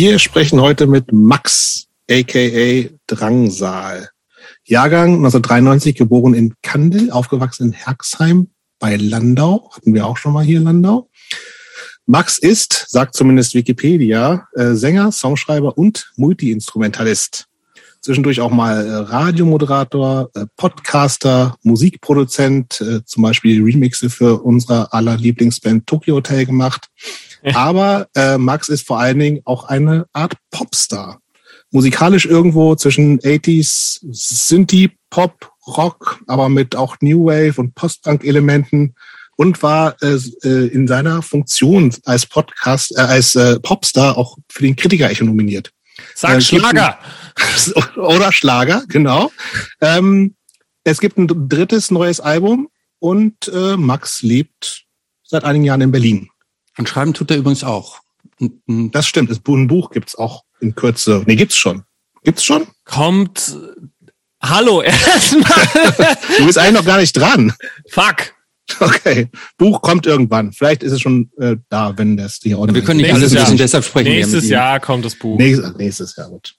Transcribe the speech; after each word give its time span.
Wir 0.00 0.20
sprechen 0.20 0.60
heute 0.60 0.86
mit 0.86 1.12
Max, 1.12 1.88
aka 2.08 2.88
Drangsal. 3.08 4.08
Jahrgang 4.64 5.16
1993, 5.16 5.96
geboren 5.96 6.34
in 6.34 6.54
Kandel, 6.62 7.10
aufgewachsen 7.10 7.64
in 7.64 7.72
Herxheim 7.72 8.46
bei 8.78 8.94
Landau. 8.94 9.72
Hatten 9.74 9.94
wir 9.94 10.06
auch 10.06 10.16
schon 10.16 10.34
mal 10.34 10.44
hier 10.44 10.60
Landau. 10.60 11.10
Max 12.06 12.38
ist, 12.38 12.86
sagt 12.88 13.16
zumindest 13.16 13.54
Wikipedia, 13.54 14.46
äh, 14.54 14.74
Sänger, 14.74 15.10
Songschreiber 15.10 15.76
und 15.76 16.12
Multiinstrumentalist. 16.14 17.46
Zwischendurch 18.00 18.40
auch 18.40 18.52
mal 18.52 18.86
äh, 18.86 18.94
Radiomoderator, 18.98 20.30
äh, 20.36 20.46
Podcaster, 20.56 21.56
Musikproduzent, 21.64 23.02
zum 23.04 23.22
Beispiel 23.24 23.64
Remixe 23.64 24.10
für 24.10 24.44
unsere 24.44 24.92
aller 24.92 25.16
Lieblingsband 25.16 25.88
Tokyo 25.88 26.14
Hotel 26.14 26.46
gemacht. 26.46 26.88
Aber 27.54 28.08
äh, 28.14 28.38
Max 28.38 28.68
ist 28.68 28.86
vor 28.86 28.98
allen 28.98 29.18
Dingen 29.18 29.40
auch 29.44 29.64
eine 29.64 30.06
Art 30.12 30.34
Popstar. 30.50 31.20
Musikalisch 31.70 32.24
irgendwo 32.24 32.74
zwischen 32.76 33.20
80s, 33.20 34.00
Synthie, 34.10 34.90
Pop, 35.10 35.50
Rock, 35.66 36.20
aber 36.26 36.48
mit 36.48 36.74
auch 36.74 36.96
New 37.00 37.26
Wave 37.26 37.60
und 37.60 37.74
Post-Punk-Elementen 37.74 38.94
und 39.36 39.62
war 39.62 39.96
äh, 40.02 40.18
äh, 40.42 40.66
in 40.68 40.88
seiner 40.88 41.22
Funktion 41.22 41.94
als 42.04 42.26
Podcast, 42.26 42.96
äh, 42.96 43.02
als 43.02 43.36
äh, 43.36 43.60
Popstar 43.60 44.16
auch 44.16 44.38
für 44.48 44.62
den 44.62 44.76
Kritiker-Echo 44.76 45.24
nominiert. 45.24 45.70
Sag 46.14 46.38
äh, 46.38 46.40
Schlager! 46.40 46.98
Oder 47.96 48.32
Schlager, 48.32 48.82
genau. 48.88 49.30
Ähm, 49.80 50.34
es 50.84 51.00
gibt 51.00 51.18
ein 51.18 51.48
drittes 51.48 51.90
neues 51.90 52.18
Album 52.18 52.68
und 52.98 53.48
äh, 53.48 53.76
Max 53.76 54.22
lebt 54.22 54.86
seit 55.22 55.44
einigen 55.44 55.64
Jahren 55.64 55.82
in 55.82 55.92
Berlin. 55.92 56.30
Und 56.78 56.88
schreiben 56.88 57.12
tut 57.12 57.30
er 57.30 57.36
übrigens 57.36 57.64
auch. 57.64 58.00
Das 58.66 59.06
stimmt. 59.06 59.30
Ein 59.30 59.66
Buch 59.66 59.90
gibt's 59.90 60.14
auch 60.14 60.44
in 60.60 60.74
Kürze. 60.74 61.22
Nee, 61.26 61.36
gibt's 61.36 61.56
schon. 61.56 61.82
Gibt's 62.22 62.44
schon? 62.44 62.66
Kommt. 62.84 63.56
Hallo, 64.40 64.82
erstmal. 64.82 65.66
du 66.38 66.46
bist 66.46 66.58
eigentlich 66.58 66.74
noch 66.74 66.84
gar 66.84 66.98
nicht 66.98 67.12
dran. 67.12 67.52
Fuck. 67.90 68.34
Okay. 68.80 69.28
Buch 69.56 69.80
kommt 69.80 70.06
irgendwann. 70.06 70.52
Vielleicht 70.52 70.82
ist 70.82 70.92
es 70.92 71.00
schon 71.00 71.30
äh, 71.38 71.56
da, 71.70 71.96
wenn 71.96 72.16
das 72.16 72.38
hier 72.42 72.58
Wir 72.58 72.84
können 72.84 73.00
nicht 73.00 73.12
alles 73.12 73.32
wissen, 73.32 73.56
deshalb 73.56 73.84
sprechen 73.84 74.08
Nächstes 74.08 74.32
wir. 74.32 74.36
Nächstes 74.36 74.50
Jahr 74.50 74.80
kommt 74.80 75.04
das 75.04 75.14
Buch. 75.16 75.38
Nächstes, 75.38 75.74
nächstes 75.76 76.16
Jahr 76.16 76.28
gut. 76.28 76.54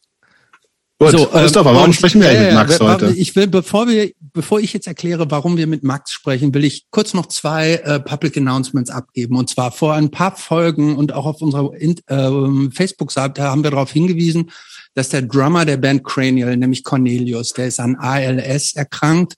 Gut, 1.02 1.12
so, 1.12 1.28
Christopher, 1.28 1.74
warum 1.74 1.94
sprechen 1.94 2.20
wir 2.20 2.30
äh, 2.30 2.48
mit 2.48 2.54
Max 2.56 2.80
heute? 2.82 3.14
Ich 3.14 3.34
will, 3.34 3.48
bevor 3.48 3.88
wir, 3.88 4.12
bevor 4.34 4.60
ich 4.60 4.74
jetzt 4.74 4.86
erkläre, 4.86 5.32
warum 5.32 5.56
wir 5.56 5.66
mit 5.66 5.82
Max 5.82 6.12
sprechen, 6.12 6.54
will 6.54 6.66
ich 6.66 6.88
kurz 6.92 7.14
noch 7.14 7.28
zwei 7.28 7.76
äh, 7.76 8.02
Public 8.02 8.36
Announcements 8.36 8.90
abgeben. 8.90 9.38
Und 9.38 9.50
zwar 9.50 9.72
vor 9.72 9.94
ein 9.94 10.12
paar 10.12 10.36
Folgen 10.36 10.98
und 10.98 11.14
auch 11.14 11.26
auf 11.26 11.42
unserer 11.42 11.72
äh, 11.74 12.70
Facebook-Seite 12.74 13.44
haben 13.44 13.64
wir 13.64 13.72
darauf 13.72 13.94
hingewiesen, 13.94 14.52
dass 14.94 15.08
der 15.08 15.22
Drummer 15.22 15.64
der 15.64 15.78
Band 15.78 16.04
Cranial, 16.04 16.58
nämlich 16.58 16.84
Cornelius, 16.84 17.54
der 17.54 17.68
ist 17.68 17.80
an 17.80 17.96
ALS 17.96 18.76
erkrankt 18.76 19.36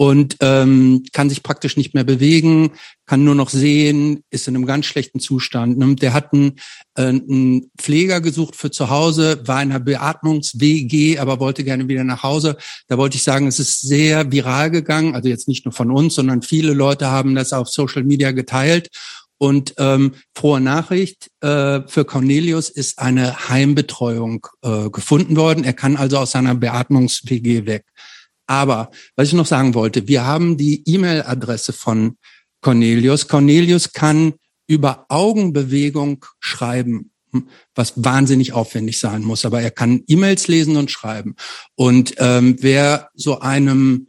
und 0.00 0.38
ähm, 0.40 1.04
kann 1.12 1.28
sich 1.28 1.42
praktisch 1.42 1.76
nicht 1.76 1.92
mehr 1.92 2.04
bewegen, 2.04 2.70
kann 3.04 3.22
nur 3.22 3.34
noch 3.34 3.50
sehen, 3.50 4.24
ist 4.30 4.48
in 4.48 4.56
einem 4.56 4.64
ganz 4.64 4.86
schlechten 4.86 5.20
Zustand. 5.20 5.76
Ne? 5.76 5.94
Der 5.94 6.14
hat 6.14 6.32
einen, 6.32 6.52
äh, 6.94 7.08
einen 7.08 7.70
Pfleger 7.76 8.22
gesucht 8.22 8.56
für 8.56 8.70
zu 8.70 8.88
Hause, 8.88 9.46
war 9.46 9.62
in 9.62 9.70
einer 9.70 9.78
Beatmungs-WG, 9.78 11.18
aber 11.18 11.38
wollte 11.38 11.64
gerne 11.64 11.86
wieder 11.86 12.02
nach 12.02 12.22
Hause. 12.22 12.56
Da 12.88 12.96
wollte 12.96 13.18
ich 13.18 13.24
sagen, 13.24 13.46
es 13.46 13.58
ist 13.58 13.82
sehr 13.82 14.32
viral 14.32 14.70
gegangen, 14.70 15.14
also 15.14 15.28
jetzt 15.28 15.48
nicht 15.48 15.66
nur 15.66 15.74
von 15.74 15.90
uns, 15.90 16.14
sondern 16.14 16.40
viele 16.40 16.72
Leute 16.72 17.08
haben 17.08 17.34
das 17.34 17.52
auf 17.52 17.68
Social 17.68 18.02
Media 18.02 18.30
geteilt. 18.30 18.88
Und 19.36 19.74
ähm, 19.76 20.14
frohe 20.34 20.62
Nachricht, 20.62 21.28
äh, 21.42 21.80
für 21.86 22.06
Cornelius 22.06 22.70
ist 22.70 22.98
eine 22.98 23.50
Heimbetreuung 23.50 24.46
äh, 24.62 24.88
gefunden 24.88 25.36
worden. 25.36 25.62
Er 25.64 25.74
kann 25.74 25.96
also 25.96 26.16
aus 26.16 26.30
seiner 26.30 26.54
Beatmungs-WG 26.54 27.66
weg. 27.66 27.84
Aber 28.50 28.90
was 29.14 29.28
ich 29.28 29.34
noch 29.34 29.46
sagen 29.46 29.74
wollte, 29.74 30.08
wir 30.08 30.26
haben 30.26 30.56
die 30.56 30.82
E-Mail-Adresse 30.84 31.72
von 31.72 32.16
Cornelius. 32.60 33.28
Cornelius 33.28 33.92
kann 33.92 34.34
über 34.66 35.06
Augenbewegung 35.08 36.26
schreiben, 36.40 37.12
hm, 37.30 37.46
was 37.76 37.92
wahnsinnig 37.94 38.52
aufwendig 38.52 38.98
sein 38.98 39.22
muss. 39.22 39.44
Aber 39.44 39.62
er 39.62 39.70
kann 39.70 40.02
E-Mails 40.08 40.48
lesen 40.48 40.76
und 40.76 40.90
schreiben. 40.90 41.36
Und 41.76 42.14
ähm, 42.18 42.56
wer 42.58 43.10
so 43.14 43.38
einem 43.38 44.08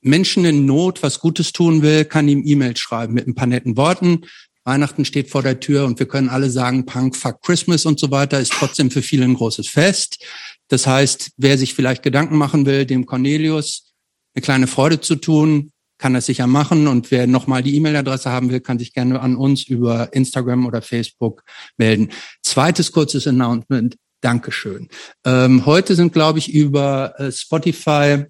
Menschen 0.00 0.44
in 0.44 0.66
Not 0.66 1.04
was 1.04 1.20
Gutes 1.20 1.52
tun 1.52 1.80
will, 1.80 2.04
kann 2.04 2.26
ihm 2.26 2.42
E-Mails 2.44 2.80
schreiben 2.80 3.14
mit 3.14 3.28
ein 3.28 3.36
paar 3.36 3.46
netten 3.46 3.76
Worten. 3.76 4.22
Weihnachten 4.64 5.04
steht 5.04 5.30
vor 5.30 5.42
der 5.42 5.60
Tür 5.60 5.84
und 5.84 6.00
wir 6.00 6.08
können 6.08 6.28
alle 6.28 6.50
sagen, 6.50 6.86
Punk, 6.86 7.14
fuck 7.14 7.40
Christmas 7.42 7.86
und 7.86 8.00
so 8.00 8.10
weiter, 8.10 8.40
ist 8.40 8.52
trotzdem 8.52 8.90
für 8.90 9.02
viele 9.02 9.24
ein 9.24 9.34
großes 9.34 9.68
Fest. 9.68 10.24
Das 10.68 10.86
heißt, 10.86 11.32
wer 11.36 11.58
sich 11.58 11.74
vielleicht 11.74 12.02
Gedanken 12.02 12.36
machen 12.36 12.66
will, 12.66 12.86
dem 12.86 13.06
Cornelius 13.06 13.92
eine 14.34 14.42
kleine 14.42 14.66
Freude 14.66 15.00
zu 15.00 15.16
tun, 15.16 15.70
kann 15.98 16.14
das 16.14 16.26
sicher 16.26 16.46
machen. 16.46 16.86
Und 16.88 17.10
wer 17.10 17.26
nochmal 17.26 17.62
die 17.62 17.76
E-Mail-Adresse 17.76 18.30
haben 18.30 18.50
will, 18.50 18.60
kann 18.60 18.78
sich 18.78 18.92
gerne 18.92 19.20
an 19.20 19.36
uns 19.36 19.62
über 19.64 20.12
Instagram 20.12 20.66
oder 20.66 20.82
Facebook 20.82 21.42
melden. 21.76 22.10
Zweites 22.42 22.92
kurzes 22.92 23.26
Announcement. 23.26 23.96
Dankeschön. 24.20 24.88
Ähm, 25.24 25.66
heute 25.66 25.94
sind, 25.94 26.12
glaube 26.12 26.38
ich, 26.38 26.52
über 26.52 27.14
äh, 27.18 27.30
Spotify 27.30 28.24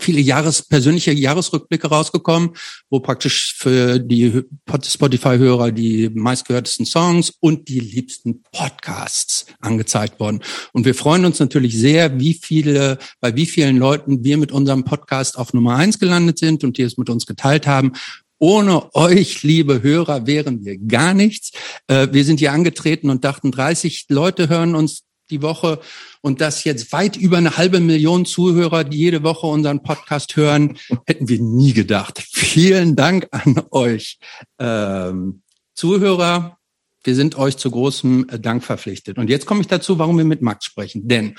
viele 0.00 0.20
Jahres, 0.20 0.62
persönliche 0.62 1.12
Jahresrückblicke 1.12 1.88
rausgekommen, 1.88 2.50
wo 2.90 3.00
praktisch 3.00 3.54
für 3.58 3.98
die 3.98 4.42
Spotify-Hörer 4.84 5.70
die 5.70 6.08
meistgehörtesten 6.08 6.86
Songs 6.86 7.32
und 7.40 7.68
die 7.68 7.80
liebsten 7.80 8.42
Podcasts 8.52 9.46
angezeigt 9.60 10.18
wurden. 10.18 10.40
Und 10.72 10.86
wir 10.86 10.94
freuen 10.94 11.24
uns 11.24 11.38
natürlich 11.38 11.78
sehr, 11.78 12.18
wie 12.18 12.34
viele, 12.34 12.98
bei 13.20 13.36
wie 13.36 13.46
vielen 13.46 13.76
Leuten 13.76 14.24
wir 14.24 14.38
mit 14.38 14.52
unserem 14.52 14.84
Podcast 14.84 15.36
auf 15.38 15.52
Nummer 15.52 15.76
eins 15.76 15.98
gelandet 15.98 16.38
sind 16.38 16.64
und 16.64 16.78
die 16.78 16.82
es 16.82 16.96
mit 16.96 17.10
uns 17.10 17.26
geteilt 17.26 17.66
haben. 17.66 17.92
Ohne 18.38 18.92
euch, 18.94 19.44
liebe 19.44 19.82
Hörer, 19.82 20.26
wären 20.26 20.64
wir 20.64 20.76
gar 20.76 21.14
nichts. 21.14 21.52
Äh, 21.86 22.08
wir 22.10 22.24
sind 22.24 22.40
hier 22.40 22.52
angetreten 22.52 23.08
und 23.08 23.24
dachten, 23.24 23.52
30 23.52 24.06
Leute 24.08 24.48
hören 24.48 24.74
uns 24.74 25.04
die 25.32 25.42
Woche 25.42 25.80
und 26.20 26.40
dass 26.40 26.62
jetzt 26.64 26.92
weit 26.92 27.16
über 27.16 27.38
eine 27.38 27.56
halbe 27.56 27.80
Million 27.80 28.24
Zuhörer, 28.24 28.84
die 28.84 28.98
jede 28.98 29.22
Woche 29.24 29.46
unseren 29.46 29.82
Podcast 29.82 30.36
hören, 30.36 30.78
hätten 31.06 31.28
wir 31.28 31.40
nie 31.40 31.72
gedacht. 31.72 32.22
Vielen 32.30 32.94
Dank 32.94 33.26
an 33.32 33.62
euch 33.70 34.18
ähm, 34.60 35.42
Zuhörer. 35.74 36.58
Wir 37.04 37.16
sind 37.16 37.36
euch 37.36 37.56
zu 37.56 37.70
großem 37.70 38.28
äh, 38.28 38.38
Dank 38.38 38.62
verpflichtet. 38.62 39.18
Und 39.18 39.28
jetzt 39.28 39.46
komme 39.46 39.60
ich 39.60 39.66
dazu, 39.66 39.98
warum 39.98 40.18
wir 40.18 40.24
mit 40.24 40.42
Max 40.42 40.66
sprechen. 40.66 41.08
Denn 41.08 41.34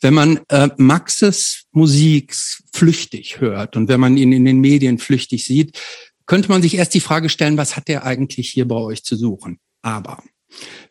wenn 0.00 0.14
man 0.14 0.40
äh, 0.48 0.68
Maxes 0.76 1.64
Musik 1.72 2.34
flüchtig 2.72 3.40
hört 3.40 3.76
und 3.76 3.88
wenn 3.88 3.98
man 3.98 4.16
ihn 4.16 4.32
in 4.32 4.44
den 4.44 4.60
Medien 4.60 4.98
flüchtig 4.98 5.44
sieht, 5.44 5.76
könnte 6.26 6.50
man 6.50 6.62
sich 6.62 6.76
erst 6.76 6.94
die 6.94 7.00
Frage 7.00 7.30
stellen, 7.30 7.56
was 7.56 7.74
hat 7.74 7.88
er 7.88 8.04
eigentlich 8.04 8.50
hier 8.50 8.68
bei 8.68 8.76
euch 8.76 9.02
zu 9.02 9.16
suchen? 9.16 9.58
Aber 9.82 10.22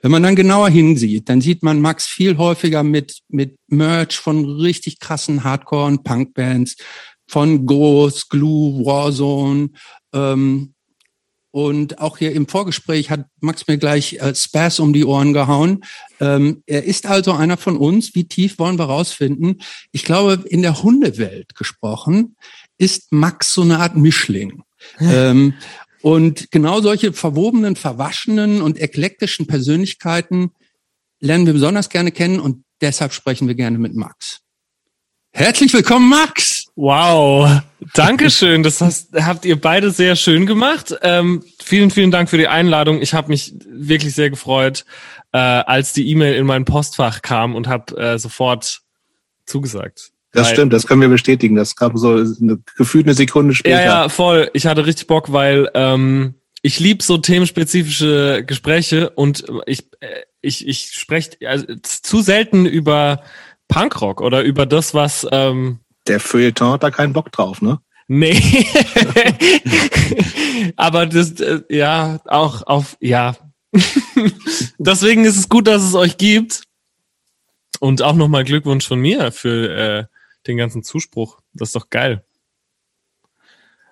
wenn 0.01 0.11
man 0.11 0.23
dann 0.23 0.35
genauer 0.35 0.69
hinsieht, 0.69 1.29
dann 1.29 1.41
sieht 1.41 1.63
man 1.63 1.81
Max 1.81 2.05
viel 2.05 2.37
häufiger 2.37 2.83
mit, 2.83 3.19
mit 3.29 3.57
Merch 3.67 4.17
von 4.17 4.45
richtig 4.45 4.99
krassen 4.99 5.43
Hardcore- 5.43 5.87
und 5.87 6.03
Punkbands, 6.03 6.75
von 7.27 7.65
Ghost, 7.65 8.29
Glue, 8.29 8.85
Warzone. 8.85 9.69
Ähm, 10.13 10.73
und 11.51 11.99
auch 11.99 12.19
hier 12.19 12.33
im 12.33 12.47
Vorgespräch 12.47 13.09
hat 13.09 13.25
Max 13.39 13.67
mir 13.67 13.77
gleich 13.77 14.13
äh, 14.13 14.35
Spass 14.35 14.79
um 14.79 14.93
die 14.93 15.05
Ohren 15.05 15.33
gehauen. 15.33 15.83
Ähm, 16.19 16.61
er 16.67 16.83
ist 16.83 17.07
also 17.07 17.33
einer 17.33 17.57
von 17.57 17.77
uns. 17.77 18.13
Wie 18.13 18.27
tief 18.27 18.59
wollen 18.59 18.77
wir 18.77 18.85
rausfinden? 18.85 19.61
Ich 19.91 20.03
glaube, 20.03 20.43
in 20.47 20.61
der 20.61 20.83
Hundewelt 20.83 21.55
gesprochen 21.55 22.35
ist 22.77 23.11
Max 23.11 23.53
so 23.53 23.63
eine 23.63 23.79
Art 23.79 23.95
Mischling. 23.95 24.63
ähm, 24.99 25.55
und 26.01 26.51
genau 26.51 26.81
solche 26.81 27.13
verwobenen, 27.13 27.75
verwaschenen 27.75 28.61
und 28.61 28.79
eklektischen 28.79 29.47
Persönlichkeiten 29.47 30.51
lernen 31.19 31.45
wir 31.45 31.53
besonders 31.53 31.89
gerne 31.89 32.11
kennen 32.11 32.39
und 32.39 32.63
deshalb 32.81 33.13
sprechen 33.13 33.47
wir 33.47 33.55
gerne 33.55 33.77
mit 33.77 33.95
Max. 33.95 34.41
Herzlich 35.31 35.73
willkommen, 35.73 36.09
Max! 36.09 36.65
Wow, 36.75 37.61
Dankeschön. 37.95 38.61
Das 38.61 38.81
hast, 38.81 39.13
habt 39.13 39.45
ihr 39.45 39.59
beide 39.59 39.89
sehr 39.89 40.15
schön 40.15 40.45
gemacht. 40.45 40.95
Ähm, 41.01 41.43
vielen, 41.59 41.89
vielen 41.89 42.11
Dank 42.11 42.29
für 42.29 42.37
die 42.37 42.47
Einladung. 42.47 43.01
Ich 43.01 43.15
habe 43.15 43.29
mich 43.29 43.55
wirklich 43.67 44.13
sehr 44.13 44.29
gefreut, 44.29 44.85
äh, 45.31 45.37
als 45.37 45.93
die 45.93 46.07
E-Mail 46.09 46.35
in 46.35 46.45
mein 46.45 46.65
Postfach 46.65 47.23
kam 47.23 47.55
und 47.55 47.67
habe 47.67 47.97
äh, 47.97 48.19
sofort 48.19 48.81
zugesagt. 49.45 50.11
Das 50.31 50.47
weil, 50.47 50.53
stimmt, 50.53 50.73
das 50.73 50.87
können 50.87 51.01
wir 51.01 51.07
bestätigen. 51.09 51.55
Das 51.55 51.75
kam 51.75 51.97
so 51.97 52.11
eine, 52.11 52.59
gefühlt 52.75 53.05
eine 53.05 53.13
Sekunde 53.13 53.53
später. 53.53 53.81
Ja, 53.81 54.03
ja, 54.03 54.09
voll. 54.09 54.49
Ich 54.53 54.67
hatte 54.67 54.85
richtig 54.85 55.07
Bock, 55.07 55.31
weil 55.31 55.69
ähm, 55.73 56.35
ich 56.61 56.79
lieb 56.79 57.01
so 57.01 57.17
themenspezifische 57.17 58.43
Gespräche 58.45 59.09
und 59.11 59.45
ich 59.65 59.87
äh, 60.01 60.23
ich 60.41 60.67
ich 60.67 60.91
spreche 60.91 61.37
also, 61.47 61.65
zu 61.81 62.21
selten 62.21 62.65
über 62.65 63.21
Punkrock 63.67 64.21
oder 64.21 64.43
über 64.43 64.65
das, 64.65 64.93
was 64.93 65.25
ähm, 65.31 65.79
der 66.07 66.19
Feuilleton 66.19 66.73
hat 66.73 66.83
da 66.83 66.91
keinen 66.91 67.13
Bock 67.13 67.31
drauf, 67.31 67.61
ne? 67.61 67.79
Nee. 68.09 68.41
Aber 70.77 71.05
das 71.05 71.39
äh, 71.39 71.61
ja 71.69 72.19
auch 72.25 72.65
auf 72.65 72.97
ja 73.01 73.35
Deswegen 74.77 75.25
ist 75.25 75.37
es 75.37 75.49
gut, 75.49 75.67
dass 75.67 75.83
es 75.83 75.95
euch 75.95 76.17
gibt. 76.17 76.63
Und 77.79 78.01
auch 78.01 78.15
nochmal 78.15 78.43
Glückwunsch 78.43 78.87
von 78.87 78.99
mir 78.99 79.31
für 79.31 79.69
äh, 79.69 80.05
den 80.47 80.57
ganzen 80.57 80.83
Zuspruch. 80.83 81.39
Das 81.53 81.69
ist 81.69 81.75
doch 81.75 81.89
geil. 81.89 82.23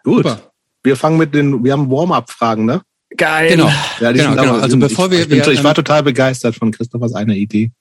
Gut. 0.04 0.18
Super. 0.24 0.52
Wir 0.84 0.96
fangen 0.96 1.18
mit 1.18 1.34
den, 1.34 1.64
wir 1.64 1.74
haben 1.74 1.90
Warm-up-Fragen, 1.90 2.66
ne? 2.66 2.82
Geil. 3.18 3.50
Genau. 3.50 3.72
Ja, 4.00 4.12
Genau, 4.12 4.36
genau. 4.36 4.54
Also 4.58 4.78
bevor 4.78 5.10
wir- 5.10 5.22
ich, 5.22 5.30
bin, 5.30 5.44
wir, 5.44 5.48
ich 5.52 5.64
war 5.64 5.72
ähm, 5.72 5.76
total 5.76 6.04
begeistert 6.04 6.56
von 6.56 6.72
Christophers 6.72 7.14
einer 7.14 7.34
Idee. 7.34 7.72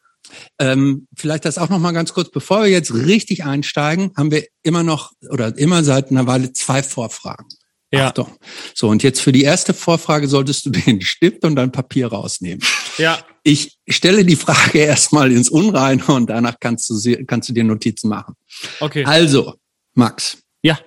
Ähm, 0.59 1.07
vielleicht 1.15 1.45
das 1.45 1.59
auch 1.59 1.69
noch 1.69 1.79
mal 1.79 1.93
ganz 1.93 2.15
kurz, 2.15 2.31
bevor 2.31 2.63
wir 2.63 2.71
jetzt 2.71 2.95
richtig 2.95 3.45
einsteigen, 3.45 4.11
haben 4.17 4.31
wir 4.31 4.45
immer 4.63 4.83
noch 4.83 5.13
oder 5.29 5.57
immer 5.59 5.85
seit 5.85 6.11
einer 6.11 6.27
Weile 6.27 6.53
zwei 6.53 6.83
Vorfragen. 6.83 7.47
Ja. 7.93 8.09
Achtung. 8.09 8.33
So, 8.75 8.89
und 8.89 9.03
jetzt 9.03 9.21
für 9.21 9.33
die 9.33 9.43
erste 9.43 9.75
Vorfrage 9.75 10.27
solltest 10.27 10.65
du 10.67 10.71
den 10.71 11.03
Stift 11.03 11.45
und 11.45 11.57
dein 11.57 11.73
Papier 11.73 12.07
rausnehmen. 12.09 12.65
Ja. 12.97 13.19
Ich 13.47 13.79
stelle 13.87 14.25
die 14.25 14.37
Frage 14.37 14.79
erstmal 14.81 15.31
ins 15.31 15.51
Unreine 15.51 16.05
und 16.07 16.29
danach 16.31 16.57
kannst 16.59 16.89
du, 16.91 16.95
sie, 16.95 17.25
kannst 17.27 17.49
du 17.49 17.53
dir 17.53 17.63
Notizen 17.63 18.09
machen. 18.09 18.35
Okay. 18.81 19.05
Also, 19.05 19.55
Max. 19.93 20.39
Ja. 20.63 20.79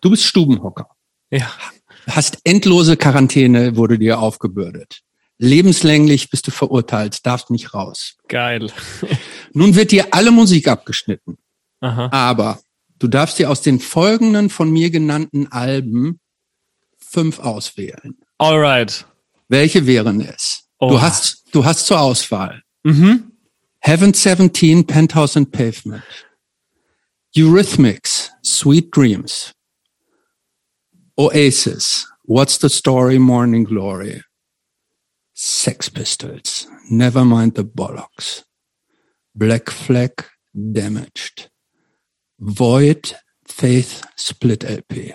Du 0.00 0.10
bist 0.10 0.24
Stubenhocker. 0.24 0.88
Ja. 1.30 1.52
Hast 2.06 2.38
endlose 2.44 2.96
Quarantäne, 2.96 3.76
wurde 3.76 3.98
dir 3.98 4.20
aufgebürdet. 4.20 5.00
Lebenslänglich 5.38 6.30
bist 6.30 6.46
du 6.46 6.50
verurteilt, 6.50 7.26
darfst 7.26 7.50
nicht 7.50 7.74
raus. 7.74 8.16
Geil. 8.28 8.72
Nun 9.52 9.74
wird 9.74 9.90
dir 9.90 10.06
alle 10.12 10.30
Musik 10.30 10.68
abgeschnitten. 10.68 11.36
Aha. 11.80 12.08
Aber 12.12 12.60
du 12.98 13.08
darfst 13.08 13.38
dir 13.38 13.50
aus 13.50 13.60
den 13.60 13.80
folgenden 13.80 14.50
von 14.50 14.70
mir 14.70 14.90
genannten 14.90 15.46
Alben 15.48 16.20
fünf 16.98 17.38
auswählen. 17.38 18.18
Alright. 18.38 19.06
Welche 19.48 19.86
wären 19.86 20.20
es? 20.20 20.68
Du 20.80 20.86
Oha. 20.86 21.02
hast, 21.02 21.37
du 21.52 21.64
hast 21.64 21.86
zur 21.86 22.00
Auswahl 22.00 22.62
Mhm. 22.84 23.32
Heaven 23.80 24.12
17, 24.12 24.86
Penthouse 24.86 25.36
and 25.36 25.52
Pavement. 25.52 26.02
Eurythmics, 27.36 28.30
Sweet 28.42 28.90
Dreams. 28.90 29.52
Oasis, 31.16 32.06
What's 32.24 32.58
the 32.58 32.68
Story, 32.68 33.18
Morning 33.18 33.64
Glory. 33.64 34.22
Sex 35.34 35.88
Pistols, 35.90 36.66
Never 36.90 37.24
Mind 37.24 37.54
the 37.54 37.64
Bollocks. 37.64 38.44
Black 39.34 39.70
Flag, 39.70 40.12
Damaged. 40.54 41.48
Void, 42.38 43.16
Faith, 43.46 44.02
Split 44.16 44.64
LP. 44.64 45.14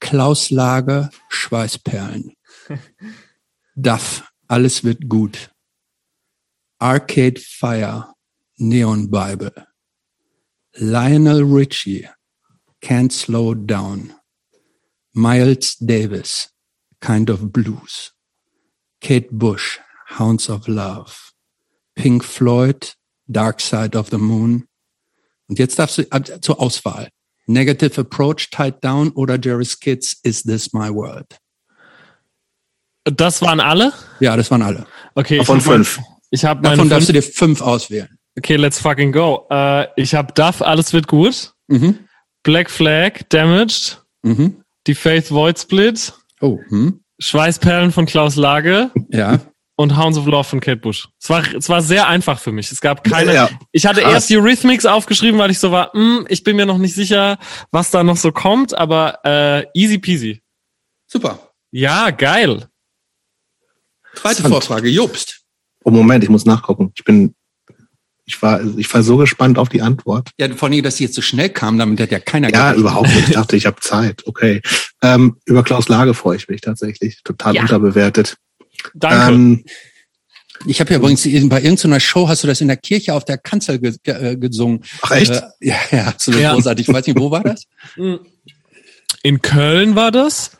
Klaus 0.00 0.50
Lager, 0.50 1.10
Schweißperlen. 1.30 2.34
Duff, 3.80 4.22
Alles 4.52 4.84
wird 4.84 5.08
gut. 5.08 5.50
Arcade 6.78 7.40
Fire, 7.40 8.12
Neon 8.58 9.10
Bible. 9.10 9.66
Lionel 10.74 11.42
Richie, 11.42 12.06
Can't 12.82 13.10
Slow 13.14 13.54
Down. 13.54 14.12
Miles 15.14 15.78
Davis, 15.78 16.50
Kind 17.00 17.30
of 17.30 17.50
Blues. 17.50 18.12
Kate 19.00 19.30
Bush, 19.30 19.80
Hounds 20.18 20.50
of 20.50 20.68
Love. 20.68 21.32
Pink 21.96 22.22
Floyd, 22.22 22.92
Dark 23.30 23.58
Side 23.58 23.96
of 23.96 24.10
the 24.10 24.18
Moon. 24.18 24.68
Und 25.48 25.58
jetzt 25.58 25.78
darfst 25.78 25.96
du 25.96 26.40
zur 26.42 26.60
Auswahl. 26.60 27.08
Negative 27.46 27.98
Approach, 28.02 28.50
Tied 28.50 28.84
Down 28.84 29.12
oder 29.12 29.38
Jerry's 29.38 29.80
Kids, 29.80 30.20
Is 30.22 30.42
This 30.42 30.74
My 30.74 30.90
World? 30.90 31.38
Das 33.04 33.42
waren 33.42 33.60
alle? 33.60 33.92
Ja, 34.20 34.36
das 34.36 34.50
waren 34.50 34.62
alle. 34.62 34.86
Okay. 35.14 35.38
ich 35.40 35.46
Von 35.46 35.58
hab 35.58 35.66
mein- 35.66 35.74
fünf. 35.84 36.00
Ich 36.30 36.44
habe 36.44 36.62
meine 36.62 36.76
Davon 36.76 36.88
darfst 36.88 37.08
du 37.08 37.12
fünf. 37.12 37.26
dir 37.26 37.32
fünf 37.32 37.60
auswählen. 37.60 38.18
Okay, 38.38 38.56
let's 38.56 38.78
fucking 38.78 39.12
go. 39.12 39.46
Äh, 39.50 39.86
ich 39.96 40.14
habe 40.14 40.32
Duff, 40.32 40.62
alles 40.62 40.92
wird 40.92 41.06
gut. 41.08 41.52
Mhm. 41.68 41.98
Black 42.42 42.70
Flag, 42.70 43.20
Damaged. 43.28 44.02
Mhm. 44.22 44.62
Die 44.86 44.94
Faith 44.94 45.30
Void 45.30 45.58
Split. 45.58 46.12
Oh, 46.40 46.58
hm. 46.68 47.00
Schweißperlen 47.20 47.92
von 47.92 48.06
Klaus 48.06 48.36
Lage. 48.36 48.90
ja. 49.10 49.40
und 49.76 49.96
Hounds 49.96 50.16
of 50.18 50.26
Love 50.26 50.44
von 50.44 50.60
Kate 50.60 50.76
Bush. 50.78 51.08
Es 51.20 51.28
war, 51.30 51.42
es 51.54 51.68
war 51.68 51.82
sehr 51.82 52.06
einfach 52.08 52.38
für 52.38 52.52
mich. 52.52 52.70
Es 52.72 52.80
gab 52.80 53.04
keine. 53.04 53.34
Ja, 53.34 53.48
ich 53.72 53.84
hatte 53.86 54.00
krass. 54.02 54.12
erst 54.12 54.30
Eurythmics 54.32 54.86
aufgeschrieben, 54.86 55.38
weil 55.40 55.50
ich 55.50 55.58
so 55.58 55.70
war, 55.72 55.92
hm, 55.92 56.24
ich 56.28 56.44
bin 56.44 56.56
mir 56.56 56.66
noch 56.66 56.78
nicht 56.78 56.94
sicher, 56.94 57.38
was 57.72 57.90
da 57.90 58.02
noch 58.04 58.16
so 58.16 58.32
kommt, 58.32 58.74
aber 58.74 59.18
äh, 59.24 59.66
easy 59.74 59.98
peasy. 59.98 60.40
Super. 61.06 61.50
Ja, 61.72 62.10
geil. 62.10 62.68
Zweite. 64.14 64.42
Vorfrage, 64.42 64.88
Jobst. 64.88 65.40
Oh, 65.84 65.90
Moment, 65.90 66.22
ich 66.24 66.30
muss 66.30 66.44
nachgucken. 66.44 66.92
Ich 66.96 67.04
bin, 67.04 67.34
ich 68.24 68.40
war, 68.40 68.60
ich 68.76 68.92
war 68.94 69.02
so 69.02 69.16
gespannt 69.16 69.58
auf 69.58 69.68
die 69.68 69.82
Antwort. 69.82 70.30
Ja, 70.38 70.54
vor 70.54 70.68
allem, 70.68 70.82
dass 70.82 70.96
sie 70.98 71.04
jetzt 71.04 71.14
so 71.14 71.22
schnell 71.22 71.48
kam, 71.50 71.78
damit 71.78 71.98
hat 72.00 72.10
ja 72.12 72.20
keiner 72.20 72.50
Ja, 72.52 72.70
gerechnet. 72.72 72.80
überhaupt 72.80 73.08
nicht. 73.08 73.28
Ich 73.28 73.34
dachte, 73.34 73.56
ich 73.56 73.66
habe 73.66 73.80
Zeit. 73.80 74.22
Okay. 74.26 74.60
Ähm, 75.02 75.36
über 75.44 75.62
Klaus 75.64 75.88
Lage 75.88 76.14
freue 76.14 76.36
ich 76.36 76.48
mich 76.48 76.60
tatsächlich. 76.60 77.22
Total 77.24 77.54
Ja. 77.56 77.62
unterbewertet. 77.62 78.36
Danke. 78.94 79.32
Ähm, 79.34 79.64
Ich 80.66 80.78
habe 80.80 80.90
ja 80.92 80.96
übrigens 80.98 81.24
bei 81.24 81.60
irgendeiner 81.60 81.98
Show 81.98 82.28
hast 82.28 82.44
du 82.44 82.46
das 82.46 82.60
in 82.60 82.68
der 82.68 82.76
Kirche 82.76 83.14
auf 83.14 83.24
der 83.24 83.36
Kanzel 83.38 83.80
ge 83.80 83.96
ge 84.04 84.14
äh, 84.32 84.36
gesungen. 84.36 84.84
ach 85.00 85.10
echt? 85.10 85.30
Äh, 85.32 85.40
ja, 85.60 85.76
ja, 85.90 86.04
absolut 86.04 86.40
Ja. 86.40 86.54
großartig. 86.54 86.86
Ich 86.88 86.94
weiß 86.94 87.04
nicht, 87.08 87.18
wo 87.18 87.30
war 87.32 87.42
das? 87.42 87.64
In 89.24 89.40
Köln 89.42 89.94
war 89.96 90.10
das. 90.12 90.52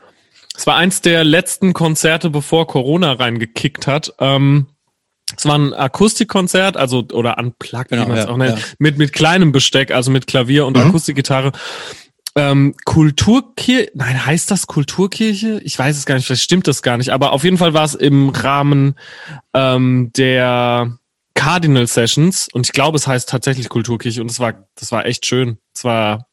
Es 0.55 0.67
war 0.67 0.77
eins 0.77 1.01
der 1.01 1.25
letzten 1.25 1.73
Konzerte, 1.73 2.31
bevor 2.31 2.67
Corona 2.67 3.13
reingekickt 3.13 3.87
hat. 3.87 4.13
Ähm, 4.19 4.67
es 5.37 5.47
war 5.47 5.57
ein 5.59 5.73
Akustikkonzert, 5.73 6.77
also 6.77 7.07
oder 7.13 7.39
unplugged, 7.39 7.89
Genau, 7.89 8.05
wie 8.05 8.09
man 8.09 8.19
es 8.19 8.25
ja, 8.27 8.31
auch 8.31 8.37
nennt, 8.37 8.59
ja. 8.59 8.65
mit 8.79 8.99
mit 8.99 9.13
kleinem 9.13 9.51
Besteck, 9.53 9.91
also 9.91 10.11
mit 10.11 10.27
Klavier 10.27 10.67
und 10.67 10.77
Mhm. 10.77 10.89
Akustikgitarre. 10.89 11.53
Ähm, 12.35 12.75
Kulturkirche, 12.85 13.91
nein, 13.95 14.25
heißt 14.25 14.51
das 14.51 14.67
Kulturkirche? 14.67 15.61
Ich 15.65 15.79
weiß 15.79 15.97
es 15.97 16.07
gar 16.07 16.15
nicht, 16.15 16.27
vielleicht 16.27 16.43
stimmt 16.43 16.67
das 16.67 16.83
gar 16.83 16.97
nicht, 16.97 17.11
aber 17.11 17.33
auf 17.33 17.45
jeden 17.45 17.59
Fall 17.59 17.75
war 17.75 17.85
es 17.85 17.95
im 17.95 18.31
Rahmen 18.31 18.95
ähm, 19.55 20.11
der 20.17 20.97
Cardinal 21.35 21.87
Sessions 21.87 22.49
und 22.53 22.67
ich 22.67 22.73
glaube, 22.73 22.97
es 22.97 23.07
heißt 23.07 23.29
tatsächlich 23.29 23.69
Kulturkirche 23.69 24.21
und 24.21 24.31
es 24.31 24.39
war, 24.41 24.67
das 24.77 24.93
war 24.93 25.05
echt 25.07 25.27
schön. 25.27 25.59
Es 25.75 25.85
war, 25.85 26.27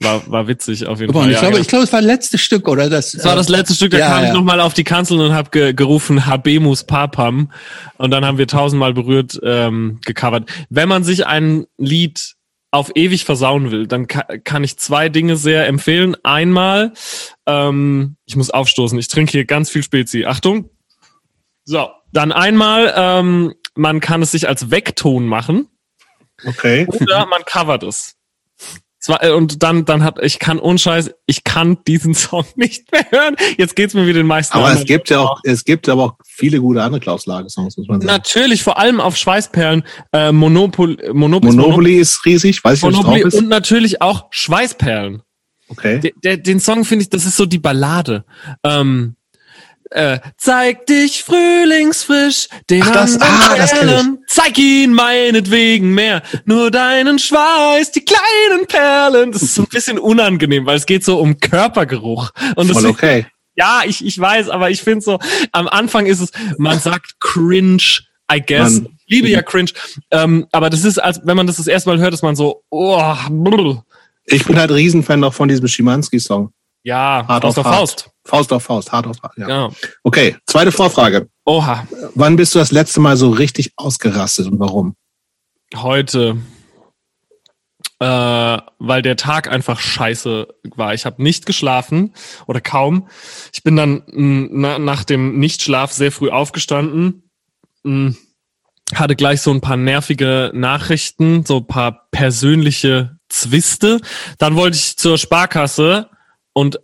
war, 0.00 0.28
war 0.30 0.48
witzig 0.48 0.86
auf 0.86 1.00
jeden 1.00 1.12
Fall. 1.12 1.28
ich 1.28 1.34
Ja, 1.34 1.40
glaube, 1.40 1.52
genau. 1.52 1.62
ich 1.62 1.68
glaube, 1.68 1.84
es 1.84 1.92
war 1.92 2.00
das 2.00 2.06
letzte 2.06 2.38
Stück, 2.38 2.68
oder? 2.68 2.88
Das, 2.88 3.12
Das 3.12 3.24
war 3.24 3.36
das 3.36 3.48
letzte 3.48 3.74
Stück, 3.74 3.90
da 3.92 3.98
ja, 3.98 4.08
kam 4.08 4.22
ich 4.22 4.28
ja. 4.28 4.34
nochmal 4.34 4.60
auf 4.60 4.72
die 4.74 4.84
Kanzel 4.84 5.20
und 5.20 5.32
habe 5.32 5.50
ge 5.50 5.72
gerufen 5.74 6.26
Habemus 6.26 6.84
Papam 6.84 7.52
und 7.98 8.10
dann 8.10 8.24
haben 8.24 8.38
wir 8.38 8.46
tausendmal 8.46 8.94
berührt 8.94 9.38
ähm, 9.42 10.00
gecovert. 10.04 10.50
Wenn 10.70 10.88
man 10.88 11.04
sich 11.04 11.26
ein 11.26 11.66
Lied 11.76 12.34
auf 12.72 12.92
ewig 12.94 13.24
versauen 13.24 13.70
will, 13.72 13.86
dann 13.86 14.06
ka 14.06 14.22
kann 14.44 14.62
ich 14.64 14.78
zwei 14.78 15.08
Dinge 15.08 15.36
sehr 15.36 15.66
empfehlen. 15.66 16.16
Einmal, 16.22 16.92
ähm, 17.46 18.16
ich 18.26 18.36
muss 18.36 18.50
aufstoßen, 18.50 18.98
ich 18.98 19.08
trinke 19.08 19.32
hier 19.32 19.44
ganz 19.44 19.70
viel 19.70 19.82
Spezi. 19.82 20.24
Achtung. 20.24 20.70
So, 21.64 21.90
dann 22.12 22.32
einmal, 22.32 22.92
ähm, 22.96 23.54
man 23.74 24.00
kann 24.00 24.22
es 24.22 24.30
sich 24.32 24.48
als 24.48 24.70
Wegton 24.70 25.26
machen 25.26 25.66
Okay. 26.46 26.86
oder 26.88 27.26
man 27.26 27.42
covert 27.44 27.82
es. 27.82 28.16
Zwar, 29.10 29.24
äh, 29.24 29.30
und 29.32 29.64
dann, 29.64 29.84
dann 29.84 30.04
hat, 30.04 30.18
ich 30.22 30.38
kann 30.38 30.60
unscheiß, 30.60 31.10
ich 31.26 31.42
kann 31.42 31.78
diesen 31.88 32.14
Song 32.14 32.44
nicht 32.54 32.92
mehr 32.92 33.04
hören. 33.10 33.34
Jetzt 33.58 33.74
geht's 33.74 33.92
mir 33.94 34.06
wie 34.06 34.12
den 34.12 34.26
meisten 34.26 34.56
Aber 34.56 34.72
es 34.72 34.84
gibt 34.84 35.10
ja 35.10 35.18
auch, 35.18 35.40
es 35.42 35.64
gibt 35.64 35.88
aber 35.88 36.04
auch 36.04 36.12
viele 36.24 36.60
gute 36.60 36.80
andere 36.80 37.00
Klaus 37.00 37.26
Lage 37.26 37.50
Songs, 37.50 37.76
muss 37.76 37.88
man 37.88 38.00
sagen. 38.00 38.06
Natürlich, 38.12 38.62
vor 38.62 38.78
allem 38.78 39.00
auf 39.00 39.16
Schweißperlen, 39.16 39.82
äh, 40.12 40.30
Monopol, 40.30 40.96
Monopoly, 41.12 41.56
Monopoly 41.56 41.96
ist 41.98 42.24
riesig, 42.24 42.62
weiß 42.62 42.78
ich, 42.78 42.82
was 42.84 42.92
Monopoly 42.92 43.22
drauf 43.22 43.32
ist. 43.32 43.38
und 43.40 43.48
natürlich 43.48 44.00
auch 44.00 44.26
Schweißperlen. 44.30 45.22
Okay. 45.68 46.12
Der, 46.22 46.36
den 46.36 46.60
Song 46.60 46.84
finde 46.84 47.02
ich, 47.04 47.10
das 47.10 47.26
ist 47.26 47.36
so 47.36 47.46
die 47.46 47.58
Ballade. 47.58 48.24
Ähm, 48.64 49.16
äh, 49.90 50.20
zeig 50.36 50.86
dich 50.86 51.24
frühlingsfrisch, 51.24 52.48
den 52.70 52.82
Ach, 52.84 52.92
das- 52.92 53.20
ah, 53.20 53.56
das 53.56 53.72
kenn 53.72 53.88
ich. 53.88 54.19
Zeig 54.32 54.56
ihn 54.58 54.92
meinetwegen 54.94 55.92
mehr, 55.92 56.22
nur 56.44 56.70
deinen 56.70 57.18
Schweiß, 57.18 57.90
die 57.90 58.04
kleinen 58.04 58.64
Perlen. 58.68 59.32
Das 59.32 59.42
ist 59.42 59.56
so 59.56 59.62
ein 59.62 59.68
bisschen 59.68 59.98
unangenehm, 59.98 60.66
weil 60.66 60.76
es 60.76 60.86
geht 60.86 61.04
so 61.04 61.18
um 61.18 61.40
Körpergeruch. 61.40 62.30
Und 62.54 62.68
das 62.70 62.78
Voll 62.78 62.86
okay. 62.90 63.26
ja, 63.56 63.82
ich, 63.84 64.04
ich 64.06 64.16
weiß, 64.16 64.48
aber 64.48 64.70
ich 64.70 64.82
finde 64.82 65.00
so, 65.00 65.18
am 65.50 65.66
Anfang 65.66 66.06
ist 66.06 66.20
es, 66.20 66.30
man 66.58 66.78
sagt 66.78 67.18
cringe, 67.18 67.82
I 68.32 68.40
guess. 68.40 68.74
Man- 68.80 68.96
Ich 69.04 69.16
liebe 69.16 69.28
ja 69.28 69.42
cringe. 69.42 69.72
Ähm, 70.12 70.46
aber 70.52 70.70
das 70.70 70.84
ist, 70.84 70.98
als 70.98 71.20
wenn 71.24 71.36
man 71.36 71.48
das 71.48 71.56
das 71.56 71.66
erste 71.66 71.90
Mal 71.90 71.98
hört, 71.98 72.14
ist 72.14 72.22
man 72.22 72.36
so, 72.36 72.62
oh, 72.70 73.12
brr. 73.30 73.84
Ich 74.26 74.44
bin 74.44 74.56
halt 74.60 74.70
Riesenfan 74.70 75.24
auch 75.24 75.34
von 75.34 75.48
diesem 75.48 75.66
Schimanski-Song. 75.66 76.52
Ja, 76.82 77.24
Hart 77.28 77.42
Faust 77.42 77.58
auf 77.58 77.66
auf 77.66 77.72
Hart. 77.72 77.76
Faust. 77.78 78.10
Faust 78.24 78.52
auf 78.52 78.62
Faust, 78.62 78.92
hart 78.92 79.06
auf 79.06 79.22
hart. 79.22 79.36
Ja. 79.36 79.48
Ja. 79.48 79.70
Okay, 80.02 80.36
zweite 80.46 80.72
Vorfrage. 80.72 81.28
Oha, 81.44 81.86
Wann 82.14 82.36
bist 82.36 82.54
du 82.54 82.58
das 82.58 82.70
letzte 82.72 83.00
Mal 83.00 83.16
so 83.16 83.30
richtig 83.30 83.72
ausgerastet 83.76 84.46
und 84.46 84.58
warum? 84.60 84.94
heute. 85.76 86.36
äh, 88.00 88.58
weil 88.78 89.02
der 89.02 89.16
Tag 89.16 89.50
einfach 89.50 89.78
scheiße 89.80 90.48
war. 90.74 90.94
Ich 90.94 91.04
habe 91.06 91.22
nicht 91.22 91.44
geschlafen 91.46 92.14
oder 92.46 92.60
kaum. 92.60 93.08
Ich 93.52 93.62
bin 93.62 93.76
dann 93.76 94.02
mh, 94.06 94.78
nach 94.78 95.04
dem 95.04 95.38
Nichtschlaf 95.38 95.92
sehr 95.92 96.10
früh 96.12 96.30
aufgestanden, 96.30 97.30
mh, 97.82 98.14
hatte 98.94 99.16
gleich 99.16 99.42
so 99.42 99.50
ein 99.52 99.60
paar 99.60 99.76
nervige 99.76 100.50
Nachrichten, 100.54 101.44
so 101.44 101.58
ein 101.58 101.66
paar 101.66 102.08
persönliche 102.10 103.18
Zwiste. 103.28 104.00
Dann 104.38 104.56
wollte 104.56 104.76
ich 104.78 104.96
zur 104.96 105.18
Sparkasse 105.18 106.08
und 106.52 106.80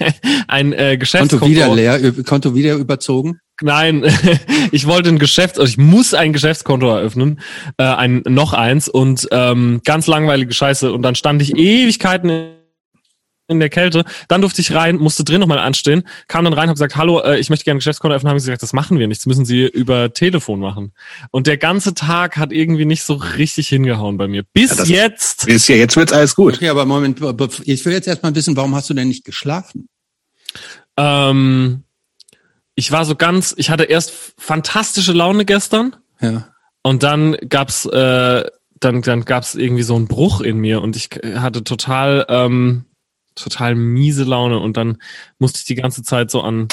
ein 0.48 0.72
äh, 0.72 0.96
Geschäftskonto. 0.96 1.38
Konto 1.38 1.50
wieder 1.50 1.74
leer, 1.74 2.12
Konto 2.24 2.54
wieder 2.54 2.74
überzogen? 2.74 3.40
Nein, 3.60 4.04
ich 4.72 4.86
wollte 4.86 5.08
ein 5.08 5.18
Geschäft, 5.18 5.58
also 5.58 5.68
ich 5.68 5.78
muss 5.78 6.14
ein 6.14 6.32
Geschäftskonto 6.32 6.88
eröffnen, 6.88 7.40
äh, 7.76 7.84
ein 7.84 8.22
noch 8.26 8.52
eins 8.52 8.88
und 8.88 9.26
ähm, 9.32 9.80
ganz 9.84 10.06
langweilige 10.06 10.52
Scheiße. 10.52 10.92
Und 10.92 11.02
dann 11.02 11.16
stand 11.16 11.42
ich 11.42 11.56
Ewigkeiten 11.56 12.57
in 13.48 13.60
der 13.60 13.70
Kälte. 13.70 14.04
Dann 14.28 14.40
durfte 14.40 14.60
ich 14.60 14.72
rein, 14.72 14.96
musste 14.96 15.24
drin 15.24 15.40
nochmal 15.40 15.58
anstehen, 15.58 16.04
kam 16.28 16.44
dann 16.44 16.52
rein, 16.52 16.68
habe 16.68 16.74
gesagt, 16.74 16.96
hallo, 16.96 17.20
äh, 17.20 17.38
ich 17.38 17.50
möchte 17.50 17.64
gerne 17.64 17.76
ein 17.76 17.80
Geschäftskonto 17.80 18.14
öffnen. 18.14 18.30
Haben 18.30 18.38
sie 18.38 18.46
gesagt, 18.46 18.62
das 18.62 18.72
machen 18.72 18.98
wir 18.98 19.08
nicht, 19.08 19.20
das 19.20 19.26
müssen 19.26 19.44
Sie 19.44 19.66
über 19.66 20.12
Telefon 20.12 20.60
machen. 20.60 20.92
Und 21.30 21.46
der 21.46 21.56
ganze 21.56 21.94
Tag 21.94 22.36
hat 22.36 22.52
irgendwie 22.52 22.84
nicht 22.84 23.02
so 23.02 23.14
richtig 23.14 23.68
hingehauen 23.68 24.18
bei 24.18 24.28
mir. 24.28 24.44
Bis 24.52 24.76
Ja, 24.78 24.84
jetzt. 24.84 25.46
Bis 25.46 25.66
ja, 25.68 25.76
jetzt 25.76 25.96
wird's 25.96 26.12
alles 26.12 26.36
gut. 26.36 26.54
Okay, 26.54 26.68
aber 26.68 26.84
Moment, 26.84 27.20
ich 27.64 27.84
will 27.84 27.92
jetzt 27.92 28.06
erstmal 28.06 28.34
wissen, 28.34 28.56
warum 28.56 28.74
hast 28.74 28.88
du 28.90 28.94
denn 28.94 29.08
nicht 29.08 29.24
geschlafen? 29.24 29.88
Ähm, 30.96 31.84
ich 32.74 32.92
war 32.92 33.04
so 33.04 33.16
ganz, 33.16 33.54
ich 33.56 33.70
hatte 33.70 33.84
erst 33.84 34.12
fantastische 34.36 35.12
Laune 35.12 35.44
gestern. 35.44 35.96
Ja. 36.20 36.48
Und 36.82 37.02
dann 37.02 37.36
gab's 37.48 37.86
äh, 37.86 38.44
dann 38.80 39.02
dann 39.02 39.24
gab's 39.24 39.54
irgendwie 39.54 39.82
so 39.82 39.96
einen 39.96 40.06
Bruch 40.06 40.40
in 40.40 40.58
mir 40.58 40.80
und 40.82 40.96
ich 40.96 41.10
hatte 41.36 41.64
total 41.64 42.24
ähm, 42.28 42.84
total 43.40 43.74
miese 43.74 44.24
Laune 44.24 44.58
und 44.58 44.76
dann 44.76 44.98
musste 45.38 45.58
ich 45.60 45.64
die 45.64 45.74
ganze 45.74 46.02
Zeit 46.02 46.30
so 46.30 46.42
an 46.42 46.68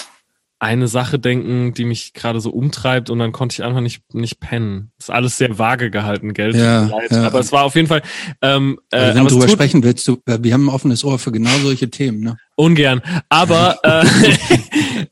eine 0.58 0.88
Sache 0.88 1.20
denken, 1.20 1.74
die 1.74 1.84
mich 1.84 2.14
gerade 2.14 2.40
so 2.40 2.50
umtreibt 2.50 3.10
und 3.10 3.20
dann 3.20 3.34
konnte 3.34 3.54
ich 3.54 3.64
einfach 3.64 3.82
nicht 3.82 4.02
nicht 4.14 4.40
pennen. 4.40 4.92
Ist 4.98 5.12
alles 5.12 5.38
sehr 5.38 5.60
vage 5.60 5.92
gehalten, 5.92 6.34
Geld. 6.34 6.56
Ja, 6.56 6.90
ja. 7.12 7.24
Aber 7.28 7.40
es 7.42 7.52
war 7.52 7.64
auf 7.66 7.76
jeden 7.76 7.88
Fall 7.90 8.02
ähm, 8.42 8.80
äh, 8.90 8.96
Also 8.98 9.10
wenn 9.14 9.20
aber 9.20 9.30
du 9.30 9.40
tut- 9.42 9.52
sprechen 9.52 9.84
willst, 9.84 10.08
du, 10.08 10.14
äh, 10.26 10.40
wir 10.42 10.54
haben 10.54 10.66
ein 10.68 10.74
offenes 10.74 11.04
Ohr 11.04 11.20
für 11.20 11.34
genau 11.34 11.52
solche 11.62 11.90
Themen, 11.90 12.22
ne? 12.22 12.38
Ungern. 12.56 13.02
Aber 13.28 13.78
äh, 13.84 14.06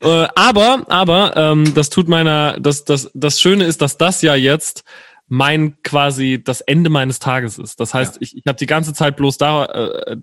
äh, 0.00 0.28
aber 0.34 0.86
aber 0.88 1.36
ähm, 1.36 1.74
das 1.74 1.90
tut 1.90 2.08
meiner 2.08 2.58
das 2.58 2.84
das 2.84 3.10
das 3.14 3.38
Schöne 3.38 3.64
ist, 3.64 3.82
dass 3.82 3.98
das 3.98 4.22
ja 4.22 4.34
jetzt 4.34 4.82
mein 5.26 5.80
quasi 5.82 6.40
das 6.44 6.60
Ende 6.60 6.90
meines 6.90 7.18
Tages 7.18 7.58
ist. 7.58 7.80
Das 7.80 7.94
heißt, 7.94 8.18
ich, 8.20 8.36
ich 8.36 8.42
habe 8.46 8.58
die 8.58 8.66
ganze 8.66 8.92
Zeit 8.92 9.16
bloß 9.16 9.38
da 9.38 9.64
äh, 9.64 10.16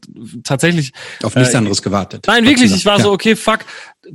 tatsächlich 0.43 0.93
Auf 1.24 1.36
nichts 1.36 1.53
Äh, 1.53 1.58
anderes 1.58 1.81
gewartet. 1.81 2.25
Nein, 2.27 2.46
wirklich, 2.46 2.72
ich 2.74 2.86
war 2.86 2.98
Ja. 3.00 3.03
so 3.05 3.12
okay, 3.12 3.36
fuck, 3.36 3.60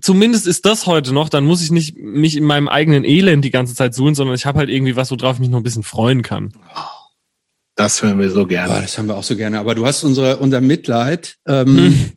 zumindest 0.01 0.47
ist 0.47 0.65
das 0.65 0.87
heute 0.87 1.13
noch, 1.13 1.29
dann 1.29 1.45
muss 1.45 1.63
ich 1.63 1.73
nicht 1.73 1.97
mich 1.99 2.37
in 2.37 2.45
meinem 2.45 2.69
eigenen 2.69 3.05
Elend 3.05 3.45
die 3.45 3.51
ganze 3.51 3.75
Zeit 3.75 3.95
suhlen, 3.95 4.15
sondern 4.15 4.37
ich 4.37 4.47
habe 4.47 4.59
halt 4.61 4.71
irgendwie 4.71 4.95
was, 4.97 5.11
worauf 5.11 5.35
ich 5.37 5.41
mich 5.41 5.49
noch 5.51 5.59
ein 5.59 5.65
bisschen 5.65 5.83
freuen 5.83 6.23
kann. 6.23 6.53
Das 7.75 8.03
hören 8.03 8.19
wir 8.19 8.31
so 8.31 8.47
gerne. 8.47 8.81
das 8.81 8.97
haben 8.97 9.07
wir 9.09 9.17
auch 9.17 9.23
so 9.25 9.37
gerne. 9.37 9.59
Aber 9.59 9.75
du 9.75 9.85
hast 9.87 10.03
unsere, 10.05 10.39
unser 10.39 10.61
Mitleid. 10.61 11.37
Ähm, 11.47 11.77
Hm. 11.77 12.13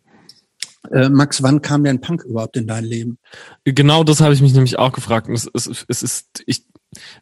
äh, 0.94 1.10
Max, 1.10 1.44
wann 1.44 1.62
kam 1.62 1.84
denn 1.84 2.00
Punk 2.00 2.24
überhaupt 2.24 2.56
in 2.56 2.66
dein 2.68 2.86
Leben? 2.86 3.18
Genau 3.66 4.04
das 4.06 4.22
habe 4.22 4.34
ich 4.34 4.42
mich 4.42 4.54
nämlich 4.54 4.80
auch 4.80 4.94
gefragt. 4.94 5.28
Und 5.28 5.34
es, 5.36 5.50
es, 5.54 5.86
es 5.88 6.02
ist, 6.04 6.28
ich, 6.46 6.64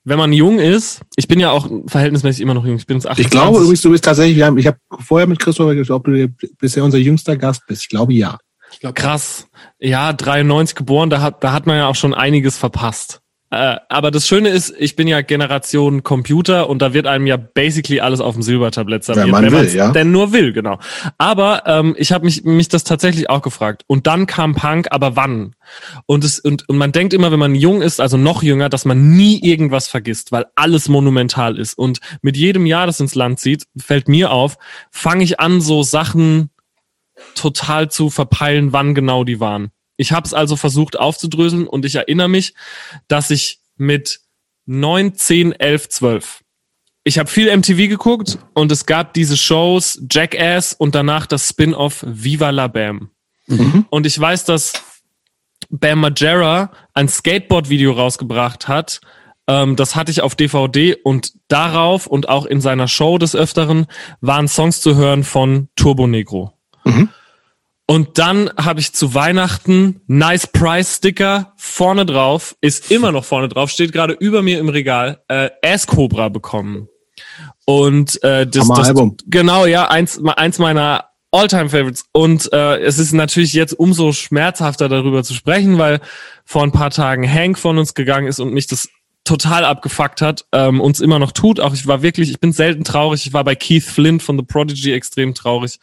wenn 0.04 0.18
man 0.18 0.34
jung 0.34 0.60
ist, 0.60 1.02
ich 1.16 1.28
bin 1.28 1.40
ja 1.40 1.52
auch 1.52 1.70
verhältnismäßig 1.88 2.42
immer 2.42 2.54
noch 2.54 2.66
jung, 2.66 2.78
ich 2.78 2.86
bin 2.86 2.98
jetzt 2.98 3.08
28. 3.08 3.26
Ich 3.26 3.32
glaube 3.32 3.60
übrigens, 3.60 3.82
du 3.82 3.92
bist 3.92 4.06
tatsächlich, 4.06 4.38
wir 4.38 4.46
haben, 4.46 4.58
ich 4.58 4.68
habe 4.68 4.78
vorher 5.00 5.28
mit 5.28 5.40
Christopher 5.40 5.76
gesagt, 5.76 5.92
ob 5.92 6.06
du 6.06 6.28
bisher 6.60 6.84
unser 6.84 6.98
jüngster 6.98 7.38
Gast 7.38 7.64
bist. 7.68 7.84
Ich 7.84 7.90
glaube 7.90 8.14
ja. 8.14 8.38
Ich 8.72 8.80
glaube, 8.80 8.96
Krass. 8.96 9.48
Ja, 9.80 10.14
93 10.14 10.76
geboren, 10.76 11.10
da 11.10 11.22
hat, 11.22 11.44
da 11.44 11.54
hat 11.54 11.66
man 11.66 11.78
ja 11.78 11.88
auch 11.88 11.96
schon 11.96 12.14
einiges 12.14 12.58
verpasst. 12.58 13.22
Äh, 13.50 13.78
aber 13.88 14.12
das 14.12 14.28
Schöne 14.28 14.50
ist, 14.50 14.74
ich 14.78 14.98
bin 14.98 15.08
ja 15.08 15.22
Generation 15.22 16.04
Computer 16.04 16.70
und 16.70 16.82
da 16.82 16.94
wird 16.94 17.08
einem 17.08 17.28
ja 17.28 17.38
basically 17.38 18.02
alles 18.02 18.20
auf 18.20 18.34
dem 18.34 18.44
Silbertablett 18.44 19.06
serviert. 19.06 19.28
Wenn 19.28 19.32
man 19.32 19.52
will, 19.52 19.74
ja. 19.74 19.92
Denn 19.92 20.12
nur 20.12 20.34
will, 20.34 20.52
genau. 20.52 20.80
Aber 21.18 21.64
ähm, 21.66 21.96
ich 21.98 22.12
habe 22.12 22.26
mich, 22.26 22.44
mich 22.44 22.68
das 22.68 22.84
tatsächlich 22.84 23.30
auch 23.30 23.42
gefragt. 23.42 23.84
Und 23.88 24.06
dann 24.06 24.26
kam 24.26 24.54
Punk, 24.54 24.88
aber 24.92 25.16
wann? 25.16 25.56
Und, 26.06 26.26
es, 26.26 26.40
und, 26.40 26.68
und 26.68 26.78
man 26.78 26.92
denkt 26.92 27.14
immer, 27.14 27.32
wenn 27.32 27.40
man 27.40 27.56
jung 27.56 27.82
ist, 27.82 28.02
also 28.02 28.18
noch 28.18 28.44
jünger, 28.44 28.68
dass 28.68 28.84
man 28.84 29.12
nie 29.16 29.40
irgendwas 29.42 29.88
vergisst, 29.88 30.34
weil 30.34 30.48
alles 30.56 30.90
monumental 30.90 31.58
ist. 31.58 31.78
Und 31.78 32.00
mit 32.22 32.36
jedem 32.36 32.66
Jahr, 32.66 32.86
das 32.86 33.00
ins 33.00 33.16
Land 33.16 33.40
zieht, 33.40 33.64
fällt 33.78 34.10
mir 34.10 34.32
auf, 34.32 34.58
fange 34.92 35.24
ich 35.24 35.40
an, 35.40 35.62
so 35.62 35.84
Sachen 35.84 36.50
total 37.34 37.90
zu 37.90 38.10
verpeilen, 38.10 38.74
wann 38.74 38.94
genau 38.94 39.24
die 39.24 39.40
waren. 39.40 39.72
Ich 39.98 40.12
habe 40.12 40.26
es 40.26 40.34
also 40.34 40.56
versucht 40.56 40.98
aufzudröseln 40.98 41.68
und 41.68 41.86
ich 41.86 41.96
erinnere 41.96 42.30
mich, 42.30 42.54
dass 43.08 43.30
ich 43.32 43.60
mit 43.76 44.22
9, 44.66 45.16
10, 45.16 45.52
11, 45.54 45.90
12 45.90 46.44
ich 47.08 47.18
habe 47.18 47.30
viel 47.30 47.56
MTV 47.56 47.88
geguckt 47.88 48.38
und 48.54 48.70
es 48.70 48.86
gab 48.86 49.14
diese 49.14 49.38
Shows 49.38 50.02
Jackass 50.12 50.74
und 50.74 50.94
danach 50.94 51.26
das 51.26 51.48
Spin-off 51.48 52.04
Viva 52.06 52.50
la 52.50 52.68
Bam. 52.68 53.12
Und 53.90 54.06
ich 54.06 54.20
weiß, 54.20 54.44
dass 54.44 54.74
Bam 55.70 56.02
Margera 56.02 56.70
ein 56.94 57.08
Skateboard-Video 57.08 57.94
rausgebracht 57.94 58.68
hat. 58.68 59.00
Ähm, 59.48 59.78
das 59.78 59.96
hatte 59.96 60.12
ich 60.12 60.20
auf 60.20 60.36
DVD 60.36 60.96
und 60.96 61.32
darauf 61.48 62.08
und 62.08 62.28
auch 62.28 62.46
in 62.46 62.60
seiner 62.60 62.90
Show 62.90 63.18
des 63.18 63.38
Öfteren 63.38 63.88
waren 64.20 64.50
Songs 64.50 64.82
zu 64.82 64.96
hören 64.96 65.24
von 65.24 65.70
Turbo 65.78 66.08
Negro. 66.08 66.52
Und 67.90 68.18
dann 68.18 68.52
habe 68.58 68.82
ich 68.82 68.92
zu 68.92 69.14
Weihnachten 69.14 70.02
Nice 70.08 70.48
Price 70.48 70.98
Sticker 70.98 71.54
vorne 71.56 72.06
drauf, 72.06 72.58
ist 72.60 72.92
immer 72.92 73.14
noch 73.14 73.24
vorne 73.24 73.48
drauf, 73.48 73.70
steht 73.70 73.94
gerade 73.94 74.14
über 74.14 74.42
mir 74.42 74.60
im 74.60 74.68
Regal, 74.68 75.24
äh, 75.30 75.50
Ass 75.64 75.88
Cobra 75.88 76.28
bekommen. 76.28 76.90
Und 77.66 78.22
äh, 78.24 78.46
das, 78.46 78.68
das 78.68 78.88
Album. 78.90 79.16
genau, 79.28 79.66
ja, 79.66 79.90
eins, 79.90 80.22
eins 80.36 80.60
meiner 80.60 81.06
Alltime 81.32 81.70
Favorites. 81.70 82.06
Und 82.12 82.52
äh, 82.52 82.78
es 82.80 83.00
ist 83.00 83.14
natürlich 83.14 83.54
jetzt 83.54 83.74
umso 83.74 84.12
schmerzhafter 84.12 84.90
darüber 84.90 85.24
zu 85.24 85.34
sprechen, 85.34 85.78
weil 85.78 86.02
vor 86.46 86.64
ein 86.64 86.72
paar 86.74 86.90
Tagen 86.90 87.30
Hank 87.30 87.58
von 87.58 87.78
uns 87.78 87.94
gegangen 87.94 88.28
ist 88.28 88.40
und 88.40 88.54
mich 88.54 88.68
das 88.68 88.90
total 89.28 89.66
abgefuckt 89.66 90.22
hat, 90.22 90.46
ähm, 90.52 90.80
uns 90.82 91.00
immer 91.00 91.20
noch 91.20 91.32
tut. 91.32 91.60
Auch 91.60 91.74
ich 91.74 91.86
war 91.86 92.02
wirklich, 92.02 92.32
ich 92.32 92.40
bin 92.40 92.52
selten 92.54 92.84
traurig. 92.84 93.28
Ich 93.28 93.34
war 93.34 93.44
bei 93.44 93.56
Keith 93.56 93.84
Flint 93.84 94.24
von 94.24 94.38
The 94.38 94.44
Prodigy 94.46 94.94
extrem 94.94 95.34
traurig. 95.34 95.80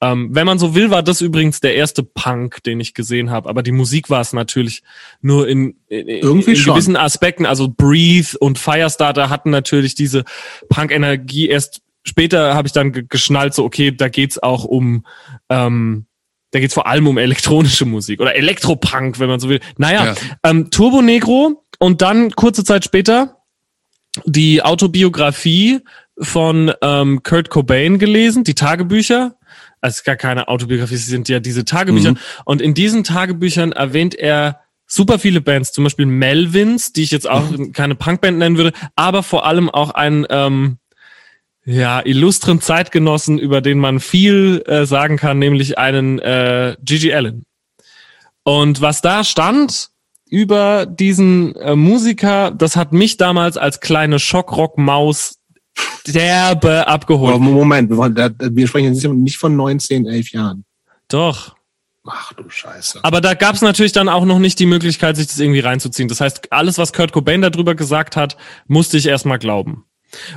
Ähm, 0.00 0.28
wenn 0.32 0.44
man 0.46 0.58
so 0.58 0.74
will, 0.74 0.90
war 0.90 1.02
das 1.02 1.20
übrigens 1.20 1.60
der 1.60 1.74
erste 1.74 2.02
Punk, 2.02 2.62
den 2.64 2.80
ich 2.80 2.94
gesehen 2.94 3.30
habe. 3.30 3.48
Aber 3.48 3.62
die 3.62 3.72
Musik 3.72 4.10
war 4.10 4.20
es 4.20 4.32
natürlich 4.32 4.82
nur 5.20 5.48
in, 5.48 5.76
in, 5.88 6.08
Irgendwie 6.08 6.50
in 6.50 6.56
schon. 6.56 6.74
gewissen 6.74 6.96
Aspekten. 6.96 7.46
Also 7.46 7.68
Breathe 7.74 8.36
und 8.38 8.58
Firestarter 8.58 9.30
hatten 9.30 9.50
natürlich 9.50 9.94
diese 9.94 10.24
Punk-Energie. 10.68 11.48
Erst 11.48 11.80
später 12.04 12.54
habe 12.54 12.66
ich 12.68 12.72
dann 12.72 12.92
ge- 12.92 13.04
geschnallt, 13.08 13.54
so 13.54 13.64
okay, 13.64 13.92
da 13.92 14.08
geht's 14.08 14.42
auch 14.42 14.64
um 14.64 15.04
ähm, 15.48 16.04
da 16.50 16.60
geht's 16.60 16.72
vor 16.72 16.86
allem 16.86 17.06
um 17.06 17.18
elektronische 17.18 17.84
Musik 17.84 18.20
oder 18.20 18.34
Elektropunk, 18.34 19.18
wenn 19.18 19.28
man 19.28 19.38
so 19.38 19.50
will. 19.50 19.60
Naja, 19.76 20.06
Ja. 20.06 20.14
ähm, 20.44 20.70
Turbo 20.70 21.02
Negro 21.02 21.62
und 21.78 22.02
dann 22.02 22.30
kurze 22.32 22.64
Zeit 22.64 22.84
später 22.84 23.36
die 24.24 24.62
Autobiografie 24.62 25.80
von 26.20 26.72
ähm, 26.82 27.22
Kurt 27.22 27.50
Cobain 27.50 27.98
gelesen, 27.98 28.44
die 28.44 28.54
Tagebücher. 28.54 29.36
Also 29.80 29.94
es 29.94 29.96
ist 29.98 30.04
gar 30.04 30.16
keine 30.16 30.48
Autobiografie, 30.48 30.94
es 30.94 31.06
sind 31.06 31.28
ja 31.28 31.40
diese 31.40 31.64
Tagebücher. 31.64 32.14
Und 32.44 32.60
in 32.60 32.74
diesen 32.74 33.04
Tagebüchern 33.04 33.72
erwähnt 33.72 34.14
er 34.16 34.60
super 34.86 35.18
viele 35.18 35.40
Bands, 35.40 35.72
zum 35.72 35.84
Beispiel 35.84 36.06
Melvins, 36.06 36.92
die 36.92 37.02
ich 37.02 37.10
jetzt 37.10 37.28
auch 37.28 37.44
keine 37.72 37.94
Punkband 37.94 38.38
nennen 38.38 38.56
würde, 38.56 38.72
aber 38.96 39.22
vor 39.22 39.46
allem 39.46 39.70
auch 39.70 39.90
einen 39.90 40.26
ähm, 40.30 40.78
ja, 41.64 42.00
illustren 42.04 42.60
Zeitgenossen, 42.60 43.38
über 43.38 43.60
den 43.60 43.78
man 43.78 44.00
viel 44.00 44.62
äh, 44.66 44.86
sagen 44.86 45.18
kann, 45.18 45.38
nämlich 45.38 45.78
einen 45.78 46.18
äh, 46.18 46.76
Gigi 46.82 47.12
Allen. 47.12 47.44
Und 48.42 48.80
was 48.80 49.02
da 49.02 49.22
stand 49.24 49.90
über 50.30 50.86
diesen 50.86 51.54
äh, 51.56 51.76
Musiker, 51.76 52.50
das 52.50 52.76
hat 52.76 52.92
mich 52.92 53.16
damals 53.16 53.56
als 53.56 53.80
kleine 53.80 54.18
Schockrock-Maus 54.18 55.38
derbe 56.06 56.86
abgeholt. 56.86 57.34
Aber 57.34 57.44
Moment, 57.44 57.90
wir, 57.90 58.68
sprechen 58.68 58.94
jetzt 58.94 59.04
nicht 59.04 59.38
von 59.38 59.56
19, 59.56 60.06
11 60.06 60.32
Jahren. 60.32 60.64
Doch. 61.08 61.56
Ach 62.06 62.32
du 62.32 62.48
Scheiße. 62.48 63.00
Aber 63.02 63.20
da 63.20 63.34
gab 63.34 63.54
es 63.54 63.60
natürlich 63.60 63.92
dann 63.92 64.08
auch 64.08 64.24
noch 64.24 64.38
nicht 64.38 64.58
die 64.58 64.66
Möglichkeit, 64.66 65.16
sich 65.16 65.26
das 65.26 65.38
irgendwie 65.38 65.60
reinzuziehen. 65.60 66.08
Das 66.08 66.20
heißt, 66.20 66.52
alles, 66.52 66.78
was 66.78 66.92
Kurt 66.92 67.12
Cobain 67.12 67.42
darüber 67.42 67.74
gesagt 67.74 68.16
hat, 68.16 68.36
musste 68.66 68.96
ich 68.96 69.06
erstmal 69.06 69.38
glauben. 69.38 69.84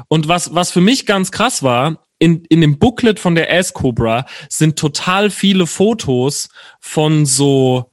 Und 0.10 0.28
was, 0.28 0.54
was 0.54 0.72
für 0.72 0.82
mich 0.82 1.06
ganz 1.06 1.32
krass 1.32 1.64
war, 1.64 2.04
in, 2.20 2.44
in 2.46 2.62
dem 2.62 2.78
Booklet 2.78 3.20
von 3.20 3.36
der 3.36 3.52
Ass 3.52 3.74
Cobra 3.74 4.26
sind 4.50 4.78
total 4.78 5.30
viele 5.30 5.66
Fotos 5.66 6.50
von 6.80 7.26
so 7.26 7.91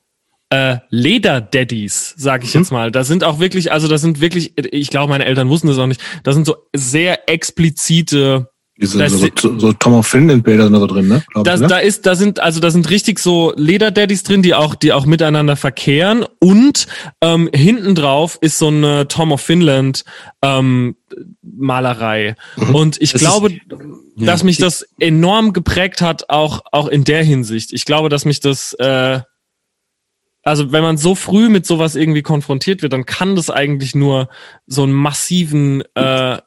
äh, 0.50 0.78
Leder-Daddies, 0.90 2.14
sag 2.16 2.44
ich 2.44 2.54
jetzt 2.54 2.72
mal. 2.72 2.90
Da 2.90 3.04
sind 3.04 3.22
auch 3.24 3.38
wirklich, 3.38 3.70
also 3.72 3.86
da 3.88 3.98
sind 3.98 4.20
wirklich, 4.20 4.52
ich 4.72 4.88
glaube, 4.90 5.10
meine 5.10 5.24
Eltern 5.26 5.48
wussten 5.48 5.68
das 5.68 5.78
auch 5.78 5.86
nicht, 5.86 6.00
da 6.22 6.32
sind 6.32 6.46
so 6.46 6.56
sehr 6.74 7.28
explizite 7.28 8.48
Diese, 8.80 8.96
Das 8.98 9.12
so, 9.12 9.26
so, 9.36 9.58
so 9.58 9.72
Tom 9.72 9.94
of 9.94 10.06
Finland 10.06 10.44
Bilder 10.44 10.64
sind 10.64 10.72
da 10.72 10.78
so 10.78 10.86
drin, 10.86 11.08
ne? 11.08 11.22
Glaub 11.32 11.44
Da, 11.44 11.54
ich, 11.54 11.60
ne? 11.60 11.66
da 11.66 11.78
ist, 11.78 12.06
da 12.06 12.14
sind, 12.14 12.38
also 12.40 12.60
da 12.60 12.70
sind 12.70 12.88
richtig 12.90 13.18
so 13.18 13.52
Lederdaddies 13.56 14.22
drin, 14.22 14.40
die 14.40 14.54
auch, 14.54 14.74
die 14.76 14.92
auch 14.92 15.04
miteinander 15.04 15.56
verkehren. 15.56 16.24
Und 16.40 16.86
ähm, 17.20 17.50
hinten 17.52 17.94
drauf 17.96 18.38
ist 18.40 18.56
so 18.58 18.68
eine 18.68 19.08
Tom 19.08 19.32
of 19.32 19.40
Finland 19.40 20.04
ähm, 20.42 20.94
Malerei. 21.42 22.36
Und 22.72 23.00
ich 23.02 23.12
Das 23.12 23.20
glaube, 23.20 23.52
ist- 23.52 23.60
dass 24.16 24.40
Ja. 24.40 24.44
mich 24.46 24.58
das 24.58 24.86
enorm 25.00 25.52
geprägt 25.52 26.00
hat, 26.00 26.28
auch 26.30 26.60
auch 26.72 26.88
in 26.88 27.04
der 27.04 27.22
Hinsicht. 27.24 27.72
Ich 27.72 27.84
glaube, 27.84 28.08
dass 28.08 28.24
mich 28.24 28.40
das 28.40 28.74
äh, 28.74 29.20
also 30.48 30.72
wenn 30.72 30.82
man 30.82 30.96
so 30.96 31.14
früh 31.14 31.50
mit 31.50 31.66
sowas 31.66 31.94
irgendwie 31.94 32.22
konfrontiert 32.22 32.80
wird, 32.80 32.94
dann 32.94 33.04
kann 33.04 33.36
das 33.36 33.50
eigentlich 33.50 33.94
nur 33.94 34.30
so 34.66 34.82
einen 34.82 34.94
massiven 34.94 35.82
äh, 35.94 36.38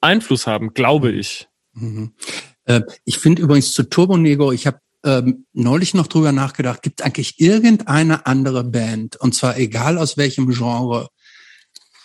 Einfluss 0.00 0.46
haben, 0.46 0.74
glaube 0.74 1.10
ich. 1.10 1.48
Mhm. 1.72 2.14
Äh, 2.66 2.82
ich 3.04 3.18
finde 3.18 3.42
übrigens 3.42 3.72
zu 3.72 3.82
Turbo 3.82 4.16
Negro, 4.16 4.52
ich 4.52 4.68
habe 4.68 4.78
ähm, 5.04 5.46
neulich 5.52 5.92
noch 5.94 6.06
drüber 6.06 6.30
nachgedacht, 6.30 6.82
gibt 6.82 7.00
es 7.00 7.06
eigentlich 7.06 7.40
irgendeine 7.40 8.26
andere 8.26 8.62
Band, 8.62 9.16
und 9.16 9.34
zwar 9.34 9.58
egal 9.58 9.98
aus 9.98 10.16
welchem 10.16 10.48
Genre, 10.48 11.08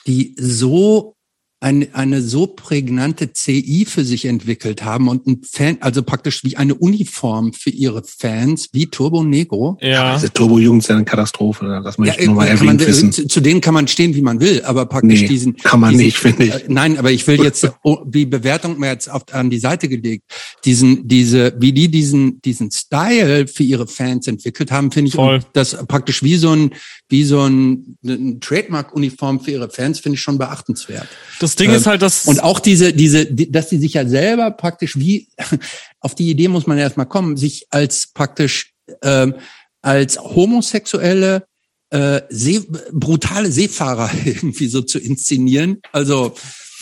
die 0.08 0.36
so 0.39 1.16
eine, 1.59 1.87
eine 1.93 2.21
so 2.21 2.45
prägnante 2.45 3.33
CI 3.33 3.85
für 3.85 4.05
sich 4.05 4.25
entwickelt 4.25 4.83
haben 4.83 5.07
und 5.07 5.25
ein 5.25 5.41
Fan, 5.43 5.77
also 5.81 6.03
praktisch 6.03 6.43
wie 6.43 6.55
eine 6.55 6.75
Uniform 6.75 7.51
für 7.51 7.71
ihre 7.71 8.03
Fans, 8.03 8.69
wie 8.73 8.85
Turbo 8.85 9.23
Negro. 9.23 9.77
Ja. 9.81 10.15
Diese 10.15 10.31
Turbo-Jugend 10.31 10.83
ist 10.83 10.89
ja 10.89 10.95
eine 10.95 11.05
Katastrophe. 11.05 11.81
Das 11.83 11.97
möchte 11.97 12.21
ich 12.21 12.27
nur 12.27 12.35
mal 12.35 12.47
äh, 12.47 12.55
kann 12.55 12.65
man, 12.67 12.79
wissen. 12.79 13.11
zu, 13.11 13.27
zu 13.27 13.41
denen 13.41 13.59
kann 13.61 13.73
man 13.73 13.87
stehen, 13.87 14.13
wie 14.13 14.21
man 14.21 14.39
will, 14.39 14.61
aber 14.65 14.85
praktisch 14.85 15.21
Nee, 15.21 15.27
diesen. 15.27 15.55
kann 15.57 15.79
man 15.79 15.91
diesen, 15.91 16.05
nicht, 16.05 16.17
finde 16.17 16.43
ich. 16.43 16.53
Äh, 16.53 16.65
nein, 16.67 16.99
aber 16.99 17.11
ich 17.11 17.25
will 17.25 17.41
jetzt 17.43 17.67
oh, 17.81 17.99
die 18.05 18.27
Bewertung 18.27 18.77
mir 18.77 18.91
jetzt 18.91 19.09
auf, 19.09 19.23
an 19.31 19.49
die 19.49 19.59
Seite 19.59 19.89
gelegt. 19.89 20.25
Diesen, 20.63 21.07
diese, 21.07 21.55
wie 21.57 21.73
die 21.73 21.89
diesen, 21.89 22.39
diesen 22.41 22.69
Style 22.69 23.47
für 23.47 23.63
ihre 23.63 23.87
Fans 23.87 24.27
entwickelt 24.27 24.71
haben, 24.71 24.91
finde 24.91 25.09
ich 25.09 25.43
das 25.53 25.75
praktisch 25.87 26.21
wie 26.21 26.37
so 26.37 26.51
ein, 26.51 26.71
wie 27.09 27.23
so 27.23 27.41
ein, 27.41 27.97
ein 28.03 28.41
Trademark-Uniform 28.41 29.39
für 29.39 29.51
ihre 29.51 29.69
Fans 29.69 29.99
finde 29.99 30.15
ich 30.15 30.21
schon 30.21 30.37
beachtenswert. 30.37 31.07
Das 31.39 31.55
Ding 31.55 31.69
Ähm, 31.69 31.75
ist 31.75 31.87
halt, 31.87 32.01
dass 32.01 32.25
Und 32.25 32.43
auch 32.43 32.59
diese, 32.59 32.93
diese, 32.93 33.25
die, 33.25 33.51
dass 33.51 33.69
die 33.69 33.77
sich 33.77 33.93
ja 33.93 34.07
selber 34.07 34.51
praktisch 34.51 34.97
wie, 34.97 35.29
auf 36.01 36.15
die 36.15 36.29
Idee 36.29 36.49
muss 36.49 36.67
man 36.67 36.77
erstmal 36.77 37.05
kommen, 37.05 37.37
sich 37.37 37.67
als 37.69 38.07
praktisch, 38.13 38.73
ähm, 39.03 39.35
als 39.81 40.19
homosexuelle, 40.19 41.45
äh, 41.89 42.21
See, 42.29 42.61
brutale 42.91 43.51
Seefahrer 43.51 44.11
irgendwie 44.25 44.67
so 44.67 44.81
zu 44.81 44.99
inszenieren. 44.99 45.79
Also, 45.93 46.35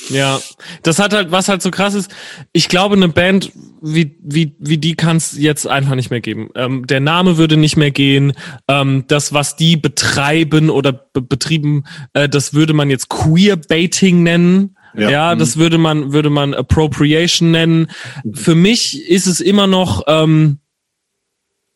Ja, 0.10 0.40
das 0.84 1.00
hat 1.00 1.14
halt, 1.14 1.32
was 1.32 1.50
halt 1.50 1.62
so 1.62 1.72
krass 1.72 1.94
ist, 1.96 2.12
ich 2.54 2.70
glaube, 2.70 2.96
eine 2.96 3.08
Band 3.08 3.52
wie, 3.82 4.16
wie, 4.22 4.56
wie 4.60 4.78
die 4.78 4.96
kann 4.96 5.18
es 5.18 5.38
jetzt 5.38 5.68
einfach 5.68 5.96
nicht 5.96 6.10
mehr 6.10 6.22
geben. 6.22 6.50
Ähm, 6.56 6.86
der 6.88 7.00
Name 7.00 7.38
würde 7.38 7.58
nicht 7.58 7.78
mehr 7.78 7.92
gehen. 7.92 8.34
Ähm, 8.68 9.06
das, 9.08 9.34
was 9.34 9.56
die 9.56 9.78
betreiben 9.78 10.70
oder 10.70 10.92
be 10.92 11.22
betrieben, 11.22 11.84
äh, 12.14 12.28
das 12.30 12.54
würde 12.54 12.74
man 12.74 12.90
jetzt 12.90 13.10
Queerbaiting 13.10 14.24
nennen. 14.24 14.76
Ja, 14.98 15.10
Ja. 15.10 15.36
das 15.36 15.58
würde 15.58 15.78
man, 15.78 16.14
würde 16.14 16.30
man 16.30 16.54
Appropriation 16.54 17.52
nennen. 17.52 17.88
Für 18.34 18.56
mich 18.56 19.08
ist 19.10 19.28
es 19.28 19.42
immer 19.42 19.68
noch, 19.68 20.04
ähm, 20.08 20.60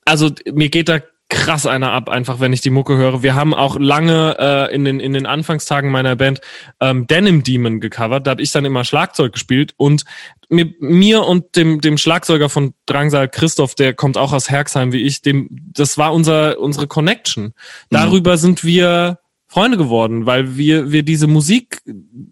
also 0.05 0.31
mir 0.51 0.69
geht 0.69 0.89
da 0.89 1.00
krass 1.29 1.67
einer 1.67 1.91
ab, 1.91 2.09
einfach 2.09 2.39
wenn 2.39 2.53
ich 2.53 2.62
die 2.62 2.71
Mucke 2.71 2.98
höre. 2.98 3.21
Wir 3.21 3.36
haben 3.36 3.53
auch 3.53 3.79
lange 3.79 4.36
äh, 4.39 4.74
in, 4.74 4.83
den, 4.83 5.00
in 5.00 5.13
den 5.13 5.27
Anfangstagen 5.27 5.91
meiner 5.91 6.15
Band 6.15 6.41
ähm, 6.79 7.05
Denim 7.05 7.43
Demon 7.43 7.79
gecovert. 7.79 8.25
Da 8.25 8.31
habe 8.31 8.41
ich 8.41 8.51
dann 8.51 8.65
immer 8.65 8.83
Schlagzeug 8.83 9.33
gespielt 9.33 9.74
und 9.77 10.03
mir, 10.50 10.74
mir 10.79 11.24
und 11.25 11.55
dem, 11.55 11.81
dem 11.81 11.98
Schlagzeuger 11.98 12.50
von 12.50 12.73
Drangsal 12.88 13.30
Christoph, 13.30 13.75
der 13.75 13.93
kommt 13.93 14.17
auch 14.17 14.34
aus 14.34 14.49
Herxheim 14.49 14.91
wie 14.91 15.03
ich, 15.03 15.21
dem, 15.21 15.47
das 15.51 15.99
war 15.99 16.13
unser, 16.13 16.60
unsere 16.60 16.88
Connection. 16.88 17.53
Darüber 17.91 18.38
sind 18.38 18.63
wir 18.63 19.19
Freunde 19.45 19.77
geworden, 19.77 20.25
weil 20.25 20.58
wir, 20.58 20.91
wir 20.91 21.03
diese 21.03 21.27
Musik 21.27 21.82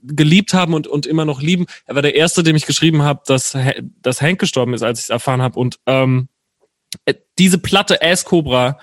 geliebt 0.03 0.53
haben 0.53 0.73
und, 0.73 0.87
und 0.87 1.05
immer 1.05 1.25
noch 1.25 1.41
lieben. 1.41 1.65
Er 1.85 1.95
war 1.95 2.01
der 2.03 2.15
Erste, 2.15 2.43
dem 2.43 2.55
ich 2.55 2.65
geschrieben 2.65 3.01
habe, 3.03 3.21
dass, 3.25 3.57
dass 4.01 4.21
Hank 4.21 4.39
gestorben 4.39 4.73
ist, 4.73 4.83
als 4.83 4.99
ich 4.99 5.05
es 5.05 5.09
erfahren 5.09 5.41
habe. 5.41 5.59
Und 5.59 5.79
ähm, 5.87 6.27
äh, 6.29 6.36
diese 7.37 7.57
Platte 7.57 8.01
Ass 8.01 8.25
Cobra 8.25 8.79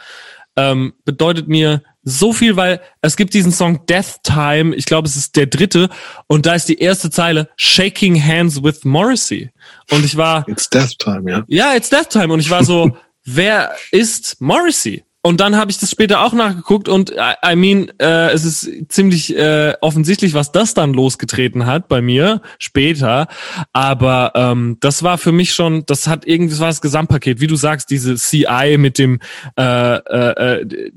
ähm, 0.56 0.94
bedeutet 1.04 1.48
mir 1.48 1.82
so 2.04 2.32
viel, 2.32 2.56
weil 2.56 2.80
es 3.00 3.16
gibt 3.16 3.34
diesen 3.34 3.50
Song 3.50 3.86
Death 3.86 4.22
Time, 4.22 4.74
ich 4.76 4.84
glaube, 4.84 5.08
es 5.08 5.16
ist 5.16 5.36
der 5.36 5.46
dritte, 5.46 5.88
und 6.26 6.46
da 6.46 6.54
ist 6.54 6.68
die 6.68 6.78
erste 6.78 7.10
Zeile 7.10 7.48
Shaking 7.56 8.22
Hands 8.22 8.62
with 8.62 8.84
Morrissey. 8.84 9.50
Und 9.90 10.04
ich 10.04 10.16
war, 10.16 10.46
It's 10.48 10.68
Death 10.68 10.98
Time, 10.98 11.30
ja. 11.30 11.44
ja, 11.48 11.74
it's 11.74 11.88
Death 11.88 12.10
Time. 12.10 12.32
Und 12.32 12.40
ich 12.40 12.50
war 12.50 12.62
so, 12.62 12.96
wer 13.24 13.74
ist 13.90 14.40
Morrissey? 14.40 15.04
Und 15.26 15.40
dann 15.40 15.56
habe 15.56 15.70
ich 15.70 15.78
das 15.78 15.90
später 15.90 16.20
auch 16.20 16.34
nachgeguckt 16.34 16.86
und 16.86 17.12
I, 17.12 17.52
I 17.52 17.56
mean, 17.56 17.90
äh, 17.98 18.30
es 18.32 18.44
ist 18.44 18.70
ziemlich 18.90 19.34
äh, 19.34 19.72
offensichtlich, 19.80 20.34
was 20.34 20.52
das 20.52 20.74
dann 20.74 20.92
losgetreten 20.92 21.64
hat 21.64 21.88
bei 21.88 22.02
mir 22.02 22.42
später. 22.58 23.28
Aber 23.72 24.32
ähm, 24.34 24.76
das 24.80 25.02
war 25.02 25.16
für 25.16 25.32
mich 25.32 25.54
schon, 25.54 25.86
das 25.86 26.08
hat 26.08 26.26
irgendwie, 26.26 26.50
das 26.50 26.60
war 26.60 26.66
das 26.66 26.82
Gesamtpaket, 26.82 27.40
wie 27.40 27.46
du 27.46 27.56
sagst, 27.56 27.88
diese 27.88 28.16
CI 28.16 28.76
mit 28.76 28.98
dem 28.98 29.18
äh, 29.56 29.96
äh, 29.96 30.60
äh, 30.60 30.92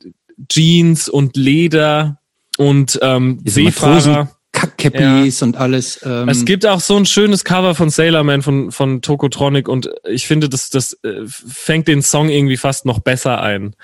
Jeans 0.49 1.07
und 1.07 1.37
Leder 1.37 2.19
und 2.57 2.99
ähm, 3.01 3.39
Seefahrer. 3.45 4.29
Kackkäppis 4.57 5.41
und 5.41 5.57
alles. 5.57 5.99
Ähm, 6.03 6.27
Es 6.29 6.43
gibt 6.45 6.65
auch 6.65 6.79
so 6.79 6.95
ein 6.97 7.05
schönes 7.05 7.43
Cover 7.43 7.75
von 7.75 7.89
Sailor 7.89 8.23
Man 8.23 8.41
von, 8.41 8.71
von 8.71 9.01
Tokotronic 9.01 9.67
und 9.69 9.89
ich 10.07 10.27
finde, 10.27 10.49
das, 10.49 10.69
das 10.69 10.93
äh, 11.03 11.21
fängt 11.25 11.87
den 11.87 12.01
Song 12.01 12.29
irgendwie 12.29 12.57
fast 12.57 12.85
noch 12.85 12.99
besser 12.99 13.41
ein. 13.41 13.75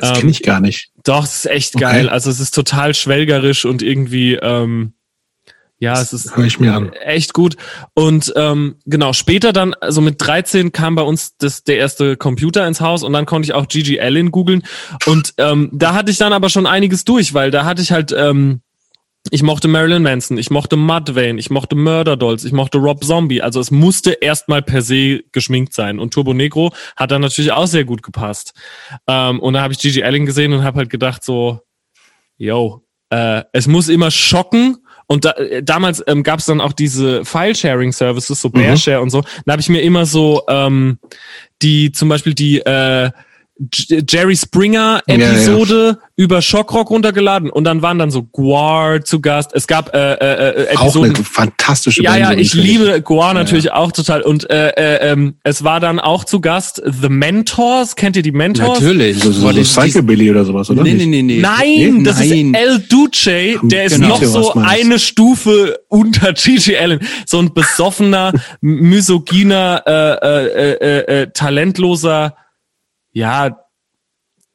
Das 0.00 0.10
Ähm, 0.10 0.16
kenne 0.16 0.30
ich 0.30 0.42
gar 0.42 0.60
nicht. 0.60 0.90
Doch, 1.04 1.24
es 1.24 1.36
ist 1.44 1.46
echt 1.50 1.74
Okay. 1.76 1.84
geil. 1.84 2.08
Also 2.08 2.30
es 2.30 2.40
ist 2.40 2.54
total 2.54 2.94
schwelgerisch 2.94 3.64
und 3.64 3.82
irgendwie, 3.82 4.34
ähm, 4.34 4.92
ja, 5.78 6.00
es 6.00 6.12
ist 6.12 6.36
Hör 6.36 6.44
ich 6.44 6.60
mir 6.60 6.74
an. 6.74 6.92
echt 6.92 7.34
gut. 7.34 7.56
Und 7.94 8.32
ähm, 8.36 8.76
genau, 8.86 9.12
später 9.12 9.52
dann, 9.52 9.74
also 9.74 10.00
mit 10.00 10.14
13 10.18 10.70
kam 10.70 10.94
bei 10.94 11.02
uns 11.02 11.36
das, 11.38 11.64
der 11.64 11.76
erste 11.78 12.16
Computer 12.16 12.66
ins 12.68 12.80
Haus 12.80 13.02
und 13.02 13.12
dann 13.12 13.26
konnte 13.26 13.46
ich 13.46 13.52
auch 13.52 13.66
Gigi 13.66 13.98
Allen 14.00 14.30
googeln. 14.30 14.62
Und 15.06 15.34
ähm, 15.38 15.70
da 15.72 15.92
hatte 15.94 16.12
ich 16.12 16.18
dann 16.18 16.32
aber 16.32 16.50
schon 16.50 16.66
einiges 16.68 17.04
durch, 17.04 17.34
weil 17.34 17.50
da 17.50 17.64
hatte 17.64 17.82
ich 17.82 17.90
halt, 17.90 18.14
ähm, 18.16 18.60
ich 19.30 19.42
mochte 19.42 19.68
Marilyn 19.68 20.02
Manson, 20.02 20.36
ich 20.36 20.50
mochte 20.50 20.76
Mudvayne, 20.76 21.38
ich 21.38 21.48
mochte 21.48 21.76
Murder 21.76 22.16
Dolls, 22.16 22.44
ich 22.44 22.52
mochte 22.52 22.78
Rob 22.78 23.04
Zombie. 23.04 23.40
Also 23.40 23.60
es 23.60 23.70
musste 23.70 24.12
erstmal 24.12 24.62
per 24.62 24.82
se 24.82 25.22
geschminkt 25.30 25.74
sein. 25.74 25.98
Und 26.00 26.12
Turbo 26.12 26.34
Negro 26.34 26.72
hat 26.96 27.12
dann 27.12 27.22
natürlich 27.22 27.52
auch 27.52 27.66
sehr 27.66 27.84
gut 27.84 28.02
gepasst. 28.02 28.52
Ähm, 29.06 29.38
und 29.40 29.54
da 29.54 29.62
habe 29.62 29.72
ich 29.72 29.78
Gigi 29.78 30.02
Allen 30.02 30.26
gesehen 30.26 30.52
und 30.52 30.64
habe 30.64 30.78
halt 30.78 30.90
gedacht 30.90 31.22
so, 31.22 31.60
yo, 32.36 32.84
äh, 33.10 33.44
es 33.52 33.68
muss 33.68 33.88
immer 33.88 34.10
schocken. 34.10 34.78
Und 35.06 35.24
da, 35.24 35.32
äh, 35.32 35.62
damals 35.62 36.02
ähm, 36.06 36.24
gab 36.24 36.40
es 36.40 36.46
dann 36.46 36.60
auch 36.60 36.72
diese 36.72 37.24
File-Sharing-Services, 37.24 38.40
so 38.40 38.50
Bearshare 38.50 39.00
und 39.00 39.10
so. 39.10 39.22
Da 39.44 39.52
habe 39.52 39.62
ich 39.62 39.68
mir 39.68 39.82
immer 39.82 40.04
so 40.04 40.42
ähm, 40.48 40.98
die, 41.60 41.92
zum 41.92 42.08
Beispiel 42.08 42.34
die 42.34 42.58
äh, 42.58 43.10
Jerry 44.08 44.36
Springer 44.36 45.00
Ja, 45.06 45.14
ja. 45.14 45.30
Episode 45.30 45.98
über 46.16 46.42
Shockrock 46.42 46.90
runtergeladen 46.90 47.50
und 47.50 47.64
dann 47.64 47.82
waren 47.82 47.98
dann 47.98 48.10
so 48.10 48.22
Guar 48.24 49.04
zu 49.04 49.20
Gast. 49.20 49.50
Es 49.54 49.66
gab 49.66 49.94
äh, 49.94 50.14
äh, 50.14 50.62
äh, 50.72 50.76
Auch 50.76 50.82
Episoden. 50.84 51.14
eine 51.16 51.24
fantastische 51.24 52.02
Ja, 52.02 52.10
Band. 52.12 52.22
ja, 52.22 52.28
so 52.32 52.38
ich 52.38 52.54
liebe 52.54 53.00
Guar 53.02 53.34
natürlich 53.34 53.72
auch 53.72 53.92
total. 53.92 54.22
Und 54.22 54.48
äh, 54.50 54.70
äh, 54.70 55.12
ähm, 55.12 55.34
es 55.44 55.62
war 55.64 55.80
dann 55.80 56.00
auch 56.00 56.24
zu 56.24 56.40
Gast 56.40 56.82
The 56.84 57.08
Mentors. 57.08 57.96
Kennt 57.96 58.16
ihr 58.16 58.22
die 58.22 58.32
Mentors? 58.32 58.80
natürlich. 58.80 59.18
So, 59.18 59.30
so, 59.32 59.42
Boah, 59.42 59.52
so 59.52 59.58
die- 59.58 59.64
Psychobilly 59.64 60.30
oder 60.30 60.44
sowas, 60.44 60.68
oder? 60.70 60.82
Nee, 60.82 60.94
nee, 60.94 61.06
nee, 61.06 61.22
nee. 61.22 61.40
Nein, 61.40 61.96
Nee, 61.98 62.02
das 62.04 62.18
nein. 62.18 62.54
ist 62.54 62.60
El 62.60 62.78
Duce, 62.80 63.58
der 63.62 63.84
ist 63.84 63.94
Genau. 63.96 64.08
noch 64.08 64.22
so 64.22 64.52
eine 64.54 64.98
Stufe 64.98 65.80
unter 65.88 66.32
Gigi 66.32 66.76
Allen. 66.76 67.00
So 67.26 67.38
ein 67.38 67.52
besoffener, 67.54 68.32
misogyner, 68.60 69.82
äh, 69.86 69.92
äh, 69.92 70.72
äh, 70.72 71.22
äh, 71.22 71.26
talentloser, 71.32 72.34
ja, 73.12 73.56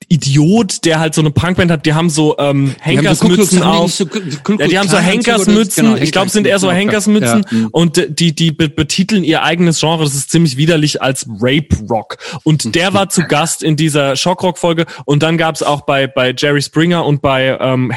Idiot, 0.10 0.86
der 0.86 1.00
halt 1.00 1.14
so 1.14 1.22
eine 1.22 1.32
Punkband 1.32 1.70
hat, 1.70 1.86
die 1.86 1.94
haben 1.94 2.10
so 2.10 2.38
ähm, 2.38 2.76
Henkersmützen 2.80 3.62
auf. 3.62 4.00
Ja, 4.00 4.68
die 4.68 4.80
haben 4.80 4.88
so 4.88 4.98
Henkersmützen. 4.98 5.86
Genau, 5.86 5.98
ich 5.98 6.12
glaube, 6.14 6.30
sind 6.30 6.48
eher 6.48 6.60
so 6.60 6.72
Henkersmützen. 6.72 7.46
Ja. 7.52 7.68
Und 7.72 8.02
die, 8.20 8.34
die 8.34 8.52
be- 8.52 8.70
betiteln 8.70 9.26
ihr 9.26 9.44
eigenes 9.44 9.82
Genre. 9.82 10.04
Das 10.04 10.16
ist 10.16 10.30
ziemlich 10.30 10.56
widerlich 10.56 11.02
als 11.02 11.28
Rape 11.28 11.76
Rock. 11.90 12.18
Und 12.44 12.76
der 12.76 12.94
war 12.94 13.10
zu 13.10 13.24
Gast 13.24 13.64
in 13.64 13.76
dieser 13.76 14.16
Shockrock-Folge. 14.16 14.86
Und 15.04 15.24
dann 15.24 15.38
gab's 15.38 15.62
auch 15.62 15.82
bei, 15.82 16.08
bei 16.08 16.34
Jerry 16.38 16.62
Springer 16.62 17.06
und 17.06 17.22
bei 17.22 17.58
ähm, 17.60 17.92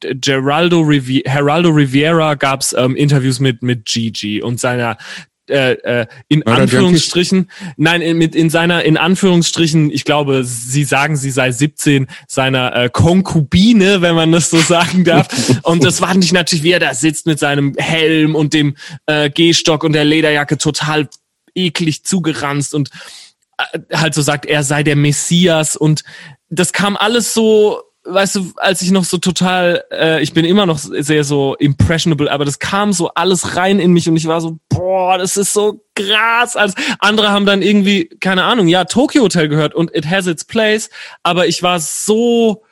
Geraldo 0.00 0.80
Rivi 0.80 1.22
Geraldo 1.24 1.70
Riviera 1.70 2.34
gab's 2.34 2.74
ähm, 2.76 2.94
Interviews 2.94 3.40
mit, 3.40 3.62
mit 3.62 3.86
Gigi 3.86 4.42
und 4.42 4.60
seiner 4.60 4.98
äh, 5.50 5.72
äh, 5.72 6.06
in 6.28 6.40
Murder 6.40 6.62
Anführungsstrichen, 6.62 7.50
nein, 7.76 8.00
in, 8.00 8.16
mit 8.16 8.34
in 8.34 8.50
seiner, 8.50 8.84
in 8.84 8.96
Anführungsstrichen, 8.96 9.90
ich 9.90 10.04
glaube, 10.04 10.44
sie 10.44 10.84
sagen, 10.84 11.16
sie 11.16 11.30
sei 11.30 11.52
17, 11.52 12.06
seiner 12.26 12.74
äh, 12.74 12.90
Konkubine, 12.90 14.00
wenn 14.00 14.14
man 14.14 14.32
das 14.32 14.50
so 14.50 14.58
sagen 14.58 15.04
darf. 15.04 15.28
und 15.62 15.84
das 15.84 16.00
war 16.00 16.14
nicht 16.14 16.32
natürlich, 16.32 16.62
wie 16.62 16.72
er 16.72 16.80
da 16.80 16.94
sitzt 16.94 17.26
mit 17.26 17.38
seinem 17.38 17.74
Helm 17.76 18.34
und 18.34 18.54
dem 18.54 18.76
äh, 19.06 19.30
Gehstock 19.30 19.84
und 19.84 19.92
der 19.92 20.04
Lederjacke 20.04 20.58
total 20.58 21.08
eklig 21.54 22.04
zugeranzt 22.04 22.74
und 22.74 22.90
äh, 23.58 23.78
halt 23.92 24.14
so 24.14 24.22
sagt, 24.22 24.46
er 24.46 24.62
sei 24.62 24.82
der 24.82 24.96
Messias 24.96 25.76
und 25.76 26.04
das 26.48 26.72
kam 26.72 26.96
alles 26.96 27.34
so 27.34 27.82
weißt 28.04 28.36
du, 28.36 28.52
als 28.56 28.82
ich 28.82 28.90
noch 28.90 29.04
so 29.04 29.18
total, 29.18 29.84
äh, 29.90 30.22
ich 30.22 30.32
bin 30.32 30.44
immer 30.44 30.66
noch 30.66 30.78
sehr 30.78 31.24
so 31.24 31.54
impressionable, 31.54 32.30
aber 32.30 32.44
das 32.44 32.58
kam 32.58 32.92
so 32.92 33.08
alles 33.14 33.56
rein 33.56 33.80
in 33.80 33.92
mich 33.92 34.08
und 34.08 34.16
ich 34.16 34.26
war 34.26 34.40
so, 34.40 34.58
boah, 34.68 35.18
das 35.18 35.36
ist 35.36 35.52
so 35.52 35.84
krass. 35.94 36.56
Als 36.56 36.74
andere 36.98 37.30
haben 37.30 37.46
dann 37.46 37.62
irgendwie, 37.62 38.06
keine 38.20 38.44
Ahnung, 38.44 38.68
ja, 38.68 38.84
Tokyo 38.84 39.22
Hotel 39.22 39.48
gehört 39.48 39.74
und 39.74 39.94
It 39.94 40.08
Has 40.08 40.26
Its 40.26 40.44
Place, 40.44 40.90
aber 41.22 41.46
ich 41.46 41.62
war 41.62 41.80
so, 41.80 42.62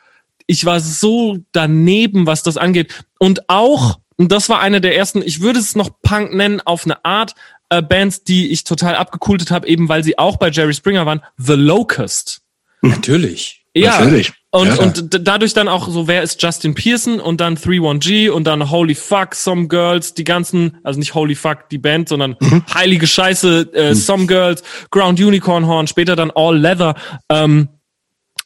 ich 0.46 0.64
war 0.64 0.80
so 0.80 1.38
daneben, 1.52 2.26
was 2.26 2.42
das 2.42 2.56
angeht. 2.56 3.04
Und 3.18 3.48
auch, 3.48 3.98
und 4.16 4.32
das 4.32 4.48
war 4.48 4.60
eine 4.60 4.80
der 4.80 4.96
ersten, 4.96 5.22
ich 5.22 5.40
würde 5.40 5.60
es 5.60 5.74
noch 5.74 5.90
Punk 6.02 6.34
nennen, 6.34 6.60
auf 6.60 6.84
eine 6.84 7.04
Art, 7.04 7.34
äh, 7.70 7.80
Bands, 7.80 8.22
die 8.22 8.50
ich 8.50 8.64
total 8.64 8.96
abgekultet 8.96 9.50
habe, 9.50 9.66
eben 9.66 9.88
weil 9.88 10.04
sie 10.04 10.18
auch 10.18 10.36
bei 10.36 10.50
Jerry 10.50 10.74
Springer 10.74 11.06
waren, 11.06 11.22
The 11.38 11.54
Locust. 11.54 12.42
Natürlich. 12.82 13.61
Ja, 13.74 14.00
Natürlich. 14.00 14.32
und, 14.50 14.66
Ja. 14.68 14.82
und 14.82 15.26
dadurch 15.26 15.54
dann 15.54 15.66
auch 15.66 15.88
so, 15.88 16.06
wer 16.06 16.22
ist 16.22 16.42
Justin 16.42 16.74
Pearson 16.74 17.20
und 17.20 17.40
dann 17.40 17.56
31G 17.56 18.28
und 18.30 18.44
dann 18.44 18.70
Holy 18.70 18.94
Fuck, 18.94 19.34
Some 19.34 19.66
Girls, 19.68 20.12
die 20.12 20.24
ganzen, 20.24 20.76
also 20.82 20.98
nicht 20.98 21.14
Holy 21.14 21.34
Fuck, 21.34 21.70
die 21.70 21.78
Band, 21.78 22.08
sondern 22.10 22.36
Mhm. 22.38 22.62
heilige 22.74 23.06
Scheiße, 23.06 23.70
äh, 23.72 23.94
Some 23.94 24.26
Girls, 24.26 24.62
Ground 24.90 25.18
Unicorn 25.20 25.66
Horn, 25.66 25.86
später 25.86 26.16
dann 26.16 26.30
All 26.34 26.58
Leather 26.58 26.94
ähm, 27.30 27.68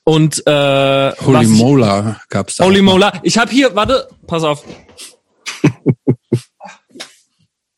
und 0.05 0.47
äh, 0.47 1.13
Holy 1.27 1.47
Mola 1.47 2.21
gab's 2.29 2.55
da. 2.57 2.65
Holy. 2.65 2.81
Mola. 2.83 3.13
Ich 3.25 3.37
habe 3.37 3.51
hier, 3.51 3.75
warte, 3.75 4.07
pass 4.29 4.45
auf. 4.45 4.65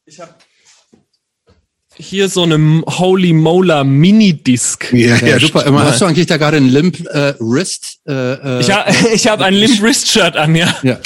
Ich 0.04 0.18
habe 0.20 0.34
hier 1.98 2.28
so 2.28 2.42
eine 2.44 2.82
Holy 2.86 3.32
Mola 3.32 3.84
Mini-Disc. 3.84 4.92
Ja, 4.92 5.16
Ja, 5.16 5.38
super. 5.38 5.60
stimmt. 5.60 5.78
Hast 5.80 6.00
du 6.00 6.04
eigentlich 6.06 6.26
da 6.26 6.36
gerade 6.36 6.56
ein 6.58 6.68
Limp 6.68 7.00
äh, 7.08 7.34
Wrist? 7.40 7.98
Äh, 8.06 8.12
äh, 8.34 8.60
Ich 8.60 8.70
habe 8.70 8.90
ich 9.14 9.26
hab 9.28 9.40
ein 9.40 9.54
Limp 9.54 9.82
Wrist 9.82 10.08
Shirt 10.08 10.36
an, 10.36 10.54
ja. 10.54 10.74
ja. 10.82 10.98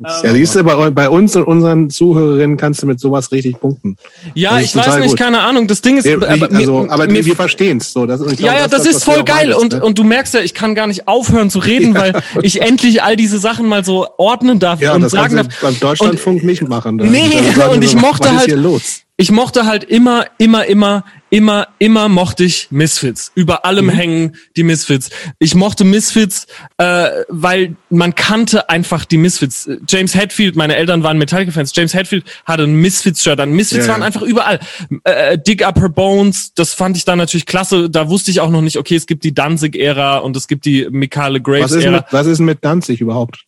Ja, 0.00 0.32
siehst 0.34 0.56
du, 0.56 0.64
bei, 0.64 0.90
bei 0.90 1.08
uns 1.08 1.36
und 1.36 1.44
unseren 1.44 1.88
Zuhörerinnen 1.88 2.56
kannst 2.56 2.82
du 2.82 2.86
mit 2.86 2.98
sowas 2.98 3.30
richtig 3.30 3.60
punkten. 3.60 3.96
Ja, 4.34 4.54
Das 4.58 4.62
ich 4.64 4.76
weiß 4.76 4.96
nicht, 4.98 5.10
gut. 5.10 5.18
keine 5.18 5.38
Ahnung. 5.38 5.68
Das 5.68 5.82
Ding 5.82 5.96
ist, 5.96 6.04
Ja, 6.04 6.16
aber, 6.16 6.50
also, 6.52 6.80
mir- 6.82 6.90
aber 6.90 7.06
mir- 7.06 7.24
wir 7.24 7.36
verstehen 7.36 7.78
es 7.78 7.92
so. 7.92 8.04
Das, 8.04 8.20
ich 8.20 8.36
glaub, 8.38 8.50
ja, 8.52 8.58
ja, 8.58 8.68
das, 8.68 8.80
was 8.80 8.86
ist 8.96 9.04
voll 9.04 9.22
geil 9.22 9.50
meintest, 9.50 9.60
und, 9.62 9.72
ne? 9.74 9.84
und 9.84 9.96
du 9.96 10.02
merkst 10.04 10.34
ja, 10.34 10.40
ich 10.40 10.52
kann 10.52 10.74
gar 10.74 10.88
nicht 10.88 11.06
aufhören 11.06 11.48
zu 11.48 11.60
reden, 11.60 11.94
weil 11.98 12.20
ich 12.42 12.60
endlich 12.60 13.04
all 13.04 13.14
diese 13.14 13.38
Sachen 13.38 13.68
mal 13.68 13.84
so 13.84 14.08
ordnen 14.18 14.58
darf 14.58 14.80
ja, 14.80 14.94
und 14.94 15.00
das 15.02 15.12
sagen 15.12 15.36
kannst 15.36 15.52
darf. 15.52 15.60
du 15.60 15.66
beim 15.66 15.80
Deutschlandfunk 15.80 16.42
nicht 16.42 16.68
machen. 16.68 16.98
Da- 16.98 17.04
Nee, 17.04 17.30
da 17.30 17.52
sagen 17.60 17.70
und 17.76 17.80
sie 17.82 17.86
ich 17.86 17.92
so, 17.92 17.98
mochte 17.98 18.24
was 18.24 18.32
ist 18.32 18.38
halt- 18.40 18.46
hier 18.48 18.56
los? 18.56 18.82
Ich 19.16 19.30
mochte 19.30 19.64
halt 19.64 19.84
immer, 19.84 20.24
immer, 20.38 20.66
immer, 20.66 21.04
immer, 21.30 21.68
immer 21.78 22.08
mochte 22.08 22.42
ich 22.42 22.66
Misfits. 22.72 23.30
Über 23.36 23.54
Mhm. 23.54 23.58
allem 23.62 23.88
hängen 23.88 24.36
die 24.56 24.64
Misfits. 24.64 25.08
Ich 25.38 25.54
mochte 25.54 25.84
Misfits, 25.84 26.48
äh, 26.78 27.10
weil 27.28 27.76
man 27.90 28.16
kannte 28.16 28.68
einfach 28.68 29.04
die 29.04 29.16
Misfits. 29.16 29.70
James 29.88 30.16
Hetfield, 30.16 30.56
meine 30.56 30.74
Eltern 30.74 31.04
waren 31.04 31.16
Metallica-Fans. 31.18 31.70
James 31.76 31.94
Hetfield 31.94 32.24
hatte 32.44 32.64
ein 32.64 32.74
Misfits-Shirt 32.74 33.38
an. 33.38 33.52
Misfits 33.52 33.86
Ja, 33.86 33.92
waren 33.92 34.00
ja. 34.00 34.06
einfach 34.08 34.22
überall. 34.22 34.58
Äh, 35.04 35.38
Dig 35.38 35.64
Up 35.64 35.78
Her 35.78 35.90
Bones, 35.90 36.52
das 36.54 36.74
fand 36.74 36.96
ich 36.96 37.04
dann 37.04 37.18
natürlich 37.18 37.46
klasse. 37.46 37.88
Da 37.90 38.08
wusste 38.08 38.32
ich 38.32 38.40
auch 38.40 38.50
noch 38.50 38.62
nicht, 38.62 38.78
okay, 38.78 38.96
es 38.96 39.06
gibt 39.06 39.22
die 39.22 39.32
Danzig-Ära 39.32 40.18
und 40.18 40.36
es 40.36 40.48
gibt 40.48 40.64
die 40.64 40.88
Mikale 40.90 41.38
Was 41.38 41.70
ist, 41.70 41.82
Graves-Ära. 41.84 41.90
mit, 41.98 42.04
was 42.10 42.26
ist 42.26 42.40
mit 42.40 42.64
Danzig 42.64 43.00
überhaupt? 43.00 43.43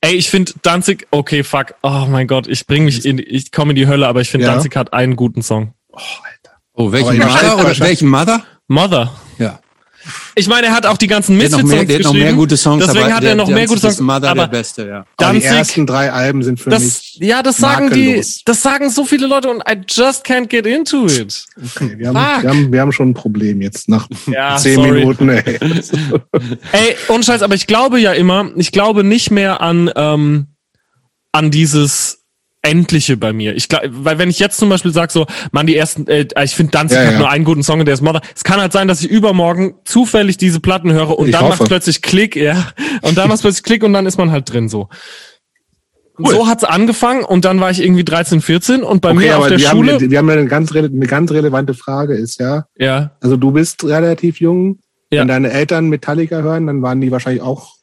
Ey, 0.00 0.14
ich 0.14 0.30
finde 0.30 0.52
Danzig, 0.62 1.06
okay, 1.10 1.42
fuck. 1.42 1.74
Oh 1.82 2.06
mein 2.08 2.26
Gott, 2.26 2.46
ich 2.46 2.66
bring 2.66 2.84
mich 2.84 3.04
in, 3.04 3.18
ich 3.18 3.52
komme 3.52 3.70
in 3.70 3.76
die 3.76 3.86
Hölle, 3.86 4.06
aber 4.06 4.20
ich 4.20 4.30
finde 4.30 4.46
Ja. 4.46 4.54
Danzig 4.54 4.76
hat 4.76 4.92
einen 4.92 5.16
guten 5.16 5.42
Song. 5.42 5.74
Oh, 6.74 6.92
welchen 6.92 7.08
Aber 7.08 7.16
ihr 7.16 7.26
Mother 7.26 7.58
oder 7.58 7.78
welchen 7.80 8.08
Mother? 8.08 8.42
Mother. 8.68 9.12
Ich 10.34 10.48
meine, 10.48 10.68
er 10.68 10.72
hat 10.74 10.86
auch 10.86 10.96
die 10.96 11.06
ganzen 11.06 11.36
Misfits-Songs 11.36 11.70
mehr, 11.70 11.84
der 11.84 11.96
hat 11.96 12.02
noch 12.02 12.12
geschrieben. 12.12 12.24
mehr 12.24 12.34
gute 12.34 12.56
Songs, 12.56 12.84
Deswegen 12.86 13.04
aber 13.04 13.14
hat 13.14 13.22
der, 13.22 13.30
er 13.30 13.36
noch 13.36 13.46
der 13.46 13.54
mehr 13.54 13.66
gute 13.66 13.80
Songs. 13.80 14.00
Mother 14.00 14.30
aber 14.30 14.42
der 14.42 14.58
Beste, 14.58 14.86
ja. 14.86 14.96
Aber 15.16 15.32
die 15.32 15.40
Danzig, 15.40 15.44
ersten 15.50 15.86
drei 15.86 16.12
Alben 16.12 16.42
sind 16.42 16.60
für 16.60 16.70
das, 16.70 16.82
mich. 16.82 17.18
ja, 17.20 17.42
das 17.42 17.56
sagen 17.56 17.90
die, 17.90 18.06
makellos. 18.06 18.42
das 18.44 18.62
sagen 18.62 18.90
so 18.90 19.04
viele 19.04 19.26
Leute 19.26 19.50
und 19.50 19.62
I 19.68 19.80
just 19.88 20.24
can't 20.24 20.46
get 20.46 20.66
into 20.66 21.06
it. 21.06 21.44
Okay, 21.76 21.98
wir, 21.98 22.08
haben, 22.08 22.42
wir, 22.42 22.50
haben, 22.50 22.72
wir 22.72 22.80
haben 22.80 22.92
schon 22.92 23.10
ein 23.10 23.14
Problem 23.14 23.60
jetzt 23.60 23.88
nach 23.88 24.08
Ja, 24.26 24.56
zehn 24.56 24.74
sorry. 24.76 24.92
Minuten. 25.00 25.28
Ey. 25.28 25.42
Ey, 26.72 26.96
ohne 27.08 27.22
Scheiß, 27.22 27.42
aber 27.42 27.54
ich 27.54 27.66
glaube 27.66 27.98
ja 28.00 28.12
immer, 28.12 28.50
ich 28.56 28.72
glaube 28.72 29.04
nicht 29.04 29.30
mehr 29.30 29.60
an, 29.60 29.90
ähm, 29.96 30.46
an 31.32 31.50
dieses 31.50 32.17
Endliche 32.68 33.16
bei 33.16 33.32
mir. 33.32 33.54
Ich 33.56 33.68
glaube, 33.68 33.88
weil 33.90 34.18
wenn 34.18 34.30
ich 34.30 34.38
jetzt 34.38 34.58
zum 34.58 34.68
Beispiel 34.68 34.92
sage 34.92 35.12
so, 35.12 35.26
man, 35.52 35.66
die 35.66 35.76
ersten, 35.76 36.06
äh, 36.06 36.26
ich 36.44 36.54
finde 36.54 36.72
Danzig 36.72 36.98
Ja, 36.98 37.04
hat 37.06 37.12
ja. 37.14 37.18
nur 37.18 37.30
einen 37.30 37.44
guten 37.44 37.62
Song 37.62 37.80
und 37.80 37.86
der 37.86 37.94
ist 37.94 38.02
Mother. 38.02 38.20
Es 38.36 38.44
kann 38.44 38.60
halt 38.60 38.72
sein, 38.72 38.88
dass 38.88 39.00
ich 39.00 39.08
übermorgen 39.08 39.74
zufällig 39.84 40.36
diese 40.36 40.60
Platten 40.60 40.92
höre 40.92 41.18
und 41.18 41.28
Ich 41.28 41.32
dann 41.32 41.48
macht 41.48 41.64
plötzlich 41.64 42.02
Klick, 42.02 42.36
ja. 42.36 42.68
Und 43.02 43.16
dann 43.16 43.28
macht 43.28 43.40
plötzlich 43.40 43.62
Klick 43.62 43.82
und 43.82 43.92
dann 43.92 44.06
ist 44.06 44.18
man 44.18 44.30
halt 44.30 44.52
drin 44.52 44.68
so. 44.68 44.88
Cool. 46.18 46.30
So 46.34 46.46
hat's 46.48 46.64
angefangen 46.64 47.24
und 47.24 47.44
dann 47.44 47.60
war 47.60 47.70
ich 47.70 47.80
irgendwie 47.82 48.04
13, 48.04 48.40
14 48.40 48.82
und 48.82 49.00
bei 49.00 49.10
Okay, 49.10 49.18
mir 49.18 49.38
auf 49.38 49.46
der 49.48 49.58
wir 49.58 49.68
Schule. 49.68 49.92
haben, 49.94 50.10
wir 50.10 50.18
haben 50.18 50.28
eine 50.28 50.46
ganz, 50.46 50.72
eine 50.74 50.88
ganz 51.06 51.30
relevante 51.30 51.74
Frage 51.74 52.14
ist 52.14 52.40
ja, 52.40 52.64
ja, 52.76 53.12
also 53.20 53.36
du 53.36 53.52
bist 53.52 53.84
relativ 53.84 54.40
jung. 54.40 54.80
Ja. 55.12 55.20
Wenn 55.20 55.28
deine 55.28 55.50
Eltern 55.52 55.88
Metallica 55.88 56.42
hören, 56.42 56.66
dann 56.66 56.82
waren 56.82 57.00
die 57.00 57.10
wahrscheinlich 57.10 57.40
auch 57.40 57.77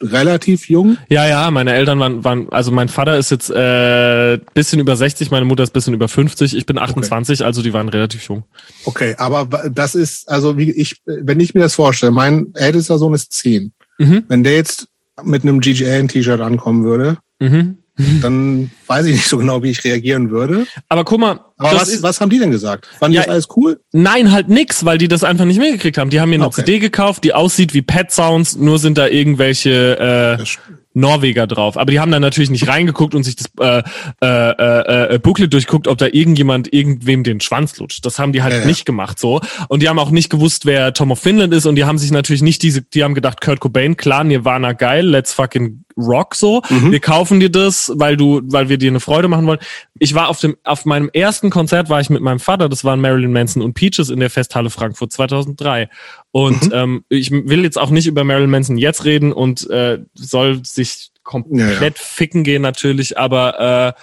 relativ 0.00 0.68
jung. 0.68 0.96
ja, 1.08 1.26
ja, 1.26 1.50
meine 1.50 1.72
Eltern 1.72 1.98
waren, 1.98 2.24
waren 2.24 2.48
also 2.50 2.70
mein 2.70 2.88
Vater 2.88 3.18
ist 3.18 3.30
jetzt 3.30 3.50
äh, 3.50 4.38
bisschen 4.54 4.80
über 4.80 4.96
60, 4.96 5.30
meine 5.30 5.44
Mutter 5.46 5.62
ist 5.62 5.72
bisschen 5.72 5.94
über 5.94 6.08
50, 6.08 6.56
ich 6.56 6.66
bin 6.66 6.78
28, 6.78 7.44
also 7.44 7.62
die 7.62 7.72
waren 7.72 7.88
relativ 7.88 8.28
jung. 8.28 8.44
Okay, 8.84 9.14
aber 9.18 9.68
das 9.70 9.94
ist, 9.94 10.28
also 10.28 10.58
wie 10.58 10.70
ich, 10.70 11.00
wenn 11.06 11.40
ich 11.40 11.54
mir 11.54 11.60
das 11.60 11.74
vorstelle, 11.74 12.12
mein 12.12 12.48
ältester 12.54 12.98
Sohn 12.98 13.14
ist 13.14 13.32
zehn. 13.32 13.72
Mhm. 13.98 14.24
Wenn 14.28 14.42
der 14.44 14.54
jetzt 14.56 14.88
mit 15.22 15.42
einem 15.42 15.60
GGN-T-Shirt 15.60 16.40
ankommen 16.40 16.84
würde, 16.84 17.18
Mhm. 17.40 17.78
Dann 18.22 18.70
weiß 18.86 19.06
ich 19.06 19.12
nicht 19.14 19.28
so 19.28 19.38
genau, 19.38 19.62
wie 19.62 19.70
ich 19.70 19.84
reagieren 19.84 20.30
würde. 20.30 20.66
Aber 20.88 21.04
guck 21.04 21.20
mal, 21.20 21.40
Aber 21.58 21.72
was, 21.76 22.02
was 22.02 22.20
haben 22.20 22.30
die 22.30 22.38
denn 22.38 22.50
gesagt? 22.50 22.86
Fanden 22.98 23.12
die 23.12 23.16
Ja, 23.16 23.22
das 23.22 23.30
alles 23.30 23.48
cool? 23.56 23.80
nein, 23.92 24.32
halt 24.32 24.48
nix, 24.48 24.84
weil 24.84 24.98
die 24.98 25.08
das 25.08 25.22
einfach 25.24 25.44
nicht 25.44 25.58
mitgekriegt 25.60 25.98
haben. 25.98 26.10
Die 26.10 26.20
haben 26.20 26.30
mir 26.30 26.36
eine 26.36 26.46
Okay. 26.46 26.62
CD 26.64 26.78
gekauft, 26.80 27.24
die 27.24 27.32
aussieht 27.34 27.72
wie 27.74 27.82
Pet 27.82 28.10
Sounds, 28.10 28.56
nur 28.56 28.78
sind 28.78 28.98
da 28.98 29.06
irgendwelche 29.08 30.38
äh, 30.38 30.44
Norweger 30.96 31.46
drauf. 31.48 31.76
Aber 31.76 31.90
die 31.90 31.98
haben 31.98 32.12
dann 32.12 32.22
natürlich 32.22 32.50
nicht 32.50 32.68
reingeguckt 32.68 33.14
und 33.16 33.24
sich 33.24 33.34
das 33.36 33.46
äh, 33.60 33.82
äh, 34.22 34.26
äh, 35.10 35.14
äh, 35.14 35.18
Booklet 35.18 35.52
durchguckt, 35.52 35.88
ob 35.88 35.98
da 35.98 36.06
irgendjemand 36.06 36.72
irgendwem 36.72 37.24
den 37.24 37.40
Schwanz 37.40 37.76
lutscht. 37.78 38.04
Das 38.06 38.18
haben 38.20 38.32
die 38.32 38.42
halt 38.44 38.52
Ja, 38.54 38.60
ja. 38.60 38.66
nicht 38.66 38.84
gemacht 38.86 39.18
so. 39.18 39.40
Und 39.68 39.82
die 39.82 39.88
haben 39.88 39.98
auch 39.98 40.10
nicht 40.10 40.30
gewusst, 40.30 40.66
wer 40.66 40.92
Tom 40.94 41.10
of 41.10 41.18
Finland 41.18 41.52
ist 41.52 41.66
und 41.66 41.74
die 41.76 41.84
haben 41.84 41.98
sich 41.98 42.10
natürlich 42.12 42.42
nicht 42.42 42.62
diese, 42.62 42.82
die 42.82 43.02
haben 43.02 43.14
gedacht, 43.14 43.40
Kurt 43.40 43.58
Cobain, 43.60 43.96
klar, 43.96 44.22
Nirvana 44.24 44.72
geil, 44.72 45.04
let's 45.06 45.32
fucking 45.32 45.83
rock 45.96 46.34
so. 46.34 46.62
Mhm. 46.68 46.92
Wir 46.92 47.00
kaufen 47.00 47.40
dir 47.40 47.50
das, 47.50 47.92
weil 47.94 48.16
du, 48.16 48.40
weil 48.44 48.68
wir 48.68 48.78
dir 48.78 48.90
eine 48.90 49.00
Freude 49.00 49.28
machen 49.28 49.46
wollen. 49.46 49.60
Ich 49.98 50.14
war 50.14 50.28
auf 50.28 50.40
dem, 50.40 50.56
auf 50.64 50.84
meinem 50.84 51.10
ersten 51.12 51.50
Konzert 51.50 51.88
war 51.88 52.00
ich 52.00 52.10
mit 52.10 52.22
meinem 52.22 52.40
Vater, 52.40 52.68
das 52.68 52.84
waren 52.84 53.00
Marilyn 53.00 53.32
Manson 53.32 53.62
und 53.62 53.74
Peaches 53.74 54.10
in 54.10 54.20
der 54.20 54.30
Festhalle 54.30 54.70
Frankfurt 54.70 55.12
2003. 55.12 55.88
Und 56.32 56.64
Mhm. 56.66 56.72
ähm, 56.72 57.04
ich 57.08 57.30
will 57.30 57.62
jetzt 57.64 57.78
auch 57.78 57.90
nicht 57.90 58.06
über 58.06 58.24
Marilyn 58.24 58.50
Manson 58.50 58.78
jetzt 58.78 59.04
reden 59.04 59.32
und 59.32 59.68
äh, 59.70 59.98
soll 60.14 60.64
sich 60.64 61.10
komplett 61.22 61.58
Ja, 61.80 61.80
ja. 61.86 61.90
ficken 61.96 62.44
gehen 62.44 62.62
natürlich, 62.62 63.16
aber 63.18 63.94
äh, 63.96 64.00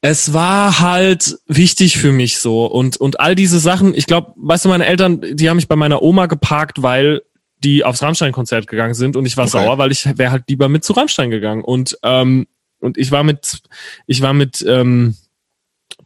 es 0.00 0.32
war 0.34 0.80
halt 0.80 1.38
wichtig 1.46 1.96
für 1.96 2.12
mich 2.12 2.38
so 2.38 2.66
und 2.66 2.96
und 2.98 3.20
all 3.20 3.34
diese 3.34 3.58
Sachen. 3.58 3.94
Ich 3.94 4.06
glaube, 4.06 4.32
weißt 4.36 4.66
du, 4.66 4.68
meine 4.68 4.84
Eltern, 4.86 5.20
die 5.32 5.48
haben 5.48 5.56
mich 5.56 5.68
bei 5.68 5.76
meiner 5.76 6.02
Oma 6.02 6.26
geparkt, 6.26 6.82
weil 6.82 7.22
die 7.64 7.82
aufs 7.84 8.02
Rammstein-Konzert 8.02 8.66
gegangen 8.68 8.94
sind 8.94 9.16
und 9.16 9.26
ich 9.26 9.36
war 9.36 9.44
Okay. 9.46 9.52
sauer, 9.52 9.78
weil 9.78 9.90
ich 9.90 10.06
wäre 10.18 10.30
halt 10.30 10.44
lieber 10.48 10.68
mit 10.68 10.84
zu 10.84 10.92
Rammstein 10.92 11.30
gegangen 11.30 11.64
und 11.64 11.98
ähm, 12.02 12.46
und 12.80 12.98
ich 12.98 13.10
war 13.10 13.24
mit 13.24 13.62
ich 14.06 14.20
war 14.22 14.34
mit 14.34 14.64
ähm, 14.68 15.16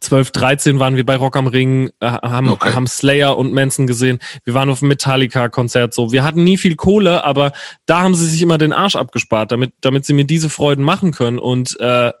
12, 0.01 0.31
13 0.31 0.79
waren 0.79 0.95
wir 0.95 1.05
bei 1.05 1.17
Rock 1.17 1.35
am 1.35 1.47
Ring, 1.47 1.89
äh, 1.99 2.05
haben, 2.07 2.49
Okay. 2.49 2.71
haben 2.73 2.87
Slayer 2.87 3.37
und 3.37 3.51
Manson 3.51 3.85
gesehen. 3.85 4.19
Wir 4.45 4.53
waren 4.53 4.69
auf 4.69 4.81
einem 4.81 4.89
Metallica-Konzert 4.89 5.93
so. 5.93 6.13
Wir 6.13 6.23
hatten 6.23 6.43
nie 6.45 6.57
viel 6.57 6.75
Kohle, 6.77 7.25
aber 7.25 7.51
da 7.85 8.01
haben 8.01 8.15
sie 8.15 8.25
sich 8.27 8.41
immer 8.41 8.57
den 8.57 8.71
Arsch 8.71 8.95
abgespart, 8.95 9.51
damit, 9.51 9.73
damit 9.81 10.05
sie 10.05 10.13
mir 10.13 10.23
diese 10.25 10.49
Freuden 10.49 10.85
machen 10.85 11.11
können. 11.11 11.37
Und 11.37 11.77
äh, 11.81 12.13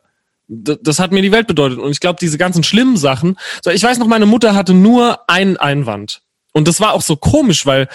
das 0.47 0.99
hat 0.99 1.11
mir 1.13 1.21
die 1.21 1.31
Welt 1.31 1.47
bedeutet. 1.47 1.77
Und 1.79 1.91
ich 1.91 1.99
glaube, 2.01 2.17
diese 2.19 2.37
ganzen 2.37 2.63
schlimmen 2.63 2.97
Sachen. 2.97 3.37
So, 3.63 3.69
ich 3.71 3.83
weiß 3.83 3.97
noch, 3.99 4.07
meine 4.07 4.25
Mutter 4.25 4.55
hatte 4.55 4.73
nur 4.73 5.29
einen 5.29 5.55
Einwand. 5.55 6.21
Und 6.53 6.67
das 6.67 6.81
war 6.81 6.93
auch 6.93 7.03
so 7.03 7.15
komisch, 7.15 7.65
weil 7.65 7.87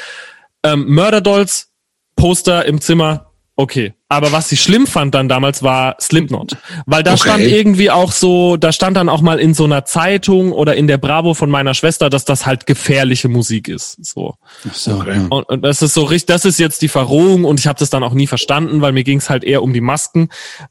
ähm, 0.64 0.92
Murder 0.92 1.20
Dolls, 1.20 1.68
Poster 2.16 2.64
im 2.66 2.80
Zimmer, 2.80 3.30
okay. 3.56 3.94
Aber 4.08 4.30
was 4.30 4.48
sie 4.48 4.56
schlimm 4.56 4.86
fand 4.86 5.14
dann 5.14 5.28
damals 5.28 5.62
war 5.64 5.96
Slipknot. 6.00 6.56
Weil 6.86 7.02
da 7.02 7.14
Okay. 7.14 7.22
stand 7.22 7.42
irgendwie 7.42 7.90
auch 7.90 8.12
so, 8.12 8.56
da 8.56 8.72
stand 8.72 8.96
dann 8.96 9.08
auch 9.08 9.20
mal 9.22 9.40
in 9.40 9.54
so 9.54 9.64
einer 9.64 9.84
Zeitung 9.84 10.52
oder 10.52 10.76
in 10.76 10.86
der 10.86 10.98
Bravo 10.98 11.34
von 11.34 11.50
meiner 11.50 11.74
Schwester, 11.74 12.10
dass 12.10 12.24
das 12.24 12.46
halt 12.46 12.66
gefährliche 12.66 13.28
Musik 13.28 13.66
ist. 13.68 14.04
So. 14.04 14.34
Ach 14.68 14.74
so, 14.74 14.92
Okay. 15.00 15.26
Und, 15.30 15.48
und 15.48 15.62
das 15.62 15.82
ist 15.82 15.94
so 15.94 16.04
richtig, 16.04 16.26
das 16.26 16.44
ist 16.44 16.60
jetzt 16.60 16.82
die 16.82 16.88
Verrohung 16.88 17.44
und 17.44 17.58
ich 17.58 17.66
habe 17.66 17.78
das 17.78 17.90
dann 17.90 18.04
auch 18.04 18.14
nie 18.14 18.28
verstanden, 18.28 18.80
weil 18.82 18.92
mir 18.92 19.02
ging 19.04 19.18
es 19.18 19.28
halt 19.30 19.42
eher 19.42 19.62
um 19.62 19.72
die 19.72 19.80
Masken. 19.80 20.28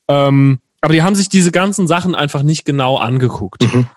Ähm, 0.08 0.60
aber 0.80 0.94
die 0.94 1.02
haben 1.04 1.16
sich 1.16 1.28
diese 1.30 1.52
ganzen 1.52 1.88
Sachen 1.88 2.16
einfach 2.16 2.44
nicht 2.44 2.64
genau 2.66 2.98
angeguckt. 2.98 3.64
Hm. 3.64 3.88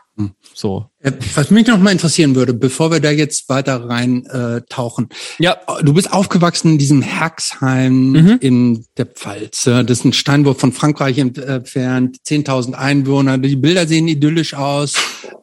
So. 0.54 0.86
Äh, 1.00 1.12
was 1.34 1.50
mich 1.50 1.66
noch 1.66 1.78
mal 1.78 1.90
interessieren 1.90 2.34
würde, 2.34 2.54
bevor 2.54 2.90
wir 2.90 3.00
da 3.00 3.10
jetzt 3.10 3.48
weiter 3.48 3.88
rein 3.88 4.24
äh, 4.26 4.62
tauchen. 4.68 5.08
Ja. 5.38 5.56
Du 5.82 5.92
bist 5.92 6.12
aufgewachsen 6.12 6.72
in 6.72 6.78
diesem 6.78 7.02
Herxheim 7.02 8.12
mhm. 8.12 8.38
in 8.40 8.86
der 8.96 9.06
Pfalz. 9.06 9.64
Das 9.64 9.90
ist 9.90 10.04
ein 10.04 10.12
Steinwurf 10.14 10.58
von 10.58 10.72
Frankreich 10.72 11.18
entfernt, 11.18 12.18
10.000 12.26 12.72
Einwohner. 12.72 13.36
Die 13.38 13.56
Bilder 13.56 13.86
sehen 13.86 14.08
idyllisch 14.08 14.54
aus. 14.54 14.94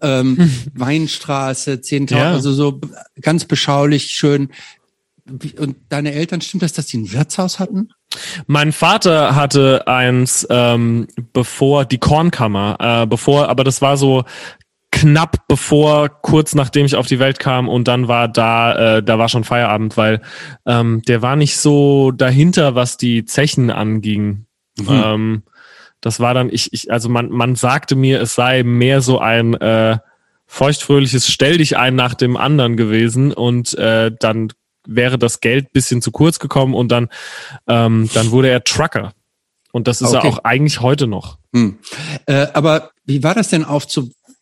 Ähm, 0.02 0.52
Weinstraße, 0.74 1.74
10.000, 1.74 2.16
ja. 2.16 2.32
also 2.32 2.52
so 2.52 2.82
ganz 3.22 3.46
beschaulich, 3.46 4.08
schön. 4.08 4.50
Und 5.58 5.78
deine 5.88 6.12
Eltern, 6.12 6.42
stimmt 6.42 6.64
das, 6.64 6.74
dass 6.74 6.88
die 6.88 6.98
ein 6.98 7.14
Wirtshaus 7.14 7.60
hatten? 7.60 7.90
Mein 8.46 8.74
Vater 8.74 9.36
hatte 9.36 9.88
eins, 9.88 10.46
ähm, 10.50 11.08
bevor 11.32 11.86
die 11.86 11.98
Kornkammer, 11.98 12.78
äh, 12.80 13.08
bevor, 13.08 13.48
aber 13.48 13.64
das 13.64 13.82
war 13.82 13.96
so 13.96 14.26
knapp 14.93 15.47
bevor, 15.47 16.08
kurz 16.08 16.53
nachdem 16.53 16.86
ich 16.86 16.95
auf 16.95 17.08
die 17.08 17.17
Welt 17.17 17.39
kam 17.39 17.67
und 17.67 17.88
dann 17.88 18.08
war 18.08 18.27
da, 18.27 18.97
äh, 18.97 19.03
da 19.03 19.17
war 19.17 19.27
schon 19.27 19.43
Feierabend, 19.43 19.97
weil 19.97 20.21
ähm, 20.67 21.01
der 21.08 21.23
war 21.23 21.36
nicht 21.36 21.58
so 21.58 22.12
dahinter, 22.12 22.75
was 22.75 22.95
die 22.97 23.25
Zechen 23.25 23.71
anging. 23.71 24.45
Mhm. 24.77 24.88
Ähm, 24.89 25.43
das 25.99 26.19
war 26.19 26.36
dann, 26.36 26.49
ich, 26.49 26.71
ich, 26.73 26.91
also 26.91 27.10
man, 27.10 27.29
man 27.29 27.56
sagte 27.56 27.95
mir, 27.95 28.21
es 28.21 28.36
sei 28.36 28.62
mehr 28.62 29.01
so 29.01 29.17
ein 29.19 29.56
äh, 29.56 29.97
feuchtfröhliches 30.45 31.27
Stell 31.27 31.58
dich 31.58 31.75
ein 31.75 31.95
nach 31.95 32.13
dem 32.13 32.38
anderen 32.38 32.77
gewesen 32.77 33.34
und 33.34 33.73
äh, 33.73 34.12
dann 34.19 34.53
wäre 34.86 35.17
das 35.17 35.39
Geld 35.39 35.73
bisschen 35.73 36.03
zu 36.03 36.12
kurz 36.12 36.38
gekommen 36.38 36.75
und 36.75 36.91
dann, 36.91 37.10
ähm, 37.67 38.10
dann 38.13 38.29
wurde 38.29 38.49
er 38.49 38.63
Trucker. 38.63 39.13
Und 39.71 39.88
das 39.88 40.01
ist 40.01 40.13
okay. 40.13 40.27
er 40.27 40.34
auch 40.34 40.43
eigentlich 40.43 40.82
heute 40.82 41.08
noch. 41.08 41.39
Hm. 41.51 41.79
Äh, 42.27 42.47
aber 42.53 42.91
wie 43.06 43.23
war 43.23 43.34
das 43.34 43.49
denn 43.49 43.65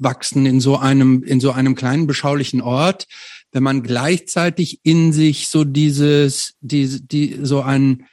aufzuwachsen 0.01 0.45
in 0.45 0.59
so 0.59 0.77
einem, 0.77 1.23
in 1.23 1.39
so 1.39 1.51
einem 1.51 1.75
kleinen 1.75 2.07
beschaulichen 2.07 2.61
Ort, 2.61 3.07
wenn 3.51 3.63
man 3.63 3.83
gleichzeitig 3.83 4.79
in 4.83 5.13
sich 5.13 5.47
so 5.47 5.63
dieses, 5.63 6.53
die, 6.61 7.01
die, 7.07 7.39
so 7.43 7.61
ein 7.61 8.05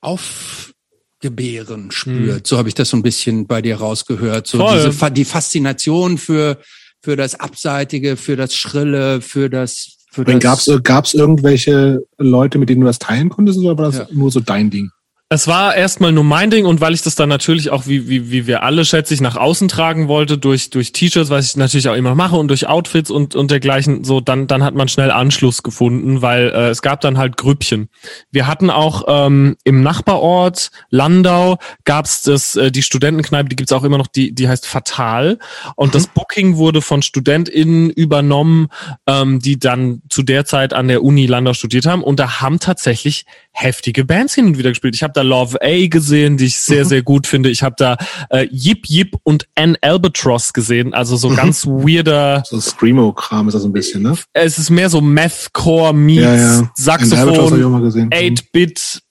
Aufgebären 0.00 1.90
spürt? 1.90 2.36
Hm. 2.36 2.44
So 2.44 2.58
habe 2.58 2.68
ich 2.68 2.74
das 2.74 2.90
so 2.90 2.96
ein 2.96 3.02
bisschen 3.02 3.46
bei 3.46 3.62
dir 3.62 3.76
rausgehört. 3.76 4.46
So 4.46 4.58
Voll. 4.58 4.90
diese, 4.90 5.10
die 5.12 5.24
Faszination 5.24 6.18
für, 6.18 6.58
für 7.00 7.16
das 7.16 7.38
Abseitige, 7.38 8.16
für 8.16 8.36
das 8.36 8.54
Schrille, 8.54 9.20
für 9.20 9.48
das 9.48 9.98
Gab 10.40 10.58
es 10.58 10.70
gab's 10.82 11.14
irgendwelche 11.14 12.04
Leute, 12.18 12.58
mit 12.58 12.68
denen 12.68 12.82
du 12.82 12.86
das 12.86 12.98
teilen 12.98 13.30
konntest, 13.30 13.58
oder 13.58 13.78
war 13.78 13.86
das 13.86 13.96
ja. 13.96 14.06
nur 14.12 14.30
so 14.30 14.40
dein 14.40 14.68
Ding? 14.68 14.90
Es 15.32 15.46
war 15.46 15.74
erstmal 15.74 16.12
nur 16.12 16.24
mein 16.24 16.50
Ding 16.50 16.66
und 16.66 16.82
weil 16.82 16.92
ich 16.92 17.00
das 17.00 17.14
dann 17.14 17.30
natürlich 17.30 17.70
auch, 17.70 17.86
wie, 17.86 18.06
wie, 18.06 18.30
wie 18.30 18.46
wir 18.46 18.62
alle, 18.64 18.84
schätze 18.84 19.14
ich, 19.14 19.22
nach 19.22 19.38
außen 19.38 19.66
tragen 19.66 20.06
wollte, 20.06 20.36
durch, 20.36 20.68
durch 20.68 20.92
T-Shirts, 20.92 21.30
was 21.30 21.46
ich 21.46 21.56
natürlich 21.56 21.88
auch 21.88 21.94
immer 21.94 22.14
mache 22.14 22.36
und 22.36 22.48
durch 22.48 22.66
Outfits 22.66 23.10
und, 23.10 23.34
und 23.34 23.50
dergleichen, 23.50 24.04
so, 24.04 24.20
dann, 24.20 24.46
dann 24.46 24.62
hat 24.62 24.74
man 24.74 24.88
schnell 24.88 25.10
Anschluss 25.10 25.62
gefunden, 25.62 26.20
weil 26.20 26.50
äh, 26.50 26.68
es 26.68 26.82
gab 26.82 27.00
dann 27.00 27.16
halt 27.16 27.38
Grüppchen. 27.38 27.88
Wir 28.30 28.46
hatten 28.46 28.68
auch 28.68 29.04
ähm, 29.08 29.56
im 29.64 29.82
Nachbarort 29.82 30.70
Landau 30.90 31.56
gab's 31.84 32.20
das, 32.20 32.54
äh, 32.56 32.70
die 32.70 32.82
Studentenkneipe, 32.82 33.48
die 33.48 33.56
gibt's 33.56 33.72
auch 33.72 33.84
immer 33.84 33.96
noch, 33.96 34.08
die, 34.08 34.34
die 34.34 34.50
heißt 34.50 34.66
Fatal. 34.66 35.38
Und 35.76 35.88
mhm. 35.88 35.92
das 35.92 36.08
Booking 36.08 36.58
wurde 36.58 36.82
von 36.82 37.00
StudentInnen 37.00 37.88
übernommen, 37.88 38.68
ähm, 39.06 39.38
die 39.38 39.58
dann 39.58 40.02
zu 40.10 40.22
der 40.22 40.44
Zeit 40.44 40.74
an 40.74 40.88
der 40.88 41.02
Uni 41.02 41.24
Landau 41.24 41.54
studiert 41.54 41.86
haben. 41.86 42.04
Und 42.04 42.20
da 42.20 42.42
haben 42.42 42.58
tatsächlich 42.60 43.24
heftige 43.52 44.04
Bands 44.04 44.34
hin 44.34 44.44
und 44.44 44.58
wieder 44.58 44.68
gespielt. 44.68 44.94
Ich 44.94 45.02
habe 45.02 45.14
da 45.14 45.21
Love 45.22 45.58
A 45.62 45.86
gesehen, 45.88 46.36
die 46.36 46.46
ich 46.46 46.58
sehr, 46.58 46.84
mhm. 46.84 46.88
sehr 46.88 47.02
gut 47.02 47.26
finde. 47.26 47.50
Ich 47.50 47.62
habe 47.62 47.74
da 47.78 47.96
äh, 48.30 48.46
Yip 48.50 48.86
Yip 48.88 49.16
und 49.22 49.46
Ann 49.54 49.76
Albatross 49.80 50.52
gesehen, 50.52 50.94
also 50.94 51.16
so 51.16 51.30
mhm. 51.30 51.36
ganz 51.36 51.66
weirder. 51.66 52.42
So 52.46 52.60
Screamo-Kram 52.60 53.48
ist 53.48 53.54
das 53.54 53.64
ein 53.64 53.72
bisschen, 53.72 54.02
ne? 54.02 54.16
Es 54.32 54.58
ist 54.58 54.70
mehr 54.70 54.90
so 54.90 55.00
Methcore 55.00 55.94
meets 55.94 56.22
ja, 56.22 56.34
ja. 56.34 56.70
Saxophon, 56.74 58.10
8-Bit. 58.10 59.02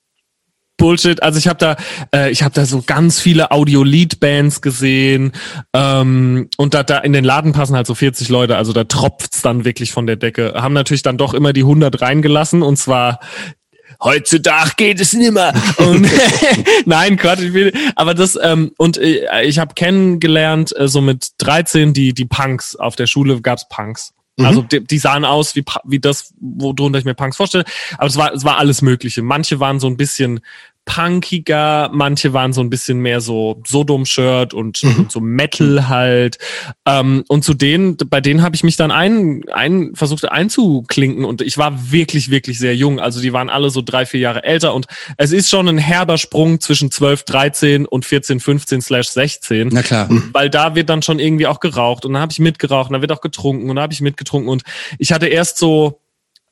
Bullshit. 0.81 1.21
Also 1.21 1.37
ich 1.37 1.47
habe 1.47 1.59
da, 1.59 1.75
äh, 2.13 2.31
ich 2.31 2.41
habe 2.41 2.55
da 2.55 2.65
so 2.65 2.81
ganz 2.81 3.19
viele 3.19 3.51
Audio-Lead-Bands 3.51 4.61
gesehen 4.61 5.31
ähm, 5.73 6.49
und 6.57 6.73
da, 6.73 6.81
da 6.81 6.97
in 6.97 7.13
den 7.13 7.23
Laden 7.23 7.53
passen 7.53 7.75
halt 7.75 7.85
so 7.85 7.93
40 7.93 8.29
Leute. 8.29 8.57
Also 8.57 8.73
da 8.73 8.83
tropft's 8.83 9.43
dann 9.43 9.63
wirklich 9.63 9.91
von 9.91 10.07
der 10.07 10.15
Decke. 10.15 10.53
Haben 10.55 10.73
natürlich 10.73 11.03
dann 11.03 11.19
doch 11.19 11.35
immer 11.35 11.53
die 11.53 11.61
100 11.61 12.01
reingelassen 12.01 12.63
und 12.63 12.77
zwar 12.77 13.19
heutzutage 14.01 14.71
geht 14.77 14.99
es 14.99 15.13
nimmer. 15.13 15.53
Und 15.77 16.07
nein, 16.85 17.17
Quatsch, 17.17 17.41
ich 17.41 17.53
will, 17.53 17.73
aber 17.95 18.13
das 18.13 18.37
ähm, 18.41 18.71
und 18.77 18.97
äh, 18.97 19.43
ich 19.43 19.59
habe 19.59 19.73
kennengelernt 19.73 20.75
äh, 20.77 20.87
so 20.87 21.01
mit 21.01 21.31
13 21.39 21.93
die 21.93 22.13
die 22.13 22.25
Punks 22.25 22.75
auf 22.75 22.95
der 22.95 23.07
Schule 23.07 23.41
gab's 23.41 23.67
Punks. 23.69 24.13
Mhm. 24.37 24.45
Also 24.45 24.61
die, 24.61 24.83
die 24.83 24.97
sahen 24.97 25.25
aus 25.25 25.55
wie 25.55 25.63
wie 25.83 25.99
das, 25.99 26.33
worunter 26.39 26.99
ich 26.99 27.05
mir 27.05 27.13
Punks 27.13 27.37
vorstelle, 27.37 27.65
aber 27.97 28.07
es 28.07 28.17
war 28.17 28.33
es 28.33 28.43
war 28.43 28.57
alles 28.57 28.81
mögliche. 28.81 29.21
Manche 29.21 29.59
waren 29.59 29.79
so 29.79 29.87
ein 29.87 29.97
bisschen 29.97 30.41
punkiger, 30.85 31.89
manche 31.93 32.33
waren 32.33 32.53
so 32.53 32.61
ein 32.61 32.69
bisschen 32.69 32.99
mehr 32.99 33.21
so 33.21 33.61
Sodom-Shirt 33.65 34.53
und, 34.53 34.83
mhm. 34.83 34.95
und, 34.99 35.11
so 35.11 35.19
Metal 35.19 35.87
halt. 35.87 36.37
Ähm, 36.87 37.23
und 37.27 37.43
zu 37.43 37.53
denen, 37.53 37.97
bei 37.97 38.19
denen 38.19 38.41
habe 38.41 38.55
ich 38.55 38.63
mich 38.63 38.77
dann 38.77 38.91
ein, 38.91 39.43
ein 39.53 39.91
versucht 39.95 40.29
einzuklinken 40.29 41.23
und 41.23 41.41
ich 41.41 41.57
war 41.57 41.91
wirklich, 41.91 42.31
wirklich 42.31 42.57
sehr 42.57 42.75
jung. 42.75 42.99
Also 42.99 43.21
die 43.21 43.31
waren 43.31 43.49
alle 43.49 43.69
so 43.69 43.81
drei, 43.81 44.05
vier 44.05 44.19
Jahre 44.19 44.43
älter 44.43 44.73
und 44.73 44.87
es 45.17 45.31
ist 45.31 45.49
schon 45.49 45.69
ein 45.69 45.77
herber 45.77 46.17
Sprung 46.17 46.59
zwischen 46.59 46.89
12, 46.91 47.23
13 47.23 47.85
und 47.85 48.03
14, 48.05 48.39
15 48.39 48.81
slash 48.81 49.09
16. 49.09 49.69
Na 49.71 49.83
klar. 49.83 50.09
Weil 50.33 50.49
da 50.49 50.75
wird 50.75 50.89
dann 50.89 51.03
schon 51.03 51.19
irgendwie 51.19 51.47
auch 51.47 51.59
geraucht 51.59 52.05
und 52.05 52.13
dann 52.13 52.21
habe 52.21 52.31
ich 52.31 52.39
mitgeraucht 52.39 52.89
und 52.89 52.95
da 52.95 53.01
wird 53.01 53.11
auch 53.11 53.21
getrunken 53.21 53.69
und 53.69 53.75
da 53.75 53.83
habe 53.83 53.93
ich 53.93 54.01
mitgetrunken 54.01 54.49
und 54.49 54.63
ich 54.97 55.13
hatte 55.13 55.27
erst 55.27 55.57
so 55.57 55.99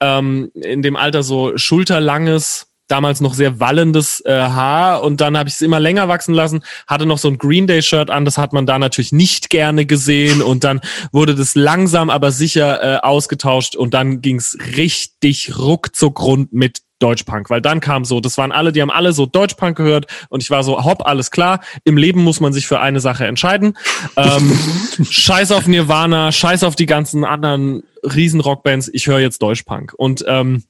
ähm, 0.02 0.52
in 0.54 0.82
dem 0.82 0.96
Alter 0.96 1.24
so 1.24 1.58
schulterlanges 1.58 2.69
damals 2.90 3.22
noch 3.22 3.34
sehr 3.34 3.60
wallendes 3.60 4.22
äh, 4.26 4.34
Haar 4.34 5.04
und 5.04 5.22
dann 5.22 5.38
habe 5.38 5.48
ich 5.48 5.56
es 5.56 5.62
immer 5.62 5.80
länger 5.80 6.08
wachsen 6.08 6.34
lassen, 6.34 6.64
hatte 6.88 7.06
noch 7.06 7.18
so 7.18 7.30
ein 7.30 7.38
Green 7.38 7.68
Day 7.68 7.82
Shirt 7.82 8.10
an, 8.10 8.26
das 8.26 8.38
hat 8.38 8.52
man 8.52 8.66
da 8.66 8.80
natürlich 8.80 9.12
nicht 9.12 9.50
gerne 9.50 9.86
gesehen 9.86 10.42
und 10.42 10.64
dann 10.64 10.82
wurde 11.12 11.36
das 11.36 11.56
langsam 11.56 12.10
aber 12.10 12.32
sicher 12.32 12.84
äh, 12.84 13.00
ausgetauscht 13.00 13.76
und 13.76 13.94
dann 13.94 14.22
ging's 14.22 14.58
richtig 14.76 15.58
ruckzuck 15.58 16.22
rund 16.22 16.52
mit 16.52 16.82
Deutschpunk, 17.00 17.50
weil 17.50 17.62
dann 17.62 17.80
kam 17.80 18.06
so, 18.06 18.20
das 18.20 18.38
waren 18.38 18.52
alle, 18.52 18.72
die 18.72 18.82
haben 18.82 18.92
alle 18.92 19.14
so 19.14 19.26
Deutschpunk 19.26 19.78
gehört 19.78 20.08
und 20.30 20.44
ich 20.44 20.52
war 20.52 20.64
so, 20.64 20.84
hopp, 20.84 21.06
alles 21.06 21.32
klar, 21.32 21.62
im 21.86 21.98
Leben 21.98 22.24
muss 22.24 22.42
man 22.42 22.54
sich 22.54 22.68
für 22.68 22.82
eine 22.82 23.00
Sache 23.00 23.26
entscheiden. 23.26 23.78
Ähm, 24.18 24.60
scheiß 25.10 25.52
auf 25.52 25.66
Nirvana, 25.66 26.32
scheiß 26.32 26.64
auf 26.64 26.76
die 26.76 26.86
ganzen 26.86 27.24
anderen 27.24 27.84
Riesenrockbands, 28.04 28.90
ich 28.94 29.08
höre 29.08 29.20
jetzt 29.20 29.42
Deutschpunk 29.42 29.94
und 29.98 30.24
ähm, 30.28 30.64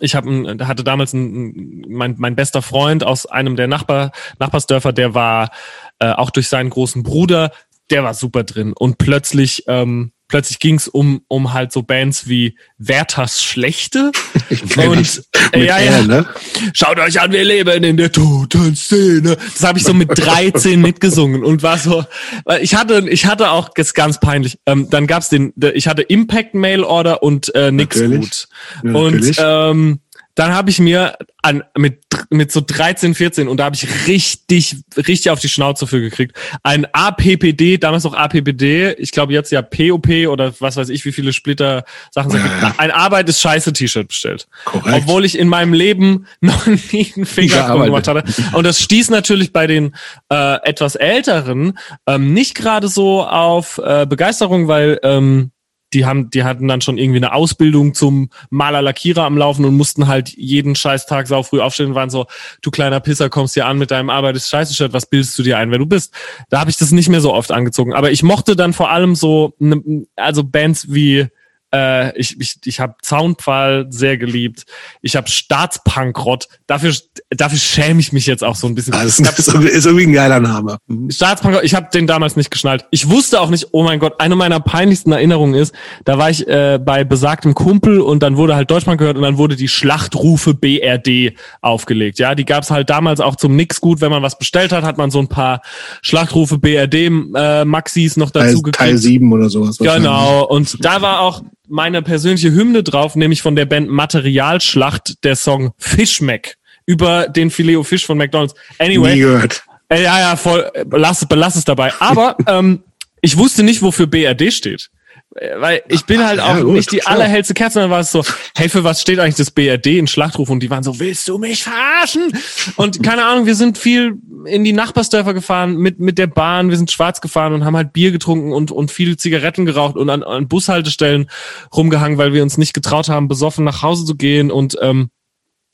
ich 0.00 0.14
hab, 0.14 0.24
hatte 0.26 0.84
damals 0.84 1.12
ein, 1.12 1.84
mein, 1.88 2.14
mein 2.18 2.36
bester 2.36 2.62
Freund 2.62 3.04
aus 3.04 3.26
einem 3.26 3.56
der 3.56 3.68
Nachbar, 3.68 4.12
Nachbarsdörfer, 4.38 4.92
der 4.92 5.14
war 5.14 5.50
äh, 5.98 6.10
auch 6.10 6.30
durch 6.30 6.48
seinen 6.48 6.70
großen 6.70 7.02
Bruder, 7.02 7.50
der 7.90 8.04
war 8.04 8.14
super 8.14 8.44
drin. 8.44 8.72
Und 8.72 8.98
plötzlich 8.98 9.64
ähm, 9.66 10.12
plötzlich 10.34 10.58
ging 10.58 10.74
es 10.74 10.88
um, 10.88 11.20
um 11.28 11.52
halt 11.52 11.70
so 11.70 11.84
Bands 11.84 12.28
wie 12.28 12.58
Werthers 12.76 13.40
Schlechte. 13.40 14.10
und 14.88 15.22
äh, 15.52 15.64
ja, 15.64 15.78
ja. 15.78 16.02
ne? 16.02 16.26
Schaut 16.72 16.98
euch 16.98 17.20
an, 17.20 17.30
wir 17.30 17.44
leben 17.44 17.84
in 17.84 17.96
der 17.96 18.10
toten 18.10 18.74
Szene. 18.74 19.36
Das 19.36 19.62
habe 19.62 19.78
ich 19.78 19.84
so 19.84 19.94
mit 19.94 20.08
13 20.12 20.80
mitgesungen 20.80 21.44
und 21.44 21.62
war 21.62 21.78
so, 21.78 22.04
weil 22.46 22.64
ich 22.64 22.74
hatte, 22.74 23.08
ich 23.08 23.26
hatte 23.26 23.52
auch 23.52 23.68
das 23.76 23.94
ganz 23.94 24.18
peinlich. 24.18 24.58
Ähm, 24.66 24.90
dann 24.90 25.06
gab's 25.06 25.28
den, 25.28 25.52
ich 25.72 25.86
hatte 25.86 26.02
Impact 26.02 26.54
Mail 26.54 26.82
Order 26.82 27.22
und 27.22 27.54
äh, 27.54 27.70
nix 27.70 28.02
gut. 28.02 28.48
Ja, 28.82 28.92
und 28.92 29.34
ähm, 29.38 30.00
dann 30.34 30.52
habe 30.52 30.70
ich 30.70 30.80
mir 30.80 31.16
an, 31.42 31.62
mit, 31.76 32.02
mit 32.30 32.50
so 32.50 32.60
13, 32.66 33.14
14 33.14 33.48
und 33.48 33.58
da 33.58 33.64
habe 33.64 33.76
ich 33.76 34.06
richtig, 34.06 34.76
richtig 34.96 35.30
auf 35.30 35.40
die 35.40 35.48
Schnauze 35.48 35.86
für 35.86 36.00
gekriegt. 36.00 36.36
Ein 36.62 36.86
APPD, 36.92 37.78
damals 37.78 38.04
noch 38.04 38.14
APPD, 38.14 38.94
ich 38.94 39.12
glaube 39.12 39.32
jetzt 39.32 39.52
ja 39.52 39.62
POP 39.62 40.08
oder 40.28 40.52
was 40.58 40.76
weiß 40.76 40.88
ich, 40.88 41.04
wie 41.04 41.12
viele 41.12 41.32
Splitter 41.32 41.84
Sachen 42.10 42.30
sind. 42.30 42.44
Ja. 42.44 42.74
Ein 42.78 42.90
Arbeit 42.90 43.28
ist 43.28 43.40
scheiße 43.40 43.72
T-Shirt 43.72 44.08
bestellt. 44.08 44.48
Korrekt. 44.64 44.96
Obwohl 44.96 45.24
ich 45.24 45.38
in 45.38 45.48
meinem 45.48 45.72
Leben 45.72 46.26
noch 46.40 46.66
nie 46.66 47.12
einen 47.14 47.26
Finger 47.26 47.84
gemacht 47.84 48.08
hatte. 48.08 48.24
Und 48.52 48.64
das 48.64 48.80
stieß 48.80 49.10
natürlich 49.10 49.52
bei 49.52 49.66
den 49.66 49.94
äh, 50.30 50.56
etwas 50.62 50.96
älteren 50.96 51.78
ähm, 52.06 52.32
nicht 52.32 52.54
gerade 52.54 52.88
so 52.88 53.24
auf 53.24 53.78
äh, 53.78 54.06
Begeisterung, 54.06 54.68
weil 54.68 54.98
ähm, 55.02 55.50
die 55.94 56.04
haben, 56.04 56.30
die 56.30 56.44
hatten 56.44 56.68
dann 56.68 56.80
schon 56.80 56.98
irgendwie 56.98 57.18
eine 57.18 57.32
Ausbildung 57.32 57.94
zum 57.94 58.28
Maler 58.50 58.82
Lackierer 58.82 59.24
am 59.24 59.38
Laufen 59.38 59.64
und 59.64 59.76
mussten 59.76 60.08
halt 60.08 60.30
jeden 60.36 60.74
scheiß 60.74 61.06
sau 61.24 61.42
früh 61.42 61.60
aufstehen 61.60 61.88
und 61.90 61.94
waren 61.94 62.10
so, 62.10 62.26
du 62.60 62.70
kleiner 62.70 63.00
Pisser, 63.00 63.30
kommst 63.30 63.54
hier 63.54 63.66
an 63.66 63.78
mit 63.78 63.90
deinem 63.90 64.10
arbeitest 64.10 64.50
scheiße 64.50 64.74
Shirt, 64.74 64.92
was 64.92 65.06
bildest 65.06 65.38
du 65.38 65.42
dir 65.42 65.58
ein, 65.58 65.70
wer 65.70 65.78
du 65.78 65.86
bist? 65.86 66.12
Da 66.50 66.60
habe 66.60 66.70
ich 66.70 66.76
das 66.76 66.90
nicht 66.90 67.08
mehr 67.08 67.20
so 67.20 67.32
oft 67.32 67.52
angezogen. 67.52 67.94
Aber 67.94 68.10
ich 68.10 68.22
mochte 68.22 68.56
dann 68.56 68.72
vor 68.72 68.90
allem 68.90 69.14
so, 69.14 69.54
ne, 69.58 70.06
also 70.16 70.44
Bands 70.44 70.92
wie 70.92 71.28
Äh, 71.74 72.16
ich 72.16 72.40
ich, 72.40 72.56
ich 72.64 72.78
habe 72.78 72.94
Zaunpfahl 73.02 73.86
sehr 73.90 74.16
geliebt. 74.16 74.64
Ich 75.02 75.16
habe 75.16 75.28
Staatspankrott. 75.28 76.46
Dafür 76.68 76.92
dafür 77.30 77.58
schäme 77.58 77.98
ich 77.98 78.12
mich 78.12 78.26
jetzt 78.26 78.44
auch 78.44 78.54
so 78.54 78.68
ein 78.68 78.76
bisschen. 78.76 78.92
Das 78.92 79.18
ist, 79.18 79.48
ist, 79.48 79.86
irgendwie 79.86 80.06
ein 80.06 80.12
geiler 80.12 80.38
Name. 80.38 80.78
Staatspankrott. 81.08 81.64
Ich 81.64 81.74
habe 81.74 81.88
den 81.92 82.06
damals 82.06 82.36
nicht 82.36 82.52
geschnallt. 82.52 82.86
Ich 82.90 83.10
wusste 83.10 83.40
auch 83.40 83.50
nicht. 83.50 83.68
Oh 83.72 83.82
mein 83.82 83.98
Gott, 83.98 84.20
eine 84.20 84.36
meiner 84.36 84.60
peinlichsten 84.60 85.10
Erinnerungen 85.10 85.54
ist, 85.54 85.74
da 86.04 86.16
war 86.18 86.30
ich 86.30 86.46
äh, 86.46 86.78
bei 86.78 87.02
besagtem 87.02 87.54
Kumpel 87.54 88.00
und 88.00 88.22
dann 88.22 88.36
wurde 88.36 88.54
halt 88.54 88.70
Deutschland 88.70 88.98
gehört 88.98 89.16
und 89.16 89.22
dann 89.22 89.38
wurde 89.38 89.56
die 89.56 89.68
Schlachtrufe 89.68 90.54
BRD 90.54 91.34
aufgelegt. 91.60 92.20
Ja, 92.20 92.36
die 92.36 92.44
gab's 92.44 92.70
halt 92.70 92.88
damals 92.88 93.18
auch 93.18 93.34
zum 93.34 93.56
Nix 93.56 93.80
gut. 93.80 94.00
Wenn 94.00 94.10
man 94.10 94.22
was 94.22 94.38
bestellt 94.38 94.70
hat, 94.72 94.84
hat 94.84 94.96
man 94.96 95.10
so 95.10 95.18
ein 95.18 95.28
paar 95.28 95.60
Schlachtrufe 96.02 96.58
BRD 96.58 96.94
äh, 96.94 97.64
Maxis 97.64 98.16
noch 98.16 98.30
dazu 98.30 98.62
Teil, 98.62 98.72
Teil 98.72 98.98
7 98.98 99.32
oder 99.32 99.48
sowas. 99.50 99.78
Genau. 99.78 100.44
Und 100.46 100.84
da 100.84 101.02
war 101.02 101.20
auch 101.20 101.42
meine 101.68 102.02
persönliche 102.02 102.52
Hymne 102.52 102.82
drauf, 102.82 103.16
nämlich 103.16 103.42
von 103.42 103.56
der 103.56 103.64
Band 103.66 103.88
Materialschlacht, 103.88 105.24
der 105.24 105.36
Song 105.36 105.72
Fishmack 105.78 106.56
über 106.86 107.28
den 107.28 107.50
Filet 107.50 107.82
Fish 107.84 108.04
von 108.04 108.18
McDonald's. 108.18 108.54
Anyway. 108.78 109.14
Nie 109.14 109.20
gehört. 109.20 109.64
Äh, 109.88 110.02
ja, 110.02 110.18
ja, 110.18 110.36
voll. 110.36 110.70
Belass, 110.86 111.26
belass 111.26 111.56
es 111.56 111.64
dabei. 111.64 111.92
Aber 112.00 112.36
ähm, 112.46 112.82
ich 113.20 113.36
wusste 113.36 113.62
nicht, 113.62 113.82
wofür 113.82 114.06
BRD 114.06 114.52
steht. 114.52 114.90
Äh, 115.34 115.58
Weil 115.58 115.82
ich 115.88 116.04
bin 116.04 116.24
halt 116.24 116.40
auch 116.40 116.56
Ja, 116.56 116.60
gut, 116.60 116.74
nicht 116.74 116.92
die 116.92 116.98
klar. 116.98 117.14
allerhellste 117.14 117.54
Kerze. 117.54 117.80
Dann 117.80 117.90
war 117.90 118.00
es 118.00 118.12
so, 118.12 118.24
hey, 118.56 118.68
für 118.68 118.84
was 118.84 119.00
steht 119.00 119.18
eigentlich 119.18 119.36
das 119.36 119.50
BRD 119.50 119.86
in 119.98 120.06
Schlachtruf? 120.06 120.50
Und 120.50 120.60
die 120.60 120.70
waren 120.70 120.82
so, 120.82 120.98
willst 121.00 121.26
du 121.28 121.38
mich 121.38 121.64
verarschen? 121.64 122.36
Und 122.76 123.02
keine 123.02 123.24
Ahnung, 123.24 123.46
wir 123.46 123.54
sind 123.54 123.78
viel 123.78 124.14
in 124.46 124.64
die 124.64 124.72
Nachbarsdörfer 124.72 125.34
gefahren 125.34 125.76
mit, 125.76 126.00
mit 126.00 126.18
der 126.18 126.26
Bahn. 126.26 126.70
Wir 126.70 126.76
sind 126.76 126.90
schwarz 126.90 127.20
gefahren 127.20 127.52
und 127.52 127.64
haben 127.64 127.76
halt 127.76 127.92
Bier 127.92 128.12
getrunken 128.12 128.52
und, 128.52 128.70
und 128.70 128.90
viele 128.90 129.16
Zigaretten 129.16 129.66
geraucht 129.66 129.96
und 129.96 130.10
an, 130.10 130.22
an 130.22 130.48
Bushaltestellen 130.48 131.30
rumgehangen, 131.74 132.18
weil 132.18 132.32
wir 132.32 132.42
uns 132.42 132.58
nicht 132.58 132.74
getraut 132.74 133.08
haben, 133.08 133.28
besoffen 133.28 133.64
nach 133.64 133.82
Hause 133.82 134.04
zu 134.04 134.16
gehen. 134.16 134.50
Und 134.50 134.76
ähm, 134.80 135.10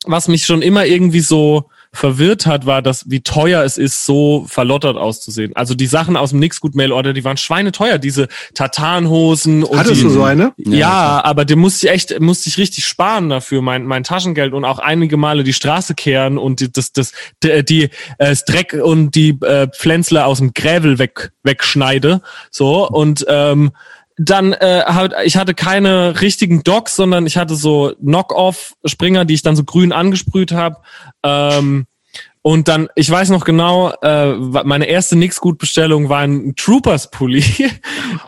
was 0.04 0.28
mich 0.28 0.46
schon 0.46 0.62
immer 0.62 0.86
irgendwie 0.86 1.20
so 1.20 1.68
verwirrt 1.92 2.46
hat, 2.46 2.66
war, 2.66 2.82
dass 2.82 3.10
wie 3.10 3.20
teuer 3.20 3.64
es 3.64 3.76
ist, 3.76 4.06
so 4.06 4.44
verlottert 4.48 4.96
auszusehen. 4.96 5.54
Also 5.56 5.74
die 5.74 5.86
Sachen 5.86 6.16
aus 6.16 6.30
dem 6.30 6.38
Nix-Gut-Mail-Order, 6.38 7.12
die 7.12 7.24
waren 7.24 7.36
schweineteuer, 7.36 7.98
diese 7.98 8.28
Tartanhosen 8.54 9.64
und 9.64 9.78
Hattest 9.78 10.00
die, 10.00 10.04
du 10.04 10.10
so 10.10 10.22
eine? 10.22 10.52
ja, 10.56 11.22
aber 11.24 11.44
dem 11.44 11.58
musste 11.58 11.86
ich 11.86 11.92
echt, 11.92 12.20
musste 12.20 12.48
ich 12.48 12.58
richtig 12.58 12.84
sparen 12.84 13.28
dafür, 13.28 13.60
mein, 13.60 13.86
mein 13.86 14.04
Taschengeld 14.04 14.52
und 14.52 14.64
auch 14.64 14.78
einige 14.78 15.16
Male 15.16 15.42
die 15.42 15.52
Straße 15.52 15.94
kehren 15.94 16.38
und 16.38 16.60
die, 16.60 16.72
das, 16.72 16.92
das, 16.92 17.12
die, 17.42 17.64
die 17.64 17.84
äh, 18.18 18.30
das 18.30 18.44
Dreck 18.44 18.72
und 18.72 19.14
die 19.14 19.30
äh, 19.42 19.68
Pflänzle 19.68 20.24
aus 20.24 20.38
dem 20.38 20.54
Gräbel 20.54 20.98
weg, 20.98 21.32
wegschneide. 21.42 22.22
So, 22.50 22.88
und 22.88 23.26
ähm, 23.28 23.72
dann 24.22 24.52
äh, 24.52 24.82
halt, 24.86 25.14
ich 25.24 25.38
hatte 25.38 25.54
keine 25.54 26.20
richtigen 26.20 26.62
Docks, 26.62 26.94
sondern 26.94 27.26
ich 27.26 27.38
hatte 27.38 27.54
so 27.54 27.94
Knock-off-Springer, 28.00 29.24
die 29.24 29.34
ich 29.34 29.42
dann 29.42 29.56
so 29.56 29.64
grün 29.64 29.92
angesprüht 29.92 30.52
habe. 30.52 30.76
Ähm, 31.22 31.86
und 32.42 32.68
dann, 32.68 32.88
ich 32.94 33.10
weiß 33.10 33.30
noch 33.30 33.44
genau, 33.44 33.92
äh, 34.02 34.32
meine 34.32 34.86
erste 34.86 35.16
Nix-Gut-Bestellung 35.16 36.08
war 36.08 36.20
ein 36.20 36.54
Troopers-Pulli. 36.54 37.44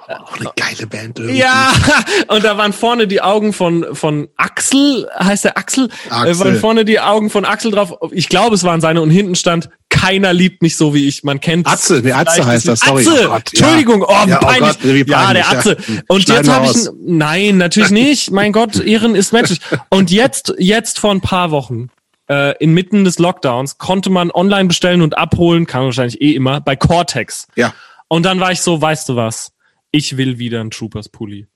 Auch 0.09 0.39
eine 0.39 0.51
geile 0.57 0.87
Band 0.87 1.19
irgendwie. 1.19 1.39
Ja, 1.39 1.73
und 2.29 2.45
da 2.45 2.57
waren 2.57 2.73
vorne 2.73 3.07
die 3.07 3.21
Augen 3.21 3.53
von, 3.53 3.87
von 3.95 4.29
Axel, 4.37 5.09
heißt 5.19 5.45
der 5.45 5.59
Axel? 5.59 5.91
Axel. 6.09 6.31
Äh, 6.31 6.39
waren 6.39 6.57
vorne 6.57 6.85
die 6.87 7.01
Augen 7.01 7.29
von 7.29 7.45
Axel 7.45 7.71
drauf. 7.71 7.95
Ich 8.13 8.29
glaube, 8.29 8.55
es 8.55 8.65
waren 8.65 8.81
seine 8.81 9.03
und 9.03 9.11
hinten 9.11 9.35
stand, 9.35 9.69
keiner 10.03 10.33
liebt 10.33 10.63
mich 10.63 10.77
so 10.77 10.95
wie 10.95 11.07
ich. 11.07 11.23
Man 11.23 11.39
kennt 11.39 11.69
Atze, 11.69 12.01
nee, 12.03 12.11
Atze 12.11 12.45
heißt 12.45 12.67
das, 12.67 12.81
sorry. 12.81 13.03
Atze, 13.07 13.25
Oh 13.25 13.29
Gott, 13.29 13.53
ja. 13.53 13.67
Entschuldigung, 13.67 14.03
oh, 14.03 14.13
Ja, 14.27 14.39
oh 14.43 14.45
peinlich. 14.47 14.71
Gott, 14.71 14.79
wie 14.83 15.05
ja, 15.07 15.23
peinlich, 15.25 15.47
der 15.47 15.59
Atze. 15.59 15.77
ja. 15.79 16.01
Und 16.09 16.23
Schneiden 16.23 16.45
jetzt 16.45 16.53
habe 16.55 16.67
ich, 16.67 16.89
nein, 17.07 17.57
natürlich 17.59 17.91
nicht. 17.91 18.31
Mein 18.33 18.51
Gott, 18.53 18.81
Ehren 18.81 19.15
ist 19.15 19.33
menschlich. 19.33 19.61
Und 19.91 20.11
jetzt, 20.11 20.55
jetzt 20.59 20.99
vor 20.99 21.13
ein 21.13 21.21
paar 21.21 21.53
Wochen, 21.53 21.89
äh, 22.29 22.57
inmitten 22.59 23.05
des 23.05 23.21
Lockdowns, 23.21 23.79
konnte 23.79 24.11
man 24.11 24.33
online 24.33 24.67
bestellen 24.67 25.03
und 25.03 25.17
abholen, 25.17 25.67
kann 25.67 25.83
man 25.83 25.87
wahrscheinlich 25.89 26.21
eh 26.21 26.33
immer, 26.33 26.61
bei 26.61 26.75
Cortex. 26.75 27.47
Ja. 27.55 27.73
Und 28.09 28.25
dann 28.25 28.41
war 28.41 28.51
ich 28.51 28.61
so, 28.61 28.83
weißt 28.83 29.09
du 29.09 29.15
was? 29.15 29.53
Ich 29.93 30.17
will 30.17 30.39
wieder 30.39 30.61
einen 30.61 30.71
Troopers 30.71 31.11
Pulli. 31.11 31.47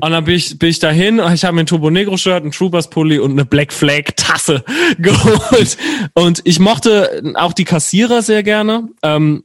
Und 0.00 0.10
dann 0.10 0.24
bin 0.24 0.34
ich, 0.34 0.58
bin 0.58 0.70
ich 0.70 0.78
dahin, 0.78 1.20
ich 1.34 1.44
habe 1.44 1.54
mir 1.54 1.60
ein 1.62 1.66
Turbo 1.66 1.90
Negro 1.90 2.16
Shirt, 2.16 2.42
einen 2.42 2.52
Troopers 2.52 2.88
Pulli 2.88 3.18
und 3.18 3.32
eine 3.32 3.44
Black 3.44 3.72
Flag 3.72 4.04
Tasse 4.16 4.64
geholt. 4.98 5.76
Und 6.14 6.40
ich 6.44 6.60
mochte 6.60 7.34
auch 7.34 7.52
die 7.52 7.64
Kassierer 7.64 8.22
sehr 8.22 8.42
gerne. 8.42 8.88
Ähm, 9.02 9.44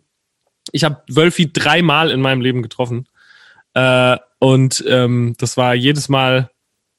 ich 0.72 0.84
habe 0.84 1.04
Wölfi 1.10 1.52
dreimal 1.52 2.12
in 2.12 2.22
meinem 2.22 2.42
Leben 2.42 2.62
getroffen. 2.62 3.08
Äh, 3.74 4.18
und 4.40 4.84
ähm, 4.88 5.36
das 5.38 5.58
war 5.58 5.76
jedes 5.76 6.08
Mal 6.08 6.50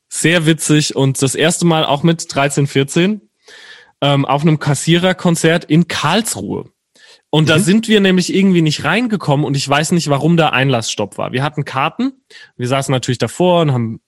sehr 0.08 0.46
witzig 0.46 0.94
und 0.94 1.20
das 1.22 1.34
erste 1.34 1.64
Mal 1.64 1.84
auch 1.84 2.02
mit 2.02 2.32
13, 2.32 2.66
14 2.66 3.20
ähm, 4.00 4.24
auf 4.24 4.42
einem 4.42 4.58
Kassiererkonzert 4.58 5.64
in 5.64 5.88
Karlsruhe. 5.88 6.70
Und 7.34 7.48
da 7.48 7.58
sind 7.58 7.88
wir 7.88 7.98
nämlich 7.98 8.32
irgendwie 8.32 8.62
nicht 8.62 8.84
reingekommen 8.84 9.44
und 9.44 9.56
ich 9.56 9.68
weiß 9.68 9.90
nicht, 9.90 10.08
warum 10.08 10.36
da 10.36 10.50
Einlassstopp 10.50 11.18
war. 11.18 11.32
Wir 11.32 11.42
hatten 11.42 11.64
Karten, 11.64 12.12
wir 12.56 12.68
saßen 12.68 12.92
natürlich 12.92 13.18
davor 13.18 13.62
und 13.62 13.72
haben 13.72 14.00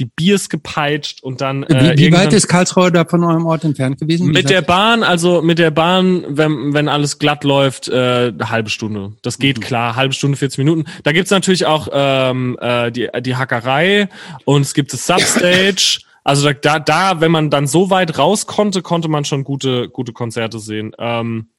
die 0.00 0.06
Biers 0.06 0.48
gepeitscht 0.48 1.22
und 1.22 1.40
dann 1.40 1.62
äh, 1.62 1.68
Wie, 1.68 1.74
wie 1.74 1.82
weit 1.86 2.00
irgendwann- 2.00 2.34
ist 2.34 2.48
Karlsruhe 2.48 2.90
da 2.90 3.04
von 3.04 3.22
eurem 3.22 3.46
Ort 3.46 3.62
entfernt 3.62 4.00
gewesen? 4.00 4.32
Mit 4.32 4.50
der 4.50 4.60
Bahn, 4.60 5.04
also 5.04 5.40
mit 5.40 5.60
der 5.60 5.70
Bahn, 5.70 6.24
wenn, 6.28 6.74
wenn 6.74 6.88
alles 6.88 7.20
glatt 7.20 7.44
läuft, 7.44 7.86
äh, 7.86 8.32
eine 8.34 8.50
halbe 8.50 8.70
Stunde. 8.70 9.12
Das 9.22 9.38
geht 9.38 9.60
klar, 9.60 9.94
halbe 9.94 10.12
Stunde, 10.12 10.36
40 10.36 10.58
Minuten. 10.58 10.86
Da 11.04 11.12
gibt's 11.12 11.30
natürlich 11.30 11.66
auch 11.66 11.86
ähm, 11.92 12.58
äh, 12.60 12.90
die, 12.90 13.08
die 13.20 13.36
Hackerei 13.36 14.08
und 14.46 14.62
es 14.62 14.74
gibt 14.74 14.92
das 14.92 15.06
Substage. 15.06 16.00
Also 16.24 16.48
da, 16.48 16.54
da, 16.54 16.80
da, 16.80 17.20
wenn 17.20 17.30
man 17.30 17.50
dann 17.50 17.68
so 17.68 17.90
weit 17.90 18.18
raus 18.18 18.46
konnte, 18.46 18.82
konnte 18.82 19.06
man 19.06 19.24
schon 19.24 19.44
gute, 19.44 19.88
gute 19.90 20.12
Konzerte 20.12 20.58
sehen. 20.58 20.90
Ähm, 20.98 21.50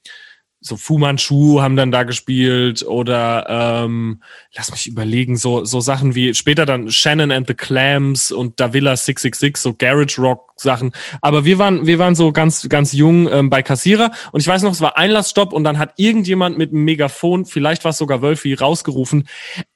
so 0.65 0.78
Fu 0.78 0.97
Manchu 0.97 1.62
haben 1.62 1.75
dann 1.75 1.91
da 1.91 2.04
gespielt 2.04 2.84
oder 2.84 3.45
ähm, 3.86 4.23
lass 4.56 4.71
mich 4.71 4.88
überlegen, 4.88 5.38
so 5.38 5.63
so 5.63 5.80
Sachen 5.80 6.15
wie 6.15 6.34
später 6.34 6.65
dann 6.65 6.89
Shannon 6.89 7.32
and 7.32 7.47
the 7.47 7.54
Clams 7.54 8.32
und 8.32 8.60
Davila 8.60 8.97
666, 8.97 9.58
so 9.58 9.75
Garage 9.75 10.19
Rock 10.19 10.54
Sachen. 10.56 10.91
Aber 11.21 11.45
wir 11.45 11.60
waren 11.60 11.86
wir 11.86 11.99
waren 11.99 12.15
so 12.15 12.32
ganz 12.32 12.67
ganz 12.67 12.93
jung 12.93 13.32
ähm, 13.32 13.51
bei 13.51 13.62
Kassierer 13.62 14.10
und 14.32 14.39
ich 14.39 14.47
weiß 14.47 14.63
noch, 14.63 14.71
es 14.71 14.82
war 14.82 14.97
Einlassstopp 14.97 15.54
und 15.54 15.63
dann 15.63 15.78
hat 15.78 15.93
irgendjemand 15.97 16.58
mit 16.58 16.71
einem 16.71 16.84
Megafon, 16.84 17.45
vielleicht 17.45 17.84
war 17.84 17.91
es 17.91 17.99
sogar 17.99 18.23
Wölfi, 18.23 18.56
rausgerufen, 18.56 19.28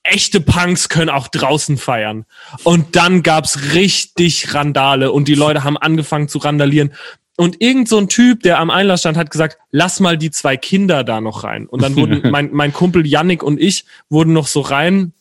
echte 0.02 0.42
Punks 0.42 0.90
können 0.90 1.12
auch 1.12 1.28
draußen 1.28 1.78
feiern. 1.78 2.26
Und 2.64 2.96
dann 2.96 3.22
gab's 3.22 3.74
richtig 3.76 4.56
Randale 4.56 5.12
und 5.12 5.28
die 5.28 5.36
Leute 5.36 5.64
haben 5.64 5.78
angefangen 5.78 6.30
zu 6.30 6.40
randalieren. 6.40 6.94
Und 7.40 7.62
irgend 7.62 7.88
so 7.88 7.98
ein 7.98 8.10
Typ, 8.10 8.44
der 8.44 8.60
am 8.60 8.70
Einlass 8.70 9.00
stand, 9.00 9.16
hat 9.18 9.32
gesagt, 9.32 9.60
lass 9.72 10.02
mal 10.02 10.18
die 10.18 10.30
zwei 10.30 10.58
Kinder 10.58 11.06
da 11.06 11.22
noch 11.22 11.46
rein. 11.46 11.68
Und 11.68 11.82
dann 11.82 11.96
wurden 11.96 12.22
mein, 12.32 12.50
mein 12.52 12.74
Kumpel 12.74 13.08
Yannick 13.08 13.44
und 13.44 13.62
ich 13.62 13.86
wurden 14.10 14.34
noch 14.34 14.46
so 14.48 14.60
rein, 14.60 15.14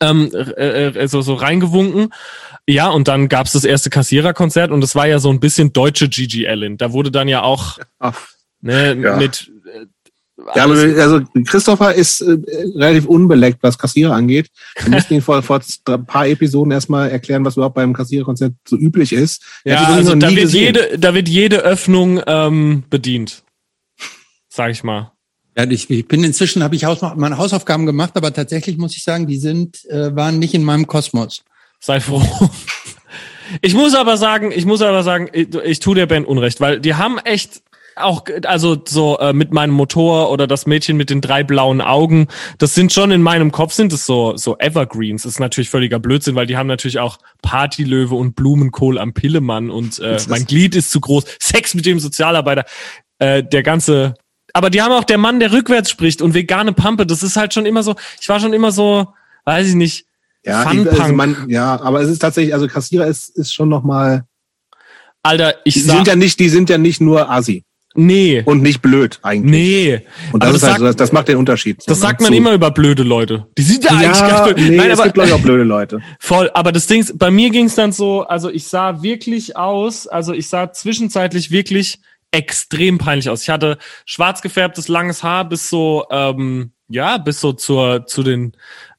ähm, 0.00 0.30
äh, 0.32 0.90
äh, 0.90 1.08
so, 1.08 1.22
so 1.22 1.34
reingewunken. 1.34 2.14
Ja, 2.68 2.88
und 2.88 3.08
dann 3.08 3.28
gab's 3.28 3.50
das 3.50 3.64
erste 3.64 3.90
Kassiererkonzert 3.90 4.70
und 4.70 4.84
es 4.84 4.94
war 4.94 5.08
ja 5.08 5.18
so 5.18 5.28
ein 5.28 5.40
bisschen 5.40 5.72
deutsche 5.72 6.08
Gigi 6.08 6.46
Allen. 6.46 6.76
Da 6.76 6.92
wurde 6.92 7.10
dann 7.10 7.26
ja 7.26 7.42
auch 7.42 7.80
ne, 8.60 8.94
Ja. 8.94 9.16
mit 9.16 9.50
Ja, 10.54 10.64
aber 10.64 10.74
also 10.74 11.20
Christopher 11.46 11.94
ist 11.94 12.20
äh, 12.20 12.36
relativ 12.74 13.06
unbeleckt, 13.06 13.62
was 13.62 13.78
Kassierer 13.78 14.14
angeht. 14.14 14.48
Wir 14.82 14.90
mussten 14.90 15.14
ihn 15.14 15.22
vor, 15.22 15.42
vor 15.42 15.60
ein 15.86 16.06
paar 16.06 16.26
Episoden 16.26 16.72
erstmal 16.72 17.10
erklären, 17.10 17.44
was 17.44 17.56
überhaupt 17.56 17.76
beim 17.76 17.92
Kassiererkonzert 17.92 18.54
so 18.66 18.76
üblich 18.76 19.12
ist. 19.12 19.42
Ja, 19.64 19.86
die 19.86 19.92
also 19.92 20.14
da 20.16 20.30
wird, 20.30 20.40
gesehen. 20.40 20.74
jede, 20.74 20.98
da 20.98 21.14
wird 21.14 21.28
jede 21.28 21.58
Öffnung 21.58 22.20
ähm, 22.26 22.82
bedient. 22.90 23.44
Sag 24.48 24.72
ich 24.72 24.82
mal. 24.82 25.12
Ja, 25.56 25.70
ich, 25.70 25.88
ich 25.88 26.08
bin 26.08 26.24
inzwischen, 26.24 26.64
habe 26.64 26.74
ich 26.74 26.84
Haus, 26.84 27.00
meine 27.14 27.38
Hausaufgaben 27.38 27.86
gemacht, 27.86 28.16
aber 28.16 28.32
tatsächlich 28.32 28.76
muss 28.76 28.96
ich 28.96 29.04
sagen, 29.04 29.28
die 29.28 29.38
sind, 29.38 29.84
äh, 29.88 30.14
waren 30.16 30.40
nicht 30.40 30.54
in 30.54 30.64
meinem 30.64 30.88
Kosmos. 30.88 31.44
Sei 31.78 32.00
froh. 32.00 32.22
Ich 33.60 33.74
muss 33.74 33.94
aber 33.94 34.16
sagen, 34.16 34.52
ich 34.52 34.64
muss 34.64 34.80
aber 34.82 35.02
sagen, 35.02 35.28
ich, 35.32 35.54
ich 35.54 35.78
tue 35.78 35.94
der 35.94 36.06
Band 36.06 36.26
Unrecht, 36.26 36.60
weil 36.60 36.80
die 36.80 36.94
haben 36.94 37.18
echt 37.18 37.62
auch, 37.96 38.24
also 38.44 38.76
so 38.86 39.18
äh, 39.18 39.32
mit 39.32 39.52
meinem 39.52 39.72
Motor 39.72 40.30
oder 40.30 40.46
das 40.46 40.66
Mädchen 40.66 40.96
mit 40.96 41.10
den 41.10 41.20
drei 41.20 41.44
blauen 41.44 41.80
Augen, 41.80 42.28
das 42.58 42.74
sind 42.74 42.92
schon 42.92 43.10
in 43.10 43.22
meinem 43.22 43.52
Kopf 43.52 43.72
sind 43.72 43.92
es 43.92 44.06
so 44.06 44.36
so 44.36 44.56
Evergreens. 44.58 45.22
Das 45.22 45.32
ist 45.32 45.40
natürlich 45.40 45.70
völliger 45.70 45.98
Blödsinn, 45.98 46.34
weil 46.34 46.46
die 46.46 46.56
haben 46.56 46.66
natürlich 46.66 46.98
auch 46.98 47.18
Partylöwe 47.42 48.14
und 48.14 48.34
Blumenkohl 48.34 48.98
am 48.98 49.12
Pillemann 49.12 49.70
und 49.70 49.98
äh, 50.00 50.18
mein 50.28 50.44
Glied 50.44 50.74
ist 50.74 50.90
zu 50.90 51.00
groß. 51.00 51.24
Sex 51.40 51.74
mit 51.74 51.86
dem 51.86 52.00
Sozialarbeiter, 52.00 52.64
äh, 53.18 53.42
der 53.42 53.62
ganze. 53.62 54.14
Aber 54.52 54.70
die 54.70 54.82
haben 54.82 54.92
auch 54.92 55.04
der 55.04 55.18
Mann, 55.18 55.40
der 55.40 55.52
rückwärts 55.52 55.90
spricht 55.90 56.22
und 56.22 56.34
vegane 56.34 56.72
Pampe. 56.72 57.06
Das 57.06 57.22
ist 57.22 57.36
halt 57.36 57.54
schon 57.54 57.66
immer 57.66 57.82
so. 57.82 57.96
Ich 58.20 58.28
war 58.28 58.40
schon 58.40 58.52
immer 58.52 58.72
so, 58.72 59.08
weiß 59.44 59.68
ich 59.68 59.74
nicht. 59.74 60.06
Ja, 60.44 60.70
ich, 60.70 61.00
also 61.00 61.14
man, 61.14 61.48
ja, 61.48 61.80
aber 61.80 62.02
es 62.02 62.10
ist 62.10 62.18
tatsächlich, 62.18 62.52
also 62.52 62.68
Kassierer 62.68 63.06
ist, 63.06 63.30
ist 63.30 63.54
schon 63.54 63.70
noch 63.70 63.82
mal, 63.82 64.24
Alter, 65.22 65.54
ich 65.64 65.74
die 65.74 65.80
sag, 65.80 65.96
sind 65.96 66.06
ja 66.06 66.16
nicht, 66.16 66.38
die 66.38 66.50
sind 66.50 66.68
ja 66.68 66.76
nicht 66.76 67.00
nur 67.00 67.30
Assi. 67.30 67.64
Nee. 67.96 68.42
Und 68.44 68.60
nicht 68.62 68.82
blöd 68.82 69.20
eigentlich. 69.22 69.50
Nee. 69.50 70.00
Und 70.32 70.42
das, 70.42 70.48
Aber 70.48 70.56
ist 70.56 70.62
das 70.62 70.70
halt, 70.70 70.80
so- 70.80 70.92
das, 70.94 71.12
macht 71.12 71.28
den 71.28 71.36
Unterschied. 71.36 71.82
Das 71.86 72.00
sagt 72.00 72.20
man 72.20 72.30
Zu- 72.32 72.36
immer 72.36 72.52
über 72.52 72.70
blöde 72.72 73.02
Leute. 73.04 73.46
Die 73.56 73.62
sind 73.62 73.84
ja, 73.84 73.90
eigentlich 73.92 74.18
Ja, 74.20 74.28
ganz 74.28 74.44
blöd. 74.54 74.56
nee, 74.70 74.76
Nein, 74.76 74.90
es 74.90 74.98
aber 74.98 75.04
gibt 75.04 75.14
glaube 75.14 75.28
ich 75.28 75.34
auch 75.34 75.40
blöde 75.40 75.62
Leute. 75.64 76.00
voll. 76.18 76.50
Aber 76.54 76.72
das 76.72 76.86
Ding, 76.88 77.00
ist, 77.02 77.18
bei 77.18 77.30
mir 77.30 77.50
ging 77.50 77.66
es 77.66 77.76
dann 77.76 77.92
so, 77.92 78.22
also 78.22 78.50
ich 78.50 78.66
sah 78.66 79.02
wirklich 79.02 79.56
aus, 79.56 80.06
also 80.08 80.32
ich 80.32 80.48
sah 80.48 80.72
zwischenzeitlich 80.72 81.50
wirklich 81.52 81.98
extrem 82.32 82.98
peinlich 82.98 83.28
aus. 83.30 83.42
Ich 83.42 83.48
hatte 83.48 83.78
schwarz 84.06 84.42
gefärbtes 84.42 84.88
langes 84.88 85.22
Haar 85.22 85.48
bis 85.48 85.70
so, 85.70 86.04
ähm, 86.10 86.72
ja, 86.88 87.18
bis 87.18 87.40
so 87.40 87.52
zur 87.52 88.06
zu 88.06 88.22
den 88.24 88.52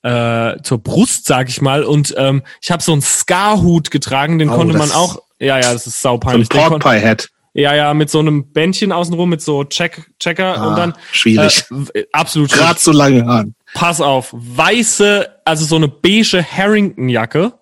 äh, 0.04 0.56
zur 0.64 0.78
Brust, 0.78 1.26
sag 1.26 1.50
ich 1.50 1.62
mal. 1.62 1.84
Und 1.84 2.14
ähm, 2.18 2.44
ich 2.62 2.72
habe 2.72 2.82
so 2.82 2.94
einen 2.94 3.02
Scar-Hut 3.02 3.92
getragen, 3.92 4.40
den 4.40 4.50
Oh, 4.50 4.56
konnte 4.56 4.78
man 4.78 4.92
auch. 4.92 5.20
Ja, 5.40 5.60
ja, 5.60 5.74
das 5.74 5.86
ist 5.86 6.02
sau 6.02 6.18
So 6.24 6.30
ein 6.30 6.48
Pork 6.48 6.80
Pie 6.82 7.02
Hat. 7.06 7.30
Ja, 7.56 7.74
ja, 7.74 7.94
mit 7.94 8.10
so 8.10 8.20
einem 8.20 8.52
Bändchen 8.52 8.92
außenrum, 8.92 9.30
mit 9.30 9.42
so 9.42 9.64
Check, 9.64 10.12
Checker 10.20 10.58
Ah, 10.58 10.68
und 10.68 10.78
dann 10.78 10.94
schwierig. 11.12 11.64
Äh, 11.94 12.04
absolut 12.12 12.52
Gerade 12.52 12.80
so 12.80 12.92
lange 12.92 13.26
an. 13.28 13.56
Pass 13.74 14.02
auf, 14.02 14.30
weiße, 14.34 15.28
also 15.46 15.66
so 15.66 15.78
eine 15.78 15.88
beige 15.88 16.44
Harrington-Jacke. 16.46 17.54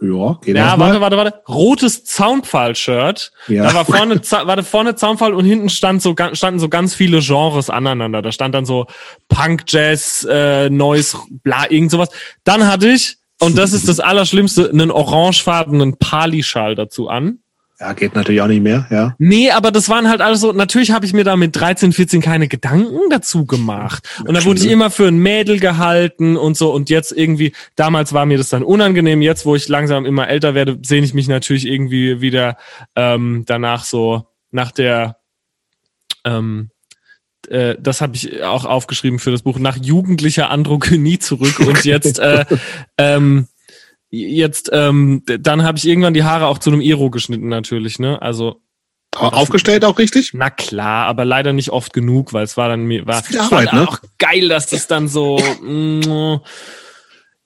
Ja, 0.00 0.38
geht 0.44 0.54
Ja, 0.56 0.78
warte, 0.78 1.00
warte, 1.00 1.16
warte. 1.16 1.42
Rotes 1.48 2.04
Zaunpfahl-Shirt. 2.04 3.32
Ja. 3.48 3.64
Da 3.64 3.74
war 3.74 3.84
vorne, 3.86 4.20
Za- 4.20 4.46
war 4.46 4.54
da 4.56 4.62
vorne 4.62 4.94
Zaunpfahl 4.94 5.32
und 5.34 5.44
hinten 5.44 5.70
stand 5.70 6.02
so, 6.02 6.14
standen 6.32 6.60
so 6.60 6.68
ganz 6.68 6.94
viele 6.94 7.20
Genres 7.20 7.70
aneinander. 7.70 8.20
Da 8.22 8.30
stand 8.30 8.54
dann 8.54 8.66
so 8.66 8.86
Punk, 9.28 9.64
Jazz, 9.66 10.26
äh, 10.30 10.68
Noise, 10.70 11.18
bla, 11.42 11.70
irgend 11.70 11.90
sowas. 11.90 12.10
Dann 12.44 12.66
hatte 12.68 12.88
ich, 12.88 13.16
und 13.40 13.56
das 13.56 13.72
ist 13.72 13.88
das 13.88 13.98
Allerschlimmste, 13.98 14.68
einen 14.70 14.90
orangefarbenen 14.90 15.96
Pali-Schal 15.98 16.74
dazu 16.74 17.08
an. 17.08 17.38
Ja, 17.78 17.92
geht 17.92 18.14
natürlich 18.14 18.40
auch 18.40 18.46
nicht 18.46 18.62
mehr, 18.62 18.86
ja. 18.90 19.14
Nee, 19.18 19.50
aber 19.50 19.70
das 19.70 19.90
waren 19.90 20.08
halt 20.08 20.22
alles 20.22 20.40
so, 20.40 20.52
natürlich 20.52 20.92
habe 20.92 21.04
ich 21.04 21.12
mir 21.12 21.24
da 21.24 21.36
mit 21.36 21.54
13, 21.56 21.92
14 21.92 22.22
keine 22.22 22.48
Gedanken 22.48 23.10
dazu 23.10 23.44
gemacht. 23.44 24.08
Und 24.26 24.34
da 24.34 24.42
wurde 24.44 24.60
ich 24.60 24.70
immer 24.70 24.90
für 24.90 25.06
ein 25.06 25.18
Mädel 25.18 25.60
gehalten 25.60 26.38
und 26.38 26.56
so. 26.56 26.72
Und 26.72 26.88
jetzt 26.88 27.12
irgendwie, 27.12 27.52
damals 27.74 28.14
war 28.14 28.24
mir 28.24 28.38
das 28.38 28.48
dann 28.48 28.62
unangenehm. 28.62 29.20
Jetzt, 29.20 29.44
wo 29.44 29.54
ich 29.54 29.68
langsam 29.68 30.06
immer 30.06 30.26
älter 30.28 30.54
werde, 30.54 30.78
sehne 30.82 31.04
ich 31.04 31.12
mich 31.12 31.28
natürlich 31.28 31.66
irgendwie 31.66 32.22
wieder 32.22 32.56
ähm, 32.94 33.44
danach 33.46 33.84
so 33.84 34.26
nach 34.50 34.72
der 34.72 35.18
ähm, 36.24 36.70
äh, 37.48 37.76
das 37.78 38.00
habe 38.00 38.16
ich 38.16 38.42
auch 38.42 38.64
aufgeschrieben 38.64 39.18
für 39.18 39.30
das 39.30 39.42
Buch, 39.42 39.58
nach 39.58 39.76
jugendlicher 39.76 40.50
Androgynie 40.50 41.18
zurück 41.18 41.60
und 41.60 41.84
jetzt 41.84 42.18
äh, 42.18 42.44
ähm, 42.98 43.48
jetzt 44.10 44.70
ähm, 44.72 45.22
dann 45.24 45.62
habe 45.62 45.78
ich 45.78 45.86
irgendwann 45.86 46.14
die 46.14 46.24
Haare 46.24 46.46
auch 46.46 46.58
zu 46.58 46.70
einem 46.70 46.80
Iro 46.80 47.10
geschnitten 47.10 47.48
natürlich, 47.48 47.98
ne? 47.98 48.20
Also 48.22 48.62
Aber 49.14 49.34
aufgestellt 49.34 49.84
auch 49.84 49.98
richtig? 49.98 50.32
na 50.34 50.50
klar, 50.50 51.06
aber 51.06 51.24
leider 51.24 51.52
nicht 51.52 51.70
oft 51.70 51.92
genug, 51.92 52.32
weil 52.32 52.44
es 52.44 52.56
war 52.56 52.68
dann 52.68 52.84
mir 52.84 53.06
war, 53.06 53.22
war 53.22 53.42
Arbeit, 53.44 53.68
dann 53.68 53.80
ne? 53.80 53.88
auch 53.88 53.98
geil, 54.18 54.48
dass 54.48 54.68
das 54.68 54.86
dann 54.86 55.08
so 55.08 55.38
mm, 55.62 56.40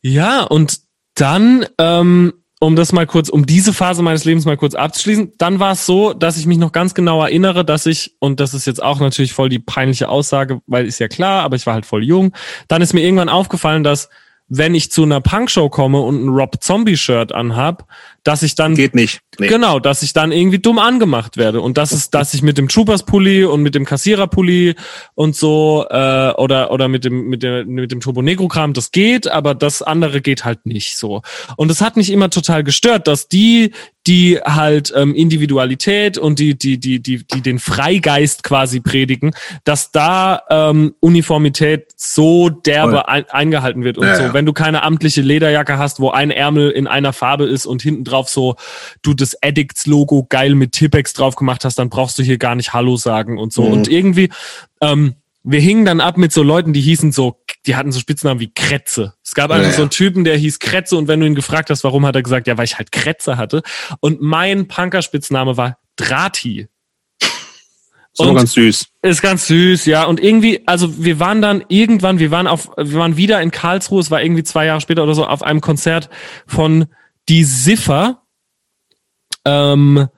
ja 0.02 0.42
und 0.42 0.80
dann 1.14 1.66
ähm, 1.78 2.32
um 2.62 2.76
das 2.76 2.92
mal 2.92 3.06
kurz, 3.06 3.30
um 3.30 3.46
diese 3.46 3.72
Phase 3.72 4.02
meines 4.02 4.26
Lebens 4.26 4.44
mal 4.44 4.58
kurz 4.58 4.74
abzuschließen, 4.74 5.32
dann 5.38 5.60
war 5.60 5.72
es 5.72 5.86
so, 5.86 6.12
dass 6.12 6.36
ich 6.36 6.44
mich 6.44 6.58
noch 6.58 6.72
ganz 6.72 6.92
genau 6.92 7.22
erinnere, 7.22 7.64
dass 7.64 7.86
ich, 7.86 8.16
und 8.18 8.38
das 8.38 8.52
ist 8.52 8.66
jetzt 8.66 8.82
auch 8.82 9.00
natürlich 9.00 9.32
voll 9.32 9.48
die 9.48 9.58
peinliche 9.58 10.10
Aussage, 10.10 10.60
weil 10.66 10.84
ist 10.84 10.98
ja 10.98 11.08
klar, 11.08 11.42
aber 11.42 11.56
ich 11.56 11.64
war 11.64 11.72
halt 11.72 11.86
voll 11.86 12.04
jung, 12.04 12.36
dann 12.68 12.82
ist 12.82 12.92
mir 12.92 13.00
irgendwann 13.00 13.30
aufgefallen, 13.30 13.82
dass 13.82 14.10
wenn 14.50 14.74
ich 14.74 14.90
zu 14.90 15.04
einer 15.04 15.20
Punkshow 15.20 15.70
komme 15.70 16.00
und 16.00 16.24
ein 16.24 16.28
Rob 16.28 16.56
Zombie 16.60 16.96
Shirt 16.96 17.32
anhab, 17.32 17.86
dass 18.24 18.42
ich 18.42 18.56
dann 18.56 18.74
Geht 18.74 18.96
nicht. 18.96 19.20
Nee. 19.38 19.46
Genau, 19.46 19.78
dass 19.78 20.02
ich 20.02 20.12
dann 20.12 20.32
irgendwie 20.32 20.58
dumm 20.58 20.78
angemacht 20.78 21.36
werde. 21.36 21.60
Und 21.60 21.78
das 21.78 21.92
ist, 21.92 22.12
dass 22.14 22.34
ich 22.34 22.42
mit 22.42 22.58
dem 22.58 22.68
Troopers-Pulli 22.68 23.44
und 23.44 23.62
mit 23.62 23.76
dem 23.76 23.86
Kassierer-Pulli 23.86 24.74
und 25.14 25.36
so, 25.36 25.86
äh, 25.88 26.32
oder, 26.32 26.72
oder 26.72 26.88
mit 26.88 27.04
dem, 27.04 27.28
mit 27.28 27.44
der, 27.44 27.64
mit 27.64 27.92
dem 27.92 28.00
Turbo 28.00 28.22
Negro-Kram, 28.22 28.72
das 28.72 28.90
geht, 28.90 29.28
aber 29.28 29.54
das 29.54 29.82
andere 29.82 30.20
geht 30.20 30.44
halt 30.44 30.66
nicht 30.66 30.98
so. 30.98 31.22
Und 31.56 31.68
das 31.68 31.80
hat 31.80 31.96
mich 31.96 32.10
immer 32.10 32.28
total 32.28 32.64
gestört, 32.64 33.06
dass 33.06 33.28
die, 33.28 33.70
die 34.10 34.40
halt 34.44 34.92
ähm, 34.96 35.14
Individualität 35.14 36.18
und 36.18 36.40
die, 36.40 36.58
die, 36.58 36.80
die, 36.80 37.00
die, 37.00 37.24
die 37.24 37.42
den 37.42 37.60
Freigeist 37.60 38.42
quasi 38.42 38.80
predigen, 38.80 39.30
dass 39.62 39.92
da 39.92 40.42
ähm, 40.50 40.96
Uniformität 40.98 41.92
so 41.94 42.48
derbe 42.50 43.06
ein, 43.06 43.24
eingehalten 43.30 43.84
wird 43.84 43.98
und 43.98 44.08
Ja, 44.08 44.16
so. 44.16 44.22
ja. 44.24 44.34
Wenn 44.34 44.46
du 44.46 44.52
keine 44.52 44.82
amtliche 44.82 45.20
Lederjacke 45.20 45.78
hast, 45.78 46.00
wo 46.00 46.10
ein 46.10 46.32
Ärmel 46.32 46.72
in 46.72 46.88
einer 46.88 47.12
Farbe 47.12 47.44
ist 47.44 47.66
und 47.66 47.82
hinten 47.82 48.02
drauf 48.02 48.28
so 48.28 48.56
du 49.02 49.14
das 49.14 49.40
Addicts-Logo 49.40 50.26
geil 50.28 50.56
mit 50.56 50.72
Tippex 50.72 51.12
drauf 51.12 51.36
gemacht 51.36 51.64
hast, 51.64 51.78
dann 51.78 51.88
brauchst 51.88 52.18
du 52.18 52.24
hier 52.24 52.38
gar 52.38 52.56
nicht 52.56 52.72
Hallo 52.72 52.96
sagen 52.96 53.38
und 53.38 53.52
so. 53.52 53.62
Mhm. 53.62 53.72
Und 53.72 53.88
irgendwie, 53.88 54.30
ähm, 54.80 55.14
wir 55.42 55.60
hingen 55.60 55.84
dann 55.84 56.00
ab 56.00 56.16
mit 56.18 56.32
so 56.32 56.42
Leuten, 56.42 56.72
die 56.72 56.80
hießen 56.82 57.12
so, 57.12 57.42
die 57.66 57.74
hatten 57.76 57.92
so 57.92 58.00
Spitznamen 58.00 58.40
wie 58.40 58.52
Kretze. 58.52 59.14
Es 59.24 59.34
gab 59.34 59.50
einfach 59.50 59.64
Ja, 59.64 59.70
ja. 59.70 59.76
so 59.76 59.82
einen 59.82 59.90
Typen, 59.90 60.24
der 60.24 60.36
hieß 60.36 60.58
Kretze 60.58 60.96
und 60.96 61.08
wenn 61.08 61.20
du 61.20 61.26
ihn 61.26 61.34
gefragt 61.34 61.70
hast, 61.70 61.82
warum, 61.84 62.04
hat 62.04 62.14
er 62.14 62.22
gesagt, 62.22 62.46
ja, 62.46 62.58
weil 62.58 62.64
ich 62.66 62.76
halt 62.78 62.92
Kretze 62.92 63.36
hatte. 63.38 63.62
Und 64.00 64.20
mein 64.20 64.68
Punker-Spitzname 64.68 65.56
war 65.56 65.78
Drati. 65.96 66.68
Ist 68.12 68.20
aber 68.20 68.30
Und- 68.30 68.36
ganz 68.36 68.52
süß. 68.54 68.86
Ist 69.02 69.22
ganz 69.22 69.46
süß, 69.46 69.86
ja. 69.86 70.04
Und 70.04 70.20
irgendwie, 70.20 70.66
also 70.66 71.02
wir 71.02 71.20
waren 71.20 71.40
dann 71.40 71.64
irgendwann, 71.68 72.18
wir 72.18 72.30
waren 72.30 72.46
auf, 72.46 72.68
wir 72.76 72.94
waren 72.98 73.16
wieder 73.16 73.40
in 73.40 73.50
Karlsruhe, 73.50 74.00
es 74.00 74.10
war 74.10 74.20
irgendwie 74.22 74.42
zwei 74.42 74.66
Jahre 74.66 74.80
später 74.80 75.04
oder 75.04 75.14
so, 75.14 75.26
auf 75.26 75.42
einem 75.42 75.60
Konzert 75.60 76.10
von 76.46 76.86
Die 77.28 77.44
Ziffer 77.46 78.22
ähm, 79.44 80.08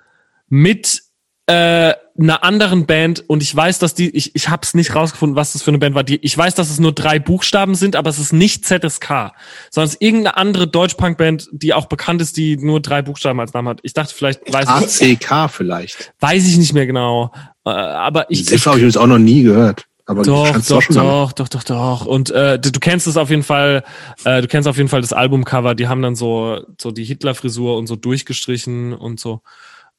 mit 0.49 1.03
äh, 1.47 1.93
einer 2.19 2.45
anderen 2.45 2.87
Band 2.87 3.25
und 3.29 3.43
ich 3.43 3.55
weiß, 3.55 3.79
dass 3.79 3.95
die, 3.95 4.11
ich, 4.11 4.35
ich 4.35 4.49
habe 4.49 4.61
es 4.63 4.75
nicht 4.75 4.95
rausgefunden, 4.95 5.35
was 5.37 5.55
das 5.55 5.63
für 5.63 5.71
eine 5.71 5.79
Band 5.79 5.95
war. 5.95 6.05
Die, 6.05 6.17
ich 6.17 6.37
weiß, 6.37 6.55
dass 6.55 6.69
es 6.71 6.79
nur 6.79 6.93
drei 6.93 7.19
Buchstaben 7.19 7.75
sind, 7.75 7.97
aber 7.97 8.11
es 8.11 8.19
ist 8.19 8.33
nicht 8.33 8.67
ZSK, 8.67 9.33
sondern 9.71 9.89
es 9.89 9.95
ist 9.95 10.03
irgendeine 10.03 10.37
andere 10.37 10.67
Deutsch-Punk-Band, 10.69 11.49
die 11.53 11.73
auch 11.75 11.87
bekannt 11.87 12.21
ist, 12.21 12.37
die 12.37 12.57
nur 12.57 12.81
drei 12.81 13.03
Buchstaben 13.03 13.41
als 13.41 13.55
Namen 13.55 13.69
hat. 13.69 13.81
Ich 13.83 13.95
dachte 13.95 14.15
vielleicht, 14.15 14.41
weiß, 14.53 14.69
ACK 14.69 15.51
vielleicht. 15.51 16.13
weiß 16.21 16.47
ich 16.47 16.59
nicht 16.59 16.75
mehr 16.75 16.87
genau. 16.87 17.33
Äh, 17.65 17.71
aber 17.71 18.31
ich, 18.31 18.47
Ziffer 18.47 18.71
habe 18.73 18.81
ich 18.81 18.87
jetzt 18.87 18.99
auch 18.99 19.07
noch 19.07 19.19
nie 19.19 19.43
gehört. 19.43 19.87
Aber 20.05 20.23
doch, 20.25 20.53
doch, 20.67 20.83
doch, 20.89 21.33
doch, 21.33 21.49
doch, 21.49 21.63
doch. 21.63 22.07
Und 22.07 22.31
äh, 22.33 22.59
du, 22.59 22.73
du 22.73 22.81
kennst 22.81 23.07
es 23.07 23.17
auf 23.17 23.31
jeden 23.31 23.45
Fall, 23.45 23.85
äh, 24.25 24.43
du 24.43 24.49
kennst 24.49 24.69
auf 24.69 24.77
jeden 24.77 24.89
Fall 24.89 25.01
das 25.01 25.13
Albumcover, 25.13 25.75
die 25.75 25.87
haben 25.89 26.03
dann 26.03 26.17
so, 26.17 26.61
so 26.79 26.91
die 26.91 27.05
Hitler-Frisur 27.05 27.77
und 27.79 27.87
so 27.87 27.97
durchgestrichen 27.97 28.93
und 28.93 29.21
so. 29.21 29.41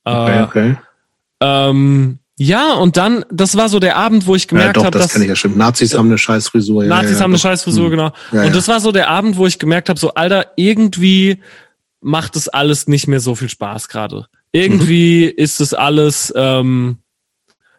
Okay, 0.03 0.39
Äh, 0.39 0.43
okay. 0.43 0.76
Ähm, 1.44 2.20
ja, 2.39 2.74
und 2.74 2.98
dann, 2.98 3.24
das 3.32 3.56
war 3.56 3.70
so 3.70 3.80
der 3.80 3.96
Abend, 3.96 4.26
wo 4.26 4.36
ich 4.36 4.44
Ja, 4.44 4.48
gemerkt 4.50 4.78
doch, 4.78 4.86
habe, 4.86 4.91
das 4.98 5.04
dass 5.08 5.14
kann 5.14 5.22
ich 5.22 5.28
ja 5.30 5.36
stimmt. 5.36 5.56
Nazis 5.56 5.94
haben 5.96 6.08
eine 6.08 6.18
scheiß 6.18 6.48
Frisur. 6.48 6.84
Ja, 6.84 6.89
Nazis 6.89 7.18
ja, 7.18 7.24
haben 7.24 7.32
eine 7.32 7.36
doch. 7.38 7.41
scheiß 7.44 7.64
Frisur, 7.64 7.86
Hm. 7.86 7.91
genau. 7.91 8.12
Ja, 8.32 8.39
und 8.41 8.48
ja. 8.48 8.54
das 8.54 8.68
war 8.68 8.80
so 8.80 8.91
der 8.91 9.10
Abend, 9.10 9.38
wo 9.38 9.46
ich 9.46 9.60
gemerkt 9.60 9.89
habe, 9.89 10.00
so, 10.00 10.14
Alter, 10.16 10.48
irgendwie 10.56 11.38
macht 12.02 12.36
das 12.36 12.50
alles 12.50 12.88
nicht 12.88 13.08
mehr 13.08 13.20
so 13.20 13.36
viel 13.36 13.50
Spaß 13.50 13.88
gerade. 13.88 14.26
Irgendwie 14.52 15.28
Mhm. 15.28 15.44
ist 15.44 15.62
es 15.62 15.74
alles, 15.74 16.34
ähm, 16.36 16.98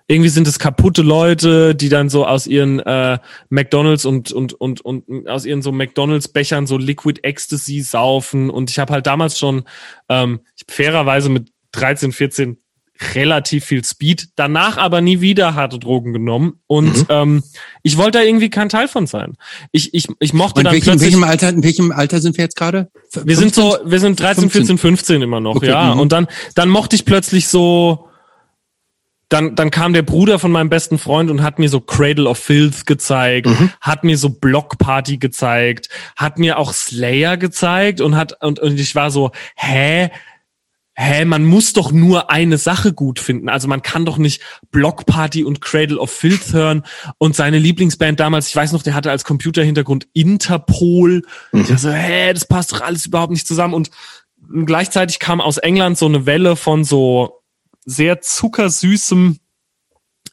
irgendwie 0.07 0.29
sind 0.31 0.47
es 0.47 0.59
kaputte 0.59 1.03
Leute, 1.03 1.75
die 1.75 1.89
dann 1.89 2.09
so 2.09 2.27
aus 2.27 2.47
ihren 2.47 2.79
äh, 2.81 3.19
McDonalds 3.49 4.05
und 4.05 4.33
und 4.33 4.53
und 4.53 4.81
und 4.83 5.29
aus 5.29 5.47
ihren 5.47 5.63
so 5.63 5.73
McDonalds 5.73 6.29
Bechern 6.29 6.67
so 6.67 6.77
Liquid 6.79 7.21
Ecstasy 7.23 7.81
saufen 7.81 8.51
und 8.51 8.71
ich 8.71 8.79
habe 8.79 8.93
halt 8.93 9.07
damals 9.07 9.39
schon 9.39 9.65
ähm, 10.09 10.41
fairerweise 10.69 11.29
mit 11.31 11.49
13, 11.73 12.13
14 12.13 12.59
relativ 13.15 13.65
viel 13.65 13.85
Speed, 13.85 14.29
danach 14.37 14.77
aber 14.77 15.01
nie 15.01 15.21
wieder 15.21 15.55
harte 15.55 15.79
Drogen 15.79 16.13
genommen 16.13 16.61
und 16.69 16.97
Mhm. 16.97 17.07
ähm, 17.09 17.43
ich 17.83 17.97
wollte 17.97 18.19
da 18.19 18.25
irgendwie 18.25 18.51
kein 18.51 18.69
Teil 18.69 18.87
von 18.87 19.07
sein. 19.07 19.35
Ich 19.73 19.93
ich 19.95 20.07
ich 20.21 20.33
mochte 20.33 20.59
Und 20.61 20.65
dann 20.65 20.75
welchem, 20.75 20.85
plötzlich 20.93 21.13
welchem 21.13 21.25
Alter, 21.25 21.49
in 21.49 21.65
welchem 21.65 21.91
Alter 21.93 22.21
sind 22.21 22.37
wir 22.37 22.45
jetzt 22.45 22.57
gerade? 22.57 22.89
wir 23.25 23.37
sind 23.37 23.55
so, 23.55 23.77
wir 23.85 23.99
sind 24.01 24.19
13, 24.21 24.43
15? 24.51 24.63
14, 24.67 24.79
15 24.79 25.23
immer 25.23 25.41
noch, 25.41 25.57
Okay, 25.57 25.69
ja. 25.69 25.95
mhm. 25.95 26.01
Und 26.01 26.13
dann, 26.13 26.29
dann 26.55 26.69
mochte 26.69 26.95
ich 26.97 27.05
plötzlich 27.05 27.49
so, 27.49 28.09
dann, 29.29 29.57
dann 29.57 29.71
kam 29.73 29.93
der 29.93 30.03
Bruder 30.03 30.39
von 30.39 30.53
meinem 30.53 30.69
besten 30.71 30.99
Freund 30.99 31.31
und 31.31 31.43
hat 31.43 31.59
mir 31.59 31.69
so 31.69 31.81
Cradle 31.81 32.29
of 32.29 32.39
Filth 32.39 32.87
gezeigt, 32.87 33.49
hat 33.81 34.05
mir 34.05 34.17
so 34.19 34.29
Block 34.31 34.79
Party 34.79 35.17
gezeigt, 35.19 35.89
hat 36.15 36.39
mir 36.39 36.59
auch 36.59 36.73
Slayer 36.73 37.37
gezeigt 37.37 38.01
und 38.01 38.15
hat, 38.17 38.41
und, 38.43 38.61
und 38.61 38.79
ich 38.79 38.95
war 38.95 39.11
so, 39.11 39.33
hä? 39.57 40.11
Hä, 40.97 41.25
man 41.25 41.45
muss 41.45 41.73
doch 41.73 41.91
nur 41.91 42.31
eine 42.31 42.57
Sache 42.57 42.93
gut 42.93 43.19
finden. 43.19 43.49
Also 43.49 43.67
man 43.67 43.83
kann 43.83 44.05
doch 44.05 44.17
nicht 44.17 44.43
Block 44.71 45.07
Party 45.07 45.43
und 45.43 45.61
Cradle 45.61 45.99
of 45.99 46.11
Filth 46.11 46.53
hören 46.53 46.85
und 47.19 47.35
seine 47.35 47.59
Lieblingsband 47.59 48.21
damals, 48.21 48.49
ich 48.49 48.57
weiß 48.57 48.73
noch, 48.73 48.83
der 48.85 48.95
hatte 48.95 49.11
als 49.11 49.25
Computerhintergrund 49.25 50.07
Interpol. 50.13 51.23
Ich 51.53 51.69
war 51.69 51.79
so, 51.79 51.91
hä, 51.91 52.33
das 52.33 52.47
passt 52.47 52.73
doch 52.73 52.81
alles 52.81 53.07
überhaupt 53.07 53.33
nicht 53.33 53.47
zusammen. 53.47 53.75
Und 53.75 53.91
gleichzeitig 54.67 55.19
kam 55.19 55.41
aus 55.41 55.59
England 55.59 55.99
so 55.99 56.07
eine 56.07 56.27
Welle 56.27 56.55
von 56.55 56.85
so 56.85 57.41
sehr 57.85 58.21
zuckersüßem 58.21 59.39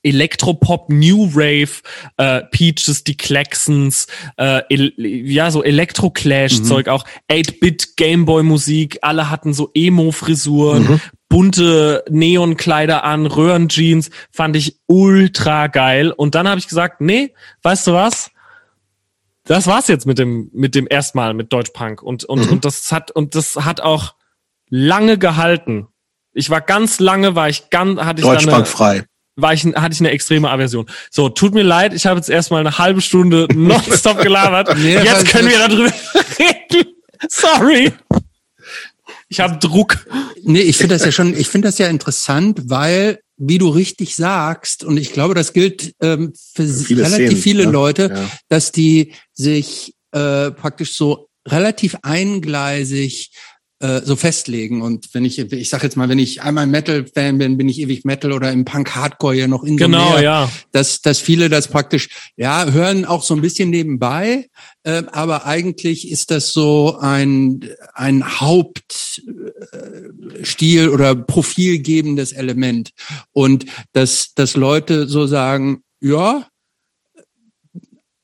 Elektropop, 0.03 0.89
New 0.89 1.29
Rave, 1.33 1.69
äh, 2.17 2.41
Peaches, 2.51 3.03
die 3.03 3.15
Claxons, 3.17 4.07
äh, 4.37 4.61
ja, 4.97 5.51
so 5.51 5.63
Elektro-Clash-Zeug 5.63 6.87
auch, 6.87 7.05
8-Bit 7.29 7.97
Gameboy-Musik, 7.97 8.99
alle 9.01 9.29
hatten 9.29 9.53
so 9.53 9.69
Emo-Frisuren, 9.73 11.01
bunte 11.29 12.03
Neonkleider 12.09 13.03
an, 13.03 13.25
Röhrenjeans, 13.25 14.09
fand 14.31 14.55
ich 14.55 14.79
ultra 14.87 15.67
geil. 15.67 16.11
Und 16.11 16.35
dann 16.35 16.47
habe 16.47 16.59
ich 16.59 16.67
gesagt, 16.67 17.01
nee, 17.01 17.33
weißt 17.63 17.87
du 17.87 17.93
was? 17.93 18.31
Das 19.45 19.65
war's 19.65 19.87
jetzt 19.87 20.05
mit 20.05 20.19
dem 20.19 20.49
mit 20.53 20.75
dem 20.75 20.87
erstmal 20.89 21.33
mit 21.33 21.51
Deutschpunk 21.51 22.03
und 22.03 22.23
und 22.23 22.45
Mhm. 22.45 22.51
und 22.51 22.65
das 22.65 22.91
hat 22.91 23.09
und 23.11 23.33
das 23.33 23.55
hat 23.55 23.81
auch 23.81 24.13
lange 24.69 25.17
gehalten. 25.17 25.87
Ich 26.33 26.49
war 26.49 26.61
ganz 26.61 26.99
lange, 26.99 27.33
war 27.35 27.49
ich 27.49 27.69
ganz 27.71 27.99
hatte 27.99 28.21
ich 28.21 28.25
da 28.25 28.31
eine, 28.33 28.39
Deutschbankfrei. 28.39 29.05
War 29.35 29.53
ich, 29.53 29.63
hatte 29.65 29.93
ich 29.93 29.99
eine 29.99 30.11
extreme 30.11 30.49
Aversion. 30.49 30.85
So, 31.09 31.29
tut 31.29 31.53
mir 31.53 31.63
leid, 31.63 31.93
ich 31.93 32.05
habe 32.05 32.17
jetzt 32.19 32.29
erstmal 32.29 32.59
eine 32.61 32.77
halbe 32.77 33.01
Stunde 33.01 33.47
nonstop 33.53 34.21
gelabert. 34.21 34.77
Nee, 34.77 34.95
jetzt 34.95 35.27
können 35.27 35.49
wir 35.49 35.57
darüber 35.59 35.91
reden. 36.39 36.89
Sorry. 37.29 37.91
Ich 39.29 39.39
habe 39.39 39.57
Druck. 39.59 40.05
Nee, 40.43 40.59
ich 40.61 40.77
finde 40.77 40.95
das 40.95 41.05
ja 41.05 41.11
schon, 41.11 41.37
ich 41.37 41.47
finde 41.47 41.69
das 41.69 41.77
ja 41.77 41.87
interessant, 41.87 42.63
weil, 42.65 43.19
wie 43.37 43.57
du 43.57 43.69
richtig 43.69 44.15
sagst, 44.15 44.83
und 44.83 44.97
ich 44.97 45.13
glaube, 45.13 45.33
das 45.35 45.53
gilt 45.53 45.93
ähm, 46.01 46.33
für 46.53 46.67
Viele 46.67 47.03
relativ 47.03 47.27
Szenen, 47.27 47.41
viele 47.41 47.65
ne? 47.65 47.71
Leute, 47.71 48.11
Ja. 48.13 48.29
dass 48.49 48.71
die 48.73 49.13
sich 49.33 49.93
äh, 50.11 50.51
praktisch 50.51 50.95
so 50.97 51.29
relativ 51.47 51.95
eingleisig 52.03 53.31
äh, 53.81 54.01
so 54.03 54.15
festlegen. 54.15 54.81
Und 54.81 55.13
wenn 55.13 55.25
ich, 55.25 55.39
ich 55.39 55.69
sag 55.69 55.83
jetzt 55.83 55.97
mal, 55.97 56.07
wenn 56.07 56.19
ich 56.19 56.41
einmal 56.41 56.67
Metal-Fan 56.67 57.37
bin, 57.37 57.57
bin 57.57 57.67
ich 57.67 57.79
ewig 57.79 58.05
Metal 58.05 58.31
oder 58.31 58.51
im 58.51 58.63
Punk-Hardcore 58.63 59.35
ja 59.35 59.47
noch 59.47 59.63
in 59.63 59.77
Genau, 59.77 60.19
ja. 60.19 60.51
dass, 60.71 61.01
dass 61.01 61.19
viele 61.19 61.49
das 61.49 61.67
praktisch, 61.67 62.09
ja, 62.35 62.69
hören 62.71 63.05
auch 63.05 63.23
so 63.23 63.33
ein 63.33 63.41
bisschen 63.41 63.69
nebenbei, 63.71 64.49
äh, 64.83 65.03
aber 65.11 65.45
eigentlich 65.45 66.11
ist 66.11 66.31
das 66.31 66.53
so 66.53 66.97
ein, 66.99 67.67
ein 67.93 68.39
Hauptstil 68.39 69.23
oder 70.89 71.15
profilgebendes 71.15 72.31
Element. 72.33 72.91
Und 73.31 73.65
dass, 73.93 74.33
dass 74.35 74.55
Leute 74.55 75.07
so 75.07 75.25
sagen, 75.27 75.81
ja, 75.99 76.47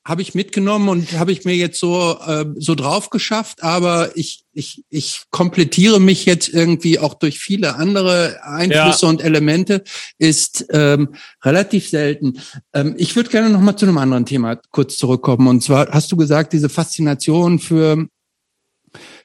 habe 0.08 0.22
ich 0.22 0.34
mitgenommen 0.34 0.88
und 0.88 1.18
habe 1.18 1.32
ich 1.32 1.44
mir 1.44 1.54
jetzt 1.54 1.78
so 1.78 2.18
äh, 2.26 2.46
so 2.56 2.74
drauf 2.74 3.10
geschafft, 3.10 3.62
aber 3.62 4.16
ich 4.16 4.44
ich 4.52 4.82
ich 4.88 5.24
komplettiere 5.30 6.00
mich 6.00 6.24
jetzt 6.24 6.48
irgendwie 6.48 6.98
auch 6.98 7.12
durch 7.12 7.38
viele 7.38 7.76
andere 7.76 8.42
Einflüsse 8.42 9.06
und 9.06 9.22
Elemente 9.22 9.84
ist 10.16 10.66
ähm, 10.70 11.10
relativ 11.44 11.90
selten. 11.90 12.40
Ähm, 12.72 12.94
ich 12.96 13.16
würde 13.16 13.28
gerne 13.28 13.50
noch 13.50 13.60
mal 13.60 13.76
zu 13.76 13.84
einem 13.84 13.98
anderen 13.98 14.24
Thema 14.24 14.56
kurz 14.70 14.96
zurückkommen 14.96 15.46
und 15.46 15.62
zwar 15.62 15.88
hast 15.90 16.10
du 16.10 16.16
gesagt 16.16 16.54
diese 16.54 16.70
Faszination 16.70 17.58
für 17.58 18.08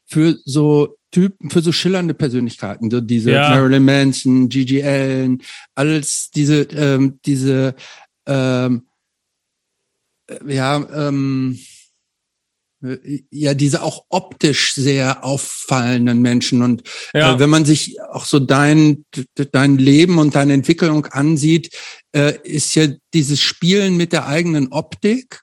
für 0.05 0.37
so 0.43 0.97
Typen, 1.11 1.49
für 1.49 1.61
so 1.61 1.71
schillernde 1.71 2.13
Persönlichkeiten, 2.13 2.91
so 2.91 2.99
diese 2.99 3.31
Ja. 3.31 3.51
Marilyn 3.51 3.85
Manson, 3.85 4.49
Gigi 4.49 4.83
Allen, 4.83 5.41
alles 5.75 6.29
diese 6.29 6.63
ähm, 6.63 7.19
diese 7.25 7.73
ähm, 8.27 8.83
äh, 8.85 8.92
ja, 10.47 11.07
ähm, 11.07 11.59
äh, 12.83 13.23
ja, 13.31 13.53
diese 13.53 13.81
auch 13.81 14.05
optisch 14.09 14.73
sehr 14.75 15.23
auffallenden 15.23 16.21
Menschen. 16.21 16.61
Und 16.61 16.83
Ja. 17.13 17.35
äh, 17.35 17.39
wenn 17.39 17.49
man 17.49 17.65
sich 17.65 18.01
auch 18.01 18.25
so 18.25 18.39
dein, 18.39 19.05
dein 19.51 19.77
Leben 19.77 20.17
und 20.17 20.35
deine 20.35 20.53
Entwicklung 20.53 21.05
ansieht, 21.07 21.69
äh, 22.15 22.37
ist 22.43 22.75
ja 22.75 22.87
dieses 23.13 23.41
Spielen 23.41 23.97
mit 23.97 24.11
der 24.11 24.27
eigenen 24.27 24.71
Optik 24.71 25.41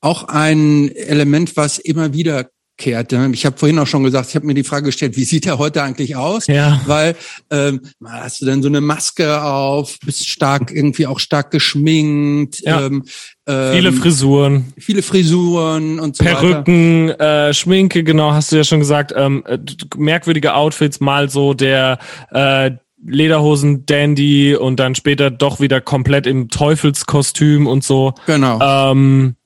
auch 0.00 0.24
ein 0.24 0.90
Element, 0.94 1.56
was 1.56 1.78
immer 1.78 2.12
wieder 2.12 2.48
kehrt. 2.78 3.12
Ich 3.32 3.44
habe 3.44 3.58
vorhin 3.58 3.78
auch 3.78 3.86
schon 3.86 4.04
gesagt, 4.04 4.30
ich 4.30 4.36
habe 4.36 4.46
mir 4.46 4.54
die 4.54 4.64
Frage 4.64 4.86
gestellt, 4.86 5.16
wie 5.16 5.24
sieht 5.24 5.46
er 5.46 5.58
heute 5.58 5.82
eigentlich 5.82 6.16
aus? 6.16 6.46
Ja. 6.46 6.80
Weil 6.86 7.16
ähm, 7.50 7.80
hast 8.04 8.40
du 8.40 8.46
dann 8.46 8.62
so 8.62 8.68
eine 8.68 8.80
Maske 8.80 9.42
auf, 9.42 9.98
bist 10.04 10.26
stark 10.28 10.70
irgendwie 10.72 11.06
auch 11.06 11.18
stark 11.18 11.50
geschminkt, 11.50 12.60
Ja. 12.60 12.86
ähm, 12.86 13.04
ähm, 13.46 13.72
Viele 13.72 13.92
Frisuren, 13.92 14.72
viele 14.78 15.02
Frisuren 15.02 15.98
und 16.00 16.16
so 16.16 16.24
weiter. 16.24 16.36
Perücken, 16.36 17.10
äh, 17.10 17.52
Schminke, 17.52 18.04
genau, 18.04 18.32
hast 18.32 18.52
du 18.52 18.56
ja 18.56 18.64
schon 18.64 18.78
gesagt. 18.80 19.12
Ähm, 19.16 19.42
äh, 19.46 19.58
merkwürdige 19.96 20.54
Outfits, 20.54 21.00
mal 21.00 21.28
so 21.28 21.54
der 21.54 21.98
äh, 22.30 22.70
Lederhosen 23.06 23.86
Dandy 23.86 24.54
und 24.56 24.80
dann 24.80 24.94
später 24.94 25.30
doch 25.30 25.60
wieder 25.60 25.80
komplett 25.80 26.26
im 26.26 26.48
Teufelskostüm 26.48 27.66
und 27.66 27.84
so. 27.84 28.14
Genau. 28.26 28.58
Ähm, 28.60 29.36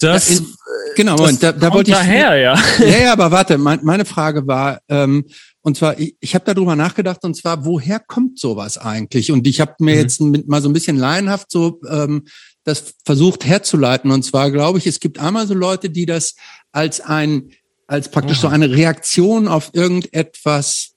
das, 0.00 0.28
Ja, 0.30 0.36
in- 0.36 0.46
genau, 0.96 1.12
das 1.12 1.20
Moment, 1.20 1.42
da, 1.42 1.52
da 1.52 1.72
wollte 1.72 1.90
ich. 1.90 1.96
daher, 1.96 2.36
ja. 2.36 2.58
Ja, 2.80 2.98
ja, 2.98 3.12
aber 3.12 3.30
warte, 3.30 3.58
mein, 3.58 3.80
meine 3.82 4.04
Frage 4.04 4.46
war, 4.46 4.80
ähm, 4.88 5.24
und 5.62 5.76
zwar, 5.76 5.98
ich, 5.98 6.16
ich 6.20 6.34
habe 6.34 6.44
darüber 6.52 6.74
nachgedacht, 6.76 7.22
und 7.24 7.34
zwar, 7.36 7.64
woher 7.64 8.00
kommt 8.00 8.38
sowas 8.38 8.78
eigentlich? 8.78 9.30
Und 9.30 9.46
ich 9.46 9.60
habe 9.60 9.74
mir 9.78 9.94
Mhm. 9.94 10.00
jetzt 10.00 10.20
mit, 10.20 10.48
mal 10.48 10.60
so 10.62 10.68
ein 10.68 10.72
bisschen 10.72 10.96
laienhaft 10.96 11.50
so 11.50 11.80
ähm, 11.88 12.24
das 12.64 12.94
versucht 13.04 13.44
herzuleiten. 13.44 14.10
Und 14.10 14.22
zwar 14.24 14.50
glaube 14.52 14.78
ich, 14.78 14.86
es 14.86 15.00
gibt 15.00 15.18
einmal 15.18 15.46
so 15.46 15.54
Leute, 15.54 15.90
die 15.90 16.06
das 16.06 16.34
als 16.72 17.00
ein, 17.00 17.50
als 17.88 18.08
praktisch 18.10 18.38
so 18.38 18.48
eine 18.48 18.70
Reaktion 18.70 19.48
auf 19.48 19.70
irgendetwas 19.72 20.90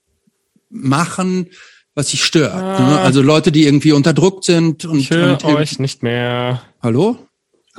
machen, 0.69 1.47
was 1.95 2.09
sich 2.09 2.23
stört. 2.23 2.53
Ah. 2.53 2.79
Ne? 2.89 2.99
Also 2.99 3.21
Leute, 3.21 3.51
die 3.51 3.65
irgendwie 3.65 3.93
unterdrückt 3.93 4.43
sind 4.43 4.86
und, 4.86 4.99
Ich 4.99 5.09
höre 5.09 5.31
und 5.33 5.45
euch 5.45 5.79
nicht 5.79 6.03
mehr. 6.03 6.61
Hallo? 6.81 7.17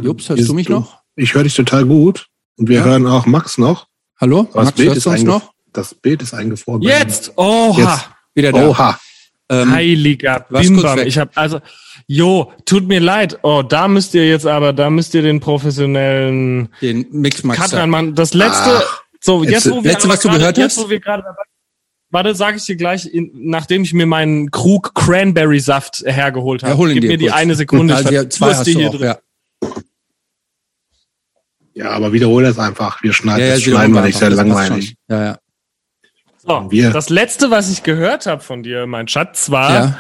Jups, 0.01 0.29
hörst 0.29 0.41
Ist 0.41 0.49
du 0.49 0.55
mich 0.55 0.67
du- 0.67 0.75
noch? 0.75 0.99
Ich 1.17 1.35
höre 1.35 1.45
dich 1.45 1.55
total 1.55 1.85
gut. 1.87 2.27
Und 2.59 2.69
wir 2.69 2.79
Ja. 2.79 2.85
hören 2.85 3.07
auch 3.07 3.27
Max 3.27 3.59
noch. 3.59 3.87
Hallo? 4.21 4.41
Aber 4.41 4.49
das 4.61 4.65
Max, 4.67 4.73
Bild 4.77 4.89
hörst 4.89 4.99
ist 4.99 5.07
du 5.07 5.11
uns 5.11 5.23
noch? 5.25 5.53
Das 5.73 5.95
Bild 5.95 6.23
ist 6.23 6.33
eingefroren. 6.35 6.83
Jetzt! 6.83 7.33
Oha! 7.37 7.79
Jetzt. 7.95 8.09
Wieder 8.35 8.53
da. 8.53 8.69
Oha. 8.69 8.99
Ähm, 9.49 9.71
Heiliger 9.73 10.45
warst 10.51 10.67
Bim 10.69 10.77
kurz 10.77 10.87
Bam. 10.89 10.99
weg. 10.99 11.07
Ich 11.07 11.19
habe 11.19 11.31
also, 11.35 11.61
jo, 12.09 12.53
tut 12.65 12.89
mir 12.89 12.99
leid. 13.01 13.39
Oh, 13.43 13.63
da 13.63 13.87
müsst 13.89 14.15
ihr 14.15 14.27
jetzt 14.29 14.47
aber, 14.47 14.73
da 14.73 14.91
müsst 14.91 15.15
ihr 15.15 15.23
den 15.23 15.39
professionellen 15.41 16.69
den 16.81 17.07
da. 17.73 17.79
reinmachen. 17.81 18.15
Das 18.15 18.35
letzte, 18.35 18.71
Ach, 18.83 19.03
so 19.21 19.45
jetzt, 19.45 19.53
jetzt- 19.53 19.71
wo 19.71 19.85
wir 19.85 19.93
Letzte, 19.93 20.09
was 20.09 20.21
du 20.21 20.29
gerade- 20.29 20.39
gehört 20.41 20.59
jetzt, 20.59 20.77
hast? 20.79 20.85
wo 20.85 20.91
wir 20.91 21.01
gerade 21.01 21.23
dabei 21.23 21.43
Warte, 22.11 22.35
sage 22.37 22.57
ich 22.57 22.65
dir 22.65 22.77
gleich, 22.77 23.05
in, 23.13 23.31
nachdem 23.35 23.83
ich 23.83 23.93
mir 23.93 24.07
meinen 24.07 24.51
Krug 24.53 24.95
Cranberry 24.95 25.59
Saft 25.61 26.03
hergeholt 26.07 26.63
habe. 26.63 26.73
Ja, 26.73 26.79
hol 26.79 26.89
ihn 26.91 26.95
Gib 26.95 27.03
dir 27.03 27.09
mir 27.09 27.19
die 27.19 27.27
kurz. 27.27 27.37
eine 27.37 27.55
Sekunde. 27.57 27.95
Also, 27.97 28.25
zwei 28.29 28.55
hast 28.55 28.67
du 28.67 28.71
hier 28.71 28.89
auch, 28.89 28.95
drin. 28.95 29.03
ja. 29.07 29.19
Ja, 31.77 31.91
aber 31.91 32.13
wiederhole 32.15 32.47
das 32.47 32.59
einfach. 32.59 33.03
Wir 33.03 33.13
schneiden, 33.13 33.41
Ja, 33.43 33.47
ja, 33.49 33.55
das 33.55 33.63
schneiden 33.63 33.95
wir 33.95 34.01
nicht, 34.01 34.19
sehr 34.19 34.31
langweilig. 34.31 34.97
Ja, 35.09 35.25
ja. 35.25 35.39
So, 36.39 36.67
Wir- 36.71 36.91
das 36.91 37.11
letzte, 37.11 37.51
was 37.51 37.71
ich 37.71 37.83
gehört 37.83 38.25
habe 38.25 38.41
von 38.43 38.63
dir, 38.63 38.87
mein 38.87 39.09
Schatz, 39.09 39.51
war, 39.51 39.75
Ja. 39.75 39.99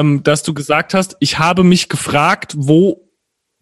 ähm, 0.00 0.22
dass 0.22 0.44
du 0.44 0.54
gesagt 0.54 0.94
hast, 0.94 1.16
ich 1.20 1.38
habe 1.40 1.64
mich 1.64 1.88
gefragt, 1.88 2.54
wo 2.56 3.02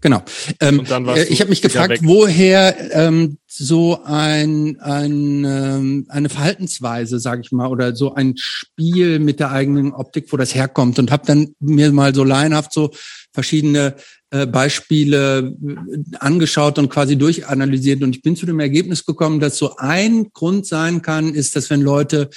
Genau. 0.00 0.22
Ähm, 0.60 0.80
Und 0.80 0.90
dann 0.90 1.06
warst 1.06 1.22
äh, 1.30 1.32
ich 1.32 1.40
habe 1.40 1.48
mich 1.48 1.62
gefragt, 1.62 1.88
weg. 1.88 2.00
woher 2.02 2.76
ähm, 2.94 3.38
so 3.46 4.02
ein, 4.04 4.78
ein 4.80 5.44
ähm, 5.44 6.06
eine 6.10 6.28
Verhaltensweise, 6.28 7.18
sage 7.18 7.40
ich 7.42 7.52
mal, 7.52 7.68
oder 7.68 7.96
so 7.96 8.12
ein 8.14 8.34
Spiel 8.36 9.18
mit 9.18 9.40
der 9.40 9.50
eigenen 9.50 9.94
Optik, 9.94 10.30
wo 10.30 10.36
das 10.36 10.54
herkommt, 10.54 10.98
und 10.98 11.10
habe 11.10 11.24
dann 11.24 11.54
mir 11.58 11.90
mal 11.90 12.14
so 12.14 12.22
laienhaft 12.22 12.74
so 12.74 12.90
verschiedene 13.34 13.96
äh, 14.30 14.46
Beispiele 14.46 15.54
äh, 15.66 16.16
angeschaut 16.20 16.78
und 16.78 16.88
quasi 16.88 17.16
durchanalysiert. 17.16 18.02
Und 18.02 18.16
ich 18.16 18.22
bin 18.22 18.36
zu 18.36 18.46
dem 18.46 18.60
Ergebnis 18.60 19.04
gekommen, 19.04 19.40
dass 19.40 19.58
so 19.58 19.76
ein 19.76 20.30
Grund 20.32 20.66
sein 20.66 21.02
kann, 21.02 21.34
ist, 21.34 21.56
dass 21.56 21.68
wenn 21.68 21.82
Leute 21.82 22.30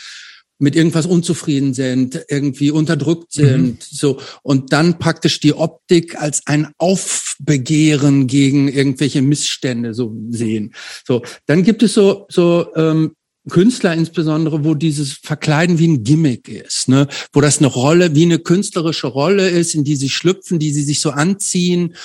mit 0.60 0.76
irgendwas 0.76 1.06
unzufrieden 1.06 1.76
sind, 1.76 2.20
irgendwie 2.30 2.72
unterdrückt 2.72 3.32
sind, 3.32 3.84
so 3.84 4.20
und 4.42 4.74
dann 4.74 4.98
praktisch 4.98 5.40
die 5.40 5.54
Optik 5.54 6.20
als 6.20 6.42
ein 6.48 6.72
Aufbegehren 6.80 8.26
gegen 8.26 8.68
irgendwelche 8.68 9.22
Missstände 9.22 9.94
so 9.94 10.16
sehen. 10.30 10.74
So, 11.06 11.22
dann 11.46 11.62
gibt 11.64 11.84
es 11.84 11.94
so 11.94 12.26
so 12.30 12.74
ähm, 12.76 13.12
Künstler 13.50 13.94
insbesondere, 13.94 14.64
wo 14.66 14.74
dieses 14.76 15.14
Verkleiden 15.14 15.80
wie 15.80 15.88
ein 15.88 16.04
Gimmick 16.04 16.48
ist, 16.50 16.90
ne? 16.90 17.08
wo 17.34 17.42
das 17.42 17.60
eine 17.60 17.68
Rolle, 17.68 18.16
wie 18.16 18.24
eine 18.24 18.40
künstlerische 18.40 19.08
Rolle 19.08 19.50
ist, 19.50 19.76
in 19.76 19.84
die 19.84 19.96
sie 19.96 20.10
schlüpfen, 20.10 20.60
die 20.60 20.72
sie 20.74 20.84
sich 20.84 21.00
so 21.00 21.12
anziehen 21.12 21.96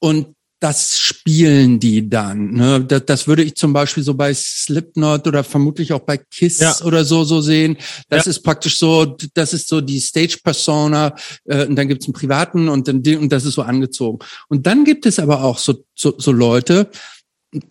und 0.00 0.28
das 0.60 0.98
spielen 0.98 1.78
die 1.78 2.08
dann. 2.10 2.50
Ne? 2.54 2.84
Das, 2.84 3.04
das 3.06 3.28
würde 3.28 3.44
ich 3.44 3.54
zum 3.54 3.72
Beispiel 3.72 4.02
so 4.02 4.14
bei 4.14 4.34
Slipknot 4.34 5.28
oder 5.28 5.44
vermutlich 5.44 5.92
auch 5.92 6.00
bei 6.00 6.16
Kiss 6.16 6.58
Ja. 6.58 6.74
oder 6.82 7.04
so 7.04 7.22
so 7.22 7.40
sehen. 7.40 7.76
Das 8.08 8.26
Ja. 8.26 8.30
ist 8.30 8.42
praktisch 8.42 8.76
so, 8.76 9.16
das 9.34 9.52
ist 9.54 9.68
so 9.68 9.80
die 9.80 10.00
Stage-Persona 10.00 11.14
äh, 11.44 11.64
und 11.64 11.76
dann 11.76 11.86
gibt's 11.86 12.06
einen 12.06 12.12
privaten 12.14 12.68
und 12.68 12.88
dann 12.88 12.96
und 13.18 13.30
das 13.30 13.44
ist 13.44 13.54
so 13.54 13.62
angezogen. 13.62 14.18
Und 14.48 14.66
dann 14.66 14.84
gibt 14.84 15.06
es 15.06 15.20
aber 15.20 15.44
auch 15.44 15.58
so, 15.58 15.84
so, 15.94 16.14
so 16.18 16.32
Leute, 16.32 16.90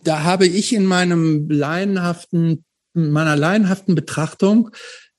da 0.04 0.24
habe 0.24 0.48
ich 0.48 0.72
in 0.74 0.86
meinem 0.86 1.50
laienhaften, 1.50 2.64
meiner 2.98 3.36
laienhaften 3.36 3.96
Betrachtung 3.96 4.72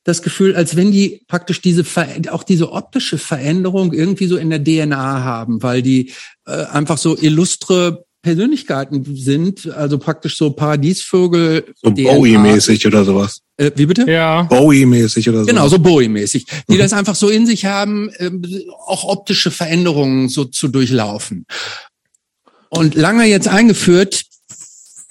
das 0.05 0.23
Gefühl, 0.23 0.57
als 0.57 0.75
wenn 0.75 0.91
die 0.91 1.23
praktisch 1.29 1.61
diese 1.61 1.85
Ver 1.85 2.09
auch 2.31 2.43
diese 2.43 2.73
optische 2.73 3.19
Veränderung 3.19 3.93
irgendwie 3.93 4.27
so 4.27 4.37
in 4.37 4.51
der 4.51 4.63
DNA 4.63 5.23
haben, 5.23 5.63
weil 5.63 5.83
die 5.83 6.13
äh, 6.47 6.65
einfach 6.65 6.99
so 6.99 7.17
illustre 7.17 8.05
Persönlichkeiten 8.23 9.05
sind, 9.17 9.71
also 9.71 9.99
praktisch 9.99 10.37
so 10.37 10.51
Paradiesvögel. 10.51 11.73
So 11.77 11.91
Bowie-mäßig 11.91 12.87
oder 12.87 13.05
sowas. 13.05 13.41
Äh, 13.57 13.71
wie 13.77 13.87
bitte? 13.87 14.11
Ja. 14.11 14.43
Bowie-mäßig 14.43 15.29
oder 15.29 15.41
so. 15.41 15.47
Genau, 15.47 15.69
so 15.69 15.79
Bowie-mäßig. 15.79 16.47
Die 16.69 16.75
Mhm. 16.75 16.79
das 16.79 16.93
einfach 16.93 17.15
so 17.15 17.29
in 17.29 17.47
sich 17.47 17.67
haben, 17.67 18.11
ähm, 18.19 18.43
auch 18.87 19.05
optische 19.05 19.51
Veränderungen 19.51 20.29
so 20.29 20.45
zu 20.45 20.69
durchlaufen. 20.69 21.47
Und 22.71 22.95
lange 22.97 23.25
jetzt 23.25 23.49
eingeführt, 23.49 24.25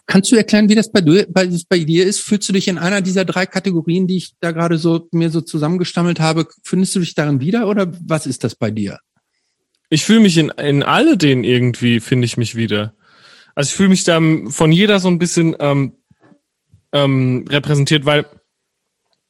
kannst 0.08 0.32
du 0.32 0.36
erklären, 0.36 0.70
wie 0.70 0.76
das 0.76 0.92
bei, 0.92 1.02
du, 1.02 1.26
bei, 1.28 1.50
bei 1.70 1.80
dir 1.80 2.06
ist? 2.06 2.22
Fühlst 2.22 2.50
du 2.50 2.54
dich 2.54 2.68
in 2.68 2.78
einer 2.78 3.02
dieser 3.02 3.26
drei 3.26 3.46
Kategorien, 3.46 4.08
die 4.08 4.18
ich 4.18 4.34
da 4.40 4.52
gerade 4.52 4.78
so 4.78 5.08
mir 5.12 5.30
so 5.30 5.42
zusammengestammelt 5.42 6.20
habe, 6.20 6.48
findest 6.64 6.96
du 6.96 7.02
dich 7.02 7.14
darin 7.14 7.42
wieder 7.42 7.68
oder 7.68 7.92
was 8.06 8.26
ist 8.26 8.44
das 8.44 8.56
bei 8.56 8.72
dir? 8.72 9.00
Ich 9.90 10.04
fühle 10.04 10.22
mich 10.22 10.38
in, 10.38 10.50
in 10.50 10.84
alle 10.84 11.18
denen 11.18 11.44
irgendwie, 11.44 12.00
finde 12.00 12.26
ich 12.26 12.38
mich 12.38 12.56
wieder. 12.56 12.94
Also 13.54 13.70
ich 13.70 13.76
fühle 13.76 13.90
mich 13.90 14.04
da 14.04 14.20
von 14.48 14.72
jeder 14.72 15.00
so 15.00 15.08
ein 15.08 15.20
bisschen 15.20 15.56
ähm, 15.60 15.94
ähm, 16.94 17.46
repräsentiert, 17.50 18.06
weil 18.06 18.26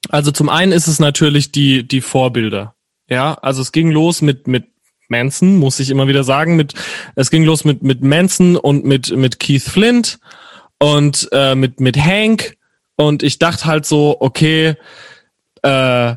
also 0.09 0.31
zum 0.31 0.49
einen 0.49 0.71
ist 0.71 0.87
es 0.87 0.99
natürlich 0.99 1.51
die 1.51 1.87
die 1.87 2.01
Vorbilder. 2.01 2.75
Ja, 3.09 3.33
also 3.35 3.61
es 3.61 3.71
ging 3.71 3.91
los 3.91 4.21
mit 4.21 4.47
mit 4.47 4.65
Manson, 5.09 5.57
muss 5.57 5.79
ich 5.79 5.89
immer 5.89 6.07
wieder 6.07 6.23
sagen, 6.23 6.55
mit 6.55 6.73
es 7.15 7.29
ging 7.29 7.43
los 7.43 7.65
mit 7.65 7.83
mit 7.83 8.03
Manson 8.03 8.57
und 8.57 8.85
mit 8.85 9.15
mit 9.15 9.39
Keith 9.39 9.63
Flint 9.63 10.19
und 10.79 11.27
äh, 11.31 11.55
mit 11.55 11.79
mit 11.79 11.97
Hank. 11.97 12.57
Und 12.95 13.21
ich 13.21 13.37
dachte 13.37 13.65
halt 13.65 13.85
so, 13.85 14.17
okay, 14.19 14.75
äh, 15.61 16.15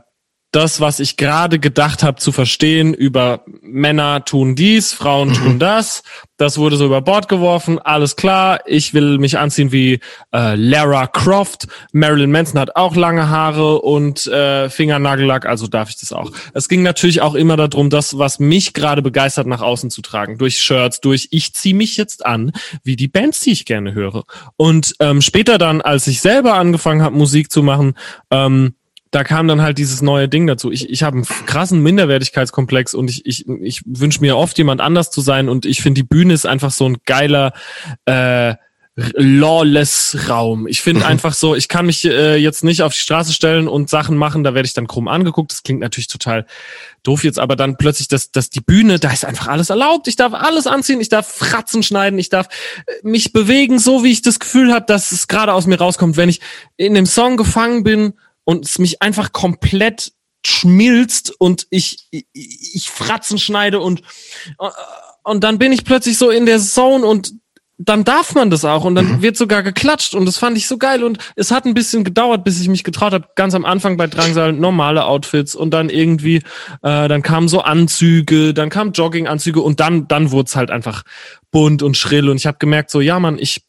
das, 0.53 0.81
was 0.81 0.99
ich 0.99 1.17
gerade 1.17 1.59
gedacht 1.59 2.03
habe 2.03 2.19
zu 2.19 2.33
verstehen 2.33 2.93
über 2.93 3.45
Männer 3.63 4.25
tun 4.25 4.57
dies, 4.57 4.93
Frauen 4.93 5.33
tun 5.33 5.59
das, 5.59 6.03
das 6.37 6.59
wurde 6.59 6.77
so 6.77 6.87
über 6.87 7.03
Bord 7.03 7.29
geworfen, 7.29 7.79
alles 7.79 8.17
klar, 8.17 8.61
ich 8.67 8.93
will 8.93 9.19
mich 9.19 9.39
anziehen 9.39 9.71
wie 9.71 10.01
äh, 10.33 10.57
Lara 10.57 11.07
Croft, 11.07 11.69
Marilyn 11.93 12.33
Manson 12.33 12.59
hat 12.59 12.75
auch 12.75 12.97
lange 12.97 13.29
Haare 13.29 13.81
und 13.81 14.27
äh, 14.27 14.69
Fingernagellack, 14.71 15.47
also 15.47 15.69
darf 15.69 15.91
ich 15.91 16.01
das 16.01 16.13
auch. 16.13 16.33
Es 16.53 16.69
ging 16.69 16.83
natürlich 16.83 17.21
auch 17.21 17.35
immer 17.35 17.57
darum, 17.57 17.91
das, 17.91 18.19
was 18.19 18.41
mich 18.41 18.73
gerade 18.73 19.03
begeistert, 19.03 19.47
nach 19.47 19.61
außen 19.61 19.91
zu 19.91 20.03
tragen, 20.03 20.39
durch 20.39 20.59
Shirts, 20.59 21.01
durch 21.01 21.29
ich 21.31 21.55
ziehe 21.55 21.75
mich 21.75 21.97
jetzt 21.97 22.27
an, 22.27 22.53
wie 22.83 22.97
die 22.97 23.09
Bands, 23.09 23.41
die 23.41 23.53
ich 23.53 23.67
gerne 23.67 23.95
höre. 23.95 24.25
Und 24.57 24.95
ähm, 24.99 25.21
später 25.21 25.59
dann, 25.59 25.81
als 25.81 26.07
ich 26.07 26.21
selber 26.21 26.55
angefangen 26.55 27.03
habe, 27.03 27.17
Musik 27.17 27.53
zu 27.53 27.63
machen, 27.63 27.95
ähm, 28.31 28.75
da 29.11 29.25
kam 29.25 29.49
dann 29.49 29.61
halt 29.61 29.79
dieses 29.79 30.03
neue 30.03 30.29
Ding 30.29 30.47
dazu. 30.47 30.71
Ich, 30.71 30.89
ich 30.89 31.03
habe 31.03 31.17
einen 31.17 31.27
krassen 31.47 31.83
Minderwertigkeitskomplex 31.83 32.95
und 32.95 33.11
ich, 33.11 33.27
ich, 33.27 33.49
ich 33.49 33.83
wünsche 33.85 34.21
mir 34.21 34.37
oft 34.37 34.57
jemand 34.59 34.81
anders 34.81 35.11
zu 35.11 35.21
sein 35.21 35.49
und 35.49 35.67
ich 35.67 35.83
finde 35.83 36.01
die 36.01 36.07
Bühne 36.07 36.33
ist 36.33 36.47
einfach 36.47 36.71
so 36.71 36.89
ein 36.89 36.99
geiler 37.05 37.53
äh, 38.05 38.55
lawless 39.15 40.29
Raum. 40.29 40.67
Ich 40.67 40.81
finde 40.83 41.07
einfach 41.07 41.33
so, 41.33 41.55
ich 41.55 41.69
kann 41.69 41.87
mich 41.87 42.05
äh, 42.05 42.37
jetzt 42.37 42.65
nicht 42.65 42.83
auf 42.83 42.93
die 42.93 42.99
Straße 42.99 43.33
stellen 43.33 43.67
und 43.67 43.89
Sachen 43.89 44.17
machen, 44.17 44.45
da 44.45 44.55
werde 44.55 44.67
ich 44.67 44.75
dann 44.75 44.87
krumm 44.87 45.09
angeguckt. 45.09 45.53
Das 45.53 45.63
klingt 45.63 45.81
natürlich 45.81 46.09
total 46.09 46.47
doof 47.03 47.25
jetzt, 47.25 47.39
aber 47.39 47.57
dann 47.57 47.77
plötzlich, 47.77 48.09
dass, 48.09 48.31
dass 48.31 48.51
die 48.51 48.61
Bühne, 48.61 48.99
da 48.99 49.11
ist 49.11 49.25
einfach 49.25 49.49
alles 49.49 49.71
erlaubt. 49.71 50.07
Ich 50.07 50.17
darf 50.17 50.35
alles 50.35 50.67
anziehen, 50.67 51.01
ich 51.01 51.09
darf 51.09 51.27
Fratzen 51.27 51.83
schneiden, 51.83 52.19
ich 52.19 52.29
darf 52.29 52.49
äh, 52.87 52.93
mich 53.03 53.33
bewegen, 53.33 53.79
so 53.79 54.05
wie 54.05 54.13
ich 54.13 54.23
das 54.23 54.39
Gefühl 54.39 54.73
habe, 54.73 54.87
dass 54.87 55.13
es 55.13 55.29
gerade 55.29 55.53
aus 55.53 55.67
mir 55.67 55.79
rauskommt. 55.79 56.17
Wenn 56.17 56.29
ich 56.29 56.41
in 56.77 56.95
dem 56.95 57.07
Song 57.07 57.37
gefangen 57.37 57.85
bin 57.85 58.15
und 58.51 58.65
es 58.65 58.81
mich 58.81 59.01
einfach 59.01 59.31
komplett 59.31 60.13
schmilzt 60.45 61.33
und 61.39 61.69
ich, 61.71 62.09
ich, 62.11 62.27
ich 62.33 62.91
Fratzen 62.91 63.39
schneide 63.39 63.79
und, 63.79 64.03
und 65.23 65.45
dann 65.45 65.59
bin 65.59 65.71
ich 65.71 65.85
plötzlich 65.85 66.19
so 66.19 66.31
in 66.31 66.47
der 66.47 66.59
Zone 66.59 67.07
und 67.07 67.33
dann 67.79 68.03
darf 68.03 68.35
man 68.35 68.51
das 68.51 68.65
auch 68.65 68.85
und 68.85 68.97
dann 68.97 69.23
wird 69.23 69.37
sogar 69.37 69.63
geklatscht 69.63 70.15
und 70.15 70.27
das 70.27 70.37
fand 70.37 70.57
ich 70.57 70.67
so 70.67 70.79
geil 70.79 71.05
und 71.05 71.19
es 71.37 71.53
hat 71.53 71.65
ein 71.65 71.75
bisschen 71.75 72.03
gedauert, 72.03 72.43
bis 72.43 72.61
ich 72.61 72.69
mich 72.69 72.83
getraut 72.83 73.13
habe. 73.13 73.29
Ganz 73.37 73.55
am 73.55 73.65
Anfang 73.65 73.97
bei 73.97 74.09
Drangsal 74.09 74.53
normale 74.53 75.05
Outfits 75.05 75.55
und 75.55 75.71
dann 75.71 75.89
irgendwie, 75.89 76.39
äh, 76.83 77.09
dann 77.09 77.23
kamen 77.23 77.47
so 77.47 77.61
Anzüge, 77.61 78.53
dann 78.53 78.69
kamen 78.69 78.93
Jogginganzüge 78.93 79.61
und 79.61 79.79
dann, 79.79 80.09
dann 80.09 80.33
wurde 80.33 80.49
es 80.49 80.57
halt 80.57 80.73
einfach 80.73 81.05
bunt 81.53 81.85
und 81.85 81.97
schrill 81.97 82.29
und 82.29 82.37
ich 82.37 82.47
habe 82.47 82.59
gemerkt 82.59 82.91
so, 82.91 83.01
ja 83.01 83.21
man, 83.21 83.39
ich 83.39 83.63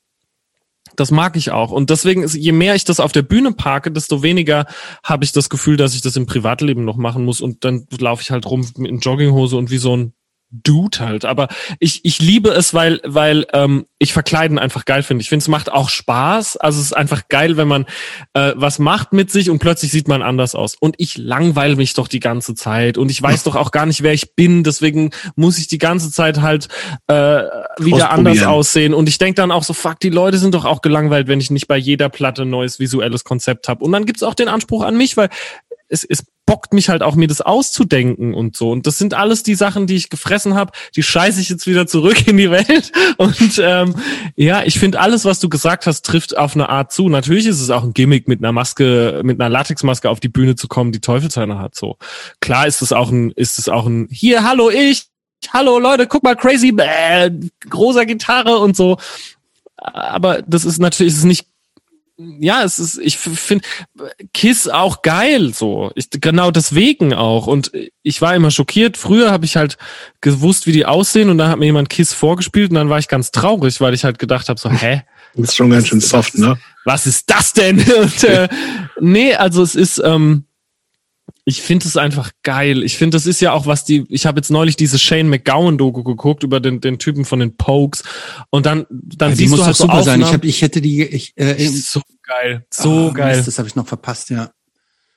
das 0.95 1.11
mag 1.11 1.35
ich 1.35 1.51
auch. 1.51 1.71
Und 1.71 1.89
deswegen, 1.89 2.23
ist, 2.23 2.35
je 2.35 2.51
mehr 2.51 2.75
ich 2.75 2.83
das 2.83 2.99
auf 2.99 3.11
der 3.11 3.21
Bühne 3.21 3.51
parke, 3.51 3.91
desto 3.91 4.23
weniger 4.23 4.65
habe 5.03 5.23
ich 5.23 5.31
das 5.31 5.49
Gefühl, 5.49 5.77
dass 5.77 5.95
ich 5.95 6.01
das 6.01 6.15
im 6.15 6.25
Privatleben 6.25 6.85
noch 6.85 6.97
machen 6.97 7.25
muss. 7.25 7.41
Und 7.41 7.63
dann 7.63 7.87
laufe 7.99 8.21
ich 8.21 8.31
halt 8.31 8.45
rum 8.45 8.65
in 8.77 8.99
Jogginghose 8.99 9.55
und 9.57 9.71
wie 9.71 9.77
so 9.77 9.95
ein 9.95 10.13
Dude 10.51 10.99
halt. 10.99 11.25
Aber 11.25 11.47
ich, 11.79 12.01
ich 12.03 12.19
liebe 12.19 12.49
es, 12.49 12.73
weil, 12.73 12.99
weil 13.03 13.45
ähm, 13.53 13.85
ich 13.99 14.13
Verkleiden 14.13 14.59
einfach 14.59 14.85
geil 14.85 15.03
finde. 15.03 15.21
Ich 15.21 15.29
finde, 15.29 15.43
es 15.43 15.47
macht 15.47 15.71
auch 15.71 15.89
Spaß. 15.89 16.57
Also 16.57 16.79
es 16.79 16.87
ist 16.87 16.93
einfach 16.93 17.27
geil, 17.29 17.55
wenn 17.57 17.67
man 17.67 17.85
äh, 18.33 18.53
was 18.55 18.79
macht 18.79 19.13
mit 19.13 19.31
sich 19.31 19.49
und 19.49 19.59
plötzlich 19.59 19.91
sieht 19.91 20.07
man 20.07 20.21
anders 20.21 20.55
aus. 20.55 20.75
Und 20.79 20.95
ich 20.97 21.17
langweile 21.17 21.75
mich 21.75 21.93
doch 21.93 22.07
die 22.07 22.19
ganze 22.19 22.53
Zeit. 22.53 22.97
Und 22.97 23.09
ich 23.09 23.21
weiß 23.21 23.43
doch 23.43 23.55
auch 23.55 23.71
gar 23.71 23.85
nicht, 23.85 24.03
wer 24.03 24.13
ich 24.13 24.35
bin. 24.35 24.63
Deswegen 24.63 25.11
muss 25.35 25.57
ich 25.57 25.67
die 25.67 25.77
ganze 25.77 26.11
Zeit 26.11 26.41
halt 26.41 26.67
äh, 27.07 27.13
wieder 27.77 28.11
anders 28.11 28.43
aussehen. 28.43 28.93
Und 28.93 29.07
ich 29.07 29.17
denke 29.17 29.35
dann 29.35 29.51
auch 29.51 29.63
so, 29.63 29.73
fuck, 29.73 29.99
die 29.99 30.09
Leute 30.09 30.37
sind 30.37 30.53
doch 30.53 30.65
auch 30.65 30.81
gelangweilt, 30.81 31.27
wenn 31.27 31.39
ich 31.39 31.51
nicht 31.51 31.67
bei 31.67 31.77
jeder 31.77 32.09
Platte 32.09 32.41
ein 32.41 32.49
neues 32.49 32.79
visuelles 32.79 33.23
Konzept 33.23 33.69
habe. 33.69 33.85
Und 33.85 33.91
dann 33.91 34.05
gibt's 34.05 34.23
auch 34.23 34.33
den 34.33 34.49
Anspruch 34.49 34.83
an 34.83 34.97
mich, 34.97 35.15
weil 35.15 35.29
es, 35.91 36.05
es 36.05 36.25
bockt 36.45 36.73
mich 36.73 36.89
halt 36.89 37.03
auch, 37.03 37.15
mir 37.15 37.27
das 37.27 37.41
auszudenken 37.41 38.33
und 38.33 38.55
so. 38.55 38.71
Und 38.71 38.87
das 38.87 38.97
sind 38.97 39.13
alles 39.13 39.43
die 39.43 39.55
Sachen, 39.55 39.87
die 39.87 39.95
ich 39.95 40.09
gefressen 40.09 40.55
habe, 40.55 40.71
die 40.95 41.03
scheiße 41.03 41.39
ich 41.41 41.49
jetzt 41.49 41.67
wieder 41.67 41.85
zurück 41.85 42.27
in 42.27 42.37
die 42.37 42.49
Welt. 42.49 42.91
Und 43.17 43.61
ähm, 43.61 43.95
ja, 44.35 44.63
ich 44.63 44.79
finde, 44.79 44.99
alles, 44.99 45.25
was 45.25 45.39
du 45.39 45.49
gesagt 45.49 45.85
hast, 45.85 46.03
trifft 46.05 46.37
auf 46.37 46.55
eine 46.55 46.69
Art 46.69 46.91
zu. 46.91 47.09
Natürlich 47.09 47.45
ist 47.45 47.61
es 47.61 47.69
auch 47.69 47.83
ein 47.83 47.93
Gimmick, 47.93 48.27
mit 48.27 48.39
einer 48.39 48.53
Maske, 48.53 49.21
mit 49.23 49.39
einer 49.39 49.49
Latexmaske 49.49 50.09
auf 50.09 50.19
die 50.19 50.29
Bühne 50.29 50.55
zu 50.55 50.67
kommen, 50.67 50.91
die 50.91 51.01
Teufelshörner 51.01 51.59
hat. 51.59 51.75
So 51.75 51.97
klar 52.39 52.67
ist 52.67 52.81
es 52.81 52.93
auch 52.93 53.11
ein, 53.11 53.31
ist 53.31 53.59
es 53.59 53.69
auch 53.69 53.85
ein 53.85 54.07
Hier, 54.09 54.43
hallo 54.43 54.69
ich, 54.69 55.07
hallo 55.53 55.77
Leute, 55.77 56.07
guck 56.07 56.23
mal, 56.23 56.35
crazy, 56.35 56.71
bäh, 56.71 57.29
großer 57.69 58.05
Gitarre 58.05 58.57
und 58.57 58.75
so. 58.75 58.97
Aber 59.75 60.41
das 60.43 60.63
ist 60.63 60.79
natürlich, 60.79 61.13
ist 61.13 61.19
es 61.19 61.25
nicht 61.25 61.50
ja, 62.17 62.63
es 62.63 62.79
ist, 62.79 62.97
ich 62.99 63.17
finde 63.17 63.65
Kiss 64.33 64.67
auch 64.67 65.01
geil, 65.01 65.53
so. 65.53 65.91
Ich, 65.95 66.09
genau 66.09 66.51
deswegen 66.51 67.13
auch. 67.13 67.47
Und 67.47 67.71
ich 68.03 68.21
war 68.21 68.35
immer 68.35 68.51
schockiert. 68.51 68.97
Früher 68.97 69.31
habe 69.31 69.45
ich 69.45 69.55
halt 69.55 69.77
gewusst, 70.21 70.67
wie 70.67 70.71
die 70.71 70.85
aussehen 70.85 71.29
und 71.29 71.37
dann 71.37 71.49
hat 71.49 71.59
mir 71.59 71.65
jemand 71.65 71.89
Kiss 71.89 72.13
vorgespielt 72.13 72.71
und 72.71 72.75
dann 72.75 72.89
war 72.89 72.99
ich 72.99 73.07
ganz 73.07 73.31
traurig, 73.31 73.81
weil 73.81 73.93
ich 73.93 74.03
halt 74.03 74.19
gedacht 74.19 74.49
habe, 74.49 74.59
so, 74.59 74.69
hä? 74.71 75.03
Das 75.35 75.49
ist 75.49 75.55
schon 75.55 75.69
ganz 75.69 75.87
schön 75.87 76.01
soft, 76.01 76.37
ne? 76.37 76.57
Was 76.83 77.07
ist 77.07 77.29
das 77.29 77.53
denn? 77.53 77.79
und, 78.01 78.23
äh, 78.23 78.49
nee, 78.99 79.33
also 79.33 79.63
es 79.63 79.75
ist, 79.75 80.01
ähm, 80.03 80.45
ich 81.45 81.61
finde 81.61 81.87
es 81.87 81.97
einfach 81.97 82.31
geil. 82.43 82.83
Ich 82.83 82.97
finde, 82.97 83.15
das 83.15 83.25
ist 83.25 83.41
ja 83.41 83.51
auch 83.53 83.65
was 83.65 83.83
die. 83.83 84.05
Ich 84.09 84.25
habe 84.25 84.39
jetzt 84.39 84.51
neulich 84.51 84.75
diese 84.75 84.99
Shane 84.99 85.29
McGowan 85.29 85.77
Doku 85.77 86.03
geguckt 86.03 86.43
über 86.43 86.59
den 86.59 86.81
den 86.81 86.99
Typen 86.99 87.25
von 87.25 87.39
den 87.39 87.57
Pokes 87.57 88.03
und 88.49 88.65
dann 88.65 88.85
dann 88.89 89.31
ja, 89.31 89.35
siehst 89.35 89.57
du 89.57 89.65
halt 89.65 89.75
so 89.75 89.83
super 89.83 89.99
Aufnahmen. 89.99 90.21
sein. 90.21 90.29
Ich, 90.29 90.33
hab, 90.33 90.43
ich 90.45 90.61
hätte 90.61 90.81
die 90.81 91.03
ich, 91.03 91.33
äh, 91.35 91.67
so 91.67 92.01
geil, 92.23 92.65
so 92.69 93.09
ah, 93.09 93.13
geil. 93.13 93.35
Mist, 93.35 93.47
das 93.47 93.57
habe 93.57 93.67
ich 93.67 93.75
noch 93.75 93.87
verpasst, 93.87 94.29
ja. 94.29 94.51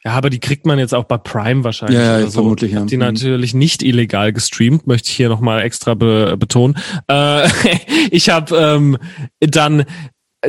Ja, 0.04 0.12
aber 0.12 0.28
die 0.28 0.38
kriegt 0.38 0.66
man 0.66 0.78
jetzt 0.78 0.94
auch 0.94 1.04
bei 1.04 1.16
Prime 1.16 1.64
wahrscheinlich. 1.64 1.98
Ja, 1.98 2.04
ja 2.04 2.16
oder 2.18 2.26
so. 2.26 2.42
vermutlich. 2.42 2.72
Ja. 2.72 2.84
Die 2.84 2.98
natürlich 2.98 3.54
nicht 3.54 3.82
illegal 3.82 4.34
gestreamt, 4.34 4.86
möchte 4.86 5.08
ich 5.08 5.16
hier 5.16 5.30
nochmal 5.30 5.62
extra 5.62 5.94
be 5.94 6.36
betonen. 6.38 6.76
Äh, 7.08 7.48
ich 8.10 8.28
habe 8.28 8.54
ähm, 8.54 8.98
dann 9.40 9.86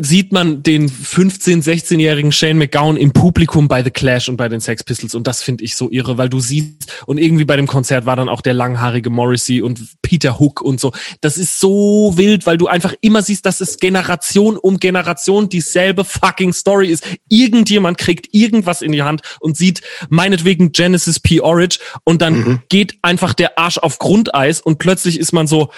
sieht 0.02 0.32
man 0.32 0.64
den 0.64 0.90
15-, 0.90 1.64
16-jährigen 1.64 2.32
Shane 2.32 2.58
McGowan 2.58 2.98
im 2.98 3.12
Publikum 3.12 3.68
bei 3.68 3.84
The 3.84 3.92
Clash 3.92 4.30
und 4.30 4.38
bei 4.38 4.50
den 4.50 4.60
Sex 4.60 4.84
Pistols 4.84 5.16
und 5.16 5.28
das 5.28 5.42
finde 5.42 5.64
ich 5.64 5.76
so 5.76 5.90
irre, 5.90 6.18
weil 6.18 6.30
du 6.30 6.40
siehst 6.40 6.92
und 7.06 7.18
irgendwie 7.18 7.46
bei 7.46 7.56
dem 7.56 7.68
Konzert 7.68 8.06
war 8.06 8.16
dann 8.16 8.30
auch 8.30 8.42
der 8.42 8.54
langhaarige 8.54 9.10
Morrissey 9.10 9.62
und 9.62 9.80
Peter 10.02 10.40
Hook 10.40 10.62
und 10.62 10.80
so. 10.80 10.92
Das 11.22 11.38
ist 11.38 11.60
so 11.60 12.14
wild, 12.16 12.46
weil 12.46 12.58
du 12.58 12.68
einfach 12.68 12.94
immer 13.02 13.22
siehst, 13.22 13.46
dass 13.46 13.62
es 13.62 13.78
Generation 13.78 14.58
um 14.58 14.80
Generation 14.80 15.50
dieselbe 15.50 16.04
fucking 16.04 16.54
Story 16.54 16.90
ist. 16.90 17.06
Irgendjemand 17.30 17.98
kriegt 17.98 18.34
irgendwas 18.34 18.82
in 18.82 18.92
die 18.92 19.04
Hand 19.04 19.22
und 19.40 19.58
sieht 19.58 19.82
meinetwegen 20.10 20.72
Genesis 20.72 21.20
P. 21.20 21.42
Orridge 21.42 21.80
und 22.04 22.22
dann 22.22 22.34
mhm. 22.34 22.60
geht 22.70 22.98
einfach 23.02 23.34
der 23.34 23.58
Arsch 23.58 23.78
auf 23.78 24.00
Grundeis 24.00 24.62
und 24.62 24.78
plötzlich 24.78 25.20
ist 25.20 25.32
man 25.32 25.48
so, 25.48 25.72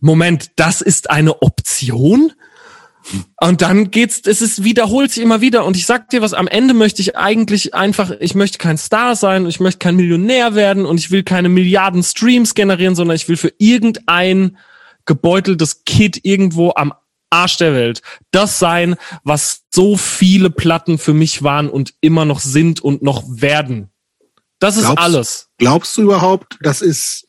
Moment, 0.00 0.50
das 0.56 0.80
ist 0.80 1.10
eine 1.10 1.40
Option? 1.42 2.32
Und 3.40 3.62
dann 3.62 3.90
geht's, 3.90 4.22
es 4.24 4.40
ist, 4.40 4.64
wiederholt 4.64 5.12
sich 5.12 5.22
immer 5.22 5.40
wieder. 5.40 5.64
Und 5.64 5.76
ich 5.76 5.86
sag 5.86 6.08
dir 6.10 6.22
was, 6.22 6.34
am 6.34 6.48
Ende 6.48 6.74
möchte 6.74 7.02
ich 7.02 7.16
eigentlich 7.16 7.74
einfach, 7.74 8.10
ich 8.20 8.34
möchte 8.34 8.58
kein 8.58 8.78
Star 8.78 9.14
sein, 9.16 9.46
ich 9.46 9.60
möchte 9.60 9.78
kein 9.78 9.96
Millionär 9.96 10.54
werden 10.54 10.86
und 10.86 10.98
ich 10.98 11.10
will 11.10 11.22
keine 11.22 11.48
Milliarden 11.48 12.02
Streams 12.02 12.54
generieren, 12.54 12.94
sondern 12.94 13.16
ich 13.16 13.28
will 13.28 13.36
für 13.36 13.52
irgendein 13.58 14.56
gebeuteltes 15.04 15.84
Kid 15.84 16.20
irgendwo 16.22 16.72
am 16.76 16.94
Arsch 17.30 17.58
der 17.58 17.74
Welt 17.74 18.00
das 18.30 18.58
sein, 18.58 18.96
was 19.24 19.64
so 19.74 19.96
viele 19.96 20.50
Platten 20.50 20.98
für 20.98 21.14
mich 21.14 21.42
waren 21.42 21.68
und 21.68 21.94
immer 22.00 22.24
noch 22.24 22.40
sind 22.40 22.80
und 22.80 23.02
noch 23.02 23.24
werden. 23.26 23.90
Das 24.60 24.76
ist 24.76 24.84
glaubst, 24.84 25.04
alles. 25.04 25.48
Glaubst 25.58 25.96
du 25.96 26.02
überhaupt, 26.02 26.58
das 26.62 26.80
ist 26.80 27.28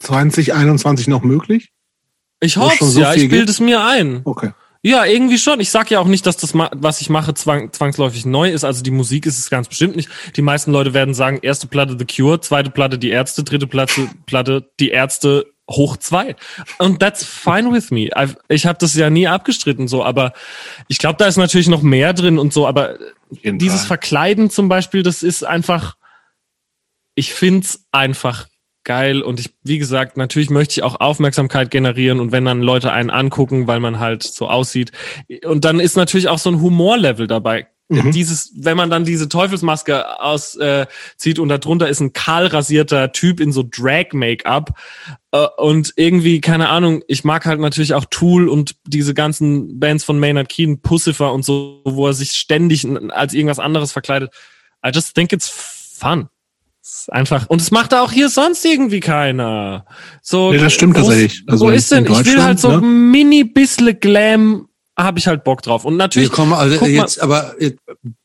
2021 0.00 1.06
noch 1.06 1.22
möglich? 1.22 1.70
Ich 2.40 2.56
hoffe 2.56 2.84
so 2.84 3.00
ja, 3.00 3.14
ich 3.14 3.30
bilde 3.30 3.50
es 3.50 3.60
mir 3.60 3.82
ein. 3.82 4.20
Okay. 4.24 4.50
Ja, 4.86 5.06
irgendwie 5.06 5.38
schon. 5.38 5.60
Ich 5.60 5.70
sag 5.70 5.90
ja 5.90 5.98
auch 5.98 6.06
nicht, 6.06 6.26
dass 6.26 6.36
das, 6.36 6.52
was 6.54 7.00
ich 7.00 7.08
mache, 7.08 7.32
zwang, 7.32 7.72
zwangsläufig 7.72 8.26
neu 8.26 8.50
ist. 8.50 8.64
Also 8.64 8.82
die 8.82 8.90
Musik 8.90 9.24
ist 9.24 9.38
es 9.38 9.48
ganz 9.48 9.66
bestimmt 9.66 9.96
nicht. 9.96 10.10
Die 10.36 10.42
meisten 10.42 10.72
Leute 10.72 10.92
werden 10.92 11.14
sagen, 11.14 11.38
erste 11.40 11.66
Platte 11.66 11.96
The 11.98 12.04
Cure, 12.04 12.42
zweite 12.42 12.68
Platte 12.68 12.98
Die 12.98 13.08
Ärzte, 13.08 13.44
dritte 13.44 13.66
Platte, 13.66 14.10
Platte 14.26 14.70
Die 14.80 14.90
Ärzte 14.90 15.46
hoch 15.70 15.96
zwei. 15.96 16.36
Und 16.78 17.00
that's 17.00 17.24
fine 17.24 17.72
with 17.72 17.92
me. 17.92 18.10
I've, 18.14 18.36
ich 18.48 18.66
habe 18.66 18.78
das 18.78 18.94
ja 18.94 19.08
nie 19.08 19.26
abgestritten 19.26 19.88
so, 19.88 20.04
aber 20.04 20.34
ich 20.88 20.98
glaube, 20.98 21.16
da 21.16 21.24
ist 21.24 21.38
natürlich 21.38 21.68
noch 21.68 21.80
mehr 21.80 22.12
drin 22.12 22.38
und 22.38 22.52
so. 22.52 22.66
Aber 22.66 22.98
jeden 23.30 23.58
dieses. 23.58 23.86
Verkleiden 23.86 24.50
zum 24.50 24.68
Beispiel, 24.68 25.02
das 25.02 25.22
ist 25.22 25.44
einfach, 25.44 25.96
ich 27.14 27.32
find's 27.32 27.86
einfach 27.90 28.48
geil 28.84 29.22
und 29.22 29.40
ich, 29.40 29.50
wie 29.62 29.78
gesagt, 29.78 30.16
natürlich 30.16 30.50
möchte 30.50 30.72
ich 30.72 30.82
auch 30.82 31.00
Aufmerksamkeit 31.00 31.70
generieren 31.70 32.20
und 32.20 32.32
wenn 32.32 32.44
dann 32.44 32.62
Leute 32.62 32.92
einen 32.92 33.10
angucken, 33.10 33.66
weil 33.66 33.80
man 33.80 33.98
halt 33.98 34.22
so 34.22 34.48
aussieht. 34.48 34.92
Und 35.44 35.64
dann 35.64 35.80
ist 35.80 35.96
natürlich 35.96 36.28
auch 36.28 36.38
so 36.38 36.50
ein 36.50 36.60
Humorlevel 36.60 37.26
dabei. 37.26 37.66
Mhm. 37.88 38.12
Dieses, 38.12 38.52
wenn 38.56 38.78
man 38.78 38.88
dann 38.88 39.04
diese 39.04 39.28
Teufelsmaske 39.28 40.20
auszieht 40.20 40.62
äh, 40.62 40.86
zieht 41.16 41.38
und 41.38 41.50
darunter 41.50 41.88
ist 41.88 42.00
ein 42.00 42.14
kahl 42.14 42.46
rasierter 42.46 43.12
Typ 43.12 43.40
in 43.40 43.52
so 43.52 43.62
Drag-Make-up 43.62 44.78
äh, 45.32 45.46
und 45.58 45.92
irgendwie, 45.96 46.40
keine 46.40 46.70
Ahnung, 46.70 47.02
ich 47.08 47.24
mag 47.24 47.44
halt 47.44 47.60
natürlich 47.60 47.92
auch 47.92 48.06
Tool 48.06 48.48
und 48.48 48.76
diese 48.86 49.12
ganzen 49.12 49.78
Bands 49.78 50.02
von 50.02 50.18
Maynard 50.18 50.48
Keen, 50.48 50.80
Pussifer 50.80 51.32
und 51.32 51.44
so, 51.44 51.82
wo 51.84 52.06
er 52.06 52.14
sich 52.14 52.32
ständig 52.32 52.86
als 53.10 53.34
irgendwas 53.34 53.58
anderes 53.58 53.92
verkleidet. 53.92 54.32
I 54.84 54.90
just 54.90 55.14
think 55.14 55.32
it's 55.32 55.48
fun. 55.48 56.28
Ist 56.84 57.10
Einfach. 57.10 57.46
Und 57.48 57.62
es 57.62 57.70
macht 57.70 57.92
da 57.92 58.02
auch 58.02 58.12
hier 58.12 58.28
sonst 58.28 58.62
irgendwie 58.64 59.00
keiner. 59.00 59.86
So, 60.20 60.52
Nee, 60.52 60.58
das 60.58 60.74
stimmt 60.74 60.96
tatsächlich. 60.96 61.42
Also 61.46 61.64
wo 61.66 61.70
ist 61.70 61.90
denn? 61.90 62.04
Ich 62.04 62.26
will 62.26 62.42
halt 62.42 62.60
so 62.60 62.68
ein 62.68 63.10
mini 63.10 63.42
bissle 63.44 63.94
Glam, 63.94 64.68
habe 64.98 65.18
ich 65.18 65.26
halt 65.26 65.44
Bock 65.44 65.62
drauf. 65.62 65.86
Und 65.86 65.94
Wir 65.94 65.98
natürlich. 65.98 66.30
kommen 66.30 66.52
also 66.52 66.74
guck 66.76 66.82
mal- 66.88 66.90
jetzt, 66.94 67.22
aber 67.22 67.54
jetzt 67.58 67.78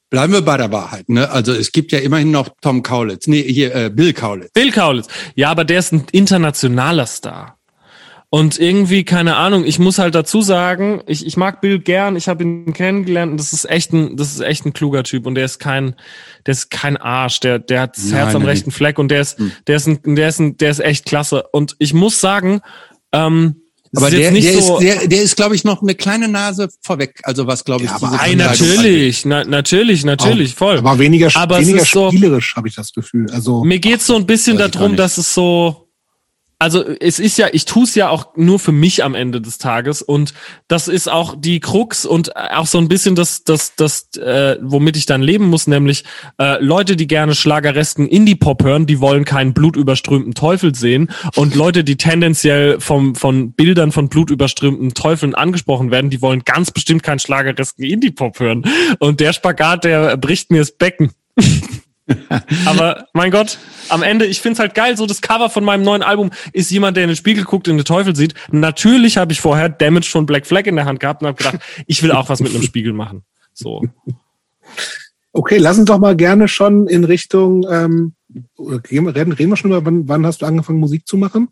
bleiben 0.09 0.33
wir 0.33 0.41
bei 0.41 0.57
der 0.57 0.73
Wahrheit. 0.73 1.07
Ne? 1.07 1.29
Also 1.29 1.53
es 1.53 1.71
gibt 1.71 1.93
ja 1.93 1.99
immerhin 1.99 2.31
noch 2.31 2.49
Tom 2.61 2.83
Kaulitz, 2.83 3.27
nee, 3.27 3.41
hier 3.43 3.73
äh, 3.73 3.89
Bill 3.89 4.11
Kaulitz. 4.11 4.51
Bill 4.51 4.71
Kaulitz. 4.71 5.07
Ja, 5.35 5.51
aber 5.51 5.63
der 5.63 5.79
ist 5.79 5.93
ein 5.93 6.03
internationaler 6.11 7.05
Star. 7.05 7.58
Und 8.31 8.59
irgendwie, 8.59 9.03
keine 9.05 9.37
Ahnung, 9.37 9.65
ich 9.65 9.79
muss 9.79 9.97
halt 9.97 10.13
dazu 10.13 10.43
sagen, 10.43 11.01
ich, 11.07 11.25
ich 11.25 11.35
mag 11.35 11.61
Bill 11.61 11.79
gern, 11.79 12.15
ich 12.15 12.27
habe 12.27 12.43
ihn 12.43 12.73
kennengelernt 12.73 13.31
und 13.31 13.39
das 13.39 13.53
ist 13.53 13.67
echt 13.67 13.91
ein, 13.91 14.17
das 14.17 14.31
ist 14.33 14.41
echt 14.41 14.65
ein 14.67 14.73
kluger 14.73 15.03
Typ 15.03 15.25
und 15.25 15.33
der 15.33 15.45
ist 15.45 15.57
kein, 15.57 15.95
der 16.45 16.51
ist 16.51 16.69
kein 16.69 16.95
Arsch, 16.95 17.39
der, 17.39 17.57
der 17.57 17.81
hat 17.81 17.97
das 17.97 18.05
Nein, 18.05 18.13
Herz 18.17 18.35
am 18.35 18.41
nein. 18.43 18.49
rechten 18.51 18.69
Fleck 18.69 18.99
und 18.99 19.09
der 19.09 19.21
ist, 19.21 19.39
Hm. 19.39 19.51
der 19.65 19.77
ist 19.77 19.87
ein, 19.87 20.15
der 20.15 20.29
ist 20.29 20.39
ein, 20.39 20.57
der 20.57 20.69
ist 20.69 20.79
echt 20.79 21.05
klasse. 21.05 21.43
Und 21.51 21.75
ich 21.79 21.95
muss 21.95 22.21
sagen, 22.21 22.61
ähm, 23.13 23.55
Aber 23.95 24.09
ist 24.09 24.17
der, 24.17 24.31
der, 24.31 24.61
so, 24.61 24.77
ist, 24.77 24.83
der, 24.83 25.07
der 25.07 25.21
ist, 25.23 25.35
glaube 25.35 25.55
ich, 25.55 25.63
noch 25.63 25.81
eine 25.81 25.95
kleine 25.95 26.27
Nase 26.27 26.69
vorweg. 26.83 27.21
Also 27.23 27.47
was, 27.47 27.65
glaube 27.65 27.85
ich, 27.85 27.89
Ja, 27.89 27.95
aber 27.95 28.11
Nein, 28.11 28.37
Nein, 28.37 28.45
natürlich, 28.45 29.25
na, 29.25 29.43
natürlich, 29.43 30.05
natürlich, 30.05 30.53
voll. 30.53 30.77
Aber 30.77 30.99
weniger, 30.99 31.31
Aber 31.33 31.59
weniger 31.59 31.81
ist 31.81 31.89
so- 31.89 32.09
spielerisch, 32.11 32.55
habe 32.55 32.67
ich 32.67 32.75
das 32.75 32.93
Gefühl. 32.93 33.25
Also 33.31 33.63
Mir 33.63 33.79
geht's 33.79 34.05
so 34.05 34.15
ein 34.15 34.27
bisschen 34.27 34.59
darum, 34.59 34.95
dass 34.95 35.17
es 35.17 35.33
so, 35.33 35.88
also 36.61 36.83
es 36.99 37.19
ist 37.19 37.37
ja, 37.37 37.47
ich 37.53 37.63
tue 37.63 37.85
es 37.85 37.95
ja 37.95 38.09
auch 38.09 38.35
nur 38.35 38.59
für 38.59 38.73
mich 38.73 39.01
am 39.05 39.15
Ende 39.15 39.39
des 39.39 39.59
Tages 39.59 40.01
und 40.01 40.33
das 40.67 40.89
ist 40.89 41.09
auch 41.09 41.35
die 41.37 41.61
Krux 41.61 42.05
und 42.05 42.35
auch 42.35 42.67
so 42.67 42.77
ein 42.79 42.89
bisschen 42.89 43.15
das, 43.15 43.45
das, 43.45 43.75
das, 43.77 44.09
äh, 44.17 44.57
womit 44.61 44.97
ich 44.97 45.05
dann 45.05 45.21
leben 45.21 45.45
muss, 45.45 45.67
nämlich 45.67 46.03
äh, 46.37 46.61
Leute, 46.61 46.97
die 46.97 47.07
gerne 47.07 47.33
Schlageresken 47.33 48.09
Indie-Pop 48.09 48.61
hören, 48.61 48.85
die 48.85 48.99
wollen 48.99 49.23
keinen 49.23 49.53
blutüberströmten 49.53 50.33
Teufel 50.33 50.75
sehen 50.75 51.09
und 51.35 51.55
Leute, 51.55 51.85
die 51.85 51.95
tendenziell 51.95 52.81
vom, 52.81 53.15
von 53.15 53.53
Bildern 53.53 53.93
von 53.93 54.09
blutüberströmten 54.09 54.93
Teufeln 54.93 55.35
angesprochen 55.35 55.91
werden, 55.91 56.09
die 56.09 56.21
wollen 56.21 56.43
ganz 56.43 56.71
bestimmt 56.71 57.03
keinen 57.03 57.19
Schlageresken 57.19 57.85
Indie-Pop 57.85 58.37
hören 58.37 58.65
und 58.99 59.21
der 59.21 59.31
Spagat, 59.31 59.85
der 59.85 60.17
bricht 60.17 60.51
mir 60.51 60.59
das 60.59 60.73
Becken. 60.73 61.11
Aber 62.65 63.07
mein 63.13 63.31
Gott, 63.31 63.57
am 63.89 64.03
Ende, 64.03 64.25
ich 64.25 64.41
find's 64.41 64.59
halt 64.59 64.73
geil, 64.75 64.97
so 64.97 65.05
das 65.05 65.21
Cover 65.21 65.49
von 65.49 65.63
meinem 65.63 65.83
neuen 65.83 66.01
Album 66.03 66.31
ist 66.53 66.71
jemand, 66.71 66.97
der 66.97 67.03
in 67.03 67.09
den 67.09 67.15
Spiegel 67.15 67.43
guckt 67.43 67.67
und 67.67 67.77
den 67.77 67.85
Teufel 67.85 68.15
sieht. 68.15 68.33
Natürlich 68.51 69.17
habe 69.17 69.31
ich 69.31 69.41
vorher 69.41 69.69
Damage 69.69 70.09
von 70.09 70.25
Black 70.25 70.45
Flag 70.45 70.65
in 70.65 70.75
der 70.75 70.85
Hand 70.85 70.99
gehabt 70.99 71.21
und 71.21 71.27
habe 71.27 71.37
gedacht, 71.37 71.59
ich 71.87 72.01
will 72.03 72.11
auch 72.11 72.29
was 72.29 72.39
mit 72.39 72.53
einem 72.53 72.63
Spiegel 72.63 72.93
machen. 72.93 73.23
So. 73.53 73.83
Okay, 75.31 75.57
lass 75.57 75.77
uns 75.77 75.85
doch 75.85 75.99
mal 75.99 76.15
gerne 76.15 76.47
schon 76.47 76.87
in 76.87 77.03
Richtung, 77.03 77.65
ähm, 77.69 78.13
reden, 78.59 79.07
reden 79.31 79.49
wir 79.49 79.55
schon 79.57 79.71
über, 79.71 79.85
wann, 79.85 80.07
wann 80.07 80.25
hast 80.25 80.41
du 80.41 80.45
angefangen, 80.45 80.79
Musik 80.79 81.07
zu 81.07 81.17
machen? 81.17 81.49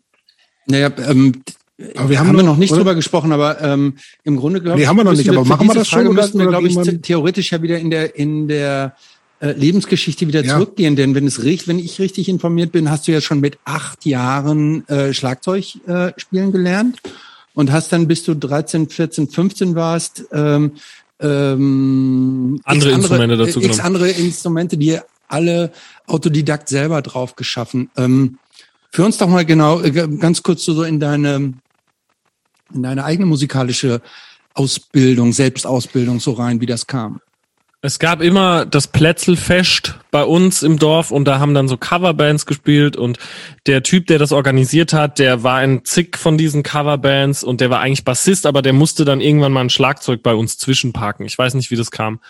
Naja, 0.66 0.90
ähm, 1.08 1.42
Aber 1.96 2.08
wir 2.10 2.18
haben, 2.18 2.28
haben 2.28 2.36
wir 2.36 2.42
noch- 2.42 2.52
noch 2.52 2.56
nicht 2.58 2.72
oder? 2.72 2.80
drüber 2.80 2.94
gesprochen, 2.96 3.32
aber 3.32 3.60
ähm, 3.62 3.96
im 4.24 4.36
Grunde 4.36 4.60
glaube 4.60 4.76
Nee, 4.78 4.82
ich, 4.82 4.88
haben 4.88 4.96
wir 4.96 5.04
noch 5.04 5.12
müssen 5.12 5.20
nicht, 5.28 5.30
aber 5.36 5.44
machen 5.46 5.60
wir 5.68 5.74
diese 5.74 5.78
das 5.78 5.88
schon 5.88 5.98
Frage 6.00 6.10
oder- 6.10 6.22
müssten 6.22 6.38
wir, 6.40 6.46
glaube 6.48 6.66
ich, 6.68 7.00
theoretisch 7.02 7.52
ja 7.52 7.62
wieder 7.62 7.78
in 7.78 7.90
der 7.90 8.16
in 8.16 8.48
der 8.48 8.96
äh, 9.40 9.52
Lebensgeschichte 9.52 10.26
wieder 10.26 10.44
Ja. 10.44 10.54
zurückgehen, 10.54 10.96
denn 10.96 11.14
wenn 11.14 11.26
es 11.26 11.42
richtig, 11.42 11.68
wenn 11.68 11.78
ich 11.78 12.00
richtig 12.00 12.28
informiert 12.28 12.72
bin, 12.72 12.90
hast 12.90 13.06
du 13.06 13.12
ja 13.12 13.20
schon 13.20 13.40
mit 13.40 13.58
acht 13.64 14.04
Jahren 14.04 14.86
äh, 14.88 15.12
Schlagzeug 15.14 15.64
äh, 15.86 16.12
spielen 16.16 16.50
gelernt 16.52 17.00
und 17.54 17.70
hast 17.70 17.92
dann, 17.92 18.08
bis 18.08 18.24
du 18.24 18.34
13, 18.34 18.88
14, 18.88 19.28
15 19.28 19.74
warst, 19.74 20.24
ähm, 20.32 20.72
ähm, 21.20 22.60
Andere 22.64 22.90
x 22.90 22.98
Instrumente 22.98 23.36
dazu 23.36 23.58
äh, 23.58 23.62
genommen. 23.62 23.80
andere 23.80 24.10
Instrumente, 24.10 24.76
die 24.76 24.98
alle 25.28 25.72
Autodidakt 26.06 26.68
selber 26.68 27.02
drauf 27.02 27.36
geschaffen. 27.36 27.90
Ähm, 27.96 28.38
für 28.90 29.04
uns 29.04 29.18
doch 29.18 29.28
mal 29.28 29.44
genau, 29.44 29.80
äh, 29.82 29.90
ganz 29.90 30.42
kurz 30.42 30.64
so 30.64 30.82
in 30.82 31.00
deine, 31.00 31.54
in 32.74 32.82
deine 32.82 33.04
eigene 33.04 33.26
musikalische 33.26 34.00
Ausbildung, 34.54 35.32
Selbstausbildung 35.32 36.20
so 36.20 36.32
rein, 36.32 36.60
wie 36.60 36.66
das 36.66 36.86
kam. 36.86 37.20
Es 37.80 38.00
gab 38.00 38.20
immer 38.22 38.66
das 38.66 38.88
Plätzelfest 38.88 40.00
bei 40.10 40.24
uns 40.24 40.64
im 40.64 40.80
Dorf 40.80 41.12
und 41.12 41.26
da 41.26 41.38
haben 41.38 41.54
dann 41.54 41.68
so 41.68 41.76
Coverbands 41.76 42.44
gespielt 42.44 42.96
und 42.96 43.18
der 43.66 43.84
Typ, 43.84 44.08
der 44.08 44.18
das 44.18 44.32
organisiert 44.32 44.92
hat, 44.92 45.20
der 45.20 45.44
war 45.44 45.58
ein 45.58 45.84
Zick 45.84 46.18
von 46.18 46.36
diesen 46.36 46.64
Coverbands 46.64 47.44
und 47.44 47.60
der 47.60 47.70
war 47.70 47.78
eigentlich 47.78 48.04
Bassist, 48.04 48.46
aber 48.46 48.62
der 48.62 48.72
musste 48.72 49.04
dann 49.04 49.20
irgendwann 49.20 49.52
mal 49.52 49.60
ein 49.60 49.70
Schlagzeug 49.70 50.24
bei 50.24 50.34
uns 50.34 50.58
zwischenparken. 50.58 51.24
Ich 51.24 51.38
weiß 51.38 51.54
nicht, 51.54 51.70
wie 51.70 51.76
das 51.76 51.92
kam. 51.92 52.20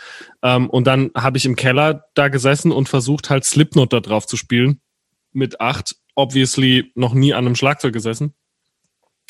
Ähm, 0.43 0.69
und 0.69 0.87
dann 0.87 1.13
habe 1.17 1.39
ich 1.39 1.47
im 1.47 1.57
Keller 1.57 2.05
da 2.13 2.29
gesessen 2.29 2.71
und 2.71 2.91
versucht 2.91 3.31
halt 3.31 3.47
Slipknot 3.47 3.95
da 3.95 4.01
drauf 4.01 4.27
zu 4.27 4.37
spielen. 4.37 4.83
Mit 5.33 5.63
acht, 5.63 5.97
obviously 6.15 6.93
noch 6.95 7.15
nie 7.15 7.33
an 7.33 7.47
einem 7.47 7.57
Schlagzeug 7.57 7.95
gesessen. 7.95 8.35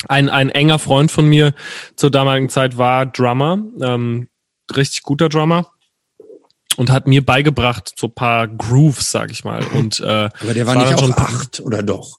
Ein, 0.09 0.27
ein 0.27 0.49
enger 0.49 0.79
Freund 0.79 1.11
von 1.11 1.25
mir 1.29 1.53
zur 1.95 2.11
damaligen 2.11 2.49
Zeit 2.49 2.77
war 2.77 3.05
Drummer, 3.05 3.63
ähm, 3.81 4.27
richtig 4.75 5.03
guter 5.03 5.29
Drummer 5.29 5.71
und 6.77 6.91
hat 6.91 7.07
mir 7.07 7.25
beigebracht 7.25 7.93
so 7.97 8.07
paar 8.07 8.47
Grooves, 8.47 9.11
sag 9.11 9.31
ich 9.31 9.43
mal. 9.43 9.63
Und 9.73 9.99
äh, 9.99 10.29
Aber 10.41 10.53
der 10.53 10.65
war, 10.67 10.75
War 10.75 10.83
nicht 10.85 10.93
auf 10.93 10.99
schon- 11.01 11.13
acht, 11.17 11.59
oder 11.61 11.83
doch? 11.83 12.17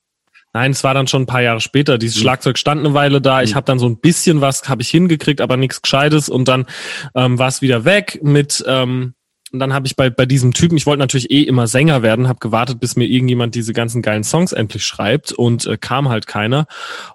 nein, 0.52 0.72
es 0.72 0.82
war 0.84 0.94
dann 0.94 1.06
schon 1.06 1.22
ein 1.22 1.26
paar 1.26 1.42
Jahre 1.42 1.60
später. 1.60 1.96
Dieses 1.96 2.16
Mhm. 2.16 2.20
Schlagzeug 2.22 2.58
stand 2.58 2.80
eine 2.84 2.92
Weile 2.94 3.20
da. 3.20 3.42
Ich 3.42 3.52
Mhm. 3.52 3.54
habe 3.56 3.66
dann 3.66 3.78
so 3.78 3.86
ein 3.88 3.98
bisschen 4.00 4.40
was 4.40 4.68
habe 4.68 4.82
ich 4.82 4.88
hingekriegt, 4.90 5.40
aber 5.40 5.56
nichts 5.56 5.80
Gescheites. 5.82 6.28
Und 6.28 6.46
dann 6.48 6.66
ähm, 7.14 7.38
war 7.38 7.48
es 7.48 7.62
wieder 7.62 7.84
weg 7.84 8.18
mit. 8.22 8.62
Ähm, 8.66 9.14
und 9.52 9.58
dann 9.58 9.72
habe 9.72 9.86
ich 9.86 9.96
bei, 9.96 10.10
bei 10.10 10.26
diesem 10.26 10.54
Typen, 10.54 10.76
ich 10.76 10.86
wollte 10.86 11.00
natürlich 11.00 11.30
eh 11.30 11.42
immer 11.42 11.66
Sänger 11.66 12.02
werden, 12.02 12.28
habe 12.28 12.38
gewartet, 12.38 12.78
bis 12.78 12.94
mir 12.94 13.06
irgendjemand 13.06 13.54
diese 13.56 13.72
ganzen 13.72 14.00
geilen 14.00 14.22
Songs 14.22 14.52
endlich 14.52 14.84
schreibt 14.84 15.32
und 15.32 15.66
äh, 15.66 15.76
kam 15.76 16.08
halt 16.08 16.28
keiner. 16.28 16.66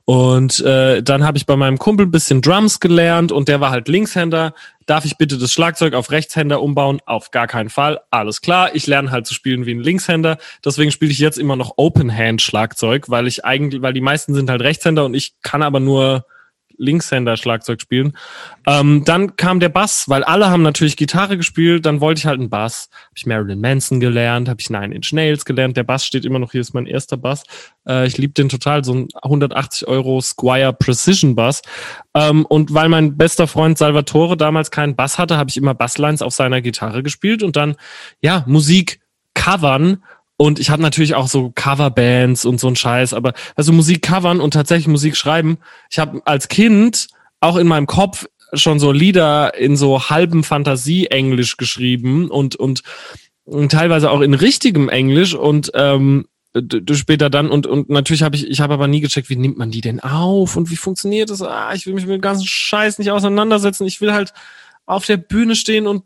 Und 0.04 0.60
äh, 0.60 1.02
dann 1.02 1.24
habe 1.24 1.38
ich 1.38 1.46
bei 1.46 1.56
meinem 1.56 1.78
Kumpel 1.78 2.08
bisschen 2.08 2.42
Drums 2.42 2.82
gelernt 2.82 3.32
und 3.32 3.48
der 3.48 3.62
war 3.62 3.72
halt 3.72 3.88
Linkshänder. 3.88 4.54
Darf 4.86 5.06
ich 5.06 5.18
bitte 5.18 5.38
das 5.38 5.52
Schlagzeug 5.52 5.94
auf 5.94 6.12
Rechtshänder 6.12 6.62
umbauen? 6.62 7.00
Auf 7.06 7.32
gar 7.32 7.48
keinen 7.48 7.70
Fall. 7.70 8.02
Alles 8.12 8.42
klar. 8.42 8.76
Ich 8.76 8.86
lerne 8.86 9.12
halt 9.12 9.26
zu 9.26 9.34
spielen 9.34 9.66
wie 9.66 9.74
ein 9.74 9.80
Linkshänder. 9.80 10.38
Deswegen 10.64 10.92
spiele 10.92 11.12
ich 11.12 11.20
jetzt 11.20 11.40
immer 11.40 11.56
noch 11.56 11.76
Open 11.78 12.16
Hand 12.16 12.42
Schlagzeug, 12.42 13.10
weil 13.10 13.28
ich 13.28 13.46
eigentlich, 13.46 13.82
weil 13.82 13.94
die 13.94 14.02
meisten 14.02 14.34
sind 14.34 14.50
halt 14.50 14.62
Rechtshänder 14.62 15.06
und 15.06 15.14
ich 15.14 15.36
kann 15.42 15.64
aber 15.64 15.80
nur 15.80 16.26
Linkshänder 16.78 17.38
Schlagzeug 17.38 17.82
spielen. 17.82 18.17
Ähm, 18.67 19.03
dann 19.05 19.36
kam 19.36 19.59
der 19.59 19.69
Bass, 19.69 20.05
weil 20.07 20.23
alle 20.23 20.49
haben 20.49 20.63
natürlich 20.63 20.97
Gitarre 20.97 21.38
gespielt, 21.38 21.86
dann 21.86 22.01
wollte 22.01 22.19
ich 22.19 22.26
halt 22.26 22.39
einen 22.39 22.49
Bass. 22.49 22.89
Habe 22.91 23.13
ich 23.15 23.26
Marilyn 23.26 23.61
Manson 23.61 23.99
gelernt, 23.99 24.49
habe 24.49 24.61
ich 24.61 24.69
Nine 24.69 24.93
Inch 24.93 25.11
Nails 25.13 25.45
gelernt. 25.45 25.78
Der 25.78 25.84
Bass 25.84 26.05
steht 26.05 26.26
immer 26.26 26.39
noch 26.39 26.51
hier, 26.51 26.61
ist 26.61 26.73
mein 26.73 26.86
erster 26.86 27.17
Bass. 27.17 27.43
Äh, 27.88 28.07
ich 28.07 28.17
liebe 28.17 28.34
den 28.34 28.49
total, 28.49 28.84
so 28.84 28.93
ein 28.93 29.07
180 29.21 29.88
Euro 29.88 30.21
Squire 30.21 30.73
Precision 30.73 31.36
Bass. 31.36 31.61
Ähm, 32.13 32.45
und 32.45 32.73
weil 32.73 32.89
mein 32.89 33.17
bester 33.17 33.47
Freund 33.47 33.78
Salvatore 33.78 34.38
damals 34.38 34.71
keinen 34.71 34.95
Bass 34.95 35.17
hatte, 35.17 35.38
habe 35.38 35.49
ich 35.49 35.57
immer 35.57 35.73
Basslines 35.73 36.21
auf 36.21 36.34
seiner 36.34 36.61
Gitarre 36.61 37.03
gespielt 37.03 37.43
und 37.43 37.55
dann, 37.55 37.76
ja, 38.21 38.43
Musik 38.47 38.99
covern 39.34 40.03
und 40.38 40.60
ich 40.60 40.70
habe 40.70 40.82
natürlich 40.82 41.16
auch 41.16 41.28
so 41.28 41.52
Coverbands 41.56 42.46
und 42.46 42.60
so 42.60 42.68
ein 42.68 42.76
Scheiß, 42.76 43.14
aber 43.14 43.34
also 43.56 43.72
Musik 43.72 44.02
covern 44.02 44.42
und 44.42 44.52
tatsächlich 44.54 44.88
Musik 44.88 45.16
schreiben. 45.16 45.58
Ich 45.90 46.00
habe 46.00 46.22
als 46.26 46.50
Kind 46.50 47.08
auch 47.40 47.56
in 47.56 47.68
meinem 47.68 47.88
Kopf 47.88 48.26
schon 48.54 48.80
so 48.80 48.92
Lieder 48.92 49.56
in 49.58 49.78
so 49.78 50.10
halbem 50.10 50.44
Fantasie-Englisch 50.44 51.58
geschrieben 51.58 52.30
und, 52.30 52.56
und, 52.56 52.84
und 53.46 53.72
teilweise 53.72 54.12
auch 54.12 54.22
in 54.22 54.34
richtigem 54.34 54.90
Englisch 54.90 55.34
und 55.34 55.72
ähm, 55.74 56.26
äh, 56.54 56.94
später 56.94 57.30
dann 57.30 57.50
und 57.50 57.68
und 57.68 57.90
natürlich 57.90 58.24
habe 58.24 58.36
ich 58.36 58.48
ich 58.48 58.62
habe 58.62 58.74
aber 58.74 58.88
nie 58.88 59.02
gecheckt, 59.02 59.30
wie 59.30 59.36
nimmt 59.36 59.58
man 59.58 59.72
die 59.72 59.82
denn 59.82 60.00
auf 60.00 60.56
und 60.56 60.70
wie 60.70 60.78
funktioniert 60.78 61.30
das? 61.30 61.42
Ah, 61.42 61.74
ich 61.74 61.86
will 61.86 61.94
mich 61.94 62.06
mit 62.06 62.16
dem 62.16 62.22
ganzen 62.22 62.48
Scheiß 62.48 62.98
nicht 62.98 63.12
auseinandersetzen. 63.12 63.86
Ich 63.86 64.00
will 64.00 64.14
halt 64.14 64.34
auf 64.86 65.06
der 65.06 65.18
Bühne 65.18 65.56
stehen 65.56 65.88
und 65.88 66.04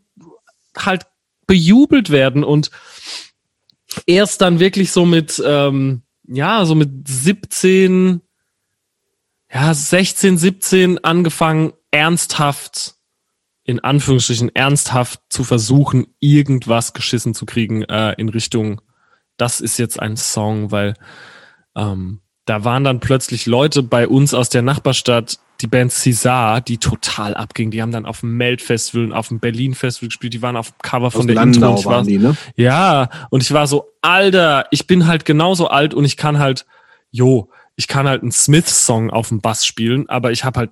halt 0.76 1.06
bejubelt 1.46 2.10
werden 2.10 2.42
und 2.44 2.70
erst 4.06 4.40
dann 4.40 4.60
wirklich 4.60 4.92
so 4.92 5.06
mit 5.06 5.42
ähm, 5.44 6.02
ja 6.26 6.64
so 6.64 6.74
mit 6.74 7.08
17 7.08 8.20
ja 9.52 9.74
16 9.74 10.38
17 10.38 11.04
angefangen 11.04 11.72
ernsthaft 11.90 12.94
in 13.64 13.80
Anführungsstrichen 13.80 14.54
ernsthaft 14.54 15.20
zu 15.28 15.44
versuchen 15.44 16.06
irgendwas 16.20 16.92
geschissen 16.92 17.34
zu 17.34 17.46
kriegen 17.46 17.82
äh, 17.82 18.12
in 18.12 18.28
Richtung 18.28 18.80
das 19.36 19.60
ist 19.60 19.78
jetzt 19.78 20.00
ein 20.00 20.16
Song 20.16 20.70
weil 20.70 20.94
ähm, 21.76 22.20
da 22.50 22.64
waren 22.64 22.82
dann 22.82 22.98
plötzlich 22.98 23.46
Leute 23.46 23.80
bei 23.82 24.08
uns 24.08 24.34
aus 24.34 24.48
der 24.48 24.62
Nachbarstadt, 24.62 25.38
die 25.62 25.66
Band 25.66 25.92
Cesar, 25.92 26.60
die 26.60 26.78
total 26.78 27.34
abging. 27.34 27.70
Die 27.70 27.82
haben 27.82 27.92
dann 27.92 28.06
auf 28.06 28.20
dem 28.20 28.36
Melt-Festival 28.36 29.04
und 29.06 29.12
auf 29.12 29.28
dem 29.28 29.40
Berlin-Festival 29.40 30.08
gespielt. 30.08 30.34
Die 30.34 30.42
waren 30.42 30.56
auf 30.56 30.70
dem 30.70 30.78
Cover 30.82 31.10
von 31.10 31.20
Aus 31.20 31.26
der 31.26 31.34
Landau 31.34 31.76
Intro. 31.76 31.84
War, 31.84 31.96
waren 31.96 32.06
die, 32.06 32.18
ne? 32.18 32.36
Ja, 32.56 33.08
und 33.30 33.42
ich 33.42 33.52
war 33.52 33.66
so, 33.66 33.92
Alter, 34.02 34.66
ich 34.70 34.86
bin 34.86 35.06
halt 35.06 35.24
genauso 35.24 35.68
alt 35.68 35.94
und 35.94 36.04
ich 36.04 36.16
kann 36.16 36.38
halt, 36.38 36.66
jo, 37.10 37.48
ich 37.76 37.88
kann 37.88 38.08
halt 38.08 38.22
einen 38.22 38.32
Smith-Song 38.32 39.10
auf 39.10 39.28
dem 39.28 39.40
Bass 39.40 39.64
spielen, 39.64 40.08
aber 40.08 40.32
ich 40.32 40.44
habe 40.44 40.60
halt 40.60 40.70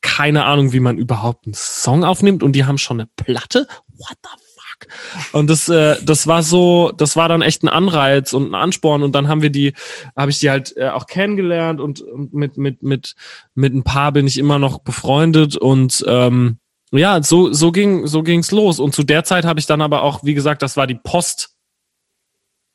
keine 0.00 0.44
Ahnung, 0.44 0.72
wie 0.72 0.80
man 0.80 0.96
überhaupt 0.96 1.46
einen 1.46 1.54
Song 1.54 2.04
aufnimmt 2.04 2.42
und 2.42 2.52
die 2.52 2.64
haben 2.64 2.78
schon 2.78 3.00
eine 3.00 3.08
Platte. 3.16 3.66
What 3.98 4.16
the 4.22 4.45
fuck? 4.76 4.92
Und 5.32 5.50
das, 5.50 5.68
äh, 5.68 5.96
das 6.04 6.26
war 6.26 6.42
so, 6.42 6.92
das 6.96 7.16
war 7.16 7.28
dann 7.28 7.42
echt 7.42 7.62
ein 7.62 7.68
Anreiz 7.68 8.32
und 8.32 8.50
ein 8.50 8.54
Ansporn 8.54 9.02
und 9.02 9.14
dann 9.14 9.28
haben 9.28 9.42
wir 9.42 9.50
die, 9.50 9.74
habe 10.16 10.30
ich 10.30 10.38
die 10.38 10.50
halt 10.50 10.76
äh, 10.76 10.88
auch 10.88 11.06
kennengelernt 11.06 11.80
und, 11.80 12.00
und 12.00 12.34
mit 12.34 12.56
mit 12.56 12.82
mit 12.82 13.14
mit 13.54 13.74
ein 13.74 13.84
paar 13.84 14.12
bin 14.12 14.26
ich 14.26 14.38
immer 14.38 14.58
noch 14.58 14.78
befreundet 14.78 15.56
und 15.56 16.04
ähm, 16.06 16.58
ja, 16.92 17.22
so 17.22 17.52
so 17.52 17.72
ging 17.72 18.06
so 18.06 18.22
ging's 18.22 18.50
los 18.50 18.78
und 18.78 18.94
zu 18.94 19.02
der 19.02 19.24
Zeit 19.24 19.44
habe 19.44 19.60
ich 19.60 19.66
dann 19.66 19.82
aber 19.82 20.02
auch, 20.02 20.24
wie 20.24 20.34
gesagt, 20.34 20.62
das 20.62 20.76
war 20.76 20.86
die 20.86 20.94
Post 20.94 21.50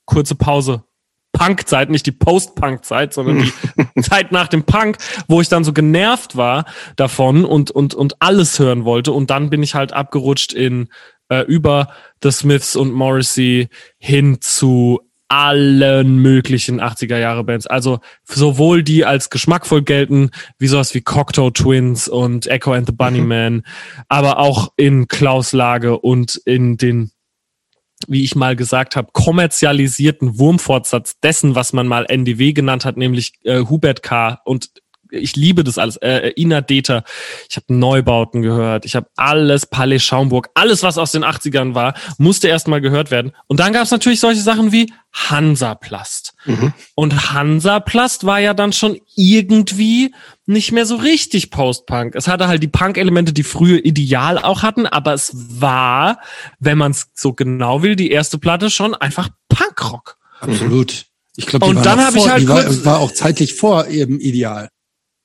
kurze 0.06 0.36
Pause. 0.36 0.84
Punk-Zeit, 1.34 1.90
nicht 1.90 2.06
die 2.06 2.12
Post-Punk-Zeit, 2.12 3.14
sondern 3.14 3.44
die 3.44 4.02
Zeit 4.02 4.34
nach 4.34 4.50
dem 4.50 4.64
Punk, 4.64 4.98
wo 5.30 5.40
ich 5.40 5.48
dann 5.48 5.64
so 5.64 5.72
genervt 5.72 6.36
war 6.36 6.66
davon 6.98 7.46
und, 7.46 7.72
und, 7.72 7.94
und 7.94 8.22
alles 8.22 8.60
hören 8.60 8.84
wollte. 8.84 9.14
Und 9.14 9.30
dann 9.30 9.50
bin 9.50 9.64
ich 9.64 9.74
halt 9.74 9.94
abgerutscht 9.94 10.52
in 10.52 10.90
äh, 11.32 11.42
über 11.46 11.88
The 12.22 12.32
Smiths 12.32 12.76
und 12.76 12.92
Morrissey 12.92 13.70
hin 13.98 14.38
zu 14.42 15.00
allen 15.30 16.18
möglichen 16.18 16.82
80er 16.82 17.18
Jahre 17.18 17.46
Bands. 17.46 17.66
Also 17.66 18.00
sowohl 18.26 18.84
die 18.84 19.06
als 19.06 19.30
geschmackvoll 19.30 19.82
gelten, 19.82 20.32
wie 20.60 20.68
sowas 20.68 20.94
wie 20.94 21.00
Cocteau 21.00 21.50
Twins 21.52 22.10
und 22.10 22.48
Echo 22.48 22.74
and 22.74 22.86
the 22.86 22.92
Bunnyman, 22.92 23.64
aber 24.10 24.40
auch 24.40 24.74
in 24.76 25.08
Klaus 25.08 25.54
Lage 25.54 25.98
und 25.98 26.36
in 26.46 26.76
den 26.76 27.12
wie 28.08 28.24
ich 28.24 28.36
mal 28.36 28.56
gesagt 28.56 28.96
habe, 28.96 29.10
kommerzialisierten 29.14 30.40
Wurmfortsatz 30.40 31.20
dessen, 31.20 31.54
was 31.54 31.72
man 31.72 31.88
mal 31.88 32.08
NDW 32.10 32.52
genannt 32.52 32.84
hat, 32.84 32.98
nämlich 32.98 33.34
äh, 33.44 33.60
Hubert 33.60 34.02
K. 34.02 34.42
und 34.44 34.81
ich 35.12 35.36
liebe 35.36 35.64
das 35.64 35.78
alles. 35.78 35.98
Äh, 35.98 36.32
Ina 36.36 36.62
Deter, 36.62 37.04
ich 37.50 37.58
habe 37.58 37.74
Neubauten 37.74 38.42
gehört, 38.42 38.86
ich 38.86 38.96
habe 38.96 39.08
alles, 39.16 39.66
Palais 39.66 40.00
Schaumburg, 40.00 40.50
alles, 40.56 40.84
was 40.84 40.98
aus 40.98 41.12
den 41.12 41.24
80ern 41.24 41.76
war, 41.76 41.94
musste 42.18 42.48
erstmal 42.48 42.82
gehört 42.82 43.12
werden. 43.12 43.32
Und 43.48 43.60
dann 43.60 43.74
gab 43.74 43.84
es 43.84 43.92
natürlich 43.92 44.20
solche 44.20 44.42
Sachen 44.42 44.72
wie 44.72 44.92
Hansaplast. 45.14 46.34
Mhm. 46.46 46.74
Und 46.96 47.34
Hansaplast 47.34 48.26
war 48.26 48.40
ja 48.40 48.54
dann 48.54 48.74
schon 48.74 48.98
irgendwie 49.16 50.14
nicht 50.46 50.72
mehr 50.72 50.86
so 50.86 50.96
richtig 50.96 51.52
Post-Punk. 51.52 52.16
Es 52.16 52.28
hatte 52.28 52.48
halt 52.48 52.64
die 52.64 52.68
Punk-Elemente, 52.68 53.34
die 53.34 53.44
früher 53.44 53.84
Ideal 53.84 54.38
auch 54.38 54.64
hatten, 54.64 54.86
aber 54.86 55.14
es 55.14 55.32
war, 55.34 56.20
wenn 56.60 56.78
man 56.78 56.92
es 56.92 57.08
so 57.14 57.34
genau 57.34 57.84
will, 57.84 57.96
die 57.96 58.12
erste 58.12 58.38
Platte 58.38 58.70
schon 58.70 58.96
einfach 58.96 59.30
Punkrock. 59.50 60.18
Absolut. 60.40 61.06
Ich 61.36 61.46
glaube, 61.46 61.66
Und 61.66 61.86
dann 61.86 62.04
hab 62.04 62.16
ich 62.16 62.28
halt 62.28 62.44
die 62.44 62.48
war, 62.48 62.86
war 62.86 63.00
auch 63.00 63.12
zeitlich 63.12 63.54
vor 63.54 63.88
ihrem 63.88 64.20
Ideal. 64.20 64.70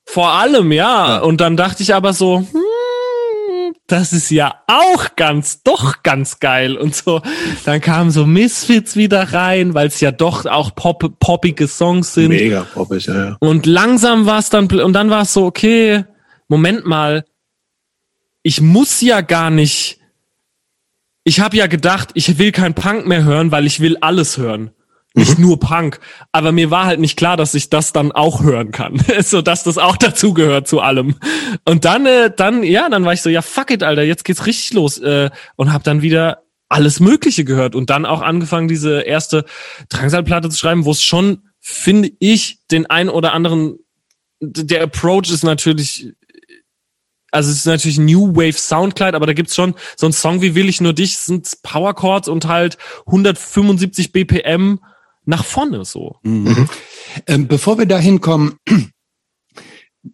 Vor 0.06 0.30
allem, 0.30 0.72
ja. 0.72 1.16
Ja. 1.16 1.18
Und 1.18 1.40
dann 1.40 1.56
dachte 1.56 1.82
ich 1.82 1.94
aber 1.94 2.12
so, 2.12 2.38
hm, 2.38 3.74
das 3.86 4.12
ist 4.12 4.30
ja 4.30 4.62
auch 4.66 5.16
ganz, 5.16 5.62
doch 5.62 6.02
ganz 6.02 6.40
geil 6.40 6.76
und 6.76 6.94
so. 6.94 7.20
Dann 7.64 7.80
kamen 7.80 8.10
so 8.10 8.24
Misfits 8.24 8.96
wieder 8.96 9.32
rein, 9.32 9.74
weil 9.74 9.88
es 9.88 10.00
ja 10.00 10.12
doch 10.12 10.46
auch 10.46 10.74
pop, 10.74 11.18
poppige 11.20 11.68
Songs 11.68 12.14
sind. 12.14 12.28
Mega 12.28 12.62
poppig, 12.72 13.06
ja, 13.06 13.14
ja. 13.14 13.36
Und 13.40 13.66
langsam 13.66 14.26
war 14.26 14.38
es 14.38 14.48
dann, 14.48 14.66
und 14.70 14.92
dann 14.92 15.10
war 15.10 15.22
es 15.22 15.32
so, 15.32 15.44
okay, 15.44 16.04
Moment 16.48 16.86
mal, 16.86 17.24
ich 18.42 18.60
muss 18.60 19.00
ja 19.00 19.20
gar 19.20 19.50
nicht, 19.50 19.98
ich 21.24 21.40
habe 21.40 21.56
ja 21.56 21.66
gedacht, 21.66 22.10
ich 22.14 22.38
will 22.38 22.52
kein 22.52 22.74
Punk 22.74 23.06
mehr 23.06 23.24
hören, 23.24 23.50
weil 23.50 23.66
ich 23.66 23.80
will 23.80 23.98
alles 24.00 24.38
hören. 24.38 24.70
Nicht 25.16 25.38
nur 25.38 25.58
Punk. 25.58 25.98
Aber 26.30 26.52
mir 26.52 26.70
war 26.70 26.84
halt 26.84 27.00
nicht 27.00 27.16
klar, 27.16 27.38
dass 27.38 27.54
ich 27.54 27.70
das 27.70 27.94
dann 27.94 28.12
auch 28.12 28.42
hören 28.42 28.70
kann. 28.70 29.02
so, 29.22 29.40
dass 29.40 29.64
das 29.64 29.78
auch 29.78 29.96
dazugehört 29.96 30.68
zu 30.68 30.80
allem. 30.80 31.16
Und 31.64 31.86
dann, 31.86 32.04
äh, 32.04 32.30
dann, 32.36 32.62
ja, 32.62 32.90
dann 32.90 33.06
war 33.06 33.14
ich 33.14 33.22
so, 33.22 33.30
ja, 33.30 33.40
fuck 33.40 33.70
it, 33.70 33.82
Alter, 33.82 34.02
jetzt 34.02 34.26
geht's 34.26 34.44
richtig 34.44 34.74
los. 34.74 34.98
Äh, 34.98 35.30
und 35.56 35.72
hab 35.72 35.84
dann 35.84 36.02
wieder 36.02 36.42
alles 36.68 37.00
Mögliche 37.00 37.44
gehört 37.44 37.74
und 37.74 37.88
dann 37.88 38.04
auch 38.04 38.20
angefangen, 38.20 38.68
diese 38.68 39.00
erste 39.00 39.46
Drangsalplatte 39.88 40.50
zu 40.50 40.58
schreiben, 40.58 40.84
wo 40.84 40.90
es 40.90 41.02
schon, 41.02 41.42
finde 41.60 42.10
ich, 42.18 42.58
den 42.70 42.84
ein 42.84 43.08
oder 43.08 43.32
anderen, 43.32 43.78
der 44.40 44.82
Approach 44.82 45.30
ist 45.30 45.44
natürlich, 45.44 46.12
also 47.30 47.50
es 47.50 47.58
ist 47.58 47.66
natürlich 47.66 47.98
New 47.98 48.36
Wave 48.36 48.52
Soundcloud, 48.58 49.14
aber 49.14 49.26
da 49.26 49.32
gibt's 49.32 49.54
schon 49.54 49.74
so 49.96 50.04
einen 50.04 50.12
Song 50.12 50.42
wie 50.42 50.54
Will 50.54 50.68
ich 50.68 50.82
nur 50.82 50.92
dich, 50.92 51.16
sind 51.16 51.48
Power 51.62 51.94
Chords 51.94 52.28
und 52.28 52.46
halt 52.46 52.76
175 53.06 54.12
BPM 54.12 54.80
nach 55.26 55.44
vorne 55.44 55.84
so. 55.84 56.16
Ähm, 57.26 57.48
bevor 57.48 57.78
wir 57.78 57.86
da 57.86 57.98
hinkommen, 57.98 58.54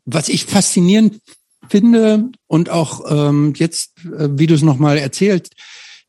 was 0.04 0.28
ich 0.28 0.46
faszinierend 0.46 1.20
finde 1.68 2.30
und 2.48 2.70
auch 2.70 3.02
ähm, 3.08 3.54
jetzt, 3.56 3.92
äh, 4.04 4.28
wie 4.32 4.46
du 4.46 4.54
es 4.54 4.62
nochmal 4.62 4.98
erzählst, 4.98 5.54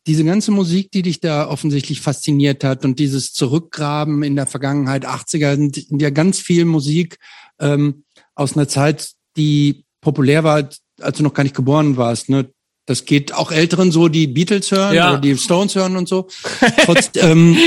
diese 0.08 0.26
ganze 0.26 0.52
Musik, 0.52 0.92
die 0.92 1.02
dich 1.02 1.20
da 1.22 1.48
offensichtlich 1.48 2.02
fasziniert 2.02 2.64
hat 2.64 2.84
und 2.84 3.00
dieses 3.00 3.32
Zurückgraben 3.32 4.24
in 4.24 4.36
der 4.36 4.48
Vergangenheit, 4.48 5.08
80er, 5.08 5.56
sind 5.56 5.76
sind 5.76 6.02
ja 6.02 6.10
ganz 6.10 6.40
viel 6.40 6.66
Musik 6.66 7.20
ähm, 7.60 8.04
aus 8.36 8.58
einer 8.58 8.68
Zeit, 8.68 9.12
die 9.38 9.86
populär 10.02 10.44
war, 10.44 10.70
als 11.00 11.18
du 11.18 11.24
noch 11.24 11.34
gar 11.34 11.44
nicht 11.44 11.56
geboren 11.56 11.96
warst. 11.96 12.30
Ne? 12.30 12.50
Das 12.86 13.06
geht 13.06 13.34
auch 13.34 13.52
Älteren 13.52 13.92
so, 13.92 14.10
die 14.10 14.28
Beatles 14.28 14.72
hören 14.72 14.94
Ja. 14.94 15.12
oder 15.12 15.22
die 15.22 15.38
Stones 15.38 15.76
hören 15.76 15.96
und 15.96 16.10
so. 16.10 16.28
Trotz, 16.86 17.12
ähm, 17.16 17.58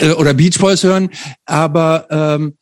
äh, 0.00 0.12
oder 0.12 0.32
Beach 0.34 0.58
Boys 0.58 0.82
hören. 0.82 1.10
Aber 1.44 2.06
ähm, 2.10 2.56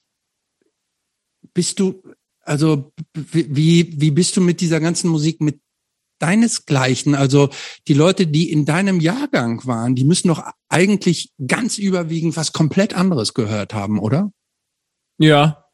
bist 1.55 1.79
du, 1.79 2.03
also 2.43 2.93
wie, 3.15 3.55
wie 3.55 4.01
wie 4.01 4.11
bist 4.11 4.37
du 4.37 4.41
mit 4.41 4.61
dieser 4.61 4.81
ganzen 4.81 5.09
Musik 5.09 5.41
mit 5.41 5.61
deinesgleichen, 6.21 7.15
also 7.15 7.49
die 7.89 7.95
Leute, 7.95 8.27
die 8.27 8.51
in 8.53 8.65
deinem 8.65 9.01
Jahrgang 9.01 9.65
waren, 9.67 9.95
die 9.95 10.05
müssen 10.05 10.29
doch 10.29 10.43
eigentlich 10.69 11.33
ganz 11.47 11.79
überwiegend 11.79 12.37
was 12.37 12.53
komplett 12.53 12.95
anderes 12.95 13.35
gehört 13.35 13.75
haben, 13.75 13.99
oder? 13.99 14.31
Ja. 15.19 15.65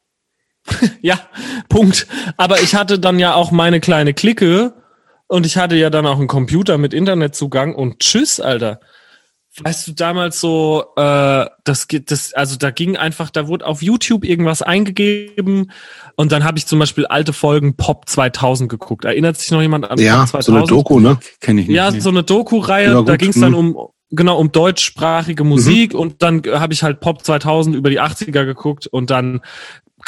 ja, 1.02 1.20
Punkt. 1.68 2.06
Aber 2.36 2.60
ich 2.60 2.74
hatte 2.74 2.98
dann 2.98 3.18
ja 3.18 3.34
auch 3.34 3.50
meine 3.50 3.80
kleine 3.80 4.14
Clique 4.14 4.74
und 5.28 5.46
ich 5.46 5.56
hatte 5.56 5.76
ja 5.76 5.90
dann 5.90 6.06
auch 6.06 6.18
einen 6.18 6.28
Computer 6.28 6.78
mit 6.78 6.94
Internetzugang 6.94 7.74
und 7.74 8.00
tschüss, 8.00 8.40
Alter. 8.40 8.80
Weißt 9.58 9.88
du, 9.88 9.92
damals 9.92 10.38
so, 10.38 10.84
äh, 10.96 11.46
das 11.64 11.88
geht, 11.88 12.10
das, 12.10 12.34
also 12.34 12.56
da 12.56 12.70
ging 12.70 12.98
einfach, 12.98 13.30
da 13.30 13.48
wurde 13.48 13.66
auf 13.66 13.82
YouTube 13.82 14.24
irgendwas 14.24 14.60
eingegeben 14.60 15.72
und 16.14 16.30
dann 16.30 16.44
habe 16.44 16.58
ich 16.58 16.66
zum 16.66 16.78
Beispiel 16.78 17.06
alte 17.06 17.32
Folgen 17.32 17.74
Pop 17.74 18.06
2000 18.06 18.68
geguckt. 18.68 19.06
Erinnert 19.06 19.38
sich 19.38 19.50
noch 19.50 19.62
jemand 19.62 19.90
an 19.90 19.98
Ja, 19.98 20.26
Pop 20.26 20.42
so 20.42 20.54
eine 20.54 20.66
Doku, 20.66 21.00
ne? 21.00 21.18
Kenne 21.40 21.62
ich 21.62 21.68
Ja, 21.68 21.90
so 21.90 22.10
eine 22.10 22.22
Doku-Reihe, 22.22 22.92
Ja, 22.92 23.02
da 23.02 23.16
ging 23.16 23.30
es 23.30 23.40
dann 23.40 23.56
hm. 23.56 23.76
um 23.76 23.88
genau 24.10 24.38
um 24.38 24.52
deutschsprachige 24.52 25.42
Musik 25.42 25.94
und 25.94 26.22
dann 26.22 26.42
habe 26.46 26.74
ich 26.74 26.82
halt 26.82 27.00
Pop 27.00 27.24
2000 27.24 27.74
über 27.74 27.88
die 27.90 28.00
80er 28.00 28.44
geguckt 28.44 28.86
und 28.86 29.10
dann 29.10 29.40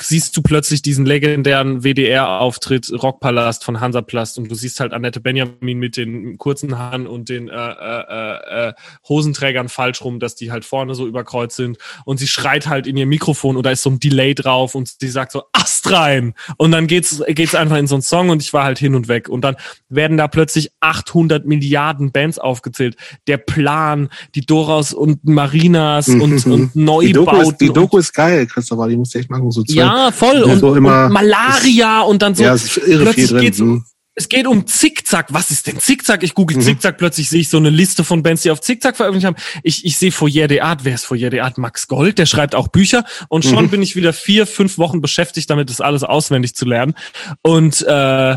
siehst 0.01 0.37
du 0.37 0.43
plötzlich 0.43 0.83
diesen 0.83 1.07
legendären 1.07 1.83
WDR-Auftritt 1.83 2.91
Rockpalast 2.91 3.65
von 3.65 3.81
Hansaplast 3.81 4.39
und 4.39 4.51
du 4.51 4.55
siehst 4.55 4.81
halt 4.81 4.93
Annette 4.93 5.21
Benjamin 5.21 5.79
mit 5.79 5.97
den 5.97 6.39
kurzen 6.39 6.79
Haaren 6.79 7.07
und 7.07 7.29
den 7.29 7.49
äh, 7.49 7.55
äh, 7.55 8.69
äh, 8.69 8.73
Hosenträgern 9.09 9.69
falsch 9.69 10.03
rum, 10.03 10.21
dass 10.21 10.35
die 10.35 10.51
halt 10.51 10.65
vorne 10.65 10.95
so 10.95 11.07
überkreuzt 11.07 11.57
sind 11.57 11.79
und 12.05 12.19
sie 12.19 12.29
schreit 12.29 12.69
halt 12.69 12.87
in 12.87 12.97
ihr 12.97 13.07
Mikrofon 13.07 13.61
da 13.63 13.71
ist 13.71 13.83
so 13.83 13.91
ein 13.91 14.01
Delay 14.01 14.35
drauf 14.35 14.75
und 14.75 14.95
sie 15.01 15.09
sagt 15.09 15.33
so 15.33 15.43
Ast 15.53 15.91
rein 15.91 16.35
und 16.57 16.71
dann 16.71 16.87
geht's 16.87 17.23
geht's 17.29 17.55
einfach 17.55 17.77
in 17.77 17.87
so 17.87 17.97
einen 17.97 18.03
Song 18.03 18.31
und 18.31 18.43
ich 18.43 18.53
war 18.53 18.65
halt 18.65 18.79
hin 18.79 18.95
und 18.95 19.09
weg 19.09 19.29
und 19.29 19.43
dann 19.43 19.57
werden 19.89 20.17
da 20.17 20.29
plötzlich 20.29 20.71
800 20.81 21.47
Milliarden 21.47 22.13
Bands 22.13 22.39
aufgezählt. 22.39 22.97
Der 23.27 23.39
Plan, 23.39 24.09
die 24.35 24.43
Doraus 24.43 24.93
und 24.93 25.25
Marinas 25.25 26.09
und, 26.09 26.47
und 26.47 26.77
Neubauten. 26.77 27.07
Die 27.07 27.13
Doku, 27.13 27.41
ist, 27.41 27.61
die 27.61 27.73
Doku 27.73 27.99
ist 27.99 28.13
geil, 28.13 28.47
Christopher, 28.47 28.89
die 28.89 28.97
musst 28.97 29.15
du 29.15 29.19
echt 29.19 29.31
machen. 29.31 29.51
So 29.51 29.63
ja, 29.67 29.88
voll. 30.13 30.43
Und, 30.43 30.59
so 30.61 30.75
immer, 30.75 31.07
und 31.07 31.13
Malaria 31.13 32.01
und 32.03 32.23
dann 32.23 32.35
so. 32.35 32.45
Ja, 32.45 32.55
ist 32.55 32.77
irre 32.77 33.05
plötzlich 33.05 33.27
viel 33.27 33.37
drin. 33.37 33.41
Geht's, 33.41 33.61
um, 33.61 33.85
es 34.15 34.29
geht 34.29 34.47
um 34.47 34.67
Zickzack. 34.67 35.33
Was 35.33 35.51
ist 35.51 35.67
denn 35.67 35.79
Zickzack? 35.79 36.23
Ich 36.23 36.35
google 36.35 36.57
mhm. 36.57 36.63
Zickzack, 36.63 36.99
plötzlich 36.99 37.31
sehe 37.31 37.41
ich 37.41 37.49
so 37.49 37.57
eine 37.57 37.71
Liste 37.71 38.03
von 38.03 38.23
Bands, 38.23 38.43
die 38.43 38.51
auf 38.51 38.61
Zickzack 38.61 38.97
veröffentlicht 38.97 39.27
haben. 39.27 39.37
Ich, 39.63 39.85
ich 39.85 39.97
sehe 39.97 40.11
Foyer 40.11 40.49
de 40.49 40.61
Art. 40.61 40.85
Wer 40.85 40.95
ist 40.95 41.07
Foyer 41.07 41.31
de 41.31 41.41
Art? 41.41 41.57
Max 41.57 41.87
Gold, 41.87 42.19
der 42.19 42.27
schreibt 42.27 42.55
auch 42.55 42.69
Bücher. 42.69 43.05
Und 43.29 43.45
schon 43.45 43.67
mhm. 43.67 43.71
bin 43.71 43.83
ich 43.83 43.95
wieder 43.95 44.13
vier, 44.13 44.47
fünf 44.47 44.77
Wochen 44.79 45.01
beschäftigt, 45.01 45.51
damit 45.51 45.71
das 45.71 45.81
alles 45.81 46.03
auswendig 46.03 46.55
zu 46.57 46.65
lernen. 46.65 46.95
Und 47.43 47.83
äh, 47.83 48.37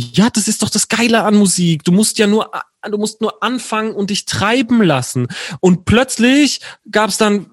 ja, 0.00 0.30
das 0.32 0.46
ist 0.46 0.62
doch 0.62 0.70
das 0.70 0.88
Geile 0.88 1.24
an 1.24 1.36
Musik. 1.36 1.84
Du 1.84 1.92
musst 1.92 2.18
ja 2.18 2.26
nur 2.26 2.50
du 2.88 2.98
musst 2.98 3.20
nur 3.20 3.42
anfangen 3.42 3.92
und 3.92 4.10
dich 4.10 4.24
treiben 4.24 4.82
lassen. 4.82 5.28
Und 5.60 5.84
plötzlich 5.84 6.60
gab's 6.90 7.18
dann, 7.18 7.50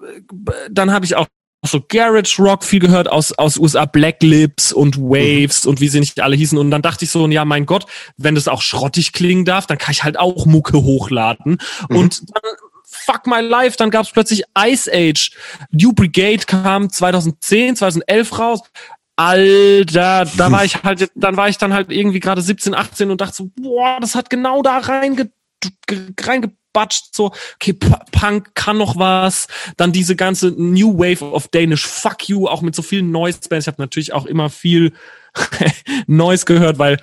dann 0.70 0.92
habe 0.92 1.04
ich 1.04 1.16
auch 1.16 1.26
so 1.66 1.82
Garage 1.86 2.42
Rock 2.42 2.64
viel 2.64 2.80
gehört 2.80 3.10
aus 3.10 3.32
aus 3.32 3.56
USA 3.56 3.84
Black 3.84 4.22
Lips 4.22 4.72
und 4.72 4.98
Waves 4.98 5.64
mhm. 5.64 5.70
und 5.70 5.80
wie 5.80 5.88
sie 5.88 6.00
nicht 6.00 6.20
alle 6.20 6.36
hießen 6.36 6.58
und 6.58 6.70
dann 6.70 6.82
dachte 6.82 7.04
ich 7.04 7.10
so 7.10 7.26
ja 7.28 7.44
mein 7.44 7.66
Gott 7.66 7.86
wenn 8.16 8.34
das 8.34 8.48
auch 8.48 8.62
schrottig 8.62 9.12
klingen 9.12 9.44
darf 9.44 9.66
dann 9.66 9.78
kann 9.78 9.92
ich 9.92 10.04
halt 10.04 10.18
auch 10.18 10.46
Mucke 10.46 10.82
hochladen 10.82 11.58
mhm. 11.88 11.96
und 11.96 12.22
dann 12.34 12.52
Fuck 12.88 13.26
My 13.26 13.40
Life, 13.40 13.76
dann 13.76 13.90
gab's 13.90 14.10
plötzlich 14.10 14.44
Ice 14.58 14.90
Age. 14.92 15.32
New 15.70 15.92
Brigade 15.92 16.44
kam 16.46 16.90
2010, 16.90 17.76
2011 17.76 18.38
raus. 18.38 18.60
Alter, 19.16 20.26
da 20.36 20.52
war 20.52 20.64
ich 20.64 20.82
halt, 20.82 21.10
dann 21.14 21.36
war 21.36 21.48
ich 21.48 21.56
dann 21.56 21.72
halt 21.72 21.90
irgendwie 21.90 22.20
gerade 22.20 22.42
17, 22.42 22.74
18 22.74 23.10
und 23.10 23.20
dachte 23.20 23.34
so, 23.34 23.50
boah, 23.56 23.98
das 24.00 24.14
hat 24.14 24.28
genau 24.28 24.62
da 24.62 24.78
reinge, 24.78 25.30
reingebatscht, 26.76 27.14
so, 27.14 27.32
okay, 27.54 27.72
Punk 28.12 28.54
kann 28.54 28.78
noch 28.78 28.96
was, 28.96 29.48
dann 29.76 29.92
diese 29.92 30.16
ganze 30.16 30.48
New 30.50 30.98
Wave 30.98 31.24
of 31.24 31.48
Danish 31.48 31.86
Fuck 31.86 32.28
You, 32.28 32.46
auch 32.48 32.62
mit 32.62 32.74
so 32.74 32.82
vielen 32.82 33.10
Noise-Bands, 33.10 33.66
ich 33.66 33.72
habe 33.72 33.82
natürlich 33.82 34.12
auch 34.12 34.26
immer 34.26 34.50
viel 34.50 34.92
Noise 36.06 36.44
gehört, 36.44 36.78
weil 36.78 36.98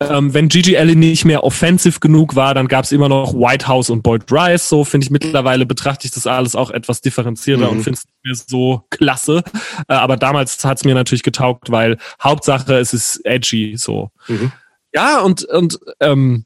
ähm, 0.00 0.34
wenn 0.34 0.48
Gigi 0.48 0.76
Allen 0.76 0.98
nicht 0.98 1.24
mehr 1.24 1.44
offensive 1.44 2.00
genug 2.00 2.34
war, 2.34 2.52
dann 2.52 2.66
gab 2.66 2.84
es 2.84 2.92
immer 2.92 3.08
noch 3.08 3.32
White 3.32 3.68
House 3.68 3.90
und 3.90 4.02
Boyd 4.02 4.24
Rice. 4.30 4.68
So 4.68 4.84
finde 4.84 5.04
ich 5.04 5.10
mittlerweile 5.10 5.66
betrachte 5.66 6.06
ich 6.06 6.12
das 6.12 6.26
alles 6.26 6.56
auch 6.56 6.72
etwas 6.72 7.00
differenzierter 7.00 7.66
mhm. 7.66 7.78
und 7.78 7.84
finde 7.84 7.98
es 7.98 8.04
nicht 8.04 8.24
mehr 8.24 8.34
so 8.34 8.82
klasse. 8.90 9.44
Äh, 9.88 9.94
aber 9.94 10.16
damals 10.16 10.62
hat 10.64 10.78
es 10.78 10.84
mir 10.84 10.94
natürlich 10.94 11.22
getaugt, 11.22 11.70
weil 11.70 11.96
Hauptsache 12.20 12.74
es 12.74 12.92
ist 12.92 13.24
edgy. 13.24 13.76
So 13.78 14.10
mhm. 14.26 14.50
ja 14.92 15.20
und 15.20 15.44
und 15.44 15.78
ähm, 16.00 16.44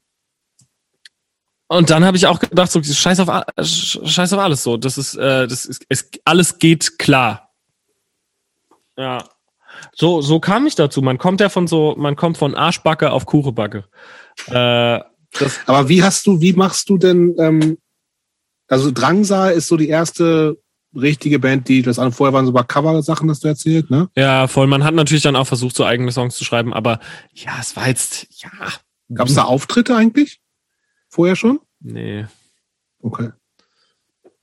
und 1.69 1.91
dann 1.91 2.03
habe 2.03 2.17
ich 2.17 2.25
auch 2.25 2.39
gedacht, 2.39 2.71
so 2.71 2.81
scheiß 2.81 3.19
auf 3.19 3.43
scheiß 3.61 4.33
auf 4.33 4.39
alles 4.39 4.63
so. 4.63 4.75
Das 4.75 4.97
ist 4.97 5.15
äh, 5.15 5.47
das 5.47 5.65
ist 5.65 5.85
es, 5.87 6.09
alles 6.25 6.57
geht 6.57 6.97
klar. 6.97 7.51
Ja. 8.97 9.23
So, 9.95 10.21
so 10.21 10.39
kam 10.39 10.65
ich 10.65 10.73
dazu. 10.75 11.01
Man 11.03 11.19
kommt 11.19 11.41
ja 11.41 11.49
von 11.49 11.67
so, 11.67 11.95
man 11.95 12.15
kommt 12.15 12.37
von 12.39 12.55
Arschbacke 12.55 13.11
auf 13.11 13.27
Kuchenbacke. 13.27 13.85
Äh, 14.47 14.99
das 15.39 15.59
Aber 15.67 15.87
wie 15.89 16.03
hast 16.03 16.25
du, 16.25 16.41
wie 16.41 16.53
machst 16.53 16.89
du 16.89 16.97
denn, 16.97 17.35
ähm, 17.37 17.77
also 18.67 18.89
Drangsal 18.89 19.53
ist 19.53 19.67
so 19.67 19.77
die 19.77 19.89
erste 19.89 20.57
richtige 20.95 21.37
Band, 21.37 21.67
die 21.67 21.83
das 21.83 21.99
an 21.99 22.11
vorher 22.11 22.33
waren 22.33 22.47
so 22.47 22.53
Cover-Sachen, 22.53 23.29
hast 23.29 23.43
du 23.43 23.47
erzählt, 23.47 23.91
ne? 23.91 24.09
Ja, 24.17 24.47
voll. 24.47 24.65
Man 24.65 24.83
hat 24.83 24.95
natürlich 24.95 25.23
dann 25.23 25.35
auch 25.35 25.45
versucht, 25.45 25.75
so 25.75 25.85
eigene 25.85 26.11
Songs 26.11 26.35
zu 26.35 26.43
schreiben, 26.43 26.73
aber 26.73 26.99
ja, 27.33 27.51
es 27.59 27.75
war 27.75 27.87
jetzt, 27.87 28.27
ja. 28.41 28.49
Gab 29.13 29.27
es 29.27 29.35
da 29.35 29.43
Auftritte 29.43 29.95
eigentlich? 29.95 30.39
Vorher 31.09 31.35
schon? 31.35 31.59
Nee. 31.81 32.25
Okay. 33.01 33.29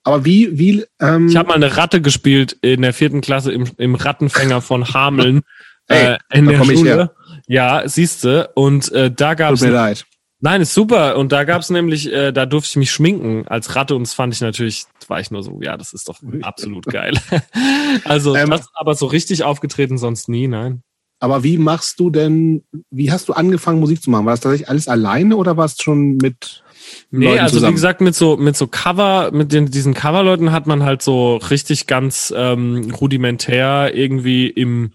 Aber 0.02 0.24
wie, 0.24 0.58
wie, 0.58 0.84
ähm, 1.00 1.28
Ich 1.28 1.36
habe 1.36 1.48
mal 1.48 1.54
eine 1.54 1.76
Ratte 1.76 2.00
gespielt 2.00 2.56
in 2.60 2.82
der 2.82 2.92
vierten 2.92 3.20
Klasse 3.20 3.52
im, 3.52 3.70
im 3.76 3.94
Rattenfänger 3.94 4.60
von 4.60 4.92
Hameln 4.94 5.42
äh, 5.88 6.18
in 6.32 6.46
der 6.46 6.64
Schule. 6.64 7.14
Ja, 7.48 7.88
siehste. 7.88 8.50
Und 8.54 8.90
äh, 8.92 9.10
da 9.10 9.34
gab's. 9.34 9.60
Tut 9.60 9.68
mir 9.68 9.74
leid. 9.74 10.06
Nein, 10.40 10.60
ist 10.60 10.74
super. 10.74 11.16
Und 11.16 11.32
da 11.32 11.44
gab's 11.44 11.70
nämlich, 11.70 12.12
äh, 12.12 12.30
da 12.30 12.46
durfte 12.46 12.68
ich 12.68 12.76
mich 12.76 12.90
schminken 12.90 13.48
als 13.48 13.74
Ratte 13.74 13.94
und 13.94 14.02
das 14.02 14.14
fand 14.14 14.34
ich 14.34 14.40
natürlich, 14.40 14.84
war 15.08 15.18
ich 15.18 15.30
nur 15.30 15.42
so, 15.42 15.60
ja, 15.62 15.76
das 15.76 15.92
ist 15.92 16.08
doch 16.08 16.20
absolut 16.42 16.86
geil. 16.86 17.14
also 18.04 18.36
ähm, 18.36 18.50
das 18.50 18.68
aber 18.74 18.94
so 18.94 19.06
richtig 19.06 19.44
aufgetreten 19.44 19.96
sonst 19.96 20.28
nie, 20.28 20.46
nein. 20.46 20.82
Aber 21.18 21.42
wie 21.42 21.56
machst 21.56 21.98
du 21.98 22.10
denn, 22.10 22.62
wie 22.90 23.10
hast 23.10 23.28
du 23.28 23.32
angefangen 23.32 23.80
Musik 23.80 24.02
zu 24.02 24.10
machen? 24.10 24.26
War 24.26 24.34
das 24.34 24.40
tatsächlich 24.40 24.68
alles 24.68 24.86
alleine 24.86 25.36
oder 25.36 25.56
warst 25.56 25.80
du 25.80 25.84
schon 25.84 26.16
mit 26.16 26.62
Nee, 27.10 27.26
Leuten 27.26 27.40
also 27.40 27.54
zusammen. 27.56 27.70
wie 27.70 27.74
gesagt, 27.74 28.00
mit 28.00 28.14
so, 28.14 28.36
mit 28.36 28.56
so 28.56 28.66
Cover, 28.68 29.30
mit 29.32 29.52
den, 29.52 29.70
diesen 29.70 29.94
Coverleuten 29.94 30.52
hat 30.52 30.66
man 30.66 30.84
halt 30.84 31.02
so 31.02 31.36
richtig 31.36 31.86
ganz 31.86 32.32
ähm, 32.36 32.92
rudimentär 33.00 33.92
irgendwie 33.94 34.48
im 34.48 34.92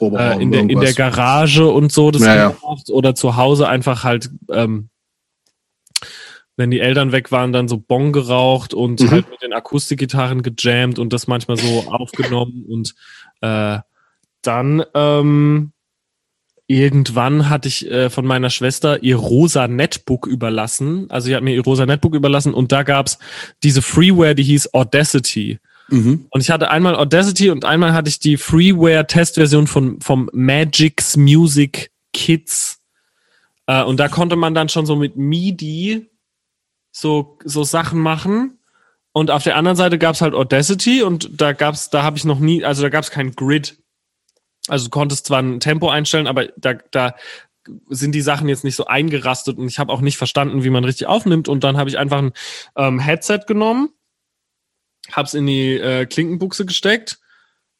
äh, 0.00 0.42
in, 0.42 0.50
der, 0.50 0.62
in 0.62 0.80
der 0.80 0.94
Garage 0.94 1.66
und 1.68 1.92
so 1.92 2.10
das 2.10 2.22
ja, 2.22 2.50
gemacht 2.50 2.90
oder 2.90 3.14
zu 3.14 3.36
Hause 3.36 3.68
einfach 3.68 4.04
halt 4.04 4.30
ähm, 4.50 4.88
wenn 6.56 6.70
die 6.70 6.80
Eltern 6.80 7.12
weg 7.12 7.32
waren, 7.32 7.52
dann 7.52 7.68
so 7.68 7.78
Bon 7.78 8.12
geraucht 8.12 8.74
und 8.74 9.00
mhm. 9.00 9.10
halt 9.10 9.30
mit 9.30 9.42
den 9.42 9.52
Akustikgitarren 9.52 10.42
gejammt 10.42 10.98
und 10.98 11.12
das 11.12 11.26
manchmal 11.26 11.56
so 11.56 11.84
aufgenommen 11.88 12.64
und 12.68 12.94
äh, 13.40 13.78
dann 14.42 14.84
ähm, 14.94 15.72
irgendwann 16.66 17.48
hatte 17.48 17.68
ich 17.68 17.90
äh, 17.90 18.10
von 18.10 18.26
meiner 18.26 18.50
Schwester 18.50 19.02
ihr 19.02 19.16
rosa 19.16 19.68
Netbook 19.68 20.26
überlassen. 20.26 21.10
Also 21.10 21.26
sie 21.26 21.36
hat 21.36 21.42
mir 21.42 21.54
ihr 21.54 21.64
rosa 21.64 21.86
Netbook 21.86 22.14
überlassen 22.14 22.54
und 22.54 22.72
da 22.72 22.82
gab's 22.82 23.18
diese 23.62 23.82
Freeware, 23.82 24.34
die 24.34 24.42
hieß 24.42 24.74
Audacity. 24.74 25.58
Mhm. 25.88 26.26
Und 26.30 26.40
ich 26.40 26.50
hatte 26.50 26.70
einmal 26.70 26.96
Audacity 26.96 27.50
und 27.50 27.64
einmal 27.64 27.92
hatte 27.92 28.08
ich 28.08 28.18
die 28.18 28.36
Freeware-Testversion 28.36 29.66
von 29.66 30.00
vom 30.00 30.30
Magix 30.32 31.16
Music 31.16 31.90
Kids. 32.12 32.80
Äh, 33.66 33.82
und 33.82 33.98
da 34.00 34.08
konnte 34.08 34.36
man 34.36 34.54
dann 34.54 34.68
schon 34.68 34.86
so 34.86 34.96
mit 34.96 35.16
MIDI 35.16 36.08
so, 36.92 37.38
so 37.44 37.64
Sachen 37.64 38.00
machen. 38.00 38.58
Und 39.12 39.30
auf 39.30 39.42
der 39.42 39.56
anderen 39.56 39.76
Seite 39.76 39.98
gab's 39.98 40.22
halt 40.22 40.34
Audacity 40.34 41.02
und 41.02 41.40
da 41.40 41.52
gab's, 41.52 41.90
da 41.90 42.02
habe 42.02 42.16
ich 42.16 42.24
noch 42.24 42.38
nie, 42.38 42.64
also 42.64 42.82
da 42.82 42.88
gab's 42.88 43.10
kein 43.10 43.32
Grid. 43.32 43.81
Also 44.68 44.86
du 44.86 44.90
konntest 44.90 45.26
zwar 45.26 45.40
ein 45.40 45.60
Tempo 45.60 45.88
einstellen, 45.88 46.26
aber 46.26 46.48
da, 46.56 46.74
da 46.90 47.14
sind 47.88 48.14
die 48.14 48.20
Sachen 48.20 48.48
jetzt 48.48 48.64
nicht 48.64 48.76
so 48.76 48.86
eingerastet 48.86 49.58
und 49.58 49.68
ich 49.68 49.78
habe 49.78 49.92
auch 49.92 50.00
nicht 50.00 50.16
verstanden, 50.16 50.64
wie 50.64 50.70
man 50.70 50.84
richtig 50.84 51.06
aufnimmt. 51.06 51.48
Und 51.48 51.64
dann 51.64 51.76
habe 51.76 51.90
ich 51.90 51.98
einfach 51.98 52.18
ein 52.18 52.32
ähm, 52.76 52.98
Headset 52.98 53.40
genommen, 53.46 53.90
hab's 55.10 55.34
in 55.34 55.46
die 55.46 55.74
äh, 55.74 56.06
Klinkenbuchse 56.06 56.66
gesteckt 56.66 57.21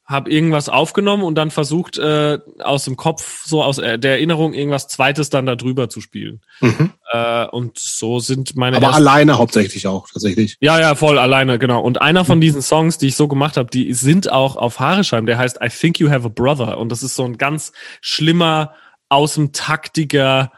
habe 0.04 0.30
irgendwas 0.30 0.68
aufgenommen 0.68 1.22
und 1.22 1.36
dann 1.36 1.50
versucht 1.50 1.96
äh, 1.96 2.38
aus 2.58 2.84
dem 2.84 2.96
Kopf 2.96 3.44
so 3.46 3.62
aus 3.62 3.78
äh, 3.78 3.98
der 3.98 4.12
Erinnerung 4.12 4.52
irgendwas 4.52 4.88
Zweites 4.88 5.30
dann 5.30 5.46
da 5.46 5.54
drüber 5.54 5.88
zu 5.88 6.00
spielen. 6.00 6.40
Mhm. 6.60 6.92
Äh, 7.12 7.46
und 7.46 7.78
so 7.78 8.18
sind 8.18 8.56
meine. 8.56 8.76
Aber 8.76 8.94
alleine 8.94 9.38
hauptsächlich 9.38 9.86
auch 9.86 10.08
tatsächlich. 10.12 10.56
Ja, 10.60 10.80
ja, 10.80 10.94
voll 10.96 11.18
alleine 11.18 11.58
genau. 11.58 11.80
Und 11.80 12.02
einer 12.02 12.24
von 12.24 12.40
diesen 12.40 12.62
Songs, 12.62 12.98
die 12.98 13.08
ich 13.08 13.16
so 13.16 13.28
gemacht 13.28 13.56
habe, 13.56 13.70
die 13.70 13.92
sind 13.94 14.30
auch 14.30 14.56
auf 14.56 14.80
Haarescheim. 14.80 15.26
Der 15.26 15.38
heißt 15.38 15.60
I 15.62 15.68
Think 15.68 16.00
You 16.00 16.10
Have 16.10 16.26
a 16.26 16.30
Brother 16.30 16.78
und 16.78 16.90
das 16.90 17.02
ist 17.02 17.14
so 17.14 17.24
ein 17.24 17.38
ganz 17.38 17.72
schlimmer, 18.00 18.74
aus 19.08 19.34
dem 19.34 19.52
taktiger, 19.52 20.52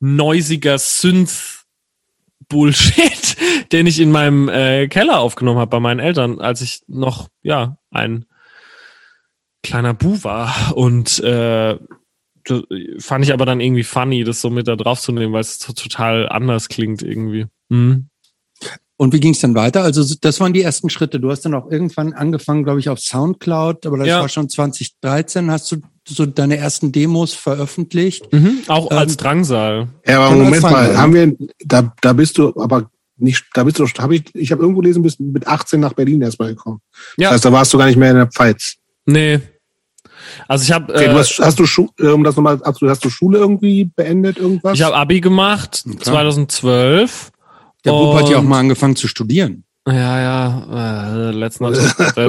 neusiger 0.00 0.78
Synth. 0.78 1.58
Bullshit, 2.48 3.36
den 3.72 3.86
ich 3.86 4.00
in 4.00 4.10
meinem 4.10 4.48
äh, 4.48 4.88
Keller 4.88 5.20
aufgenommen 5.20 5.60
habe 5.60 5.70
bei 5.70 5.78
meinen 5.78 6.00
Eltern, 6.00 6.40
als 6.40 6.60
ich 6.62 6.82
noch 6.88 7.28
ja 7.42 7.78
ein 7.92 8.26
kleiner 9.62 9.94
Bu 9.94 10.22
war. 10.24 10.76
Und 10.76 11.18
äh, 11.20 11.78
fand 12.98 13.24
ich 13.24 13.32
aber 13.32 13.46
dann 13.46 13.60
irgendwie 13.60 13.82
funny, 13.82 14.24
das 14.24 14.40
so 14.40 14.50
mit 14.50 14.68
da 14.68 14.76
drauf 14.76 15.00
zu 15.00 15.12
nehmen, 15.12 15.32
weil 15.32 15.40
es 15.40 15.58
total 15.58 16.28
anders 16.28 16.68
klingt 16.68 17.02
irgendwie. 17.02 17.46
Mhm. 17.68 18.06
Und 18.96 19.14
wie 19.14 19.20
ging 19.20 19.32
es 19.32 19.40
dann 19.40 19.54
weiter? 19.54 19.82
Also 19.82 20.14
das 20.20 20.40
waren 20.40 20.52
die 20.52 20.60
ersten 20.60 20.90
Schritte. 20.90 21.20
Du 21.20 21.30
hast 21.30 21.40
dann 21.46 21.54
auch 21.54 21.70
irgendwann 21.70 22.12
angefangen, 22.12 22.64
glaube 22.64 22.80
ich, 22.80 22.90
auf 22.90 22.98
Soundcloud, 22.98 23.86
aber 23.86 23.96
das 23.96 24.08
ja. 24.08 24.20
war 24.20 24.28
schon 24.28 24.50
2013. 24.50 25.50
Hast 25.50 25.72
du 25.72 25.76
so 26.06 26.26
deine 26.26 26.58
ersten 26.58 26.92
Demos 26.92 27.32
veröffentlicht? 27.32 28.30
Mhm, 28.30 28.58
auch 28.68 28.90
ähm, 28.90 28.98
als 28.98 29.16
Drangsal. 29.16 29.88
Ja, 30.06 30.20
aber 30.20 30.36
Moment 30.36 30.62
mal, 30.62 30.98
haben 30.98 31.14
wir, 31.14 31.34
da, 31.64 31.94
da 32.02 32.12
bist 32.12 32.36
du 32.36 32.54
aber 32.60 32.90
nicht, 33.16 33.46
da 33.54 33.64
bist 33.64 33.78
du, 33.78 33.86
habe 33.86 34.16
ich, 34.16 34.34
ich 34.34 34.52
habe 34.52 34.60
irgendwo 34.60 34.82
lesen, 34.82 35.02
bist 35.02 35.18
mit 35.18 35.46
18 35.46 35.80
nach 35.80 35.94
Berlin 35.94 36.20
erstmal 36.20 36.50
gekommen. 36.50 36.80
Ja. 37.16 37.28
Das 37.28 37.36
heißt, 37.36 37.44
da 37.46 37.52
warst 37.52 37.72
du 37.72 37.78
gar 37.78 37.86
nicht 37.86 37.96
mehr 37.96 38.10
in 38.10 38.16
der 38.16 38.26
Pfalz. 38.26 38.76
Nee. 39.06 39.40
Also 40.48 40.64
ich 40.64 40.72
habe. 40.72 40.92
Okay, 40.92 41.04
äh, 41.04 41.08
du 41.10 41.18
hast, 41.18 41.38
hast 41.38 41.58
du 41.58 41.66
Schu 41.66 41.88
um 41.98 42.24
das 42.24 42.36
nochmal 42.36 42.62
abzu 42.62 42.88
hast 42.88 43.04
du 43.04 43.10
Schule 43.10 43.38
irgendwie 43.38 43.84
beendet, 43.84 44.38
irgendwas? 44.38 44.74
ich 44.74 44.82
habe 44.82 44.96
Abi 44.96 45.20
gemacht, 45.20 45.84
2012. 46.00 47.32
Der 47.84 47.92
Bub 47.92 48.14
hat 48.14 48.28
ja 48.28 48.38
auch 48.38 48.42
mal 48.42 48.58
angefangen 48.58 48.96
zu 48.96 49.08
studieren. 49.08 49.64
Ja, 49.88 50.20
ja, 50.20 51.28
äh, 51.28 51.30
letzten 51.30 51.64
Mal. 51.64 51.72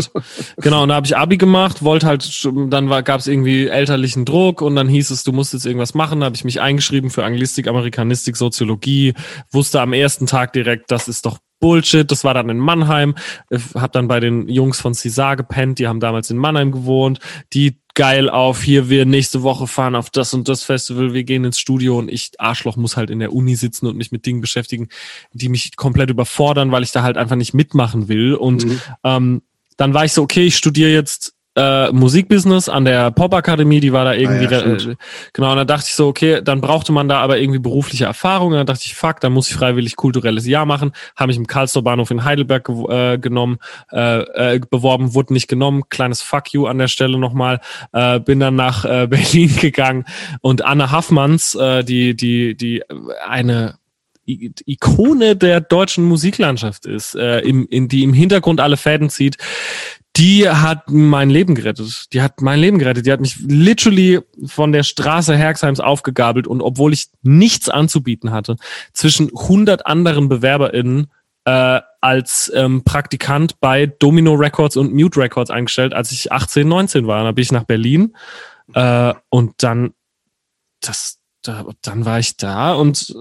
genau, 0.57 0.83
und 0.83 0.89
da 0.89 0.95
habe 0.95 1.05
ich 1.05 1.17
Abi 1.17 1.35
gemacht, 1.35 1.83
wollte 1.83 2.07
halt, 2.07 2.49
dann 2.69 2.87
gab 3.03 3.19
es 3.19 3.27
irgendwie 3.27 3.67
elterlichen 3.67 4.23
Druck 4.23 4.61
und 4.61 4.75
dann 4.77 4.87
hieß 4.87 5.11
es, 5.11 5.23
du 5.23 5.33
musst 5.33 5.51
jetzt 5.51 5.65
irgendwas 5.65 5.93
machen. 5.93 6.21
Da 6.21 6.27
habe 6.27 6.35
ich 6.35 6.45
mich 6.45 6.61
eingeschrieben 6.61 7.09
für 7.09 7.25
Anglistik, 7.25 7.67
Amerikanistik, 7.67 8.37
Soziologie, 8.37 9.13
wusste 9.51 9.81
am 9.81 9.91
ersten 9.91 10.27
Tag 10.27 10.53
direkt, 10.53 10.91
das 10.91 11.09
ist 11.09 11.25
doch 11.25 11.39
Bullshit. 11.59 12.09
Das 12.09 12.25
war 12.25 12.33
dann 12.33 12.49
in 12.49 12.57
Mannheim. 12.57 13.15
Ich 13.49 13.61
Hab 13.75 13.93
dann 13.93 14.07
bei 14.09 14.19
den 14.19 14.49
Jungs 14.49 14.81
von 14.81 14.93
Cesar 14.93 15.37
gepennt, 15.37 15.79
die 15.79 15.87
haben 15.87 15.99
damals 16.01 16.29
in 16.29 16.37
Mannheim 16.37 16.71
gewohnt. 16.71 17.19
Die 17.53 17.80
geil 17.93 18.29
auf, 18.29 18.61
hier 18.61 18.89
wir 18.89 19.05
nächste 19.05 19.43
Woche 19.43 19.67
fahren 19.67 19.95
auf 19.95 20.09
das 20.09 20.33
und 20.33 20.47
das 20.47 20.63
Festival, 20.63 21.13
wir 21.13 21.23
gehen 21.23 21.43
ins 21.43 21.59
Studio 21.59 21.97
und 21.97 22.09
ich, 22.09 22.31
Arschloch, 22.37 22.77
muss 22.77 22.97
halt 22.97 23.09
in 23.09 23.19
der 23.19 23.33
Uni 23.33 23.55
sitzen 23.55 23.87
und 23.87 23.97
mich 23.97 24.11
mit 24.11 24.25
Dingen 24.25 24.41
beschäftigen, 24.41 24.89
die 25.33 25.49
mich 25.49 25.75
komplett 25.75 26.09
überfordern, 26.09 26.71
weil 26.71 26.83
ich 26.83 26.91
da 26.91 27.03
halt 27.03 27.17
einfach 27.17 27.35
nicht 27.35 27.53
mitmachen 27.53 28.07
will. 28.07 28.35
Und 28.35 28.65
ähm, 29.03 29.41
dann 29.77 29.93
war 29.93 30.05
ich 30.05 30.13
so, 30.13 30.21
okay, 30.21 30.45
ich 30.45 30.57
studiere 30.57 30.91
jetzt 30.91 31.30
äh, 31.55 31.91
Musikbusiness 31.91 32.69
an 32.69 32.85
der 32.85 33.11
Popakademie, 33.11 33.81
die 33.81 33.91
war 33.91 34.05
da 34.05 34.13
irgendwie, 34.13 34.47
Ah 34.47 34.51
ja, 34.51 34.59
stimmt. 34.77 34.97
genau, 35.33 35.51
und 35.51 35.57
dann 35.57 35.67
dachte 35.67 35.85
ich 35.89 35.95
so, 35.95 36.07
okay, 36.07 36.41
dann 36.41 36.61
brauchte 36.61 36.91
man 36.93 37.09
da 37.09 37.19
aber 37.19 37.39
irgendwie 37.39 37.59
berufliche 37.59 38.05
Erfahrung. 38.05 38.51
Und 38.51 38.57
dann 38.57 38.65
dachte 38.65 38.83
ich, 38.85 38.95
fuck, 38.95 39.19
dann 39.19 39.33
muss 39.33 39.49
ich 39.49 39.55
freiwillig 39.55 39.95
kulturelles 39.97 40.47
Jahr 40.47 40.65
machen. 40.65 40.91
Habe 41.15 41.27
mich 41.27 41.37
im 41.37 41.47
Karlsruher 41.47 41.83
Bahnhof 41.83 42.09
in 42.11 42.23
Heidelberg 42.23 42.67
gew- 42.69 42.89
äh, 43.13 43.17
genommen, 43.17 43.57
äh, 43.91 44.55
äh, 44.55 44.59
beworben, 44.69 45.13
wurde 45.13 45.33
nicht 45.33 45.47
genommen. 45.49 45.83
Kleines 45.89 46.21
Fuck 46.21 46.53
you 46.53 46.67
an 46.67 46.77
der 46.77 46.87
Stelle 46.87 47.17
nochmal. 47.17 47.59
Äh, 47.91 48.19
bin 48.21 48.39
dann 48.39 48.55
nach 48.55 48.85
äh, 48.85 49.07
Berlin 49.09 49.53
gegangen 49.57 50.05
und 50.41 50.63
Anne 50.63 50.89
Haffmanns, 50.91 51.55
äh, 51.55 51.83
die, 51.83 52.15
die, 52.15 52.55
die 52.55 52.81
eine 53.27 53.75
I- 54.27 54.53
Ikone 54.65 55.35
der 55.35 55.59
deutschen 55.59 56.05
Musiklandschaft 56.05 56.85
ist, 56.85 57.15
äh, 57.15 57.39
im, 57.39 57.67
in, 57.69 57.87
die 57.89 58.03
im 58.03 58.13
Hintergrund 58.13 58.61
alle 58.61 58.77
Fäden 58.77 59.09
zieht, 59.09 59.35
die 60.17 60.49
hat 60.49 60.89
mein 60.89 61.29
Leben 61.29 61.55
gerettet. 61.55 62.11
Die 62.13 62.21
hat 62.21 62.41
mein 62.41 62.59
Leben 62.59 62.79
gerettet. 62.79 63.05
Die 63.05 63.11
hat 63.11 63.21
mich 63.21 63.37
literally 63.39 64.19
von 64.45 64.71
der 64.71 64.83
Straße 64.83 65.35
Herxheims 65.35 65.79
aufgegabelt 65.79 66.47
und 66.47 66.61
obwohl 66.61 66.93
ich 66.93 67.07
nichts 67.21 67.69
anzubieten 67.69 68.31
hatte, 68.31 68.57
zwischen 68.93 69.29
100 69.35 69.85
anderen 69.85 70.27
BewerberInnen 70.27 71.11
äh, 71.45 71.79
als 72.01 72.51
ähm, 72.53 72.83
Praktikant 72.83 73.59
bei 73.59 73.85
Domino 73.85 74.33
Records 74.33 74.75
und 74.75 74.93
Mute 74.93 75.19
Records 75.19 75.49
eingestellt, 75.49 75.93
als 75.93 76.11
ich 76.11 76.31
18, 76.31 76.67
19 76.67 77.07
war. 77.07 77.23
Dann 77.23 77.35
bin 77.35 77.43
ich 77.43 77.51
nach 77.51 77.63
Berlin 77.63 78.15
äh, 78.73 79.13
und 79.29 79.63
dann 79.63 79.93
das, 80.81 81.19
da, 81.41 81.65
dann 81.81 82.05
war 82.05 82.19
ich 82.19 82.37
da 82.37 82.73
und 82.73 83.15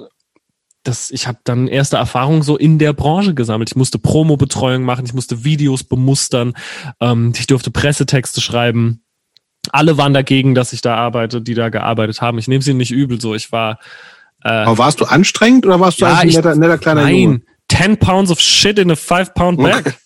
das, 0.83 1.11
ich 1.11 1.27
habe 1.27 1.39
dann 1.45 1.69
erste 1.69 1.97
Erfahrungen 1.97 2.43
so 2.43 2.57
in 2.57 2.79
der 2.79 2.93
Branche 2.93 3.35
gesammelt. 3.35 3.71
Ich 3.71 3.77
musste 3.77 3.99
Promo-Betreuung 3.99 4.83
machen, 4.83 5.05
ich 5.05 5.15
musste 5.15 5.45
Videos 5.45 5.85
bemustern, 5.85 6.55
ähm, 7.01 7.33
ich 7.37 7.47
durfte 7.47 7.71
Pressetexte 7.71 8.41
schreiben. 8.41 9.03
Alle 9.73 9.99
waren 9.99 10.15
dagegen, 10.15 10.55
dass 10.55 10.73
ich 10.73 10.81
da 10.81 10.97
arbeite, 10.97 11.43
die 11.43 11.55
da 11.55 11.69
gearbeitet 11.69 12.23
haben. 12.23 12.39
Ich 12.39 12.49
nehme 12.49 12.63
sie 12.63 12.73
nicht 12.73 12.91
übel 12.91 13.21
so. 13.21 13.35
Ich 13.35 13.53
war 13.53 13.79
äh, 14.43 14.49
Aber 14.49 14.79
warst 14.79 15.01
du 15.01 15.05
anstrengend 15.05 15.67
oder 15.67 15.81
warst 15.81 16.01
du 16.01 16.07
Ja, 16.07 16.15
eigentlich 16.15 16.39
ein 16.39 16.45
netter, 16.45 16.57
netter 16.57 16.79
kleiner 16.79 17.03
nein, 17.03 17.17
Junge? 17.17 17.43
10 17.71 17.99
pounds 17.99 18.31
of 18.31 18.41
shit 18.41 18.79
in 18.79 18.91
a 18.91 18.97
5 18.97 19.35
pound 19.35 19.59
bag. 19.59 19.97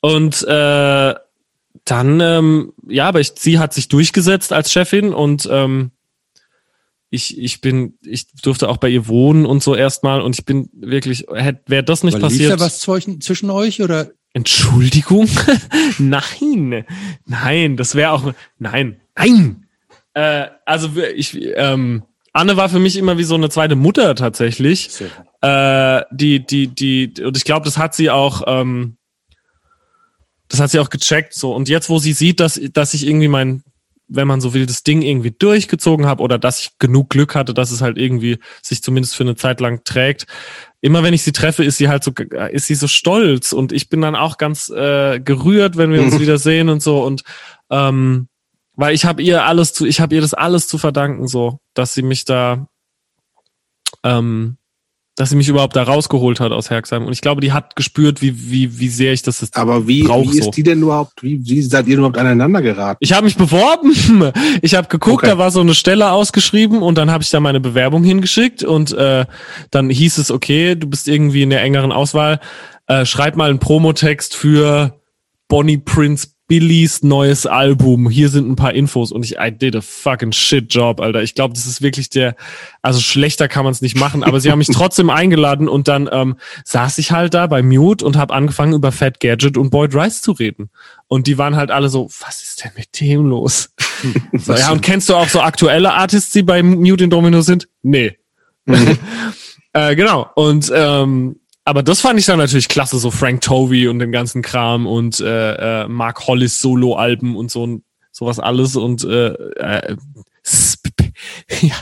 Und 0.00 0.42
äh, 0.42 1.14
dann, 1.84 2.20
ähm, 2.20 2.72
ja, 2.88 3.08
aber 3.08 3.20
ich, 3.20 3.32
sie 3.36 3.58
hat 3.58 3.72
sich 3.72 3.88
durchgesetzt 3.88 4.52
als 4.52 4.72
Chefin 4.72 5.14
und 5.14 5.48
ähm, 5.50 5.92
ich, 7.12 7.38
ich 7.38 7.60
bin, 7.60 7.98
ich 8.00 8.26
durfte 8.42 8.70
auch 8.70 8.78
bei 8.78 8.88
ihr 8.88 9.06
wohnen 9.06 9.44
und 9.44 9.62
so 9.62 9.76
erstmal 9.76 10.22
und 10.22 10.38
ich 10.38 10.46
bin 10.46 10.70
wirklich, 10.72 11.26
wäre 11.28 11.84
das 11.84 12.04
nicht 12.04 12.14
lief 12.14 12.22
passiert. 12.22 12.52
da 12.52 12.58
was 12.58 12.78
zwischen 12.80 13.50
euch 13.50 13.82
oder? 13.82 14.10
Entschuldigung? 14.32 15.28
nein, 15.98 16.86
nein, 17.26 17.76
das 17.76 17.94
wäre 17.94 18.12
auch, 18.12 18.32
nein, 18.58 18.98
nein. 19.14 19.66
Äh, 20.14 20.46
also 20.64 20.90
ich, 21.14 21.38
ähm, 21.54 22.02
Anne 22.32 22.56
war 22.56 22.70
für 22.70 22.78
mich 22.78 22.96
immer 22.96 23.18
wie 23.18 23.24
so 23.24 23.34
eine 23.34 23.50
zweite 23.50 23.76
Mutter 23.76 24.14
tatsächlich. 24.14 24.88
Äh, 25.42 26.02
die, 26.12 26.46
die, 26.46 26.68
die, 26.68 27.12
und 27.22 27.36
ich 27.36 27.44
glaube, 27.44 27.66
das 27.66 27.76
hat 27.76 27.94
sie 27.94 28.08
auch, 28.08 28.42
ähm, 28.46 28.96
das 30.48 30.60
hat 30.60 30.70
sie 30.70 30.78
auch 30.78 30.88
gecheckt 30.88 31.34
so. 31.34 31.54
Und 31.54 31.68
jetzt, 31.68 31.90
wo 31.90 31.98
sie 31.98 32.14
sieht, 32.14 32.40
dass, 32.40 32.58
dass 32.72 32.94
ich 32.94 33.06
irgendwie 33.06 33.28
mein, 33.28 33.64
wenn 34.14 34.28
man 34.28 34.40
so 34.40 34.54
will, 34.54 34.66
das 34.66 34.82
Ding 34.82 35.02
irgendwie 35.02 35.30
durchgezogen 35.30 36.06
habe 36.06 36.22
oder 36.22 36.38
dass 36.38 36.60
ich 36.60 36.78
genug 36.78 37.10
Glück 37.10 37.34
hatte, 37.34 37.54
dass 37.54 37.70
es 37.70 37.80
halt 37.80 37.98
irgendwie 37.98 38.38
sich 38.62 38.82
zumindest 38.82 39.16
für 39.16 39.24
eine 39.24 39.36
Zeit 39.36 39.60
lang 39.60 39.84
trägt. 39.84 40.26
Immer 40.80 41.02
wenn 41.02 41.14
ich 41.14 41.22
sie 41.22 41.32
treffe, 41.32 41.64
ist 41.64 41.78
sie 41.78 41.88
halt 41.88 42.04
so, 42.04 42.12
ist 42.50 42.66
sie 42.66 42.74
so 42.74 42.88
stolz. 42.88 43.52
Und 43.52 43.72
ich 43.72 43.88
bin 43.88 44.00
dann 44.00 44.16
auch 44.16 44.36
ganz 44.36 44.68
äh, 44.68 45.20
gerührt, 45.20 45.76
wenn 45.76 45.92
wir 45.92 46.02
uns 46.02 46.18
wieder 46.20 46.38
sehen 46.38 46.68
und 46.68 46.82
so. 46.82 47.02
Und 47.02 47.22
ähm, 47.70 48.28
weil 48.74 48.94
ich 48.94 49.04
habe 49.04 49.22
ihr 49.22 49.44
alles 49.44 49.72
zu, 49.72 49.86
ich 49.86 50.00
habe 50.00 50.14
ihr 50.14 50.20
das 50.20 50.34
alles 50.34 50.66
zu 50.66 50.78
verdanken, 50.78 51.28
so, 51.28 51.58
dass 51.74 51.94
sie 51.94 52.02
mich 52.02 52.24
da, 52.24 52.66
ähm, 54.02 54.56
dass 55.22 55.30
sie 55.30 55.36
mich 55.36 55.46
überhaupt 55.48 55.76
da 55.76 55.84
rausgeholt 55.84 56.40
hat 56.40 56.50
aus 56.50 56.68
Herxheim. 56.68 57.04
Und 57.06 57.12
ich 57.12 57.20
glaube, 57.20 57.40
die 57.40 57.52
hat 57.52 57.76
gespürt, 57.76 58.22
wie, 58.22 58.50
wie, 58.50 58.80
wie 58.80 58.88
sehr 58.88 59.12
ich 59.12 59.22
das 59.22 59.40
jetzt 59.40 59.56
Aber 59.56 59.86
wie, 59.86 60.02
brauch 60.02 60.24
wie 60.32 60.38
ist 60.38 60.46
so. 60.46 60.50
die 60.50 60.64
denn 60.64 60.82
überhaupt, 60.82 61.22
wie, 61.22 61.40
wie 61.48 61.62
seid 61.62 61.86
ihr 61.86 61.98
überhaupt 61.98 62.18
aneinander 62.18 62.60
geraten? 62.60 62.96
Ich 62.98 63.12
habe 63.12 63.24
mich 63.26 63.36
beworben. 63.36 63.92
Ich 64.62 64.74
habe 64.74 64.88
geguckt, 64.88 65.22
Okay. 65.22 65.28
da 65.28 65.38
war 65.38 65.52
so 65.52 65.60
eine 65.60 65.74
Stelle 65.74 66.10
ausgeschrieben 66.10 66.82
und 66.82 66.98
dann 66.98 67.12
habe 67.12 67.22
ich 67.22 67.30
da 67.30 67.38
meine 67.38 67.60
Bewerbung 67.60 68.02
hingeschickt 68.02 68.64
und 68.64 68.92
äh, 68.92 69.26
dann 69.70 69.90
hieß 69.90 70.18
es, 70.18 70.32
okay, 70.32 70.74
du 70.74 70.88
bist 70.88 71.06
irgendwie 71.06 71.42
in 71.42 71.50
der 71.50 71.62
engeren 71.62 71.92
Auswahl. 71.92 72.40
Äh, 72.88 73.04
schreib 73.06 73.36
mal 73.36 73.48
einen 73.48 73.60
Promotext 73.60 74.34
für 74.34 74.98
Bonnie 75.46 75.78
Prince 75.78 76.30
Billys 76.52 77.02
neues 77.02 77.46
Album. 77.46 78.10
Hier 78.10 78.28
sind 78.28 78.46
ein 78.46 78.56
paar 78.56 78.74
Infos 78.74 79.10
und 79.10 79.24
ich 79.24 79.38
I 79.38 79.50
did 79.50 79.74
a 79.74 79.80
fucking 79.80 80.32
shit 80.32 80.66
job, 80.68 81.00
Alter. 81.00 81.22
Ich 81.22 81.34
glaube, 81.34 81.54
das 81.54 81.64
ist 81.64 81.80
wirklich 81.80 82.10
der, 82.10 82.36
also 82.82 83.00
schlechter 83.00 83.48
kann 83.48 83.64
man 83.64 83.72
es 83.72 83.80
nicht 83.80 83.96
machen, 83.96 84.22
aber 84.22 84.38
sie 84.38 84.50
haben 84.50 84.58
mich 84.58 84.68
trotzdem 84.72 85.08
eingeladen 85.08 85.66
und 85.66 85.88
dann 85.88 86.10
ähm, 86.12 86.36
saß 86.66 86.98
ich 86.98 87.10
halt 87.10 87.32
da 87.32 87.46
bei 87.46 87.62
Mute 87.62 88.04
und 88.04 88.18
habe 88.18 88.34
angefangen 88.34 88.74
über 88.74 88.92
Fat 88.92 89.18
Gadget 89.18 89.56
und 89.56 89.70
Boyd 89.70 89.94
Rice 89.94 90.20
zu 90.20 90.32
reden. 90.32 90.68
Und 91.08 91.26
die 91.26 91.38
waren 91.38 91.56
halt 91.56 91.70
alle 91.70 91.88
so, 91.88 92.10
was 92.20 92.42
ist 92.42 92.62
denn 92.62 92.72
mit 92.76 93.00
dem 93.00 93.30
los? 93.30 93.70
so, 94.34 94.52
ja, 94.52 94.72
und 94.72 94.82
kennst 94.82 95.08
du 95.08 95.14
auch 95.14 95.30
so 95.30 95.40
aktuelle 95.40 95.94
Artists, 95.94 96.32
die 96.32 96.42
bei 96.42 96.62
Mute 96.62 97.04
in 97.04 97.08
Domino 97.08 97.40
sind? 97.40 97.66
Nee. 97.80 98.18
äh, 99.72 99.96
genau. 99.96 100.28
Und 100.34 100.70
ähm, 100.74 101.36
aber 101.64 101.82
das 101.82 102.00
fand 102.00 102.18
ich 102.18 102.26
dann 102.26 102.38
natürlich 102.38 102.68
klasse, 102.68 102.98
so 102.98 103.10
Frank 103.10 103.40
Tovey 103.42 103.88
und 103.88 103.98
den 103.98 104.12
ganzen 104.12 104.42
Kram 104.42 104.86
und 104.86 105.20
äh, 105.20 105.82
äh, 105.82 105.88
Mark 105.88 106.26
Hollis 106.26 106.60
Solo-Alben 106.60 107.36
und 107.36 107.50
so 107.50 107.80
sowas 108.10 108.38
alles 108.38 108.76
und 108.76 109.04
äh, 109.04 109.28
äh, 109.28 109.96
ja, 111.60 111.74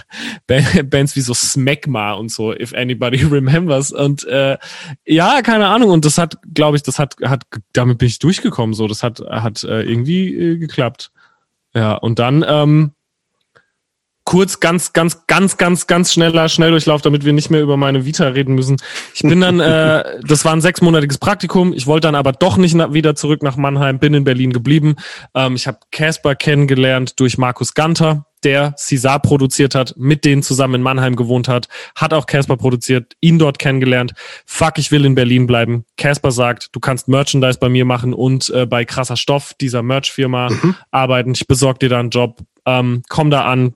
Ba- 0.46 0.82
Bands 0.84 1.16
wie 1.16 1.20
so 1.20 1.34
Smegma 1.34 2.12
und 2.12 2.30
so, 2.30 2.52
if 2.52 2.72
anybody 2.74 3.22
remembers. 3.30 3.92
Und 3.92 4.24
äh, 4.24 4.58
ja, 5.06 5.42
keine 5.42 5.66
Ahnung. 5.66 5.90
Und 5.90 6.04
das 6.04 6.18
hat, 6.18 6.38
glaube 6.54 6.76
ich, 6.76 6.82
das 6.82 6.98
hat, 6.98 7.16
hat, 7.24 7.44
damit 7.72 7.98
bin 7.98 8.08
ich 8.08 8.18
durchgekommen. 8.18 8.74
So, 8.74 8.86
das 8.86 9.02
hat, 9.02 9.20
hat 9.20 9.64
äh, 9.64 9.82
irgendwie 9.82 10.34
äh, 10.34 10.56
geklappt. 10.58 11.10
Ja, 11.74 11.94
und 11.94 12.18
dann 12.18 12.44
ähm, 12.46 12.92
kurz, 14.30 14.60
ganz, 14.60 14.92
ganz, 14.92 15.26
ganz, 15.26 15.56
ganz, 15.56 15.88
ganz 15.88 16.12
schneller 16.12 16.48
Schnelldurchlauf, 16.48 17.02
damit 17.02 17.24
wir 17.24 17.32
nicht 17.32 17.50
mehr 17.50 17.62
über 17.62 17.76
meine 17.76 18.04
Vita 18.04 18.28
reden 18.28 18.54
müssen. 18.54 18.76
Ich 19.12 19.22
bin 19.22 19.40
dann, 19.40 19.58
äh, 19.58 20.20
das 20.22 20.44
war 20.44 20.52
ein 20.52 20.60
sechsmonatiges 20.60 21.18
Praktikum. 21.18 21.72
Ich 21.72 21.88
wollte 21.88 22.06
dann 22.06 22.14
aber 22.14 22.30
doch 22.30 22.56
nicht 22.56 22.76
wieder 22.76 23.16
zurück 23.16 23.42
nach 23.42 23.56
Mannheim, 23.56 23.98
bin 23.98 24.14
in 24.14 24.22
Berlin 24.22 24.52
geblieben. 24.52 24.94
Ähm, 25.34 25.56
ich 25.56 25.66
habe 25.66 25.78
Casper 25.90 26.36
kennengelernt 26.36 27.18
durch 27.18 27.38
Markus 27.38 27.74
Ganter, 27.74 28.24
der 28.44 28.74
Cesar 28.78 29.18
produziert 29.18 29.74
hat, 29.74 29.94
mit 29.96 30.24
denen 30.24 30.44
zusammen 30.44 30.76
in 30.76 30.82
Mannheim 30.82 31.16
gewohnt 31.16 31.48
hat, 31.48 31.66
hat 31.96 32.14
auch 32.14 32.26
Casper 32.26 32.56
produziert, 32.56 33.14
ihn 33.20 33.40
dort 33.40 33.58
kennengelernt. 33.58 34.12
Fuck, 34.46 34.78
ich 34.78 34.92
will 34.92 35.06
in 35.06 35.16
Berlin 35.16 35.48
bleiben. 35.48 35.86
Casper 35.96 36.30
sagt, 36.30 36.68
du 36.70 36.78
kannst 36.78 37.08
Merchandise 37.08 37.58
bei 37.58 37.68
mir 37.68 37.84
machen 37.84 38.14
und 38.14 38.48
äh, 38.50 38.64
bei 38.64 38.84
krasser 38.84 39.16
Stoff 39.16 39.54
dieser 39.60 39.82
Merch-Firma 39.82 40.50
arbeiten. 40.92 41.32
Ich 41.32 41.48
besorg 41.48 41.80
dir 41.80 41.88
da 41.88 41.98
einen 41.98 42.10
Job. 42.10 42.38
Ähm, 42.64 43.02
komm 43.08 43.30
da 43.30 43.46
an, 43.46 43.74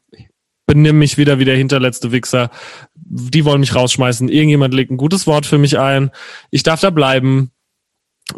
benimm 0.66 0.98
mich 0.98 1.18
wieder 1.18 1.38
wie 1.38 1.44
der 1.44 1.56
hinterletzte 1.56 2.12
Wichser. 2.12 2.50
Die 2.94 3.44
wollen 3.44 3.60
mich 3.60 3.74
rausschmeißen. 3.74 4.28
Irgendjemand 4.28 4.74
legt 4.74 4.90
ein 4.90 4.96
gutes 4.96 5.26
Wort 5.26 5.46
für 5.46 5.58
mich 5.58 5.78
ein. 5.78 6.10
Ich 6.50 6.62
darf 6.62 6.80
da 6.80 6.90
bleiben. 6.90 7.50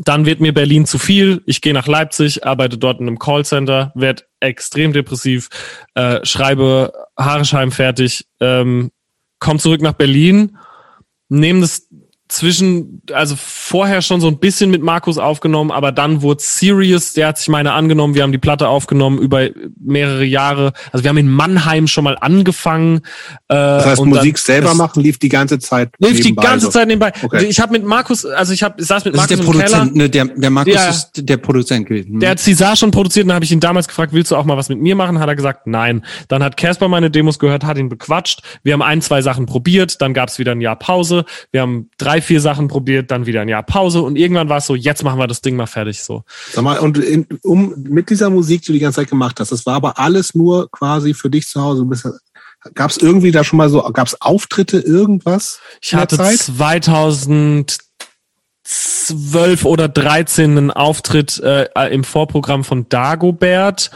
Dann 0.03 0.27
wird 0.27 0.41
mir 0.41 0.53
Berlin 0.53 0.85
zu 0.85 0.99
viel. 0.99 1.43
Ich 1.47 1.61
gehe 1.61 1.73
nach 1.73 1.87
Leipzig, 1.87 2.45
arbeite 2.45 2.77
dort 2.77 3.01
in 3.01 3.07
einem 3.07 3.19
Callcenter, 3.21 3.93
werde 3.95 4.25
extrem 4.41 4.93
depressiv, 4.93 5.49
äh, 5.95 6.25
schreibe 6.25 6.93
Haaresheim 7.17 7.71
fertig, 7.71 8.27
ähm, 8.41 8.91
komm 9.39 9.61
zurück 9.61 9.81
nach 9.83 9.93
Berlin, 9.93 10.59
nehme 11.29 11.61
das 11.61 11.89
zwischen, 12.29 13.03
also 13.13 13.37
vorher 13.39 14.03
schon 14.03 14.21
so 14.21 14.27
ein 14.29 14.39
bisschen 14.39 14.71
mit 14.71 14.83
Markus 14.83 15.19
aufgenommen, 15.19 15.71
aber 15.71 15.93
dann 15.93 16.23
wurde 16.23 16.43
Serious, 16.43 17.13
der 17.13 17.29
hat 17.29 17.39
sich 17.39 17.49
meine 17.49 17.73
angenommen, 17.73 18.15
wir 18.15 18.23
haben 18.23 18.33
die 18.33 18.39
Platte 18.39 18.69
aufgenommen 18.69 19.19
über 19.19 19.49
mehrere 19.81 20.25
Jahre. 20.25 20.73
Also 20.93 21.05
wir 21.05 21.09
haben 21.09 21.19
in 21.19 21.29
Mannheim 21.29 21.87
schon 21.87 22.05
mal 22.05 22.17
angefangen. 22.21 22.99
Äh, 23.49 23.55
das 23.55 23.87
heißt, 23.87 24.05
Musik 24.05 24.39
selber 24.39 24.75
machen 24.75 25.03
lief 25.03 25.19
die 25.19 25.29
ganze 25.29 25.59
Zeit 25.59 25.91
Lief 25.99 26.21
die 26.21 26.35
ganze 26.35 26.71
Zeit 26.71 26.89
nebenbei. 26.89 27.13
Okay. 27.23 27.47
Ich 27.47 27.61
habe 27.61 27.73
mit 27.73 27.85
Markus, 27.85 28.25
also 28.25 28.53
ich 28.53 28.63
habe 28.63 28.83
saß 28.83 29.05
mit 29.05 29.15
das 29.15 29.21
Markus 29.21 29.33
ist 29.33 29.39
der 29.39 29.53
Produzent, 29.53 29.97
ne, 29.97 30.11
der, 30.11 30.25
der 30.27 30.51
Markus 30.51 30.75
der, 30.75 30.91
ist 30.91 31.11
der 31.17 31.37
Produzent 31.37 31.87
gewesen. 31.87 32.15
Hm. 32.15 32.21
Der 32.21 32.31
hat 32.31 32.41
Cesar 32.41 32.77
schon 32.77 32.91
produziert 32.91 33.27
und 33.27 33.33
habe 33.33 33.45
ich 33.45 33.53
ihn 33.53 33.61
damals 33.61 33.89
gefragt, 33.89 34.13
willst 34.13 34.31
du 34.31 34.37
auch 34.37 34.45
mal 34.45 34.57
was 34.57 34.69
mit 34.69 34.81
mir 34.81 34.97
machen? 34.97 35.21
Hat 35.21 35.29
er 35.29 35.37
gesagt, 35.37 35.67
nein. 35.67 36.05
Dann 36.29 36.43
hat 36.43 36.57
Casper 36.57 36.89
meine 36.89 37.11
Demos 37.11 37.39
gehört, 37.39 37.65
hat 37.65 37.79
ihn 37.79 37.89
bequatscht. 37.89 38.43
Wir 38.63 38.73
haben 38.73 38.83
ein, 38.83 39.01
zwei 39.01 39.23
Sachen 39.23 39.47
probiert, 39.47 40.01
dann 40.03 40.15
gab 40.15 40.29
es 40.29 40.39
wieder 40.39 40.53
ein 40.53 40.61
Jahr 40.61 40.77
Pause. 40.77 41.25
Wir 41.53 41.63
haben 41.63 41.91
drei, 41.99 42.16
vier 42.21 42.41
Sachen 42.41 42.69
probiert 42.69 43.11
dann 43.11 43.27
wieder 43.27 43.43
ein 43.43 43.49
Jahr 43.49 43.63
Pause 43.63 44.03
und 44.03 44.17
irgendwann 44.17 44.49
war 44.49 44.59
es 44.59 44.67
so, 44.67 44.75
jetzt 44.75 45.03
machen 45.03 45.19
wir 45.19 45.27
das 45.27 45.41
Ding 45.41 45.57
mal 45.57 45.67
fertig 45.67 46.03
so. 46.03 46.25
Sag 46.53 46.65
mal, 46.65 46.79
und 46.79 46.99
in, 46.99 47.27
um 47.43 47.75
mit 47.77 48.11
dieser 48.11 48.31
Musik, 48.31 48.63
die 48.63 48.67
du 48.69 48.73
die 48.75 48.79
ganze 48.79 49.01
Zeit 49.01 49.11
gemacht 49.11 49.41
hast, 49.41 49.53
das 49.53 49.67
war 49.67 49.75
aber 49.75 49.99
alles 49.99 50.35
nur 50.35 50.71
quasi 50.71 51.15
für 51.15 51.31
dich 51.31 51.49
zu 51.49 51.61
Hause. 51.61 51.87
Gab 52.75 52.91
es 52.91 52.97
irgendwie 52.97 53.31
da 53.31 53.45
schon 53.45 53.59
mal 53.59 53.69
so, 53.69 53.83
gab 53.93 54.07
es 54.07 54.21
Auftritte, 54.21 54.79
irgendwas? 54.79 55.61
Ich 55.81 55.95
hatte 55.95 56.17
2000 56.17 57.86
zwölf 59.07 59.65
oder 59.65 59.89
dreizehn 59.89 60.71
Auftritt 60.71 61.39
äh, 61.41 61.67
im 61.93 62.03
Vorprogramm 62.03 62.65
von 62.65 62.89
Dagobert 62.89 63.91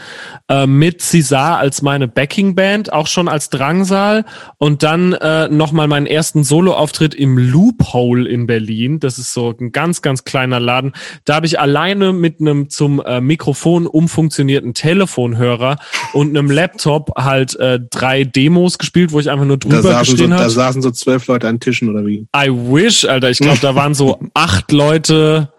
äh, 0.47 0.67
mit 0.67 1.01
Cesar 1.01 1.57
als 1.57 1.81
meine 1.81 2.07
Backingband, 2.07 2.93
auch 2.93 3.07
schon 3.07 3.27
als 3.27 3.49
Drangsal 3.49 4.25
und 4.57 4.83
dann 4.83 5.13
äh, 5.13 5.49
nochmal 5.49 5.87
meinen 5.87 6.05
ersten 6.05 6.43
Soloauftritt 6.43 7.13
im 7.15 7.37
Loophole 7.37 8.29
in 8.29 8.47
Berlin. 8.47 8.99
Das 8.99 9.17
ist 9.17 9.33
so 9.33 9.53
ein 9.59 9.71
ganz, 9.71 10.01
ganz 10.01 10.23
kleiner 10.23 10.59
Laden. 10.59 10.93
Da 11.25 11.35
habe 11.35 11.45
ich 11.45 11.59
alleine 11.59 12.13
mit 12.13 12.39
einem 12.39 12.69
zum 12.69 13.01
äh, 13.01 13.19
Mikrofon 13.19 13.87
umfunktionierten 13.87 14.73
Telefonhörer 14.73 15.77
und 16.13 16.29
einem 16.29 16.49
Laptop 16.49 17.11
halt 17.17 17.55
äh, 17.59 17.79
drei 17.89 18.23
Demos 18.23 18.77
gespielt, 18.77 19.11
wo 19.11 19.19
ich 19.19 19.29
einfach 19.29 19.45
nur 19.45 19.57
drüber 19.57 19.99
gestehen 19.99 20.29
so, 20.29 20.33
habe. 20.35 20.43
Da 20.43 20.49
saßen 20.49 20.81
so 20.81 20.91
zwölf 20.91 21.27
Leute 21.27 21.47
an 21.47 21.59
Tischen 21.59 21.89
oder 21.89 22.05
wie? 22.05 22.27
I 22.35 22.49
wish, 22.49 23.05
Alter. 23.05 23.29
Ich 23.29 23.39
glaube, 23.39 23.59
da 23.61 23.75
waren 23.75 23.93
so 23.93 24.19
acht 24.35 24.51
acht 24.51 24.71
Leute, 25.01 25.51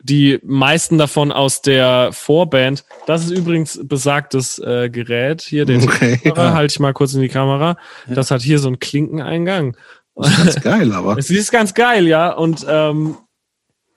die 0.00 0.38
meisten 0.44 0.96
davon 0.98 1.32
aus 1.32 1.60
der 1.60 2.10
Vorband. 2.12 2.84
Das 3.06 3.24
ist 3.24 3.32
übrigens 3.32 3.80
besagtes 3.82 4.60
äh, 4.60 4.88
Gerät. 4.90 5.42
Hier, 5.42 5.64
den 5.64 5.82
okay, 5.82 6.20
ja. 6.22 6.52
halte 6.52 6.72
ich 6.72 6.78
mal 6.78 6.92
kurz 6.92 7.14
in 7.14 7.20
die 7.20 7.28
Kamera. 7.28 7.76
Das 8.06 8.30
hat 8.30 8.42
hier 8.42 8.60
so 8.60 8.68
einen 8.68 8.78
Klinkeneingang. 8.78 9.76
Das 10.14 10.30
ist 10.30 10.36
ganz 10.36 10.60
geil, 10.62 10.92
aber. 10.92 11.18
Es 11.18 11.30
ist 11.30 11.50
ganz 11.50 11.74
geil, 11.74 12.06
ja. 12.06 12.30
Und, 12.30 12.64
ähm, 12.68 13.16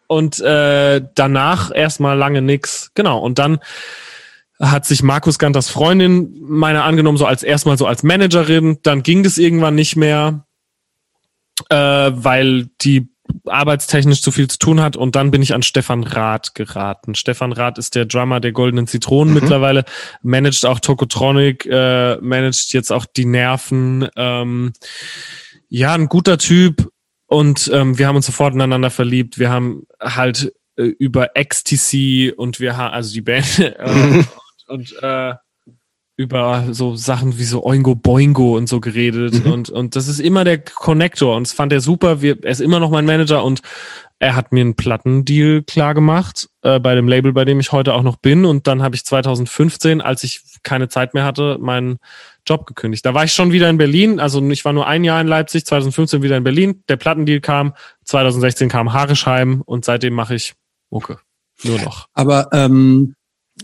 und 0.08 0.40
äh, 0.40 1.02
danach 1.14 1.72
erstmal 1.72 2.18
lange 2.18 2.42
nix. 2.42 2.90
Genau. 2.96 3.20
Und 3.20 3.38
dann 3.38 3.60
hat 4.60 4.88
sich 4.88 5.04
Markus 5.04 5.38
Ganters 5.38 5.70
Freundin 5.70 6.36
meiner 6.42 6.84
angenommen, 6.84 7.20
so 7.20 7.28
als 7.28 7.44
erstmal 7.44 7.78
so 7.78 7.86
als 7.86 8.02
Managerin. 8.02 8.80
Dann 8.82 9.04
ging 9.04 9.22
das 9.22 9.38
irgendwann 9.38 9.76
nicht 9.76 9.96
mehr, 9.96 10.48
äh, 11.70 11.76
weil 11.76 12.70
die 12.82 13.10
arbeitstechnisch 13.46 14.22
zu 14.22 14.32
viel 14.32 14.48
zu 14.48 14.58
tun 14.58 14.82
hat 14.82 14.96
und 14.96 15.16
dann 15.16 15.32
bin 15.32 15.42
ich 15.42 15.54
an 15.54 15.64
Stefan 15.64 16.04
Rath 16.04 16.56
geraten. 16.56 17.16
Stefan 17.16 17.52
Rath 17.52 17.78
ist 17.78 17.96
der 17.96 18.06
Drummer 18.06 18.40
der 18.40 18.52
Goldenen 18.52 18.88
Zitronen 18.88 19.34
mhm. 19.34 19.40
mittlerweile, 19.42 19.86
managt 20.22 20.66
auch 20.66 20.80
Tokotronic, 20.80 21.66
äh, 21.66 22.18
managt 22.18 22.74
jetzt 22.74 22.92
auch 22.92 23.06
die 23.06 23.26
Nerven. 23.26 24.08
Ähm, 24.16 24.74
ja, 25.68 25.94
ein 25.94 26.08
guter 26.08 26.38
Typ 26.38 26.90
und 27.28 27.70
ähm, 27.74 27.98
wir 27.98 28.08
haben 28.08 28.16
uns 28.16 28.26
sofort 28.26 28.54
ineinander 28.54 28.90
verliebt. 28.90 29.38
Wir 29.38 29.50
haben 29.50 29.84
halt 30.00 30.54
äh, 30.78 30.84
über 30.84 31.36
Ecstasy 31.36 32.34
und 32.36 32.60
wir 32.60 32.76
haben, 32.78 32.94
also 32.94 33.14
die 33.14 33.22
Band 33.22 33.60
äh, 33.60 33.76
und, 33.84 34.28
und 34.68 35.04
äh, 35.04 35.36
über 36.20 36.66
so 36.72 36.98
Sachen 36.98 37.40
wie 37.40 37.46
so 37.46 37.64
Oingo 37.64 37.96
Boingo 37.96 38.58
und 38.58 38.68
so 38.68 38.82
geredet 38.82 39.46
mhm. 39.46 39.54
und 39.54 39.70
und 39.70 39.96
das 39.96 40.10
ist 40.10 40.20
immer 40.20 40.44
der 40.44 40.58
Connector 40.58 41.34
und 41.38 41.48
das 41.48 41.54
fand 41.54 41.72
er 41.72 41.80
super. 41.80 42.22
Wir, 42.22 42.44
er 42.44 42.52
ist 42.52 42.60
immer 42.60 42.82
noch 42.82 42.90
mein 42.90 43.06
Manager 43.06 43.42
und 43.42 43.62
er 44.20 44.36
hat 44.36 44.52
mir 44.52 44.60
einen 44.60 44.76
Plattendeal 44.76 45.64
klar 45.64 45.94
gemacht 45.94 46.50
äh, 46.62 46.78
bei 46.82 46.94
dem 46.94 47.08
Label, 47.08 47.32
bei 47.32 47.46
dem 47.46 47.62
ich 47.62 47.72
heute 47.72 47.94
auch 47.94 48.04
noch 48.04 48.18
bin 48.18 48.44
und 48.44 48.68
dann 48.68 48.84
habe 48.84 48.96
ich 48.96 49.06
2015, 49.06 50.02
als 50.02 50.26
ich 50.26 50.42
keine 50.62 50.90
Zeit 50.90 51.14
mehr 51.14 51.24
hatte, 51.24 51.58
meinen 51.58 52.00
Job 52.46 52.66
gekündigt. 52.66 53.06
Da 53.06 53.14
war 53.14 53.24
ich 53.24 53.32
schon 53.32 53.54
wieder 53.54 53.70
in 53.70 53.78
Berlin, 53.78 54.20
also 54.20 54.46
ich 54.50 54.66
war 54.66 54.74
nur 54.74 54.88
ein 54.88 55.06
Jahr 55.06 55.22
in 55.22 55.28
Leipzig, 55.28 55.66
2015 55.66 56.22
wieder 56.22 56.36
in 56.36 56.44
Berlin. 56.44 56.84
Der 56.90 56.98
Plattendeal 56.98 57.40
kam, 57.40 57.74
2016 58.04 58.68
kam 58.68 58.92
Harischheim 58.92 59.62
und 59.62 59.86
seitdem 59.86 60.16
mache 60.16 60.36
ich 60.36 60.54
Mucke. 60.90 61.20
Nur 61.64 61.80
noch. 61.80 62.10
Aber 62.14 62.50
ähm, 62.52 63.16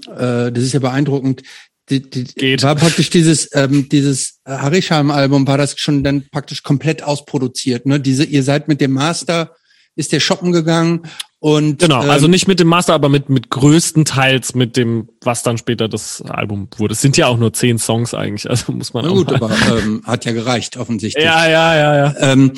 äh, 0.08 0.54
das 0.54 0.64
ist 0.64 0.72
ja 0.72 0.80
beeindruckend 0.80 1.42
die, 1.90 2.10
die, 2.10 2.24
Geht. 2.24 2.64
war 2.64 2.76
praktisch 2.76 3.10
dieses 3.10 3.50
ähm, 3.54 3.90
dieses 3.90 4.40
Harisham-Album 4.46 5.48
war 5.48 5.58
das 5.58 5.80
schon 5.80 6.04
dann 6.04 6.26
praktisch 6.32 6.64
komplett 6.64 7.04
ausproduziert. 7.04 7.86
Ne? 7.86 8.00
Diese, 8.00 8.24
ihr 8.24 8.44
seid 8.44 8.68
mit 8.68 8.82
dem 8.82 8.92
Master, 8.92 9.56
ist 9.96 10.12
der 10.12 10.20
shoppen 10.20 10.52
gegangen 10.52 11.04
und 11.40 11.80
genau, 11.80 12.04
ähm, 12.04 12.10
also 12.10 12.28
nicht 12.28 12.48
mit 12.48 12.60
dem 12.60 12.68
Master, 12.68 12.96
aber 12.96 13.08
mit 13.08 13.30
mit 13.30 13.52
größtenteils 13.52 14.56
mit 14.56 14.78
dem, 14.78 15.10
was 15.22 15.44
dann 15.44 15.60
später 15.60 15.88
das 15.88 16.24
Album 16.24 16.70
wurde. 16.78 16.94
Es 16.94 17.02
sind 17.02 17.18
ja 17.18 17.28
auch 17.28 17.38
nur 17.38 17.54
zehn 17.54 17.78
Songs 17.78 18.16
eigentlich, 18.16 18.50
also 18.50 18.72
muss 18.72 18.94
man. 18.94 19.06
Na 19.06 19.12
gut, 19.12 19.32
aber 19.32 19.52
ähm, 19.78 20.02
hat 20.06 20.26
ja 20.26 20.32
gereicht 20.32 20.78
offensichtlich. 20.78 21.24
Ja, 21.24 21.48
ja, 21.48 21.76
ja, 21.76 21.96
ja. 21.98 22.16
Ähm, 22.20 22.54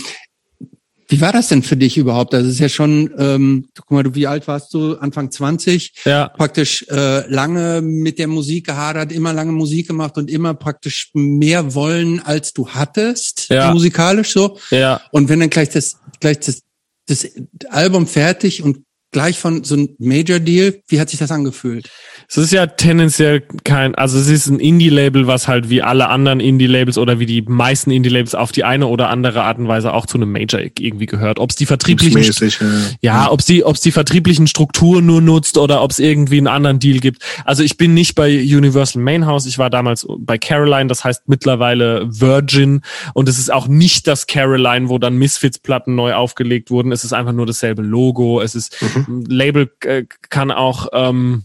wie 1.09 1.21
war 1.21 1.31
das 1.31 1.47
denn 1.47 1.63
für 1.63 1.77
dich 1.77 1.97
überhaupt? 1.97 2.33
Das 2.33 2.45
ist 2.45 2.59
ja 2.59 2.67
schon, 2.67 3.13
ähm, 3.17 3.69
guck 3.75 3.91
mal, 3.91 4.03
du 4.03 4.13
wie 4.15 4.27
alt 4.27 4.47
warst 4.47 4.73
du? 4.73 4.97
Anfang 4.97 5.31
20? 5.31 5.93
Ja. 6.03 6.27
Praktisch 6.27 6.85
äh, 6.89 7.25
lange 7.31 7.81
mit 7.81 8.19
der 8.19 8.27
Musik 8.27 8.67
gehadert, 8.67 9.13
immer 9.13 9.31
lange 9.31 9.53
Musik 9.53 9.87
gemacht 9.87 10.17
und 10.17 10.29
immer 10.29 10.53
praktisch 10.53 11.11
mehr 11.13 11.73
wollen, 11.73 12.19
als 12.19 12.51
du 12.51 12.67
hattest, 12.69 13.47
ja. 13.49 13.71
musikalisch 13.73 14.33
so. 14.33 14.57
Ja. 14.69 15.01
Und 15.11 15.29
wenn 15.29 15.39
dann 15.39 15.49
gleich 15.49 15.69
das, 15.69 15.97
gleich 16.19 16.39
das, 16.39 16.61
das 17.07 17.25
Album 17.69 18.05
fertig 18.05 18.61
und 18.61 18.79
gleich 19.11 19.39
von 19.39 19.63
so 19.63 19.75
einem 19.75 19.95
Major 19.99 20.39
Deal, 20.39 20.81
wie 20.89 20.99
hat 20.99 21.09
sich 21.09 21.19
das 21.19 21.31
angefühlt? 21.31 21.89
Es 22.29 22.35
ist 22.35 22.51
ja 22.51 22.67
tendenziell 22.67 23.41
kein, 23.63 23.95
also 23.95 24.19
es 24.19 24.27
ist 24.27 24.47
ein 24.47 24.59
Indie-Label, 24.59 25.27
was 25.27 25.47
halt 25.47 25.69
wie 25.69 25.81
alle 25.81 26.09
anderen 26.09 26.41
Indie-Labels 26.41 26.97
oder 26.97 27.19
wie 27.19 27.25
die 27.25 27.41
meisten 27.41 27.89
Indie-Labels 27.89 28.35
auf 28.35 28.51
die 28.51 28.65
eine 28.65 28.87
oder 28.87 29.09
andere 29.09 29.43
Art 29.43 29.59
und 29.59 29.69
Weise 29.69 29.93
auch 29.93 30.05
zu 30.05 30.17
einem 30.17 30.33
Major 30.33 30.59
irgendwie 30.77 31.05
gehört. 31.05 31.39
Ob 31.39 31.51
es 31.51 31.55
die 31.55 31.65
vertrieblichen, 31.65 32.21
ja, 32.59 33.23
ja 33.23 33.31
ob 33.31 33.39
es 33.39 33.45
die, 33.45 33.63
ob 33.63 33.75
es 33.75 33.81
die 33.81 33.93
vertrieblichen 33.93 34.45
Strukturen 34.45 35.05
nur 35.05 35.21
nutzt 35.21 35.57
oder 35.57 35.81
ob 35.81 35.91
es 35.91 35.99
irgendwie 35.99 36.37
einen 36.37 36.47
anderen 36.47 36.79
Deal 36.79 36.99
gibt. 36.99 37.23
Also 37.45 37.63
ich 37.63 37.77
bin 37.77 37.93
nicht 37.93 38.15
bei 38.15 38.29
Universal 38.29 39.01
Main 39.01 39.25
House, 39.25 39.45
ich 39.45 39.57
war 39.57 39.69
damals 39.69 40.05
bei 40.19 40.37
Caroline, 40.37 40.87
das 40.87 41.05
heißt 41.05 41.29
mittlerweile 41.29 42.07
Virgin 42.09 42.81
und 43.13 43.29
es 43.29 43.39
ist 43.39 43.53
auch 43.53 43.69
nicht 43.69 44.05
das 44.05 44.27
Caroline, 44.27 44.89
wo 44.89 44.97
dann 44.97 45.15
Misfits-Platten 45.15 45.95
neu 45.95 46.13
aufgelegt 46.13 46.71
wurden. 46.71 46.91
Es 46.91 47.05
ist 47.05 47.13
einfach 47.13 47.31
nur 47.31 47.45
dasselbe 47.45 47.83
Logo. 47.83 48.41
Es 48.41 48.53
ist 48.53 48.75
mhm. 48.81 49.23
Label 49.29 49.71
äh, 49.85 50.03
kann 50.29 50.51
auch 50.51 50.87
ähm, 50.91 51.43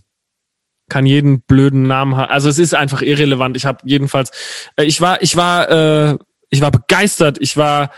kann 0.93 1.07
jeden 1.07 1.41
blöden 1.41 1.85
Namen 1.85 2.17
haben. 2.17 2.31
Also 2.31 2.51
es 2.51 2.59
ist 2.59 2.75
einfach 2.75 3.01
irrelevant. 3.01 3.57
Ich 3.57 3.65
habe 3.65 3.79
jedenfalls, 3.85 4.31
äh, 4.77 4.85
ich 4.85 5.01
war, 5.01 5.23
ich 5.23 5.37
war, 5.37 5.71
äh, 5.71 6.19
ich 6.51 6.61
war 6.61 6.71
begeistert. 6.71 7.39
Ich 7.41 7.57
war 7.57 7.91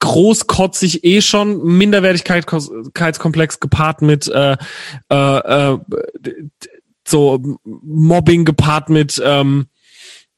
großkotzig 0.00 1.04
eh 1.04 1.22
schon, 1.22 1.64
Minderwertigkeitskomplex 1.64 3.60
gepaart 3.60 4.02
mit 4.02 4.28
äh, 4.28 4.58
äh, 5.10 5.38
äh, 5.38 5.78
so 7.08 7.58
Mobbing 7.64 8.44
gepaart 8.44 8.90
mit 8.90 9.22
ähm, 9.24 9.68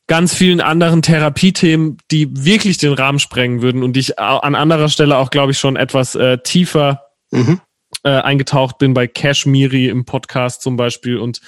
ganz 0.06 0.32
vielen 0.32 0.60
anderen 0.60 1.02
Therapiethemen, 1.02 1.96
die 2.12 2.28
wirklich 2.44 2.78
den 2.78 2.92
Rahmen 2.92 3.18
sprengen 3.18 3.62
würden 3.62 3.82
und 3.82 3.94
die 3.94 4.00
ich 4.00 4.20
an 4.20 4.54
anderer 4.54 4.88
Stelle 4.88 5.16
auch, 5.16 5.30
glaube 5.30 5.50
ich, 5.50 5.58
schon 5.58 5.74
etwas 5.74 6.14
äh, 6.14 6.38
tiefer 6.38 7.02
mhm 7.32 7.60
äh, 8.06 8.20
eingetaucht 8.20 8.78
bin 8.78 8.94
bei 8.94 9.08
Kashmiri 9.08 9.88
im 9.88 10.04
Podcast 10.04 10.62
zum 10.62 10.76
Beispiel 10.76 11.18
und 11.18 11.40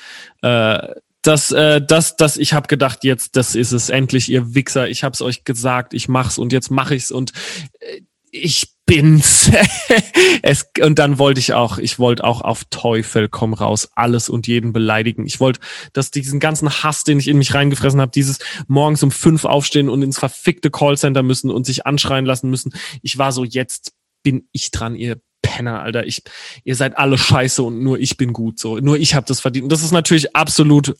äh, 0.42 0.88
das, 1.22 1.52
äh, 1.52 1.80
das, 1.80 2.16
das, 2.16 2.36
ich 2.36 2.52
habe 2.52 2.66
gedacht, 2.66 3.04
jetzt, 3.04 3.36
das 3.36 3.54
ist 3.54 3.72
es 3.72 3.90
endlich, 3.90 4.28
ihr 4.28 4.54
Wichser. 4.54 4.88
Ich 4.88 5.04
hab's 5.04 5.22
euch 5.22 5.44
gesagt, 5.44 5.94
ich 5.94 6.08
mach's 6.08 6.38
und 6.38 6.52
jetzt 6.52 6.70
mach 6.70 6.90
ich's 6.90 7.10
und 7.10 7.32
äh, 7.80 8.00
ich 8.30 8.72
bin's. 8.86 9.50
es, 10.42 10.66
und 10.82 10.98
dann 10.98 11.18
wollte 11.18 11.38
ich 11.38 11.52
auch, 11.52 11.78
ich 11.78 11.98
wollte 11.98 12.24
auch 12.24 12.40
auf 12.40 12.64
Teufel 12.70 13.28
komm 13.28 13.54
raus, 13.54 13.90
alles 13.94 14.28
und 14.28 14.46
jeden 14.48 14.72
beleidigen. 14.72 15.26
Ich 15.26 15.38
wollte, 15.38 15.60
dass 15.92 16.10
diesen 16.10 16.40
ganzen 16.40 16.70
Hass, 16.70 17.04
den 17.04 17.18
ich 17.18 17.28
in 17.28 17.38
mich 17.38 17.54
reingefressen 17.54 18.00
habe, 18.00 18.12
dieses 18.12 18.38
morgens 18.66 19.02
um 19.04 19.10
fünf 19.12 19.44
aufstehen 19.44 19.88
und 19.88 20.02
ins 20.02 20.18
verfickte 20.18 20.70
Callcenter 20.70 21.22
müssen 21.22 21.50
und 21.50 21.66
sich 21.66 21.86
anschreien 21.86 22.26
lassen 22.26 22.50
müssen. 22.50 22.72
Ich 23.02 23.18
war 23.18 23.30
so, 23.30 23.44
jetzt 23.44 23.92
bin 24.22 24.48
ich 24.52 24.70
dran, 24.70 24.96
ihr 24.96 25.20
Penner, 25.58 25.82
Alter. 25.82 26.06
Ich, 26.06 26.22
ihr 26.62 26.76
seid 26.76 26.96
alle 26.96 27.18
scheiße 27.18 27.64
und 27.64 27.82
nur 27.82 27.98
ich 27.98 28.16
bin 28.16 28.32
gut. 28.32 28.60
So, 28.60 28.78
nur 28.78 28.96
ich 28.96 29.16
habe 29.16 29.26
das 29.26 29.40
verdient. 29.40 29.64
Und 29.64 29.72
das 29.72 29.82
ist 29.82 29.90
natürlich 29.90 30.36
absolut 30.36 30.96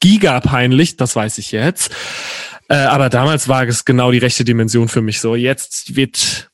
gigapeinlich, 0.00 0.96
das 0.96 1.14
weiß 1.14 1.36
ich 1.36 1.52
jetzt. 1.52 1.90
Äh, 2.68 2.76
aber 2.76 3.10
damals 3.10 3.48
war 3.48 3.66
es 3.68 3.84
genau 3.84 4.12
die 4.12 4.18
rechte 4.18 4.44
Dimension 4.44 4.88
für 4.88 5.02
mich. 5.02 5.20
So, 5.20 5.34
jetzt 5.34 5.94
wird 5.94 6.50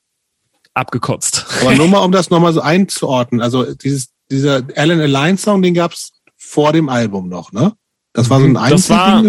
abgekotzt. 0.75 1.47
Aber 1.61 1.77
nur 1.77 1.87
mal, 1.87 1.99
um 2.05 2.11
das 2.11 2.31
nochmal 2.31 2.53
so 2.53 2.61
einzuordnen. 2.61 3.41
Also 3.41 3.73
dieses, 3.75 4.09
dieser 4.29 4.63
Alan 4.75 5.01
Align 5.01 5.39
Song, 5.39 5.63
den 5.63 5.75
gab's 5.75 6.13
vor 6.37 6.73
dem 6.73 6.89
Album 6.89 7.29
noch, 7.29 7.53
ne? 7.53 7.73
Das 8.17 8.31
war 8.31 8.41
so 8.41 8.47
ein 8.47 8.53
Mhm. 8.53 8.71
Das 8.71 8.91
war, 8.91 9.23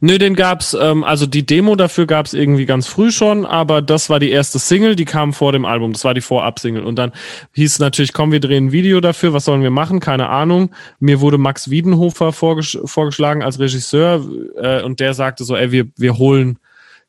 nö, 0.00 0.16
den 0.18 0.36
gab's, 0.36 0.76
ähm, 0.80 1.02
also 1.02 1.26
die 1.26 1.44
Demo 1.44 1.74
dafür 1.74 2.06
gab's 2.06 2.34
irgendwie 2.34 2.66
ganz 2.66 2.86
früh 2.86 3.10
schon, 3.10 3.44
aber 3.44 3.82
das 3.82 4.08
war 4.10 4.20
die 4.20 4.30
erste 4.30 4.60
Single, 4.60 4.94
die 4.94 5.04
kam 5.04 5.32
vor 5.32 5.50
dem 5.50 5.64
Album. 5.64 5.92
Das 5.92 6.04
war 6.04 6.14
die 6.14 6.20
Vorab-Single. 6.20 6.84
Und 6.84 6.96
dann 6.96 7.10
hieß 7.54 7.72
es 7.72 7.78
natürlich, 7.80 8.12
komm, 8.12 8.30
wir 8.30 8.38
drehen 8.38 8.66
ein 8.66 8.72
Video 8.72 9.00
dafür, 9.00 9.32
was 9.32 9.44
sollen 9.44 9.62
wir 9.62 9.70
machen? 9.70 9.98
Keine 9.98 10.28
Ahnung. 10.28 10.70
Mir 11.00 11.20
wurde 11.20 11.36
Max 11.36 11.68
Wiedenhofer 11.68 12.32
vorgesch 12.32 12.78
vorgeschlagen 12.84 13.42
als 13.42 13.58
Regisseur 13.58 14.24
äh, 14.56 14.82
und 14.82 15.00
der 15.00 15.14
sagte 15.14 15.42
so, 15.42 15.56
ey, 15.56 15.72
wir, 15.72 15.86
wir 15.96 16.16
holen 16.16 16.58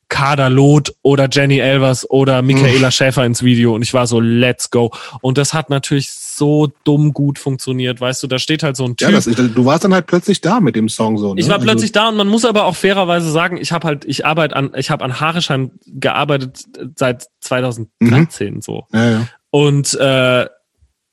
Kader 0.08 0.50
Loth 0.50 0.94
oder 1.02 1.28
Jenny 1.30 1.58
Elvers 1.58 2.08
oder 2.10 2.42
Michaela 2.42 2.90
Schäfer 2.90 3.24
ins 3.24 3.42
Video 3.42 3.74
und 3.74 3.82
ich 3.82 3.94
war 3.94 4.06
so, 4.06 4.20
let's 4.20 4.70
go. 4.70 4.90
Und 5.20 5.38
das 5.38 5.54
hat 5.54 5.70
natürlich 5.70 6.10
so 6.36 6.72
dumm 6.84 7.12
gut 7.12 7.38
funktioniert, 7.38 8.00
weißt 8.00 8.22
du, 8.22 8.26
da 8.26 8.38
steht 8.38 8.62
halt 8.62 8.76
so 8.76 8.84
ein 8.84 8.96
Typ. 8.96 9.08
Ja, 9.08 9.14
das, 9.14 9.24
du 9.24 9.64
warst 9.64 9.84
dann 9.84 9.94
halt 9.94 10.06
plötzlich 10.06 10.40
da 10.40 10.60
mit 10.60 10.76
dem 10.76 10.88
Song 10.88 11.18
so. 11.18 11.34
Ne? 11.34 11.40
Ich 11.40 11.48
war 11.48 11.56
Also- 11.56 11.66
plötzlich 11.66 11.92
da 11.92 12.08
und 12.08 12.16
man 12.16 12.28
muss 12.28 12.44
aber 12.44 12.64
auch 12.64 12.76
fairerweise 12.76 13.30
sagen, 13.30 13.56
ich 13.56 13.72
habe 13.72 13.86
halt, 13.86 14.04
ich 14.04 14.26
arbeite 14.26 14.56
an, 14.56 14.72
ich 14.76 14.90
habe 14.90 15.04
an 15.04 15.20
Haaresheim 15.20 15.70
gearbeitet 15.86 16.64
seit 16.96 17.26
2013 17.40 18.60
so. 18.60 18.86
Ja, 18.92 19.10
ja. 19.10 19.28
Und 19.50 19.94
äh, 19.94 20.46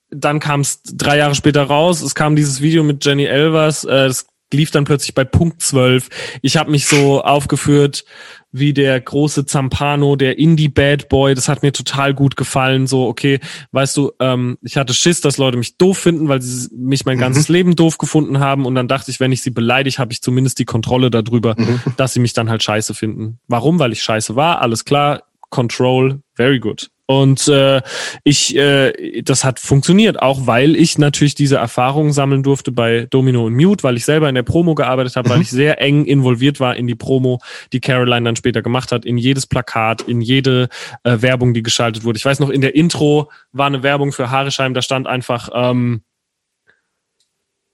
dann 0.09 0.39
kam 0.39 0.61
es 0.61 0.81
drei 0.83 1.17
Jahre 1.17 1.35
später 1.35 1.63
raus. 1.63 2.01
Es 2.01 2.15
kam 2.15 2.35
dieses 2.35 2.61
Video 2.61 2.83
mit 2.83 3.05
Jenny 3.05 3.25
Elvers. 3.25 3.83
Äh, 3.83 4.07
das 4.07 4.25
lief 4.53 4.71
dann 4.71 4.83
plötzlich 4.83 5.13
bei 5.13 5.23
Punkt 5.23 5.61
12. 5.61 6.09
Ich 6.41 6.57
habe 6.57 6.71
mich 6.71 6.85
so 6.87 7.21
aufgeführt 7.23 8.03
wie 8.51 8.73
der 8.73 8.99
große 8.99 9.45
Zampano, 9.45 10.15
der 10.15 10.37
Indie-Bad 10.37 11.09
Boy. 11.09 11.35
Das 11.35 11.47
hat 11.47 11.63
mir 11.63 11.71
total 11.71 12.13
gut 12.13 12.35
gefallen. 12.35 12.85
So, 12.85 13.07
okay, 13.07 13.39
weißt 13.71 13.95
du, 13.97 14.11
ähm, 14.19 14.57
ich 14.61 14.77
hatte 14.77 14.93
Schiss, 14.93 15.21
dass 15.21 15.37
Leute 15.37 15.57
mich 15.57 15.77
doof 15.77 15.97
finden, 15.97 16.27
weil 16.27 16.41
sie 16.41 16.69
mich 16.75 17.05
mein 17.05 17.17
ganzes 17.17 17.49
Leben 17.49 17.75
doof 17.75 17.97
gefunden 17.97 18.39
haben. 18.39 18.65
Und 18.65 18.75
dann 18.75 18.87
dachte 18.87 19.09
ich, 19.09 19.19
wenn 19.19 19.31
ich 19.31 19.41
sie 19.41 19.51
beleidige, 19.51 19.97
habe 19.97 20.11
ich 20.11 20.21
zumindest 20.21 20.59
die 20.59 20.65
Kontrolle 20.65 21.09
darüber, 21.09 21.55
dass 21.97 22.13
sie 22.13 22.19
mich 22.19 22.33
dann 22.33 22.49
halt 22.49 22.61
scheiße 22.61 22.93
finden. 22.93 23.39
Warum? 23.47 23.79
Weil 23.79 23.93
ich 23.93 24.03
scheiße 24.03 24.35
war. 24.35 24.61
Alles 24.61 24.85
klar. 24.85 25.23
Control, 25.49 26.21
very 26.35 26.59
good. 26.59 26.90
Und 27.05 27.47
äh, 27.49 27.81
ich, 28.23 28.55
äh, 28.55 29.21
das 29.21 29.43
hat 29.43 29.59
funktioniert, 29.59 30.21
auch 30.21 30.47
weil 30.47 30.75
ich 30.75 30.97
natürlich 30.97 31.35
diese 31.35 31.57
Erfahrungen 31.57 32.13
sammeln 32.13 32.41
durfte 32.41 32.71
bei 32.71 33.07
Domino 33.09 33.45
und 33.45 33.55
Mute, 33.55 33.83
weil 33.83 33.97
ich 33.97 34.05
selber 34.05 34.29
in 34.29 34.35
der 34.35 34.43
Promo 34.43 34.75
gearbeitet 34.75 35.15
habe, 35.15 35.29
weil 35.29 35.41
ich 35.41 35.49
sehr 35.49 35.81
eng 35.81 36.05
involviert 36.05 36.59
war 36.59 36.75
in 36.75 36.87
die 36.87 36.95
Promo, 36.95 37.39
die 37.73 37.81
Caroline 37.81 38.23
dann 38.23 38.35
später 38.35 38.61
gemacht 38.61 38.91
hat, 38.91 39.03
in 39.03 39.17
jedes 39.17 39.45
Plakat, 39.45 40.03
in 40.03 40.21
jede 40.21 40.69
äh, 41.03 41.21
Werbung, 41.21 41.53
die 41.53 41.63
geschaltet 41.63 42.03
wurde. 42.05 42.17
Ich 42.17 42.25
weiß 42.25 42.39
noch, 42.39 42.49
in 42.49 42.61
der 42.61 42.75
Intro 42.75 43.29
war 43.51 43.67
eine 43.67 43.83
Werbung 43.83 44.13
für 44.13 44.31
Haaresheim, 44.31 44.73
da 44.73 44.81
stand 44.81 45.07
einfach, 45.07 45.49
ähm, 45.53 46.03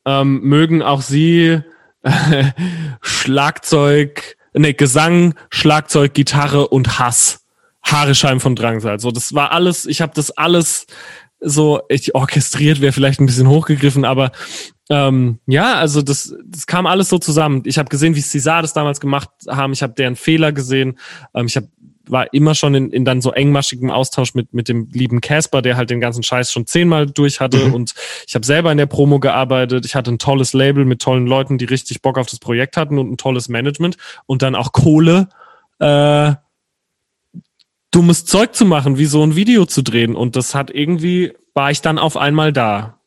ähm, 0.06 0.42
mögen 0.42 0.82
auch 0.82 1.02
Sie 1.02 1.60
Schlagzeug, 3.02 4.38
nee, 4.54 4.74
Gesang, 4.74 5.36
Schlagzeug, 5.50 6.14
Gitarre 6.14 6.70
und 6.70 6.98
Hass. 6.98 7.47
Haaresheim 7.92 8.40
von 8.40 8.56
Drangsal. 8.56 9.00
So, 9.00 9.12
das 9.12 9.34
war 9.34 9.52
alles, 9.52 9.86
ich 9.86 10.02
habe 10.02 10.14
das 10.16 10.32
alles 10.32 10.88
so, 11.40 11.82
ich 11.90 12.16
orchestriert 12.16 12.82
wäre 12.82 12.94
vielleicht 12.94 13.20
ein 13.20 13.28
bisschen 13.28 13.48
hochgegriffen, 13.48 14.06
aber 14.06 14.32
ähm, 14.90 15.40
ja, 15.46 15.76
also 15.76 16.02
das, 16.02 16.36
das 16.46 16.66
kam 16.66 16.86
alles 16.86 17.10
so 17.10 17.20
zusammen. 17.20 17.64
Ich 17.66 17.78
habe 17.78 17.90
gesehen, 17.90 18.16
wie 18.16 18.22
César 18.22 18.62
das 18.62 18.74
damals 18.74 19.00
gemacht 19.00 19.30
haben. 19.48 19.74
Ich 19.74 19.84
habe 19.84 19.94
deren 19.94 20.16
Fehler 20.16 20.52
gesehen. 20.52 20.98
Ähm, 21.36 21.48
ich 21.48 21.58
hab, 21.58 21.66
war 22.10 22.34
immer 22.34 22.56
schon 22.56 22.74
in, 22.74 22.90
in 22.92 23.04
dann 23.04 23.22
so 23.22 23.34
engmaschigem 23.34 23.92
Austausch 23.92 24.34
mit 24.34 24.54
mit 24.54 24.70
dem 24.70 24.90
lieben 24.94 25.20
Casper, 25.20 25.62
der 25.62 25.76
halt 25.76 25.90
den 25.90 26.00
ganzen 26.00 26.24
Scheiß 26.24 26.54
schon 26.54 26.66
zehnmal 26.66 27.06
durch 27.06 27.42
hatte. 27.42 27.66
Und 27.66 27.94
ich 28.26 28.34
habe 28.34 28.46
selber 28.46 28.72
in 28.72 28.78
der 28.78 28.86
Promo 28.86 29.20
gearbeitet. 29.20 29.86
Ich 29.86 29.94
hatte 29.94 30.12
ein 30.12 30.20
tolles 30.20 30.54
Label 30.54 30.86
mit 30.86 31.02
tollen 31.02 31.28
Leuten, 31.28 31.58
die 31.58 31.66
richtig 31.66 32.02
Bock 32.02 32.18
auf 32.18 32.28
das 32.28 32.40
Projekt 32.40 32.78
hatten 32.78 32.98
und 32.98 33.12
ein 33.12 33.18
tolles 33.18 33.50
Management 33.50 33.98
und 34.26 34.42
dann 34.42 34.56
auch 34.56 34.72
Kohle. 34.72 35.28
Äh, 35.80 36.34
dummes 37.92 38.26
Zeug 38.26 38.54
zu 38.54 38.66
machen, 38.66 38.98
wie 38.98 39.06
so 39.06 39.24
ein 39.24 39.36
Video 39.36 39.66
zu 39.66 39.82
drehen. 39.82 40.16
Und 40.16 40.36
das 40.36 40.56
hat 40.56 40.72
irgendwie, 40.72 41.34
war 41.54 41.72
ich 41.72 41.82
dann 41.82 41.98
auf 41.98 42.18
einmal 42.18 42.54
da. 42.54 43.00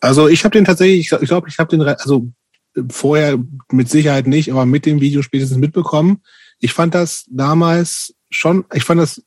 Also 0.00 0.28
ich 0.28 0.44
habe 0.44 0.52
den 0.52 0.64
tatsächlich, 0.64 1.00
ich 1.00 1.28
glaube, 1.28 1.48
ich, 1.48 1.58
habe 1.58 1.76
den, 1.76 1.82
also 1.82 2.28
äh, 2.76 2.82
vorher 2.90 3.38
mit 3.70 3.88
Sicherheit 3.88 4.26
nicht, 4.26 4.50
aber 4.50 4.66
mit 4.66 4.86
dem 4.86 5.00
Video 5.00 5.22
spätestens 5.22 5.58
mitbekommen. 5.58 6.22
Ich 6.58 6.72
fand 6.72 6.94
das 6.94 7.24
damals 7.28 8.14
schon, 8.30 8.64
ich 8.72 8.84
fand 8.84 9.00
das 9.00 9.22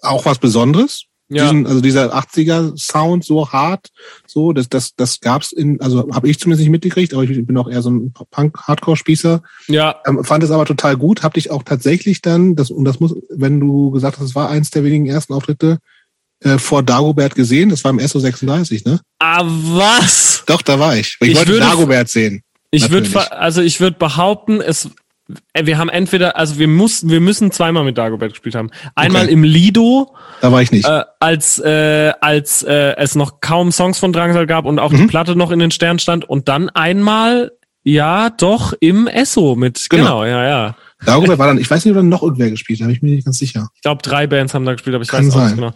auch 0.00 0.24
was 0.24 0.38
Besonderes. 0.38 1.06
Ja. 1.34 1.44
Diesen, 1.44 1.66
also 1.66 1.80
dieser 1.80 2.14
80er 2.14 2.76
Sound 2.78 3.24
so 3.24 3.50
hart, 3.52 3.88
so 4.26 4.52
das 4.52 4.68
das 4.68 4.94
das 4.94 5.20
gab's 5.20 5.52
in, 5.52 5.80
also 5.80 6.08
habe 6.12 6.28
ich 6.28 6.38
zumindest 6.38 6.60
nicht 6.62 6.70
mitgekriegt, 6.70 7.14
aber 7.14 7.22
ich 7.24 7.46
bin 7.46 7.56
auch 7.56 7.70
eher 7.70 7.80
so 7.82 7.90
ein 7.90 8.12
Punk-Hardcore-Spießer. 8.30 9.42
Ja, 9.68 9.96
Ähm, 10.06 10.24
fand 10.24 10.44
es 10.44 10.50
aber 10.50 10.64
total 10.66 10.96
gut. 10.96 11.22
Hab 11.22 11.34
dich 11.34 11.50
auch 11.50 11.62
tatsächlich 11.62 12.22
dann, 12.22 12.54
das, 12.56 12.70
und 12.70 12.84
das 12.84 13.00
muss, 13.00 13.14
wenn 13.30 13.60
du 13.60 13.90
gesagt 13.90 14.18
hast, 14.18 14.26
es 14.26 14.34
war 14.34 14.50
eins 14.50 14.70
der 14.70 14.84
wenigen 14.84 15.06
ersten 15.06 15.32
Auftritte, 15.32 15.78
äh, 16.40 16.58
vor 16.58 16.82
Dagobert 16.82 17.34
gesehen. 17.34 17.68
Das 17.70 17.84
war 17.84 17.90
im 17.92 17.98
SO36, 17.98 18.88
ne? 18.88 19.00
ah, 19.20 19.42
was? 19.44 20.42
Doch, 20.46 20.62
da 20.62 20.78
war 20.78 20.96
ich. 20.96 21.16
Ich, 21.20 21.28
Ich 21.30 21.36
wollte 21.36 21.52
würde- 21.52 21.66
Dagobert 21.66 22.08
sehen. 22.08 22.42
Ich 22.74 22.90
würde, 22.90 23.32
also 23.32 23.60
ich 23.60 23.80
würde 23.80 23.98
behaupten, 23.98 24.60
es, 24.62 24.88
wir 25.62 25.78
haben 25.78 25.88
entweder, 25.88 26.36
also 26.36 26.58
wir 26.58 26.68
mussten, 26.68 27.10
wir 27.10 27.20
müssen 27.20 27.50
zweimal 27.50 27.84
mit 27.84 27.98
Dagobert 27.98 28.30
gespielt 28.32 28.54
haben. 28.54 28.70
Einmal 28.94 29.24
Okay. 29.24 29.32
im 29.32 29.44
Lido, 29.44 30.14
Da 30.40 30.50
war 30.52 30.62
ich 30.62 30.72
nicht. 30.72 30.86
äh, 30.88 31.02
als 31.20 31.58
äh, 31.58 32.12
als 32.20 32.62
äh, 32.62 32.94
es 32.96 33.14
noch 33.14 33.40
kaum 33.40 33.72
Songs 33.72 33.98
von 33.98 34.12
Drangsal 34.12 34.46
gab 34.46 34.64
und 34.64 34.78
auch 34.78 34.90
die 34.92 35.02
Mhm. 35.02 35.08
Platte 35.08 35.36
noch 35.36 35.50
in 35.50 35.58
den 35.58 35.70
Sternen 35.70 35.98
stand 35.98 36.24
und 36.28 36.48
dann 36.48 36.68
einmal 36.70 37.52
ja 37.84 38.30
doch 38.30 38.74
im 38.80 39.06
Esso 39.08 39.56
mit 39.56 39.86
genau, 39.90 40.20
Genau. 40.20 40.24
ja 40.24 40.44
ja 40.44 40.76
Dagobert 41.04 41.38
war 41.38 41.48
dann, 41.48 41.58
ich 41.58 41.68
weiß 41.68 41.84
nicht, 41.84 41.92
ob 41.92 41.96
dann 41.98 42.08
noch 42.08 42.22
irgendwer 42.22 42.48
gespielt 42.50 42.78
hat, 42.80 42.84
da 42.84 42.86
bin 42.86 42.94
ich 42.96 43.02
mir 43.02 43.10
nicht 43.10 43.24
ganz 43.24 43.38
sicher. 43.38 43.68
ich 43.74 43.82
glaube 43.82 44.02
drei 44.02 44.26
Bands 44.28 44.54
haben 44.54 44.64
da 44.64 44.72
gespielt 44.72 44.94
aber 44.94 45.02
ich 45.02 45.08
Kann 45.08 45.26
weiß 45.26 45.34
auch 45.34 45.38
nicht 45.40 45.48
sein. 45.48 45.56
genau 45.56 45.72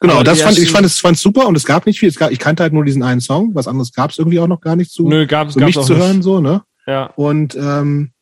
Genau, 0.00 0.14
Aber 0.14 0.22
das 0.22 0.38
die 0.38 0.44
fand 0.44 0.58
ich, 0.58 0.70
fand 0.70 0.86
es, 0.86 1.00
fand 1.00 1.18
super 1.18 1.48
und 1.48 1.56
es 1.56 1.64
gab 1.64 1.84
nicht 1.84 1.98
viel. 1.98 2.08
Es 2.08 2.14
gab, 2.14 2.30
ich 2.30 2.38
kannte 2.38 2.62
halt 2.62 2.72
nur 2.72 2.84
diesen 2.84 3.02
einen 3.02 3.20
Song, 3.20 3.52
was 3.56 3.66
anderes 3.66 3.92
gab 3.92 4.12
es 4.12 4.18
irgendwie 4.18 4.38
auch 4.38 4.46
noch 4.46 4.60
gar 4.60 4.76
nicht 4.76 4.92
zu, 4.92 5.08
nö 5.08 5.26
gab 5.26 5.48
es 5.48 5.56
auch 5.56 5.60
zu 5.84 5.94
nicht. 5.94 6.00
hören, 6.04 6.22
so, 6.22 6.38
ne? 6.40 6.62
ja 6.86 7.06
Und 7.16 7.56
ähm, 7.56 8.12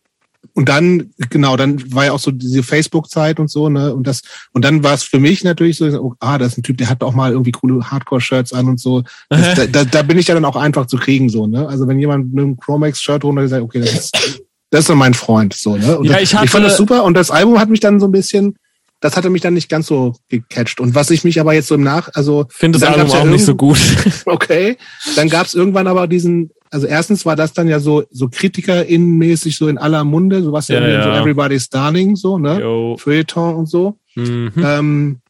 und 0.57 0.69
dann 0.69 1.11
genau, 1.31 1.57
dann 1.57 1.93
war 1.95 2.07
ja 2.07 2.12
auch 2.12 2.19
so 2.19 2.31
diese 2.33 2.62
Facebook-Zeit 2.62 3.39
und 3.39 3.49
so, 3.51 3.69
ne? 3.69 3.95
Und 3.95 4.07
das 4.07 4.23
und 4.53 4.65
dann 4.65 4.83
war 4.83 4.95
es 4.95 5.03
für 5.05 5.20
mich 5.20 5.45
natürlich 5.45 5.77
so, 5.77 5.87
oh, 6.03 6.15
ah, 6.19 6.39
das 6.39 6.53
ist 6.53 6.59
ein 6.59 6.62
Typ, 6.62 6.78
der 6.78 6.89
hat 6.91 7.03
auch 7.05 7.15
mal 7.15 7.31
irgendwie 7.33 7.53
coole 7.53 7.89
Hardcore-Shirts 7.91 8.53
an 8.55 8.66
und 8.66 8.81
so. 8.81 9.03
Das, 9.28 9.55
da, 9.55 9.66
da, 9.66 9.85
da 9.85 10.03
bin 10.03 10.19
ich 10.19 10.27
ja 10.28 10.35
dann 10.35 10.45
auch 10.47 10.57
einfach 10.57 10.87
zu 10.87 10.97
kriegen, 10.97 11.28
so, 11.28 11.47
ne? 11.47 11.69
Also 11.69 11.87
wenn 11.87 12.01
jemand 12.01 12.33
mit 12.35 12.43
einem 12.43 12.57
Chromax-Shirt 12.57 13.23
runter 13.23 13.47
sagt, 13.47 13.62
okay, 13.62 13.81
das 13.81 13.93
ist, 13.93 14.41
das 14.70 14.89
ist 14.89 14.95
mein 14.97 15.15
Freund, 15.15 15.53
so, 15.55 15.77
ne? 15.77 15.99
Und 15.99 16.07
Ja, 16.07 16.19
ich 16.20 16.35
hatte- 16.35 16.47
ich 16.47 16.51
fand 16.51 16.65
das 16.65 16.77
super 16.78 17.05
und 17.05 17.15
das 17.15 17.31
Album 17.31 17.61
hat 17.61 17.69
mich 17.69 17.81
dann 17.81 18.01
so 18.01 18.07
ein 18.09 18.12
bisschen, 18.12 18.57
das 19.01 19.16
hatte 19.16 19.31
mich 19.31 19.43
dann 19.43 19.55
nicht 19.55 19.68
ganz 19.68 19.86
so 19.86 20.14
gecatcht. 20.28 20.81
Und 20.81 20.94
was 20.94 21.10
ich 21.10 21.24
mich 21.24 21.39
aber 21.40 21.52
jetzt 21.55 21.68
so 21.68 21.74
im 21.74 21.82
Nach, 21.82 22.09
also 22.14 22.47
finde 22.51 22.78
das 22.78 22.89
Album 22.89 23.09
ja 23.09 23.20
auch 23.20 23.24
nicht 23.24 23.44
so 23.44 23.55
gut 23.55 23.78
Okay. 24.27 24.77
Dann 25.16 25.28
gab 25.28 25.47
es 25.47 25.55
irgendwann 25.55 25.86
aber 25.86 26.06
diesen, 26.06 26.51
also 26.70 26.86
erstens 26.86 27.27
war 27.27 27.36
das 27.36 27.52
dann 27.52 27.68
ja 27.68 27.78
so, 27.78 28.05
so 28.10 28.28
KritikerInnenmäßig 28.28 29.56
so 29.56 29.68
in 29.68 29.78
aller 29.78 30.05
Munde, 30.05 30.43
so 30.43 30.52
was 30.52 30.68
ja, 30.68 30.86
Ja, 30.86 31.02
so. 31.02 31.10
Everybody's 31.10 31.68
Darling, 31.68 32.16
so, 32.16 32.39
ne? 32.39 32.60
Yo. 32.60 32.97
Feuilleton 32.98 33.55
und 33.55 33.66
so. 33.68 33.98
Mhm. 34.14 34.52
Ähm, 34.56 35.20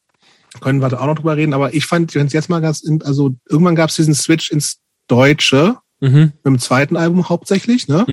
können 0.61 0.81
wir 0.81 0.89
da 0.89 1.01
auch 1.01 1.07
noch 1.07 1.17
drüber 1.17 1.37
reden, 1.37 1.53
aber 1.53 1.75
ich 1.75 1.87
fand, 1.87 2.15
wenn 2.15 2.29
es 2.29 2.33
jetzt 2.33 2.49
mal 2.49 2.61
ganz, 2.61 2.83
also 3.05 3.35
irgendwann 3.49 3.75
gab 3.75 3.91
es 3.91 3.97
diesen 3.97 4.15
Switch 4.15 4.51
ins 4.51 4.79
Deutsche 5.09 5.77
Mhm. 6.01 6.33
mit 6.45 6.45
dem 6.45 6.59
zweiten 6.59 6.97
Album 6.97 7.29
hauptsächlich, 7.31 7.89
ne? 7.89 8.05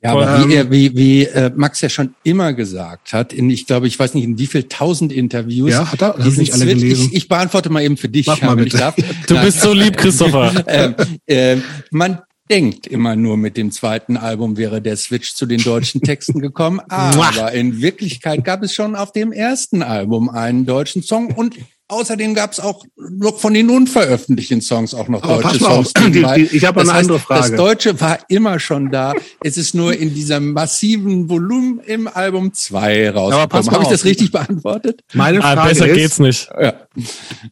Ja, 0.00 0.12
aber 0.12 0.42
Ähm, 0.42 0.48
wie, 0.48 0.54
er, 0.54 0.70
wie, 0.70 0.96
wie 0.96 1.24
äh, 1.24 1.50
Max 1.56 1.80
ja 1.80 1.88
schon 1.88 2.14
immer 2.22 2.52
gesagt 2.52 3.12
hat, 3.12 3.32
in, 3.32 3.50
ich 3.50 3.66
glaube, 3.66 3.88
ich 3.88 3.98
weiß 3.98 4.14
nicht, 4.14 4.24
in 4.24 4.38
wie 4.38 4.46
viel 4.46 4.62
tausend 4.64 5.12
Interviews. 5.12 5.70
Ja, 5.72 5.90
hat 5.90 6.00
er? 6.02 6.14
Diesen 6.22 6.38
nicht 6.40 6.52
alle 6.52 6.64
Switch- 6.66 6.80
gelesen. 6.80 7.08
Ich, 7.10 7.16
ich 7.16 7.28
beantworte 7.28 7.68
mal 7.70 7.82
eben 7.82 7.96
für 7.96 8.08
dich, 8.08 8.26
Mach 8.26 8.40
mal 8.42 8.56
wenn 8.56 8.66
ich 8.66 8.72
bitte. 8.72 8.84
darf. 8.84 8.94
du 9.26 9.34
Nein. 9.34 9.44
bist 9.46 9.60
so 9.60 9.72
lieb 9.72 9.96
Christopher 9.96 10.64
ähm, 10.68 10.94
äh, 11.26 11.56
man 11.90 12.20
denkt 12.50 12.86
immer 12.86 13.14
nur 13.16 13.36
mit 13.36 13.56
dem 13.58 13.72
zweiten 13.72 14.16
Album 14.16 14.56
wäre 14.56 14.80
der 14.80 14.96
Switch 14.96 15.34
zu 15.34 15.44
den 15.46 15.62
deutschen 15.62 16.00
Texten 16.00 16.40
gekommen, 16.40 16.80
aber 16.88 17.52
in 17.52 17.82
Wirklichkeit 17.82 18.42
gab 18.44 18.62
es 18.62 18.72
schon 18.72 18.94
auf 18.96 19.12
dem 19.12 19.32
ersten 19.32 19.82
Album 19.82 20.30
einen 20.30 20.64
deutschen 20.64 21.02
Song 21.02 21.26
und 21.32 21.56
außerdem 21.88 22.34
gab 22.34 22.52
es 22.52 22.60
auch 22.60 22.84
noch 22.96 23.38
von 23.38 23.54
den 23.54 23.70
unveröffentlichten 23.70 24.60
Songs 24.60 24.94
auch 24.94 25.08
noch 25.08 25.22
Aber 25.22 25.42
deutsche 25.42 25.48
pass 25.48 25.60
mal 25.60 25.68
auf, 25.68 25.86
Songs. 25.86 25.92
die- 25.94 26.02
nebenbei. 26.02 26.36
die- 26.36 26.56
ich 26.56 26.64
habe 26.64 26.80
eine 26.80 26.90
heißt, 26.90 27.00
andere 27.00 27.18
Frage. 27.18 27.40
Das 27.40 27.56
Deutsche 27.56 28.00
war 28.00 28.18
immer 28.28 28.60
schon 28.60 28.90
da. 28.90 29.14
Es 29.42 29.56
ist 29.56 29.74
nur 29.74 29.94
in 29.94 30.14
diesem 30.14 30.52
massiven 30.52 31.28
Volumen 31.28 31.80
im 31.80 32.06
Album 32.08 32.52
2 32.52 33.10
pass 33.12 33.14
mal 33.14 33.20
rausgekommen. 33.20 33.72
Habe 33.72 33.82
ich 33.84 33.90
das 33.90 34.04
richtig 34.04 34.32
beantwortet? 34.32 35.02
Meine 35.14 35.38
ah, 35.42 35.54
Frage 35.54 35.68
besser 35.70 35.88
ist, 35.88 35.94
geht's 35.94 36.18
nicht 36.18 36.48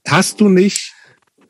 hast 0.07 0.41
du 0.41 0.49
nicht 0.49 0.95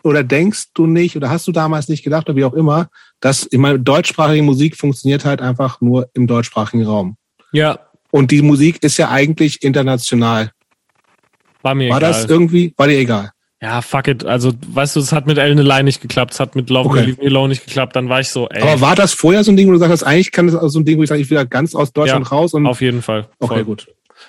oder 0.02 0.22
denkst 0.22 0.66
du 0.74 0.86
nicht 0.86 1.16
oder 1.16 1.30
hast 1.30 1.46
du 1.48 1.52
damals 1.52 1.88
nicht 1.88 2.04
gedacht 2.04 2.28
oder 2.28 2.36
wie 2.36 2.44
auch 2.44 2.54
immer, 2.54 2.88
dass 3.20 3.42
immer 3.42 3.76
deutschsprachige 3.78 4.42
Musik 4.42 4.76
funktioniert 4.76 5.24
halt 5.24 5.40
einfach 5.40 5.80
nur 5.80 6.08
im 6.14 6.26
deutschsprachigen 6.26 6.84
Raum. 6.84 7.16
ja 7.52 7.78
Und 8.10 8.30
die 8.30 8.42
Musik 8.42 8.82
ist 8.82 8.98
ja 8.98 9.10
eigentlich 9.10 9.62
international. 9.62 10.52
War 11.66 11.74
mir 11.74 11.90
War 11.90 11.98
egal. 11.98 12.12
das 12.12 12.24
irgendwie, 12.26 12.72
war 12.76 12.86
dir 12.86 12.96
egal? 12.98 13.32
ja, 13.60 13.82
fuck 13.82 14.06
it. 14.06 14.24
Also, 14.24 14.52
weißt 14.68 14.94
du, 14.94 15.00
es 15.00 15.10
hat 15.12 15.26
mit 15.26 15.38
Ellen 15.38 15.58
Line 15.58 15.84
nicht 15.84 16.00
geklappt, 16.00 16.34
es 16.34 16.38
hat 16.40 16.54
mit 16.54 16.70
Love 16.70 16.90
Okay. 16.90 17.04
Leave 17.06 17.20
Me 17.20 17.26
Alone 17.28 17.48
nicht 17.48 17.64
geklappt. 17.66 17.96
Dann 17.96 18.08
war 18.08 18.20
ich 18.20 18.28
so, 18.28 18.48
ey, 18.50 18.62
Aber 18.62 18.80
war 18.80 18.94
das 18.94 19.12
vorher 19.14 19.42
so 19.42 19.50
ein 19.50 19.56
Ding, 19.56 19.66
wo 19.66 19.72
du 19.72 19.78
sagst, 19.78 20.06
eigentlich 20.06 20.30
kann 20.30 20.46
das 20.46 20.72
so 20.72 20.78
ein 20.78 20.84
Ding, 20.84 20.96
wo 20.98 21.02
ich 21.02 21.08
sage, 21.08 21.20
ich 21.20 21.28
will 21.30 21.36
da 21.36 21.42
ganz 21.44 21.74
aus 21.74 21.92
Deutschland 21.92 22.30
raus 22.30 22.54
und 22.54 22.66
auf 22.66 22.80
jeden 22.80 23.02
Fall. 23.02 23.26
okay, 23.40 23.54
Voll. 23.54 23.64
gut. 23.64 23.88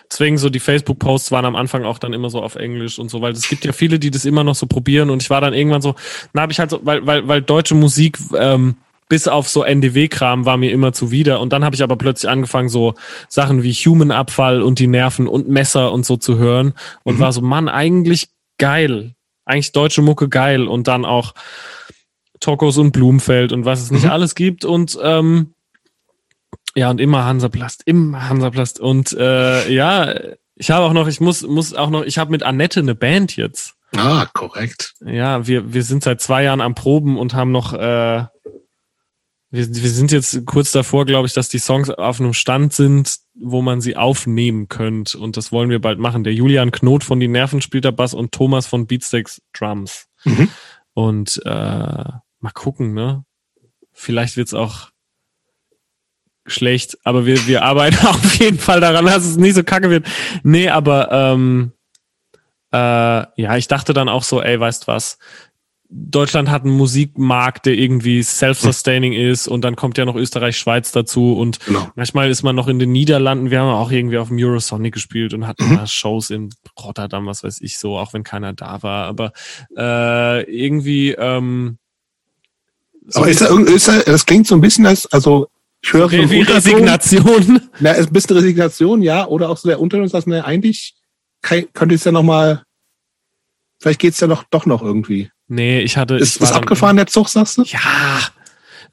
Deswegen 0.09 0.37
so 0.37 0.49
die 0.49 0.59
Facebook-Posts 0.59 1.31
waren 1.31 1.45
am 1.45 1.55
Anfang 1.55 1.83
auch 1.85 1.99
dann 1.99 2.13
immer 2.13 2.29
so 2.29 2.41
auf 2.41 2.55
Englisch 2.55 2.97
und 2.99 3.09
so, 3.09 3.21
weil 3.21 3.33
es 3.33 3.47
gibt 3.47 3.63
ja 3.65 3.73
viele, 3.73 3.99
die 3.99 4.09
das 4.11 4.25
immer 4.25 4.43
noch 4.43 4.55
so 4.55 4.65
probieren 4.65 5.09
und 5.09 5.21
ich 5.21 5.29
war 5.29 5.41
dann 5.41 5.53
irgendwann 5.53 5.81
so, 5.81 5.95
na 6.33 6.41
habe 6.41 6.51
ich 6.51 6.59
halt 6.59 6.71
so, 6.71 6.79
weil, 6.83 7.05
weil, 7.05 7.27
weil 7.27 7.41
deutsche 7.41 7.75
Musik 7.75 8.17
ähm, 8.37 8.75
bis 9.09 9.27
auf 9.27 9.47
so 9.47 9.63
NDW-Kram 9.63 10.45
war 10.45 10.57
mir 10.57 10.71
immer 10.71 10.91
zuwider 10.93 11.39
und 11.39 11.53
dann 11.53 11.63
habe 11.63 11.75
ich 11.75 11.83
aber 11.83 11.95
plötzlich 11.95 12.29
angefangen 12.29 12.69
so 12.69 12.93
Sachen 13.29 13.63
wie 13.63 13.71
Human-Abfall 13.73 14.61
und 14.61 14.79
die 14.79 14.87
Nerven 14.87 15.27
und 15.27 15.47
Messer 15.47 15.91
und 15.91 16.05
so 16.05 16.17
zu 16.17 16.37
hören 16.37 16.73
und 17.03 17.15
Mhm. 17.15 17.19
war 17.19 17.31
so, 17.31 17.41
Mann, 17.41 17.69
eigentlich 17.69 18.29
geil, 18.57 19.13
eigentlich 19.45 19.71
deutsche 19.71 20.01
Mucke 20.01 20.27
geil 20.29 20.67
und 20.67 20.87
dann 20.87 21.05
auch 21.05 21.33
Tokos 22.39 22.77
und 22.77 22.91
Blumenfeld 22.91 23.51
und 23.51 23.65
was 23.65 23.81
es 23.81 23.91
nicht 23.91 24.03
Mhm. 24.05 24.11
alles 24.11 24.35
gibt 24.35 24.65
und 24.65 24.97
ähm, 25.01 25.53
ja, 26.75 26.91
und 26.91 27.01
immer 27.01 27.25
Hansaplast, 27.25 27.81
immer 27.85 28.29
Hansaplast. 28.29 28.79
Und 28.79 29.11
äh, 29.13 29.67
ja, 29.71 30.13
ich 30.55 30.69
habe 30.69 30.85
auch 30.85 30.93
noch, 30.93 31.07
ich 31.07 31.19
muss, 31.19 31.41
muss 31.41 31.73
auch 31.73 31.89
noch, 31.89 32.03
ich 32.03 32.19
habe 32.19 32.29
mit 32.29 32.43
Annette 32.43 32.81
eine 32.81 32.93
Band 32.93 33.35
jetzt. 33.35 33.73
Ah, 33.95 34.27
korrekt. 34.31 34.93
Ja, 35.03 35.47
wir, 35.47 35.73
wir 35.73 35.81
sind 35.81 36.03
seit 36.03 36.21
zwei 36.21 36.43
Jahren 36.43 36.61
am 36.61 36.75
Proben 36.75 37.17
und 37.17 37.33
haben 37.33 37.51
noch, 37.51 37.73
äh, 37.73 38.25
wir, 39.49 39.67
wir 39.67 39.89
sind 39.89 40.11
jetzt 40.11 40.45
kurz 40.45 40.71
davor, 40.71 41.05
glaube 41.05 41.27
ich, 41.27 41.33
dass 41.33 41.47
die 41.47 41.59
Songs 41.59 41.89
auf 41.89 42.19
einem 42.19 42.33
Stand 42.33 42.73
sind, 42.73 43.17
wo 43.33 43.61
man 43.61 43.79
sie 43.79 43.95
aufnehmen 43.95 44.67
könnte. 44.67 45.17
Und 45.17 45.37
das 45.37 45.51
wollen 45.51 45.69
wir 45.69 45.79
bald 45.79 45.99
machen. 45.99 46.23
Der 46.23 46.33
Julian 46.33 46.71
Knot 46.71 47.03
von 47.03 47.19
Die 47.19 47.29
Nerven 47.29 47.61
spielt 47.61 47.85
da 47.85 47.91
Bass 47.91 48.13
und 48.13 48.33
Thomas 48.33 48.67
von 48.67 48.87
Beatsteaks 48.87 49.41
Drums. 49.53 50.07
Mhm. 50.25 50.49
Und 50.93 51.41
äh, 51.45 51.49
mal 51.49 52.51
gucken, 52.53 52.93
ne? 52.93 53.23
Vielleicht 53.93 54.37
wird's 54.37 54.53
auch 54.53 54.89
schlecht, 56.45 56.97
aber 57.03 57.25
wir, 57.25 57.47
wir 57.47 57.63
arbeiten 57.63 58.05
auf 58.07 58.35
jeden 58.35 58.59
Fall 58.59 58.81
daran, 58.81 59.05
dass 59.05 59.25
es 59.25 59.37
nicht 59.37 59.55
so 59.55 59.63
kacke 59.63 59.89
wird. 59.89 60.07
Nee, 60.43 60.69
aber 60.69 61.11
ähm, 61.11 61.71
äh, 62.71 62.77
ja, 63.41 63.57
ich 63.57 63.67
dachte 63.67 63.93
dann 63.93 64.09
auch 64.09 64.23
so, 64.23 64.41
ey, 64.41 64.59
weißt 64.59 64.87
was? 64.87 65.19
Deutschland 65.89 66.49
hat 66.49 66.63
einen 66.63 66.75
Musikmarkt, 66.75 67.65
der 67.65 67.73
irgendwie 67.75 68.21
self-sustaining 68.21 69.13
ist 69.13 69.47
und 69.47 69.61
dann 69.61 69.77
kommt 69.77 69.97
ja 69.97 70.03
noch 70.03 70.15
Österreich, 70.15 70.57
Schweiz 70.57 70.91
dazu 70.91 71.37
und 71.37 71.61
Genau. 71.61 71.87
manchmal 71.95 72.29
ist 72.29 72.43
man 72.43 72.55
noch 72.55 72.67
in 72.67 72.77
den 72.77 72.91
Niederlanden. 72.91 73.51
Wir 73.51 73.61
haben 73.61 73.69
auch 73.73 73.89
irgendwie 73.89 74.17
auf 74.17 74.27
dem 74.27 74.37
Eurosonic 74.37 74.93
gespielt 74.93 75.33
und 75.33 75.47
hatten 75.47 75.73
mal 75.73 75.87
Shows 75.87 76.29
in 76.29 76.49
Rotterdam, 76.77 77.25
was 77.25 77.43
weiß 77.43 77.61
ich 77.61 77.77
so, 77.77 77.97
auch 77.97 78.13
wenn 78.13 78.23
keiner 78.23 78.51
da 78.53 78.83
war. 78.83 79.05
Aber 79.05 79.31
äh, 79.77 80.43
irgendwie 80.51 81.11
ähm, 81.11 81.77
so 83.07 83.21
Aber 83.21 83.29
ist 83.29 83.39
da, 83.39 83.47
irgend- 83.47 83.69
ist 83.69 83.87
da, 83.87 83.99
das 84.01 84.25
klingt 84.25 84.45
so 84.47 84.55
ein 84.55 84.61
bisschen 84.61 84.85
als, 84.85 85.05
also 85.07 85.47
ich 85.81 85.93
höre 85.93 86.09
so 86.09 86.17
wie. 86.29 86.41
Resignation. 86.41 87.61
Na, 87.79 87.91
ist 87.91 88.07
ein 88.07 88.13
bisschen 88.13 88.35
Resignation, 88.35 89.01
ja, 89.01 89.25
oder 89.25 89.49
auch 89.49 89.57
so 89.57 89.69
der 89.69 89.79
Unterton, 89.79 90.09
dass 90.09 90.25
man 90.25 90.41
eigentlich 90.41 90.95
kann, 91.41 91.65
könnte 91.71 91.95
es 91.95 92.03
ja 92.03 92.11
noch 92.11 92.23
mal, 92.23 92.63
vielleicht 93.79 93.99
geht's 94.01 94.19
ja 94.19 94.27
noch 94.27 94.43
doch 94.49 94.65
noch 94.65 94.81
irgendwie. 94.81 95.29
Nee, 95.47 95.81
ich 95.81 95.97
hatte. 95.97 96.15
Ist, 96.15 96.35
ich 96.37 96.41
ist 96.41 96.49
dann- 96.51 96.57
abgefahren 96.59 96.97
der 96.97 97.07
Zug, 97.07 97.29
sagst 97.29 97.57
du? 97.57 97.63
Ja. 97.63 97.79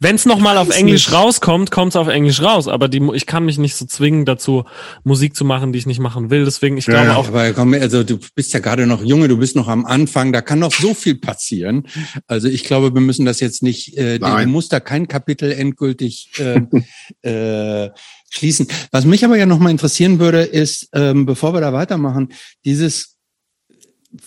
Wenn 0.00 0.16
es 0.16 0.26
nochmal 0.26 0.58
auf 0.58 0.70
Englisch 0.70 1.06
nicht. 1.06 1.16
rauskommt, 1.16 1.70
kommt 1.70 1.92
es 1.92 1.96
auf 1.96 2.08
Englisch 2.08 2.42
raus. 2.42 2.66
Aber 2.66 2.88
die, 2.88 3.00
ich 3.14 3.26
kann 3.26 3.44
mich 3.44 3.58
nicht 3.58 3.76
so 3.76 3.86
zwingen 3.86 4.24
dazu, 4.24 4.64
Musik 5.04 5.36
zu 5.36 5.44
machen, 5.44 5.72
die 5.72 5.78
ich 5.78 5.86
nicht 5.86 6.00
machen 6.00 6.30
will. 6.30 6.44
Deswegen, 6.44 6.76
ich 6.76 6.86
Ja, 6.86 6.94
glaube 6.94 7.06
ja. 7.10 7.16
auch, 7.16 7.28
Aber 7.28 7.52
komm, 7.52 7.74
also 7.74 8.02
du 8.02 8.18
bist 8.34 8.52
ja 8.52 8.58
gerade 8.58 8.88
noch 8.88 9.04
Junge, 9.04 9.28
du 9.28 9.38
bist 9.38 9.54
noch 9.54 9.68
am 9.68 9.86
Anfang, 9.86 10.32
da 10.32 10.42
kann 10.42 10.58
noch 10.58 10.72
so 10.74 10.94
viel 10.94 11.14
passieren. 11.14 11.86
Also 12.26 12.48
ich 12.48 12.64
glaube, 12.64 12.92
wir 12.92 13.00
müssen 13.00 13.24
das 13.24 13.38
jetzt 13.38 13.62
nicht, 13.62 13.96
äh, 13.96 14.18
du 14.18 14.26
musst 14.48 14.72
da 14.72 14.80
kein 14.80 15.06
Kapitel 15.06 15.52
endgültig 15.52 16.32
äh, 16.38 16.60
äh, 17.86 17.90
schließen. 18.30 18.66
Was 18.90 19.04
mich 19.04 19.24
aber 19.24 19.36
ja 19.36 19.46
noch 19.46 19.60
mal 19.60 19.70
interessieren 19.70 20.18
würde, 20.18 20.42
ist, 20.42 20.88
ähm, 20.92 21.24
bevor 21.24 21.54
wir 21.54 21.60
da 21.60 21.72
weitermachen, 21.72 22.32
dieses 22.64 23.13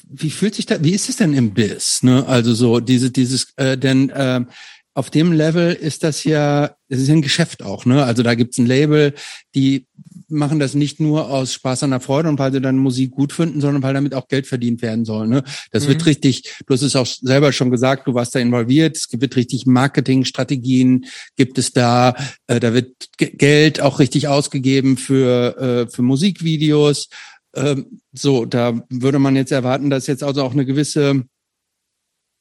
wie 0.09 0.30
fühlt 0.31 0.55
sich 0.55 0.65
da, 0.65 0.84
wie 0.84 0.93
ist 0.93 1.09
es 1.09 1.18
denn 1.18 1.34
im 1.34 1.53
Biss? 1.53 2.03
Ne? 2.03 2.26
Also 2.27 2.53
so 2.53 2.80
diese, 2.80 3.11
dieses, 3.11 3.53
äh, 3.57 3.77
denn 3.77 4.11
ähm, 4.15 4.47
auf 4.93 5.11
dem 5.11 5.31
Level 5.31 5.73
ist 5.73 6.03
das 6.03 6.23
ja, 6.23 6.76
das 6.89 6.99
ist 6.99 7.07
ja 7.07 7.14
ein 7.14 7.22
Geschäft 7.22 7.61
auch, 7.61 7.85
ne? 7.85 8.03
Also 8.03 8.23
da 8.23 8.34
gibt's 8.34 8.57
ein 8.57 8.65
Label, 8.65 9.14
die 9.53 9.85
machen 10.27 10.59
das 10.59 10.73
nicht 10.73 10.99
nur 10.99 11.30
aus 11.30 11.53
Spaß 11.53 11.84
an 11.84 11.91
der 11.91 11.99
Freude 11.99 12.27
und 12.30 12.39
weil 12.39 12.51
sie 12.51 12.59
dann 12.59 12.77
Musik 12.77 13.11
gut 13.11 13.31
finden, 13.31 13.61
sondern 13.61 13.84
weil 13.84 13.93
damit 13.93 14.15
auch 14.15 14.27
Geld 14.27 14.47
verdient 14.47 14.81
werden 14.81 15.05
soll. 15.05 15.27
Ne? 15.27 15.43
Das 15.72 15.84
Mhm. 15.84 15.89
wird 15.89 16.05
richtig, 16.07 16.55
du 16.65 16.73
hast 16.73 16.81
es 16.81 16.95
auch 16.95 17.05
selber 17.05 17.53
schon 17.53 17.69
gesagt, 17.69 18.07
du 18.07 18.15
warst 18.15 18.34
da 18.34 18.39
involviert, 18.39 18.97
es 18.97 19.07
wird 19.11 19.35
richtig 19.35 19.68
Marketingstrategien, 19.68 21.05
gibt 21.35 21.57
es 21.57 21.72
da, 21.72 22.15
äh, 22.47 22.59
da 22.59 22.73
wird 22.73 22.91
Ge- 23.18 23.35
Geld 23.38 23.80
auch 23.80 23.99
richtig 23.99 24.27
ausgegeben 24.27 24.97
für, 24.97 25.57
äh, 25.88 25.91
für 25.93 26.01
Musikvideos. 26.01 27.09
Ähm, 27.57 28.01
so, 28.13 28.45
da 28.45 28.81
würde 28.89 29.19
man 29.19 29.35
jetzt 29.35 29.51
erwarten, 29.51 29.89
dass 29.89 30.07
jetzt 30.07 30.23
also 30.23 30.43
auch 30.43 30.53
eine 30.53 30.65
gewisse 30.65 31.25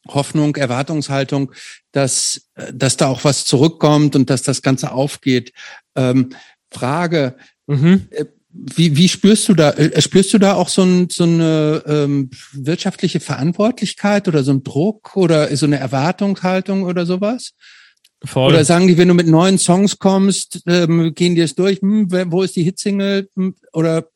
Hoffnung, 0.08 0.56
Erwartungshaltung, 0.56 1.52
dass, 1.92 2.48
äh, 2.54 2.72
dass 2.72 2.96
da 2.96 3.08
auch 3.08 3.24
was 3.24 3.44
zurückkommt 3.44 4.14
und 4.14 4.30
dass 4.30 4.42
das 4.42 4.62
Ganze 4.62 4.92
aufgeht. 4.92 5.52
Ähm, 5.96 6.30
Frage, 6.70 7.36
mhm. 7.66 8.08
wie, 8.50 8.96
wie 8.96 9.08
spürst 9.08 9.48
du 9.48 9.54
da, 9.54 9.70
äh, 9.70 10.00
spürst 10.00 10.34
du 10.34 10.38
da 10.38 10.54
auch 10.54 10.68
so, 10.68 10.82
ein, 10.82 11.08
so 11.10 11.24
eine 11.24 11.82
ähm, 11.86 12.30
wirtschaftliche 12.52 13.20
Verantwortlichkeit 13.20 14.28
oder 14.28 14.44
so 14.44 14.52
ein 14.52 14.62
Druck 14.62 15.16
oder 15.16 15.54
so 15.56 15.66
eine 15.66 15.78
Erwartungshaltung 15.78 16.82
oder 16.84 17.06
sowas? 17.06 17.54
voll. 18.24 18.52
Oder 18.52 18.64
sagen 18.64 18.88
die, 18.88 18.98
wenn 18.98 19.08
du 19.08 19.14
mit 19.14 19.26
neuen 19.26 19.58
Songs 19.58 19.98
kommst, 19.98 20.62
ähm, 20.66 21.14
gehen 21.14 21.34
die 21.34 21.42
es 21.42 21.54
durch, 21.54 21.80
hm, 21.80 22.10
wo 22.30 22.42
ist 22.42 22.56
die 22.56 22.62
Hitsingle 22.62 23.28
Hm, 23.34 23.54
oder, 23.72 24.08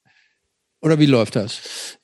oder 0.81 0.98
wie 0.98 1.07
läuft 1.07 1.36
das? 1.36 1.98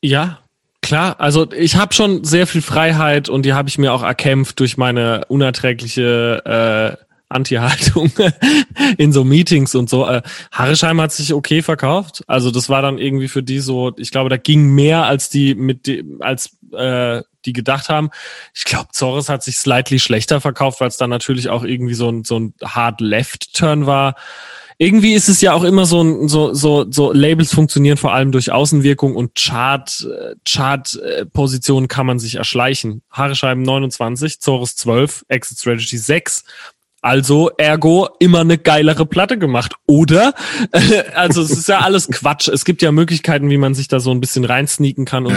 Ja, 0.00 0.40
klar. 0.80 1.20
Also 1.20 1.50
ich 1.52 1.76
habe 1.76 1.94
schon 1.94 2.24
sehr 2.24 2.46
viel 2.46 2.62
Freiheit 2.62 3.28
und 3.28 3.44
die 3.44 3.54
habe 3.54 3.68
ich 3.68 3.78
mir 3.78 3.92
auch 3.92 4.02
erkämpft 4.02 4.60
durch 4.60 4.76
meine 4.76 5.24
unerträgliche 5.28 6.98
äh, 6.98 7.04
Anti-Haltung 7.28 8.10
in 8.98 9.12
so 9.12 9.24
Meetings 9.24 9.74
und 9.74 9.88
so. 9.88 10.06
Äh, 10.06 10.22
Harresheim 10.50 11.00
hat 11.00 11.12
sich 11.12 11.32
okay 11.32 11.62
verkauft. 11.62 12.22
Also 12.26 12.50
das 12.50 12.68
war 12.68 12.82
dann 12.82 12.98
irgendwie 12.98 13.28
für 13.28 13.42
die 13.42 13.60
so, 13.60 13.92
ich 13.96 14.10
glaube, 14.10 14.28
da 14.28 14.36
ging 14.36 14.74
mehr 14.74 15.04
als 15.04 15.30
die 15.30 15.54
mit 15.54 15.86
die, 15.86 16.04
als 16.20 16.56
äh, 16.72 17.22
die 17.44 17.52
gedacht 17.52 17.88
haben. 17.88 18.10
Ich 18.54 18.64
glaube, 18.64 18.88
Zorres 18.92 19.28
hat 19.28 19.42
sich 19.42 19.56
slightly 19.56 19.98
schlechter 19.98 20.40
verkauft, 20.40 20.80
weil 20.80 20.88
es 20.88 20.96
dann 20.96 21.10
natürlich 21.10 21.48
auch 21.48 21.64
irgendwie 21.64 21.94
so 21.94 22.08
ein 22.08 22.24
so 22.24 22.38
ein 22.38 22.54
hard 22.62 23.00
Left 23.00 23.54
Turn 23.54 23.86
war 23.86 24.14
irgendwie 24.82 25.14
ist 25.14 25.28
es 25.28 25.40
ja 25.40 25.52
auch 25.52 25.62
immer 25.62 25.86
so 25.86 26.26
so, 26.26 26.52
so, 26.54 26.90
so 26.90 27.12
Labels 27.12 27.54
funktionieren 27.54 27.96
vor 27.96 28.12
allem 28.12 28.32
durch 28.32 28.50
Außenwirkung 28.50 29.14
und 29.14 29.36
Chart, 29.36 30.06
äh, 30.10 30.34
Chart 30.44 31.00
Positionen 31.32 31.86
kann 31.86 32.06
man 32.06 32.18
sich 32.18 32.34
erschleichen. 32.34 33.02
Haarescheiben 33.10 33.62
29, 33.62 34.40
Zores 34.40 34.74
12, 34.74 35.24
Exit 35.28 35.58
Strategy 35.58 35.98
6. 35.98 36.44
Also, 37.02 37.50
ergo, 37.58 38.08
immer 38.20 38.40
eine 38.40 38.58
geilere 38.58 39.06
Platte 39.06 39.36
gemacht, 39.36 39.74
oder? 39.86 40.34
also, 41.14 41.42
es 41.42 41.50
ist 41.50 41.68
ja 41.68 41.80
alles 41.80 42.08
Quatsch. 42.08 42.48
Es 42.48 42.64
gibt 42.64 42.80
ja 42.80 42.92
Möglichkeiten, 42.92 43.50
wie 43.50 43.58
man 43.58 43.74
sich 43.74 43.88
da 43.88 44.00
so 44.00 44.12
ein 44.12 44.20
bisschen 44.20 44.44
reinsneaken 44.44 45.04
kann. 45.04 45.26
Und 45.26 45.36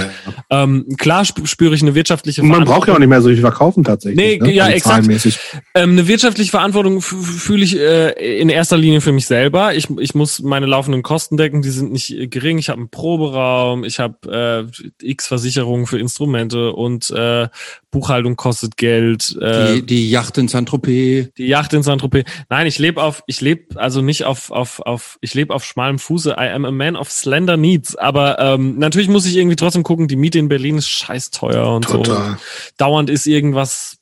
ähm, 0.50 0.86
klar 0.98 1.24
sp 1.26 1.44
spüre 1.46 1.76
ich 1.76 1.82
eine 1.82 1.96
wirtschaftliche 1.96 2.42
Und 2.42 2.50
man 2.50 2.66
braucht 2.66 2.88
ja 2.88 2.94
auch 2.94 3.00
nicht 3.00 3.10
mehr 3.10 3.22
so 3.22 3.30
viel 3.30 3.42
verkaufen 3.42 3.84
tatsächlich. 3.84 4.40
Nee, 4.40 4.52
ja, 4.52 4.66
Also 4.66 4.76
exakt. 4.76 5.36
Ähm, 5.74 5.92
eine 5.92 6.08
wirtschaftliche 6.08 6.52
Verantwortung 6.52 7.02
fühle 7.02 7.64
ich 7.64 7.78
äh, 7.78 8.40
in 8.40 8.50
erster 8.50 8.78
Linie 8.78 9.02
für 9.02 9.12
mich 9.12 9.26
selber. 9.26 9.76
Ich, 9.76 9.90
ich 10.00 10.16
muss 10.16 10.42
meine 10.42 10.66
laufenden 10.66 11.02
Kosten 11.02 11.38
decken, 11.38 11.62
die 11.62 11.70
sind 11.70 11.92
nicht 11.92 12.30
gering. 12.30 12.58
Ich 12.58 12.70
habe 12.70 12.80
einen 12.80 12.90
Proberaum, 12.90 13.84
ich 13.84 14.00
habe 14.00 14.68
äh, 15.02 15.06
x 15.06 15.28
Versicherungen 15.28 15.88
für 15.88 16.00
Instrumente 16.00 16.74
und 16.74 17.10
äh, 17.10 17.48
Buchhaltung 17.92 18.36
kostet 18.36 18.78
Geld. 18.78 19.36
Äh, 19.42 19.76
Die, 19.76 19.86
die 19.86 20.10
Yacht 20.10 20.38
in 20.38 20.48
Saint-Tropez. 20.48 21.34
die 21.38 21.48
Yacht 21.56 21.73
in 21.73 21.84
Saint-Tropez. 21.84 22.26
Nein, 22.49 22.68
ich 22.68 22.80
lebe 22.80 23.02
auf, 23.02 23.23
ich 23.27 23.40
lebe 23.40 23.80
also 23.80 24.02
nicht 24.02 24.26
auf, 24.26 24.52
auf, 24.52 24.82
auf, 24.82 25.18
ich 25.22 25.34
lebe 25.34 25.53
auf 25.53 25.64
schmalem 25.64 25.99
Fuße. 25.99 26.32
I 26.32 26.49
am 26.49 26.65
a 26.65 26.72
man 26.72 26.98
of 26.98 27.10
slender 27.10 27.56
needs. 27.56 27.95
Aber 27.95 28.40
ähm, 28.40 28.77
natürlich 28.77 29.07
muss 29.07 29.26
ich 29.26 29.38
irgendwie 29.38 29.56
trotzdem 29.56 29.84
gucken, 29.84 30.10
die 30.10 30.18
Miete 30.18 30.38
in 30.38 30.49
Berlin 30.49 30.77
ist 30.77 30.90
scheiß 30.90 31.32
teuer 31.32 31.73
und 31.73 31.88
so. 31.88 32.03
Total. 32.03 32.38
Dauernd 32.77 33.10
ist 33.10 33.26
irgendwas, 33.26 33.99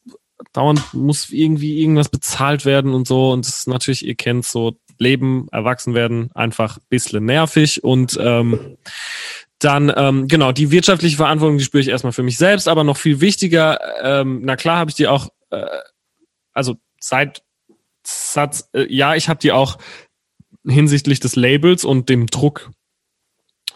dauernd 0.52 0.82
muss 0.96 1.30
irgendwie 1.30 1.80
irgendwas 1.80 2.10
bezahlt 2.10 2.66
werden 2.66 2.96
und 2.96 3.08
so. 3.08 3.32
Und 3.32 3.46
das 3.46 3.60
ist 3.60 3.68
natürlich, 3.68 4.04
ihr 4.04 4.16
kennt 4.16 4.46
so 4.46 4.76
Leben, 4.98 5.48
erwachsen 5.52 5.94
werden, 5.94 6.32
einfach 6.34 6.78
ein 6.78 6.86
bisschen 6.90 7.26
nervig 7.26 7.84
und 7.84 8.18
ähm, 8.20 8.78
dann, 9.60 9.94
ähm, 9.96 10.28
genau, 10.28 10.52
die 10.52 10.72
wirtschaftliche 10.72 11.18
Verantwortung, 11.18 11.58
die 11.58 11.64
spüre 11.64 11.82
ich 11.82 11.88
erstmal 11.88 12.14
für 12.14 12.24
mich 12.24 12.38
selbst, 12.38 12.68
aber 12.68 12.84
noch 12.84 12.98
viel 12.98 13.22
wichtiger, 13.22 13.80
ähm, 14.04 14.42
na 14.44 14.56
klar 14.56 14.78
habe 14.78 14.90
ich 14.90 14.96
die 14.96 15.08
auch, 15.08 15.30
äh, 15.52 15.66
also 16.54 16.76
seit 17.00 17.43
Satz, 18.06 18.70
äh, 18.74 18.86
ja, 18.94 19.16
ich 19.16 19.30
habe 19.30 19.40
die 19.40 19.52
auch 19.52 19.78
hinsichtlich 20.66 21.20
des 21.20 21.36
Labels 21.36 21.84
und 21.84 22.10
dem 22.10 22.28
Druck, 22.28 22.72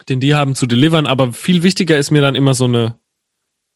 den 0.08 0.20
die 0.20 0.34
haben, 0.34 0.54
zu 0.54 0.66
delivern. 0.66 1.06
Aber 1.06 1.32
viel 1.32 1.62
wichtiger 1.62 1.98
ist 1.98 2.10
mir 2.10 2.22
dann 2.22 2.34
immer 2.34 2.54
so 2.54 2.64
eine 2.64 2.98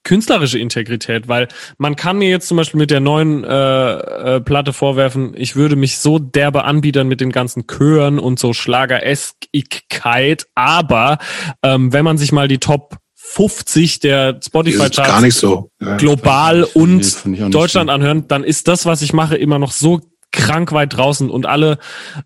künstlerische 0.04 0.58
Integrität, 0.58 1.28
weil 1.28 1.48
man 1.78 1.96
kann 1.96 2.18
mir 2.18 2.28
jetzt 2.28 2.48
zum 2.48 2.56
Beispiel 2.56 2.78
mit 2.78 2.90
der 2.90 3.00
neuen 3.00 3.44
äh, 3.44 3.92
äh, 4.36 4.40
Platte 4.40 4.72
vorwerfen, 4.72 5.34
ich 5.36 5.54
würde 5.54 5.76
mich 5.76 5.98
so 5.98 6.18
derbe 6.18 6.64
anbiedern 6.64 7.06
mit 7.06 7.20
den 7.20 7.30
ganzen 7.30 7.66
Chören 7.68 8.18
und 8.18 8.38
so 8.38 8.52
Schlagereskigkeit, 8.52 10.46
aber 10.54 11.18
ähm, 11.62 11.92
wenn 11.92 12.04
man 12.04 12.18
sich 12.18 12.32
mal 12.32 12.48
die 12.48 12.58
Top 12.58 12.96
50 13.14 14.00
der 14.00 14.40
Spotify-Charts 14.44 15.38
so. 15.38 15.70
Ja, 15.80 15.96
global 15.96 16.64
und 16.64 17.22
Deutschland 17.54 17.88
anhören, 17.88 18.26
dann 18.26 18.42
ist 18.42 18.66
das, 18.66 18.84
was 18.84 19.00
ich 19.00 19.12
mache, 19.12 19.36
immer 19.36 19.58
noch 19.60 19.70
so 19.70 20.00
krank 20.32 20.72
weit 20.72 20.96
draußen 20.96 21.30
und 21.30 21.46
alle, 21.46 21.78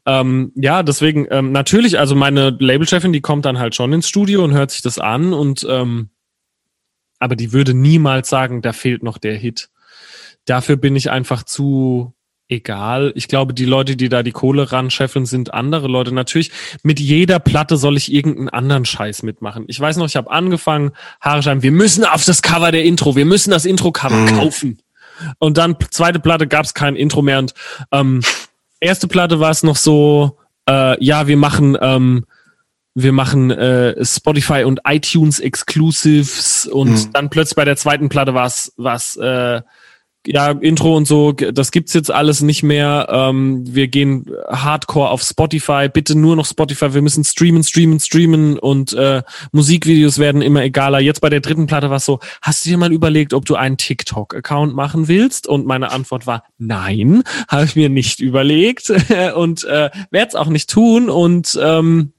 ähm, 0.07 0.53
ja, 0.55 0.83
deswegen 0.83 1.27
ähm, 1.31 1.53
natürlich, 1.53 1.99
also 1.99 2.15
meine 2.15 2.57
Labelchefin, 2.59 3.13
die 3.13 3.21
kommt 3.21 3.45
dann 3.45 3.59
halt 3.59 3.75
schon 3.75 3.93
ins 3.93 4.09
Studio 4.09 4.45
und 4.45 4.55
hört 4.55 4.71
sich 4.71 4.83
das 4.83 4.99
an 4.99 5.33
und 5.33 5.67
ähm, 5.69 6.11
aber 7.19 7.37
die 7.37 7.53
würde 7.53 7.75
niemals 7.75 8.29
sagen, 8.29 8.63
da 8.63 8.73
fehlt 8.73 9.03
noch 9.03 9.19
der 9.19 9.37
Hit. 9.37 9.71
Dafür 10.45 10.77
bin 10.77 10.97
ich 10.97 11.11
einfach 11.11 11.43
zu 11.43 12.15
egal. 12.49 13.13
Ich 13.17 13.29
glaube, 13.29 13.55
die 13.55 13.65
Leute, 13.65 13.97
die 13.97 14.09
da 14.09 14.23
die 14.23 14.33
Kohle 14.33 14.71
ran 14.71 14.91
scheffeln, 14.91 15.27
sind 15.27 15.53
andere 15.53 15.89
Leute. 15.89 16.13
Natürlich, 16.13 16.53
mit 16.83 17.01
jeder 17.01 17.39
Platte 17.39 17.77
soll 17.77 17.97
ich 17.97 18.13
irgendeinen 18.13 18.49
anderen 18.51 18.85
Scheiß 18.85 19.23
mitmachen. 19.23 19.65
Ich 19.67 19.81
weiß 19.81 19.97
noch, 19.97 20.07
ich 20.07 20.17
habe 20.17 20.31
angefangen, 20.31 20.93
Haare 21.21 21.43
schreiben, 21.43 21.63
wir 21.63 21.73
müssen 21.73 22.05
auf 22.05 22.25
das 22.25 22.43
Cover 22.43 22.71
der 22.71 22.85
Intro, 22.85 23.17
wir 23.17 23.25
müssen 23.25 23.51
das 23.51 23.65
Intro-Cover 23.65 24.17
mhm. 24.17 24.37
kaufen. 24.37 24.79
Und 25.39 25.59
dann 25.59 25.77
zweite 25.91 26.21
Platte 26.21 26.47
gab 26.47 26.65
es 26.65 26.75
kein 26.75 26.97
Intro 26.97 27.23
mehr. 27.23 27.39
Und 27.39 27.55
ähm, 27.93 28.23
erste 28.81 29.09
Platte 29.09 29.41
war 29.41 29.51
es 29.51 29.63
noch 29.63 29.77
so, 29.77 30.39
äh, 30.69 31.03
ja, 31.05 31.27
wir 31.27 31.37
machen 31.37 31.77
ähm, 31.81 32.27
wir 32.99 33.13
machen 33.13 33.51
äh, 33.51 34.03
Spotify 34.03 34.65
und 34.65 34.81
iTunes 34.87 35.39
Exclusives 35.39 36.67
und 36.67 36.93
mhm. 36.93 37.13
dann 37.13 37.29
plötzlich 37.29 37.55
bei 37.55 37.67
der 37.67 37.77
zweiten 37.77 38.09
Platte 38.09 38.33
war 38.33 38.47
es 38.47 38.73
was 38.79 39.17
äh, 39.17 39.61
ja 40.27 40.51
Intro 40.51 40.97
und 40.97 41.07
so 41.07 41.33
das 41.33 41.71
gibt's 41.71 41.93
jetzt 41.95 42.11
alles 42.11 42.41
nicht 42.43 42.63
mehr. 42.63 43.09
Ähm, 43.11 43.63
wir 43.67 43.89
gehen 43.89 44.27
Hardcore 44.49 45.11
auf 45.11 45.23
Spotify. 45.23 45.89
Bitte 45.93 46.17
nur 46.17 46.37
noch 46.37 46.47
Spotify. 46.47 46.95
Wir 46.95 47.03
müssen 47.03 47.25
streamen 47.25 47.65
streamen 47.65 48.01
streamen 48.01 48.59
und 48.59 48.93
äh, 48.93 49.23
Musikvideos 49.53 50.19
werden 50.19 50.43
immer 50.43 50.63
egaler. 50.63 51.01
Jetzt 51.01 51.21
bei 51.21 51.31
der 51.31 51.41
dritten 51.41 51.67
Platte 51.67 51.91
war 51.91 52.01
so 52.01 52.21
hast 52.43 52.65
du 52.65 52.71
dir 52.71 52.79
mal 52.79 52.93
überlegt 52.93 53.35
ob 53.35 53.45
du 53.45 53.57
einen 53.57 53.77
TikTok 53.77 54.35
Account 54.35 54.75
machen 54.75 55.09
willst? 55.09 55.47
Und 55.47 55.67
meine 55.67 55.91
Antwort 55.91 56.27
war 56.27 56.45
nein 56.59 57.23
habe 57.49 57.65
ich 57.65 57.77
mir 57.77 57.89
nicht 57.89 58.21
überlegt. 58.21 58.91
Und 59.35 59.65
äh, 59.65 59.91
werde 60.11 60.29
es 60.29 60.35
auch 60.35 60.49
nicht 60.49 60.71
tun. 60.71 61.09
Und 61.11 61.59
ähm, 61.63 62.13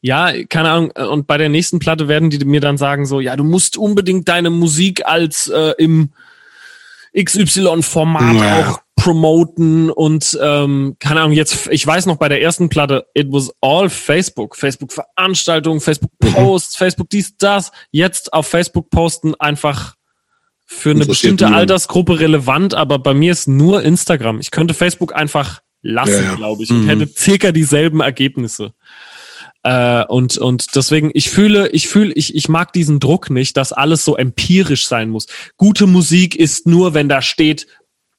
ja, 0.00 0.32
keine 0.48 0.70
Ahnung. 0.70 0.90
Und 0.90 1.26
bei 1.26 1.38
der 1.38 1.48
nächsten 1.48 1.78
Platte 1.78 2.08
werden 2.08 2.30
die 2.30 2.44
mir 2.44 2.60
dann 2.60 2.78
sagen 2.78 3.06
so, 3.06 3.20
ja, 3.20 3.36
du 3.36 3.44
musst 3.44 3.76
unbedingt 3.76 4.28
deine 4.28 4.50
Musik 4.50 5.06
als 5.06 5.48
äh, 5.48 5.74
im 5.78 6.10
XY-Format 7.22 8.34
ja. 8.36 8.70
auch 8.70 8.80
promoten 8.96 9.90
und 9.90 10.38
ähm, 10.42 10.96
keine 10.98 11.20
Ahnung, 11.20 11.32
jetzt, 11.32 11.68
ich 11.70 11.86
weiß 11.86 12.06
noch 12.06 12.16
bei 12.16 12.28
der 12.28 12.42
ersten 12.42 12.68
Platte, 12.68 13.06
it 13.14 13.28
was 13.30 13.52
all 13.60 13.88
Facebook. 13.88 14.56
Facebook-Veranstaltungen, 14.56 15.80
Facebook-Posts, 15.80 16.74
mhm. 16.74 16.78
Facebook 16.78 17.10
dies, 17.10 17.36
das. 17.36 17.70
Jetzt 17.90 18.32
auf 18.32 18.48
Facebook 18.48 18.90
posten 18.90 19.34
einfach 19.36 19.94
für 20.66 20.90
eine 20.90 21.06
bestimmte 21.06 21.44
niemand. 21.44 21.60
Altersgruppe 21.60 22.20
relevant, 22.20 22.74
aber 22.74 22.98
bei 22.98 23.14
mir 23.14 23.32
ist 23.32 23.48
nur 23.48 23.82
Instagram. 23.82 24.40
Ich 24.40 24.50
könnte 24.50 24.74
Facebook 24.74 25.14
einfach 25.14 25.60
lassen, 25.80 26.12
ja, 26.12 26.22
ja. 26.22 26.34
glaube 26.34 26.62
ich, 26.62 26.70
und 26.70 26.84
mhm. 26.84 26.88
hätte 26.88 27.06
circa 27.06 27.52
dieselben 27.52 28.00
Ergebnisse. 28.00 28.72
Äh, 29.68 30.06
und, 30.06 30.38
und 30.38 30.74
deswegen, 30.76 31.10
ich 31.12 31.28
fühle, 31.28 31.68
ich 31.68 31.88
fühle, 31.88 32.14
ich, 32.14 32.34
ich 32.34 32.48
mag 32.48 32.72
diesen 32.72 33.00
Druck 33.00 33.28
nicht, 33.28 33.58
dass 33.58 33.74
alles 33.74 34.02
so 34.02 34.16
empirisch 34.16 34.88
sein 34.88 35.10
muss. 35.10 35.26
Gute 35.58 35.86
Musik 35.86 36.34
ist 36.34 36.66
nur, 36.66 36.94
wenn 36.94 37.10
da 37.10 37.20
steht, 37.20 37.66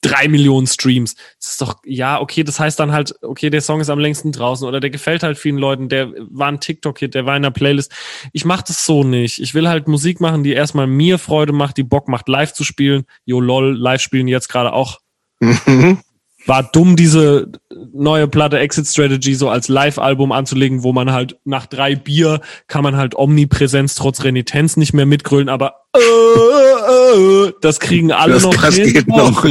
drei 0.01 0.27
Millionen 0.27 0.67
Streams. 0.67 1.15
Das 1.39 1.51
ist 1.51 1.61
doch, 1.61 1.77
ja, 1.83 2.21
okay, 2.21 2.43
das 2.43 2.59
heißt 2.59 2.79
dann 2.79 2.91
halt, 2.91 3.15
okay, 3.23 3.49
der 3.49 3.61
Song 3.61 3.81
ist 3.81 3.89
am 3.89 3.97
längsten 3.97 4.31
draußen 4.31 4.67
oder 4.67 4.79
der 4.79 4.91
gefällt 4.91 5.23
halt 5.23 5.39
vielen 5.39 5.57
Leuten, 5.57 5.89
der 5.89 6.13
war 6.29 6.49
ein 6.49 6.59
TikTok-Hit, 6.59 7.15
der 7.15 7.25
war 7.25 7.35
in 7.35 7.41
der 7.41 7.49
Playlist. 7.49 7.91
Ich 8.31 8.45
mach 8.45 8.61
das 8.61 8.85
so 8.85 9.03
nicht. 9.03 9.41
Ich 9.41 9.55
will 9.55 9.67
halt 9.67 9.87
Musik 9.87 10.21
machen, 10.21 10.43
die 10.43 10.53
erstmal 10.53 10.85
mir 10.85 11.17
Freude 11.17 11.51
macht, 11.51 11.77
die 11.77 11.83
Bock 11.83 12.07
macht, 12.07 12.29
live 12.29 12.53
zu 12.53 12.63
spielen. 12.63 13.05
Jo, 13.25 13.41
lol, 13.41 13.75
live 13.75 14.01
spielen 14.01 14.27
jetzt 14.27 14.49
gerade 14.49 14.71
auch. 14.71 14.99
war 16.45 16.63
dumm, 16.63 16.95
diese 16.95 17.51
neue 17.93 18.27
Platte 18.27 18.59
Exit 18.59 18.87
Strategy 18.87 19.35
so 19.35 19.49
als 19.49 19.67
Live-Album 19.67 20.31
anzulegen, 20.31 20.83
wo 20.83 20.93
man 20.93 21.11
halt 21.11 21.37
nach 21.43 21.65
drei 21.65 21.95
Bier 21.95 22.41
kann 22.67 22.83
man 22.83 22.95
halt 22.97 23.15
Omnipräsenz 23.15 23.95
trotz 23.95 24.23
Renitenz 24.23 24.77
nicht 24.77 24.93
mehr 24.93 25.05
mitgrölen, 25.05 25.49
aber 25.49 25.75
äh, 25.95 25.99
äh, 25.99 27.53
das 27.61 27.79
kriegen 27.79 28.11
alle 28.11 28.35
das, 28.35 28.43
noch 28.43 28.55
das 28.55 28.75
hin. 28.75 28.93
Geht 28.93 29.07
noch. 29.07 29.45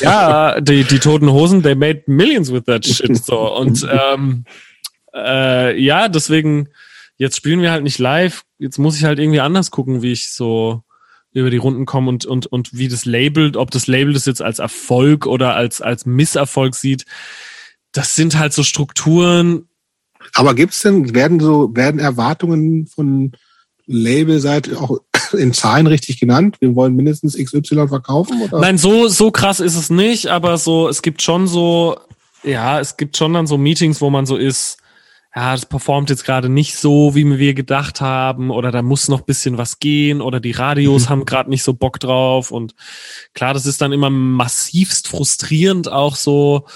ja, 0.00 0.60
die, 0.60 0.84
die 0.84 0.98
toten 0.98 1.30
Hosen, 1.30 1.62
they 1.62 1.74
made 1.74 2.02
millions 2.06 2.52
with 2.52 2.64
that 2.64 2.86
shit. 2.86 3.16
So. 3.24 3.56
Und 3.56 3.86
ähm, 3.90 4.44
äh, 5.14 5.78
ja, 5.80 6.08
deswegen, 6.08 6.68
jetzt 7.16 7.36
spielen 7.36 7.60
wir 7.60 7.70
halt 7.72 7.82
nicht 7.82 7.98
live. 7.98 8.44
Jetzt 8.58 8.78
muss 8.78 8.96
ich 8.96 9.04
halt 9.04 9.18
irgendwie 9.18 9.40
anders 9.40 9.70
gucken, 9.70 10.02
wie 10.02 10.12
ich 10.12 10.32
so 10.32 10.82
über 11.32 11.50
die 11.50 11.56
Runden 11.56 11.86
kommen 11.86 12.08
und, 12.08 12.26
und, 12.26 12.46
und 12.46 12.76
wie 12.76 12.88
das 12.88 13.04
labelt, 13.04 13.56
ob 13.56 13.70
das 13.70 13.86
Label 13.86 14.12
das 14.12 14.26
jetzt 14.26 14.42
als 14.42 14.58
Erfolg 14.58 15.26
oder 15.26 15.54
als, 15.54 15.80
als 15.80 16.06
Misserfolg 16.06 16.74
sieht. 16.74 17.04
Das 17.92 18.16
sind 18.16 18.38
halt 18.38 18.52
so 18.52 18.62
Strukturen. 18.62 19.68
Aber 20.34 20.54
gibt's 20.54 20.82
denn, 20.82 21.14
werden 21.14 21.40
so, 21.40 21.74
werden 21.74 22.00
Erwartungen 22.00 22.86
von 22.86 23.32
Labelseite 23.86 24.80
auch 24.80 24.98
in 25.32 25.52
Zahlen 25.52 25.86
richtig 25.86 26.18
genannt? 26.18 26.56
Wir 26.60 26.74
wollen 26.74 26.96
mindestens 26.96 27.36
XY 27.36 27.88
verkaufen? 27.88 28.42
Oder? 28.42 28.60
Nein, 28.60 28.78
so, 28.78 29.08
so 29.08 29.30
krass 29.30 29.60
ist 29.60 29.76
es 29.76 29.90
nicht, 29.90 30.28
aber 30.28 30.58
so, 30.58 30.88
es 30.88 31.02
gibt 31.02 31.22
schon 31.22 31.46
so, 31.46 31.96
ja, 32.42 32.80
es 32.80 32.96
gibt 32.96 33.16
schon 33.16 33.34
dann 33.34 33.46
so 33.46 33.56
Meetings, 33.56 34.00
wo 34.00 34.10
man 34.10 34.26
so 34.26 34.36
ist, 34.36 34.78
ja, 35.34 35.52
das 35.52 35.66
performt 35.66 36.10
jetzt 36.10 36.24
gerade 36.24 36.48
nicht 36.48 36.76
so, 36.76 37.14
wie 37.14 37.38
wir 37.38 37.54
gedacht 37.54 38.00
haben, 38.00 38.50
oder 38.50 38.72
da 38.72 38.82
muss 38.82 39.08
noch 39.08 39.20
bisschen 39.20 39.58
was 39.58 39.78
gehen, 39.78 40.20
oder 40.20 40.40
die 40.40 40.50
Radios 40.50 41.04
mhm. 41.04 41.08
haben 41.10 41.24
gerade 41.24 41.50
nicht 41.50 41.62
so 41.62 41.72
Bock 41.74 42.00
drauf. 42.00 42.50
Und 42.50 42.74
klar, 43.32 43.54
das 43.54 43.66
ist 43.66 43.80
dann 43.80 43.92
immer 43.92 44.10
massivst 44.10 45.08
frustrierend 45.08 45.90
auch 45.90 46.16
so. 46.16 46.66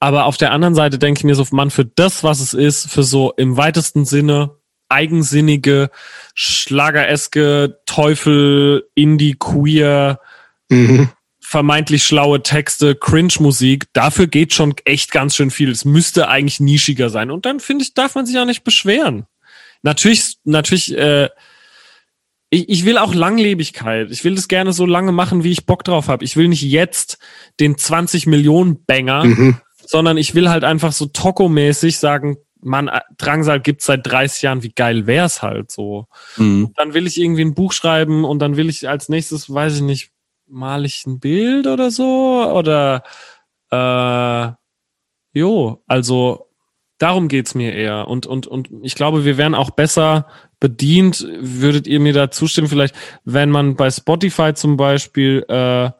Aber 0.00 0.26
auf 0.26 0.36
der 0.36 0.52
anderen 0.52 0.74
Seite 0.74 0.98
denke 0.98 1.20
ich 1.20 1.24
mir 1.24 1.34
so, 1.34 1.46
man, 1.50 1.70
für 1.70 1.86
das, 1.86 2.22
was 2.22 2.40
es 2.40 2.52
ist, 2.52 2.90
für 2.90 3.04
so 3.04 3.32
im 3.36 3.56
weitesten 3.56 4.04
Sinne 4.04 4.56
eigensinnige, 4.90 5.90
schlagereske 6.34 7.78
Teufel, 7.86 8.86
Indie, 8.94 9.34
Queer, 9.38 10.20
mhm 10.68 11.08
vermeintlich 11.54 12.02
schlaue 12.02 12.42
Texte, 12.42 12.96
Cringe-Musik, 12.96 13.84
dafür 13.92 14.26
geht 14.26 14.52
schon 14.52 14.74
echt 14.84 15.12
ganz 15.12 15.36
schön 15.36 15.52
viel. 15.52 15.70
Es 15.70 15.84
müsste 15.84 16.26
eigentlich 16.26 16.58
nischiger 16.58 17.10
sein. 17.10 17.30
Und 17.30 17.46
dann 17.46 17.60
finde 17.60 17.84
ich, 17.84 17.94
darf 17.94 18.16
man 18.16 18.26
sich 18.26 18.36
auch 18.40 18.44
nicht 18.44 18.64
beschweren. 18.64 19.26
Natürlich, 19.82 20.38
natürlich, 20.42 20.98
äh, 20.98 21.28
ich, 22.50 22.68
ich 22.68 22.84
will 22.84 22.98
auch 22.98 23.14
Langlebigkeit. 23.14 24.10
Ich 24.10 24.24
will 24.24 24.34
das 24.34 24.48
gerne 24.48 24.72
so 24.72 24.84
lange 24.84 25.12
machen, 25.12 25.44
wie 25.44 25.52
ich 25.52 25.64
Bock 25.64 25.84
drauf 25.84 26.08
habe. 26.08 26.24
Ich 26.24 26.36
will 26.36 26.48
nicht 26.48 26.62
jetzt 26.62 27.18
den 27.60 27.78
20 27.78 28.26
Millionen 28.26 28.84
Banger, 28.84 29.22
mhm. 29.22 29.60
sondern 29.86 30.16
ich 30.16 30.34
will 30.34 30.50
halt 30.50 30.64
einfach 30.64 30.90
so 30.90 31.06
Toko-mäßig 31.06 31.98
sagen, 31.98 32.36
man, 32.62 32.88
äh, 32.88 33.00
Drangsal 33.16 33.60
gibt's 33.60 33.86
seit 33.86 34.04
30 34.04 34.42
Jahren, 34.42 34.62
wie 34.64 34.72
geil 34.72 35.06
wär's 35.06 35.40
halt 35.40 35.70
so. 35.70 36.08
Mhm. 36.36 36.72
Dann 36.74 36.94
will 36.94 37.06
ich 37.06 37.20
irgendwie 37.20 37.44
ein 37.44 37.54
Buch 37.54 37.72
schreiben 37.72 38.24
und 38.24 38.40
dann 38.40 38.56
will 38.56 38.68
ich 38.68 38.88
als 38.88 39.08
nächstes, 39.08 39.54
weiß 39.54 39.76
ich 39.76 39.82
nicht, 39.82 40.13
male 40.54 40.86
ich 40.86 41.04
ein 41.06 41.20
Bild 41.20 41.66
oder 41.66 41.90
so? 41.90 42.50
Oder 42.52 43.02
äh, 43.70 44.52
jo, 45.38 45.82
also 45.86 46.48
darum 46.98 47.28
geht's 47.28 47.54
mir 47.54 47.74
eher. 47.74 48.08
Und, 48.08 48.26
und, 48.26 48.46
und 48.46 48.68
ich 48.82 48.94
glaube, 48.94 49.24
wir 49.24 49.36
wären 49.36 49.54
auch 49.54 49.70
besser 49.70 50.28
bedient, 50.60 51.26
würdet 51.40 51.86
ihr 51.86 52.00
mir 52.00 52.12
da 52.12 52.30
zustimmen, 52.30 52.68
vielleicht, 52.68 52.94
wenn 53.24 53.50
man 53.50 53.76
bei 53.76 53.90
Spotify 53.90 54.54
zum 54.54 54.76
Beispiel 54.76 55.44
äh, 55.48 55.90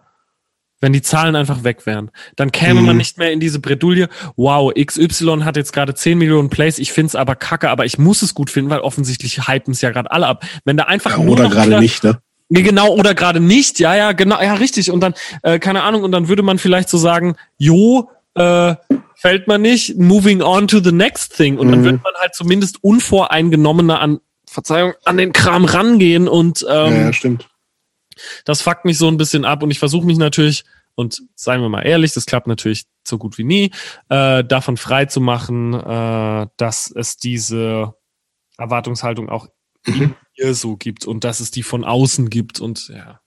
wenn 0.85 0.93
die 0.93 1.03
Zahlen 1.03 1.35
einfach 1.35 1.65
weg 1.65 1.87
wären. 1.87 2.11
Dann 2.37 2.53
käme 2.53 2.81
mhm. 2.81 2.87
man 2.87 2.97
nicht 2.99 3.17
mehr 3.17 3.33
in 3.33 3.41
diese 3.41 3.59
Bredouille, 3.59 4.09
wow, 4.37 4.71
XY 4.75 5.41
hat 5.43 5.57
jetzt 5.57 5.73
gerade 5.73 5.95
10 5.95 6.19
Millionen 6.19 6.51
Plays, 6.51 6.79
ich 6.79 6.93
find's 6.93 7.15
aber 7.15 7.37
kacke, 7.37 7.71
aber 7.71 7.87
ich 7.87 7.97
muss 7.97 8.21
es 8.21 8.35
gut 8.35 8.51
finden, 8.51 8.71
weil 8.71 8.81
offensichtlich 8.81 9.49
hypen 9.49 9.73
es 9.73 9.81
ja 9.81 9.91
gerade 9.91 10.11
alle 10.11 10.27
ab. 10.27 10.45
Wenn 10.67 10.77
da 10.77 10.85
einfach 10.85 11.19
ja, 11.19 11.25
oder 11.25 11.49
gerade 11.49 11.81
nicht, 11.81 12.05
ne? 12.05 12.19
Genau, 12.63 12.95
oder 12.95 13.15
gerade 13.15 13.41
nicht, 13.41 13.81
ja, 13.81 13.97
ja, 13.97 14.13
genau, 14.13 14.41
ja, 14.41 14.55
richtig. 14.55 14.91
Und 14.91 15.01
dann, 15.01 15.15
äh, 15.43 15.59
keine 15.59 15.83
Ahnung, 15.83 16.05
und 16.05 16.13
dann 16.13 16.29
würde 16.29 16.43
man 16.43 16.59
vielleicht 16.59 16.89
so 16.89 16.99
sagen, 16.99 17.37
jo, 17.59 18.11
äh, 18.35 18.77
fällt 19.17 19.49
man 19.49 19.63
nicht, 19.63 19.99
moving 19.99 20.43
on 20.43 20.69
to 20.69 20.81
the 20.81 20.93
next 20.93 21.37
thing. 21.37 21.59
Und 21.59 21.69
mhm. 21.69 21.73
dann 21.73 21.85
würde 21.85 22.01
man 22.03 22.15
halt 22.21 22.35
zumindest 22.35 22.83
unvoreingenommener 22.83 24.01
an, 24.01 24.21
Verzeihung, 24.49 24.95
an 25.05 25.17
den 25.17 25.33
Kram 25.33 25.65
rangehen 25.65 26.29
und 26.29 26.65
ähm, 26.69 26.93
ja, 26.93 27.01
ja, 27.03 27.13
stimmt. 27.13 27.49
Das 28.45 28.63
fuckt 28.63 28.85
mich 28.85 28.99
so 28.99 29.09
ein 29.09 29.17
bisschen 29.17 29.45
ab 29.45 29.63
und 29.63 29.71
ich 29.71 29.79
versuche 29.81 30.07
mich 30.07 30.19
natürlich, 30.19 30.65
und 30.95 31.23
seien 31.35 31.61
wir 31.61 31.69
mal 31.69 31.83
ehrlich, 31.83 32.13
das 32.13 32.27
klappt 32.27 32.47
natürlich 32.47 32.85
so 33.03 33.19
gut 33.19 33.37
wie 33.37 33.45
nie, 33.45 33.73
äh, 34.09 34.45
davon 34.45 34.77
frei 34.77 35.07
zu 35.07 35.21
machen, 35.21 35.75
äh, 35.75 36.47
dass 36.57 36.93
es 36.95 37.17
diese 37.17 37.95
Erwartungshaltung 38.57 39.29
auch 39.29 39.49
mhm. 39.87 40.15
Hier 40.35 40.55
so 40.55 40.77
gibt 40.77 41.07
und 41.07 41.25
dass 41.25 41.41
es 41.41 41.51
die 41.51 41.63
von 41.63 41.85
außen 41.85 42.31
gibt 42.31 42.61
und 42.61 42.89
ja. 42.89 43.21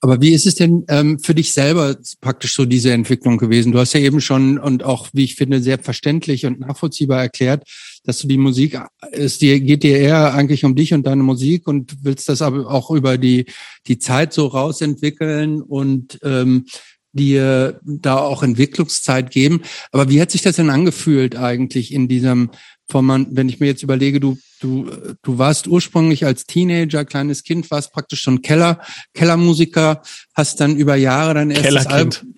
Aber 0.00 0.20
wie 0.20 0.32
ist 0.32 0.46
es 0.46 0.54
denn 0.54 0.84
ähm, 0.88 1.18
für 1.18 1.34
dich 1.34 1.52
selber 1.52 1.96
praktisch 2.20 2.54
so 2.54 2.64
diese 2.64 2.92
Entwicklung 2.92 3.38
gewesen? 3.38 3.72
Du 3.72 3.78
hast 3.78 3.92
ja 3.92 4.00
eben 4.00 4.20
schon 4.20 4.58
und 4.58 4.82
auch, 4.82 5.08
wie 5.12 5.24
ich 5.24 5.34
finde, 5.34 5.62
sehr 5.62 5.78
verständlich 5.78 6.46
und 6.46 6.60
nachvollziehbar 6.60 7.20
erklärt, 7.20 7.64
dass 8.04 8.18
du 8.18 8.28
die 8.28 8.38
Musik, 8.38 8.78
es 9.12 9.38
dir, 9.38 9.60
geht 9.60 9.82
dir 9.82 9.98
eher 9.98 10.34
eigentlich 10.34 10.64
um 10.64 10.74
dich 10.74 10.92
und 10.92 11.06
deine 11.06 11.22
Musik 11.22 11.66
und 11.66 11.96
willst 12.02 12.28
das 12.28 12.42
aber 12.42 12.70
auch 12.70 12.90
über 12.90 13.18
die, 13.18 13.46
die 13.86 13.98
Zeit 13.98 14.32
so 14.32 14.46
rausentwickeln 14.46 15.62
und 15.62 16.18
ähm, 16.22 16.66
dir 17.12 17.80
da 17.84 18.18
auch 18.18 18.42
Entwicklungszeit 18.42 19.30
geben. 19.30 19.62
Aber 19.90 20.08
wie 20.08 20.20
hat 20.20 20.30
sich 20.30 20.42
das 20.42 20.56
denn 20.56 20.70
angefühlt 20.70 21.36
eigentlich 21.36 21.92
in 21.92 22.08
diesem 22.08 22.50
Format, 22.92 23.26
wenn 23.30 23.48
ich 23.48 23.58
mir 23.58 23.66
jetzt 23.66 23.82
überlege, 23.82 24.20
du, 24.20 24.38
du, 24.60 24.88
du 25.22 25.38
warst 25.38 25.66
ursprünglich 25.66 26.24
als 26.24 26.46
Teenager, 26.46 27.04
kleines 27.04 27.42
Kind, 27.42 27.70
warst 27.70 27.92
praktisch 27.92 28.22
schon 28.22 28.42
Keller, 28.42 28.80
Kellermusiker, 29.14 30.02
hast 30.34 30.60
dann 30.60 30.76
über 30.76 30.94
Jahre 30.94 31.34
dein 31.34 31.50
erstes 31.50 31.86
Album, 31.86 32.34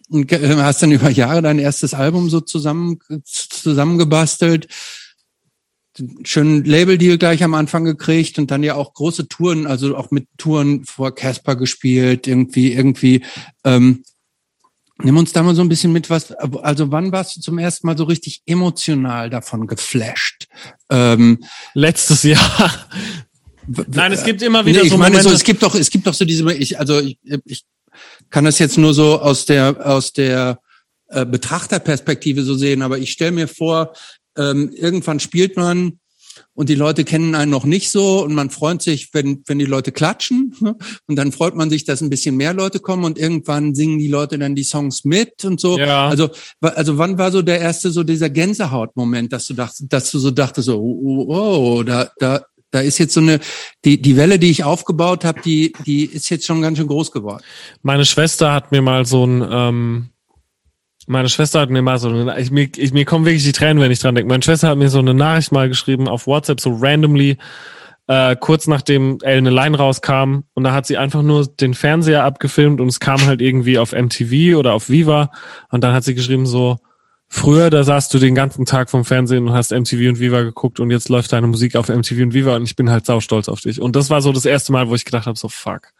hast 0.58 0.82
dann 0.82 0.92
über 0.92 1.10
Jahre 1.10 1.42
dein 1.42 1.58
erstes 1.58 1.92
Album 1.92 2.30
so 2.30 2.40
zusammen, 2.40 2.98
zusammengebastelt 3.24 4.68
schönen 6.24 6.64
Label-Deal 6.64 7.18
gleich 7.18 7.44
am 7.44 7.54
Anfang 7.54 7.84
gekriegt 7.84 8.38
und 8.38 8.50
dann 8.50 8.62
ja 8.62 8.74
auch 8.74 8.94
große 8.94 9.28
Touren, 9.28 9.66
also 9.66 9.96
auch 9.96 10.10
mit 10.10 10.26
Touren 10.38 10.84
vor 10.84 11.14
Casper 11.14 11.54
gespielt, 11.54 12.26
irgendwie, 12.26 12.72
irgendwie 12.72 13.24
ähm, 13.64 14.02
Nimm 15.02 15.16
uns 15.16 15.32
da 15.32 15.42
mal 15.42 15.54
so 15.54 15.62
ein 15.62 15.68
bisschen 15.68 15.92
mit, 15.92 16.08
was, 16.08 16.30
also 16.32 16.92
wann 16.92 17.10
warst 17.10 17.36
du 17.36 17.40
zum 17.40 17.58
ersten 17.58 17.86
Mal 17.86 17.98
so 17.98 18.04
richtig 18.04 18.42
emotional 18.46 19.28
davon 19.28 19.66
geflasht? 19.66 20.46
Ähm, 20.88 21.44
Letztes 21.74 22.22
Jahr. 22.22 22.88
Nein, 23.66 24.12
es 24.12 24.22
gibt 24.22 24.42
immer 24.42 24.64
wieder 24.64 24.82
nee, 24.82 24.88
so 24.88 24.96
meine, 24.96 25.20
So, 25.22 25.30
es 25.30 25.42
gibt 25.42 25.62
doch, 25.62 25.74
es 25.74 25.90
gibt 25.90 26.06
doch 26.06 26.14
so 26.14 26.24
diese, 26.24 26.52
ich, 26.52 26.78
also 26.78 27.00
ich, 27.00 27.18
ich 27.44 27.64
kann 28.30 28.44
das 28.44 28.58
jetzt 28.58 28.78
nur 28.78 28.94
so 28.94 29.20
aus 29.20 29.46
der, 29.46 29.84
aus 29.84 30.12
der 30.12 30.60
äh, 31.08 31.26
Betrachterperspektive 31.26 32.42
so 32.42 32.54
sehen, 32.54 32.82
aber 32.82 32.98
ich 32.98 33.10
stelle 33.10 33.32
mir 33.32 33.48
vor, 33.48 33.94
ähm, 34.36 34.70
irgendwann 34.74 35.18
spielt 35.18 35.56
man 35.56 35.98
und 36.54 36.68
die 36.68 36.74
Leute 36.74 37.04
kennen 37.04 37.34
einen 37.34 37.50
noch 37.50 37.64
nicht 37.64 37.90
so 37.90 38.24
und 38.24 38.34
man 38.34 38.50
freut 38.50 38.82
sich, 38.82 39.12
wenn, 39.12 39.42
wenn 39.46 39.58
die 39.58 39.64
Leute 39.64 39.92
klatschen 39.92 40.54
ne? 40.60 40.76
und 41.06 41.16
dann 41.16 41.32
freut 41.32 41.56
man 41.56 41.70
sich, 41.70 41.84
dass 41.84 42.00
ein 42.00 42.10
bisschen 42.10 42.36
mehr 42.36 42.54
Leute 42.54 42.80
kommen 42.80 43.04
und 43.04 43.18
irgendwann 43.18 43.74
singen 43.74 43.98
die 43.98 44.08
Leute 44.08 44.38
dann 44.38 44.54
die 44.54 44.64
Songs 44.64 45.04
mit 45.04 45.44
und 45.44 45.60
so. 45.60 45.78
Ja. 45.78 46.08
Also, 46.08 46.30
also 46.60 46.98
wann 46.98 47.18
war 47.18 47.32
so 47.32 47.42
der 47.42 47.60
erste 47.60 47.90
so 47.90 48.04
dieser 48.04 48.30
Gänsehautmoment, 48.30 49.32
dass 49.32 49.46
du 49.46 49.54
dachtest, 49.54 49.92
dass 49.92 50.10
du 50.10 50.18
so 50.18 50.30
dachtest 50.30 50.66
so, 50.66 50.78
oh, 50.78 51.26
oh, 51.28 51.78
oh 51.78 51.82
da, 51.82 52.10
da, 52.18 52.44
da 52.70 52.80
ist 52.80 52.98
jetzt 52.98 53.14
so 53.14 53.20
eine, 53.20 53.40
die, 53.84 54.00
die 54.00 54.16
Welle, 54.16 54.38
die 54.38 54.50
ich 54.50 54.64
aufgebaut 54.64 55.24
habe, 55.24 55.40
die, 55.42 55.72
die 55.86 56.04
ist 56.06 56.28
jetzt 56.30 56.46
schon 56.46 56.62
ganz 56.62 56.78
schön 56.78 56.88
groß 56.88 57.12
geworden. 57.12 57.42
Meine 57.82 58.04
Schwester 58.04 58.52
hat 58.52 58.72
mir 58.72 58.82
mal 58.82 59.06
so 59.06 59.24
ein, 59.24 59.46
ähm, 59.48 60.08
meine 61.06 61.28
Schwester 61.28 61.60
hat 61.60 61.70
mir 61.70 61.82
mal 61.82 61.98
so, 61.98 62.28
ich, 62.36 62.50
mir, 62.50 62.68
ich, 62.76 62.92
mir 62.92 63.04
kommen 63.04 63.24
wirklich 63.24 63.44
die 63.44 63.52
Tränen, 63.52 63.82
wenn 63.82 63.90
ich 63.90 64.00
dran 64.00 64.14
denke. 64.14 64.28
Meine 64.28 64.42
Schwester 64.42 64.68
hat 64.68 64.78
mir 64.78 64.88
so 64.88 64.98
eine 64.98 65.14
Nachricht 65.14 65.52
mal 65.52 65.68
geschrieben 65.68 66.08
auf 66.08 66.26
WhatsApp, 66.26 66.60
so 66.60 66.76
randomly, 66.80 67.36
äh, 68.06 68.36
kurz 68.36 68.66
nachdem 68.66 69.18
Ellen 69.22 69.46
Line 69.46 69.76
rauskam. 69.76 70.44
Und 70.54 70.64
da 70.64 70.72
hat 70.72 70.86
sie 70.86 70.96
einfach 70.96 71.22
nur 71.22 71.46
den 71.46 71.74
Fernseher 71.74 72.24
abgefilmt 72.24 72.80
und 72.80 72.88
es 72.88 73.00
kam 73.00 73.24
halt 73.26 73.40
irgendwie 73.40 73.78
auf 73.78 73.92
MTV 73.92 74.58
oder 74.58 74.74
auf 74.74 74.88
Viva. 74.88 75.30
Und 75.70 75.84
dann 75.84 75.94
hat 75.94 76.04
sie 76.04 76.14
geschrieben 76.14 76.46
so, 76.46 76.78
früher, 77.28 77.70
da 77.70 77.82
saßt 77.82 78.12
du 78.14 78.18
den 78.18 78.34
ganzen 78.34 78.64
Tag 78.64 78.90
vom 78.90 79.04
Fernsehen 79.04 79.48
und 79.48 79.54
hast 79.54 79.72
MTV 79.72 80.08
und 80.08 80.20
Viva 80.20 80.42
geguckt 80.42 80.80
und 80.80 80.90
jetzt 80.90 81.08
läuft 81.08 81.32
deine 81.32 81.46
Musik 81.46 81.76
auf 81.76 81.88
MTV 81.88 82.22
und 82.22 82.34
Viva 82.34 82.56
und 82.56 82.62
ich 82.62 82.76
bin 82.76 82.90
halt 82.90 83.06
sau 83.06 83.20
stolz 83.20 83.48
auf 83.48 83.60
dich. 83.60 83.80
Und 83.80 83.96
das 83.96 84.10
war 84.10 84.22
so 84.22 84.32
das 84.32 84.44
erste 84.44 84.72
Mal, 84.72 84.88
wo 84.88 84.94
ich 84.94 85.04
gedacht 85.04 85.26
habe, 85.26 85.38
so 85.38 85.48
fuck. 85.48 85.93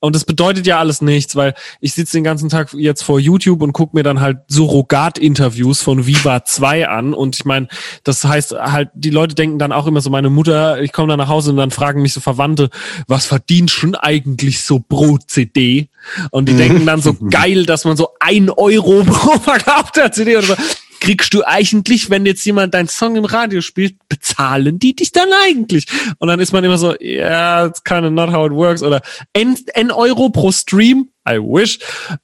Und 0.00 0.16
das 0.16 0.24
bedeutet 0.24 0.66
ja 0.66 0.78
alles 0.78 1.02
nichts, 1.02 1.36
weil 1.36 1.54
ich 1.80 1.92
sitze 1.92 2.16
den 2.16 2.24
ganzen 2.24 2.48
Tag 2.48 2.72
jetzt 2.72 3.02
vor 3.02 3.20
YouTube 3.20 3.60
und 3.60 3.74
gucke 3.74 3.94
mir 3.94 4.02
dann 4.02 4.20
halt 4.20 4.38
Surrogat-Interviews 4.48 5.82
von 5.82 6.06
Viva 6.06 6.44
2 6.44 6.88
an. 6.88 7.12
Und 7.12 7.36
ich 7.36 7.44
meine, 7.44 7.68
das 8.02 8.24
heißt 8.24 8.52
halt, 8.52 8.88
die 8.94 9.10
Leute 9.10 9.34
denken 9.34 9.58
dann 9.58 9.72
auch 9.72 9.86
immer 9.86 10.00
so, 10.00 10.08
meine 10.08 10.30
Mutter, 10.30 10.80
ich 10.80 10.92
komme 10.92 11.08
dann 11.08 11.18
nach 11.18 11.28
Hause 11.28 11.50
und 11.50 11.58
dann 11.58 11.70
fragen 11.70 12.00
mich 12.00 12.14
so 12.14 12.20
Verwandte, 12.20 12.70
was 13.06 13.26
verdient 13.26 13.70
schon 13.70 13.94
eigentlich 13.94 14.62
so 14.62 14.80
pro 14.80 15.18
CD? 15.18 15.88
Und 16.30 16.48
die 16.48 16.54
mhm. 16.54 16.58
denken 16.58 16.86
dann 16.86 17.02
so 17.02 17.14
geil, 17.30 17.66
dass 17.66 17.84
man 17.84 17.98
so 17.98 18.10
ein 18.20 18.48
Euro 18.48 19.04
pro 19.04 19.38
verkaufter 19.38 20.10
CD 20.12 20.38
oder 20.38 20.46
so 20.46 20.54
kriegst 21.00 21.34
du 21.34 21.42
eigentlich, 21.44 22.10
wenn 22.10 22.26
jetzt 22.26 22.44
jemand 22.44 22.74
deinen 22.74 22.88
Song 22.88 23.16
im 23.16 23.24
Radio 23.24 23.60
spielt, 23.60 23.96
bezahlen 24.08 24.78
die 24.78 24.94
dich 24.94 25.12
dann 25.12 25.28
eigentlich? 25.44 25.86
Und 26.18 26.28
dann 26.28 26.40
ist 26.40 26.52
man 26.52 26.62
immer 26.62 26.78
so, 26.78 26.94
yeah, 27.00 27.66
it's 27.66 27.82
kind 27.82 28.04
of 28.04 28.12
not 28.12 28.32
how 28.32 28.46
it 28.46 28.52
works. 28.52 28.82
Oder 28.82 29.00
N, 29.32 29.56
N 29.74 29.90
Euro 29.90 30.28
pro 30.28 30.52
Stream, 30.52 31.08
I 31.28 31.38
wish. 31.38 31.78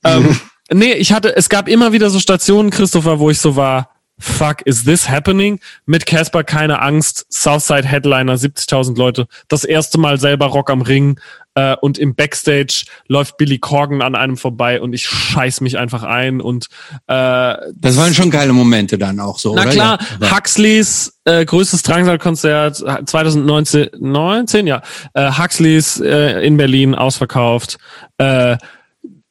ähm, 0.05 0.39
nee, 0.73 0.93
ich 0.93 1.13
hatte, 1.13 1.35
es 1.35 1.49
gab 1.49 1.69
immer 1.69 1.93
wieder 1.93 2.11
so 2.11 2.21
Stationen, 2.21 2.71
Christopher, 2.71 3.19
wo 3.19 3.31
ich 3.31 3.39
so 3.39 3.57
war, 3.57 3.96
fuck, 4.19 4.63
is 4.65 4.85
this 4.85 5.09
happening? 5.09 5.61
Mit 5.85 6.07
Casper 6.07 6.45
keine 6.45 6.81
Angst, 6.81 7.27
Southside 7.31 7.87
Headliner, 7.87 8.37
70.000 8.37 8.97
Leute, 8.97 9.27
das 9.49 9.65
erste 9.65 9.99
Mal 9.99 10.19
selber 10.19 10.47
Rock 10.47 10.71
am 10.71 10.83
Ring 10.83 11.21
äh, 11.55 11.77
und 11.81 11.99
im 11.99 12.15
Backstage 12.15 12.85
läuft 13.09 13.37
Billy 13.37 13.59
Corgan 13.59 14.03
an 14.03 14.15
einem 14.15 14.37
vorbei 14.37 14.81
und 14.81 14.93
ich 14.93 15.07
scheiß 15.07 15.61
mich 15.61 15.79
einfach 15.79 16.03
ein 16.03 16.41
und 16.41 16.67
äh, 17.09 17.57
Das 17.75 17.97
waren 17.97 18.15
schon 18.15 18.31
geile 18.31 18.53
Momente 18.53 18.99
dann 18.99 19.21
auch 19.21 19.39
so, 19.39 19.55
Na 19.55 19.63
oder? 19.63 19.71
klar, 19.71 19.99
ja. 20.21 20.37
Huxleys 20.37 21.19
äh, 21.25 21.45
größtes 21.45 21.83
Drangsal-Konzert 21.83 22.77
2019, 22.77 23.89
19, 23.99 24.67
ja, 24.67 24.81
äh, 25.15 25.33
Huxleys 25.33 26.01
äh, 26.01 26.47
in 26.47 26.57
Berlin 26.57 26.95
ausverkauft, 26.95 27.79
äh, 28.19 28.57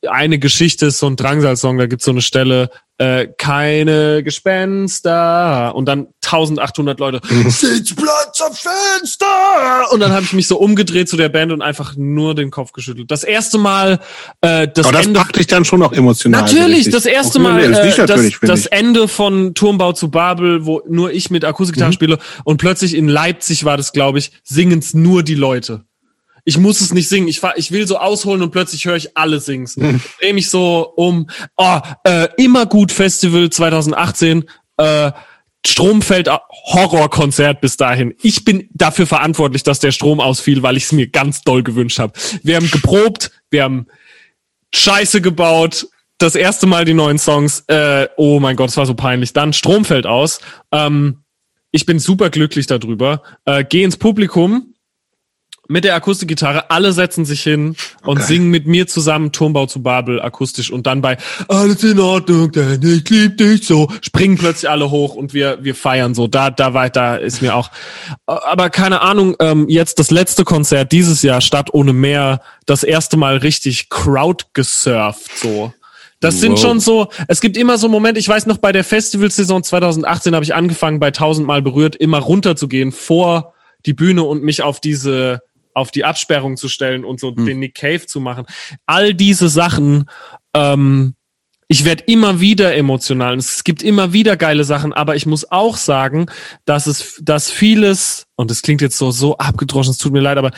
eine 0.07 0.40
Geschichte 0.40 0.88
ist 0.88 0.99
so 0.99 1.07
ein 1.07 1.15
Drangsal-Song, 1.15 1.77
da 1.77 1.86
gibt's 1.88 2.06
so 2.06 2.11
eine 2.11 2.22
Stelle, 2.22 2.69
äh, 2.98 3.27
keine 3.38 4.23
Gespenster 4.23 5.76
und 5.76 5.86
dann 5.86 6.07
1800 6.23 6.99
Leute 6.99 7.19
mhm. 7.30 7.49
Sitzplatz 7.49 8.41
am 8.41 8.53
Fenster 8.53 9.91
und 9.91 9.99
dann 9.99 10.14
habe 10.14 10.23
ich 10.23 10.32
mich 10.32 10.48
so 10.48 10.57
umgedreht 10.57 11.10
zu 11.10 11.18
der 11.18 11.27
Band 11.27 11.52
und 11.52 11.61
einfach 11.61 11.95
nur 11.98 12.36
den 12.36 12.52
Kopf 12.52 12.72
geschüttelt. 12.72 13.11
Das 13.11 13.23
erste 13.23 13.57
Mal 13.57 13.99
äh, 14.40 14.69
das 14.73 14.86
Aber 14.86 14.98
das 14.98 15.07
Ende 15.07 15.19
packt 15.19 15.36
dich 15.36 15.48
dann 15.48 15.65
schon 15.65 15.84
auch 15.84 15.91
emotional. 15.91 16.44
Natürlich, 16.44 16.90
das 16.90 17.06
erste 17.06 17.40
Mal 17.40 17.73
äh, 17.73 18.06
das, 18.06 18.32
das 18.41 18.65
Ende 18.68 19.10
von 19.10 19.53
Turmbau 19.53 19.91
zu 19.91 20.10
Babel, 20.10 20.65
wo 20.65 20.82
nur 20.88 21.11
ich 21.11 21.30
mit 21.30 21.44
Akustikgitarre 21.44 21.91
mhm. 21.91 21.95
spiele 21.95 22.18
und 22.45 22.57
plötzlich 22.57 22.95
in 22.95 23.10
Leipzig 23.10 23.65
war 23.65 23.76
das, 23.76 23.91
glaube 23.91 24.19
ich, 24.19 24.32
singen's 24.44 24.94
nur 24.94 25.22
die 25.22 25.36
Leute 25.36 25.84
ich 26.46 26.58
muss 26.58 26.80
es 26.80 26.94
nicht 26.94 27.10
singen. 27.10 27.28
Ich, 27.28 27.40
fahr, 27.40 27.58
ich 27.58 27.72
will 27.72 27.88
so 27.88 27.98
ausholen 27.98 28.42
und 28.44 28.52
plötzlich 28.52 28.86
höre 28.86 28.96
ich 28.96 29.18
alle 29.18 29.40
singen. 29.40 29.68
Hm. 29.68 30.02
Drehe 30.20 30.34
mich 30.34 30.50
so 30.50 30.94
um. 30.96 31.28
Oh, 31.58 31.80
äh, 32.04 32.30
immer 32.38 32.68
gut 32.68 32.92
Festival 32.92 33.50
2018. 33.50 34.46
Äh, 34.78 35.12
Stromfeld 35.66 36.30
Horrorkonzert 36.30 37.60
bis 37.60 37.76
dahin. 37.76 38.14
Ich 38.22 38.46
bin 38.46 38.70
dafür 38.74 39.08
verantwortlich, 39.08 39.64
dass 39.64 39.80
der 39.80 39.92
Strom 39.92 40.20
ausfiel, 40.20 40.62
weil 40.62 40.78
ich 40.78 40.84
es 40.84 40.92
mir 40.92 41.08
ganz 41.08 41.42
doll 41.42 41.64
gewünscht 41.64 41.98
habe. 41.98 42.14
Wir 42.44 42.58
haben 42.58 42.70
geprobt, 42.70 43.32
wir 43.50 43.64
haben 43.64 43.88
Scheiße 44.74 45.22
gebaut, 45.22 45.88
das 46.20 46.36
erste 46.36 46.68
Mal 46.68 46.86
die 46.86 46.94
neuen 46.94 47.18
Songs. 47.18 47.64
Äh, 47.68 48.08
oh 48.16 48.40
mein 48.40 48.56
Gott, 48.56 48.70
es 48.70 48.78
war 48.78 48.86
so 48.86 48.94
peinlich. 48.94 49.34
Dann 49.34 49.54
Stromfeld 49.54 50.06
aus. 50.06 50.40
Ähm, 50.72 51.24
ich 51.72 51.88
bin 51.88 51.98
super 51.98 52.30
glücklich 52.30 52.68
darüber. 52.68 53.24
Äh, 53.46 53.66
geh 53.68 53.84
ins 53.84 53.98
Publikum, 53.98 54.74
mit 55.68 55.84
der 55.84 55.96
Akustikgitarre, 55.96 56.70
alle 56.70 56.92
setzen 56.94 57.26
sich 57.26 57.42
hin 57.42 57.76
und 58.04 58.18
okay. 58.18 58.28
singen 58.28 58.50
mit 58.50 58.68
mir 58.68 58.88
zusammen 58.88 59.32
Turmbau 59.32 59.66
zu 59.66 59.82
Babel 59.82 60.22
akustisch 60.22 60.72
und 60.72 60.88
dann 60.88 61.02
bei 61.02 61.18
Alles 61.48 61.84
in 61.84 62.00
Ordnung, 62.00 62.52
denn 62.52 62.82
ich 62.82 63.10
lieb 63.10 63.38
dich 63.38 63.66
so, 63.66 63.90
springen 64.02 64.38
plötzlich 64.38 64.70
alle 64.70 64.92
hoch 64.92 65.16
und 65.16 65.34
wir, 65.34 65.64
wir 65.64 65.76
feiern 65.76 66.14
so. 66.14 66.28
Da, 66.28 66.50
da 66.50 66.74
weiter 66.74 67.20
ist 67.20 67.42
mir 67.42 67.56
auch. 67.56 67.70
Aber 68.26 68.70
keine 68.70 69.02
Ahnung, 69.02 69.36
ähm, 69.40 69.68
jetzt 69.70 70.00
das 70.00 70.12
letzte 70.12 70.44
Konzert 70.44 70.92
dieses 70.92 71.22
Jahr, 71.22 71.42
Stadt 71.42 71.74
ohne 71.74 71.94
Meer, 71.94 72.42
das 72.66 72.84
erste 72.84 73.18
Mal 73.18 73.38
richtig 73.38 73.90
Crowd 73.90 74.46
gesurft, 74.54 75.38
so. 75.38 75.74
Das 76.22 76.36
wow. 76.36 76.42
sind 76.42 76.60
schon 76.60 76.80
so, 76.80 77.10
es 77.28 77.42
gibt 77.42 77.58
immer 77.58 77.78
so 77.78 77.90
Momente, 77.90 78.20
ich 78.20 78.28
weiß 78.28 78.46
noch, 78.46 78.58
bei 78.58 78.72
der 78.72 78.84
Festivalsaison 78.84 79.64
2018 79.64 80.34
habe 80.34 80.46
ich 80.46 80.56
angefangen, 80.56 81.00
bei 81.00 81.12
tausendmal 81.12 81.62
berührt, 81.62 81.96
immer 81.96 82.20
runterzugehen 82.20 82.92
vor 82.92 83.54
die 83.86 83.94
Bühne 83.94 84.24
und 84.24 84.44
mich 84.44 84.64
auf 84.64 84.80
diese 84.80 85.42
auf 85.76 85.91
die 85.91 86.06
Absperrung 86.06 86.57
zu 86.57 86.68
stellen 86.68 87.06
und 87.06 87.19
so 87.19 87.35
hm. 87.35 87.45
den 87.45 87.60
Nick 87.60 87.76
Cave 87.76 88.07
zu 88.07 88.19
machen. 88.19 88.45
All 88.88 89.14
diese 89.14 89.49
Sachen, 89.49 90.10
ähm, 90.56 91.14
ich 91.68 91.85
werde 91.85 92.03
immer 92.06 92.39
wieder 92.39 92.76
emotional. 92.76 93.38
Es 93.38 93.64
gibt 93.64 93.84
immer 93.84 94.14
wieder 94.14 94.38
geile 94.38 94.64
Sachen, 94.64 94.93
aber 94.93 95.15
ich 95.15 95.26
muss 95.26 95.52
auch 95.52 95.77
sagen, 95.77 96.27
dass 96.65 96.88
es, 96.88 97.19
dass 97.22 97.52
vieles, 97.52 98.26
und 98.35 98.52
es 98.52 98.61
klingt 98.61 98.81
jetzt 98.81 98.97
so, 98.97 99.11
so 99.11 99.38
abgedroschen, 99.38 99.91
es 99.91 99.97
tut 99.97 100.14
mir 100.14 100.22
leid, 100.22 100.38
aber 100.38 100.52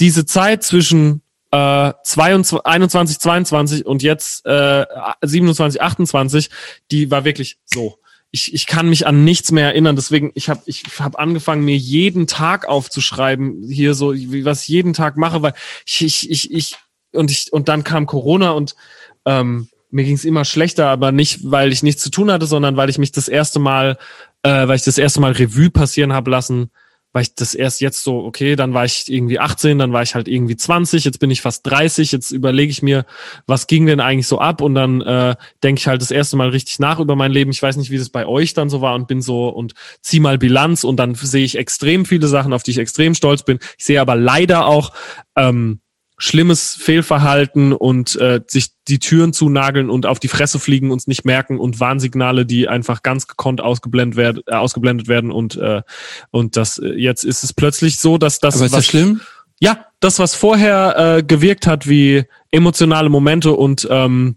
diese 0.00 0.26
Zeit 0.26 0.62
zwischen 0.62 1.22
äh, 1.52 1.92
22, 2.02 2.66
21, 2.66 3.18
22 3.18 3.86
und 3.86 4.02
jetzt 4.02 4.44
äh, 4.46 4.84
27, 5.22 5.80
28, 5.80 6.50
die 6.90 7.10
war 7.10 7.24
wirklich 7.24 7.58
so 7.64 7.98
ich, 8.36 8.52
ich 8.52 8.66
kann 8.66 8.90
mich 8.90 9.06
an 9.06 9.24
nichts 9.24 9.50
mehr 9.50 9.64
erinnern. 9.64 9.96
Deswegen, 9.96 10.30
ich 10.34 10.50
habe 10.50 10.60
ich 10.66 10.84
hab 10.98 11.18
angefangen, 11.18 11.64
mir 11.64 11.76
jeden 11.76 12.26
Tag 12.26 12.68
aufzuschreiben, 12.68 13.66
hier 13.68 13.94
so, 13.94 14.12
was 14.12 14.62
ich 14.62 14.68
jeden 14.68 14.92
Tag 14.92 15.16
mache, 15.16 15.40
weil 15.40 15.54
ich, 15.86 16.04
ich, 16.04 16.30
ich, 16.30 16.52
ich 16.52 16.76
und 17.12 17.30
ich, 17.30 17.50
und 17.50 17.68
dann 17.68 17.82
kam 17.82 18.04
Corona 18.04 18.50
und 18.50 18.76
ähm, 19.24 19.68
mir 19.90 20.04
ging 20.04 20.16
es 20.16 20.26
immer 20.26 20.44
schlechter, 20.44 20.88
aber 20.88 21.12
nicht, 21.12 21.50
weil 21.50 21.72
ich 21.72 21.82
nichts 21.82 22.02
zu 22.02 22.10
tun 22.10 22.30
hatte, 22.30 22.44
sondern 22.44 22.76
weil 22.76 22.90
ich 22.90 22.98
mich 22.98 23.10
das 23.10 23.28
erste 23.28 23.58
Mal, 23.58 23.96
äh, 24.42 24.68
weil 24.68 24.76
ich 24.76 24.82
das 24.82 24.98
erste 24.98 25.22
Mal 25.22 25.32
Revue 25.32 25.70
passieren 25.70 26.12
habe 26.12 26.30
lassen, 26.30 26.70
weil 27.16 27.22
ich 27.22 27.34
das 27.34 27.54
erst 27.54 27.80
jetzt 27.80 28.04
so, 28.04 28.26
okay, 28.26 28.56
dann 28.56 28.74
war 28.74 28.84
ich 28.84 29.10
irgendwie 29.10 29.38
18, 29.38 29.78
dann 29.78 29.90
war 29.94 30.02
ich 30.02 30.14
halt 30.14 30.28
irgendwie 30.28 30.54
20, 30.54 31.02
jetzt 31.02 31.18
bin 31.18 31.30
ich 31.30 31.40
fast 31.40 31.66
30, 31.66 32.12
jetzt 32.12 32.30
überlege 32.30 32.70
ich 32.70 32.82
mir, 32.82 33.06
was 33.46 33.66
ging 33.66 33.86
denn 33.86 34.00
eigentlich 34.00 34.26
so 34.26 34.38
ab 34.38 34.60
und 34.60 34.74
dann 34.74 35.00
äh, 35.00 35.34
denke 35.62 35.78
ich 35.78 35.86
halt 35.86 36.02
das 36.02 36.10
erste 36.10 36.36
Mal 36.36 36.50
richtig 36.50 36.78
nach 36.78 37.00
über 37.00 37.16
mein 37.16 37.32
Leben. 37.32 37.52
Ich 37.52 37.62
weiß 37.62 37.78
nicht, 37.78 37.90
wie 37.90 37.96
das 37.96 38.10
bei 38.10 38.26
euch 38.26 38.52
dann 38.52 38.68
so 38.68 38.82
war 38.82 38.94
und 38.94 39.08
bin 39.08 39.22
so 39.22 39.48
und 39.48 39.72
zieh 40.02 40.20
mal 40.20 40.36
Bilanz 40.36 40.84
und 40.84 40.98
dann 40.98 41.14
sehe 41.14 41.42
ich 41.42 41.56
extrem 41.56 42.04
viele 42.04 42.26
Sachen, 42.26 42.52
auf 42.52 42.62
die 42.62 42.72
ich 42.72 42.78
extrem 42.78 43.14
stolz 43.14 43.42
bin. 43.44 43.60
Ich 43.78 43.86
sehe 43.86 44.02
aber 44.02 44.14
leider 44.14 44.66
auch 44.66 44.92
ähm, 45.36 45.80
schlimmes 46.18 46.74
Fehlverhalten 46.74 47.72
und 47.72 48.16
äh, 48.16 48.40
sich 48.46 48.70
die 48.88 48.98
Türen 48.98 49.32
zunageln 49.32 49.90
und 49.90 50.06
auf 50.06 50.18
die 50.18 50.28
Fresse 50.28 50.58
fliegen, 50.58 50.90
uns 50.90 51.06
nicht 51.06 51.24
merken 51.26 51.58
und 51.58 51.78
Warnsignale, 51.78 52.46
die 52.46 52.68
einfach 52.68 53.02
ganz 53.02 53.26
gekonnt 53.26 53.60
ausgeblendet 53.60 54.16
werden, 54.16 54.42
äh, 54.46 54.54
ausgeblendet 54.54 55.08
werden 55.08 55.30
und 55.30 55.56
äh, 55.56 55.82
und 56.30 56.56
das 56.56 56.78
äh, 56.78 56.88
jetzt 56.94 57.24
ist 57.24 57.44
es 57.44 57.52
plötzlich 57.52 57.98
so, 57.98 58.16
dass 58.16 58.40
das 58.40 58.56
Aber 58.56 58.64
ist 58.64 58.72
was, 58.72 58.78
das 58.78 58.86
schlimm? 58.86 59.20
Ja, 59.60 59.86
das 60.00 60.18
was 60.18 60.34
vorher 60.34 61.18
äh, 61.18 61.22
gewirkt 61.22 61.66
hat 61.66 61.86
wie 61.86 62.24
emotionale 62.50 63.10
Momente 63.10 63.52
und 63.52 63.86
ähm, 63.90 64.36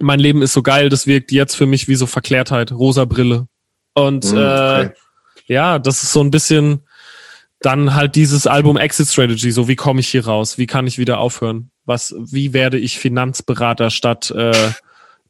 mein 0.00 0.18
Leben 0.18 0.42
ist 0.42 0.52
so 0.52 0.62
geil, 0.62 0.88
das 0.88 1.06
wirkt 1.06 1.30
jetzt 1.30 1.54
für 1.54 1.66
mich 1.66 1.86
wie 1.86 1.94
so 1.94 2.06
Verklärtheit, 2.06 2.72
rosa 2.72 3.04
Brille 3.04 3.46
und 3.94 4.24
mhm, 4.24 4.38
okay. 4.38 4.82
äh, 4.82 4.90
ja, 5.46 5.78
das 5.78 6.02
ist 6.02 6.12
so 6.12 6.20
ein 6.22 6.30
bisschen 6.30 6.83
dann 7.64 7.94
halt 7.94 8.14
dieses 8.14 8.46
Album 8.46 8.76
Exit 8.76 9.08
Strategy, 9.08 9.50
so 9.50 9.68
wie 9.68 9.76
komme 9.76 10.00
ich 10.00 10.08
hier 10.08 10.26
raus? 10.26 10.58
Wie 10.58 10.66
kann 10.66 10.86
ich 10.86 10.98
wieder 10.98 11.18
aufhören? 11.18 11.70
Was, 11.84 12.14
wie 12.18 12.52
werde 12.52 12.78
ich 12.78 12.98
Finanzberater 12.98 13.90
statt 13.90 14.30
äh, 14.30 14.52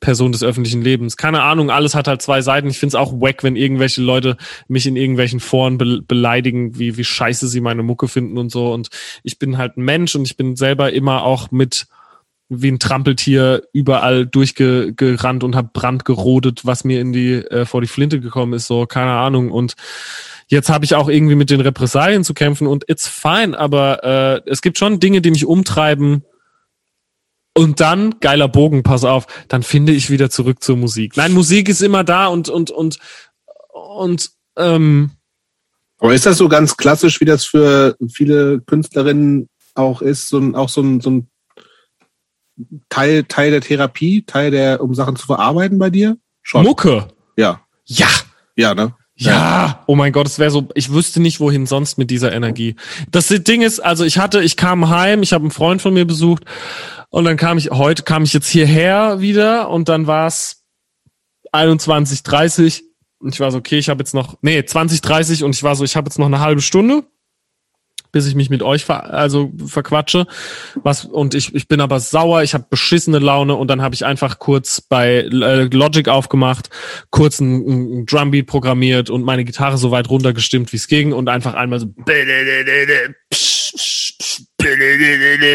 Person 0.01 0.33
des 0.33 0.43
öffentlichen 0.43 0.83
Lebens? 0.83 1.17
Keine 1.17 1.43
Ahnung, 1.43 1.71
alles 1.71 1.95
hat 1.95 2.09
halt 2.09 2.23
zwei 2.23 2.43
Seiten. 2.43 2.69
Ich 2.69 2.79
finde 2.79 2.97
es 2.97 3.01
auch 3.01 3.13
wack, 3.13 3.45
wenn 3.45 3.57
irgendwelche 3.57 4.03
Leute 4.03 4.37
mich 4.67 4.87
in 4.87 4.97
irgendwelchen 4.97 5.41
Foren 5.41 5.79
be 5.79 6.03
beleidigen, 6.03 6.79
wie, 6.79 6.97
wie 6.97 7.05
scheiße 7.05 7.47
sie 7.47 7.61
meine 7.61 7.83
Mucke 7.83 8.09
finden 8.09 8.37
und 8.37 8.51
so. 8.51 8.73
Und 8.73 8.89
ich 9.23 9.39
bin 9.39 9.57
halt 9.57 9.77
ein 9.77 9.85
Mensch 9.85 10.15
und 10.17 10.27
ich 10.27 10.37
bin 10.37 10.57
selber 10.57 10.93
immer 10.93 11.23
auch 11.23 11.51
mit 11.51 11.87
wie 12.49 12.71
ein 12.71 12.79
Trampeltier 12.79 13.63
überall 13.73 14.27
durchgerannt 14.27 15.45
und 15.45 15.57
habe 15.57 15.71
Brand 15.73 16.05
gerodet, 16.05 16.67
was 16.67 16.85
mir 16.85 17.01
in 17.01 17.13
die 17.13 17.35
äh, 17.35 17.65
vor 17.65 17.81
die 17.81 17.87
Flinte 17.87 18.21
gekommen 18.21 18.53
ist, 18.53 18.67
so 18.67 18.87
keine 18.87 19.13
Ahnung 19.13 19.51
und 19.51 19.75
Jetzt 20.47 20.69
habe 20.69 20.85
ich 20.85 20.95
auch 20.95 21.09
irgendwie 21.09 21.35
mit 21.35 21.51
den 21.51 21.61
Repressalien 21.61 22.25
zu 22.25 22.35
kämpfen 22.35 22.67
und 22.67 22.89
it's 22.89 23.09
fine, 23.09 23.59
aber 23.59 24.05
äh, 24.05 24.51
es 24.51 24.63
gibt 24.63 24.79
schon 24.79 25.01
Dinge, 25.01 25.21
die 25.21 25.31
mich 25.31 25.47
umtreiben. 25.47 26.25
Und 27.57 27.81
dann, 27.81 28.19
geiler 28.21 28.49
Bogen, 28.49 28.83
pass 28.83 29.05
auf, 29.05 29.27
dann 29.49 29.63
finde 29.63 29.93
ich 29.93 30.11
wieder 30.11 30.29
zurück 30.29 30.63
zur 30.63 30.77
Musik. 30.77 31.17
Nein, 31.17 31.33
Musik 31.33 31.69
ist 31.69 31.83
immer 31.83 32.03
da 32.03 32.27
und, 32.27 32.49
und, 32.49 32.71
und, 32.71 32.99
und, 33.73 34.31
ähm, 34.57 35.13
aber 35.99 36.15
ist 36.15 36.27
das 36.27 36.39
so 36.39 36.49
ganz 36.49 36.77
klassisch, 36.77 37.21
wie 37.21 37.25
das 37.25 37.47
für 37.47 37.97
viele 38.13 38.61
Künstlerinnen 38.61 39.49
auch 39.75 40.03
ist, 40.03 40.29
so 40.29 40.39
ein, 40.39 40.55
auch 40.55 40.69
so 40.69 40.83
ein, 40.83 41.01
so 41.01 41.11
ein 41.11 41.31
Teil, 42.89 43.25
Teil 43.25 43.51
der 43.51 43.61
Therapie, 43.61 44.23
Teil 44.23 44.51
der, 44.51 44.81
um 44.81 44.95
Sachen 44.95 45.17
zu 45.17 45.27
verarbeiten 45.27 45.79
bei 45.79 45.91
dir? 45.91 46.17
Schon. 46.43 46.65
Mucke. 46.65 47.09
Ja. 47.37 47.63
Ja. 47.85 48.09
Ja, 48.57 48.75
ne? 48.75 48.95
Ja, 49.17 49.85
oh 49.87 49.95
mein 49.95 50.13
Gott, 50.13 50.27
es 50.27 50.39
wäre 50.39 50.51
so, 50.51 50.69
ich 50.75 50.93
wüsste 50.93 51.21
nicht, 51.21 51.39
wohin 51.39 51.67
sonst 51.67 51.99
mit 51.99 52.11
dieser 52.11 52.33
Energie. 52.33 52.75
Das 53.11 53.29
Ding 53.29 53.63
ist, 53.63 53.79
also 53.79 54.05
ich 54.05 54.19
hatte, 54.19 54.43
ich 54.43 54.57
kam 54.57 54.89
heim, 54.89 55.23
ich 55.23 55.33
habe 55.33 55.43
einen 55.43 55.53
Freund 55.53 55.81
von 55.81 55.95
mir 55.95 56.05
besucht 56.05 56.45
und 57.11 57.25
dann 57.25 57.37
kam 57.37 57.57
ich, 57.57 57.71
heute 57.71 58.03
kam 58.03 58.25
ich 58.25 58.33
jetzt 58.33 58.49
hierher 58.49 59.21
wieder 59.21 59.71
und 59.71 59.89
dann 59.89 60.09
war 60.09 60.27
es 60.27 60.65
21, 61.53 62.25
30 62.25 62.83
und 63.21 63.35
ich 63.35 63.41
war 63.41 63.53
so, 63.53 63.59
okay, 63.59 63.79
ich 63.79 63.89
habe 63.89 64.01
jetzt 64.01 64.15
noch, 64.15 64.37
nee, 64.43 64.65
20, 64.65 65.01
30 65.01 65.45
und 65.45 65.55
ich 65.55 65.63
war 65.63 65.77
so, 65.77 65.85
ich 65.85 65.95
habe 65.95 66.09
jetzt 66.09 66.19
noch 66.19 66.27
eine 66.27 66.41
halbe 66.41 66.61
Stunde 66.61 67.05
bis 68.15 68.27
ich 68.27 68.35
mich 68.35 68.49
mit 68.49 68.63
euch 68.63 68.85
ver 68.85 69.13
also 69.13 69.53
verquatsche. 69.67 70.27
Was 70.77 71.05
und 71.05 71.35
ich 71.35 71.55
ich 71.55 71.69
bin 71.69 71.81
aber 71.81 72.01
sauer, 72.01 72.43
ich 72.43 72.55
habe 72.55 72.65
beschissene 72.71 73.19
Laune 73.19 73.57
und 73.57 73.69
dann 73.69 73.83
habe 73.83 73.95
ich 73.95 74.07
einfach 74.07 74.39
kurz 74.39 74.81
bei 74.81 75.17
äh, 75.17 75.65
Logic 75.65 76.09
aufgemacht, 76.09 76.71
kurz 77.11 77.41
ein, 77.41 78.03
ein 78.03 78.07
Drumbeat 78.07 78.47
programmiert 78.47 79.11
und 79.11 79.25
meine 79.25 79.45
Gitarre 79.45 79.77
so 79.77 79.91
weit 79.91 80.09
runtergestimmt, 80.09 80.73
wie 80.73 80.77
es 80.77 80.87
ging 80.87 81.13
und 81.13 81.29
einfach 81.29 81.55
einmal 81.55 81.81
so 81.81 81.89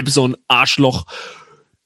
so 0.06 0.28
ein 0.28 0.36
Arschloch 0.48 1.06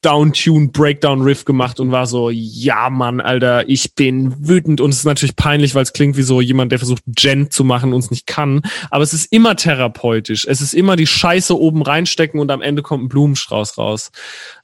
Downtune 0.04 0.68
Breakdown 0.68 1.22
Riff 1.22 1.46
gemacht 1.46 1.80
und 1.80 1.92
war 1.92 2.06
so, 2.06 2.30
ja 2.30 2.90
Mann, 2.90 3.22
Alter, 3.22 3.68
ich 3.68 3.96
bin 3.96 4.48
wütend 4.48 4.82
und 4.82 4.92
es 4.92 4.98
ist 4.98 5.06
natürlich 5.06 5.36
peinlich, 5.36 5.74
weil 5.76 5.84
es 5.84 5.94
klingt 5.94 6.18
wie 6.18 6.24
so 6.24 6.42
jemand, 6.42 6.72
der 6.72 6.80
versucht 6.80 7.04
Gent 7.08 7.54
zu 7.54 7.64
machen 7.64 7.94
und 7.94 8.00
es 8.00 8.12
nicht 8.12 8.28
kann, 8.28 8.62
aber 8.92 9.04
es 9.04 9.14
ist 9.14 9.32
immer 9.32 9.56
therapeutisch. 9.56 10.46
Es 10.46 10.62
ist 10.62 10.74
immer 10.74 10.96
die 10.96 11.08
Scheiße 11.08 11.58
oben 11.58 11.82
reinstecken 11.82 12.40
und 12.40 12.52
am 12.52 12.62
Ende 12.62 12.82
kommt 12.82 13.06
ein 13.06 13.10
Blumenstrauß 13.10 13.78
raus. 13.78 14.12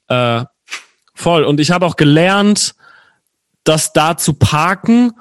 Äh, 0.07 0.44
voll 1.16 1.44
und 1.44 1.60
ich 1.60 1.72
habe 1.72 1.86
auch 1.86 1.95
gelernt, 1.95 2.76
das 3.64 3.94
da 3.94 4.18
zu 4.18 4.34
parken 4.34 5.11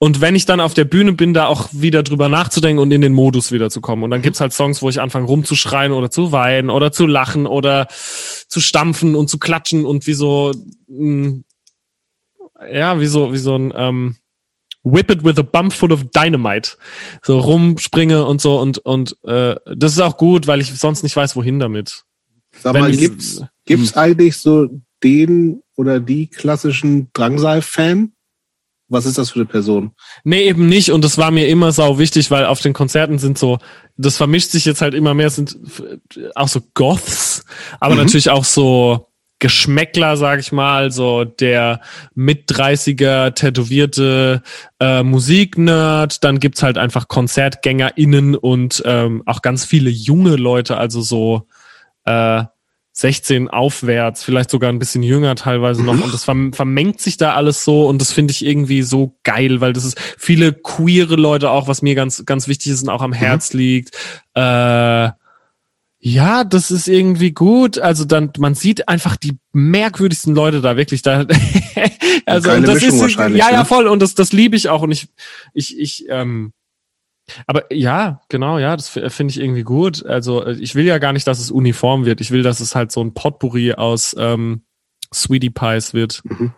und 0.00 0.20
wenn 0.20 0.36
ich 0.36 0.44
dann 0.44 0.60
auf 0.60 0.74
der 0.74 0.84
Bühne 0.84 1.12
bin, 1.12 1.34
da 1.34 1.46
auch 1.46 1.68
wieder 1.72 2.04
drüber 2.04 2.28
nachzudenken 2.28 2.80
und 2.80 2.92
in 2.92 3.00
den 3.00 3.12
Modus 3.12 3.50
wieder 3.50 3.68
zu 3.68 3.80
kommen. 3.80 4.04
Und 4.04 4.12
dann 4.12 4.22
gibt's 4.22 4.40
halt 4.40 4.52
Songs, 4.52 4.80
wo 4.80 4.88
ich 4.88 5.00
anfange 5.00 5.26
rumzuschreien 5.26 5.90
oder 5.90 6.08
zu 6.08 6.30
weinen 6.30 6.70
oder 6.70 6.92
zu 6.92 7.06
lachen 7.06 7.46
oder 7.46 7.88
zu 7.90 8.60
stampfen 8.60 9.16
und 9.16 9.28
zu 9.28 9.38
klatschen 9.38 9.84
und 9.84 10.06
wie 10.06 10.14
so, 10.14 10.52
mm, 10.86 11.40
ja, 12.72 13.00
wie 13.00 13.06
so, 13.06 13.32
wie 13.32 13.38
so 13.38 13.56
ein 13.56 13.72
ähm, 13.74 14.16
Whip 14.84 15.10
it 15.10 15.24
with 15.24 15.36
a 15.38 15.42
bump 15.42 15.72
full 15.72 15.92
of 15.92 16.04
dynamite. 16.14 16.76
So 17.22 17.40
rumspringe 17.40 18.24
und 18.24 18.40
so 18.40 18.60
und 18.60 18.78
und 18.78 19.16
äh, 19.24 19.56
das 19.76 19.92
ist 19.92 20.00
auch 20.00 20.16
gut, 20.16 20.46
weil 20.46 20.60
ich 20.60 20.72
sonst 20.78 21.02
nicht 21.02 21.16
weiß, 21.16 21.34
wohin 21.34 21.58
damit. 21.58 22.04
Sag 22.60 22.74
mal, 22.74 22.90
gibt's, 22.92 23.42
gibt's 23.64 23.94
hm. 23.94 23.98
eigentlich 23.98 24.36
so 24.36 24.68
den 25.02 25.60
oder 25.74 25.98
die 25.98 26.28
klassischen 26.28 27.08
Drangsal-Fan? 27.12 28.12
Was 28.88 29.06
ist 29.06 29.18
das 29.18 29.30
für 29.30 29.40
eine 29.40 29.46
Person? 29.46 29.92
Nee, 30.24 30.42
eben 30.42 30.68
nicht. 30.68 30.90
Und 30.92 31.04
das 31.04 31.18
war 31.18 31.30
mir 31.30 31.48
immer 31.48 31.72
sau 31.72 31.98
wichtig, 31.98 32.30
weil 32.30 32.46
auf 32.46 32.60
den 32.60 32.72
Konzerten 32.72 33.18
sind 33.18 33.38
so, 33.38 33.58
das 33.96 34.16
vermischt 34.16 34.50
sich 34.50 34.64
jetzt 34.64 34.80
halt 34.80 34.94
immer 34.94 35.14
mehr, 35.14 35.30
sind 35.30 35.58
auch 36.34 36.48
so 36.48 36.60
Goths, 36.74 37.44
aber 37.80 37.94
mhm. 37.94 38.02
natürlich 38.02 38.30
auch 38.30 38.44
so 38.44 39.08
Geschmäckler, 39.40 40.16
sag 40.16 40.40
ich 40.40 40.50
mal, 40.50 40.90
so 40.90 41.24
der 41.24 41.80
mit 42.14 42.50
30er 42.50 43.34
tätowierte 43.34 44.42
äh, 44.80 45.04
Musiknerd, 45.04 46.24
dann 46.24 46.40
gibt's 46.40 46.62
halt 46.62 46.76
einfach 46.76 47.06
KonzertgängerInnen 47.06 48.34
und 48.34 48.82
ähm, 48.84 49.22
auch 49.26 49.42
ganz 49.42 49.64
viele 49.64 49.90
junge 49.90 50.34
Leute, 50.34 50.76
also 50.76 51.02
so 51.02 51.46
äh, 52.04 52.42
16 52.98 53.48
aufwärts, 53.48 54.24
vielleicht 54.24 54.50
sogar 54.50 54.70
ein 54.70 54.80
bisschen 54.80 55.04
jünger 55.04 55.36
teilweise 55.36 55.84
noch. 55.84 56.02
Und 56.02 56.12
das 56.12 56.24
vermengt 56.24 57.00
sich 57.00 57.16
da 57.16 57.34
alles 57.34 57.62
so 57.62 57.86
und 57.86 58.00
das 58.00 58.10
finde 58.10 58.32
ich 58.32 58.44
irgendwie 58.44 58.82
so 58.82 59.16
geil, 59.22 59.60
weil 59.60 59.72
das 59.72 59.84
ist 59.84 60.00
viele 60.18 60.52
queere 60.52 61.14
Leute 61.14 61.50
auch, 61.50 61.68
was 61.68 61.80
mir 61.80 61.94
ganz, 61.94 62.24
ganz 62.26 62.48
wichtig 62.48 62.72
ist 62.72 62.82
und 62.82 62.88
auch 62.88 63.02
am 63.02 63.10
mhm. 63.10 63.14
Herz 63.14 63.52
liegt. 63.52 63.96
Äh, 64.34 65.10
ja, 66.00 66.42
das 66.42 66.72
ist 66.72 66.88
irgendwie 66.88 67.30
gut. 67.30 67.78
Also 67.78 68.04
dann, 68.04 68.32
man 68.38 68.56
sieht 68.56 68.88
einfach 68.88 69.16
die 69.16 69.38
merkwürdigsten 69.52 70.34
Leute 70.34 70.60
da 70.60 70.76
wirklich 70.76 71.02
da. 71.02 71.24
also 72.26 72.60
das 72.60 72.82
ist 72.82 73.16
ja, 73.16 73.28
ja 73.28 73.58
ne? 73.58 73.64
voll 73.64 73.86
und 73.86 74.02
das, 74.02 74.16
das 74.16 74.32
liebe 74.32 74.56
ich 74.56 74.68
auch 74.68 74.82
und 74.82 74.90
ich, 74.90 75.06
ich, 75.54 75.78
ich, 75.78 76.06
ähm, 76.08 76.52
aber 77.46 77.72
ja, 77.72 78.20
genau, 78.28 78.58
ja, 78.58 78.76
das 78.76 78.88
finde 78.88 79.30
ich 79.30 79.40
irgendwie 79.40 79.62
gut. 79.62 80.04
Also 80.04 80.44
äh, 80.44 80.52
ich 80.54 80.74
will 80.74 80.84
ja 80.84 80.98
gar 80.98 81.12
nicht, 81.12 81.26
dass 81.26 81.38
es 81.38 81.50
uniform 81.50 82.04
wird. 82.04 82.20
Ich 82.20 82.30
will, 82.30 82.42
dass 82.42 82.60
es 82.60 82.74
halt 82.74 82.92
so 82.92 83.02
ein 83.02 83.14
Potpourri 83.14 83.74
aus 83.74 84.14
ähm, 84.18 84.62
Sweetie 85.12 85.50
Pies 85.50 85.94
wird. 85.94 86.22
Mhm. 86.24 86.52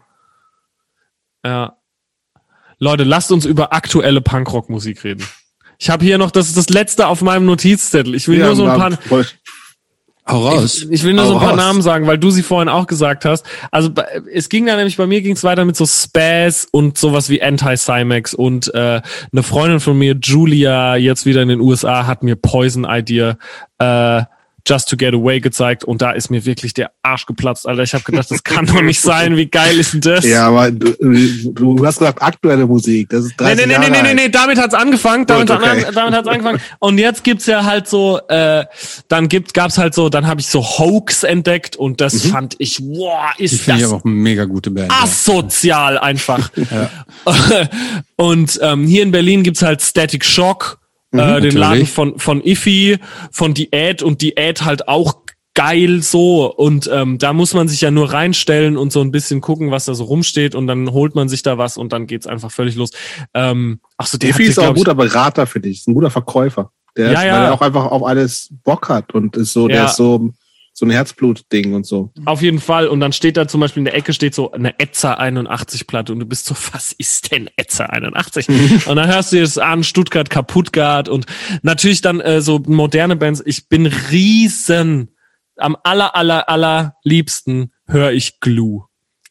Ja. 1.45 1.77
Leute, 2.79 3.05
lasst 3.05 3.31
uns 3.31 3.45
über 3.45 3.73
aktuelle 3.73 4.21
Punkrock-Musik 4.21 5.05
reden. 5.05 5.25
Ich 5.79 5.89
habe 5.89 6.05
hier 6.05 6.19
noch, 6.19 6.31
das 6.31 6.49
ist 6.49 6.59
das 6.59 6.69
letzte 6.69 7.07
auf 7.07 7.23
meinem 7.23 7.47
Notizzettel. 7.47 8.15
Ich 8.15 8.29
will 8.29 8.39
ja, 8.39 8.47
nur 8.47 8.57
so 8.57 8.67
ein 8.67 8.79
paar. 8.79 9.25
Hau 10.27 10.47
raus. 10.47 10.83
Ich, 10.83 10.91
ich 10.91 11.05
will 11.05 11.15
nur 11.15 11.25
Hau 11.25 11.29
so 11.29 11.35
ein 11.35 11.41
paar 11.41 11.51
raus. 11.51 11.57
Namen 11.57 11.83
sagen, 11.83 12.07
weil 12.07 12.19
du 12.19 12.31
sie 12.31 12.43
vorhin 12.43 12.69
auch 12.69 12.87
gesagt 12.87 13.25
hast. 13.25 13.45
Also 13.71 13.91
es 14.33 14.49
ging 14.49 14.67
da 14.67 14.77
nämlich, 14.77 14.97
bei 14.97 15.07
mir 15.07 15.23
ging 15.23 15.35
es 15.35 15.45
weiter 15.45 15.65
mit 15.65 15.77
so 15.77 15.87
Spaz 15.87 16.69
und 16.71 16.99
sowas 16.99 17.29
wie 17.29 17.43
Anti-Cymax 17.43 18.35
und 18.35 18.73
äh, 18.75 19.01
eine 19.33 19.43
Freundin 19.43 19.81
von 19.81 19.99
mir, 19.99 20.17
Julia, 20.21 20.97
jetzt 20.97 21.27
wieder 21.27 21.43
in 21.43 21.49
den 21.49 21.61
USA, 21.61 22.07
hat 22.07 22.23
mir 22.23 22.37
Poison 22.37 22.87
Idea 22.89 23.37
äh, 23.79 24.23
Just 24.67 24.89
to 24.89 24.97
Get 24.97 25.15
Away 25.15 25.41
gezeigt 25.41 25.85
und 25.85 26.03
da 26.03 26.13
ist 26.13 26.31
mir 26.31 26.45
wirklich 26.45 26.75
der 26.75 26.91
Arsch 27.03 27.27
geplatzt, 27.27 27.67
Alter. 27.67 27.83
Ich 27.83 27.95
habe 27.95 28.05
gedacht, 28.05 28.31
das 28.31 28.43
kann 28.43 28.67
doch 28.67 28.83
nicht 28.83 29.01
sein. 29.03 29.37
Wie 29.37 29.47
geil 29.47 29.79
ist 29.79 29.95
denn 29.95 30.01
das? 30.01 30.25
Ja, 30.25 30.49
aber 30.49 30.71
du, 30.71 30.95
du 31.53 31.87
hast 31.87 31.99
gesagt 31.99 32.23
aktuelle 32.23 32.67
Musik. 32.67 33.09
Das 33.11 33.25
ist 33.25 33.41
30 33.41 33.67
nee, 33.67 33.73
nee, 33.73 33.79
nee, 33.79 33.91
nee, 33.91 34.03
nee, 34.03 34.15
nee, 34.15 34.29
damit 34.29 34.59
hat's 34.59 34.75
angefangen. 34.75 35.27
Damit, 35.27 35.49
Gut, 35.49 35.57
okay. 35.57 35.85
hat, 35.87 35.97
damit 35.97 36.15
hat's 36.15 36.29
angefangen. 36.29 36.61
Und 36.79 36.99
jetzt 36.99 37.25
gibt's 37.25 37.47
ja 37.47 37.65
halt 37.65 37.89
so, 37.89 38.21
äh, 38.29 38.65
dann 39.09 39.29
gibt, 39.29 39.55
gab's 39.55 39.79
halt 39.79 39.95
so, 39.95 40.09
dann 40.09 40.27
habe 40.27 40.41
ich 40.41 40.49
so 40.49 40.63
Hoax 40.63 41.23
entdeckt 41.23 41.77
und 41.77 42.01
das 42.01 42.25
mhm. 42.25 42.29
fand 42.31 42.57
ich, 42.59 42.81
wow, 42.81 43.33
ist 43.39 43.53
ich 43.53 43.67
das 43.67 43.79
ich 43.79 43.87
auch 43.87 44.05
eine 44.05 44.15
mega 44.15 44.45
gute 44.45 44.71
Band. 44.71 44.93
Asozial 44.93 45.95
ja. 45.97 46.03
einfach. 46.03 46.51
und 48.17 48.59
ähm, 48.63 48.87
hier 48.87 49.03
in 49.03 49.11
Berlin 49.11 49.43
gibt's 49.43 49.63
halt 49.63 49.83
Static 49.83 50.25
Shock 50.25 50.80
mhm, 51.13 51.21
äh, 51.21 51.41
den 51.41 51.57
Laden 51.57 51.87
von, 51.87 52.19
von 52.19 52.43
Iffy, 52.43 52.99
von 53.31 53.55
Diät 53.55 54.03
und 54.03 54.23
Diät 54.23 54.65
halt 54.65 54.89
auch 54.89 55.21
geil 55.55 56.03
so 56.03 56.53
und 56.55 56.89
ähm, 56.93 57.19
da 57.19 57.33
muss 57.33 57.55
man 57.55 57.69
sich 57.69 57.81
ja 57.81 57.91
nur 57.91 58.13
reinstellen 58.13 58.77
und 58.77 58.93
so 58.93 59.01
ein 59.01 59.11
bisschen 59.11 59.41
gucken, 59.41 59.71
was 59.71 59.85
da 59.85 59.95
so 59.95 60.05
rumsteht 60.05 60.55
und 60.55 60.67
dann 60.67 60.93
holt 60.93 61.15
man 61.15 61.29
sich 61.29 61.43
da 61.43 61.59
was 61.59 61.77
und 61.77 61.93
dann 61.93 62.07
geht's 62.07 62.27
einfach 62.27 62.51
völlig 62.51 62.77
los. 62.77 62.91
Ähm, 63.35 63.81
ach 63.97 64.07
so, 64.07 64.17
der 64.17 64.31
Iffy 64.31 64.45
ist 64.45 64.59
auch 64.59 64.69
ein 64.69 64.75
guter 64.75 64.95
Berater 64.95 65.47
für 65.47 65.61
dich, 65.61 65.81
ist 65.81 65.89
ein 65.89 65.95
guter 65.95 66.11
Verkäufer. 66.11 66.71
Der, 66.97 67.13
ja, 67.13 67.21
ist, 67.21 67.25
ja. 67.25 67.33
Weil 67.33 67.45
er 67.45 67.55
auch 67.55 67.63
einfach 67.63 67.87
auf 67.87 68.05
alles 68.05 68.49
Bock 68.65 68.89
hat 68.89 69.13
und 69.13 69.37
ist 69.37 69.53
so, 69.53 69.69
ja. 69.69 69.77
der 69.77 69.85
ist 69.87 69.97
so 69.97 70.31
so 70.81 70.87
ein 70.87 70.91
Herzblut-Ding 70.91 71.75
und 71.75 71.85
so. 71.85 72.11
Auf 72.25 72.41
jeden 72.41 72.59
Fall. 72.59 72.89
Und 72.89 73.01
dann 73.01 73.13
steht 73.13 73.37
da 73.37 73.47
zum 73.47 73.61
Beispiel 73.61 73.83
in 73.83 73.85
der 73.85 73.95
Ecke 73.95 74.15
steht 74.15 74.35
so 74.35 74.51
eine 74.51 74.79
Etzer 74.81 75.19
81 75.19 75.87
Platte 75.87 76.11
und 76.15 76.21
du 76.21 76.27
bist 76.27 76.47
so, 76.47 76.55
was 76.73 76.93
ist 76.93 77.31
denn 77.31 77.51
Etzer 77.57 77.93
81? 77.93 78.49
und 78.87 78.97
dann 78.97 79.07
hörst 79.07 79.33
du 79.33 79.43
es 79.43 79.59
an, 79.59 79.85
Stuttgart, 79.85 80.31
Kaputtgart 80.31 81.11
und 81.11 81.27
natürlich 81.61 82.01
dann 82.01 82.21
äh, 82.21 82.41
so 82.41 82.61
moderne 82.67 83.15
Bands. 83.15 83.43
Ich 83.45 83.69
bin 83.69 83.85
riesen, 83.85 85.15
am 85.57 85.77
aller, 85.85 86.17
aller, 86.17 86.49
aller 86.49 86.97
liebsten 87.05 87.73
höre 87.87 88.13
ich 88.13 88.41
Glue. 88.41 88.87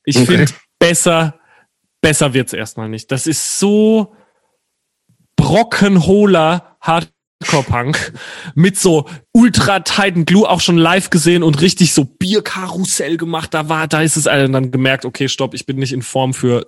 Ich 0.06 0.18
okay. 0.18 0.26
finde 0.28 0.52
besser, 0.78 1.40
besser 2.00 2.36
wird's 2.36 2.54
erstmal 2.54 2.90
nicht. 2.90 3.12
Das 3.12 3.26
ist 3.26 3.58
so 3.58 4.14
brockenholer, 5.36 6.78
hart 6.80 7.12
Hardcore-Punk 7.42 8.14
mit 8.56 8.78
so 8.78 9.06
ultra 9.32 9.80
tighten 9.80 10.26
Glue 10.26 10.50
auch 10.50 10.62
schon 10.62 10.78
live 10.78 11.10
gesehen 11.10 11.44
und 11.44 11.62
richtig 11.62 11.94
so 11.94 12.06
Bierkarussell 12.06 13.18
gemacht. 13.18 13.54
Da 13.54 13.70
war, 13.70 13.88
da 13.88 14.02
ist 14.02 14.18
es 14.18 14.28
allen 14.28 14.52
dann 14.52 14.72
gemerkt, 14.72 15.06
okay, 15.06 15.28
stopp, 15.28 15.54
ich 15.54 15.66
bin 15.66 15.78
nicht 15.78 15.94
in 15.94 16.02
Form 16.02 16.34
für 16.34 16.68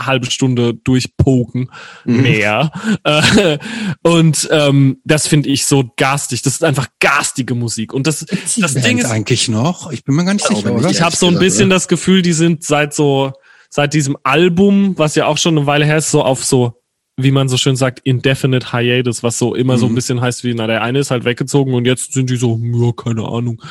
halbe 0.00 0.30
Stunde 0.30 0.74
durchpoken 0.74 1.70
mhm. 2.04 2.22
mehr. 2.22 2.72
Äh, 3.04 3.58
und 4.02 4.48
ähm, 4.50 5.00
das 5.04 5.26
finde 5.26 5.50
ich 5.50 5.66
so 5.66 5.92
garstig. 5.96 6.42
Das 6.42 6.54
ist 6.54 6.64
einfach 6.64 6.88
garstige 7.00 7.54
Musik. 7.54 7.92
Und 7.92 8.06
das, 8.06 8.24
das 8.24 8.74
Ding 8.74 8.98
ist 8.98 9.06
eigentlich 9.06 9.48
noch. 9.48 9.90
Ich 9.92 10.04
bin 10.04 10.14
mir 10.14 10.24
gar 10.24 10.34
nicht 10.34 10.46
sicher. 10.46 10.72
Oder? 10.72 10.90
Ich 10.90 11.02
habe 11.02 11.14
so 11.14 11.26
ein 11.26 11.38
bisschen 11.38 11.66
oder? 11.66 11.76
das 11.76 11.88
Gefühl, 11.88 12.22
die 12.22 12.32
sind 12.32 12.64
seit 12.64 12.94
so 12.94 13.32
seit 13.68 13.94
diesem 13.94 14.18
Album, 14.22 14.98
was 14.98 15.14
ja 15.14 15.26
auch 15.26 15.38
schon 15.38 15.56
eine 15.56 15.66
Weile 15.66 15.86
her 15.86 15.96
ist, 15.96 16.10
so 16.10 16.22
auf 16.22 16.44
so 16.44 16.81
wie 17.16 17.30
man 17.30 17.48
so 17.48 17.56
schön 17.56 17.76
sagt, 17.76 18.00
indefinite 18.04 18.72
hiatus, 18.72 19.22
was 19.22 19.38
so 19.38 19.54
immer 19.54 19.74
mhm. 19.74 19.78
so 19.78 19.86
ein 19.86 19.92
mhm. 19.92 19.96
bisschen 19.96 20.20
heißt 20.20 20.44
wie, 20.44 20.54
na, 20.54 20.66
der 20.66 20.82
eine 20.82 20.98
ist 20.98 21.10
halt 21.10 21.24
weggezogen 21.24 21.74
und 21.74 21.84
jetzt 21.84 22.12
sind 22.12 22.30
die 22.30 22.36
so, 22.36 22.58
ja, 22.62 22.92
keine 22.92 23.24
Ahnung. 23.24 23.62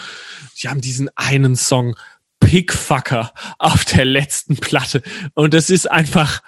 Die 0.62 0.70
haben 0.70 0.82
diesen 0.82 1.10
einen 1.16 1.56
Song, 1.56 1.96
Pickfucker, 2.40 3.34
auf 3.60 3.86
der 3.86 4.06
letzten 4.06 4.58
Platte. 4.58 5.02
Und 5.34 5.54
das 5.54 5.70
ist 5.70 5.90
einfach 5.90 6.42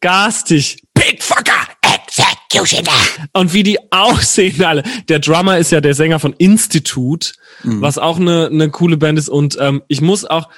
garstig. 0.00 0.82
Pickfucker! 0.94 1.68
Executioner! 1.82 2.90
Und 3.32 3.52
wie 3.52 3.62
die 3.62 3.92
aussehen 3.92 4.64
alle. 4.64 4.82
Der 5.08 5.18
Drummer 5.18 5.58
ist 5.58 5.70
ja 5.70 5.80
der 5.80 5.94
Sänger 5.94 6.18
von 6.18 6.32
Institute, 6.34 7.34
mhm. 7.62 7.80
was 7.80 7.98
auch 7.98 8.18
eine, 8.18 8.46
eine 8.46 8.70
coole 8.70 8.96
Band 8.96 9.18
ist. 9.18 9.28
Und 9.28 9.56
ähm, 9.60 9.82
ich 9.88 10.00
muss 10.00 10.24
auch, 10.24 10.48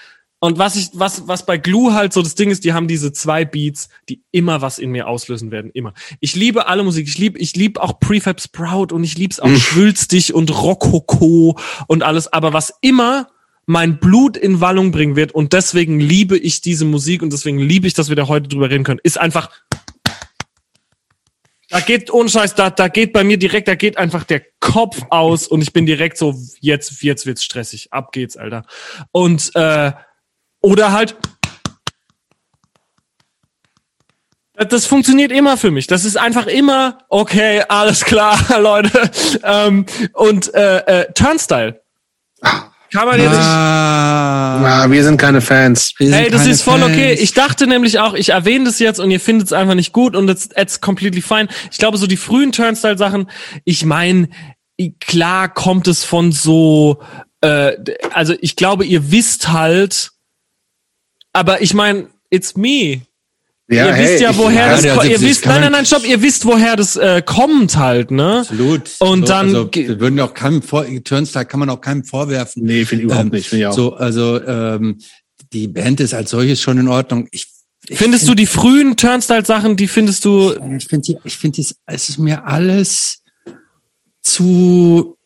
und 0.40 0.58
was 0.58 0.76
ich, 0.76 0.90
was, 0.92 1.26
was 1.26 1.44
bei 1.44 1.58
Glue 1.58 1.94
halt 1.94 2.12
so 2.12 2.22
das 2.22 2.36
Ding 2.36 2.50
ist, 2.50 2.64
die 2.64 2.72
haben 2.72 2.86
diese 2.86 3.12
zwei 3.12 3.44
Beats, 3.44 3.88
die 4.08 4.22
immer 4.30 4.62
was 4.62 4.78
in 4.78 4.90
mir 4.90 5.08
auslösen 5.08 5.50
werden, 5.50 5.70
immer. 5.74 5.94
Ich 6.20 6.36
liebe 6.36 6.68
alle 6.68 6.84
Musik, 6.84 7.08
ich 7.08 7.18
liebe, 7.18 7.38
ich 7.38 7.56
liebe 7.56 7.82
auch 7.82 7.98
Prefab 7.98 8.40
Sprout 8.40 8.92
und 8.92 9.02
ich 9.02 9.18
lieb's 9.18 9.40
auch 9.40 9.48
mhm. 9.48 9.58
Schwülstig 9.58 10.34
und 10.34 10.50
Rokoko 10.50 11.58
und 11.88 12.04
alles, 12.04 12.32
aber 12.32 12.52
was 12.52 12.72
immer 12.82 13.28
mein 13.66 13.98
Blut 13.98 14.36
in 14.36 14.60
Wallung 14.60 14.92
bringen 14.92 15.16
wird 15.16 15.32
und 15.32 15.52
deswegen 15.52 15.98
liebe 15.98 16.38
ich 16.38 16.60
diese 16.60 16.84
Musik 16.84 17.20
und 17.20 17.32
deswegen 17.32 17.58
liebe 17.58 17.86
ich, 17.88 17.94
dass 17.94 18.08
wir 18.08 18.16
da 18.16 18.28
heute 18.28 18.48
drüber 18.48 18.70
reden 18.70 18.84
können, 18.84 19.00
ist 19.02 19.18
einfach, 19.18 19.50
da 21.68 21.80
geht, 21.80 22.10
ohne 22.12 22.30
Scheiß, 22.30 22.54
da, 22.54 22.70
da 22.70 22.88
geht 22.88 23.12
bei 23.12 23.24
mir 23.24 23.38
direkt, 23.38 23.68
da 23.68 23.74
geht 23.74 23.98
einfach 23.98 24.24
der 24.24 24.42
Kopf 24.60 25.02
aus 25.10 25.48
und 25.48 25.60
ich 25.60 25.72
bin 25.72 25.84
direkt 25.84 26.16
so, 26.16 26.34
jetzt, 26.60 27.02
jetzt 27.02 27.26
wird's 27.26 27.44
stressig, 27.44 27.92
ab 27.92 28.12
geht's, 28.12 28.36
Alter. 28.36 28.64
Und, 29.12 29.50
äh, 29.54 29.92
oder 30.60 30.92
halt. 30.92 31.16
Das 34.54 34.86
funktioniert 34.86 35.30
immer 35.30 35.56
für 35.56 35.70
mich. 35.70 35.86
Das 35.86 36.04
ist 36.04 36.16
einfach 36.16 36.46
immer, 36.46 36.98
okay, 37.08 37.62
alles 37.68 38.04
klar, 38.04 38.38
Leute. 38.60 39.10
Ähm, 39.44 39.86
und 40.14 40.52
äh, 40.52 40.78
äh, 40.78 41.12
Turnstyle. 41.12 41.80
Kann 42.90 43.06
man 43.06 43.20
jetzt. 43.20 43.34
Ah, 43.34 44.58
na, 44.62 44.90
wir 44.90 45.04
sind 45.04 45.18
keine 45.18 45.40
Fans. 45.40 45.92
Sind 45.98 46.12
hey, 46.12 46.30
das 46.30 46.46
ist 46.46 46.62
voll 46.62 46.80
Fans. 46.80 46.92
okay. 46.92 47.12
Ich 47.12 47.34
dachte 47.34 47.66
nämlich 47.66 47.98
auch, 47.98 48.14
ich 48.14 48.30
erwähne 48.30 48.64
das 48.64 48.78
jetzt 48.78 48.98
und 48.98 49.10
ihr 49.10 49.20
findet 49.20 49.48
es 49.48 49.52
einfach 49.52 49.74
nicht 49.74 49.92
gut 49.92 50.16
und 50.16 50.28
it's, 50.28 50.48
it's 50.56 50.80
completely 50.80 51.20
fine. 51.20 51.48
Ich 51.70 51.78
glaube, 51.78 51.98
so 51.98 52.06
die 52.06 52.16
frühen 52.16 52.50
Turnstyle-Sachen, 52.50 53.30
ich 53.64 53.84
meine, 53.84 54.28
klar 55.00 55.52
kommt 55.52 55.86
es 55.86 56.04
von 56.04 56.32
so, 56.32 57.02
äh, 57.42 57.72
also 58.14 58.34
ich 58.40 58.56
glaube, 58.56 58.86
ihr 58.86 59.10
wisst 59.10 59.52
halt, 59.52 60.12
aber 61.38 61.62
ich 61.62 61.72
meine, 61.72 62.08
it's 62.30 62.56
me. 62.56 63.02
Ja, 63.70 63.86
ihr 63.86 63.92
hey, 63.92 64.12
wisst 64.12 64.22
ja, 64.22 64.36
woher 64.36 64.70
das, 64.70 64.84
ja, 64.84 65.02
ihr 65.04 65.20
wisst, 65.20 65.44
nein, 65.44 65.60
nein, 65.60 65.72
nein, 65.72 65.84
stopp, 65.84 66.06
ihr 66.06 66.22
wisst, 66.22 66.46
woher 66.46 66.74
das 66.74 66.96
äh, 66.96 67.22
kommt 67.24 67.76
halt, 67.76 68.10
ne? 68.10 68.38
Absolut. 68.38 68.90
Und 68.98 69.20
so, 69.20 69.26
dann, 69.26 69.46
also, 69.48 69.70
wir 69.72 70.00
würden 70.00 70.18
auch 70.20 70.32
keinem 70.32 70.62
vor, 70.62 70.86
Turnstyle 71.04 71.44
kann 71.44 71.60
man 71.60 71.68
auch 71.68 71.80
keinem 71.80 72.02
vorwerfen. 72.02 72.64
Nee, 72.64 72.86
finde 72.86 73.02
ich 73.02 73.10
überhaupt 73.10 73.26
ähm, 73.26 73.30
nicht. 73.32 73.48
Find 73.48 73.60
ich 73.60 73.66
auch. 73.66 73.74
So, 73.74 73.94
also 73.94 74.42
ähm, 74.42 74.98
die 75.52 75.68
Band 75.68 76.00
ist 76.00 76.14
als 76.14 76.30
solches 76.30 76.62
schon 76.62 76.78
in 76.78 76.88
Ordnung. 76.88 77.28
Ich, 77.30 77.46
ich 77.86 77.98
findest 77.98 78.24
find, 78.24 78.38
du 78.38 78.42
die 78.42 78.46
frühen 78.46 78.96
Turnstyle-Sachen, 78.96 79.76
die 79.76 79.86
findest 79.86 80.24
du? 80.24 80.54
Ich 80.78 80.86
finde 80.86 81.18
ich 81.24 81.36
finde 81.36 81.60
es 81.60 82.08
ist 82.08 82.18
mir 82.18 82.46
alles 82.46 83.22
zu 84.22 85.18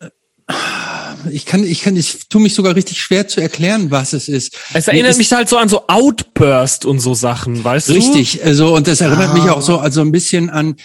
ich 1.31 1.47
kann, 1.47 1.65
ich 1.65 1.83
kann, 1.83 1.97
ich 1.97 2.29
tue 2.29 2.41
mich 2.41 2.55
sogar 2.55 2.75
richtig 2.75 3.01
schwer 3.01 3.29
zu 3.29 3.41
erklären, 3.41 3.91
was 3.91 4.13
es 4.13 4.29
ist. 4.29 4.57
Es 4.75 4.89
erinnert 4.89 5.13
es 5.13 5.19
mich 5.19 5.33
halt 5.33 5.49
so 5.49 5.57
an 5.57 5.69
so 5.69 5.87
Outburst 5.89 6.85
und 6.85 7.01
so 7.01 7.15
Sachen, 7.15 7.63
weißt 7.63 7.91
richtig, 7.91 8.07
du? 8.07 8.19
Richtig, 8.19 8.45
also 8.45 8.75
und 8.75 8.87
das 8.87 9.01
erinnert 9.01 9.31
ah. 9.31 9.35
mich 9.35 9.51
auch 9.51 9.63
so 9.63 9.79
also 9.79 10.01
ein 10.01 10.13
bisschen 10.13 10.51
an 10.51 10.77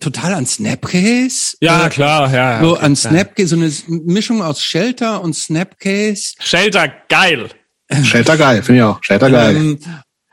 total 0.00 0.34
an 0.34 0.46
Snapcase. 0.46 1.56
Ja, 1.60 1.86
äh, 1.86 1.90
klar, 1.90 2.32
ja. 2.32 2.60
So 2.60 2.72
okay, 2.72 2.84
an 2.84 2.96
Snapcase, 2.96 3.48
so 3.48 3.56
eine 3.56 3.72
Mischung 4.04 4.42
aus 4.42 4.62
Shelter 4.62 5.22
und 5.22 5.34
Snapcase. 5.34 6.34
Shelter, 6.40 6.92
geil. 7.08 7.50
Shelter 8.02 8.36
geil, 8.36 8.62
finde 8.62 8.80
ich 8.80 8.84
auch. 8.84 8.98
Shelter 9.02 9.30
geil. 9.30 9.56
Ähm, 9.56 9.78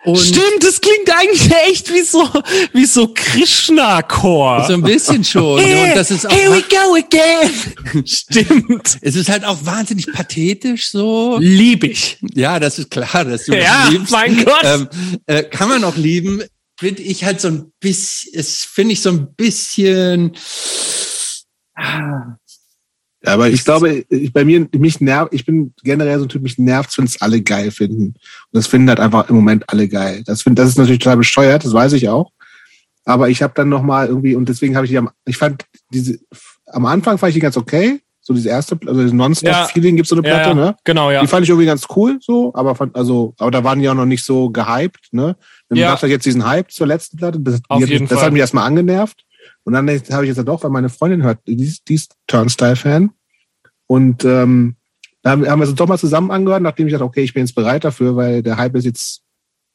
und 0.06 0.18
Stimmt, 0.18 0.62
das 0.62 0.82
klingt 0.82 1.10
eigentlich 1.16 1.50
echt 1.70 1.94
wie 1.94 2.02
so, 2.02 2.30
wie 2.74 2.86
so 2.86 3.08
Krishna-Chor. 3.14 4.66
So 4.68 4.74
ein 4.74 4.82
bisschen 4.82 5.24
schon. 5.24 5.62
Hey, 5.62 5.90
und 5.90 5.96
das 5.96 6.12
ist 6.12 6.28
auch 6.28 6.32
here 6.32 6.52
we 6.52 6.62
go 6.64 6.96
again. 6.96 8.06
Stimmt. 8.06 8.98
Es 9.02 9.16
ist 9.16 9.30
halt 9.30 9.46
auch 9.46 9.64
wahnsinnig 9.64 10.12
pathetisch 10.12 10.90
so. 10.90 11.38
Lieb 11.40 11.86
ich. 11.86 12.18
Ja, 12.34 12.60
das 12.60 12.80
ist 12.80 12.92
klar, 12.92 13.24
dass 13.24 13.46
du 13.46 13.56
ja, 13.56 13.86
das 13.86 13.92
liebst. 13.92 14.12
mein 14.12 14.44
Gott. 14.44 14.64
Ähm, 14.64 14.90
äh, 15.26 15.44
kann 15.44 15.70
man 15.70 15.84
auch 15.86 15.96
lieben. 15.96 16.44
Finde 16.78 17.02
ich 17.02 17.24
halt 17.24 17.40
so 17.40 17.48
ein 17.48 17.72
bisschen, 17.80 18.38
es 18.38 18.66
finde 18.66 18.94
ich 18.94 19.02
so 19.02 19.10
ein 19.10 19.34
bisschen, 19.36 20.36
ah, 21.76 21.84
ja, 22.00 22.38
aber 23.26 23.50
ich 23.50 23.64
glaube, 23.64 24.06
ich, 24.10 24.34
bei 24.34 24.44
mir, 24.44 24.68
mich 24.78 25.00
nervt, 25.00 25.34
ich 25.34 25.46
bin 25.46 25.74
generell 25.84 26.20
so 26.20 26.26
ein 26.26 26.30
Typ, 26.30 26.42
mich 26.42 26.58
nervt, 26.58 26.98
wenn 26.98 27.06
es 27.06 27.22
alle 27.22 27.42
geil 27.42 27.72
finden. 27.72 28.08
Und 28.08 28.18
das 28.52 28.68
finden 28.68 28.90
halt 28.90 29.00
einfach 29.00 29.30
im 29.30 29.36
Moment 29.36 29.70
alle 29.70 29.88
geil. 29.88 30.24
Das, 30.26 30.42
find, 30.42 30.60
das 30.60 30.70
ist 30.70 30.78
natürlich 30.78 31.00
total 31.00 31.18
bescheuert, 31.18 31.64
das 31.64 31.74
weiß 31.74 31.94
ich 31.94 32.10
auch. 32.10 32.32
Aber 33.06 33.30
ich 33.30 33.42
habe 33.42 33.54
dann 33.56 33.70
nochmal 33.70 34.08
irgendwie, 34.08 34.36
und 34.36 34.50
deswegen 34.50 34.76
habe 34.76 34.86
ich 34.86 34.92
die 34.92 34.98
am, 34.98 35.10
ich 35.26 35.38
fand 35.38 35.66
diese, 35.90 36.20
am 36.68 36.86
Anfang 36.86 37.18
fand 37.18 37.30
ich 37.30 37.36
die 37.36 37.42
ganz 37.42 37.58
okay. 37.58 38.02
So 38.26 38.34
diese 38.34 38.48
erste, 38.48 38.80
also 38.88 39.04
das 39.04 39.12
Non-Stop-Feeling 39.12 39.96
ja, 39.96 39.98
gibt 39.98 40.08
so 40.08 40.16
eine 40.16 40.22
Platte, 40.22 40.50
ja, 40.50 40.56
ne? 40.56 40.76
Genau, 40.86 41.12
ja. 41.12 41.20
Die 41.20 41.28
fand 41.28 41.44
ich 41.44 41.50
irgendwie 41.50 41.66
ganz 41.66 41.86
cool, 41.94 42.20
so, 42.22 42.54
aber 42.56 42.74
fand, 42.74 42.96
also, 42.96 43.34
aber 43.38 43.52
da 43.52 43.66
waren 43.66 43.80
die 43.80 43.90
auch 43.90 43.96
noch 43.96 44.06
nicht 44.06 44.24
so 44.24 44.50
gehypt, 44.50 45.10
ne? 45.12 45.36
Dann 45.68 45.78
ja. 45.78 45.90
gab 45.90 45.98
es 45.98 46.04
halt 46.04 46.12
jetzt 46.12 46.26
diesen 46.26 46.46
Hype 46.46 46.72
zur 46.72 46.88
letzten 46.88 47.18
Platte. 47.18 47.42
Das, 47.42 47.60
Auf 47.68 47.84
die, 47.84 47.92
jeden 47.92 48.08
das 48.08 48.18
Fall. 48.18 48.28
hat 48.28 48.34
mich 48.34 48.40
erstmal 48.40 48.66
angenervt. 48.66 49.26
Und 49.64 49.74
dann 49.74 49.88
habe 49.88 50.26
ich 50.26 50.36
jetzt 50.36 50.48
doch, 50.48 50.64
weil 50.64 50.72
meine 50.72 50.90
Freundin 50.90 51.24
hört, 51.24 51.40
die 51.48 51.64
ist, 51.64 51.88
die 51.88 51.96
ist 51.96 52.16
Turnstyle-Fan. 52.28 53.12
Und 53.88 54.26
ähm, 54.26 54.76
da 55.22 55.32
haben, 55.32 55.44
wir 55.44 55.54
uns 55.54 55.76
doch 55.76 55.88
mal 55.88 55.98
zusammen 55.98 56.32
angehört, 56.32 56.62
nachdem 56.62 56.88
ich 56.88 56.94
dachte, 56.94 57.06
okay, 57.06 57.22
ich 57.22 57.34
bin 57.34 57.44
jetzt 57.44 57.56
bereit 57.56 57.86
dafür, 57.86 58.16
weil 58.16 58.44
der 58.44 58.58
Hype 58.58 58.76
ist 58.76 58.86
jetzt 58.86 59.22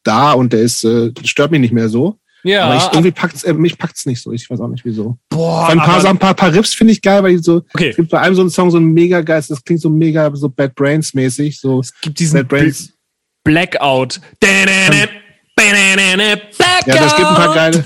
da 0.03 0.33
und 0.33 0.53
der 0.53 0.61
ist, 0.61 0.85
äh, 0.85 1.13
stört 1.25 1.51
mich 1.51 1.61
nicht 1.61 1.73
mehr 1.73 1.89
so. 1.89 2.19
Ja, 2.45 2.67
aber 2.67 2.77
ich, 2.77 2.85
irgendwie 2.93 3.11
packt's, 3.11 3.43
äh, 3.43 3.53
mich 3.53 3.79
packt's 3.79 4.07
nicht 4.07 4.23
so. 4.23 4.33
Ich 4.33 4.49
weiß 4.49 4.61
auch 4.61 4.69
nicht 4.69 4.85
wieso. 4.85 5.19
boah, 5.29 5.69
ein 5.69 5.79
paar, 5.79 6.01
so 6.01 6.09
ein 6.09 6.19
paar, 6.19 6.35
paar 6.35 6.53
Riffs 6.53 6.75
finde 6.75 6.93
ich 6.93 7.03
geil, 7.03 7.23
weil 7.23 7.37
die 7.37 7.43
so, 7.43 7.63
Okay. 7.75 7.89
es 7.91 7.97
gibt 7.97 8.11
bei 8.11 8.21
einem 8.21 8.35
so 8.35 8.43
einen 8.43 8.51
Song 8.51 8.71
so 8.71 8.79
ein 8.79 8.93
mega 8.93 9.21
geil, 9.23 9.43
das 9.49 9.65
klingt 9.65 9.81
so 9.81 9.91
mega 9.91 10.31
so 10.35 10.49
Bad 10.49 10.75
Brains 10.75 11.15
mäßig, 11.15 11.59
so 11.59 11.83
gibt 12.03 12.19
diesen 12.19 12.39
Bad 12.39 12.49
Brains. 12.49 12.93
Blackout. 13.43 14.21
Blackout. 14.41 15.09
Ja, 16.87 16.95
das 16.97 17.17
gibt 17.17 17.29
ein 17.29 17.35
paar 17.35 17.55
geile. 17.55 17.85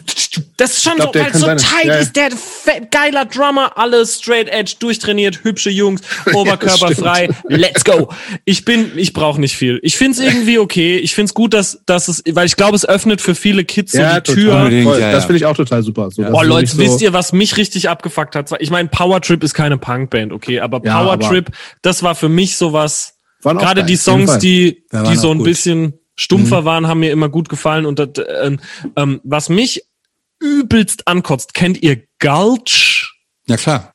Das 0.56 0.72
ist 0.72 0.82
schon 0.84 0.96
glaub, 0.96 1.14
so, 1.14 1.22
kann 1.22 1.32
so 1.34 1.46
tight 1.46 1.84
ja, 1.84 1.94
ja. 1.94 1.98
ist, 1.98 2.14
der 2.16 2.30
fett, 2.30 2.90
geiler 2.90 3.24
Drummer, 3.24 3.76
alles 3.76 4.18
straight 4.18 4.48
edge, 4.48 4.74
durchtrainiert, 4.78 5.40
hübsche 5.42 5.70
Jungs, 5.70 6.00
oberkörperfrei, 6.32 7.28
let's 7.48 7.84
go. 7.84 8.08
Ich 8.44 8.64
bin, 8.64 8.92
ich 8.96 9.12
brauche 9.12 9.40
nicht 9.40 9.56
viel. 9.56 9.80
Ich 9.82 9.96
find's 9.96 10.18
irgendwie 10.20 10.58
okay. 10.58 10.96
Ich 10.98 11.14
find's 11.14 11.34
gut, 11.34 11.52
dass, 11.54 11.80
dass 11.86 12.08
es, 12.08 12.22
weil 12.30 12.46
ich 12.46 12.56
glaube, 12.56 12.76
es 12.76 12.86
öffnet 12.88 13.20
für 13.20 13.34
viele 13.34 13.64
Kids 13.64 13.92
so 13.92 13.98
Ja, 13.98 14.20
die 14.20 14.32
Tür. 14.32 14.44
total. 14.50 14.62
Unbedingt, 14.64 14.84
Voll. 14.88 15.00
ja, 15.00 15.10
Das 15.12 15.24
ja. 15.24 15.26
finde 15.26 15.36
ich 15.38 15.46
auch 15.46 15.56
total 15.56 15.82
super. 15.82 16.10
So, 16.10 16.22
Oh 16.24 16.42
Leute, 16.42 16.76
wisst 16.78 17.00
ihr, 17.02 17.12
was 17.12 17.32
mich 17.32 17.56
richtig 17.56 17.88
abgefuckt 17.88 18.34
hat? 18.36 18.50
Ich 18.60 18.70
meine, 18.70 18.88
Power 18.88 19.20
Trip 19.20 19.42
ist 19.42 19.54
keine 19.54 19.78
Punkband, 19.78 20.32
okay, 20.32 20.60
aber 20.60 20.80
Ja, 20.84 21.00
Power 21.02 21.12
aber- 21.14 21.28
Trip, 21.28 21.50
das 21.82 22.02
war 22.02 22.14
für 22.14 22.28
mich 22.28 22.56
sowas, 22.56 23.14
gerade 23.42 23.84
die 23.84 23.96
Songs, 23.96 24.38
die, 24.38 24.84
Ja, 24.92 25.02
die 25.02 25.16
so 25.16 25.30
ein 25.30 25.38
gut. 25.38 25.46
bisschen 25.46 25.94
stumpfer 26.16 26.64
waren, 26.64 26.86
haben 26.88 27.00
mir 27.00 27.12
immer 27.12 27.28
gut 27.28 27.48
gefallen 27.48 27.86
und 27.86 27.98
das, 27.98 28.08
ähm, 28.42 28.60
ähm, 28.96 29.20
was 29.24 29.48
mich 29.48 29.82
übelst 30.40 31.06
ankotzt, 31.08 31.54
kennt 31.54 31.82
ihr 31.82 32.02
Gulch? 32.20 33.08
Ja, 33.46 33.56
klar. 33.56 33.94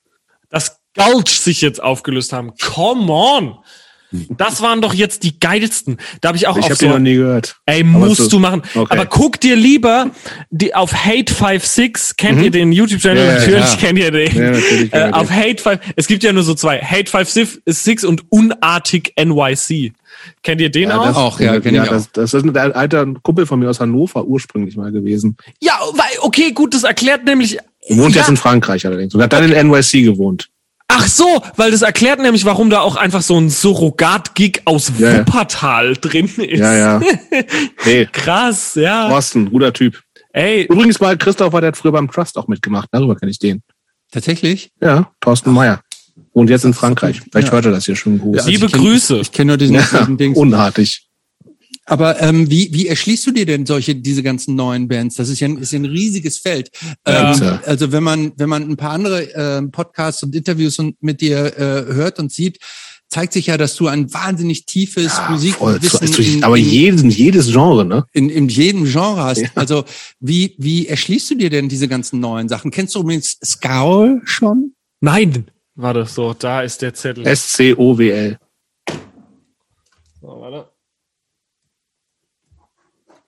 Dass 0.49 0.80
Gulch 0.95 1.39
sich 1.39 1.61
jetzt 1.61 1.81
aufgelöst 1.81 2.34
haben. 2.34 2.53
Come 2.61 3.11
on! 3.11 3.57
Das 4.30 4.61
waren 4.61 4.81
doch 4.81 4.94
jetzt 4.94 5.23
die 5.23 5.38
geilsten. 5.38 5.98
Da 6.22 6.30
habe 6.30 6.38
ich 6.38 6.48
auch 6.48 6.57
Ich 6.57 6.64
auf 6.64 6.69
habe 6.69 6.76
so 6.80 6.85
die 6.85 6.91
noch 6.94 6.99
nie 6.99 7.15
gehört. 7.15 7.57
Ey, 7.65 7.81
Aber 7.81 7.89
musst 8.07 8.22
so- 8.23 8.30
du 8.30 8.39
machen. 8.39 8.61
okay. 8.73 8.88
Aber 8.89 9.06
guck 9.06 9.41
dir 9.41 9.57
lieber 9.57 10.11
die 10.49 10.73
auf 10.73 10.94
Hate56, 10.94 12.15
kennt 12.15 12.41
ihr 12.41 12.49
den 12.52 12.72
YouTube-Channel? 12.72 13.22
Mhm. 13.22 13.30
Ja, 13.30 13.34
ja, 13.34 13.39
natürlich 13.39 13.65
klar. 13.65 13.77
kennt 13.77 13.99
ihr 13.99 14.11
den. 14.11 14.35
Ja, 14.38 14.52
natürlich 14.52 14.94
äh, 14.94 15.10
auf. 15.11 15.30
Hate 15.30 15.61
5, 15.61 15.80
es 15.98 16.07
gibt 16.07 16.23
ja 16.23 16.31
nur 16.31 16.44
so 16.44 16.53
zwei. 16.53 16.80
Hate 16.80 17.10
56 17.11 18.07
und 18.07 18.23
Unartig 18.31 19.14
NYC. 19.19 19.91
Kennt 20.44 20.62
ihr 20.62 20.70
den 20.70 20.90
Ja, 20.90 20.98
auch? 20.99 21.06
das, 21.06 21.16
Auch, 21.16 21.40
ja, 21.40 21.60
kenn 21.60 21.76
ich 21.76 21.82
auch. 21.82 21.88
das, 21.88 22.12
das 22.12 22.34
ist 22.34 22.44
ein 22.44 22.56
alter 22.56 23.06
Kumpel 23.24 23.45
von 23.45 23.60
mir 23.60 23.70
aus 23.70 23.80
Hannover 23.80 24.26
ursprünglich 24.26 24.76
mal 24.78 24.91
gewesen. 24.91 25.38
Ja, 25.62 25.80
weil, 25.94 26.20
okay, 26.22 26.52
gut, 26.52 26.74
das 26.74 26.84
erklärt 26.84 27.26
nämlich. 27.26 27.58
Wohnt 27.90 28.16
ja, 28.16 28.22
jetzt 28.22 28.30
in 28.30 28.38
Frankreich 28.38 28.86
allerdings 28.86 29.14
und 29.16 29.22
hat 29.22 29.32
dann 29.34 29.52
in 29.52 29.68
NYC 29.70 30.04
gewohnt. 30.04 30.49
ach 30.90 31.08
so, 31.08 31.41
weil 31.56 31.72
das 31.72 31.82
erklärt 31.82 32.20
nämlich, 32.22 32.44
warum 32.45 32.70
da 32.70 32.82
auch 32.82 32.95
einfach 32.95 33.22
so 33.22 33.38
ein 33.40 33.49
Surrogat-Gig 33.49 34.62
aus 34.66 34.91
Ja, 34.98 35.12
ja. 35.12 35.20
Wuppertal 35.20 35.94
drin 35.95 36.26
ist. 36.38 36.60
Ja, 36.60 36.74
ja. 36.76 37.02
Nee, 37.86 38.08
Krass, 38.12 38.76
ja. 38.76 39.08
Thorsten, 39.10 39.49
guter 39.52 39.72
Typ. 39.74 40.02
Ey, 40.34 40.64
Übrigens 40.64 40.99
mal, 40.99 41.18
Christopher, 41.18 41.62
der 41.62 41.70
hat 41.70 41.78
früher 41.78 41.91
beim 41.91 42.12
Trust 42.12 42.38
auch 42.38 42.48
mitgemacht. 42.48 42.90
Darüber 42.91 43.16
kenne 43.16 43.32
ich 43.32 43.40
den. 43.40 43.64
Tatsächlich? 44.12 44.72
Ja, 44.82 45.12
Thorsten 45.20 45.52
Meyer. 45.52 45.82
Wohnt 46.38 46.51
jetzt 46.51 46.65
in 46.65 46.76
Frankreich. 46.76 47.19
Vielleicht 47.31 47.47
Ja. 47.47 47.53
hört 47.53 47.65
er 47.65 47.72
das 47.72 47.85
hier 47.85 47.95
schon 47.95 48.19
gut. 48.19 48.35
Ja, 48.35 48.41
also 48.41 48.51
liebe 48.51 48.68
ich 48.68 48.72
kenn- 48.72 48.81
Grüße. 48.81 49.18
Ich 49.22 49.31
kenne 49.31 49.47
nur 49.49 49.57
diesen, 49.57 49.76
diesen 49.76 50.18
Dings. 50.18 50.38
unartig. 50.38 51.07
Aber 51.85 52.22
ähm, 52.22 52.47
wie, 52.51 52.69
wie 52.73 52.88
erschließt 52.88 53.26
du 53.26 53.31
dir 53.31 53.47
denn 53.47 53.65
solche 53.65 53.95
diese 53.95 54.22
ganzen 54.22 54.53
neuen 54.55 54.88
Bands? 54.88 55.15
Das 55.15 55.30
ist 55.30 55.39
ja 55.39 55.47
ein, 55.47 55.57
ist 55.57 55.72
ja 55.72 55.80
ein 55.80 55.85
riesiges 55.85 56.38
Feld. 56.38 56.69
Ja. 57.07 57.34
Ähm, 57.34 57.59
also 57.65 57.91
wenn 57.91 58.03
man 58.03 58.34
wenn 58.38 58.49
man 58.49 58.69
ein 58.69 58.77
paar 58.77 58.91
andere 58.91 59.23
ähm, 59.34 59.72
Podcasts 59.72 60.22
und 60.22 60.35
Interviews 60.35 60.77
und 60.77 61.01
mit 61.01 61.22
dir 61.22 61.57
äh, 61.57 61.91
hört 61.91 62.19
und 62.19 62.31
sieht, 62.31 62.59
zeigt 63.09 63.34
sich 63.34 63.47
ja, 63.47 63.57
dass 63.57 63.76
du 63.76 63.88
ein 63.88 64.14
wahnsinnig 64.14 64.65
tiefes 64.68 65.14
voll, 65.14 65.31
Musikwissen 65.31 66.07
voll, 66.14 66.26
in, 66.26 66.43
aber 66.43 66.57
in, 66.57 66.69
jeden, 66.69 67.09
jedes 67.09 67.47
Genre, 67.51 67.84
ne? 67.85 68.03
in, 68.14 68.30
in 68.30 68.47
jedem 68.49 68.84
Genre 68.85 69.23
hast. 69.23 69.41
Ja. 69.41 69.49
Also 69.55 69.85
wie 70.19 70.53
wie 70.59 70.88
erschließt 70.88 71.31
du 71.31 71.35
dir 71.35 71.49
denn 71.49 71.68
diese 71.68 71.88
ganzen 71.88 72.19
neuen 72.19 72.47
Sachen? 72.47 72.69
Kennst 72.69 72.93
du 72.93 72.99
übrigens 72.99 73.38
Scowl 73.43 74.22
schon? 74.26 74.73
nein. 75.01 75.45
Warte, 75.80 76.06
so, 76.06 76.34
da 76.34 76.64
ist 76.64 76.82
der 76.82 76.94
Zettel. 76.95 77.26
S-C-O-W-L. 77.28 78.40
So, 80.20 80.28
warte. 80.28 80.70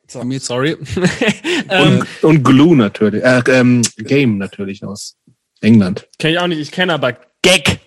So, 0.07 0.23
sorry. 0.39 0.75
ähm, 1.69 1.99
Und, 1.99 2.23
und 2.23 2.43
Glue 2.43 2.75
natürlich. 2.75 3.23
Äh, 3.23 3.43
ähm, 3.49 3.83
Game 3.97 4.39
natürlich 4.39 4.83
aus 4.83 5.15
England. 5.61 6.07
kenne 6.17 6.33
ich 6.33 6.39
auch 6.39 6.47
nicht, 6.47 6.59
ich 6.59 6.71
kenne 6.71 6.95
aber 6.95 7.17
Gag. 7.43 7.79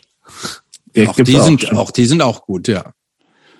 Ja, 0.94 1.08
Auch 1.08 1.16
die 1.16 1.40
sind 1.40 1.62
schon. 1.62 1.76
auch 1.76 1.90
die 1.90 2.06
sind 2.06 2.22
auch 2.22 2.46
gut, 2.46 2.68
ja. 2.68 2.92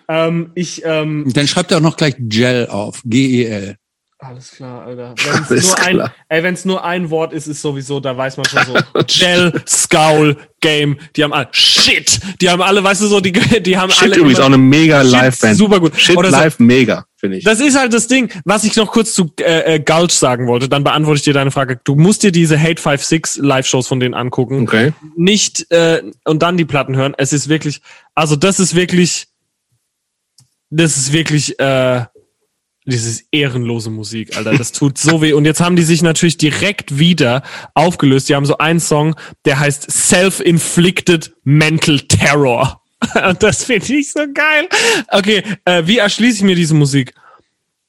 Ähm, 0.07 0.53
ich, 0.55 0.85
ähm, 0.85 1.33
Dann 1.35 1.49
schreibt 1.49 1.73
er 1.73 1.79
auch 1.79 1.83
noch 1.83 1.97
gleich 1.97 2.15
Gel 2.19 2.69
auf, 2.69 3.03
G 3.05 3.43
E 3.43 3.45
L. 3.47 3.77
alles 4.23 4.53
klar, 4.53 4.85
Alter. 4.87 5.15
Wenn 6.29 6.55
es 6.55 6.65
nur, 6.65 6.75
nur 6.77 6.85
ein 6.85 7.11
Wort 7.11 7.33
ist, 7.33 7.47
ist 7.49 7.61
sowieso, 7.61 8.01
da 8.01 8.17
weiß 8.17 8.37
man 8.37 8.47
schon 8.47 8.63
so. 8.65 8.75
Gel, 9.07 9.53
Scowl, 9.67 10.37
Game, 10.61 10.97
die 11.17 11.25
haben 11.25 11.33
alle, 11.33 11.49
shit, 11.51 12.21
die 12.41 12.49
haben 12.49 12.63
alle, 12.63 12.83
weißt 12.85 13.03
du 13.03 13.07
so, 13.09 13.21
die, 13.21 13.33
die 13.63 13.77
haben 13.77 13.91
Shit 13.91 14.03
alle. 14.05 14.17
übrigens 14.17 14.39
auch 14.41 14.47
immer- 14.47 14.55
eine 14.55 14.63
mega 14.63 15.03
Shit, 15.03 15.11
Live-Band. 15.13 15.57
super 15.57 15.81
gut. 15.81 15.97
Shit 16.01 16.17
Oder 16.17 16.31
so- 16.31 16.37
live 16.37 16.59
mega, 16.61 17.05
finde 17.17 17.39
ich. 17.39 17.45
Das 17.45 17.61
ist 17.61 17.77
halt 17.77 17.93
das 17.93 18.07
Ding, 18.07 18.31
was 18.45 18.65
ich 18.65 18.77
noch 18.77 18.93
kurz 18.93 19.13
zu 19.15 19.33
äh, 19.41 19.75
äh, 19.75 19.81
Gulch 19.81 20.13
sagen 20.13 20.47
wollte, 20.47 20.69
dann 20.69 20.85
beantworte 20.85 21.19
ich 21.19 21.25
dir 21.25 21.35
deine 21.35 21.51
Frage. 21.51 21.81
Du 21.83 21.95
musst 21.97 22.23
dir 22.23 22.31
diese 22.33 22.59
Hate 22.59 22.81
56 22.81 23.43
Live-Shows 23.43 23.89
von 23.89 23.99
denen 24.01 24.15
angucken. 24.15 24.63
Okay. 24.63 24.93
nicht 25.17 25.71
äh, 25.73 26.03
und 26.25 26.43
dann 26.43 26.57
die 26.57 26.65
Platten 26.65 26.95
hören. 26.97 27.15
Es 27.19 27.33
ist 27.33 27.49
wirklich, 27.49 27.81
also 28.15 28.37
das 28.37 28.61
ist 28.61 28.75
wirklich, 28.75 29.27
das 30.71 30.97
ist 30.97 31.13
wirklich, 31.13 31.59
äh, 31.59 32.05
dieses 32.85 33.25
ehrenlose 33.31 33.91
Musik, 33.91 34.37
Alter. 34.37 34.55
Das 34.57 34.73
tut 34.73 34.99
so 34.99 35.23
weh. 35.23 35.33
Und 35.35 35.45
jetzt 35.45 35.61
haben 35.61 35.77
die 35.77 35.83
sich 35.83 36.03
natürlich 36.03 36.37
direkt 36.37 36.99
wieder 36.99 37.43
aufgelöst. 37.75 38.29
Die 38.29 38.35
haben 38.35 38.47
so 38.47 38.59
einen 38.59 38.81
Song, 38.81 39.15
der 39.45 39.61
heißt 39.61 39.91
Self-Inflicted 39.91 41.33
Mental 41.45 42.01
Terror. 42.01 42.83
Und 43.29 43.43
das 43.43 43.65
finde 43.65 43.95
ich 43.95 44.13
so 44.13 44.21
geil. 44.33 44.69
Okay, 45.09 45.43
äh, 45.65 45.83
wie 45.87 45.99
erschließe 45.99 46.39
ich 46.39 46.43
mir 46.43 46.57
diese 46.57 46.75
Musik? 46.75 47.15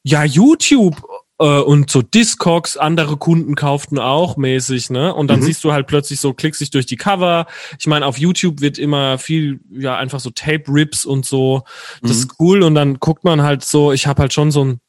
Ja, 0.03 0.23
YouTube 0.25 1.01
äh, 1.39 1.43
und 1.45 1.89
so 1.89 2.01
Discogs, 2.01 2.77
andere 2.77 3.17
Kunden 3.17 3.55
kauften 3.55 3.97
auch 3.99 4.37
mäßig, 4.37 4.89
ne? 4.89 5.13
Und 5.13 5.27
dann 5.29 5.39
Mhm. 5.39 5.43
siehst 5.45 5.63
du 5.63 5.71
halt 5.71 5.87
plötzlich 5.87 6.19
so, 6.19 6.33
klickst 6.33 6.61
dich 6.61 6.71
durch 6.71 6.85
die 6.85 6.97
Cover. 6.97 7.47
Ich 7.79 7.87
meine, 7.87 8.05
auf 8.05 8.17
YouTube 8.17 8.61
wird 8.61 8.77
immer 8.77 9.17
viel, 9.17 9.59
ja, 9.71 9.95
einfach 9.97 10.19
so 10.19 10.29
Tape-Rips 10.29 11.05
und 11.05 11.25
so. 11.25 11.63
Das 12.01 12.11
Mhm. 12.17 12.17
ist 12.23 12.31
cool. 12.39 12.63
Und 12.63 12.75
dann 12.75 12.99
guckt 12.99 13.23
man 13.23 13.41
halt 13.43 13.63
so, 13.63 13.91
ich 13.91 14.05
habe 14.07 14.21
halt 14.23 14.33
schon 14.33 14.51
so 14.51 14.65
ein 14.65 14.79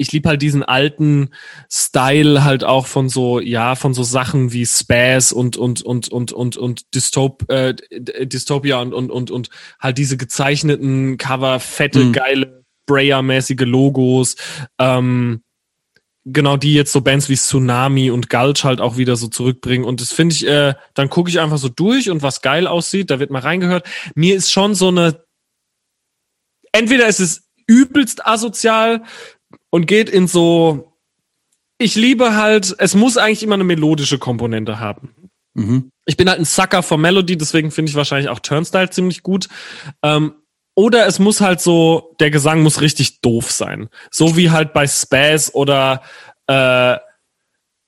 ich 0.00 0.12
lieb 0.12 0.26
halt 0.26 0.40
diesen 0.40 0.62
alten 0.62 1.28
Style 1.70 2.42
halt 2.42 2.64
auch 2.64 2.86
von 2.86 3.10
so 3.10 3.38
ja 3.38 3.74
von 3.74 3.92
so 3.92 4.02
Sachen 4.02 4.50
wie 4.52 4.64
Spaz 4.64 5.30
und 5.30 5.58
und 5.58 5.82
und 5.82 6.08
und 6.08 6.32
und 6.32 6.56
und 6.56 6.94
Dystop 6.94 7.50
äh, 7.50 7.74
Dystopia 7.92 8.80
und 8.80 8.94
und 8.94 9.10
und 9.10 9.30
und 9.30 9.50
halt 9.78 9.98
diese 9.98 10.16
gezeichneten 10.16 11.18
Cover 11.18 11.60
fette 11.60 12.00
Mhm. 12.00 12.12
geile 12.12 12.64
Brayer 12.86 13.20
mäßige 13.20 13.66
Logos 13.66 14.36
ähm, 14.78 15.42
genau 16.24 16.56
die 16.56 16.72
jetzt 16.72 16.92
so 16.92 17.02
Bands 17.02 17.28
wie 17.28 17.36
Tsunami 17.36 18.10
und 18.10 18.30
Gulch 18.30 18.64
halt 18.64 18.80
auch 18.80 18.96
wieder 18.96 19.16
so 19.16 19.28
zurückbringen 19.28 19.84
und 19.84 20.00
das 20.00 20.12
finde 20.12 20.34
ich 20.34 20.46
äh, 20.46 20.74
dann 20.94 21.10
gucke 21.10 21.28
ich 21.28 21.40
einfach 21.40 21.58
so 21.58 21.68
durch 21.68 22.08
und 22.08 22.22
was 22.22 22.40
geil 22.40 22.66
aussieht 22.66 23.10
da 23.10 23.20
wird 23.20 23.30
mal 23.30 23.40
reingehört 23.42 23.86
mir 24.14 24.34
ist 24.34 24.50
schon 24.50 24.74
so 24.74 24.88
eine 24.88 25.24
entweder 26.72 27.06
ist 27.06 27.20
es 27.20 27.50
übelst 27.66 28.26
asozial 28.26 29.02
und 29.70 29.86
geht 29.86 30.10
in 30.10 30.26
so 30.26 30.92
ich 31.78 31.94
liebe 31.94 32.36
halt 32.36 32.74
es 32.78 32.94
muss 32.94 33.16
eigentlich 33.16 33.42
immer 33.42 33.54
eine 33.54 33.64
melodische 33.64 34.18
Komponente 34.18 34.78
haben 34.80 35.14
Mhm. 35.54 35.90
ich 36.06 36.16
bin 36.16 36.28
halt 36.28 36.38
ein 36.38 36.44
Sucker 36.44 36.82
for 36.82 36.98
Melody, 36.98 37.36
deswegen 37.36 37.70
finde 37.70 37.90
ich 37.90 37.96
wahrscheinlich 37.96 38.28
auch 38.28 38.38
Turnstyle 38.38 38.90
ziemlich 38.90 39.22
gut. 39.22 39.48
Ähm, 40.02 40.34
oder 40.76 41.06
es 41.06 41.18
muss 41.18 41.40
halt 41.40 41.60
so, 41.60 42.14
der 42.20 42.30
Gesang 42.30 42.62
muss 42.62 42.80
richtig 42.80 43.20
doof 43.20 43.50
sein. 43.50 43.88
So 44.10 44.36
wie 44.36 44.50
halt 44.50 44.72
bei 44.72 44.86
Spaz 44.86 45.50
oder 45.52 46.02
äh, 46.46 46.96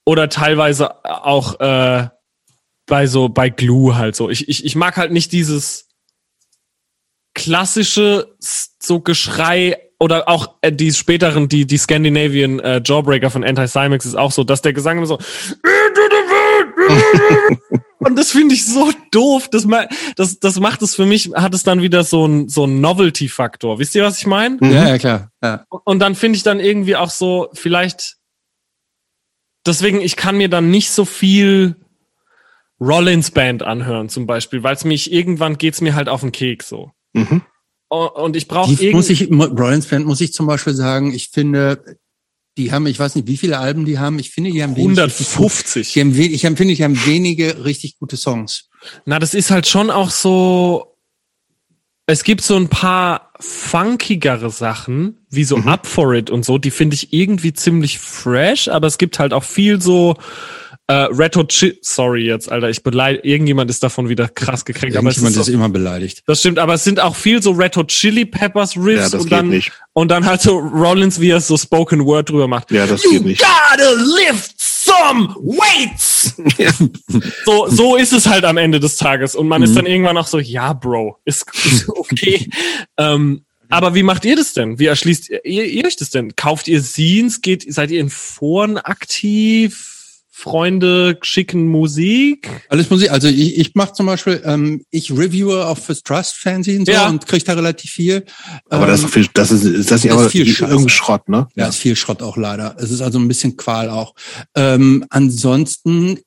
oder 0.04 0.28
teilweise 0.28 1.04
auch 1.04 1.60
äh, 1.60 2.08
bei 2.86 3.06
so 3.06 3.28
bei 3.28 3.48
Glue 3.48 3.96
halt 3.96 4.16
so. 4.16 4.28
Ich, 4.28 4.48
ich, 4.48 4.64
ich 4.64 4.74
mag 4.74 4.96
halt 4.96 5.12
nicht 5.12 5.30
dieses 5.30 5.88
klassische 7.34 8.36
so 8.40 9.00
Geschrei 9.00 9.91
oder 10.02 10.28
auch 10.28 10.56
äh, 10.62 10.72
die 10.72 10.92
späteren, 10.92 11.48
die, 11.48 11.64
die 11.64 11.78
Scandinavian 11.78 12.58
äh, 12.58 12.82
Jawbreaker 12.84 13.30
von 13.30 13.44
Anti-Cymex 13.44 14.04
ist 14.04 14.16
auch 14.16 14.32
so, 14.32 14.42
dass 14.42 14.60
der 14.60 14.72
Gesang 14.72 14.98
immer 14.98 15.06
so 15.06 15.16
und 18.00 18.18
das 18.18 18.32
finde 18.32 18.56
ich 18.56 18.66
so 18.66 18.90
doof. 19.12 19.48
Das, 19.48 19.64
das, 20.16 20.40
das 20.40 20.58
macht 20.58 20.82
es 20.82 20.96
für 20.96 21.06
mich, 21.06 21.30
hat 21.34 21.54
es 21.54 21.62
dann 21.62 21.82
wieder 21.82 22.02
so 22.02 22.26
ein 22.26 22.48
so 22.48 22.64
ein 22.64 22.80
Novelty-Faktor. 22.80 23.78
Wisst 23.78 23.94
ihr, 23.94 24.02
was 24.02 24.18
ich 24.18 24.26
meine? 24.26 24.56
Mhm. 24.60 24.72
Ja, 24.72 24.88
ja, 24.88 24.98
klar. 24.98 25.30
Ja. 25.40 25.66
Und 25.84 26.00
dann 26.00 26.16
finde 26.16 26.36
ich 26.36 26.42
dann 26.42 26.58
irgendwie 26.58 26.96
auch 26.96 27.10
so, 27.10 27.50
vielleicht, 27.52 28.16
deswegen, 29.64 30.00
ich 30.00 30.16
kann 30.16 30.36
mir 30.36 30.48
dann 30.48 30.72
nicht 30.72 30.90
so 30.90 31.04
viel 31.04 31.76
Rollins 32.80 33.30
Band 33.30 33.62
anhören, 33.62 34.08
zum 34.08 34.26
Beispiel, 34.26 34.64
weil 34.64 34.74
es 34.74 34.84
mich, 34.84 35.12
irgendwann 35.12 35.58
geht's 35.58 35.80
mir 35.80 35.94
halt 35.94 36.08
auf 36.08 36.22
den 36.22 36.32
Keks 36.32 36.68
so. 36.68 36.90
Mhm. 37.12 37.42
Und 37.92 38.36
ich 38.36 38.48
brauche 38.48 38.74
Die 38.74 38.90
muss 38.90 39.10
ich, 39.10 39.30
Rollins 39.30 39.86
Band 39.86 40.06
muss 40.06 40.20
ich 40.20 40.32
zum 40.32 40.46
Beispiel 40.46 40.74
sagen, 40.74 41.12
ich 41.12 41.28
finde, 41.28 41.98
Die 42.58 42.70
haben, 42.70 42.86
ich 42.86 42.98
weiß 42.98 43.14
nicht, 43.14 43.28
wie 43.28 43.38
viele 43.38 43.58
Alben 43.58 43.86
die 43.86 43.98
haben. 43.98 44.18
Ich 44.18 44.30
finde, 44.30 44.50
die 44.50 44.62
haben 44.62 44.76
wenig 44.76 44.98
150. 44.98 45.92
Die 45.92 46.00
haben, 46.00 46.18
ich 46.18 46.44
empfinde, 46.44 46.74
die 46.74 46.84
haben 46.84 46.98
wenige 47.06 47.64
richtig 47.64 47.98
gute 47.98 48.16
Songs. 48.16 48.68
Na, 49.06 49.18
das 49.18 49.32
ist 49.32 49.50
halt 49.50 49.66
schon 49.66 49.90
auch 49.90 50.10
so. 50.10 50.96
Es 52.06 52.24
gibt 52.24 52.42
so 52.42 52.56
ein 52.56 52.68
paar 52.68 53.32
funkigere 53.40 54.50
Sachen, 54.50 55.24
wie 55.30 55.44
so 55.44 55.56
mhm. 55.56 55.68
Up 55.68 55.86
for 55.86 56.12
It 56.12 56.30
und 56.30 56.44
so, 56.44 56.58
die 56.58 56.72
finde 56.72 56.94
ich 56.94 57.12
irgendwie 57.12 57.52
ziemlich 57.52 57.98
fresh, 57.98 58.68
aber 58.68 58.88
es 58.88 58.98
gibt 58.98 59.18
halt 59.18 59.32
auch 59.32 59.44
viel 59.44 59.80
so 59.80 60.16
äh, 60.88 60.94
Retro 60.94 61.44
Chili, 61.44 61.78
sorry 61.82 62.26
jetzt, 62.26 62.50
Alter, 62.50 62.68
ich 62.68 62.82
beleidige, 62.82 63.26
irgendjemand 63.26 63.70
ist 63.70 63.82
davon 63.82 64.08
wieder 64.08 64.28
krass 64.28 64.64
gekränkt. 64.64 64.96
Aber 64.96 65.08
irgendjemand 65.08 65.36
ist, 65.36 65.44
so, 65.44 65.50
ist, 65.50 65.54
immer 65.54 65.68
beleidigt. 65.68 66.22
Das 66.26 66.40
stimmt, 66.40 66.58
aber 66.58 66.74
es 66.74 66.84
sind 66.84 67.00
auch 67.00 67.14
viel 67.14 67.42
so 67.42 67.52
Retro 67.52 67.84
Chili 67.84 68.24
Peppers 68.24 68.76
Riffs 68.76 69.12
ja, 69.12 69.18
und 69.18 69.30
dann 69.30 69.48
nicht. 69.48 69.72
und 69.92 70.10
dann 70.10 70.26
halt 70.26 70.42
so 70.42 70.58
Rollins, 70.58 71.20
wie 71.20 71.30
er 71.30 71.40
so 71.40 71.56
Spoken 71.56 72.04
Word 72.04 72.30
drüber 72.30 72.48
macht. 72.48 72.70
Ja, 72.72 72.86
das 72.86 73.04
you 73.04 73.12
geht 73.12 73.24
nicht. 73.24 73.40
gotta 73.40 73.92
lift 74.28 74.54
some 74.58 75.34
weights. 75.36 76.34
so 77.44 77.68
so 77.68 77.96
ist 77.96 78.12
es 78.12 78.26
halt 78.26 78.44
am 78.44 78.56
Ende 78.56 78.80
des 78.80 78.96
Tages 78.96 79.34
und 79.36 79.46
man 79.46 79.60
mhm. 79.60 79.68
ist 79.68 79.76
dann 79.76 79.86
irgendwann 79.86 80.16
auch 80.16 80.26
so, 80.26 80.38
ja, 80.38 80.72
Bro, 80.72 81.18
ist, 81.24 81.46
ist 81.64 81.88
okay. 81.96 82.48
ähm, 82.98 83.44
aber 83.68 83.94
wie 83.94 84.02
macht 84.02 84.26
ihr 84.26 84.36
das 84.36 84.52
denn? 84.52 84.78
Wie 84.78 84.86
erschließt 84.86 85.30
ihr, 85.30 85.44
ihr 85.46 85.86
euch 85.86 85.96
das 85.96 86.10
denn? 86.10 86.36
Kauft 86.36 86.68
ihr 86.68 86.82
Scenes? 86.82 87.40
Geht, 87.40 87.64
seid 87.72 87.90
ihr 87.90 88.00
in 88.00 88.10
Foren 88.10 88.76
aktiv? 88.76 89.91
Freunde 90.34 91.18
schicken 91.20 91.68
Musik? 91.68 92.48
Alles 92.70 92.88
Musik. 92.88 93.10
Also 93.10 93.28
ich, 93.28 93.58
ich 93.58 93.74
mache 93.74 93.92
zum 93.92 94.06
Beispiel, 94.06 94.40
ähm, 94.46 94.82
ich 94.90 95.12
reviewe 95.12 95.66
auf 95.66 95.84
fürs 95.84 96.02
Trust 96.02 96.34
Fernsehen 96.36 96.86
so 96.86 96.90
ja. 96.90 97.06
und 97.06 97.26
kriege 97.26 97.44
da 97.44 97.52
relativ 97.52 97.90
viel. 97.90 98.24
Aber 98.70 98.84
ähm, 98.84 98.88
das 98.88 99.02
ist 99.02 99.10
viel, 99.10 99.28
das 99.34 99.50
ist, 99.50 99.64
ist 99.64 99.90
das 99.90 100.02
nicht 100.02 100.12
aber 100.12 100.30
viel 100.30 100.48
irgendwie 100.48 100.88
Schrott, 100.88 101.28
ne? 101.28 101.48
Ja, 101.54 101.68
ist 101.68 101.76
viel 101.76 101.96
Schrott 101.96 102.22
auch 102.22 102.38
leider. 102.38 102.74
Es 102.78 102.90
ist 102.90 103.02
also 103.02 103.18
ein 103.18 103.28
bisschen 103.28 103.58
Qual 103.58 103.90
auch. 103.90 104.14
Ähm, 104.56 105.04
ansonsten, 105.10 106.18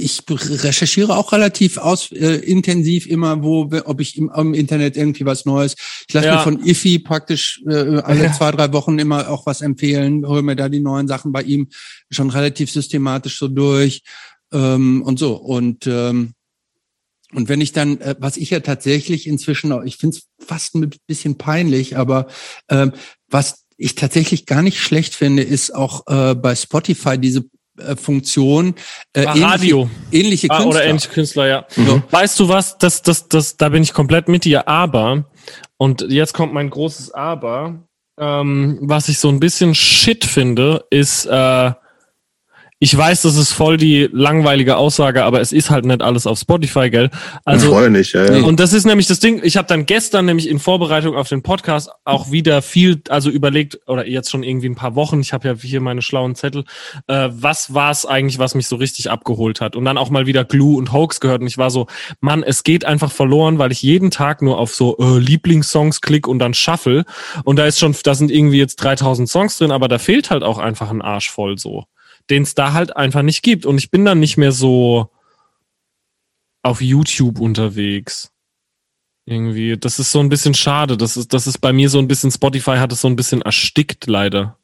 ich 0.00 0.22
recherchiere 0.28 1.16
auch 1.16 1.32
relativ 1.32 1.78
aus, 1.78 2.10
äh, 2.12 2.36
intensiv 2.36 3.06
immer, 3.06 3.42
wo, 3.42 3.70
ob 3.84 4.00
ich 4.00 4.16
im, 4.16 4.30
im 4.34 4.54
Internet 4.54 4.96
irgendwie 4.96 5.26
was 5.26 5.44
Neues. 5.44 5.76
Ich 6.08 6.14
lasse 6.14 6.26
ja. 6.26 6.36
mir 6.36 6.42
von 6.42 6.64
Iffy 6.64 6.98
praktisch 6.98 7.62
äh, 7.66 8.00
alle 8.00 8.24
ja. 8.24 8.32
zwei, 8.32 8.50
drei 8.50 8.72
Wochen 8.72 8.98
immer 8.98 9.28
auch 9.28 9.46
was 9.46 9.60
empfehlen, 9.60 10.26
hole 10.26 10.42
mir 10.42 10.56
da 10.56 10.68
die 10.68 10.80
neuen 10.80 11.08
Sachen 11.08 11.32
bei 11.32 11.42
ihm 11.42 11.68
schon 12.10 12.30
relativ 12.30 12.70
systematisch 12.70 13.38
so 13.38 13.48
durch 13.48 14.02
ähm, 14.52 15.02
und 15.02 15.18
so. 15.18 15.34
Und 15.34 15.86
ähm, 15.86 16.34
und 17.32 17.48
wenn 17.48 17.60
ich 17.60 17.72
dann, 17.72 18.00
äh, 18.00 18.16
was 18.18 18.36
ich 18.36 18.50
ja 18.50 18.60
tatsächlich 18.60 19.26
inzwischen 19.26 19.72
auch, 19.72 19.82
ich 19.82 19.96
finde 19.96 20.16
es 20.16 20.46
fast 20.46 20.74
ein 20.74 20.90
bisschen 21.06 21.38
peinlich, 21.38 21.96
aber 21.96 22.26
ähm, 22.68 22.92
was 23.28 23.66
ich 23.76 23.94
tatsächlich 23.94 24.46
gar 24.46 24.62
nicht 24.62 24.80
schlecht 24.80 25.14
finde, 25.14 25.42
ist 25.42 25.74
auch 25.74 26.06
äh, 26.08 26.34
bei 26.34 26.54
Spotify 26.54 27.18
diese 27.18 27.44
Funktion 27.96 28.74
äh, 29.12 29.22
Radio. 29.22 29.88
ähnliche, 30.12 30.48
Künstler. 30.48 30.66
Ah, 30.66 30.68
oder 30.68 30.84
ähnliche 30.84 31.08
Künstler, 31.08 31.46
ja. 31.46 31.66
Mhm. 31.76 32.02
Weißt 32.10 32.38
du 32.40 32.48
was, 32.48 32.78
das, 32.78 33.02
das, 33.02 33.28
das, 33.28 33.56
da 33.56 33.68
bin 33.68 33.82
ich 33.82 33.92
komplett 33.92 34.28
mit 34.28 34.44
dir, 34.44 34.68
aber, 34.68 35.24
und 35.76 36.06
jetzt 36.08 36.34
kommt 36.34 36.52
mein 36.52 36.70
großes 36.70 37.12
Aber, 37.12 37.80
ähm, 38.18 38.78
was 38.82 39.08
ich 39.08 39.18
so 39.18 39.28
ein 39.28 39.40
bisschen 39.40 39.74
shit 39.74 40.24
finde, 40.24 40.84
ist, 40.90 41.26
äh, 41.26 41.72
ich 42.82 42.96
weiß, 42.96 43.20
das 43.20 43.36
ist 43.36 43.52
voll 43.52 43.76
die 43.76 44.08
langweilige 44.10 44.78
Aussage, 44.78 45.22
aber 45.24 45.42
es 45.42 45.52
ist 45.52 45.68
halt 45.68 45.84
nicht 45.84 46.00
alles 46.00 46.26
auf 46.26 46.38
Spotify, 46.38 46.88
gell? 46.88 47.10
Also 47.44 47.66
ich 47.66 47.72
freue 47.74 47.90
mich, 47.90 48.14
ja, 48.14 48.24
ja. 48.24 48.42
Und 48.42 48.58
das 48.58 48.72
ist 48.72 48.86
nämlich 48.86 49.06
das 49.06 49.20
Ding. 49.20 49.42
Ich 49.44 49.58
habe 49.58 49.68
dann 49.68 49.84
gestern 49.84 50.24
nämlich 50.24 50.48
in 50.48 50.58
Vorbereitung 50.58 51.14
auf 51.14 51.28
den 51.28 51.42
Podcast 51.42 51.90
auch 52.06 52.32
wieder 52.32 52.62
viel, 52.62 53.02
also 53.10 53.28
überlegt 53.28 53.80
oder 53.86 54.06
jetzt 54.06 54.30
schon 54.30 54.42
irgendwie 54.42 54.70
ein 54.70 54.76
paar 54.76 54.94
Wochen. 54.94 55.20
Ich 55.20 55.34
habe 55.34 55.46
ja 55.46 55.54
hier 55.60 55.82
meine 55.82 56.00
schlauen 56.00 56.34
Zettel. 56.34 56.64
Äh, 57.06 57.28
was 57.32 57.74
war 57.74 57.90
es 57.90 58.06
eigentlich, 58.06 58.38
was 58.38 58.54
mich 58.54 58.66
so 58.66 58.76
richtig 58.76 59.10
abgeholt 59.10 59.60
hat? 59.60 59.76
Und 59.76 59.84
dann 59.84 59.98
auch 59.98 60.08
mal 60.08 60.24
wieder 60.24 60.46
Glue 60.46 60.78
und 60.78 60.90
Hoax 60.90 61.20
gehört. 61.20 61.42
Und 61.42 61.48
ich 61.48 61.58
war 61.58 61.68
so, 61.68 61.86
Mann, 62.20 62.42
es 62.42 62.62
geht 62.62 62.86
einfach 62.86 63.12
verloren, 63.12 63.58
weil 63.58 63.72
ich 63.72 63.82
jeden 63.82 64.10
Tag 64.10 64.40
nur 64.40 64.56
auf 64.56 64.74
so 64.74 64.96
äh, 64.96 65.18
Lieblingssongs 65.18 66.00
klick 66.00 66.26
und 66.26 66.38
dann 66.38 66.54
shuffle. 66.54 67.04
Und 67.44 67.56
da 67.56 67.66
ist 67.66 67.78
schon, 67.78 67.94
da 68.04 68.14
sind 68.14 68.30
irgendwie 68.30 68.58
jetzt 68.58 68.76
3000 68.76 69.28
Songs 69.28 69.58
drin, 69.58 69.70
aber 69.70 69.88
da 69.88 69.98
fehlt 69.98 70.30
halt 70.30 70.42
auch 70.42 70.56
einfach 70.56 70.90
ein 70.90 71.02
Arsch 71.02 71.30
voll 71.30 71.58
so 71.58 71.84
den 72.30 72.44
es 72.44 72.54
da 72.54 72.72
halt 72.72 72.96
einfach 72.96 73.22
nicht 73.22 73.42
gibt. 73.42 73.66
Und 73.66 73.78
ich 73.78 73.90
bin 73.90 74.04
dann 74.04 74.20
nicht 74.20 74.36
mehr 74.36 74.52
so 74.52 75.10
auf 76.62 76.80
YouTube 76.80 77.40
unterwegs. 77.40 78.30
Irgendwie. 79.26 79.76
Das 79.76 79.98
ist 79.98 80.12
so 80.12 80.20
ein 80.20 80.28
bisschen 80.28 80.54
schade. 80.54 80.96
Das 80.96 81.16
ist, 81.16 81.32
das 81.32 81.46
ist 81.46 81.58
bei 81.58 81.72
mir 81.72 81.88
so 81.88 81.98
ein 81.98 82.08
bisschen, 82.08 82.30
Spotify 82.30 82.76
hat 82.76 82.92
es 82.92 83.00
so 83.00 83.08
ein 83.08 83.16
bisschen 83.16 83.42
erstickt, 83.42 84.06
leider. 84.06 84.56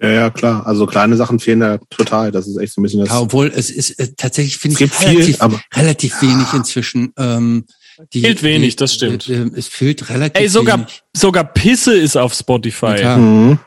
Ja, 0.00 0.08
ja, 0.08 0.30
klar. 0.30 0.66
Also 0.66 0.86
kleine 0.86 1.16
Sachen 1.16 1.38
fehlen 1.38 1.60
da 1.60 1.78
total. 1.90 2.32
Das 2.32 2.48
ist 2.48 2.56
echt 2.56 2.72
so 2.72 2.80
ein 2.80 2.84
bisschen 2.84 3.00
das. 3.00 3.10
Ja, 3.10 3.20
obwohl 3.20 3.52
es 3.54 3.70
ist 3.70 3.98
äh, 3.98 4.08
tatsächlich 4.16 4.56
finde 4.56 4.82
ich 4.82 5.00
relativ, 5.00 5.24
viel, 5.26 5.36
aber, 5.40 5.60
relativ 5.74 6.22
wenig 6.22 6.52
inzwischen. 6.54 7.12
Ähm, 7.18 7.66
die, 8.14 8.22
fehlt 8.22 8.42
wenig, 8.42 8.76
die, 8.76 8.80
das 8.80 8.94
stimmt. 8.94 9.28
Äh, 9.28 9.50
es 9.54 9.68
fehlt 9.68 10.08
relativ 10.08 10.40
Ey, 10.40 10.48
sogar, 10.48 10.78
wenig. 10.78 11.02
sogar 11.14 11.44
Pisse 11.44 11.94
ist 11.94 12.16
auf 12.16 12.32
Spotify. 12.32 12.96
Ja, 12.98 13.18
mhm. 13.18 13.58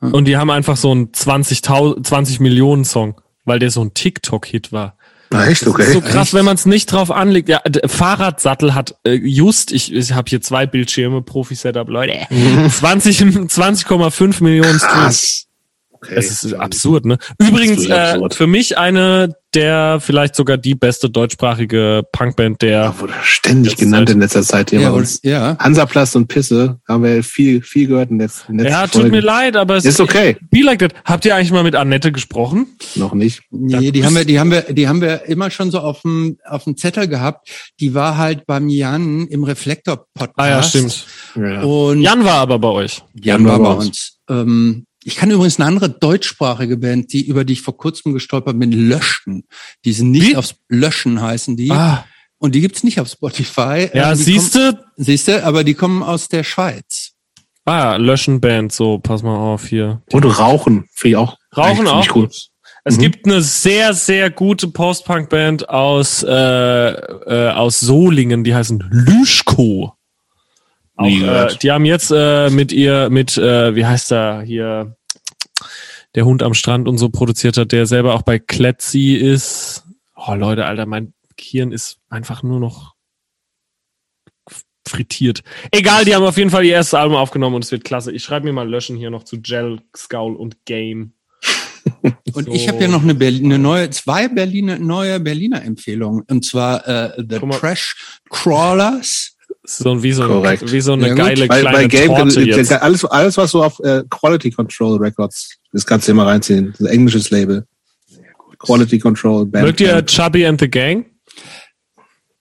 Und 0.00 0.26
die 0.26 0.36
haben 0.36 0.50
einfach 0.50 0.76
so 0.76 0.90
einen 0.92 1.12
20, 1.12 1.62
20 1.62 2.40
Millionen 2.40 2.84
Song, 2.84 3.20
weil 3.44 3.58
der 3.58 3.70
so 3.70 3.82
ein 3.82 3.94
TikTok-Hit 3.94 4.72
war. 4.72 4.96
Na 5.30 5.46
echt, 5.46 5.66
okay. 5.66 5.78
Das 5.78 5.88
ist 5.88 5.94
so 5.94 6.00
krass, 6.00 6.32
wenn 6.34 6.44
man 6.44 6.54
es 6.54 6.64
nicht 6.64 6.90
drauf 6.90 7.10
anlegt. 7.10 7.48
Ja, 7.48 7.60
Fahrradsattel 7.86 8.74
hat 8.74 8.94
äh, 9.04 9.12
just, 9.12 9.72
ich, 9.72 9.92
ich 9.92 10.12
habe 10.12 10.28
hier 10.28 10.40
zwei 10.40 10.66
Bildschirme, 10.66 11.20
Profi-Setup, 11.22 11.88
Leute, 11.88 12.26
20, 12.70 13.20
20,5 13.20 14.42
Millionen 14.42 14.78
Streams. 14.78 15.47
Okay. 16.00 16.14
Es 16.16 16.44
ist 16.44 16.54
absurd, 16.54 17.04
ne? 17.04 17.18
Übrigens, 17.38 17.86
äh, 17.86 18.18
für 18.30 18.46
mich 18.46 18.78
eine 18.78 19.34
der 19.54 19.98
vielleicht 20.00 20.34
sogar 20.34 20.58
die 20.58 20.74
beste 20.74 21.08
deutschsprachige 21.08 22.02
Punkband 22.12 22.60
der. 22.60 22.70
Ja, 22.70 23.00
wurde 23.00 23.14
ständig 23.22 23.76
genannt 23.76 24.08
Zeit. 24.08 24.14
in 24.14 24.20
letzter 24.20 24.42
Zeit 24.42 24.70
hier 24.70 24.80
ja, 24.80 24.90
bei 24.90 24.96
uns. 24.96 25.20
Ja. 25.22 25.56
Hansaplast 25.58 26.16
und 26.16 26.28
Pisse 26.28 26.78
haben 26.86 27.02
wir 27.02 27.24
viel, 27.24 27.62
viel 27.62 27.88
gehört 27.88 28.10
in 28.10 28.18
letzten, 28.18 28.58
letzten 28.58 28.72
Ja, 28.72 28.82
tut 28.82 28.92
Folgen. 28.92 29.10
mir 29.10 29.20
leid, 29.20 29.56
aber 29.56 29.76
es 29.76 29.84
ist 29.84 30.00
okay. 30.00 30.36
Be 30.50 30.60
like 30.60 30.80
that. 30.80 30.94
Habt 31.04 31.24
ihr 31.24 31.34
eigentlich 31.34 31.50
mal 31.50 31.62
mit 31.62 31.74
Annette 31.74 32.12
gesprochen? 32.12 32.76
Noch 32.94 33.14
nicht. 33.14 33.42
Nee, 33.50 33.90
die 33.90 34.04
haben 34.04 34.14
wir, 34.14 34.24
die 34.24 34.38
haben 34.38 34.50
wir, 34.50 34.62
die 34.62 34.86
haben 34.86 35.00
wir 35.00 35.24
immer 35.26 35.50
schon 35.50 35.70
so 35.70 35.80
auf 35.80 36.02
dem, 36.02 36.38
auf 36.44 36.64
dem 36.64 36.76
Zettel 36.76 37.08
gehabt. 37.08 37.48
Die 37.80 37.94
war 37.94 38.18
halt 38.18 38.46
beim 38.46 38.68
Jan 38.68 39.26
im 39.28 39.44
Reflektor-Podcast. 39.44 40.34
Ah 40.36 40.48
ja, 40.48 40.62
stimmt. 40.62 41.06
Ja. 41.36 41.62
Und 41.62 42.02
Jan 42.02 42.24
war 42.24 42.34
aber 42.36 42.58
bei 42.58 42.68
euch. 42.68 43.02
Jan, 43.14 43.46
Jan 43.46 43.46
war 43.46 43.58
bei 43.58 43.72
uns. 43.72 43.86
uns. 43.86 44.18
Ähm, 44.28 44.84
ich 45.08 45.16
kann 45.16 45.30
übrigens 45.30 45.58
eine 45.58 45.66
andere 45.66 45.88
deutschsprachige 45.88 46.76
Band, 46.76 47.14
die 47.14 47.26
über 47.26 47.44
die 47.44 47.54
ich 47.54 47.62
vor 47.62 47.78
kurzem 47.78 48.12
gestolpert 48.12 48.58
bin, 48.60 48.72
Löschen. 48.72 49.44
Die 49.86 49.94
sind 49.94 50.10
nicht 50.10 50.32
Wie? 50.32 50.36
aufs 50.36 50.56
Löschen 50.68 51.22
heißen 51.22 51.56
die. 51.56 51.70
Ah. 51.70 52.04
Und 52.36 52.54
die 52.54 52.60
gibt's 52.60 52.84
nicht 52.84 53.00
auf 53.00 53.08
Spotify. 53.08 53.88
Ja, 53.94 54.14
siehste, 54.14 54.84
siehste, 54.96 55.46
aber 55.46 55.64
die 55.64 55.72
kommen 55.72 56.02
aus 56.02 56.28
der 56.28 56.44
Schweiz. 56.44 57.12
Ah, 57.64 57.96
Löschen 57.96 58.42
Band, 58.42 58.70
so 58.70 58.98
pass 58.98 59.22
mal 59.22 59.34
auf 59.34 59.66
hier. 59.66 60.02
Und 60.12 60.24
Rauchen, 60.24 60.84
finde 60.92 61.08
ich 61.08 61.16
auch. 61.16 61.38
Rauchen 61.56 61.88
auch. 61.88 62.14
Cool. 62.14 62.28
Es 62.84 62.98
mhm. 62.98 63.00
gibt 63.00 63.24
eine 63.24 63.40
sehr, 63.40 63.94
sehr 63.94 64.28
gute 64.28 64.68
Post-Punk-Band 64.68 65.70
aus, 65.70 66.22
äh, 66.22 66.28
äh, 66.30 67.50
aus 67.52 67.80
Solingen, 67.80 68.44
die 68.44 68.54
heißen 68.54 68.84
Lüschko. 68.90 69.94
Auch, 70.96 71.06
äh, 71.06 71.48
die 71.62 71.70
haben 71.70 71.86
jetzt 71.86 72.12
äh, 72.14 72.50
mit 72.50 72.72
ihr, 72.72 73.08
mit, 73.08 73.38
äh, 73.38 73.74
wie 73.74 73.86
heißt 73.86 74.12
er 74.12 74.42
hier, 74.42 74.97
der 76.14 76.24
Hund 76.24 76.42
am 76.42 76.54
Strand 76.54 76.88
und 76.88 76.98
so 76.98 77.08
produziert 77.08 77.56
hat, 77.56 77.72
der 77.72 77.86
selber 77.86 78.14
auch 78.14 78.22
bei 78.22 78.38
Kletzi 78.38 79.14
ist. 79.14 79.84
Oh 80.16 80.34
Leute, 80.34 80.64
Alter, 80.66 80.86
mein 80.86 81.12
Hirn 81.38 81.72
ist 81.72 81.98
einfach 82.08 82.42
nur 82.42 82.60
noch 82.60 82.94
frittiert. 84.86 85.42
Egal, 85.70 86.04
die 86.04 86.14
haben 86.14 86.24
auf 86.24 86.38
jeden 86.38 86.50
Fall 86.50 86.64
ihr 86.64 86.72
erstes 86.72 86.94
Album 86.94 87.16
aufgenommen 87.16 87.56
und 87.56 87.64
es 87.64 87.70
wird 87.70 87.84
klasse. 87.84 88.10
Ich 88.10 88.24
schreibe 88.24 88.46
mir 88.46 88.52
mal 88.52 88.68
löschen 88.68 88.96
hier 88.96 89.10
noch 89.10 89.22
zu 89.22 89.40
Gel, 89.40 89.80
Skull 89.96 90.34
und 90.34 90.64
Game. 90.64 91.12
Und 92.34 92.44
so. 92.44 92.52
ich 92.52 92.68
habe 92.68 92.82
ja 92.82 92.88
noch 92.88 93.02
eine, 93.02 93.14
Berlin, 93.14 93.46
eine 93.46 93.58
neue, 93.58 93.88
zwei 93.90 94.28
Berliner, 94.28 94.78
neue 94.78 95.20
Berliner 95.20 95.62
Empfehlungen. 95.62 96.22
Und 96.28 96.44
zwar 96.44 96.86
äh, 96.86 97.12
The 97.16 97.38
Trash 97.38 98.18
Crawlers 98.28 99.38
so 99.64 100.02
wie 100.02 100.12
so, 100.12 100.26
Korrekt. 100.26 100.72
wie 100.72 100.80
so 100.80 100.94
eine 100.94 101.08
ja, 101.08 101.14
geile 101.14 101.46
bei, 101.46 101.60
kleine 101.60 101.76
bei 101.76 101.86
Game, 101.86 102.08
Torte 102.08 102.40
jetzt. 102.42 102.72
Alles, 102.72 103.04
alles, 103.04 103.36
was 103.36 103.50
so 103.50 103.62
auf 103.62 103.78
äh, 103.80 104.02
Quality 104.08 104.50
Control 104.50 104.96
Records, 104.98 105.57
das 105.72 105.86
kannst 105.86 106.08
du 106.08 106.12
immer 106.12 106.26
reinziehen. 106.26 106.72
Das 106.72 106.80
ist 106.80 106.86
ein 106.86 106.92
englisches 106.92 107.30
Label. 107.30 107.66
Quality 108.58 108.98
Control. 108.98 109.46
Band 109.46 109.66
Mögt 109.66 109.80
ihr 109.80 110.04
Chubby 110.04 110.46
and 110.46 110.60
the 110.60 110.68
Gang? 110.68 111.06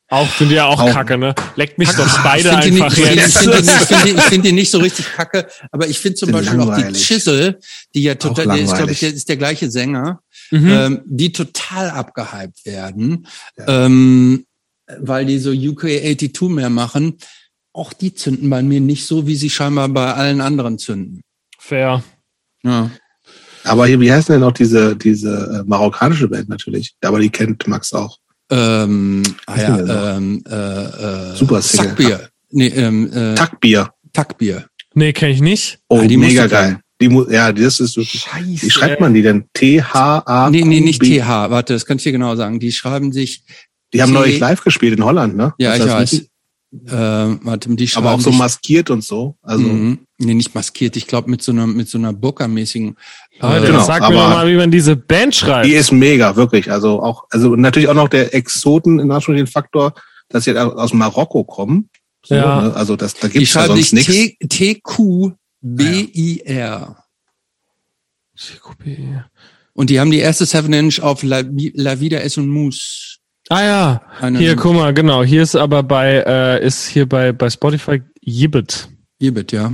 Auch 0.09 0.29
sind 0.35 0.51
ja 0.51 0.65
auch, 0.65 0.79
auch, 0.79 0.93
kacke, 0.93 1.17
ne? 1.17 1.35
Leckt 1.57 1.77
mich 1.77 1.89
doch 1.89 2.07
beide 2.23 2.55
einfach 2.55 2.95
nicht, 2.95 3.15
jetzt. 3.15 3.35
Ich 3.35 3.49
finde 3.49 3.61
die, 3.61 3.67
find 3.67 4.05
die, 4.05 4.21
find 4.21 4.45
die 4.45 4.51
nicht 4.53 4.71
so 4.71 4.77
richtig 4.77 5.05
kacke, 5.11 5.47
aber 5.71 5.87
ich 5.87 5.99
finde 5.99 6.15
zum 6.15 6.31
Beispiel 6.31 6.57
langweilig. 6.57 6.85
auch 6.85 6.91
die 6.91 6.99
Chisel, 6.99 7.59
die 7.93 8.03
ja 8.03 8.15
total, 8.15 8.45
der 8.45 8.59
ist, 8.59 8.73
glaube 8.73 8.93
ich, 8.93 9.01
der 9.01 9.13
ist 9.13 9.27
der 9.27 9.35
gleiche 9.35 9.69
Sänger, 9.69 10.21
mhm. 10.49 10.69
ähm, 10.69 11.01
die 11.05 11.33
total 11.33 11.89
abgehypt 11.89 12.65
werden. 12.65 13.27
Ja. 13.57 13.85
Ähm, 13.85 14.45
weil 14.99 15.25
die 15.25 15.39
so 15.39 15.51
UK 15.51 15.81
82 15.81 16.43
mehr 16.43 16.69
machen, 16.69 17.17
auch 17.73 17.91
die 17.91 18.13
zünden 18.13 18.49
bei 18.49 18.63
mir 18.63 18.79
nicht 18.79 19.05
so, 19.05 19.27
wie 19.27 19.35
sie 19.35 19.49
scheinbar 19.49 19.89
bei 19.89 20.13
allen 20.13 20.39
anderen 20.39 20.79
zünden. 20.79 21.21
Fair. 21.59 22.01
Ja. 22.63 22.89
Aber 23.67 23.87
hier, 23.87 23.99
wie 23.99 24.11
heißt 24.11 24.29
denn 24.29 24.43
auch 24.43 24.51
diese, 24.51 24.95
diese 24.95 25.61
äh, 25.63 25.67
marokkanische 25.69 26.27
Band 26.27 26.49
natürlich? 26.49 26.95
Aber 27.01 27.19
die 27.19 27.29
kennt 27.29 27.67
Max 27.67 27.93
auch. 27.93 28.17
Ähm, 28.49 29.23
ah 29.45 29.59
Ja. 29.59 30.15
ähm, 30.17 30.43
äh, 30.49 30.53
äh, 30.53 31.35
Super 31.35 31.61
Single. 31.61 31.87
Sackbier. 31.89 32.29
Nee, 32.51 32.67
ähm, 32.67 33.11
äh, 33.13 33.35
Tackbier. 33.35 33.89
Tackbier. 34.13 34.65
Nee, 34.93 35.13
kenne 35.13 35.33
ich 35.33 35.41
nicht. 35.41 35.79
Oh, 35.89 35.99
Ah, 35.99 36.07
die 36.07 36.17
mega 36.17 36.47
geil. 36.47 36.79
Die 36.99 37.09
mu 37.09 37.25
ja, 37.29 37.51
das 37.51 37.79
ist 37.79 37.95
wirklich. 37.97 38.21
Scheiße. 38.21 38.65
Wie 38.65 38.69
schreibt 38.71 38.99
man 39.01 39.13
die 39.13 39.21
denn? 39.21 39.45
T-H-A. 39.53 40.49
Nee, 40.49 40.63
nee, 40.63 40.79
nicht 40.79 41.03
TH. 41.03 41.27
Warte, 41.51 41.73
das 41.73 41.85
kann 41.85 41.97
ich 41.97 42.03
dir 42.03 42.11
genau 42.13 42.35
sagen. 42.35 42.59
Die 42.59 42.71
schreiben 42.71 43.11
sich, 43.11 43.43
Die 43.93 44.01
haben 44.01 44.13
neulich 44.13 44.39
live 44.39 44.63
gespielt 44.63 44.97
in 44.97 45.05
Holland, 45.05 45.35
ne? 45.35 45.53
ja, 45.59 45.73
Ist 45.73 45.85
ich 45.85 45.91
weiß. 45.91 46.25
Äh, 46.85 46.91
warte, 46.91 47.69
die 47.75 47.87
schreiben 47.87 48.07
Aber 48.07 48.15
auch 48.15 48.19
so 48.21 48.29
sich, 48.29 48.39
maskiert 48.39 48.89
und 48.89 49.01
so. 49.03 49.37
Also, 49.41 49.63
Mhm. 49.65 49.99
nee, 50.17 50.33
nicht 50.33 50.53
maskiert. 50.53 50.97
Ich 50.97 51.07
glaube 51.07 51.29
mit 51.29 51.41
so 51.41 51.51
einer 51.53 51.65
mit 51.65 51.87
so 51.87 51.97
einer 51.97 52.11
Burka-mäßigen. 52.11 52.97
Leute, 53.39 53.67
Genau, 53.67 53.83
sag 53.85 54.01
mir 54.09 54.15
doch 54.15 54.29
mal, 54.29 54.47
wie 54.49 54.55
man 54.57 54.69
diese 54.69 54.95
Band 54.97 55.33
schreibt. 55.33 55.65
die 55.65 55.73
ist 55.73 55.91
mega, 55.93 56.35
wirklich. 56.35 56.69
Also 56.69 57.01
auch, 57.01 57.23
also 57.29 57.55
natürlich 57.55 57.87
auch 57.87 57.93
noch 57.93 58.09
der 58.09 58.33
Exoten 58.35 58.99
in 58.99 59.09
Anführungszeichen 59.11 59.51
Faktor, 59.51 59.93
dass 60.29 60.43
sie 60.43 60.53
halt 60.57 60.73
aus 60.73 60.91
Marokko 60.93 61.45
kommen. 61.45 61.89
So, 62.25 62.35
Ja. 62.35 62.61
ne? 62.63 62.73
Also 62.75 62.97
das, 62.97 63.13
da 63.13 63.29
gibt's 63.29 63.53
ja 63.53 63.65
sonst 63.67 63.93
nichts. 63.93 64.11
T- 64.11 64.37
T-Q-B-I-R. 65.61 66.97
Und 69.73 69.89
die 69.89 69.99
haben 69.99 70.11
die 70.11 70.19
erste 70.19 70.45
Seven 70.45 70.73
Inch 70.73 70.99
auf 71.01 71.23
La, 71.23 71.43
La 71.73 71.99
Vida 71.99 72.17
es 72.19 72.37
un 72.37 72.47
Mus. 72.49 73.16
Ah 73.49 73.63
ja, 73.63 74.01
Eine- 74.19 74.39
hier, 74.39 74.55
guck 74.55 74.73
mal, 74.75 74.93
genau. 74.93 75.23
Hier 75.23 75.41
ist 75.43 75.55
aber 75.55 75.83
bei, 75.83 76.23
äh, 76.25 76.65
ist 76.65 76.87
hier 76.87 77.07
bei, 77.07 77.31
bei 77.31 77.49
Spotify 77.49 78.01
Yibbit. 78.21 78.89
Hierbit, 79.19 79.51
ja. 79.51 79.73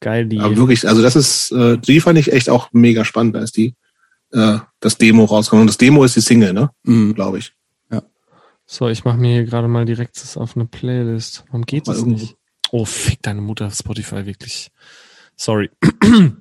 Geil, 0.00 0.26
die. 0.26 0.38
Aber 0.40 0.54
wirklich, 0.56 0.86
also 0.86 1.00
das 1.02 1.16
ist, 1.16 1.50
äh, 1.52 1.78
die 1.78 2.00
fand 2.00 2.18
ich 2.18 2.32
echt 2.32 2.50
auch 2.50 2.68
mega 2.72 3.04
spannend, 3.04 3.34
da 3.34 3.40
ist 3.40 3.56
die, 3.56 3.74
äh, 4.32 4.58
das 4.80 4.98
Demo 4.98 5.24
rausgekommen. 5.24 5.62
Und 5.62 5.68
das 5.68 5.78
Demo 5.78 6.04
ist 6.04 6.14
die 6.16 6.20
Single, 6.20 6.52
ne? 6.52 6.70
Mhm. 6.84 7.14
Glaube 7.14 7.38
ich. 7.38 7.52
So, 8.68 8.88
ich 8.88 9.04
mache 9.04 9.16
mir 9.16 9.32
hier 9.32 9.44
gerade 9.44 9.68
mal 9.68 9.84
direkt 9.84 10.16
das 10.20 10.36
auf 10.36 10.56
eine 10.56 10.66
Playlist. 10.66 11.44
Warum 11.46 11.64
geht 11.66 11.86
Mal 11.86 11.92
das 11.92 12.02
irgendwo. 12.02 12.18
nicht? 12.20 12.36
Oh, 12.72 12.84
fick 12.84 13.22
deine 13.22 13.40
Mutter, 13.40 13.70
Spotify, 13.70 14.26
wirklich. 14.26 14.72
Sorry. 15.36 15.70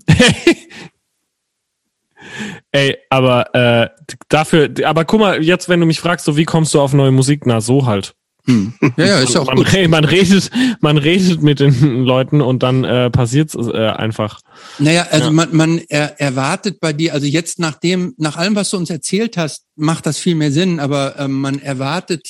Ey, 2.72 2.98
aber 3.10 3.54
äh, 3.56 3.90
dafür, 4.30 4.70
aber 4.86 5.06
guck 5.06 5.20
mal, 5.20 5.44
jetzt, 5.44 5.70
wenn 5.70 5.80
du 5.80 5.86
mich 5.86 6.00
fragst, 6.00 6.26
so 6.26 6.38
wie 6.38 6.46
kommst 6.46 6.74
du 6.74 6.82
auf 6.82 6.94
neue 6.94 7.12
Musik? 7.12 7.46
Na, 7.46 7.62
so 7.62 7.86
halt. 7.86 8.14
Hm. 8.48 8.74
Ja, 8.96 9.06
ja, 9.06 9.20
ist 9.20 9.34
ja 9.34 9.42
auch 9.42 9.48
man, 9.48 9.56
gut. 9.56 9.90
man 9.90 10.06
redet, 10.06 10.52
man 10.80 10.98
redet 10.98 11.42
mit 11.42 11.60
den 11.60 12.04
Leuten 12.04 12.42
und 12.42 12.62
dann 12.62 12.84
äh, 12.84 13.10
passiert's 13.10 13.56
äh, 13.56 13.88
einfach. 13.88 14.40
Naja, 14.78 15.08
also 15.10 15.26
Ja. 15.28 15.32
man, 15.32 15.56
man 15.56 15.82
er, 15.90 16.20
erwartet 16.22 16.80
bei 16.80 16.94
dir, 16.94 17.14
also 17.14 17.26
jetzt 17.26 17.58
nach 17.60 17.80
dem, 17.80 18.14
nach 18.18 18.38
allem, 18.38 18.56
was 18.56 18.70
du 18.70 18.78
uns 18.78 18.90
erzählt 18.92 19.36
hast, 19.38 19.66
macht 19.76 20.06
das 20.06 20.20
viel 20.20 20.36
mehr 20.36 20.52
Sinn, 20.52 20.80
aber 20.80 21.18
ähm, 21.18 21.40
man 21.42 21.60
erwartet 21.60 22.28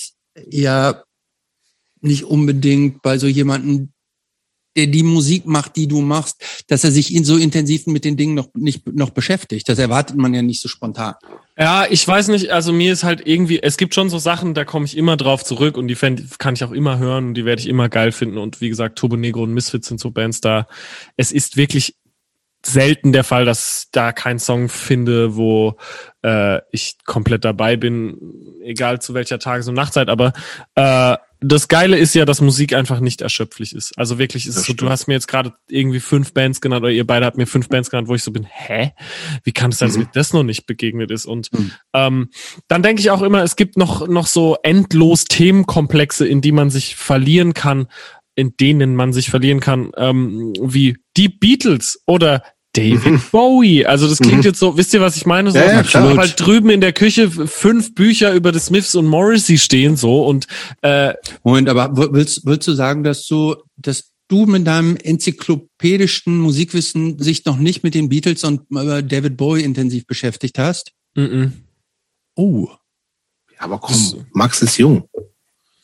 ja 0.50 1.04
nicht 2.00 2.24
unbedingt 2.24 3.02
bei 3.02 3.18
so 3.18 3.28
jemanden, 3.28 3.92
der 4.76 4.88
die 4.88 5.04
Musik 5.04 5.46
macht, 5.46 5.76
die 5.76 5.88
du 5.88 6.02
machst, 6.02 6.44
dass 6.68 6.84
er 6.84 6.92
sich 6.92 7.18
so 7.24 7.38
intensiv 7.38 7.88
mit 7.88 8.06
den 8.06 8.18
Dingen 8.18 8.36
noch 8.36 8.50
nicht 8.54 8.88
noch 8.94 9.12
beschäftigt. 9.12 9.70
Das 9.70 9.80
erwartet 9.80 10.18
man 10.18 10.34
ja 10.34 10.42
nicht 10.42 10.62
so 10.62 10.68
spontan. 10.68 11.16
Ja, 11.58 11.86
ich 11.90 12.06
weiß 12.06 12.28
nicht, 12.30 12.50
also 12.50 12.74
mir 12.74 12.92
ist 12.92 13.06
halt 13.06 13.26
irgendwie, 13.26 13.64
es 13.64 13.78
gibt 13.78 13.96
schon 13.96 14.10
so 14.10 14.18
Sachen, 14.18 14.54
da 14.54 14.66
komme 14.66 14.86
ich 14.86 14.98
immer 14.98 15.16
drauf 15.16 15.46
zurück 15.46 15.78
und 15.78 15.88
die 15.88 15.96
fänd, 15.96 16.38
kann 16.38 16.54
ich 16.54 16.64
auch 16.66 16.72
immer 16.72 16.98
hören 16.98 17.28
und 17.28 17.34
die 17.36 17.46
werde 17.46 17.62
ich 17.62 17.70
immer 17.70 17.88
geil 17.88 18.12
finden. 18.12 18.38
Und 18.38 18.60
wie 18.60 18.68
gesagt, 18.68 18.98
Turbo 18.98 19.16
Negro 19.16 19.44
und 19.44 19.54
Misfits 19.54 19.88
sind 19.88 20.00
so 20.00 20.12
Bands 20.12 20.42
da. 20.42 20.68
Es 21.16 21.32
ist 21.32 21.56
wirklich 21.56 21.96
selten 22.66 23.14
der 23.14 23.24
Fall, 23.24 23.46
dass 23.46 23.84
ich 23.84 23.92
da 23.92 24.12
keinen 24.12 24.40
Song 24.40 24.70
finde, 24.70 25.36
wo 25.36 25.78
äh, 26.24 26.60
ich 26.72 26.98
komplett 27.06 27.46
dabei 27.46 27.78
bin, 27.78 28.18
egal 28.64 29.02
zu 29.02 29.14
welcher 29.14 29.40
Tages- 29.40 29.68
und 29.68 29.76
Nachtzeit. 29.76 30.10
Aber 30.10 30.34
äh, 30.76 31.16
das 31.48 31.68
Geile 31.68 31.98
ist 31.98 32.16
ja, 32.16 32.26
dass 32.26 32.42
Musik 32.42 32.74
einfach 32.74 33.00
nicht 33.00 33.22
erschöpflich 33.22 33.76
ist. 33.76 33.98
Also 33.98 34.18
wirklich 34.18 34.48
ist 34.48 34.56
Das 34.56 34.62
es 34.64 34.68
so, 34.68 34.74
du 34.74 34.90
hast 34.90 35.08
mir 35.08 35.14
jetzt 35.14 35.28
gerade 35.28 35.54
irgendwie 35.70 36.00
fünf 36.00 36.34
Bands 36.34 36.60
genannt 36.62 36.84
oder 36.84 36.92
ihr 36.92 37.06
beide 37.06 37.26
habt 37.26 37.38
mir 37.38 37.46
fünf 37.46 37.70
Bands 37.70 37.90
genannt, 37.90 38.08
wo 38.08 38.16
ich 38.16 38.24
so 38.24 38.32
bin, 38.32 38.46
hä? 38.50 38.94
Wie 39.44 39.52
kann 39.52 39.72
es 39.72 39.78
sein, 39.78 39.90
dass 39.90 39.98
Mhm. 39.98 40.04
mir 40.04 40.10
das 40.14 40.34
noch 40.34 40.44
nicht 40.44 40.66
begegnet 40.66 41.12
ist? 41.12 41.26
Und 41.26 41.52
Mhm. 41.54 41.72
ähm, 41.94 42.30
dann 42.68 42.84
denke 42.84 43.02
ich 43.02 43.12
auch 43.12 43.22
immer, 43.22 43.44
es 43.44 43.56
gibt 43.56 43.78
noch, 43.78 44.08
noch 44.08 44.28
so 44.28 44.58
endlos 44.64 45.26
Themenkomplexe, 45.26 46.28
in 46.28 46.42
die 46.42 46.52
man 46.52 46.70
sich 46.70 46.96
verlieren 46.96 47.54
kann, 47.54 47.88
in 48.36 48.56
denen 48.58 48.96
man 48.96 49.14
sich 49.14 49.30
verlieren 49.30 49.60
kann, 49.60 49.92
ähm, 49.98 50.54
wie 50.62 50.98
die 51.16 51.30
Beatles 51.30 52.02
oder 52.06 52.44
David 52.76 53.32
Bowie. 53.32 53.86
Also 53.86 54.08
das 54.08 54.20
klingt 54.20 54.40
Mhm. 54.40 54.44
jetzt 54.44 54.60
so, 54.60 54.78
wisst 54.78 54.94
ihr, 54.94 55.02
was 55.02 55.16
ich 55.16 55.26
meine? 55.26 55.52
So, 55.52 55.58
Ja, 55.58 55.82
ich 55.82 55.96
halt 55.96 56.40
drüben 56.40 56.70
in 56.70 56.82
der 56.82 56.94
Küche 56.94 57.30
fünf 57.32 57.96
Bücher 57.96 58.34
über 58.34 58.52
die 58.52 58.60
Smiths 58.60 58.96
und 58.96 59.06
Morrissey 59.06 59.58
stehen 59.58 59.96
so 59.96 60.26
und 60.26 60.48
äh, 60.82 61.14
Moment, 61.44 61.70
aber 61.70 61.96
willst, 62.14 62.46
willst 62.46 62.68
du 62.68 62.74
sagen, 62.74 63.04
dass 63.04 63.26
du, 63.28 63.56
dass 63.78 64.12
du 64.28 64.46
mit 64.46 64.66
deinem 64.68 64.98
enzyklopädischen 64.98 66.38
Musikwissen 66.38 67.20
sich 67.20 67.46
noch 67.46 67.58
nicht 67.58 67.84
mit 67.84 67.96
den 67.96 68.10
Beatles 68.10 68.44
und 68.44 68.62
äh, 68.76 69.04
David 69.04 69.38
Bowie 69.38 69.62
intensiv 69.64 70.06
beschäftigt 70.08 70.58
hast? 70.60 70.92
mm 71.16 71.22
-mm. 71.22 71.52
Oh. 72.36 72.68
Ja, 73.54 73.62
aber 73.62 73.80
komm, 73.80 74.26
Max 74.34 74.62
ist 74.62 74.78
jung. 74.78 75.08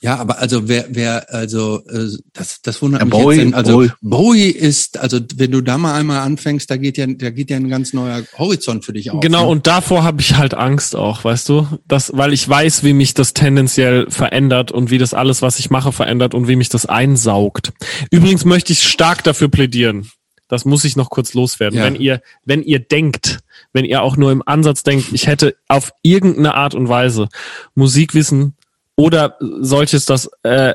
Ja, 0.04 0.18
aber 0.18 0.40
also 0.40 0.68
wer, 0.68 0.88
wer, 0.90 1.32
also 1.32 1.84
äh, 1.88 2.08
das, 2.34 2.62
das 2.64 2.82
wundert 2.82 3.02
Ja, 3.02 3.06
mich 3.06 3.14
Bowie- 3.14 3.36
jetzt. 3.36 3.46
Denn, 3.46 3.54
also 3.54 3.74
Bowie. 3.74 3.92
Bowie. 4.02 4.50
ist, 4.50 4.98
also 4.98 5.20
wenn 5.36 5.52
du 5.52 5.62
da 5.62 5.78
mal 5.78 5.94
einmal 5.94 6.22
anfängst, 6.22 6.72
da 6.72 6.78
geht 6.78 6.98
ja, 6.98 7.06
da 7.06 7.30
geht 7.30 7.52
ja 7.52 7.58
ein 7.58 7.70
ganz 7.70 7.94
neuer 7.94 8.24
Horizont 8.36 8.84
für 8.84 8.94
dich 8.94 9.12
auf. 9.12 9.20
Genau, 9.20 9.44
ne? 9.44 9.50
und 9.50 9.68
davor 9.68 10.04
habe 10.04 10.20
ich 10.22 10.36
halt 10.36 10.56
Angst 10.56 10.96
auch, 10.96 11.24
weißt 11.24 11.48
du? 11.50 11.68
Das, 11.88 12.12
weil 12.16 12.34
ich 12.34 12.50
weiß, 12.50 12.84
wie 12.84 12.94
mich 12.94 13.14
das 13.14 13.34
tendenziell 13.36 14.10
verändert 14.10 14.72
und 14.72 14.90
wie 14.90 14.98
das 14.98 15.14
alles, 15.14 15.44
was 15.44 15.60
ich 15.60 15.70
mache, 15.70 15.92
verändert 15.92 16.34
und 16.34 16.48
wie 16.48 16.56
mich 16.56 16.70
das 16.70 16.88
einsaugt. 16.88 17.72
Übrigens 18.10 18.44
möchte 18.44 18.74
ich 18.74 18.82
stark 18.82 19.24
dafür 19.24 19.50
plädieren. 19.50 20.10
Das 20.48 20.66
muss 20.66 20.84
ich 20.84 20.96
noch 20.96 21.10
kurz 21.12 21.34
loswerden. 21.34 21.78
Ja. 21.78 21.86
Wenn 21.86 21.96
ihr, 21.96 22.22
wenn 22.44 22.64
ihr 22.64 22.80
denkt, 22.80 23.40
wenn 23.72 23.86
ihr 23.86 24.02
auch 24.02 24.18
nur 24.18 24.32
im 24.32 24.42
Ansatz 24.46 24.82
denkt, 24.84 25.14
ich 25.14 25.28
hätte 25.28 25.56
auf 25.68 25.94
irgendeine 26.02 26.56
Art 26.56 26.74
und 26.76 26.90
Weise 26.90 27.30
Musikwissen 27.76 28.56
oder 28.98 29.38
solches, 29.40 30.06
das 30.06 30.30
äh, 30.44 30.74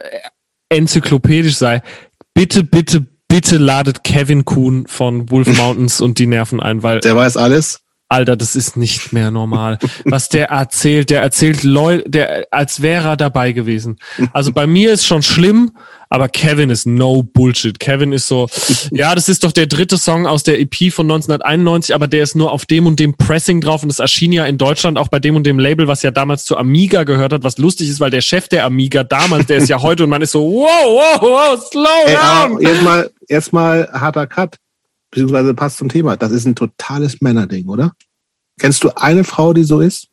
enzyklopädisch 0.68 1.56
sei, 1.56 1.82
bitte, 2.34 2.64
bitte, 2.64 3.06
bitte 3.28 3.58
ladet 3.58 4.04
Kevin 4.04 4.44
Kuhn 4.44 4.86
von 4.86 5.30
Wolf 5.30 5.48
Mountains 5.56 6.00
und 6.00 6.18
die 6.18 6.26
Nerven 6.26 6.60
ein, 6.60 6.82
weil 6.82 7.00
Der 7.00 7.16
weiß 7.16 7.36
alles. 7.36 7.82
Alter, 8.08 8.36
das 8.36 8.54
ist 8.54 8.76
nicht 8.76 9.12
mehr 9.12 9.32
normal. 9.32 9.78
Was 10.04 10.28
der 10.28 10.50
erzählt, 10.50 11.10
der 11.10 11.22
erzählt 11.22 11.64
Leute, 11.64 12.08
der, 12.08 12.46
als 12.52 12.80
wäre 12.80 13.08
er 13.08 13.16
dabei 13.16 13.50
gewesen. 13.50 13.98
Also 14.32 14.52
bei 14.52 14.66
mir 14.68 14.92
ist 14.92 15.06
schon 15.06 15.22
schlimm, 15.22 15.72
aber 16.08 16.28
Kevin 16.28 16.70
ist 16.70 16.86
no 16.86 17.22
Bullshit. 17.22 17.78
Kevin 17.78 18.12
ist 18.12 18.28
so, 18.28 18.48
ja, 18.92 19.14
das 19.14 19.28
ist 19.28 19.44
doch 19.44 19.52
der 19.52 19.66
dritte 19.66 19.98
Song 19.98 20.26
aus 20.26 20.42
der 20.42 20.60
EP 20.60 20.92
von 20.92 21.06
1991, 21.06 21.94
aber 21.94 22.06
der 22.06 22.22
ist 22.22 22.36
nur 22.36 22.52
auf 22.52 22.66
dem 22.66 22.86
und 22.86 23.00
dem 23.00 23.16
Pressing 23.16 23.60
drauf 23.60 23.82
und 23.82 23.88
das 23.88 23.98
erschien 23.98 24.32
ja 24.32 24.46
in 24.46 24.58
Deutschland 24.58 24.98
auch 24.98 25.08
bei 25.08 25.18
dem 25.18 25.36
und 25.36 25.46
dem 25.46 25.58
Label, 25.58 25.88
was 25.88 26.02
ja 26.02 26.10
damals 26.10 26.44
zu 26.44 26.56
Amiga 26.56 27.04
gehört 27.04 27.32
hat, 27.32 27.42
was 27.42 27.58
lustig 27.58 27.88
ist, 27.88 28.00
weil 28.00 28.10
der 28.10 28.20
Chef 28.20 28.48
der 28.48 28.64
Amiga 28.64 29.04
damals, 29.04 29.46
der 29.46 29.58
ist 29.58 29.68
ja 29.68 29.80
heute 29.82 30.04
und 30.04 30.10
man 30.10 30.22
ist 30.22 30.32
so, 30.32 30.42
wow, 30.42 30.68
wow, 30.86 31.22
wow, 31.22 31.70
slow 31.70 31.88
Ey, 32.06 32.14
down. 32.14 32.52
aber 32.52 32.62
jetzt 32.62 32.82
mal, 32.82 33.10
jetzt 33.28 33.52
mal 33.52 33.88
harter 33.92 34.26
Cut. 34.26 34.56
Beziehungsweise 35.10 35.54
passt 35.54 35.78
zum 35.78 35.88
Thema. 35.88 36.16
Das 36.16 36.32
ist 36.32 36.46
ein 36.46 36.54
totales 36.54 37.20
Männerding, 37.20 37.68
oder? 37.68 37.92
Kennst 38.58 38.84
du 38.84 38.90
eine 38.96 39.24
Frau, 39.24 39.52
die 39.52 39.64
so 39.64 39.80
ist? 39.80 40.08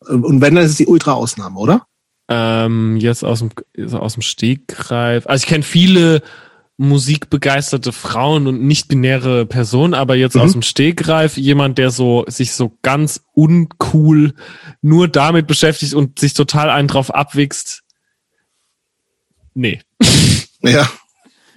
Und 0.00 0.40
wenn, 0.40 0.54
dann 0.54 0.64
ist 0.64 0.72
es 0.72 0.76
die 0.76 0.86
Ultra-Ausnahme, 0.86 1.58
oder? 1.58 1.86
Ähm, 2.32 2.96
jetzt 2.96 3.24
aus 3.24 3.40
dem, 3.40 3.50
aus 3.94 4.14
dem 4.14 4.22
Stegreif. 4.22 5.26
Also 5.26 5.42
ich 5.42 5.48
kenne 5.48 5.62
viele 5.62 6.22
musikbegeisterte 6.78 7.92
Frauen 7.92 8.46
und 8.46 8.62
nicht-binäre 8.62 9.46
Personen, 9.46 9.94
aber 9.94 10.16
jetzt 10.16 10.34
Mhm. 10.34 10.40
aus 10.40 10.52
dem 10.52 10.62
Stegreif 10.62 11.36
jemand, 11.36 11.78
der 11.78 11.90
so 11.90 12.24
sich 12.28 12.52
so 12.52 12.76
ganz 12.82 13.22
uncool 13.34 14.34
nur 14.80 15.06
damit 15.08 15.46
beschäftigt 15.46 15.94
und 15.94 16.18
sich 16.18 16.34
total 16.34 16.70
einen 16.70 16.88
drauf 16.88 17.14
abwichst. 17.14 17.82
Nee. 19.54 19.80
Ja. 20.62 20.88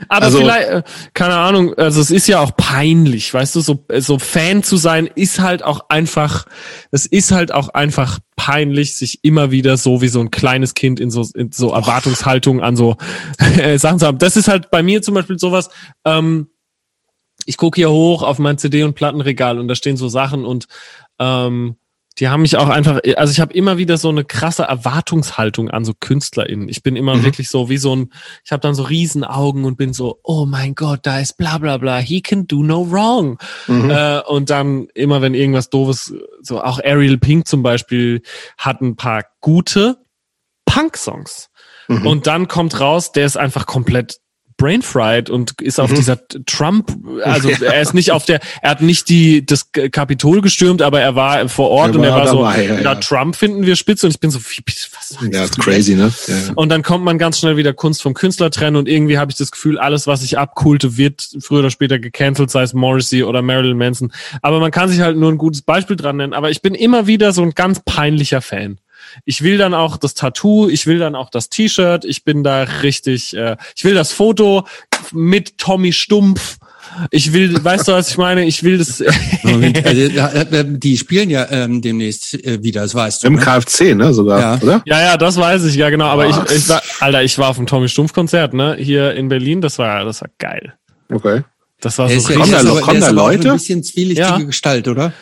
Aber 0.10 0.26
Also- 0.26 0.40
vielleicht, 0.40 0.68
äh, 0.70 0.84
keine 1.14 1.36
Ahnung, 1.36 1.74
also 1.76 2.02
es 2.02 2.12
ist 2.12 2.28
ja 2.28 2.40
auch 2.40 2.56
peinlich, 2.56 3.34
weißt 3.34 3.56
du, 3.56 3.62
so, 3.62 3.86
äh, 3.88 4.02
so 4.02 4.20
Fan 4.20 4.64
zu 4.64 4.78
sein 4.78 5.10
ist 5.16 5.40
halt 5.40 5.64
auch 5.64 5.90
einfach, 5.90 6.46
es 6.92 7.06
ist 7.06 7.32
halt 7.32 7.54
auch 7.54 7.70
einfach 7.70 8.20
peinlich, 8.36 8.98
sich 8.98 9.24
immer 9.24 9.52
wieder 9.52 9.78
so 9.78 10.02
wie 10.02 10.10
so 10.10 10.20
ein 10.20 10.32
kleines 10.32 10.74
Kind 10.74 11.00
in 11.00 11.10
so, 11.12 11.26
in 11.36 11.52
so 11.52 11.72
Erwartungshaltung 11.72 12.62
an 12.62 12.76
so 12.76 12.98
äh, 13.38 13.78
Sachen 13.80 14.00
zu 14.00 14.06
haben. 14.08 14.18
Das 14.18 14.36
ist 14.38 14.48
halt 14.48 14.70
bei 14.72 14.84
mir 14.84 15.02
zum 15.02 15.16
Beispiel 15.16 15.40
sowas, 15.40 15.70
ähm, 16.04 16.48
ich 17.46 17.58
gucke 17.58 17.76
hier 17.78 17.92
hoch 17.92 18.24
auf 18.24 18.40
mein 18.40 18.58
CD- 18.58 18.84
und 18.84 18.96
Plattenregal 18.96 19.60
und 19.60 19.68
da 19.68 19.76
stehen 19.76 19.98
so 19.98 20.08
Sachen 20.10 20.46
und 20.46 20.68
ähm, 21.20 21.78
Die 22.20 22.30
haben 22.30 22.44
mich 22.44 22.56
auch 22.56 22.70
einfach, 22.70 23.02
also 23.18 23.32
ich 23.32 23.42
habe 23.42 23.54
immer 23.54 23.78
wieder 23.78 23.98
so 23.98 24.10
eine 24.10 24.24
krasse 24.24 24.64
Erwartungshaltung 24.64 25.70
an 25.70 25.84
so 25.84 25.94
KünstlerInnen. 26.00 26.70
Ich 26.70 26.82
bin 26.82 26.96
immer 26.96 27.16
Mhm. 27.16 27.24
wirklich 27.24 27.50
so 27.50 27.70
wie 27.70 27.78
so 27.78 27.96
ein, 27.96 28.14
ich 28.44 28.52
habe 28.52 28.62
dann 28.62 28.74
so 28.74 28.84
Riesenaugen 28.84 29.66
und 29.66 29.78
bin 29.78 29.94
so, 29.94 30.20
oh 30.24 30.46
mein 30.46 30.76
Gott, 30.76 31.02
da 31.04 31.20
ist 31.20 31.38
bla 31.38 31.58
bla 31.58 31.78
bla, 31.78 31.98
he 31.98 32.22
can 32.22 32.48
do 32.48 32.64
no 32.64 32.90
wrong. 32.90 33.38
Mhm. 33.68 33.90
Äh, 33.90 34.22
und 34.22 34.50
dann 34.50 34.88
immer, 34.94 35.22
wenn 35.22 35.34
irgendwas 35.34 35.70
doofes, 35.70 36.14
so 36.42 36.62
auch 36.62 36.80
Ariel 36.84 37.18
Pink 37.18 37.48
zum 37.48 37.64
Beispiel 37.64 38.22
hat 38.58 38.82
ein 38.82 38.96
paar 38.96 39.26
gute 39.42 39.98
Punk-Songs. 40.66 41.50
Mhm. 41.88 42.08
Und 42.08 42.28
dann 42.28 42.48
kommt 42.48 42.80
raus, 42.80 43.12
der 43.12 43.26
ist 43.26 43.38
einfach 43.38 43.66
komplett 43.66 44.20
brainfried 44.57 45.30
und 45.30 45.61
ist 45.61 45.80
auf 45.80 45.91
Mhm. 45.91 45.95
dieser 45.95 46.27
Trump, 46.45 46.91
also 47.23 47.49
er 47.49 47.82
ist 47.82 47.94
nicht 47.94 48.11
auf 48.11 48.26
der, 48.26 48.40
er 48.61 48.72
hat 48.72 48.82
nicht 48.82 49.10
die 49.10 49.45
das 49.45 49.72
Kapitol 49.72 50.41
gestürmt, 50.41 50.82
aber 50.82 51.02
er 51.02 51.15
war 51.15 51.48
vor 51.49 51.69
Ort 51.69 51.91
Er 51.91 51.95
und 51.99 52.03
er 52.03 52.11
war 52.11 52.19
war 52.19 52.27
so, 52.27 52.38
dabei, 52.44 52.65
ja, 52.65 52.73
ja, 52.76 52.82
ja. 52.82 52.95
Trump 52.95 53.36
finden 53.36 53.65
wir 53.65 53.76
spitze 53.76 54.06
und 54.06 54.11
ich 54.11 54.19
bin 54.19 54.32
so, 54.32 54.40
wie, 54.40 54.64
was 54.65 55.18
ja, 55.32 55.44
ist 55.44 55.60
crazy, 55.60 55.95
ne? 55.95 56.11
Ja, 56.27 56.34
ja. 56.34 56.53
und 56.56 56.69
dann 56.69 56.84
kommt 56.84 57.03
man 57.03 57.18
ganz 57.18 57.40
schnell 57.40 57.57
wieder 57.57 57.73
Kunst 57.73 58.02
vom 58.02 58.14
Künstler 58.14 58.49
trennen 58.52 58.76
und 58.77 58.88
irgendwie 58.88 59.18
habe 59.18 59.32
ich 59.32 59.38
das 59.38 59.52
Gefühl, 59.52 59.77
alles, 59.77 60.07
was 60.07 60.22
sich 60.22 60.38
abkulte, 60.38 60.98
wird 60.98 61.27
früher 61.40 61.60
oder 61.60 61.72
später 61.72 61.99
gecancelt, 61.99 62.49
sei 62.49 62.64
es 62.64 62.73
Morrissey 62.73 63.23
oder 63.23 63.41
Marilyn 63.41 63.77
Manson. 63.77 64.11
Aber 64.41 64.60
man 64.60 64.72
kann 64.72 64.90
sich 64.90 65.02
halt 65.02 65.18
nur 65.18 65.32
ein 65.32 65.38
gutes 65.38 65.61
Beispiel 65.61 65.95
dran 65.95 66.18
nennen. 66.18 66.34
Aber 66.34 66.49
ich 66.49 66.61
bin 66.61 66.76
immer 66.76 67.07
wieder 67.07 67.32
so 67.34 67.41
ein 67.41 67.52
ganz 67.52 67.82
peinlicher 67.84 68.41
Fan. 68.41 68.80
Ich 69.26 69.41
will 69.41 69.57
dann 69.57 69.73
auch 69.73 69.98
das 69.98 70.14
Tattoo, 70.14 70.69
ich 70.69 70.88
will 70.88 70.99
dann 70.99 71.15
auch 71.15 71.30
das 71.30 71.49
T-Shirt, 71.49 72.06
ich 72.06 72.23
bin 72.23 72.44
da 72.44 72.64
richtig, 72.64 73.36
äh, 73.36 73.57
ich 73.76 73.84
will 73.84 73.94
das 73.94 74.11
Foto 74.11 74.65
mit 75.11 75.57
Tommy 75.57 75.91
Stumpf. 75.91 76.57
Ich 77.11 77.34
will, 77.34 77.64
weißt 77.64 77.88
du, 77.88 77.94
was 77.94 78.10
ich 78.10 78.18
meine? 78.18 78.45
Ich 78.45 78.64
will 78.64 78.77
das. 78.77 79.03
Moment, 79.44 79.86
also, 79.86 80.64
die 80.64 80.98
spielen 80.98 81.30
ja 81.30 81.48
ähm, 81.49 81.82
demnächst 81.82 82.34
äh, 82.45 82.64
wieder, 82.64 82.82
das 82.82 82.95
weißt 82.95 83.23
du. 83.23 83.27
Im 83.27 83.34
ne? 83.36 83.41
KFC, 83.41 83.95
ne, 83.95 84.14
sogar, 84.14 84.40
Ja. 84.40 84.60
oder? 84.61 84.82
Ja, 84.86 85.02
ja, 85.02 85.18
das 85.18 85.38
weiß 85.38 85.65
ich, 85.65 85.76
ja 85.76 85.90
genau. 85.90 86.06
Aber 86.06 86.27
ich, 86.27 86.36
ich 86.56 86.69
war, 86.69 86.82
Alter, 86.99 87.23
ich 87.23 87.38
war 87.38 87.49
auf 87.49 87.57
dem 87.57 87.65
Tommy 87.68 87.90
Stumpf 87.90 88.14
Konzert, 88.14 88.53
ne, 88.53 88.76
hier 88.80 89.14
in 89.15 89.27
Berlin. 89.30 89.61
Das 89.61 89.77
war, 89.80 90.06
das 90.06 90.22
war 90.22 90.30
geil. 90.38 90.73
Okay. 91.11 91.44
Das 91.82 91.98
war 91.98 92.07
so 92.07 92.15
ist 92.15 92.30
ja, 92.30 92.38
Kommen 92.38 92.52
da 92.52 92.60
aber, 92.60 92.82
kommen 92.82 93.02
da 93.02 93.10
Leute? 93.10 93.52
ein 93.52 93.57
bisschen 93.57 93.84
zwielichtige 93.84 94.27
Ja. 94.27 94.38
Gestalt, 94.38 94.88
oder? 94.88 95.14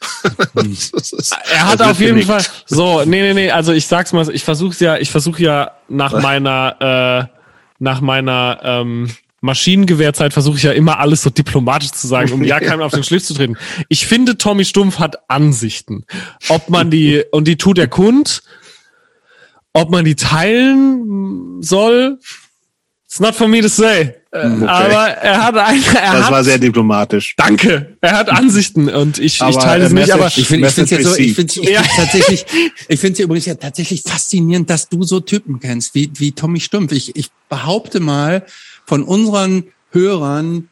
Er 1.52 1.66
hat 1.66 1.82
auf 1.82 2.00
jeden. 2.00 2.22
Fall 2.22 2.42
so, 2.66 3.04
nee, 3.04 3.20
nee, 3.22 3.34
nee, 3.34 3.50
also 3.50 3.72
ich 3.72 3.86
sag's 3.86 4.12
mal, 4.12 4.28
ich 4.30 4.44
versuch's 4.44 4.80
ja, 4.80 4.96
ich 4.96 5.10
versuche 5.10 5.42
ja 5.42 5.72
nach 5.88 6.20
meiner 6.20 7.28
äh, 7.30 7.36
nach 7.78 8.00
meiner 8.00 8.60
ähm, 8.62 9.10
Maschinengewehrzeit 9.40 10.32
versuche 10.32 10.58
ich 10.58 10.62
ja 10.62 10.72
immer 10.72 10.98
alles 10.98 11.22
so 11.22 11.30
diplomatisch 11.30 11.92
zu 11.92 12.06
sagen, 12.06 12.32
um 12.32 12.44
ja 12.44 12.60
keinem 12.60 12.82
auf 12.82 12.92
den 12.92 13.04
Schliff 13.04 13.24
zu 13.24 13.34
treten. 13.34 13.56
Ich 13.88 14.06
finde, 14.06 14.36
Tommy 14.36 14.64
Stumpf 14.64 14.98
hat 14.98 15.18
Ansichten. 15.28 16.04
Ob 16.48 16.68
man 16.68 16.90
die, 16.90 17.24
und 17.30 17.48
die 17.48 17.56
tut 17.56 17.78
er 17.78 17.88
kund, 17.88 18.42
ob 19.72 19.90
man 19.90 20.04
die 20.04 20.14
teilen 20.14 21.62
soll, 21.62 22.18
it's 23.10 23.18
not 23.20 23.34
for 23.34 23.48
me 23.48 23.60
to 23.60 23.68
say. 23.68 24.00
Äh, 24.00 24.14
Okay. 24.32 24.64
Aber 24.64 25.08
er 25.08 25.42
hat 25.44 25.56
ein, 25.56 25.82
er 25.82 26.12
Das 26.12 26.24
hat, 26.26 26.30
war 26.30 26.44
sehr 26.44 26.58
diplomatisch. 26.58 27.34
danke, 27.36 27.96
er 28.00 28.12
hat 28.16 28.28
Ansichten 28.30 28.88
und 28.88 29.18
ich, 29.18 29.40
ich 29.40 29.56
teile 29.56 29.86
äh, 29.86 29.88
sie 29.88 29.94
nicht, 29.94 30.12
aber 30.12 30.28
Ich 30.28 30.46
finde 30.46 30.68
ich 30.68 30.74
finde 30.74 30.94
ja 30.94 31.02
so, 31.02 31.16
ich 31.16 31.34
finde 31.34 31.72
Ja. 31.72 31.82
tatsächlich, 31.82 32.46
ich 32.88 33.00
finde 33.00 33.14
es 33.14 33.18
übrigens 33.24 33.46
ja 33.46 33.56
tatsächlich 33.56 34.02
faszinierend, 34.02 34.70
dass 34.70 34.88
du 34.88 35.02
so 35.02 35.18
Typen 35.18 35.58
kennst, 35.58 35.96
wie, 35.96 36.12
wie 36.14 36.30
Tommy 36.30 36.60
Stumpf. 36.60 36.92
Ich, 36.92 37.16
ich 37.16 37.30
behaupte 37.48 37.98
mal, 37.98 38.46
von 38.86 39.02
unseren 39.02 39.64
Hörern 39.90 40.68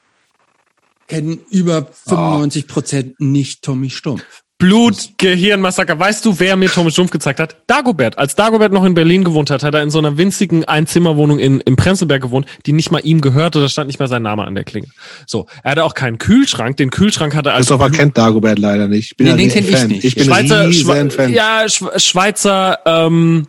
kennen 1.08 1.40
über 1.50 1.88
95 2.06 2.68
Prozent 2.68 3.20
nicht 3.20 3.62
Tommy 3.62 3.90
Stumpf. 3.90 4.22
Blut, 4.58 5.10
Gehirnmassaker. 5.18 6.00
Weißt 6.00 6.24
du, 6.24 6.40
wer 6.40 6.56
mir 6.56 6.68
Tommy 6.68 6.90
Stumpf 6.90 7.12
gezeigt 7.12 7.38
hat? 7.38 7.56
Dagobert. 7.68 8.18
Als 8.18 8.34
Dagobert 8.34 8.72
noch 8.72 8.84
in 8.84 8.92
Berlin 8.94 9.22
gewohnt 9.22 9.50
hat, 9.50 9.62
hat 9.62 9.72
er 9.72 9.84
in 9.84 9.90
so 9.90 9.98
einer 9.98 10.18
winzigen 10.18 10.64
Einzimmerwohnung 10.64 11.38
in, 11.38 11.60
im 11.60 11.76
Prenzlberg 11.76 12.20
gewohnt, 12.22 12.44
die 12.66 12.72
nicht 12.72 12.90
mal 12.90 12.98
ihm 13.04 13.20
gehörte. 13.20 13.60
Da 13.60 13.68
stand 13.68 13.86
nicht 13.86 14.00
mal 14.00 14.08
sein 14.08 14.22
Name 14.22 14.44
an 14.44 14.56
der 14.56 14.64
Klinge. 14.64 14.88
So, 15.26 15.46
er 15.62 15.70
hatte 15.70 15.84
auch 15.84 15.94
keinen 15.94 16.18
Kühlschrank. 16.18 16.76
Den 16.76 16.90
Kühlschrank 16.90 17.36
hatte 17.36 17.50
er 17.50 17.54
als 17.54 17.68
Christopher 17.68 17.90
kennt 17.90 18.18
Dagobert 18.18 18.58
leider 18.58 18.88
nicht. 18.88 19.12
Ich 19.12 19.16
bin 19.16 19.26
Nee, 19.26 19.30
ja 19.30 19.36
den 19.36 19.44
riesen 19.44 19.60
kenn 19.60 19.68
ich 19.72 19.76
Fan. 19.78 19.88
nicht. 19.88 20.04
Ich 20.04 20.14
bin 20.16 20.24
Schweizer, 20.24 20.72
Schwe 20.72 21.10
Fan. 21.10 21.32
ja, 21.32 21.68
Sch 21.68 21.84
Schweizer, 21.98 22.78
ähm, 22.84 23.46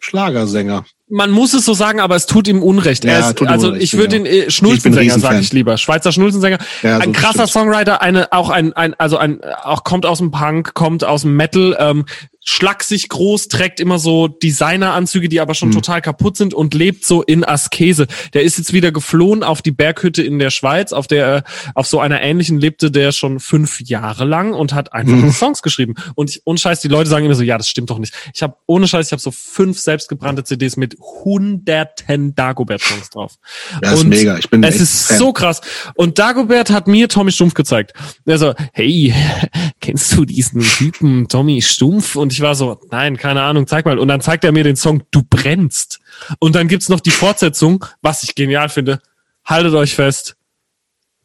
Schlagersänger. 0.00 0.86
Man 1.10 1.30
muss 1.30 1.54
es 1.54 1.64
so 1.64 1.74
sagen, 1.74 2.00
aber 2.00 2.16
es 2.16 2.26
tut 2.26 2.48
ihm 2.48 2.62
Unrecht. 2.62 3.04
Ja, 3.04 3.12
er 3.12 3.20
ist, 3.20 3.36
tut 3.36 3.48
ihm 3.48 3.52
also 3.52 3.68
Unrecht, 3.68 3.84
ich 3.84 3.98
würde 3.98 4.16
ja. 4.16 4.22
ihn 4.22 4.26
äh, 4.26 4.50
Schnulzensänger, 4.50 5.18
sage 5.18 5.40
ich 5.40 5.52
lieber. 5.52 5.76
Schweizer 5.76 6.12
Schnulzensänger. 6.12 6.58
Ja, 6.82 6.98
ein 6.98 7.14
so 7.14 7.20
krasser 7.20 7.32
stimmt. 7.46 7.50
Songwriter, 7.50 8.02
eine 8.02 8.32
auch 8.32 8.50
ein, 8.50 8.72
ein 8.74 8.94
also 8.98 9.16
ein 9.16 9.40
auch 9.62 9.84
kommt 9.84 10.06
aus 10.06 10.18
dem 10.18 10.30
Punk, 10.30 10.74
kommt 10.74 11.04
aus 11.04 11.22
dem 11.22 11.36
Metal, 11.36 11.76
ähm, 11.78 12.04
schlaksig 12.48 13.08
groß, 13.08 13.48
trägt 13.48 13.78
immer 13.80 13.98
so 13.98 14.28
Designeranzüge, 14.28 15.28
die 15.28 15.40
aber 15.40 15.54
schon 15.54 15.70
total 15.70 16.00
kaputt 16.00 16.36
sind 16.36 16.54
und 16.54 16.74
lebt 16.74 17.04
so 17.04 17.22
in 17.22 17.44
Askese. 17.44 18.06
Der 18.34 18.42
ist 18.42 18.58
jetzt 18.58 18.72
wieder 18.72 18.90
geflohen 18.92 19.42
auf 19.42 19.62
die 19.62 19.70
Berghütte 19.70 20.22
in 20.22 20.38
der 20.38 20.50
Schweiz, 20.50 20.92
auf 20.92 21.06
der 21.06 21.26
er 21.26 21.44
auf 21.74 21.86
so 21.86 22.00
einer 22.00 22.22
ähnlichen 22.22 22.58
lebte 22.58 22.90
der 22.90 23.12
schon 23.12 23.38
fünf 23.40 23.80
Jahre 23.80 24.24
lang 24.24 24.52
und 24.54 24.72
hat 24.72 24.92
einfach 24.92 25.14
Mhm. 25.16 25.32
Songs 25.32 25.62
geschrieben. 25.62 25.94
Und 26.14 26.30
ich, 26.30 26.42
ohne 26.44 26.58
Scheiß, 26.58 26.80
die 26.80 26.88
Leute 26.88 27.10
sagen 27.10 27.24
immer 27.26 27.34
so, 27.34 27.42
ja, 27.42 27.58
das 27.58 27.68
stimmt 27.68 27.90
doch 27.90 27.98
nicht. 27.98 28.14
Ich 28.34 28.42
habe 28.42 28.56
ohne 28.66 28.88
Scheiß, 28.88 29.06
ich 29.06 29.12
habe 29.12 29.20
so 29.22 29.30
fünf 29.30 29.78
selbstgebrannte 29.78 30.44
CDs 30.44 30.76
mit 30.76 30.96
hunderten 31.24 32.34
Dagobert-Songs 32.34 33.10
drauf. 33.10 33.34
Ja, 33.82 33.92
ist 33.92 34.04
mega. 34.04 34.38
Ich 34.38 34.48
bin 34.50 34.62
es 34.62 34.80
ist 34.80 35.08
Fan. 35.08 35.18
so 35.18 35.32
krass. 35.32 35.60
Und 35.94 36.18
Dagobert 36.18 36.70
hat 36.70 36.86
mir 36.88 37.08
Tommy 37.08 37.32
Stumpf 37.32 37.54
gezeigt. 37.54 37.92
Er 38.24 38.38
so, 38.38 38.54
hey, 38.72 39.14
kennst 39.80 40.16
du 40.16 40.24
diesen 40.24 40.62
Typen 40.62 41.28
Tommy 41.28 41.62
Stumpf? 41.62 42.16
Und 42.16 42.32
ich 42.32 42.37
war 42.40 42.54
so, 42.54 42.80
nein, 42.90 43.16
keine 43.16 43.42
Ahnung, 43.42 43.66
zeig 43.66 43.84
mal. 43.84 43.98
Und 43.98 44.08
dann 44.08 44.20
zeigt 44.20 44.44
er 44.44 44.52
mir 44.52 44.64
den 44.64 44.76
Song 44.76 45.02
Du 45.10 45.22
brennst. 45.22 46.00
Und 46.38 46.54
dann 46.54 46.68
gibt's 46.68 46.88
noch 46.88 47.00
die 47.00 47.10
Fortsetzung, 47.10 47.84
was 48.02 48.22
ich 48.22 48.34
genial 48.34 48.68
finde. 48.68 49.00
Haltet 49.44 49.74
euch 49.74 49.94
fest. 49.94 50.36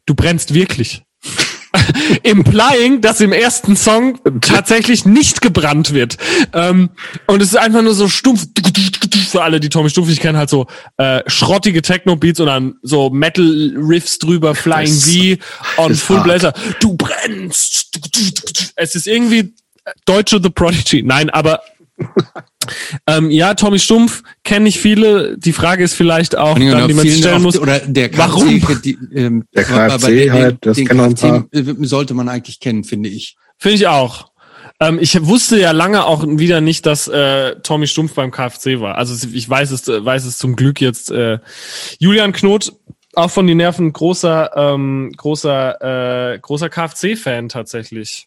Du 0.06 0.14
brennst 0.14 0.54
wirklich. 0.54 1.02
Implying, 2.22 3.00
dass 3.00 3.20
im 3.20 3.32
ersten 3.32 3.76
Song 3.76 4.18
tatsächlich 4.40 5.04
nicht 5.04 5.40
gebrannt 5.40 5.92
wird. 5.92 6.16
Ähm, 6.52 6.90
und 7.26 7.42
es 7.42 7.48
ist 7.48 7.56
einfach 7.56 7.82
nur 7.82 7.94
so 7.94 8.08
stumpf, 8.08 8.46
für 9.30 9.42
alle, 9.42 9.60
die 9.60 9.68
Tommy 9.68 9.90
Stumpf 9.90 10.08
nicht 10.08 10.20
kennen, 10.20 10.38
halt 10.38 10.50
so 10.50 10.66
äh, 10.96 11.22
schrottige 11.26 11.82
Techno-Beats 11.82 12.40
und 12.40 12.46
dann 12.46 12.74
so 12.82 13.10
Metal-Riffs 13.10 14.18
drüber, 14.18 14.54
Flying 14.54 14.92
V 14.92 15.88
ist 15.88 16.02
Full. 16.02 16.20
Blazer. 16.20 16.52
Du 16.80 16.96
brennst. 16.96 17.98
Es 18.76 18.94
ist 18.94 19.06
irgendwie 19.06 19.54
deutsche 20.04 20.40
The 20.42 20.50
Prodigy. 20.50 21.02
Nein, 21.02 21.30
aber 21.30 21.62
ähm, 23.06 23.30
ja, 23.30 23.54
Tommy 23.54 23.78
Stumpf 23.78 24.22
kenne 24.42 24.68
ich 24.68 24.78
viele. 24.78 25.36
Die 25.38 25.52
Frage 25.52 25.84
ist 25.84 25.94
vielleicht 25.94 26.36
auch, 26.36 26.56
Und 26.56 26.66
dann, 26.66 26.88
die 26.88 26.94
man 26.94 27.06
sich 27.06 27.18
stellen 27.18 27.42
muss. 27.42 27.58
Oder 27.58 27.80
der 27.80 28.08
KFC, 28.08 28.18
Warum? 28.18 28.82
Die, 28.82 28.98
ähm, 29.14 29.44
Der 29.54 29.68
aber 29.68 29.98
KFC 29.98 30.06
den, 30.08 30.32
halt, 30.32 30.56
das 30.62 30.76
den 30.76 30.88
KFC 30.88 31.86
sollte 31.86 32.14
man 32.14 32.28
eigentlich 32.28 32.60
kennen, 32.60 32.84
finde 32.84 33.08
ich. 33.08 33.36
Finde 33.58 33.76
ich 33.76 33.86
auch. 33.86 34.30
Ähm, 34.80 34.98
ich 35.00 35.24
wusste 35.24 35.58
ja 35.60 35.70
lange 35.70 36.04
auch 36.04 36.24
wieder 36.26 36.60
nicht, 36.60 36.86
dass 36.86 37.06
äh, 37.06 37.56
Tommy 37.62 37.86
Stumpf 37.86 38.14
beim 38.14 38.30
KFC 38.30 38.80
war. 38.80 38.96
Also 38.96 39.28
ich 39.32 39.48
weiß 39.48 39.70
es, 39.70 39.86
äh, 39.88 40.04
weiß 40.04 40.24
es 40.24 40.38
zum 40.38 40.56
Glück 40.56 40.80
jetzt. 40.80 41.10
Äh, 41.10 41.38
Julian 41.98 42.32
Knot, 42.32 42.72
auch 43.14 43.30
von 43.30 43.46
die 43.46 43.54
Nerven, 43.54 43.92
großer, 43.92 44.50
ähm, 44.56 45.12
großer, 45.16 46.32
äh, 46.32 46.38
großer 46.40 46.68
KFC-Fan 46.68 47.48
tatsächlich. 47.48 48.26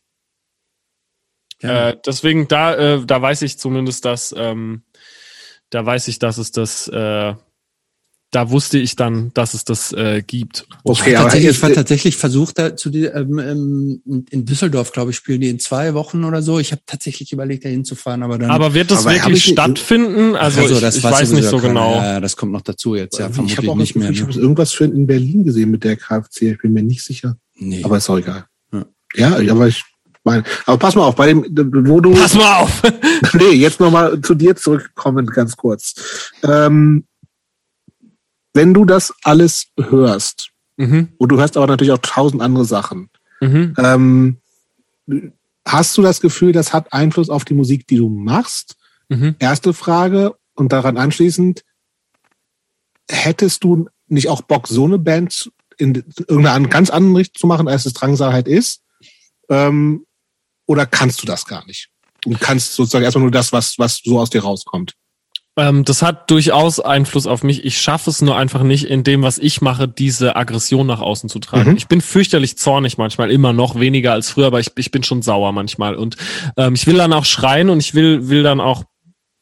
Ja. 1.62 1.90
Äh, 1.90 1.98
deswegen 2.06 2.48
da, 2.48 2.76
äh, 2.76 3.06
da 3.06 3.22
weiß 3.22 3.42
ich 3.42 3.58
zumindest, 3.58 4.06
dass, 4.06 4.34
ähm, 4.38 4.84
da 5.70 5.86
weiß 5.86 6.08
ich, 6.08 6.20
dass 6.20 6.38
es 6.38 6.52
das, 6.52 6.88
äh, 6.88 7.34
da 8.32 8.50
wusste 8.52 8.78
ich 8.78 8.98
dann, 8.98 9.32
dass 9.34 9.54
es 9.54 9.64
das 9.64 9.94
äh, 9.94 10.22
gibt. 10.22 10.68
Okay, 10.84 11.12
ich 11.12 11.16
tatsächlich, 11.16 11.50
ich 11.52 11.62
war 11.64 11.72
tatsächlich 11.72 12.18
versucht, 12.18 12.60
da 12.60 12.76
zu 12.76 12.90
die, 12.90 13.06
ähm, 13.06 13.40
ähm, 13.40 14.26
in 14.30 14.46
Düsseldorf, 14.46 14.92
glaube 14.92 15.12
ich, 15.12 15.18
spielen 15.18 15.40
die 15.40 15.48
in 15.48 15.60
zwei 15.60 15.94
Wochen 15.94 16.26
oder 16.26 16.42
so. 16.42 16.60
Ich 16.60 16.74
habe 16.74 16.82
tatsächlich 16.86 17.32
überlegt, 17.32 17.64
da 17.64 17.70
hinzufahren, 17.70 18.24
aber 18.24 18.38
dann. 18.38 18.52
Aber 18.52 18.74
wird 18.74 18.92
das 18.92 19.06
Aber 19.06 19.16
wirklich 19.16 19.48
ich- 19.48 19.54
stattfinden? 19.54 20.36
Also, 20.36 20.60
ich, 20.62 20.72
ich 20.98 21.04
weiß 21.04 21.32
nicht 21.32 21.48
so 21.48 21.58
genau. 21.60 21.96
Ja, 21.96 22.20
das 22.20 22.36
kommt 22.36 22.52
noch 22.52 22.62
dazu 22.62 22.96
jetzt, 22.96 23.18
ja, 23.18 23.28
ich 23.30 23.34
vermutlich 23.34 23.58
habe 23.60 23.72
auch 23.72 23.76
nicht 23.78 23.96
das 23.96 24.00
mehr. 24.02 24.10
Gefühl, 24.10 24.24
ich 24.24 24.28
Ne? 24.28 24.34
habe 24.34 24.42
irgendwas 24.44 24.72
für 24.74 24.84
in 24.84 25.08
Berlin 25.08 25.44
gesehen 25.46 25.72
mit 25.72 25.86
der 25.86 25.96
KFC. 25.96 26.42
Ich 26.52 26.58
bin 26.60 26.74
mir 26.74 26.84
nicht 26.84 27.04
sicher. 27.04 27.38
Nee. 27.56 27.82
Aber 27.84 27.98
ist 27.98 28.10
auch 28.10 28.18
egal. 28.18 28.46
Ja. 28.74 28.86
Ja, 29.16 29.52
aber 29.52 29.68
ich 29.70 29.84
meine, 30.28 30.44
aber 30.66 30.78
pass 30.78 30.96
mal 30.96 31.04
auf, 31.06 31.16
bei 31.16 31.28
dem, 31.28 31.44
wo 31.88 32.00
du, 32.02 32.14
Pass 32.14 32.36
mal 32.36 32.62
auf! 32.62 32.84
nee, 33.34 33.52
jetzt 33.52 33.80
nochmal 33.80 34.22
zu 34.22 34.36
dir 34.36 34.56
zurückkommen, 34.56 35.26
ganz 35.28 35.56
kurz. 35.56 36.32
Ähm, 36.44 37.06
wenn 38.54 38.74
du 38.74 38.86
das 38.86 39.14
alles 39.24 39.68
hörst, 39.80 40.50
mhm, 40.78 41.10
und 41.18 41.30
du 41.30 41.38
hörst 41.38 41.58
aber 41.58 41.68
natürlich 41.68 41.94
auch 41.94 42.02
tausend 42.02 42.42
andere 42.42 42.66
Sachen, 42.66 43.10
mhm. 43.40 43.74
ähm, 43.78 44.38
hast 45.66 45.98
du 45.98 46.02
das 46.02 46.22
Gefühl, 46.22 46.52
das 46.52 46.74
hat 46.74 46.92
Einfluss 46.92 47.30
auf 47.30 47.46
die 47.46 47.54
Musik, 47.54 47.88
die 47.88 47.98
du 47.98 48.10
machst? 48.10 48.76
Mhm. 49.10 49.36
Erste 49.40 49.74
Frage 49.74 50.36
und 50.56 50.72
daran 50.74 50.98
anschließend, 50.98 51.64
hättest 53.10 53.64
du 53.64 53.88
nicht 54.08 54.30
auch 54.30 54.42
Bock, 54.42 54.68
so 54.68 54.86
eine 54.86 54.98
Band 54.98 55.52
in 55.78 56.04
irgendeiner 56.28 56.54
an- 56.54 56.70
ganz 56.70 56.90
anderen 56.90 57.16
Richtung 57.16 57.40
zu 57.40 57.48
machen, 57.48 57.68
als 57.68 57.86
es 57.86 57.94
Drangsal 57.94 58.34
halt 58.34 58.48
ist? 58.48 58.82
Ähm, 59.50 60.07
oder 60.68 60.86
kannst 60.86 61.24
du 61.24 61.26
das 61.26 61.46
gar 61.46 61.66
nicht? 61.66 61.90
Und 62.26 62.40
kannst 62.40 62.76
sozusagen 62.76 63.04
erstmal 63.04 63.24
nur 63.24 63.32
das, 63.32 63.52
was, 63.52 63.80
was 63.80 64.02
so 64.04 64.20
aus 64.20 64.30
dir 64.30 64.44
rauskommt. 64.44 64.94
Ähm, 65.58 65.84
das 65.84 66.02
hat 66.04 66.30
durchaus 66.30 66.80
Einfluss 66.80 67.26
auf 67.26 67.42
mich. 67.44 67.66
Ich 67.66 67.82
schaffe 67.82 68.12
es 68.12 68.22
nur 68.22 68.38
einfach 68.38 68.62
nicht, 68.62 68.84
in 68.86 69.04
dem, 69.04 69.24
was 69.24 69.40
ich 69.40 69.62
mache, 69.62 69.88
diese 69.88 70.36
Aggression 70.36 70.86
nach 70.86 71.02
außen 71.02 71.30
zu 71.30 71.40
tragen. 71.40 71.72
Mhm. 71.72 71.78
Ich 71.78 71.88
bin 71.88 72.00
fürchterlich 72.00 72.58
zornig 72.58 73.00
manchmal, 73.00 73.32
immer 73.32 73.54
noch 73.54 73.80
weniger 73.80 74.14
als 74.14 74.30
früher, 74.30 74.46
aber 74.48 74.60
ich, 74.60 74.70
ich 74.76 74.92
bin 74.92 75.02
schon 75.04 75.24
sauer 75.24 75.54
manchmal. 75.54 75.96
Und 75.96 76.16
ähm, 76.58 76.76
ich 76.76 76.86
will 76.86 76.98
dann 76.98 77.12
auch 77.12 77.26
schreien 77.26 77.72
und 77.72 77.80
ich 77.80 77.96
will, 77.96 78.30
will 78.30 78.44
dann 78.44 78.62
auch 78.62 78.84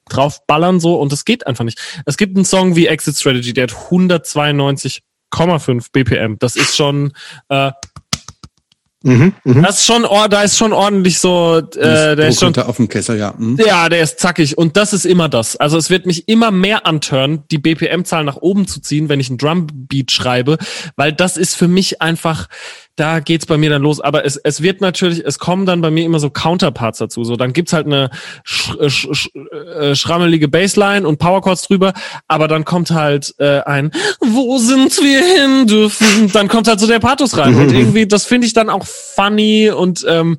draufballern 0.07 0.79
so 0.79 0.95
und 0.95 1.11
es 1.11 1.25
geht 1.25 1.45
einfach 1.47 1.65
nicht. 1.65 1.81
Es 2.05 2.15
gibt 2.15 2.37
einen 2.37 2.45
Song 2.45 2.77
wie 2.77 2.87
Exit 2.87 3.17
Strategy, 3.17 3.51
der 3.53 3.63
hat 3.63 3.71
192,5 3.71 5.87
BPM. 5.91 6.37
Das 6.39 6.55
ist 6.55 6.77
schon 6.77 7.11
äh, 7.49 7.71
Mhm, 9.05 9.33
mh. 9.43 9.61
Das 9.61 9.77
ist 9.77 9.85
schon, 9.85 10.01
da 10.01 10.41
ist 10.41 10.57
schon 10.57 10.73
ordentlich 10.73 11.19
so, 11.19 11.57
äh, 11.57 12.15
der 12.15 12.27
ist 12.27 12.39
schon 12.39 12.55
auf 12.57 12.77
dem 12.77 12.89
Kessel, 12.89 13.19
ja. 13.19 13.35
Mhm. 13.37 13.59
Ja, 13.63 13.87
der 13.87 14.01
ist 14.01 14.19
zackig 14.19 14.57
und 14.57 14.77
das 14.77 14.93
ist 14.93 15.05
immer 15.05 15.29
das. 15.29 15.55
Also 15.55 15.77
es 15.77 15.91
wird 15.91 16.07
mich 16.07 16.27
immer 16.27 16.49
mehr 16.49 16.87
antören, 16.87 17.43
die 17.51 17.59
BPM-Zahl 17.59 18.23
nach 18.23 18.37
oben 18.37 18.67
zu 18.67 18.81
ziehen, 18.81 19.07
wenn 19.07 19.19
ich 19.19 19.29
einen 19.29 19.37
Drumbeat 19.37 20.11
schreibe, 20.11 20.57
weil 20.95 21.13
das 21.13 21.37
ist 21.37 21.55
für 21.55 21.67
mich 21.67 22.01
einfach, 22.01 22.47
da 22.95 23.19
geht's 23.19 23.45
bei 23.45 23.57
mir 23.57 23.69
dann 23.69 23.81
los. 23.81 23.99
Aber 23.99 24.25
es, 24.25 24.37
es 24.37 24.61
wird 24.61 24.81
natürlich, 24.81 25.23
es 25.25 25.39
kommen 25.39 25.65
dann 25.65 25.81
bei 25.81 25.91
mir 25.91 26.05
immer 26.05 26.19
so 26.19 26.29
Counterparts 26.29 26.99
dazu. 26.99 27.23
So, 27.23 27.35
dann 27.35 27.53
gibt's 27.53 27.73
halt 27.73 27.85
eine 27.85 28.09
sch, 28.43 28.75
äh, 28.79 28.89
sch, 28.89 29.07
sch, 29.11 29.29
äh, 29.79 29.95
schrammelige 29.95 30.47
Bassline 30.47 31.07
und 31.07 31.17
Powerchords 31.17 31.67
drüber, 31.67 31.93
aber 32.27 32.47
dann 32.47 32.65
kommt 32.65 32.91
halt 32.91 33.35
äh, 33.39 33.61
ein 33.61 33.91
Wo 34.21 34.57
sind 34.57 34.97
wir 34.97 35.23
hin 35.23 35.67
dürfen? 35.67 36.31
Dann 36.31 36.47
kommt 36.47 36.67
halt 36.67 36.79
so 36.79 36.87
der 36.87 36.99
Pathos 36.99 37.37
rein. 37.37 37.55
Und 37.55 37.71
irgendwie, 37.73 38.07
das 38.07 38.25
finde 38.25 38.47
ich 38.47 38.53
dann 38.53 38.69
auch 38.69 38.85
funny 38.85 39.69
und 39.69 40.05
ähm, 40.07 40.37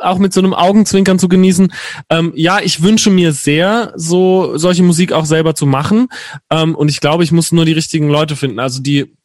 auch 0.00 0.18
mit 0.18 0.32
so 0.32 0.40
einem 0.40 0.54
Augenzwinkern 0.54 1.18
zu 1.18 1.28
genießen. 1.28 1.72
Ähm, 2.10 2.32
ja, 2.36 2.60
ich 2.62 2.82
wünsche 2.82 3.10
mir 3.10 3.32
sehr, 3.32 3.92
so 3.96 4.56
solche 4.56 4.84
Musik 4.84 5.12
auch 5.12 5.24
selber 5.24 5.56
zu 5.56 5.66
machen. 5.66 6.08
Ähm, 6.50 6.74
und 6.74 6.88
ich 6.88 7.00
glaube, 7.00 7.24
ich 7.24 7.32
muss 7.32 7.52
nur 7.52 7.64
die 7.64 7.72
richtigen 7.72 8.08
Leute 8.08 8.36
finden. 8.36 8.60
Also 8.60 8.80
die 8.80 9.17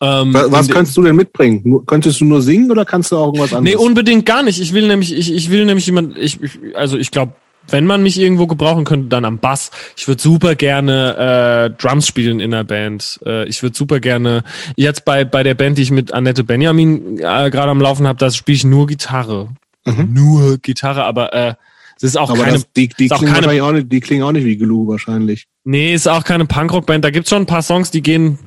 ähm, 0.00 0.34
was, 0.34 0.68
kannst 0.68 0.96
du 0.96 1.02
denn 1.02 1.16
mitbringen? 1.16 1.82
Könntest 1.86 2.20
du 2.20 2.24
nur 2.24 2.42
singen 2.42 2.70
oder 2.70 2.84
kannst 2.84 3.12
du 3.12 3.16
auch 3.16 3.26
irgendwas 3.26 3.54
anderes? 3.54 3.78
Nee, 3.78 3.84
unbedingt 3.84 4.26
gar 4.26 4.42
nicht. 4.42 4.60
Ich 4.60 4.72
will 4.72 4.88
nämlich, 4.88 5.16
ich, 5.16 5.32
ich 5.32 5.50
will 5.50 5.64
nämlich 5.64 5.86
jemand, 5.86 6.18
ich, 6.18 6.42
ich 6.42 6.58
also 6.74 6.96
ich 6.96 7.10
glaube, 7.10 7.32
wenn 7.68 7.86
man 7.86 8.02
mich 8.02 8.18
irgendwo 8.18 8.46
gebrauchen 8.46 8.84
könnte, 8.84 9.08
dann 9.08 9.24
am 9.24 9.38
Bass. 9.38 9.70
Ich 9.96 10.06
würde 10.06 10.20
super 10.20 10.54
gerne 10.54 11.70
äh, 11.74 11.82
Drums 11.82 12.06
spielen 12.06 12.40
in 12.40 12.50
der 12.50 12.64
Band. 12.64 13.20
Äh, 13.24 13.48
ich 13.48 13.62
würde 13.62 13.76
super 13.76 14.00
gerne 14.00 14.42
jetzt 14.76 15.04
bei 15.04 15.24
bei 15.24 15.42
der 15.42 15.54
Band, 15.54 15.78
die 15.78 15.82
ich 15.82 15.90
mit 15.90 16.12
Annette 16.12 16.44
Benjamin 16.44 17.18
äh, 17.18 17.50
gerade 17.50 17.70
am 17.70 17.80
Laufen 17.80 18.06
habe, 18.06 18.18
da 18.18 18.30
spiele 18.30 18.56
ich 18.56 18.64
nur 18.64 18.86
Gitarre, 18.86 19.48
mhm. 19.86 20.12
nur 20.12 20.58
Gitarre, 20.58 21.04
aber 21.04 21.32
äh, 21.32 21.54
es 21.96 22.02
ist 22.02 22.16
auch 22.16 22.30
aber 22.30 22.40
keine, 22.40 22.54
das, 22.54 22.72
die, 22.72 22.88
die, 22.88 23.08
klingen 23.08 23.32
keine, 23.32 23.62
auch 23.62 23.72
nicht, 23.72 23.90
die 23.90 24.00
klingen 24.00 24.24
auch 24.24 24.32
nicht 24.32 24.44
wie 24.44 24.56
Glue 24.56 24.88
wahrscheinlich. 24.88 25.46
Nee, 25.64 25.94
ist 25.94 26.08
auch 26.08 26.24
keine 26.24 26.44
Punkrock-Band. 26.44 27.04
Da 27.04 27.10
gibt's 27.10 27.30
schon 27.30 27.42
ein 27.42 27.46
paar 27.46 27.62
Songs, 27.62 27.90
die 27.90 28.02
gehen 28.02 28.38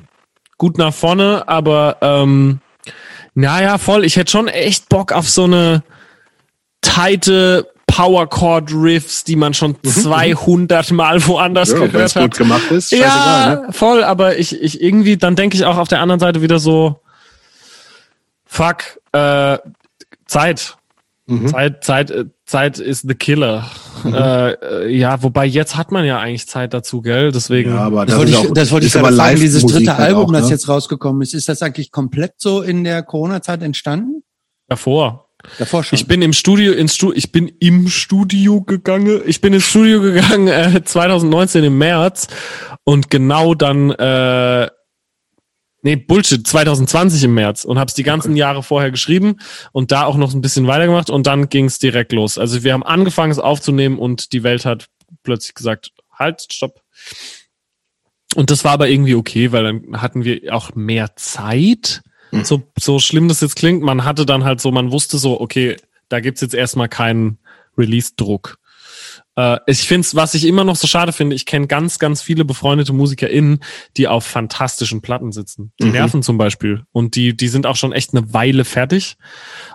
gut 0.58 0.76
nach 0.76 0.92
vorne, 0.92 1.44
aber 1.46 1.96
ähm, 2.00 2.60
naja, 3.34 3.78
voll. 3.78 4.04
Ich 4.04 4.16
hätte 4.16 4.30
schon 4.30 4.48
echt 4.48 4.88
Bock 4.88 5.12
auf 5.12 5.28
so 5.28 5.44
eine 5.44 5.84
tighte 6.80 7.68
Power 7.86 8.28
Chord 8.28 8.72
Riffs, 8.72 9.24
die 9.24 9.36
man 9.36 9.54
schon 9.54 9.76
200 9.82 10.90
mhm. 10.90 10.96
Mal 10.96 11.26
woanders 11.26 11.70
ja, 11.70 11.78
gehört 11.78 12.14
hat. 12.16 12.22
gut 12.22 12.38
gemacht 12.38 12.70
ist. 12.70 12.90
Ja, 12.92 13.64
ne? 13.66 13.72
voll. 13.72 14.04
Aber 14.04 14.38
ich, 14.38 14.60
ich 14.60 14.82
irgendwie, 14.82 15.16
dann 15.16 15.36
denke 15.36 15.56
ich 15.56 15.64
auch 15.64 15.76
auf 15.76 15.88
der 15.88 16.00
anderen 16.00 16.20
Seite 16.20 16.42
wieder 16.42 16.58
so, 16.58 17.00
fuck, 18.44 19.00
äh, 19.12 19.58
Zeit. 20.26 20.77
Mhm. 21.28 21.48
Zeit, 21.48 21.84
Zeit, 21.84 22.10
äh, 22.10 22.24
Zeit 22.46 22.78
ist 22.78 23.06
the 23.06 23.14
killer. 23.14 23.70
Mhm. 24.02 24.14
Äh, 24.14 24.50
äh, 24.52 24.96
ja, 24.96 25.22
wobei 25.22 25.44
jetzt 25.44 25.76
hat 25.76 25.92
man 25.92 26.06
ja 26.06 26.18
eigentlich 26.18 26.48
Zeit 26.48 26.72
dazu, 26.72 27.02
gell? 27.02 27.32
Deswegen. 27.32 27.70
Ja, 27.74 27.80
aber 27.80 28.06
das, 28.06 28.14
das 28.14 28.18
wollte 28.18 28.30
ich, 28.30 28.36
auch, 28.38 28.54
das 28.54 28.70
wollte 28.72 28.86
ich 28.86 28.92
gerade 28.94 29.14
sagen. 29.14 29.38
Dieses 29.38 29.66
dritte 29.66 29.98
halt 29.98 30.08
Album, 30.08 30.24
auch, 30.24 30.32
ne? 30.32 30.40
das 30.40 30.48
jetzt 30.48 30.68
rausgekommen 30.68 31.20
ist, 31.20 31.34
ist 31.34 31.48
das 31.48 31.60
eigentlich 31.60 31.92
komplett 31.92 32.32
so 32.38 32.62
in 32.62 32.82
der 32.82 33.02
Corona-Zeit 33.02 33.62
entstanden? 33.62 34.22
Davor. 34.68 35.28
Davor 35.58 35.84
schon. 35.84 35.98
Ich 35.98 36.06
bin 36.06 36.22
im 36.22 36.32
Studio, 36.32 36.72
ins 36.72 36.94
Studio, 36.94 37.16
ich 37.16 37.30
bin 37.30 37.48
im 37.60 37.88
Studio 37.88 38.62
gegangen. 38.62 39.20
Ich 39.26 39.42
bin 39.42 39.52
ins 39.52 39.64
Studio 39.64 40.00
gegangen 40.00 40.48
äh, 40.48 40.82
2019 40.82 41.62
im 41.62 41.76
März 41.76 42.28
und 42.84 43.10
genau 43.10 43.54
dann 43.54 43.90
äh, 43.90 44.68
Nee, 45.82 45.96
Bullshit, 45.96 46.44
2020 46.44 47.24
im 47.24 47.34
März 47.34 47.64
und 47.64 47.78
habe 47.78 47.88
es 47.88 47.94
die 47.94 48.02
ganzen. 48.02 48.36
Jahre 48.36 48.62
vorher 48.62 48.90
geschrieben 48.90 49.36
und 49.72 49.92
da 49.92 50.04
auch 50.04 50.16
noch 50.16 50.34
ein 50.34 50.40
bisschen 50.40 50.66
weitergemacht 50.66 51.08
und 51.08 51.26
dann 51.26 51.48
ging 51.48 51.66
es 51.66 51.78
direkt 51.78 52.12
los. 52.12 52.36
Also 52.36 52.64
wir 52.64 52.72
haben 52.72 52.82
angefangen 52.82 53.32
es 53.32 53.38
aufzunehmen 53.38 53.98
und 53.98 54.32
die 54.32 54.42
Welt 54.42 54.64
hat 54.64 54.88
plötzlich 55.22 55.54
gesagt, 55.54 55.92
halt, 56.12 56.46
stopp. 56.52 56.82
Und 58.34 58.50
das 58.50 58.64
war 58.64 58.72
aber 58.72 58.88
irgendwie 58.88 59.14
okay, 59.14 59.52
weil 59.52 59.64
dann 59.64 60.02
hatten 60.02 60.24
wir 60.24 60.54
auch 60.54 60.74
mehr 60.74 61.16
Zeit. 61.16 62.02
Hm. 62.30 62.44
So, 62.44 62.62
so 62.78 62.98
schlimm 62.98 63.28
das 63.28 63.40
jetzt 63.40 63.56
klingt, 63.56 63.82
man 63.82 64.04
hatte 64.04 64.26
dann 64.26 64.44
halt 64.44 64.60
so, 64.60 64.70
man 64.70 64.92
wusste 64.92 65.18
so, 65.18 65.40
okay, 65.40 65.76
da 66.08 66.20
gibt's 66.20 66.40
jetzt 66.40 66.54
erstmal 66.54 66.88
keinen 66.88 67.38
Release-Druck. 67.76 68.58
Äh, 69.38 69.60
ich 69.66 69.86
finde 69.86 70.00
es, 70.00 70.16
was 70.16 70.34
ich 70.34 70.44
immer 70.44 70.64
noch 70.64 70.74
so 70.74 70.88
schade 70.88 71.12
finde, 71.12 71.36
ich 71.36 71.46
kenne 71.46 71.68
ganz, 71.68 72.00
ganz 72.00 72.20
viele 72.20 72.44
befreundete 72.44 72.92
MusikerInnen, 72.92 73.60
die 73.96 74.08
auf 74.08 74.24
fantastischen 74.24 75.00
Platten 75.00 75.30
sitzen. 75.30 75.72
Die 75.80 75.86
mhm. 75.86 75.92
Nerven 75.92 76.22
zum 76.24 76.38
Beispiel. 76.38 76.82
Und 76.90 77.14
die, 77.14 77.36
die 77.36 77.46
sind 77.46 77.64
auch 77.64 77.76
schon 77.76 77.92
echt 77.92 78.14
eine 78.14 78.34
Weile 78.34 78.64
fertig. 78.64 79.16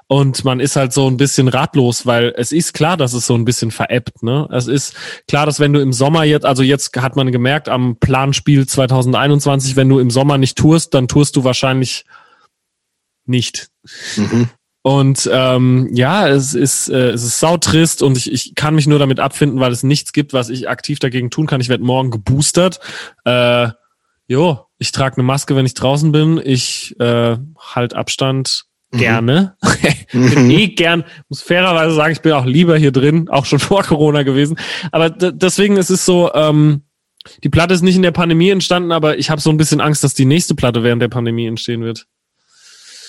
Und 0.08 0.44
man 0.44 0.60
ist 0.60 0.76
halt 0.76 0.92
so 0.92 1.08
ein 1.10 1.16
bisschen 1.16 1.48
ratlos, 1.48 2.06
weil 2.06 2.34
es 2.36 2.52
ist 2.52 2.74
klar, 2.74 2.98
dass 2.98 3.14
es 3.14 3.26
so 3.26 3.36
ein 3.36 3.46
bisschen 3.46 3.72
veräppt. 3.72 4.22
Ne? 4.22 4.50
Es 4.52 4.68
ist 4.68 4.96
klar, 5.30 5.46
dass 5.46 5.62
wenn 5.62 5.72
du 5.72 5.80
im 5.80 5.94
Sommer 5.94 6.26
jetzt, 6.26 6.46
also 6.46 6.62
jetzt 6.62 6.96
hat 6.98 7.16
man 7.16 7.32
gemerkt 7.32 7.70
am 7.70 7.96
Planspiel 7.96 8.68
2021, 8.68 9.78
wenn 9.78 9.88
du 9.88 10.00
im 10.00 10.12
Sommer 10.12 10.38
nicht 10.38 10.58
tourst, 10.58 10.94
dann 10.94 11.08
tourst 11.08 11.38
du 11.38 11.46
wahrscheinlich 11.46 12.04
nicht. 13.26 13.70
Mhm. 14.18 14.50
Und 14.84 15.30
ähm, 15.32 15.90
ja, 15.94 16.28
es 16.28 16.54
ist, 16.54 16.90
äh, 16.90 17.12
es 17.12 17.24
ist 17.24 17.40
sautrist 17.40 18.04
und 18.04 18.18
ich, 18.18 18.30
ich 18.30 18.54
kann 18.54 18.76
mich 18.76 18.86
nur 18.86 19.00
damit 19.00 19.22
abfinden, 19.22 19.62
weil 19.62 19.72
es 19.72 19.82
nichts 19.82 20.12
gibt, 20.12 20.34
was 20.34 20.50
ich 20.50 20.68
aktiv 20.68 21.00
dagegen 21.00 21.30
tun 21.30 21.48
kann. 21.48 21.62
Ich 21.62 21.70
werde 21.70 21.86
morgen 21.86 22.12
geboostert. 22.12 22.82
Äh, 23.24 23.70
jo, 24.28 24.60
ich 24.80 24.92
trage 24.92 25.16
eine 25.16 25.24
Maske, 25.24 25.56
wenn 25.56 25.66
ich 25.66 25.74
draußen 25.74 26.12
bin. 26.12 26.40
Ich 26.44 27.00
äh, 27.00 27.38
halt 27.58 27.94
Abstand 27.94 28.66
mhm. 28.92 28.98
gerne. 28.98 29.56
Mhm. 30.14 30.30
bin 30.30 30.52
eh 30.52 30.68
gern, 30.68 31.04
muss 31.28 31.42
fairerweise 31.42 31.96
sagen, 31.96 32.14
ich 32.14 32.22
bin 32.22 32.34
auch 32.34 32.46
lieber 32.46 32.78
hier 32.78 32.92
drin, 32.92 33.30
auch 33.30 33.46
schon 33.46 33.58
vor 33.60 33.82
Corona 33.82 34.22
gewesen. 34.22 34.60
Aber 34.92 35.10
deswegen 35.10 35.76
ist 35.78 35.90
es 35.90 36.06
so, 36.06 36.32
ähm, 36.36 36.84
die 37.44 37.50
Platte 37.50 37.74
ist 37.74 37.82
nicht 37.82 37.96
in 37.96 38.04
der 38.04 38.12
Pandemie 38.12 38.52
entstanden, 38.52 38.92
aber 38.92 39.18
ich 39.18 39.32
habe 39.32 39.42
so 39.42 39.50
ein 39.50 39.58
bisschen 39.58 39.82
Angst, 39.82 40.04
dass 40.04 40.14
die 40.14 40.26
nächste 40.26 40.54
Platte 40.54 40.84
während 40.84 41.02
der 41.02 41.08
Pandemie 41.08 41.48
entstehen 41.48 41.82
wird. 41.82 42.06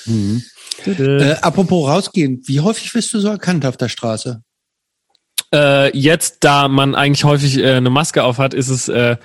Mhm. 0.07 0.43
Äh, 0.87 1.37
apropos 1.41 1.89
rausgehen, 1.89 2.43
wie 2.47 2.61
häufig 2.61 2.95
wirst 2.95 3.13
du 3.13 3.21
so 3.21 3.29
erkannt 3.29 3.65
auf 3.67 3.77
der 3.77 3.89
Straße? 3.89 4.43
Äh, 5.53 5.97
jetzt, 5.97 6.39
da 6.41 6.69
man 6.69 6.95
eigentlich 6.95 7.25
häufig 7.25 7.59
äh, 7.59 7.75
eine 7.75 7.91
Maske 7.91 8.25
auf 8.25 8.39
hat, 8.39 8.55
ist 8.55 8.69
es 8.69 8.89
äh, 8.89 9.17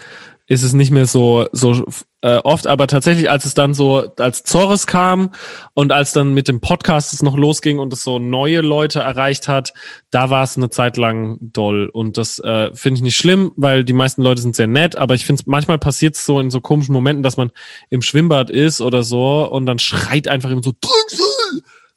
ist 0.48 0.64
es 0.64 0.74
nicht 0.74 0.92
mehr 0.92 1.06
so 1.06 1.48
so 1.52 1.86
äh, 2.22 2.38
oft, 2.38 2.68
aber 2.68 2.88
tatsächlich, 2.88 3.30
als 3.30 3.46
es 3.46 3.54
dann 3.54 3.74
so, 3.74 4.14
als 4.18 4.44
Zores 4.44 4.88
kam 4.88 5.32
und 5.74 5.94
als 5.94 6.12
dann 6.12 6.34
mit 6.34 6.50
dem 6.50 6.60
Podcast 6.60 7.14
es 7.14 7.24
noch 7.24 7.38
losging 7.38 7.80
und 7.80 7.94
es 7.94 8.04
so 8.04 8.20
neue 8.20 8.60
Leute 8.60 9.00
erreicht 9.00 9.48
hat, 9.48 9.74
da 10.12 10.30
war 10.30 10.44
es 10.44 10.58
eine 10.58 10.70
Zeit 10.70 10.98
lang 10.98 11.38
doll. 11.40 11.88
Und 11.88 12.18
das 12.18 12.40
äh, 12.40 12.72
finde 12.74 12.98
ich 12.98 13.04
nicht 13.04 13.16
schlimm, 13.16 13.54
weil 13.56 13.86
die 13.86 13.94
meisten 13.94 14.22
Leute 14.22 14.42
sind 14.42 14.56
sehr 14.56 14.68
nett, 14.68 14.98
aber 14.98 15.16
ich 15.16 15.26
finde 15.26 15.44
manchmal 15.46 15.80
passiert 15.80 16.16
es 16.16 16.26
so 16.26 16.42
in 16.42 16.52
so 16.52 16.60
komischen 16.60 16.94
Momenten, 16.94 17.24
dass 17.24 17.38
man 17.38 17.52
im 17.90 18.02
Schwimmbad 18.02 18.50
ist 18.50 18.82
oder 18.82 19.04
so 19.04 19.50
und 19.50 19.66
dann 19.66 19.80
schreit 19.80 20.28
einfach 20.28 20.52
immer 20.52 20.64
so! 20.64 20.74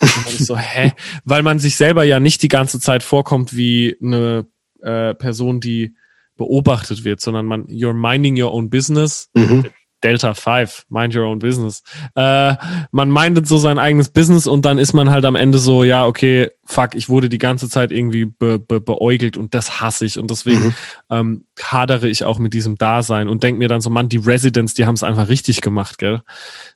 Und 0.02 0.26
ich 0.26 0.46
so, 0.46 0.56
hä? 0.56 0.92
Weil 1.24 1.42
man 1.42 1.58
sich 1.58 1.76
selber 1.76 2.04
ja 2.04 2.20
nicht 2.20 2.42
die 2.42 2.48
ganze 2.48 2.80
Zeit 2.80 3.02
vorkommt 3.02 3.56
wie 3.56 3.96
eine 4.02 4.46
äh, 4.82 5.14
Person, 5.14 5.60
die 5.60 5.94
beobachtet 6.36 7.04
wird, 7.04 7.20
sondern 7.20 7.46
man, 7.46 7.66
you're 7.66 7.92
minding 7.92 8.40
your 8.40 8.52
own 8.52 8.68
business. 8.68 9.30
Mhm. 9.34 9.66
Delta 10.02 10.34
5, 10.34 10.86
mind 10.88 11.14
your 11.14 11.26
own 11.26 11.38
business. 11.38 11.82
Äh, 12.16 12.56
man 12.90 13.10
mindet 13.10 13.46
so 13.46 13.56
sein 13.58 13.78
eigenes 13.78 14.08
Business 14.08 14.48
und 14.48 14.64
dann 14.64 14.78
ist 14.78 14.92
man 14.92 15.10
halt 15.10 15.24
am 15.24 15.36
Ende 15.36 15.58
so, 15.58 15.84
ja, 15.84 16.06
okay, 16.06 16.50
fuck, 16.64 16.94
ich 16.94 17.08
wurde 17.08 17.28
die 17.28 17.38
ganze 17.38 17.68
Zeit 17.68 17.92
irgendwie 17.92 18.24
be, 18.24 18.58
be, 18.58 18.80
beäugelt 18.80 19.36
und 19.36 19.54
das 19.54 19.80
hasse 19.80 20.04
ich 20.04 20.18
und 20.18 20.30
deswegen 20.30 20.64
mhm. 20.64 20.74
ähm, 21.10 21.44
hadere 21.60 22.08
ich 22.08 22.24
auch 22.24 22.40
mit 22.40 22.52
diesem 22.52 22.76
Dasein 22.76 23.28
und 23.28 23.44
denke 23.44 23.60
mir 23.60 23.68
dann 23.68 23.80
so, 23.80 23.90
man, 23.90 24.08
die 24.08 24.16
Residents, 24.16 24.74
die 24.74 24.86
haben 24.86 24.94
es 24.94 25.04
einfach 25.04 25.28
richtig 25.28 25.60
gemacht, 25.60 25.98
gell? 25.98 26.22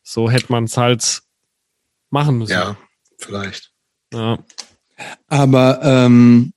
So 0.05 0.31
hätte 0.31 0.47
man 0.51 0.65
es 0.65 0.77
halt 0.77 1.23
machen 2.11 2.39
müssen. 2.39 2.53
Ja, 2.53 2.77
vielleicht. 3.19 3.73
Ja. 4.13 4.39
Aber 5.29 5.81
ähm, 5.83 6.53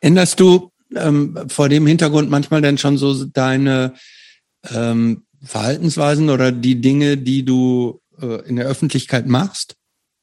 änderst 0.00 0.40
du 0.40 0.70
ähm, 0.94 1.38
vor 1.48 1.68
dem 1.68 1.86
Hintergrund 1.86 2.30
manchmal 2.30 2.62
dann 2.62 2.78
schon 2.78 2.96
so 2.96 3.24
deine 3.24 3.94
ähm, 4.72 5.24
Verhaltensweisen 5.42 6.30
oder 6.30 6.52
die 6.52 6.80
Dinge, 6.80 7.16
die 7.16 7.44
du 7.44 8.00
äh, 8.20 8.46
in 8.48 8.56
der 8.56 8.66
Öffentlichkeit 8.66 9.26
machst? 9.26 9.76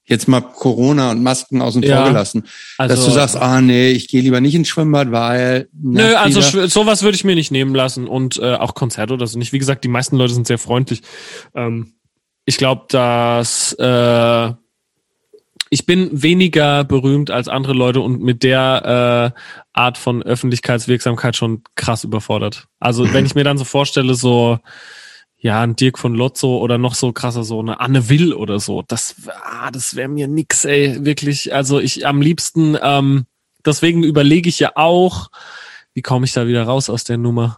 Jetzt 0.05 0.27
mal 0.27 0.41
Corona 0.41 1.11
und 1.11 1.23
Masken 1.23 1.61
außen 1.61 1.81
Ja, 1.81 2.01
vor 2.01 2.09
gelassen. 2.09 2.43
Also, 2.77 2.95
dass 2.95 3.05
du 3.05 3.11
sagst, 3.11 3.37
ah 3.37 3.61
nee, 3.61 3.91
ich 3.91 4.09
gehe 4.09 4.21
lieber 4.21 4.41
nicht 4.41 4.53
ins 4.53 4.67
Schwimmbad, 4.67 5.11
weil. 5.11 5.69
Nö, 5.71 6.15
also 6.15 6.67
sowas 6.67 7.03
würde 7.03 7.15
ich 7.15 7.23
mir 7.23 7.35
nicht 7.35 7.51
nehmen 7.51 7.73
lassen 7.73 8.07
und 8.07 8.37
äh, 8.37 8.55
auch 8.55 8.75
Konzerte 8.75 9.13
oder 9.13 9.27
so 9.27 9.39
nicht. 9.39 9.53
Wie 9.53 9.59
gesagt, 9.59 9.85
die 9.85 9.89
meisten 9.89 10.17
Leute 10.17 10.33
sind 10.33 10.45
sehr 10.45 10.57
freundlich. 10.57 11.03
Ähm, 11.55 11.93
ich 12.43 12.57
glaube, 12.57 12.83
dass 12.89 13.71
äh, 13.79 14.51
ich 15.73 15.87
bin 15.87 16.21
weniger 16.21 16.83
berühmt 16.83 17.31
als 17.31 17.47
andere 17.47 17.73
Leute 17.73 17.99
und 17.99 18.21
mit 18.21 18.43
der 18.43 19.33
äh, 19.35 19.39
Art 19.73 19.97
von 19.97 20.21
Öffentlichkeitswirksamkeit 20.21 21.35
schon 21.35 21.63
krass 21.73 22.03
überfordert. 22.03 22.67
Also 22.79 23.11
wenn 23.13 23.25
ich 23.25 23.33
mir 23.33 23.43
dann 23.43 23.57
so 23.57 23.63
vorstelle, 23.63 24.13
so 24.13 24.59
ja, 25.39 25.61
ein 25.61 25.75
Dirk 25.75 25.97
von 25.97 26.13
Lotzo 26.13 26.59
oder 26.59 26.77
noch 26.77 26.93
so 26.93 27.11
krasser, 27.11 27.43
so 27.43 27.59
eine 27.59 27.79
Anne 27.79 28.07
Will 28.07 28.33
oder 28.33 28.59
so, 28.59 28.83
das, 28.83 29.15
ah, 29.45 29.71
das 29.71 29.95
wäre 29.95 30.09
mir 30.09 30.27
nix, 30.27 30.63
ey, 30.63 31.03
wirklich. 31.03 31.55
Also 31.55 31.79
ich 31.79 32.05
am 32.05 32.21
liebsten, 32.21 32.77
ähm, 32.79 33.25
deswegen 33.65 34.03
überlege 34.03 34.49
ich 34.49 34.59
ja 34.59 34.73
auch, 34.75 35.31
wie 35.95 36.03
komme 36.03 36.25
ich 36.25 36.33
da 36.33 36.45
wieder 36.45 36.65
raus 36.65 36.87
aus 36.87 37.03
der 37.03 37.17
Nummer? 37.17 37.57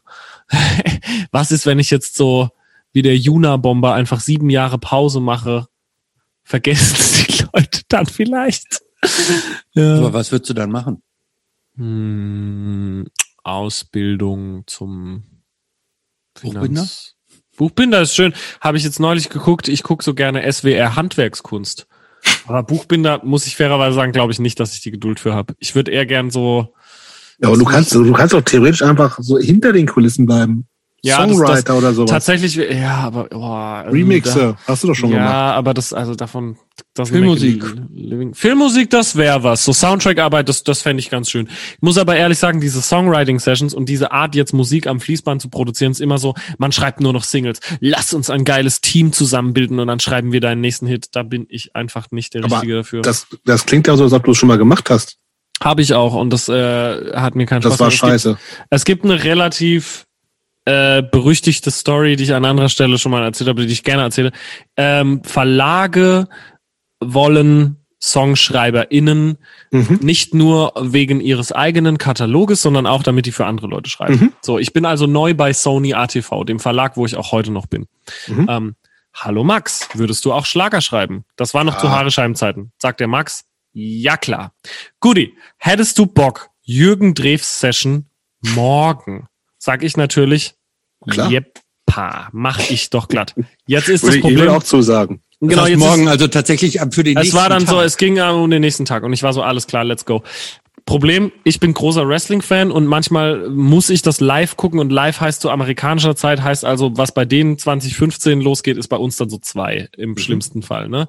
Was 1.32 1.52
ist, 1.52 1.66
wenn 1.66 1.80
ich 1.80 1.90
jetzt 1.90 2.16
so 2.16 2.50
wie 2.94 3.02
der 3.02 3.18
Juna-Bomber 3.18 3.94
einfach 3.94 4.22
sieben 4.22 4.50
Jahre 4.50 4.78
Pause 4.78 5.20
mache? 5.20 5.68
Vergessen 6.46 7.26
die 7.30 7.44
Leute 7.54 7.82
dann 7.90 8.06
vielleicht? 8.06 8.82
ja. 9.74 9.98
Aber 9.98 10.14
was 10.14 10.32
würdest 10.32 10.50
du 10.50 10.54
dann 10.54 10.72
machen? 10.72 11.02
Hm, 11.76 13.08
Ausbildung 13.44 14.64
zum 14.68 15.24
Buchbinder? 16.42 16.62
Finanz- 16.62 17.12
Buchbinder 17.58 18.02
ist 18.02 18.14
schön. 18.16 18.34
Habe 18.62 18.78
ich 18.78 18.84
jetzt 18.84 19.00
neulich 19.00 19.30
geguckt. 19.30 19.68
Ich 19.70 19.82
gucke 19.84 20.04
so 20.04 20.14
gerne 20.14 20.50
SWR 20.52 20.96
Handwerkskunst. 20.96 21.88
Aber 22.48 22.64
Buchbinder 22.64 23.22
muss 23.24 23.48
ich 23.48 23.56
fairerweise 23.56 23.96
sagen, 23.96 24.12
glaube 24.12 24.34
ich 24.34 24.40
nicht, 24.40 24.60
dass 24.60 24.74
ich 24.74 24.82
die 24.82 24.92
Geduld 24.92 25.20
für 25.20 25.34
habe. 25.34 25.56
Ich 25.60 25.74
würde 25.74 25.92
eher 25.92 26.06
gern 26.06 26.32
so 26.32 26.74
Ja, 27.40 27.48
aber 27.48 27.58
du 27.58 27.64
kannst, 27.66 27.94
du 27.96 28.12
kannst 28.14 28.34
auch 28.36 28.42
theoretisch 28.42 28.82
einfach 28.82 29.18
so 29.22 29.38
hinter 29.38 29.72
den 29.72 29.88
Kulissen 29.88 30.26
bleiben. 30.26 30.68
Ja, 31.06 31.26
das- 31.26 31.36
Songwriter 31.38 31.62
das- 31.64 31.76
oder 31.78 31.94
sowas. 31.94 32.10
tatsächlich, 32.12 32.56
ja, 32.56 32.96
aber 32.98 33.28
oh, 33.34 33.44
also 33.44 33.92
Remixe, 33.92 34.40
da- 34.40 34.58
hast 34.68 34.84
du 34.84 34.88
doch 34.88 34.96
schon 34.96 35.12
ja, 35.12 35.18
gemacht. 35.18 35.34
aber 35.58 35.74
das, 35.74 35.94
also 35.94 36.16
davon, 36.16 36.58
das 36.94 37.10
Filmmusik. 37.10 37.64
Living. 37.94 38.34
Filmmusik, 38.34 38.90
das 38.90 39.16
wäre 39.16 39.44
was. 39.44 39.64
So 39.64 39.72
Soundtrack-Arbeit, 39.74 40.50
das, 40.50 40.64
das 40.64 40.82
fände 40.82 41.00
ich 41.00 41.10
ganz 41.10 41.30
schön. 41.30 41.48
Ich 41.76 41.82
muss 41.82 41.98
aber 41.98 42.16
ehrlich 42.16 42.38
sagen, 42.40 42.60
diese 42.60 42.82
Songwriting-Sessions 42.82 43.74
und 43.74 43.88
diese 43.88 44.12
Art, 44.12 44.36
jetzt 44.36 44.54
Musik 44.54 44.88
am 44.88 45.00
Fließband 45.00 45.42
zu 45.42 45.50
produzieren, 45.50 45.92
ist 45.92 46.02
immer 46.02 46.18
so, 46.18 46.34
man 46.58 46.72
schreibt 46.72 47.00
nur 47.02 47.14
noch 47.14 47.24
Singles. 47.24 47.60
Lass 47.80 48.14
uns 48.14 48.30
ein 48.30 48.44
geiles 48.44 48.82
Team 48.82 49.14
zusammenbilden 49.14 49.80
und 49.80 49.88
dann 49.88 50.00
schreiben 50.00 50.32
wir 50.32 50.42
deinen 50.42 50.62
nächsten 50.62 50.88
Hit. 50.88 51.08
Da 51.14 51.24
bin 51.24 51.46
ich 51.50 51.76
einfach 51.76 52.08
nicht 52.12 52.34
der 52.34 52.44
Aber 52.44 52.56
Richtige 52.56 52.76
dafür. 52.78 53.02
Das, 53.04 53.28
das 53.46 53.66
klingt 53.66 53.88
ja 53.88 53.96
so, 53.96 54.04
als 54.04 54.14
ob 54.14 54.24
du 54.24 54.32
es 54.32 54.38
schon 54.38 54.48
mal 54.48 54.58
gemacht 54.58 54.90
hast. 54.90 55.18
Habe 55.64 55.82
ich 55.82 55.94
auch 55.94 56.16
und 56.16 56.32
das 56.32 56.50
äh, 56.50 57.14
hat 57.14 57.36
mir 57.36 57.46
keinen 57.46 57.62
Das 57.62 57.76
Spaß 57.76 58.02
war 58.02 58.10
gemacht. 58.10 58.16
Es 58.16 58.24
gibt- 58.24 58.38
scheiße. 58.38 58.38
Es 58.70 58.84
gibt 58.86 59.06
eine 59.06 59.24
relativ 59.24 60.06
äh, 60.66 61.02
berüchtigte 61.04 61.72
Story, 61.72 62.16
die 62.16 62.24
ich 62.24 62.34
an 62.34 62.44
anderer 62.46 62.70
Stelle 62.70 62.98
schon 62.98 63.12
mal 63.12 63.24
erzählt 63.24 63.50
habe, 63.50 63.66
die 63.66 63.72
ich 63.74 63.84
gerne 63.84 64.04
erzähle. 64.04 64.32
Ähm, 64.78 65.24
Verlage 65.24 66.28
wollen 67.00 67.78
SongschreiberInnen 68.00 69.38
Mhm. 69.72 70.00
nicht 70.02 70.34
nur 70.34 70.74
wegen 70.80 71.20
ihres 71.22 71.52
eigenen 71.52 71.98
Kataloges, 71.98 72.62
sondern 72.62 72.86
auch 72.88 73.04
damit 73.04 73.26
die 73.26 73.32
für 73.32 73.46
andere 73.46 73.68
Leute 73.68 73.90
schreiben. 73.90 74.16
Mhm. 74.16 74.34
So, 74.42 74.60
ich 74.60 74.74
bin 74.74 74.86
also 74.86 75.08
neu 75.08 75.34
bei 75.34 75.54
Sony 75.54 75.94
ATV, 75.94 76.44
dem 76.46 76.60
Verlag, 76.60 76.98
wo 76.98 77.06
ich 77.06 77.16
auch 77.16 77.32
heute 77.32 77.52
noch 77.52 77.66
bin. 77.68 77.88
Mhm. 78.28 78.48
Ähm, 78.50 78.76
Hallo 79.14 79.46
Max, 79.46 79.88
würdest 79.94 80.26
du 80.26 80.34
auch 80.34 80.46
Schlager 80.46 80.82
schreiben? 80.82 81.24
Das 81.38 81.54
war 81.54 81.64
noch 81.64 81.76
Ah. 81.76 81.80
zu 81.80 81.90
Haarescheibenzeiten. 81.90 82.74
Sagt 82.78 83.00
der 83.00 83.08
Max, 83.08 83.46
ja 83.72 84.18
klar. 84.18 84.54
Guti, 85.00 85.34
hättest 85.58 85.98
du 85.98 86.06
Bock, 86.06 86.50
Jürgen 86.64 87.14
Drews 87.14 87.62
Session 87.62 88.08
morgen? 88.42 89.28
Sag 89.58 89.84
ich 89.84 89.96
natürlich, 89.96 90.55
Klar. 91.10 91.32
jeppa, 91.32 92.30
mach 92.32 92.70
ich 92.70 92.90
doch 92.90 93.08
glatt. 93.08 93.36
Jetzt 93.68 93.90
ist 93.90 94.04
das 94.04 94.16
ich, 94.16 94.18
ich 94.18 94.24
will 94.24 94.36
Problem, 94.36 94.50
auch 94.50 94.64
zusagen. 94.64 95.22
Das 95.40 95.50
genau, 95.50 95.62
heißt, 95.64 95.72
jetzt 95.72 95.80
morgen 95.80 96.04
ist, 96.04 96.10
also 96.10 96.28
tatsächlich 96.28 96.82
ab 96.82 96.94
für 96.94 97.04
den 97.04 97.18
es 97.18 97.24
nächsten 97.24 97.38
war 97.38 97.50
dann 97.50 97.66
Tag. 97.66 97.70
so, 97.70 97.82
es 97.82 97.98
ging 97.98 98.20
um 98.20 98.50
den 98.50 98.62
nächsten 98.62 98.86
Tag 98.86 99.04
und 99.04 99.14
ich 99.14 99.24
war 99.24 99.34
so, 99.34 99.42
alles 99.42 99.68
klar, 99.68 99.84
let's 99.84 100.06
go. 100.06 100.24
Problem, 100.86 101.32
ich 101.44 101.60
bin 101.60 101.74
großer 101.74 102.08
Wrestling-Fan 102.08 102.72
und 102.72 102.86
manchmal 102.86 103.50
muss 103.50 103.90
ich 103.90 104.04
das 104.04 104.20
live 104.20 104.56
gucken 104.56 104.80
und 104.80 104.92
live 104.92 105.20
heißt 105.20 105.42
zu 105.42 105.50
amerikanischer 105.50 106.16
Zeit, 106.16 106.44
heißt 106.44 106.64
also, 106.64 106.96
was 106.96 107.12
bei 107.12 107.26
denen 107.26 107.58
2015 107.58 108.40
losgeht, 108.40 108.78
ist 108.78 108.88
bei 108.90 108.98
uns 108.98 109.18
dann 109.18 109.30
so 109.30 109.40
zwei 109.40 109.90
im 109.98 110.16
schlimmsten 110.16 110.62
Fall, 110.62 110.88
ne? 110.88 111.08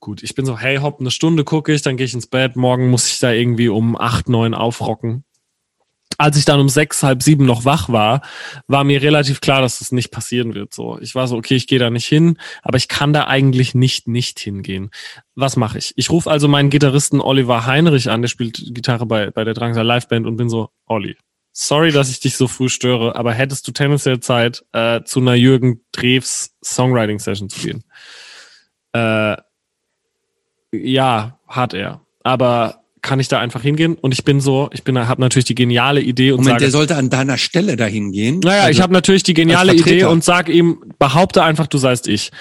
Gut, 0.00 0.22
ich 0.22 0.34
bin 0.34 0.44
so, 0.44 0.58
hey 0.58 0.78
hopp, 0.78 1.00
eine 1.00 1.12
Stunde 1.12 1.44
gucke 1.44 1.72
ich, 1.72 1.82
dann 1.82 1.96
gehe 1.96 2.06
ich 2.06 2.14
ins 2.14 2.26
Bett, 2.26 2.56
morgen 2.56 2.90
muss 2.90 3.08
ich 3.08 3.20
da 3.20 3.30
irgendwie 3.30 3.68
um 3.68 3.96
acht, 3.96 4.28
neun 4.28 4.54
aufrocken. 4.54 5.24
Als 6.18 6.38
ich 6.38 6.46
dann 6.46 6.60
um 6.60 6.68
sechs, 6.68 7.02
halb 7.02 7.22
sieben 7.22 7.44
noch 7.44 7.64
wach 7.66 7.90
war, 7.90 8.22
war 8.68 8.84
mir 8.84 9.02
relativ 9.02 9.40
klar, 9.40 9.60
dass 9.60 9.80
das 9.80 9.92
nicht 9.92 10.10
passieren 10.10 10.54
wird. 10.54 10.72
So, 10.72 10.98
ich 11.00 11.14
war 11.14 11.28
so, 11.28 11.36
okay, 11.36 11.56
ich 11.56 11.66
gehe 11.66 11.78
da 11.78 11.90
nicht 11.90 12.06
hin, 12.06 12.38
aber 12.62 12.78
ich 12.78 12.88
kann 12.88 13.12
da 13.12 13.26
eigentlich 13.26 13.74
nicht 13.74 14.08
nicht 14.08 14.38
hingehen. 14.38 14.90
Was 15.34 15.56
mache 15.56 15.78
ich? 15.78 15.92
Ich 15.96 16.08
rufe 16.10 16.30
also 16.30 16.48
meinen 16.48 16.70
Gitarristen 16.70 17.20
Oliver 17.20 17.66
Heinrich 17.66 18.08
an, 18.08 18.22
der 18.22 18.28
spielt 18.28 18.62
Gitarre 18.74 19.04
bei 19.04 19.30
bei 19.30 19.44
der 19.44 19.52
Drangsal 19.52 19.86
Liveband 19.86 20.26
und 20.26 20.36
bin 20.36 20.48
so, 20.48 20.70
Olli, 20.86 21.16
sorry, 21.52 21.90
dass 21.90 22.10
ich 22.10 22.20
dich 22.20 22.36
so 22.36 22.48
früh 22.48 22.68
störe, 22.68 23.16
aber 23.16 23.32
hättest 23.32 23.66
du 23.66 23.72
tendenziell 23.72 24.20
Zeit, 24.20 24.64
äh, 24.72 25.02
zu 25.04 25.20
einer 25.20 25.34
Jürgen 25.34 25.80
Drews 25.92 26.50
Songwriting 26.62 27.18
Session 27.18 27.48
zu 27.48 27.60
gehen? 27.60 27.84
Äh, 28.92 29.36
ja, 30.72 31.38
hat 31.48 31.74
er. 31.74 32.02
Aber 32.22 32.84
kann 33.06 33.20
ich 33.20 33.28
da 33.28 33.38
einfach 33.38 33.62
hingehen? 33.62 33.94
Und 33.94 34.12
ich 34.12 34.24
bin 34.24 34.40
so, 34.40 34.68
ich 34.72 34.82
bin, 34.82 34.98
habe 34.98 35.20
natürlich 35.20 35.44
die 35.44 35.54
geniale 35.54 36.00
Idee 36.00 36.32
und 36.32 36.38
Moment, 36.38 36.54
sage, 36.54 36.64
der 36.64 36.70
sollte 36.72 36.96
an 36.96 37.08
deiner 37.08 37.38
Stelle 37.38 37.76
dahin 37.76 38.10
gehen. 38.10 38.40
naja, 38.40 38.62
Also, 38.62 38.72
ich 38.72 38.80
habe 38.82 38.92
natürlich 38.92 39.22
die 39.22 39.32
geniale. 39.32 39.74
Idee 39.74 40.04
und 40.04 40.24
sag 40.24 40.48
ihm, 40.48 40.78
behaupte 40.98 41.44
einfach, 41.44 41.68
du 41.68 41.78
seist 41.78 42.08
ich. 42.08 42.32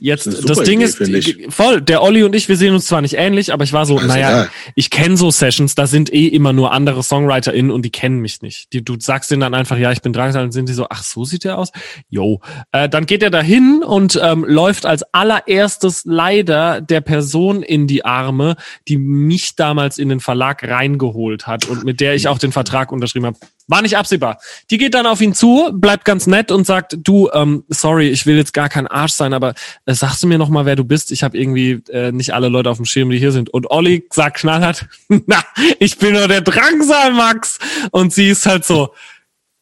Jetzt, 0.00 0.26
Das 0.26 0.40
das, 0.40 0.60
Ding 0.62 0.80
Idee, 0.80 1.18
ist, 1.18 1.54
voll, 1.54 1.82
der 1.82 2.02
Olli 2.02 2.22
und 2.22 2.34
ich, 2.34 2.48
wir 2.48 2.56
sehen 2.56 2.72
uns 2.72 2.86
zwar 2.86 3.02
nicht 3.02 3.14
ähnlich, 3.18 3.52
aber 3.52 3.64
ich 3.64 3.74
war 3.74 3.84
so, 3.84 3.96
Also, 3.96 4.06
naja, 4.08 4.44
ja. 4.44 4.48
ich 4.74 4.88
kenne 4.88 5.18
so 5.18 5.30
Sessions, 5.30 5.74
da 5.74 5.86
sind 5.86 6.10
eh 6.12 6.26
immer 6.28 6.54
nur 6.54 6.72
andere 6.72 7.02
SongwriterInnen 7.02 7.70
und 7.70 7.84
die 7.84 7.90
kennen 7.90 8.20
mich 8.20 8.40
nicht. 8.40 8.72
Die, 8.72 8.82
du 8.82 8.96
sagst 8.98 9.30
denen 9.30 9.40
dann 9.42 9.52
einfach, 9.54 9.76
ja, 9.76 9.92
ich 9.92 10.00
bin 10.00 10.14
Drangsal, 10.14 10.42
dann 10.42 10.52
sind 10.52 10.70
die 10.70 10.72
so, 10.72 10.86
ach, 10.88 11.02
so 11.02 11.24
sieht 11.24 11.44
der 11.44 11.58
aus? 11.58 11.70
Jo. 12.08 12.40
Äh, 12.72 12.88
dann 12.88 13.04
geht 13.04 13.22
er 13.22 13.30
dahin 13.30 13.82
und 13.86 14.18
ähm, 14.22 14.46
läuft 14.48 14.86
als 14.86 15.02
allererstes 15.12 16.02
leider 16.06 16.80
der 16.80 17.02
Person 17.02 17.62
in 17.62 17.86
die 17.86 18.04
Arme, 18.06 18.56
die 18.88 18.96
mich 18.96 19.56
damals 19.56 19.98
in 19.98 20.08
den 20.08 20.13
Verlag 20.20 20.62
reingeholt 20.62 21.46
hat 21.46 21.66
und 21.66 21.84
mit 21.84 22.00
der 22.00 22.14
ich 22.14 22.28
auch 22.28 22.38
den 22.38 22.52
Vertrag 22.52 22.92
unterschrieben 22.92 23.26
habe. 23.26 23.38
War 23.66 23.82
nicht 23.82 23.96
absehbar. 23.96 24.38
Die 24.70 24.78
geht 24.78 24.94
dann 24.94 25.06
auf 25.06 25.20
ihn 25.20 25.32
zu, 25.34 25.70
bleibt 25.72 26.04
ganz 26.04 26.26
nett 26.26 26.50
und 26.50 26.66
sagt, 26.66 26.96
du, 26.98 27.30
ähm, 27.32 27.64
sorry, 27.68 28.08
ich 28.08 28.26
will 28.26 28.36
jetzt 28.36 28.52
gar 28.52 28.68
kein 28.68 28.86
Arsch 28.86 29.12
sein, 29.12 29.32
aber 29.32 29.54
äh, 29.86 29.94
sagst 29.94 30.22
du 30.22 30.26
mir 30.26 30.38
noch 30.38 30.50
mal, 30.50 30.66
wer 30.66 30.76
du 30.76 30.84
bist? 30.84 31.12
Ich 31.12 31.22
habe 31.22 31.38
irgendwie 31.38 31.82
äh, 31.90 32.12
nicht 32.12 32.34
alle 32.34 32.48
Leute 32.48 32.70
auf 32.70 32.76
dem 32.76 32.86
Schirm, 32.86 33.10
die 33.10 33.18
hier 33.18 33.32
sind. 33.32 33.50
Und 33.50 33.70
Olli 33.70 34.06
sagt 34.10 34.38
knallhart, 34.38 34.86
na, 35.08 35.42
ich 35.78 35.98
bin 35.98 36.12
nur 36.12 36.28
der 36.28 36.42
Drangsal, 36.42 37.12
Max. 37.12 37.58
Und 37.90 38.12
sie 38.12 38.28
ist 38.28 38.44
halt 38.44 38.64
so, 38.64 38.92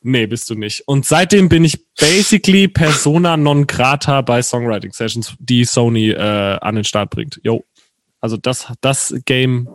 nee, 0.03 0.27
bist 0.27 0.51
du 0.51 0.55
nicht. 0.55 0.83
Und 0.87 1.07
seitdem 1.07 1.49
bin 1.49 1.65
ich 1.65 1.87
basically 1.99 2.69
persona 2.69 3.37
non 3.37 3.66
grata 3.66 4.20
bei 4.20 4.43
Songwriting 4.43 4.93
Sessions, 4.93 5.35
die 5.39 5.65
Sony 5.65 6.11
äh, 6.11 6.59
an 6.61 6.74
den 6.74 6.85
Start 6.85 7.11
bringt. 7.11 7.41
Jo. 7.43 7.65
Also 8.20 8.37
das, 8.37 8.73
das 8.81 9.15
Game 9.24 9.69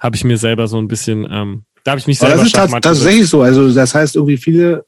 habe 0.00 0.16
ich 0.16 0.24
mir 0.24 0.38
selber 0.38 0.66
so 0.66 0.78
ein 0.78 0.88
bisschen, 0.88 1.28
ähm, 1.30 1.62
da 1.84 1.92
habe 1.92 2.00
ich 2.00 2.06
mich 2.06 2.20
Aber 2.20 2.30
selber 2.30 2.42
das 2.42 2.72
ist 2.72 2.82
tatsächlich 2.82 3.28
so. 3.28 3.42
Also 3.42 3.72
das 3.72 3.94
heißt 3.94 4.16
irgendwie 4.16 4.38
viele 4.38 4.84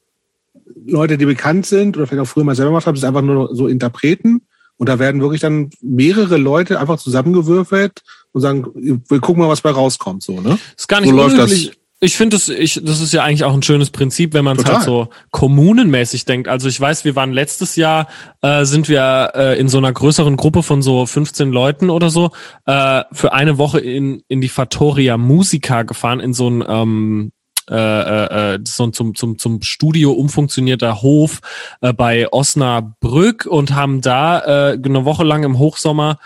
Leute, 0.85 1.17
die 1.17 1.25
bekannt 1.25 1.65
sind 1.65 1.95
oder 1.95 2.07
vielleicht 2.07 2.23
auch 2.23 2.31
früher 2.31 2.43
mal 2.43 2.55
selber 2.55 2.71
gemacht 2.71 2.87
haben, 2.87 2.97
sind 2.97 3.07
einfach 3.07 3.21
nur 3.21 3.55
so 3.55 3.67
Interpreten. 3.67 4.41
Und 4.77 4.89
da 4.89 4.99
werden 4.99 5.21
wirklich 5.21 5.41
dann 5.41 5.69
mehrere 5.81 6.37
Leute 6.37 6.79
einfach 6.79 6.97
zusammengewürfelt 6.97 8.01
und 8.31 8.41
sagen, 8.41 8.65
wir 8.75 9.19
gucken 9.19 9.43
mal, 9.43 9.49
was 9.49 9.61
bei 9.61 9.69
rauskommt. 9.69 10.23
So, 10.23 10.41
ne? 10.41 10.57
Ist 10.75 10.87
gar 10.87 10.99
nicht 10.99 11.11
So 11.11 11.15
läuft 11.15 11.35
unüblich. 11.35 11.67
das. 11.67 11.77
Ich 12.03 12.17
finde 12.17 12.35
das, 12.35 12.49
ich, 12.49 12.81
das 12.83 12.99
ist 12.99 13.13
ja 13.13 13.23
eigentlich 13.23 13.45
auch 13.45 13.53
ein 13.53 13.63
schönes 13.63 13.89
Prinzip, 13.89 14.33
wenn 14.33 14.43
man 14.43 14.57
es 14.57 14.65
halt 14.65 14.83
so 14.83 15.07
kommunenmäßig 15.31 16.25
denkt. 16.25 16.49
Also 16.49 16.67
ich 16.67 16.77
weiß, 16.77 17.05
wir 17.05 17.15
waren 17.15 17.31
letztes 17.31 17.77
Jahr, 17.77 18.09
äh, 18.41 18.65
sind 18.65 18.89
wir 18.89 19.31
äh, 19.35 19.57
in 19.57 19.69
so 19.69 19.77
einer 19.77 19.93
größeren 19.93 20.35
Gruppe 20.35 20.63
von 20.63 20.81
so 20.81 21.05
15 21.05 21.49
Leuten 21.49 21.89
oder 21.89 22.09
so, 22.09 22.31
äh, 22.65 23.03
für 23.13 23.31
eine 23.31 23.57
Woche 23.57 23.79
in, 23.79 24.21
in 24.27 24.41
die 24.41 24.49
Fattoria 24.49 25.15
Musica 25.15 25.83
gefahren, 25.83 26.19
in 26.19 26.33
so 26.33 26.49
ein, 26.49 26.61
ähm, 26.67 27.31
äh, 27.71 27.75
äh, 27.75 28.55
äh, 28.55 28.59
so 28.67 28.83
ein 28.83 28.91
zum, 28.91 29.15
zum, 29.15 29.37
zum 29.37 29.61
Studio 29.61 30.11
umfunktionierter 30.11 31.01
Hof 31.01 31.39
äh, 31.79 31.93
bei 31.93 32.27
Osnabrück 32.33 33.45
und 33.45 33.75
haben 33.75 34.01
da 34.01 34.73
äh, 34.73 34.77
eine 34.83 35.05
Woche 35.05 35.23
lang 35.23 35.43
im 35.43 35.57
Hochsommer 35.57 36.19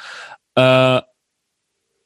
äh, 0.56 1.02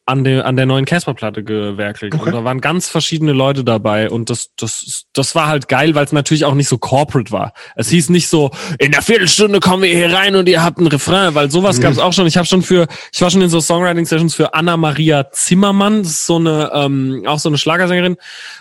an 0.06 0.24
der 0.24 0.46
an 0.46 0.56
der 0.56 0.66
neuen 0.66 0.86
Casper-Platte 0.86 1.44
gewerkelt. 1.44 2.14
Okay. 2.16 2.26
Und 2.26 2.32
da 2.34 2.44
waren 2.44 2.60
ganz 2.60 2.90
verschiedene 2.90 3.34
Leute 3.34 3.64
dabei 3.64 4.10
und 4.10 4.30
das 4.30 4.50
das 4.58 5.06
das 5.14 5.36
war 5.36 5.48
halt 5.48 5.68
geil, 5.68 5.94
weil 5.96 6.06
es 6.06 6.12
natürlich 6.12 6.44
auch 6.46 6.56
nicht 6.56 6.68
so 6.68 6.78
corporate 6.78 7.32
war. 7.32 7.54
Es 7.76 7.90
hieß 7.90 8.10
nicht 8.10 8.28
so 8.28 8.50
in 8.80 8.92
der 8.92 9.02
Viertelstunde 9.04 9.60
kommen 9.60 9.84
wir 9.84 9.94
hier 9.96 10.12
rein 10.12 10.36
und 10.36 10.50
ihr 10.50 10.64
habt 10.64 10.80
einen 10.80 10.88
Refrain, 10.88 11.36
weil 11.36 11.52
sowas 11.52 11.78
Mhm. 11.78 11.82
gab 11.84 11.92
es 11.94 12.00
auch 12.00 12.14
schon. 12.14 12.26
Ich 12.28 12.36
habe 12.38 12.48
schon 12.48 12.62
für 12.64 12.88
ich 13.14 13.22
war 13.22 13.30
schon 13.30 13.42
in 13.42 13.50
so 13.50 13.62
Songwriting 13.62 14.06
Sessions 14.06 14.34
für 14.36 14.54
Anna 14.54 14.76
Maria 14.76 15.30
Zimmermann, 15.32 16.04
das 16.04 16.12
ist 16.12 16.26
so 16.26 16.38
eine 16.38 16.72
ähm, 16.74 17.24
auch 17.28 17.40
so 17.40 17.50
eine 17.50 17.58
Schlagersängerin 17.60 18.18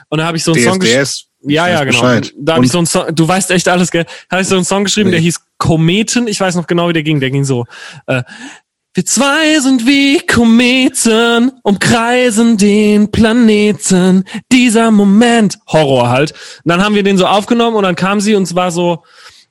und 0.08 0.18
da 0.18 0.26
habe 0.26 0.36
ich 0.36 0.44
so 0.44 0.52
einen 0.52 0.62
Song 0.62 0.78
DSDS. 0.80 1.26
ja, 1.42 1.66
Ich 1.66 1.72
ja, 1.72 1.78
weiß 1.80 1.80
genau. 1.80 1.86
Bescheid. 2.02 2.32
Da 2.38 2.54
habe 2.56 2.64
ich 2.66 2.70
so 2.70 2.78
einen 2.78 2.86
Song, 2.86 3.14
du 3.14 3.26
weißt 3.26 3.50
echt 3.52 3.66
alles, 3.68 3.90
gell? 3.90 4.04
Da 4.28 4.36
habe 4.36 4.42
ich 4.42 4.48
so 4.48 4.56
einen 4.56 4.64
Song 4.64 4.84
geschrieben, 4.84 5.08
Nee. 5.08 5.16
der 5.16 5.22
hieß 5.22 5.40
Kometen. 5.56 6.26
Ich 6.28 6.38
weiß 6.40 6.54
noch 6.54 6.66
genau, 6.66 6.88
wie 6.88 6.92
der 6.92 7.02
ging. 7.02 7.20
Der 7.20 7.30
ging 7.30 7.44
so, 7.44 7.66
äh, 8.06 8.22
wir 8.94 9.06
zwei 9.06 9.60
sind 9.60 9.86
wie 9.86 10.18
Kometen, 10.26 11.52
umkreisen 11.62 12.56
den 12.56 13.10
Planeten. 13.12 14.24
Dieser 14.50 14.90
Moment, 14.90 15.58
Horror 15.68 16.08
halt. 16.08 16.32
Und 16.32 16.70
dann 16.70 16.82
haben 16.82 16.96
wir 16.96 17.04
den 17.04 17.16
so 17.16 17.26
aufgenommen 17.26 17.76
und 17.76 17.84
dann 17.84 17.94
kam 17.94 18.20
sie 18.20 18.34
und 18.34 18.42
es 18.42 18.54
war 18.56 18.72
so 18.72 19.04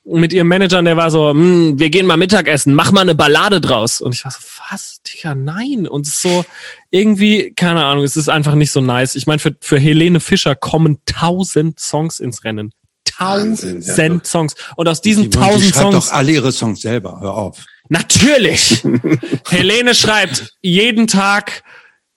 mit 0.04 0.32
ihrem 0.32 0.48
Manager, 0.48 0.78
und 0.78 0.86
der 0.86 0.96
war 0.96 1.10
so, 1.10 1.30
hm, 1.30 1.78
wir 1.78 1.90
gehen 1.90 2.06
mal 2.06 2.16
Mittagessen, 2.16 2.74
mach 2.74 2.90
mal 2.90 3.02
eine 3.02 3.14
Ballade 3.14 3.60
draus. 3.60 4.00
Und 4.00 4.14
ich 4.14 4.24
war 4.24 4.32
so, 4.32 4.38
was, 4.70 5.00
Digga, 5.02 5.34
nein. 5.34 5.86
Und 5.86 6.06
es 6.06 6.14
ist 6.14 6.22
so, 6.22 6.44
irgendwie, 6.90 7.52
keine 7.54 7.84
Ahnung, 7.84 8.04
es 8.04 8.16
ist 8.16 8.28
einfach 8.28 8.54
nicht 8.54 8.72
so 8.72 8.80
nice. 8.80 9.14
Ich 9.14 9.26
meine, 9.26 9.38
für, 9.38 9.54
für 9.60 9.78
Helene 9.78 10.20
Fischer 10.20 10.54
kommen 10.54 10.98
tausend 11.06 11.78
Songs 11.80 12.18
ins 12.18 12.44
Rennen. 12.44 12.72
Wahnsinn, 13.18 13.82
Tausend 13.82 14.26
ja. 14.26 14.30
Songs. 14.30 14.54
Und 14.76 14.88
aus 14.88 15.02
diesen 15.02 15.24
Die, 15.24 15.30
die 15.30 15.38
tausend 15.38 15.74
schreibt 15.74 15.92
Songs. 15.92 16.06
doch 16.08 16.12
alle 16.14 16.32
ihre 16.32 16.52
Songs 16.52 16.80
selber. 16.80 17.18
Hör 17.20 17.34
auf. 17.34 17.58
Natürlich. 17.90 18.82
Helene 19.50 19.94
schreibt 19.94 20.54
jeden 20.62 21.06
Tag 21.08 21.62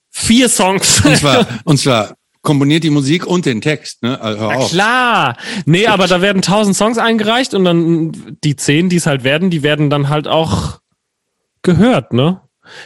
vier 0.09 0.47
Songs. 0.47 1.03
Und 1.03 1.17
zwar, 1.17 1.47
und 1.65 1.77
zwar 1.77 2.15
komponiert 2.43 2.83
die 2.83 2.91
Musik 2.91 3.25
und 3.25 3.45
den 3.45 3.59
Text. 3.59 4.03
Ne? 4.03 4.19
Also 4.21 4.39
hör 4.39 4.49
Na 4.49 4.55
auf. 4.55 4.69
klar. 4.69 5.37
Nee, 5.65 5.87
aber 5.87 6.07
da 6.07 6.21
werden 6.21 6.41
tausend 6.43 6.75
Songs 6.75 6.97
eingereicht 6.97 7.53
und 7.55 7.65
dann 7.65 8.37
die 8.43 8.55
zehn, 8.55 8.89
die 8.89 8.97
es 8.97 9.07
halt 9.07 9.23
werden, 9.23 9.49
die 9.49 9.63
werden 9.63 9.89
dann 9.89 10.09
halt 10.09 10.27
auch 10.27 10.79
gehört, 11.63 12.13
ne? 12.13 12.41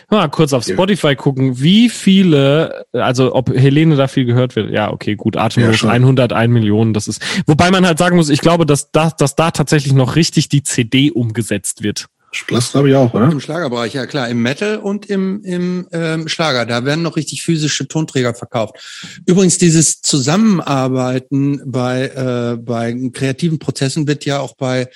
Mal 0.09 0.27
kurz 0.30 0.53
auf 0.53 0.65
Ja. 0.68 0.73
Spotify 0.73 1.15
gucken, 1.15 1.59
wie 1.61 1.89
viele, 1.89 2.85
also 2.93 3.35
ob 3.35 3.49
Helene 3.53 3.95
da 3.95 4.07
viel 4.07 4.26
gehört 4.26 4.55
wird. 4.55 4.72
Ja, 4.72 4.91
okay, 4.91 5.15
gut, 5.15 5.35
Ja, 5.35 5.43
atemlos, 5.43 5.76
schon. 5.77 5.89
101 5.91 6.51
Millionen, 6.51 6.93
das 6.93 7.07
ist. 7.07 7.22
Wobei 7.45 7.69
man 7.69 7.85
halt 7.85 7.97
sagen 7.99 8.15
muss, 8.15 8.30
ich 8.30 8.41
glaube, 8.41 8.65
dass 8.65 8.91
da, 8.91 9.11
dass 9.11 9.35
da 9.35 9.51
tatsächlich 9.51 9.93
noch 9.93 10.15
richtig 10.15 10.49
die 10.49 10.64
CD 10.64 11.11
umgesetzt 11.11 11.84
wird. 11.84 12.07
Das 12.49 12.72
glaube 12.72 12.90
ich 12.90 12.95
auch, 12.95 13.14
oder? 13.14 13.32
Im 13.32 13.40
Schlagerbereich, 13.40 13.94
ja 13.94 14.06
klar, 14.06 14.28
im 14.28 14.41
Metal 14.41 14.78
und 14.78 15.06
im, 15.06 15.41
im 15.44 15.88
ähm, 15.91 16.28
Schlager, 16.28 16.66
da 16.66 16.84
werden 16.84 17.02
noch 17.02 17.16
richtig 17.16 17.41
physische 17.41 17.88
Tonträger 17.88 18.34
verkauft. 18.34 19.22
Übrigens, 19.26 19.58
dieses 19.58 20.02
Zusammenarbeiten 20.02 21.62
bei, 21.66 22.04
äh, 22.04 22.58
bei 22.58 22.94
kreativen 23.14 23.60
Prozessen 23.60 24.08
wird 24.08 24.26
ja 24.26 24.40
auch 24.40 24.56
bei 24.56 24.90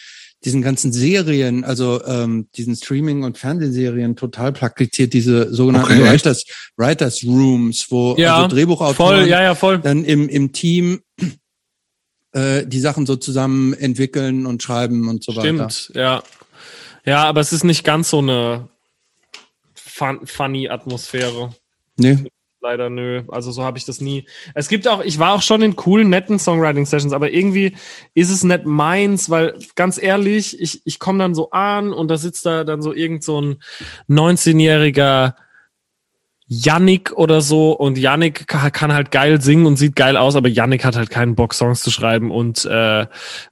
diesen 0.44 0.62
ganzen 0.62 0.92
Serien, 0.92 1.64
also 1.64 2.04
ähm, 2.06 2.48
diesen 2.56 2.76
Streaming- 2.76 3.24
und 3.24 3.38
Fernsehserien 3.38 4.16
total 4.16 4.52
praktiziert, 4.52 5.14
diese 5.14 5.54
sogenannten 5.54 5.94
Okay? 5.94 6.12
Writers, 6.12 6.46
Writers 6.78 7.24
Rooms, 7.24 7.88
wo 7.90 8.16
Ja, 8.18 8.38
also 8.38 8.56
Drehbuchautoren 8.56 9.20
Voll, 9.20 9.30
ja, 9.30 9.42
ja, 9.42 9.56
voll. 9.56 9.80
dann 9.80 10.04
im, 10.04 10.28
im 10.28 10.52
Team 10.52 11.02
äh, 12.34 12.66
die 12.66 12.80
Sachen 12.80 13.06
so 13.06 13.16
zusammen 13.18 13.74
entwickeln 13.74 14.46
und 14.46 14.64
schreiben 14.64 15.08
und 15.08 15.24
so 15.24 15.36
weiter. 15.36 15.70
Stimmt, 15.70 15.92
ja. 15.96 16.24
Ja, 17.06 17.24
aber 17.26 17.42
es 17.42 17.54
ist 17.54 17.64
nicht 17.64 17.84
ganz 17.84 18.10
so 18.10 18.20
eine 18.20 18.70
fun 19.74 20.26
funny 20.26 20.70
Atmosphäre. 20.70 21.54
Nee. 21.98 22.18
Leider 22.64 22.92
nö. 22.92 23.24
Also 23.30 23.52
so 23.52 23.64
habe 23.64 23.80
ich 23.80 23.86
das 23.86 24.02
nie. 24.02 24.28
Es 24.54 24.68
gibt 24.70 24.88
auch, 24.88 25.02
ich 25.04 25.18
war 25.18 25.34
auch 25.34 25.42
schon 25.42 25.64
in 25.64 25.76
coolen, 25.76 26.10
netten 26.10 26.38
Songwriting-Sessions, 26.38 27.12
aber 27.12 27.32
irgendwie 27.32 27.76
ist 28.14 28.30
es 28.30 28.44
nicht 28.44 28.66
meins, 28.66 29.32
weil 29.32 29.58
ganz 29.74 30.00
ehrlich, 30.02 30.60
ich, 30.62 30.82
ich 30.86 31.00
komme 31.00 31.18
dann 31.18 31.34
so 31.34 31.50
an 31.50 31.92
und 31.92 32.08
da 32.10 32.18
sitzt 32.18 32.46
da 32.46 32.64
dann 32.64 32.84
so 32.84 32.94
irgend 32.94 33.24
so 33.24 33.42
ein 33.42 33.58
19-jähriger 34.10 35.34
Yannick 36.48 37.14
oder 37.14 37.42
so 37.42 37.72
und 37.72 37.98
Yannick 37.98 38.48
ka- 38.48 38.70
kann 38.70 38.94
halt 38.94 39.10
geil 39.10 39.42
singen 39.42 39.66
und 39.66 39.78
sieht 39.78 39.96
geil 39.96 40.16
aus, 40.16 40.36
aber 40.36 40.48
Yannick 40.50 40.86
hat 40.86 40.96
halt 40.96 41.10
keinen 41.10 41.34
Bock, 41.34 41.56
Songs 41.56 41.82
zu 41.82 41.90
schreiben 41.90 42.30
und, 42.30 42.66
äh, 42.66 43.08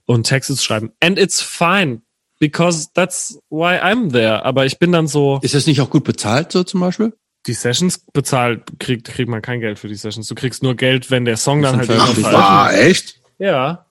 und 0.06 0.24
Texte 0.24 0.54
zu 0.54 0.62
schreiben. 0.62 0.92
And 1.00 1.18
it's 1.18 1.40
fine, 1.42 2.02
because 2.40 2.88
that's 2.94 3.38
why 3.50 3.78
I'm 3.80 4.10
there. 4.10 4.44
Aber 4.44 4.66
ich 4.66 4.80
bin 4.80 4.90
dann 4.90 5.06
so, 5.06 5.38
Ist 5.42 5.54
das 5.54 5.68
nicht 5.68 5.80
auch 5.80 5.90
gut 5.90 6.02
bezahlt, 6.02 6.50
so 6.50 6.64
zum 6.64 6.80
Beispiel? 6.80 7.12
die 7.46 7.54
Sessions 7.54 8.04
bezahlt, 8.12 8.64
kriegt, 8.78 9.06
kriegt 9.06 9.30
man 9.30 9.40
kein 9.40 9.60
Geld 9.60 9.78
für 9.78 9.88
die 9.88 9.94
Sessions. 9.94 10.26
Du 10.26 10.34
kriegst 10.34 10.62
nur 10.62 10.74
Geld, 10.74 11.10
wenn 11.10 11.24
der 11.24 11.36
Song 11.36 11.62
dann 11.62 11.78
halt 11.78 11.86
veröffentlicht. 11.86 12.32
war 12.32 12.74
echt? 12.74 13.14
Ja. 13.38 13.86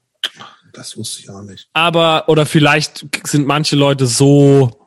Das 0.74 0.96
wusste 0.98 1.22
ich 1.22 1.30
auch 1.30 1.42
nicht. 1.42 1.68
Aber, 1.74 2.26
oder 2.30 2.46
vielleicht 2.46 3.06
sind 3.26 3.48
manche 3.48 3.76
Leute 3.76 4.06
so 4.06 4.79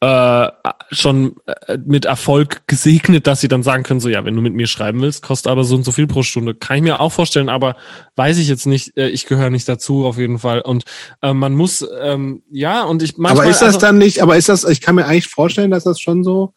äh, 0.00 0.48
schon 0.90 1.36
äh, 1.46 1.76
mit 1.84 2.04
Erfolg 2.04 2.66
gesegnet, 2.68 3.26
dass 3.26 3.40
sie 3.40 3.48
dann 3.48 3.64
sagen 3.64 3.82
können, 3.82 3.98
so 3.98 4.08
ja, 4.08 4.24
wenn 4.24 4.36
du 4.36 4.42
mit 4.42 4.54
mir 4.54 4.68
schreiben 4.68 5.00
willst, 5.00 5.22
kostet 5.22 5.50
aber 5.50 5.64
so 5.64 5.74
und 5.74 5.84
so 5.84 5.90
viel 5.90 6.06
pro 6.06 6.22
Stunde. 6.22 6.54
Kann 6.54 6.76
ich 6.76 6.82
mir 6.84 7.00
auch 7.00 7.12
vorstellen, 7.12 7.48
aber 7.48 7.76
weiß 8.14 8.38
ich 8.38 8.48
jetzt 8.48 8.66
nicht, 8.66 8.96
äh, 8.96 9.08
ich 9.08 9.26
gehöre 9.26 9.50
nicht 9.50 9.68
dazu 9.68 10.06
auf 10.06 10.16
jeden 10.16 10.38
Fall. 10.38 10.60
Und 10.60 10.84
äh, 11.20 11.32
man 11.32 11.54
muss, 11.54 11.84
ähm, 12.00 12.42
ja, 12.50 12.84
und 12.84 13.02
ich 13.02 13.18
manchmal, 13.18 13.42
aber 13.42 13.50
ist 13.50 13.60
das 13.60 13.74
also, 13.74 13.80
dann 13.80 13.98
nicht, 13.98 14.22
aber 14.22 14.36
ist 14.36 14.48
das, 14.48 14.64
ich 14.64 14.80
kann 14.80 14.94
mir 14.94 15.06
eigentlich 15.06 15.28
vorstellen, 15.28 15.72
dass 15.72 15.84
das 15.84 16.00
schon 16.00 16.22
so, 16.22 16.54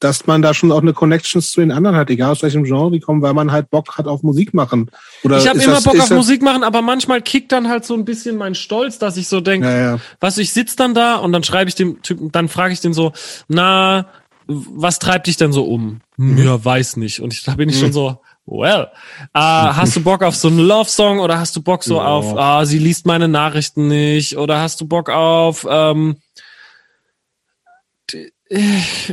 dass 0.00 0.26
man 0.26 0.42
da 0.42 0.54
schon 0.54 0.70
auch 0.70 0.80
eine 0.82 0.92
Connections 0.92 1.50
zu 1.50 1.60
den 1.60 1.72
anderen 1.72 1.96
hat, 1.96 2.08
egal 2.10 2.30
aus 2.30 2.42
welchem 2.42 2.64
Genre 2.64 2.90
die 2.92 3.00
kommen, 3.00 3.20
weil 3.22 3.34
man 3.34 3.50
halt 3.50 3.68
Bock 3.70 3.98
hat 3.98 4.06
auf 4.06 4.22
Musik 4.22 4.54
machen. 4.54 4.90
Oder 5.24 5.38
ich 5.38 5.48
habe 5.48 5.58
immer 5.60 5.74
das- 5.74 5.84
Bock 5.84 5.98
auf 6.00 6.10
Musik 6.10 6.40
machen, 6.42 6.62
aber 6.62 6.82
manchmal 6.82 7.20
kickt 7.20 7.50
dann 7.52 7.68
halt 7.68 7.84
so 7.84 7.94
ein 7.94 8.04
bisschen 8.04 8.36
mein 8.36 8.54
Stolz, 8.54 8.98
dass 8.98 9.16
ich 9.16 9.26
so 9.28 9.40
denke, 9.40 9.66
Ja, 9.66 9.78
ja. 9.94 9.98
was 10.20 10.38
ich 10.38 10.52
sitz 10.52 10.76
dann 10.76 10.94
da 10.94 11.16
und 11.16 11.32
dann 11.32 11.42
schreibe 11.42 11.68
ich 11.68 11.74
dem 11.74 12.00
Typen, 12.02 12.30
dann 12.30 12.48
frage 12.48 12.72
ich 12.72 12.80
den 12.80 12.92
so, 12.92 13.12
na, 13.48 14.06
was 14.46 14.98
treibt 14.98 15.26
dich 15.26 15.36
denn 15.36 15.52
so 15.52 15.64
um? 15.64 16.00
Mhm. 16.16 16.38
Ja, 16.38 16.64
weiß 16.64 16.96
nicht. 16.96 17.20
Und 17.20 17.32
ich, 17.34 17.42
da 17.42 17.54
bin 17.56 17.68
ich 17.68 17.78
schon 17.78 17.92
so, 17.92 18.20
well, 18.46 18.88
äh, 19.34 19.38
hast 19.40 19.94
du 19.96 20.00
Bock 20.02 20.22
auf 20.22 20.34
so 20.36 20.48
einen 20.48 20.60
Love-Song 20.60 21.18
oder 21.20 21.38
hast 21.38 21.54
du 21.56 21.60
Bock 21.60 21.84
so 21.84 21.96
Ja. 21.96 22.04
auf, 22.06 22.34
ah, 22.36 22.64
sie 22.64 22.78
liest 22.78 23.04
meine 23.04 23.28
Nachrichten 23.28 23.88
nicht 23.88 24.38
oder 24.38 24.60
hast 24.60 24.80
du 24.80 24.86
Bock 24.86 25.10
auf, 25.10 25.66
ähm, 25.68 26.16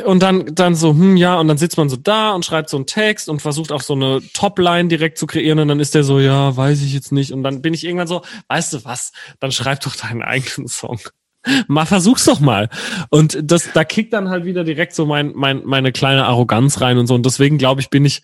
und 0.06 0.24
dann, 0.24 0.56
dann 0.56 0.76
so, 0.76 0.92
hm, 0.92 1.18
ja, 1.18 1.38
und 1.40 1.48
dann 1.50 1.58
sitzt 1.58 1.78
man 1.78 1.90
so 1.90 1.98
da 1.98 2.32
und 2.32 2.46
schreibt 2.46 2.70
so 2.70 2.78
einen 2.78 2.86
Text 2.86 3.28
und 3.28 3.42
versucht 3.42 3.72
auch 3.72 3.82
so 3.82 3.94
eine 3.94 4.22
Topline 4.34 4.88
direkt 4.88 5.18
zu 5.18 5.28
kreieren 5.28 5.60
und 5.60 5.68
dann 5.68 5.80
ist 5.80 5.94
der 5.94 6.04
so, 6.04 6.20
ja, 6.20 6.56
weiß 6.56 6.82
ich 6.82 6.94
jetzt 6.94 7.12
nicht. 7.12 7.34
Und 7.34 7.44
dann 7.44 7.62
bin 7.62 7.74
ich 7.74 7.84
irgendwann 7.84 8.08
so, 8.08 8.22
weißt 8.48 8.74
du 8.74 8.86
was, 8.86 9.12
dann 9.40 9.52
schreib 9.52 9.82
doch 9.82 9.96
deinen 9.96 10.22
eigenen 10.22 10.68
Song. 10.68 11.00
Mal 11.68 11.86
versuch's 11.86 12.26
doch 12.26 12.40
mal. 12.40 12.70
Und 13.10 13.38
das, 13.44 13.72
da 13.74 13.84
kickt 13.84 14.14
dann 14.14 14.30
halt 14.30 14.46
wieder 14.46 14.64
direkt 14.64 14.96
so 14.96 15.06
mein, 15.06 15.34
mein, 15.36 15.64
meine 15.64 15.92
kleine 15.92 16.26
Arroganz 16.26 16.82
rein 16.82 16.98
und 16.98 17.08
so. 17.08 17.14
Und 17.14 17.26
deswegen 17.26 17.58
glaube 17.58 17.82
ich, 17.82 17.90
bin 17.90 18.04
ich, 18.04 18.24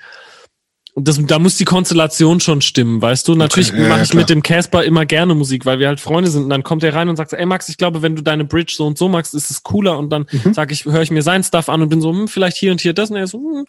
das, 1.04 1.20
da 1.26 1.40
muss 1.40 1.58
die 1.58 1.66
Konstellation 1.66 2.40
schon 2.40 2.62
stimmen, 2.62 3.02
weißt 3.02 3.28
du? 3.28 3.36
Natürlich 3.36 3.70
ja, 3.70 3.88
mache 3.88 3.98
ja, 3.98 4.04
ich 4.04 4.10
klar. 4.12 4.22
mit 4.22 4.30
dem 4.30 4.44
Casper 4.44 4.84
immer 4.84 5.06
gerne 5.06 5.36
Musik, 5.36 5.66
weil 5.66 5.80
wir 5.80 5.88
halt 5.88 6.00
Freunde 6.00 6.30
sind. 6.30 6.44
Und 6.44 6.50
dann 6.50 6.64
kommt 6.64 6.84
er 6.84 6.94
rein 6.94 7.10
und 7.10 7.16
sagt, 7.16 7.34
ey 7.34 7.46
Max, 7.46 7.70
ich 7.70 7.78
glaube, 7.78 8.02
wenn 8.02 8.16
du 8.16 8.22
deine 8.22 8.46
Bridge 8.46 8.74
so 8.76 8.86
und 8.86 8.98
so 8.98 9.08
magst, 9.10 9.34
ist 9.34 9.50
es 9.52 9.64
cooler. 9.64 9.98
Und 9.98 10.10
dann 10.10 10.26
Mhm. 10.32 10.54
sag 10.54 10.72
ich, 10.72 10.86
höre 10.86 11.02
ich 11.02 11.12
mir 11.12 11.22
sein 11.22 11.44
Stuff 11.44 11.70
an 11.70 11.82
und 11.82 11.90
bin 11.90 12.02
so, 12.02 12.12
hm, 12.12 12.28
vielleicht 12.28 12.58
hier 12.58 12.72
und 12.72 12.82
hier 12.82 12.94
das. 12.94 13.10
Und 13.12 13.18
er 13.18 13.28
so, 13.28 13.38
hm, 13.40 13.66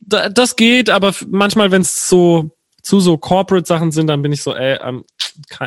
da, 0.00 0.28
das 0.28 0.56
geht, 0.56 0.90
aber 0.90 1.14
manchmal, 1.28 1.70
wenn 1.70 1.82
es 1.82 2.08
so 2.08 2.50
zu 2.82 3.00
so 3.00 3.16
Corporate 3.16 3.66
Sachen 3.66 3.92
sind, 3.92 4.06
dann 4.08 4.20
bin 4.22 4.32
ich 4.32 4.42
so, 4.42 4.54
ey, 4.54 4.78
ähm, 4.82 5.04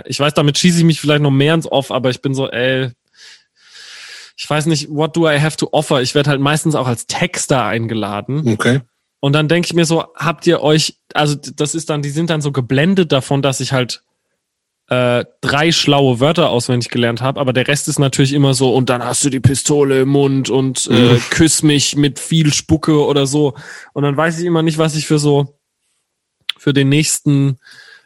ich 0.05 0.19
weiß, 0.19 0.33
damit 0.35 0.57
schieße 0.57 0.79
ich 0.79 0.83
mich 0.83 1.01
vielleicht 1.01 1.21
noch 1.23 1.31
mehr 1.31 1.53
ins 1.53 1.69
Off, 1.69 1.91
aber 1.91 2.09
ich 2.11 2.21
bin 2.21 2.33
so, 2.33 2.47
ey, 2.49 2.91
ich 4.37 4.47
weiß 4.47 4.67
nicht, 4.67 4.87
what 4.89 5.15
do 5.17 5.27
I 5.27 5.39
have 5.39 5.57
to 5.57 5.67
offer? 5.71 6.01
Ich 6.01 6.13
werde 6.13 6.29
halt 6.29 6.39
meistens 6.39 6.75
auch 6.75 6.87
als 6.87 7.07
Texter 7.07 7.63
eingeladen. 7.65 8.47
Okay. 8.53 8.81
Und 9.19 9.33
dann 9.33 9.47
denke 9.47 9.67
ich 9.67 9.73
mir 9.73 9.85
so, 9.85 10.05
habt 10.15 10.45
ihr 10.47 10.61
euch, 10.61 10.99
also 11.13 11.35
das 11.35 11.75
ist 11.75 11.89
dann, 11.89 12.01
die 12.01 12.09
sind 12.09 12.29
dann 12.29 12.41
so 12.41 12.51
geblendet 12.51 13.11
davon, 13.11 13.41
dass 13.41 13.59
ich 13.59 13.73
halt 13.73 14.03
äh, 14.89 15.25
drei 15.41 15.71
schlaue 15.71 16.19
Wörter 16.19 16.49
auswendig 16.49 16.89
gelernt 16.89 17.21
habe, 17.21 17.39
aber 17.39 17.51
der 17.51 17.67
Rest 17.67 17.87
ist 17.87 17.99
natürlich 17.99 18.33
immer 18.33 18.53
so, 18.53 18.73
und 18.73 18.89
dann 18.89 19.03
hast 19.03 19.23
du 19.25 19.29
die 19.29 19.39
Pistole 19.39 20.01
im 20.01 20.09
Mund 20.09 20.49
und 20.49 20.87
äh, 20.87 21.17
küss 21.29 21.63
mich 21.63 21.95
mit 21.95 22.19
viel 22.19 22.53
Spucke 22.53 23.05
oder 23.05 23.25
so. 23.25 23.55
Und 23.93 24.03
dann 24.03 24.15
weiß 24.15 24.39
ich 24.39 24.45
immer 24.45 24.63
nicht, 24.63 24.77
was 24.77 24.95
ich 24.95 25.07
für 25.07 25.19
so 25.19 25.57
für 26.57 26.73
den 26.73 26.89
nächsten 26.89 27.59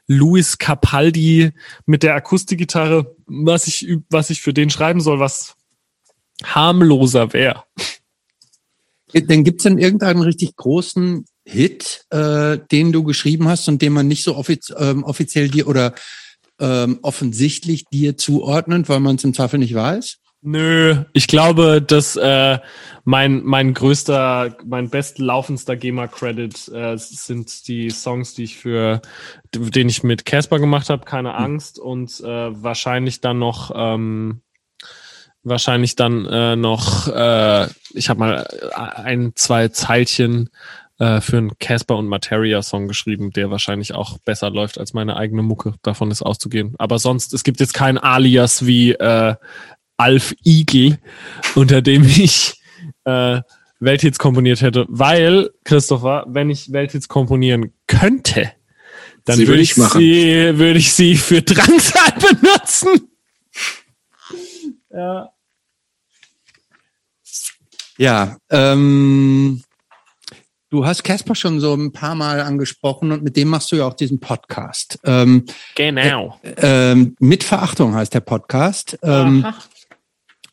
Louis 0.07 0.57
Capaldi 0.57 1.51
mit 1.85 2.03
der 2.03 2.15
Akustikgitarre, 2.15 3.15
was 3.27 3.67
ich, 3.67 3.87
was 4.09 4.29
ich 4.29 4.41
für 4.41 4.53
den 4.53 4.69
schreiben 4.69 5.01
soll, 5.01 5.19
was 5.19 5.55
harmloser 6.43 7.33
wäre. 7.33 7.63
Dann 9.13 9.43
gibt's 9.43 9.63
denn 9.63 9.77
irgendeinen 9.77 10.21
richtig 10.21 10.55
großen 10.55 11.25
Hit, 11.45 12.05
äh, 12.11 12.59
den 12.71 12.91
du 12.91 13.03
geschrieben 13.03 13.47
hast 13.47 13.67
und 13.67 13.81
den 13.81 13.93
man 13.93 14.07
nicht 14.07 14.23
so 14.23 14.35
offiz 14.35 14.73
ähm, 14.77 15.03
offiziell 15.03 15.49
dir 15.49 15.67
oder 15.67 15.93
ähm, 16.59 16.99
offensichtlich 17.01 17.85
dir 17.85 18.17
zuordnet, 18.17 18.87
weil 18.89 18.99
man 18.99 19.15
es 19.15 19.23
im 19.23 19.33
Zweifel 19.33 19.59
nicht 19.59 19.73
weiß? 19.73 20.17
Nö, 20.43 21.03
ich 21.13 21.27
glaube, 21.27 21.83
dass 21.83 22.15
äh, 22.15 22.57
mein 23.03 23.43
mein 23.43 23.75
größter, 23.75 24.57
mein 24.65 24.89
bestlaufendster 24.89 25.75
GEMA-Credit 25.75 26.67
äh, 26.69 26.97
sind 26.97 27.67
die 27.67 27.91
Songs, 27.91 28.33
die 28.33 28.45
ich 28.45 28.57
für, 28.57 29.01
den 29.53 29.87
ich 29.87 30.01
mit 30.01 30.25
Casper 30.25 30.57
gemacht 30.57 30.89
habe, 30.89 31.05
keine 31.05 31.35
Angst 31.35 31.77
und 31.77 32.19
äh, 32.21 32.63
wahrscheinlich 32.63 33.21
dann 33.21 33.37
noch 33.37 33.71
ähm, 33.75 34.41
wahrscheinlich 35.43 35.95
dann 35.95 36.25
äh, 36.25 36.55
noch, 36.55 37.07
äh, 37.07 37.67
ich 37.93 38.09
habe 38.09 38.19
mal 38.19 38.47
ein, 38.75 39.33
zwei 39.35 39.67
Zeilchen 39.69 40.49
äh, 40.99 41.19
für 41.19 41.37
einen 41.37 41.57
Casper 41.59 41.97
und 41.97 42.07
Materia 42.07 42.61
Song 42.61 42.87
geschrieben, 42.87 43.31
der 43.31 43.49
wahrscheinlich 43.49 43.93
auch 43.93 44.19
besser 44.19 44.49
läuft 44.49 44.77
als 44.77 44.93
meine 44.93 45.17
eigene 45.17 45.41
Mucke. 45.41 45.73
Davon 45.81 46.11
ist 46.11 46.21
auszugehen. 46.21 46.75
Aber 46.77 46.99
sonst, 46.99 47.33
es 47.33 47.43
gibt 47.43 47.59
jetzt 47.59 47.73
kein 47.73 47.97
Alias 47.97 48.65
wie 48.65 48.91
äh, 48.91 49.35
Alf 49.97 50.35
Igel, 50.45 50.99
unter 51.55 51.81
dem 51.81 52.03
ich 52.03 52.61
äh, 53.05 53.41
Welthits 53.79 54.19
komponiert 54.19 54.61
hätte. 54.61 54.85
Weil, 54.89 55.49
Christopher, 55.63 56.25
wenn 56.27 56.49
ich 56.49 56.71
Welthits 56.71 57.07
komponieren 57.07 57.73
könnte, 57.87 58.51
dann 59.25 59.39
würde 59.39 59.61
ich, 59.61 59.71
ich 59.71 59.77
machen. 59.77 59.99
sie, 59.99 60.57
würde 60.57 60.79
ich 60.79 60.93
sie 60.93 61.15
für 61.15 61.41
Drangsal 61.41 62.13
benutzen. 62.19 63.09
Ja. 64.93 65.29
Ja, 67.97 68.37
ähm, 68.49 69.61
du 70.69 70.85
hast 70.85 71.03
Casper 71.03 71.35
schon 71.35 71.59
so 71.59 71.73
ein 71.75 71.91
paar 71.91 72.15
Mal 72.15 72.39
angesprochen 72.41 73.11
und 73.11 73.23
mit 73.23 73.35
dem 73.35 73.49
machst 73.49 73.71
du 73.71 73.75
ja 73.75 73.85
auch 73.85 73.93
diesen 73.93 74.19
Podcast. 74.19 74.97
Ähm, 75.03 75.45
Genau. 75.75 76.39
ähm, 76.43 77.15
mit 77.19 77.43
Verachtung 77.43 77.93
heißt 77.93 78.13
der 78.13 78.21
Podcast. 78.21 78.97
Ähm, 79.03 79.45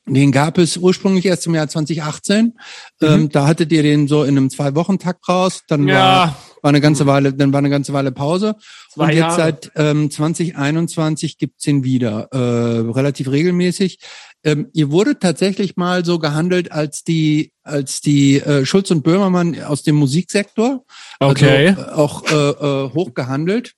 den 0.06 0.32
gab 0.32 0.56
es 0.58 0.76
ursprünglich 0.76 1.26
erst 1.26 1.46
im 1.46 1.54
Jahr 1.54 1.68
2018. 1.68 2.58
Ähm, 3.02 3.28
da 3.28 3.46
hattet 3.46 3.70
ihr 3.72 3.82
den 3.82 4.08
so 4.08 4.24
in 4.24 4.36
einem 4.36 4.50
Zwei-Wochen-Takt 4.50 5.28
raus. 5.28 5.62
Dann 5.68 5.86
war, 5.86 5.92
Ja, 5.92 6.36
war 6.62 6.68
eine 6.70 6.80
ganze 6.80 7.06
Weile, 7.06 7.34
dann 7.34 7.52
war 7.52 7.58
eine 7.58 7.68
ganze 7.70 7.92
Weile 7.92 8.10
Pause. 8.10 8.56
Zwei 8.90 9.04
und 9.04 9.08
jetzt 9.10 9.18
Jahre. 9.18 9.36
seit 9.36 9.70
ähm, 9.76 10.10
2021 10.10 11.36
gibt's 11.38 11.66
ihn 11.66 11.84
wieder, 11.84 12.28
äh, 12.32 12.90
relativ 12.90 13.30
regelmäßig. 13.30 13.98
Ähm, 14.44 14.68
ihr 14.72 14.90
wurde 14.90 15.18
tatsächlich 15.18 15.76
mal 15.76 16.04
so 16.04 16.18
gehandelt 16.18 16.70
als 16.70 17.02
die, 17.02 17.52
als 17.64 18.00
die 18.00 18.36
äh, 18.36 18.64
Schulz 18.64 18.90
und 18.90 19.02
Böhmermann 19.02 19.60
aus 19.62 19.82
dem 19.82 19.96
Musiksektor. 19.96 20.84
okay. 21.20 21.68
Also, 21.68 21.82
äh, 21.82 21.92
auch 21.92 22.30
äh, 22.30 22.34
äh, 22.34 22.94
hoch 22.94 23.14
gehandelt. 23.14 23.74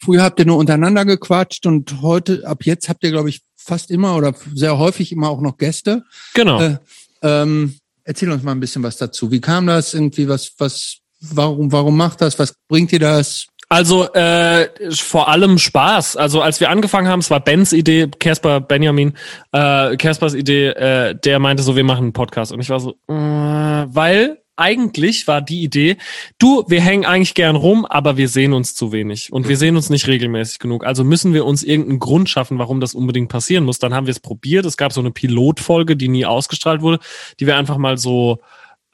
Früher 0.00 0.22
habt 0.22 0.38
ihr 0.38 0.46
nur 0.46 0.56
untereinander 0.56 1.04
gequatscht 1.04 1.66
und 1.66 2.00
heute, 2.02 2.46
ab 2.46 2.64
jetzt 2.64 2.88
habt 2.88 3.04
ihr, 3.04 3.10
glaube 3.10 3.28
ich, 3.28 3.42
fast 3.56 3.90
immer 3.90 4.16
oder 4.16 4.34
sehr 4.54 4.78
häufig 4.78 5.12
immer 5.12 5.28
auch 5.28 5.40
noch 5.40 5.58
Gäste. 5.58 6.04
genau. 6.34 6.60
Äh, 6.60 6.78
ähm, 7.22 7.78
erzähl 8.04 8.30
uns 8.30 8.42
mal 8.42 8.52
ein 8.52 8.60
bisschen 8.60 8.82
was 8.82 8.96
dazu. 8.96 9.30
Wie 9.30 9.40
kam 9.40 9.66
das 9.66 9.94
irgendwie? 9.94 10.28
Was, 10.28 10.52
was, 10.58 10.98
warum, 11.20 11.70
warum 11.70 11.96
macht 11.96 12.20
das? 12.20 12.38
Was 12.38 12.54
bringt 12.68 12.92
ihr 12.92 13.00
das? 13.00 13.46
Also 13.68 14.10
äh, 14.14 14.68
vor 14.92 15.28
allem 15.28 15.58
Spaß. 15.58 16.16
Also 16.16 16.40
als 16.40 16.60
wir 16.60 16.70
angefangen 16.70 17.08
haben, 17.08 17.20
es 17.20 17.30
war 17.30 17.40
Bens 17.40 17.72
Idee, 17.72 18.08
Casper 18.18 18.60
Benjamin, 18.60 19.12
äh, 19.52 19.96
Caspers 19.96 20.34
Idee, 20.34 20.68
äh, 20.68 21.14
der 21.14 21.38
meinte 21.38 21.62
so, 21.62 21.76
wir 21.76 21.84
machen 21.84 22.04
einen 22.04 22.12
Podcast. 22.14 22.50
Und 22.50 22.60
ich 22.60 22.70
war 22.70 22.80
so, 22.80 22.92
äh, 23.08 23.12
weil 23.12 24.38
eigentlich 24.56 25.28
war 25.28 25.40
die 25.40 25.62
Idee, 25.62 25.98
du, 26.38 26.64
wir 26.66 26.80
hängen 26.80 27.06
eigentlich 27.06 27.34
gern 27.34 27.56
rum, 27.56 27.84
aber 27.84 28.16
wir 28.16 28.28
sehen 28.28 28.52
uns 28.52 28.74
zu 28.74 28.90
wenig 28.90 29.32
und 29.32 29.48
wir 29.48 29.56
sehen 29.56 29.76
uns 29.76 29.88
nicht 29.88 30.08
regelmäßig 30.08 30.58
genug. 30.58 30.84
Also 30.84 31.04
müssen 31.04 31.32
wir 31.32 31.44
uns 31.44 31.62
irgendeinen 31.62 32.00
Grund 32.00 32.28
schaffen, 32.28 32.58
warum 32.58 32.80
das 32.80 32.94
unbedingt 32.94 33.28
passieren 33.28 33.64
muss. 33.64 33.78
Dann 33.78 33.94
haben 33.94 34.06
wir 34.06 34.12
es 34.12 34.20
probiert. 34.20 34.64
Es 34.64 34.76
gab 34.76 34.92
so 34.92 35.00
eine 35.00 35.12
Pilotfolge, 35.12 35.94
die 35.96 36.08
nie 36.08 36.26
ausgestrahlt 36.26 36.80
wurde, 36.80 36.98
die 37.38 37.46
wir 37.46 37.56
einfach 37.56 37.76
mal 37.76 37.98
so 37.98 38.38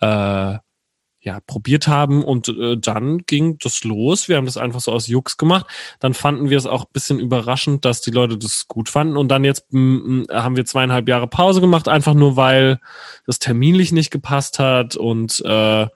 äh, 0.01 0.59
ja, 1.25 1.41
probiert 1.47 1.89
haben 1.89 2.23
und 2.23 2.49
äh, 2.49 2.77
dann 2.77 3.19
ging 3.27 3.57
das 3.59 3.83
los. 3.83 4.29
Wir 4.29 4.37
haben 4.37 4.45
das 4.45 4.59
einfach 4.59 4.81
so 4.81 4.93
aus 4.93 5.07
Jux 5.07 5.39
gemacht. 5.39 5.65
Dann 5.99 6.13
fanden 6.13 6.51
wir 6.51 6.59
es 6.59 6.67
auch 6.67 6.85
bisschen 6.85 7.19
überraschend, 7.19 7.87
dass 7.87 8.03
die 8.03 8.11
Leute 8.11 8.37
das 8.37 8.69
gut 8.69 8.91
fanden. 8.91 9.17
Und 9.17 9.29
dann 9.29 9.43
jetzt 9.43 9.73
mm, 9.73 9.79
mm, 9.79 10.27
haben 10.31 10.57
wir 10.57 10.67
zweieinhalb 10.67 11.09
Jahre 11.09 11.27
Pause 11.27 11.63
gemacht, 11.63 11.89
einfach 11.89 12.13
nur 12.13 12.37
weil 12.37 12.79
das 13.27 13.39
terminlich 13.39 13.91
nicht 13.91 14.11
gepasst 14.11 14.59
hat. 14.59 14.97
Und 14.97 15.43
äh, 15.47 15.87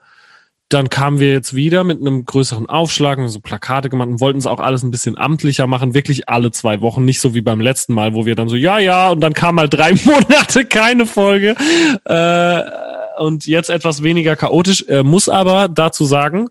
dann 0.69 0.89
kamen 0.89 1.19
wir 1.19 1.31
jetzt 1.31 1.55
wieder 1.55 1.83
mit 1.83 1.99
einem 1.99 2.25
größeren 2.25 2.69
Aufschlag 2.69 3.17
und 3.17 3.27
so 3.29 3.39
Plakate 3.39 3.89
gemacht 3.89 4.07
und 4.07 4.21
wollten 4.21 4.37
es 4.37 4.45
auch 4.45 4.59
alles 4.59 4.83
ein 4.83 4.91
bisschen 4.91 5.17
amtlicher 5.17 5.65
machen, 5.65 5.95
wirklich 5.95 6.29
alle 6.29 6.51
zwei 6.51 6.79
Wochen, 6.81 7.05
nicht 7.05 7.21
so 7.21 7.33
wie 7.33 7.41
beim 7.41 7.59
letzten 7.59 7.95
Mal, 7.95 8.13
wo 8.13 8.27
wir 8.27 8.35
dann 8.35 8.49
so, 8.49 8.55
ja, 8.55 8.77
ja, 8.77 9.09
und 9.09 9.19
dann 9.21 9.33
kam 9.33 9.55
mal 9.55 9.67
drei 9.67 9.93
Monate 10.05 10.65
keine 10.65 11.07
Folge. 11.07 11.55
Äh, 12.05 12.61
und 13.19 13.47
jetzt 13.47 13.69
etwas 13.69 14.03
weniger 14.03 14.35
chaotisch, 14.35 14.85
äh, 14.87 15.03
muss 15.03 15.27
aber 15.27 15.67
dazu 15.67 16.05
sagen, 16.05 16.49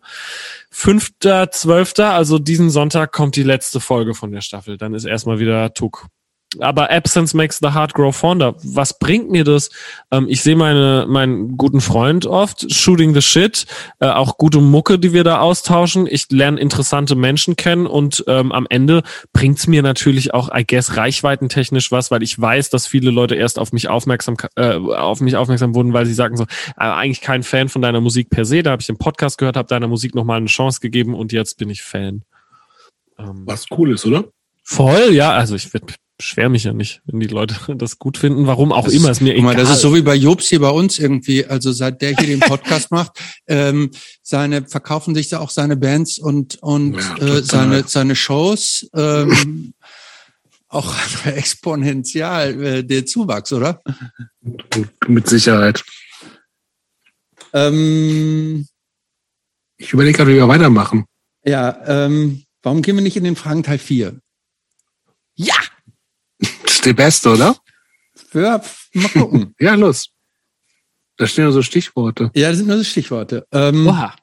5.12., 0.74 2.02
also 2.02 2.38
diesen 2.38 2.70
Sonntag 2.70 3.12
kommt 3.12 3.36
die 3.36 3.42
letzte 3.42 3.80
Folge 3.80 4.14
von 4.14 4.32
der 4.32 4.40
Staffel. 4.40 4.76
Dann 4.76 4.94
ist 4.94 5.04
erstmal 5.04 5.38
wieder 5.38 5.72
Tuck. 5.72 6.08
Aber 6.60 6.90
Absence 6.90 7.34
makes 7.34 7.58
the 7.58 7.74
heart 7.74 7.92
grow 7.92 8.10
fonder. 8.10 8.54
Was 8.62 8.98
bringt 8.98 9.30
mir 9.30 9.44
das? 9.44 9.68
Ähm, 10.10 10.26
ich 10.30 10.40
sehe 10.42 10.56
meine, 10.56 11.04
meinen 11.06 11.58
guten 11.58 11.82
Freund 11.82 12.24
oft, 12.24 12.72
shooting 12.72 13.12
the 13.12 13.20
shit, 13.20 13.66
äh, 14.00 14.06
auch 14.06 14.38
gute 14.38 14.60
Mucke, 14.60 14.98
die 14.98 15.12
wir 15.12 15.24
da 15.24 15.40
austauschen. 15.40 16.06
Ich 16.06 16.30
lerne 16.30 16.58
interessante 16.58 17.16
Menschen 17.16 17.56
kennen 17.56 17.86
und 17.86 18.24
ähm, 18.28 18.50
am 18.52 18.66
Ende 18.70 19.02
bringt's 19.34 19.66
mir 19.66 19.82
natürlich 19.82 20.32
auch, 20.32 20.48
I 20.54 20.64
guess, 20.66 20.96
reichweitentechnisch 20.96 21.92
was, 21.92 22.10
weil 22.10 22.22
ich 22.22 22.40
weiß, 22.40 22.70
dass 22.70 22.86
viele 22.86 23.10
Leute 23.10 23.34
erst 23.34 23.58
auf 23.58 23.72
mich 23.72 23.88
aufmerksam, 23.88 24.36
äh, 24.56 24.72
auf 24.76 25.20
mich 25.20 25.36
aufmerksam 25.36 25.74
wurden, 25.74 25.92
weil 25.92 26.06
sie 26.06 26.14
sagen 26.14 26.38
so, 26.38 26.44
äh, 26.44 26.46
eigentlich 26.84 27.20
kein 27.20 27.42
Fan 27.42 27.68
von 27.68 27.82
deiner 27.82 28.00
Musik 28.00 28.30
per 28.30 28.46
se. 28.46 28.62
Da 28.62 28.70
habe 28.70 28.80
ich 28.80 28.86
den 28.86 28.96
Podcast 28.96 29.36
gehört, 29.36 29.58
habe 29.58 29.68
deiner 29.68 29.88
Musik 29.88 30.14
nochmal 30.14 30.38
eine 30.38 30.46
Chance 30.46 30.80
gegeben 30.80 31.14
und 31.14 31.30
jetzt 31.30 31.58
bin 31.58 31.68
ich 31.68 31.82
Fan. 31.82 32.22
Ähm, 33.18 33.42
Was 33.44 33.66
cool 33.76 33.92
ist, 33.92 34.06
oder? 34.06 34.24
Voll, 34.64 35.10
ja. 35.12 35.32
Also 35.32 35.54
ich 35.54 35.72
werd- 35.74 35.96
beschwer 36.18 36.48
mich 36.50 36.64
ja 36.64 36.72
nicht, 36.74 37.00
wenn 37.06 37.20
die 37.20 37.26
Leute 37.28 37.56
das 37.76 37.98
gut 37.98 38.18
finden. 38.18 38.46
Warum 38.46 38.72
auch 38.72 38.84
Das 38.84 38.92
immer, 38.94 39.10
ist 39.10 39.20
mir 39.22 39.34
Guck 39.34 39.44
mal, 39.44 39.52
egal. 39.52 39.64
das 39.64 39.76
ist 39.76 39.80
so 39.80 39.94
wie 39.94 40.02
bei 40.02 40.14
Jobs 40.14 40.48
hier 40.48 40.60
bei 40.60 40.68
uns 40.70 40.98
irgendwie. 40.98 41.46
Also 41.46 41.72
seit 41.72 42.02
der 42.02 42.14
hier 42.16 42.26
den 42.26 42.40
Podcast 42.40 42.90
macht, 42.90 43.12
ähm, 43.46 43.90
seine 44.22 44.66
verkaufen 44.66 45.14
sich 45.14 45.28
da 45.30 45.38
auch 45.38 45.50
seine 45.50 45.76
Bands 45.76 46.18
und 46.18 46.56
und 46.62 46.94
Ja, 46.94 47.16
äh, 47.18 47.42
seine 47.42 47.84
seine 47.88 48.14
Shows. 48.16 48.90
Ähm, 48.94 49.72
auch 50.70 50.94
exponentiell 51.24 52.62
äh, 52.62 52.84
der 52.84 53.06
Zuwachs, 53.06 53.52
oder? 53.54 53.80
Mit 55.06 55.26
Sicherheit. 55.26 55.82
Ähm, 57.54 58.66
Ich 59.78 59.92
überlege 59.92 60.16
gerade, 60.18 60.30
wie 60.30 60.36
wir 60.36 60.48
weitermachen. 60.48 61.06
ja, 61.44 61.78
ähm, 61.86 62.44
warum 62.62 62.82
gehen 62.82 62.96
wir 62.96 63.02
nicht 63.02 63.16
in 63.16 63.24
den 63.24 63.36
Fragen 63.36 63.62
Teil 63.62 63.78
4? 63.78 64.18
ja! 65.36 65.54
Das 66.78 66.86
ist 66.86 66.90
die 66.92 66.92
beste, 66.92 67.30
oder? 67.30 67.56
Ja, 68.32 68.62
mal 68.94 69.08
gucken. 69.08 69.54
Ja, 69.60 69.74
los. 69.74 70.10
Da 71.16 71.26
stehen 71.26 71.46
ja 71.46 71.50
so 71.50 71.60
Stichworte. 71.62 72.30
ja, 72.36 72.50
das 72.50 72.58
sind 72.58 72.68
nur 72.68 72.76
so 72.76 72.84
Stichworte. 72.84 73.44
Ähm, 73.50 73.88
Oha. 73.88 74.14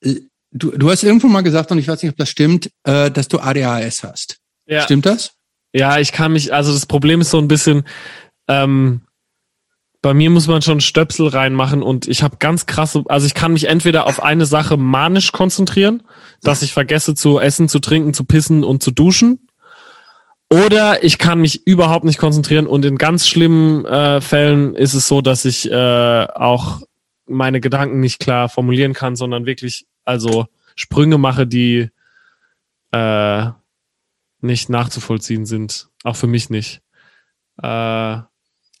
du, 0.00 0.70
du 0.70 0.90
hast 0.90 1.02
irgendwo 1.02 1.26
mal 1.26 1.42
gesagt, 1.42 1.70
und 1.70 1.78
ich 1.78 1.86
weiß 1.88 2.02
nicht, 2.02 2.12
ob 2.12 2.16
das 2.16 2.30
stimmt, 2.30 2.70
äh, 2.84 3.10
dass 3.10 3.28
du 3.28 3.38
ADHS 3.38 4.02
hast. 4.02 4.38
Ja. 4.64 4.80
Stimmt 4.80 5.04
das? 5.04 5.32
ja, 5.74 5.98
ich 5.98 6.12
kann 6.12 6.32
mich, 6.32 6.54
also 6.54 6.72
das 6.72 6.86
Problem 6.86 7.20
ist 7.20 7.28
so 7.30 7.38
ein 7.38 7.48
bisschen, 7.48 7.84
ähm, 8.48 9.02
bei 10.04 10.12
mir 10.12 10.28
muss 10.28 10.48
man 10.48 10.60
schon 10.60 10.82
Stöpsel 10.82 11.28
reinmachen 11.28 11.82
und 11.82 12.08
ich 12.08 12.22
habe 12.22 12.36
ganz 12.36 12.66
krasse, 12.66 13.04
also 13.08 13.26
ich 13.26 13.32
kann 13.32 13.54
mich 13.54 13.68
entweder 13.68 14.06
auf 14.06 14.22
eine 14.22 14.44
Sache 14.44 14.76
manisch 14.76 15.32
konzentrieren, 15.32 16.02
dass 16.42 16.60
ich 16.60 16.74
vergesse 16.74 17.14
zu 17.14 17.40
essen, 17.40 17.70
zu 17.70 17.78
trinken, 17.78 18.12
zu 18.12 18.24
pissen 18.24 18.64
und 18.64 18.82
zu 18.82 18.90
duschen. 18.90 19.48
Oder 20.50 21.02
ich 21.02 21.16
kann 21.16 21.40
mich 21.40 21.66
überhaupt 21.66 22.04
nicht 22.04 22.18
konzentrieren 22.18 22.66
und 22.66 22.84
in 22.84 22.98
ganz 22.98 23.26
schlimmen 23.26 23.86
äh, 23.86 24.20
Fällen 24.20 24.74
ist 24.74 24.92
es 24.92 25.08
so, 25.08 25.22
dass 25.22 25.46
ich 25.46 25.70
äh, 25.70 26.26
auch 26.34 26.82
meine 27.26 27.62
Gedanken 27.62 28.00
nicht 28.00 28.20
klar 28.20 28.50
formulieren 28.50 28.92
kann, 28.92 29.16
sondern 29.16 29.46
wirklich 29.46 29.86
also 30.04 30.44
Sprünge 30.76 31.16
mache, 31.16 31.46
die 31.46 31.88
äh, 32.92 33.46
nicht 34.42 34.68
nachzuvollziehen 34.68 35.46
sind. 35.46 35.88
Auch 36.02 36.16
für 36.16 36.26
mich 36.26 36.50
nicht. 36.50 36.82
Äh, 37.62 38.18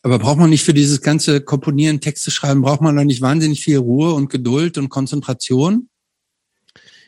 Aber 0.04 0.18
braucht 0.18 0.38
man 0.38 0.50
nicht 0.50 0.64
für 0.64 0.74
dieses 0.74 1.00
ganze 1.00 1.40
Komponieren, 1.40 1.98
Texte 1.98 2.30
schreiben, 2.30 2.60
braucht 2.60 2.82
man 2.82 2.94
da 2.94 3.04
nicht 3.04 3.22
wahnsinnig 3.22 3.64
viel 3.64 3.78
Ruhe 3.78 4.12
und 4.12 4.28
Geduld 4.28 4.76
und 4.76 4.90
Konzentration? 4.90 5.88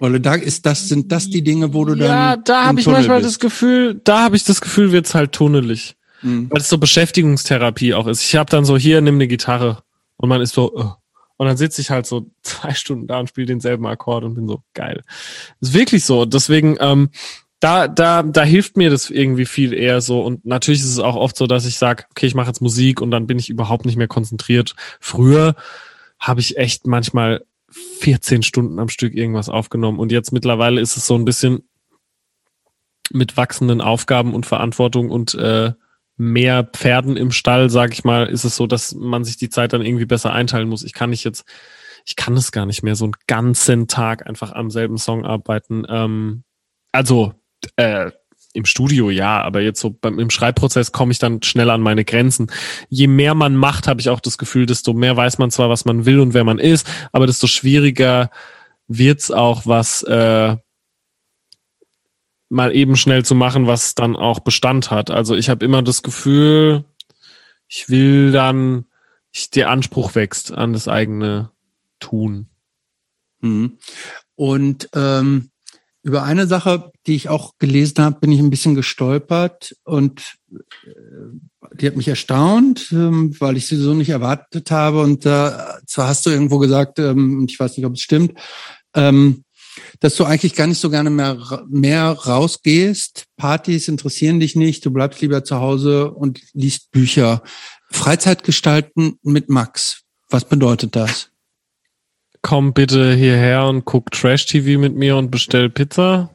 Oder 0.00 0.18
da 0.18 0.34
ist 0.34 0.64
das, 0.64 0.88
sind 0.88 1.12
das 1.12 1.28
die 1.28 1.44
Dinge, 1.44 1.74
wo 1.74 1.84
du 1.84 1.94
dann. 1.94 2.08
ja, 2.08 2.36
da 2.38 2.64
habe 2.64 2.80
ich 2.80 2.84
Tunnel 2.84 3.00
manchmal 3.00 3.20
bist? 3.20 3.32
das 3.32 3.38
Gefühl, 3.38 4.00
da 4.02 4.20
habe 4.20 4.36
ich 4.36 4.44
das 4.44 4.62
Gefühl, 4.62 4.92
wird's 4.92 5.14
halt 5.14 5.32
tunnelig. 5.32 5.94
Mhm. 6.22 6.48
Weil 6.50 6.62
es 6.62 6.70
so 6.70 6.78
Beschäftigungstherapie 6.78 7.92
auch 7.92 8.06
ist. 8.06 8.22
Ich 8.22 8.34
habe 8.34 8.48
dann 8.48 8.64
so, 8.64 8.78
hier, 8.78 9.02
nimm 9.02 9.16
eine 9.16 9.28
Gitarre. 9.28 9.82
Und 10.16 10.30
man 10.30 10.40
ist 10.40 10.54
so, 10.54 10.72
uh. 10.74 10.92
und 11.36 11.46
dann 11.46 11.58
sitze 11.58 11.82
ich 11.82 11.90
halt 11.90 12.06
so 12.06 12.30
zwei 12.42 12.72
Stunden 12.72 13.06
da 13.06 13.20
und 13.20 13.28
spiele 13.28 13.46
denselben 13.46 13.86
Akkord 13.86 14.24
und 14.24 14.36
bin 14.36 14.48
so, 14.48 14.62
geil. 14.72 15.02
Ist 15.60 15.74
wirklich 15.74 16.02
so. 16.02 16.24
Deswegen, 16.24 16.78
ähm, 16.80 17.10
da, 17.60 17.88
da, 17.88 18.22
da 18.22 18.42
hilft 18.42 18.76
mir 18.76 18.90
das 18.90 19.10
irgendwie 19.10 19.46
viel 19.46 19.72
eher 19.72 20.00
so. 20.00 20.20
Und 20.20 20.44
natürlich 20.44 20.80
ist 20.80 20.90
es 20.90 20.98
auch 20.98 21.16
oft 21.16 21.36
so, 21.36 21.46
dass 21.46 21.64
ich 21.66 21.78
sage, 21.78 22.04
okay, 22.10 22.26
ich 22.26 22.34
mache 22.34 22.48
jetzt 22.48 22.60
Musik 22.60 23.00
und 23.00 23.10
dann 23.10 23.26
bin 23.26 23.38
ich 23.38 23.48
überhaupt 23.48 23.86
nicht 23.86 23.96
mehr 23.96 24.08
konzentriert. 24.08 24.74
Früher 25.00 25.54
habe 26.18 26.40
ich 26.40 26.58
echt 26.58 26.86
manchmal 26.86 27.44
14 28.00 28.42
Stunden 28.42 28.78
am 28.78 28.88
Stück 28.88 29.14
irgendwas 29.14 29.48
aufgenommen. 29.48 29.98
Und 29.98 30.12
jetzt 30.12 30.32
mittlerweile 30.32 30.80
ist 30.80 30.96
es 30.96 31.06
so 31.06 31.14
ein 31.14 31.24
bisschen 31.24 31.68
mit 33.10 33.36
wachsenden 33.36 33.80
Aufgaben 33.80 34.34
und 34.34 34.46
Verantwortung 34.46 35.10
und 35.10 35.34
äh, 35.34 35.72
mehr 36.16 36.64
Pferden 36.64 37.16
im 37.16 37.30
Stall, 37.30 37.70
sag 37.70 37.92
ich 37.92 38.04
mal, 38.04 38.26
ist 38.26 38.44
es 38.44 38.56
so, 38.56 38.66
dass 38.66 38.94
man 38.94 39.24
sich 39.24 39.36
die 39.36 39.50
Zeit 39.50 39.72
dann 39.72 39.82
irgendwie 39.82 40.06
besser 40.06 40.32
einteilen 40.32 40.68
muss. 40.68 40.82
Ich 40.82 40.92
kann 40.92 41.10
nicht 41.10 41.24
jetzt, 41.24 41.44
ich 42.04 42.16
kann 42.16 42.36
es 42.36 42.52
gar 42.52 42.66
nicht 42.66 42.82
mehr 42.82 42.96
so 42.96 43.04
einen 43.04 43.14
ganzen 43.26 43.86
Tag 43.86 44.26
einfach 44.26 44.52
am 44.52 44.70
selben 44.70 44.98
Song 44.98 45.24
arbeiten. 45.24 45.84
Ähm, 45.88 46.42
also 46.92 47.34
äh, 47.76 48.10
im 48.56 48.64
Studio 48.64 49.10
ja, 49.10 49.42
aber 49.42 49.60
jetzt 49.60 49.80
so 49.80 49.90
beim 49.90 50.18
im 50.18 50.30
Schreibprozess 50.30 50.90
komme 50.90 51.12
ich 51.12 51.18
dann 51.18 51.42
schnell 51.42 51.68
an 51.70 51.82
meine 51.82 52.04
Grenzen. 52.04 52.50
Je 52.88 53.06
mehr 53.06 53.34
man 53.34 53.54
macht, 53.54 53.86
habe 53.86 54.00
ich 54.00 54.08
auch 54.08 54.20
das 54.20 54.38
Gefühl, 54.38 54.66
desto 54.66 54.94
mehr 54.94 55.16
weiß 55.16 55.38
man 55.38 55.50
zwar, 55.50 55.68
was 55.68 55.84
man 55.84 56.06
will 56.06 56.20
und 56.20 56.32
wer 56.32 56.44
man 56.44 56.58
ist, 56.58 56.88
aber 57.12 57.26
desto 57.26 57.46
schwieriger 57.46 58.30
wird's 58.88 59.30
auch, 59.30 59.66
was 59.66 60.02
äh, 60.04 60.56
mal 62.48 62.74
eben 62.74 62.96
schnell 62.96 63.24
zu 63.24 63.34
machen, 63.34 63.66
was 63.66 63.94
dann 63.94 64.16
auch 64.16 64.40
Bestand 64.40 64.90
hat. 64.90 65.10
Also 65.10 65.34
ich 65.34 65.48
habe 65.48 65.64
immer 65.64 65.82
das 65.82 66.02
Gefühl, 66.02 66.84
ich 67.68 67.88
will 67.88 68.32
dann, 68.32 68.86
ich, 69.32 69.50
der 69.50 69.70
Anspruch 69.70 70.14
wächst 70.14 70.52
an 70.52 70.72
das 70.72 70.88
eigene 70.88 71.50
Tun. 71.98 72.48
Mhm. 73.40 73.78
Und 74.34 74.88
ähm, 74.94 75.50
über 76.06 76.22
eine 76.22 76.46
Sache, 76.46 76.92
die 77.08 77.16
ich 77.16 77.28
auch 77.28 77.54
gelesen 77.58 77.98
habe, 77.98 78.20
bin 78.20 78.30
ich 78.30 78.38
ein 78.38 78.48
bisschen 78.48 78.76
gestolpert 78.76 79.74
und 79.82 80.36
äh, 80.52 80.90
die 81.74 81.88
hat 81.88 81.96
mich 81.96 82.06
erstaunt, 82.06 82.92
ähm, 82.92 83.34
weil 83.40 83.56
ich 83.56 83.66
sie 83.66 83.74
so 83.76 83.92
nicht 83.92 84.10
erwartet 84.10 84.70
habe. 84.70 85.00
Und 85.02 85.26
äh, 85.26 85.50
zwar 85.84 86.06
hast 86.06 86.24
du 86.24 86.30
irgendwo 86.30 86.58
gesagt, 86.58 87.00
ähm, 87.00 87.44
ich 87.48 87.58
weiß 87.58 87.76
nicht, 87.76 87.84
ob 87.86 87.94
es 87.94 88.02
stimmt, 88.02 88.38
ähm, 88.94 89.42
dass 89.98 90.14
du 90.14 90.24
eigentlich 90.24 90.54
gar 90.54 90.68
nicht 90.68 90.78
so 90.78 90.90
gerne 90.90 91.10
mehr, 91.10 91.64
mehr 91.68 92.12
rausgehst. 92.12 93.24
Partys 93.36 93.88
interessieren 93.88 94.38
dich 94.38 94.54
nicht, 94.54 94.86
du 94.86 94.92
bleibst 94.92 95.20
lieber 95.20 95.42
zu 95.42 95.56
Hause 95.56 96.12
und 96.12 96.40
liest 96.52 96.92
Bücher. 96.92 97.42
Freizeit 97.90 98.44
gestalten 98.44 99.18
mit 99.24 99.48
Max. 99.48 100.02
Was 100.30 100.44
bedeutet 100.44 100.94
das? 100.94 101.30
Komm 102.46 102.74
bitte 102.74 103.12
hierher 103.12 103.64
und 103.64 103.84
guck 103.84 104.12
Trash-TV 104.12 104.78
mit 104.78 104.94
mir 104.94 105.16
und 105.16 105.32
bestell 105.32 105.68
Pizza. 105.68 106.30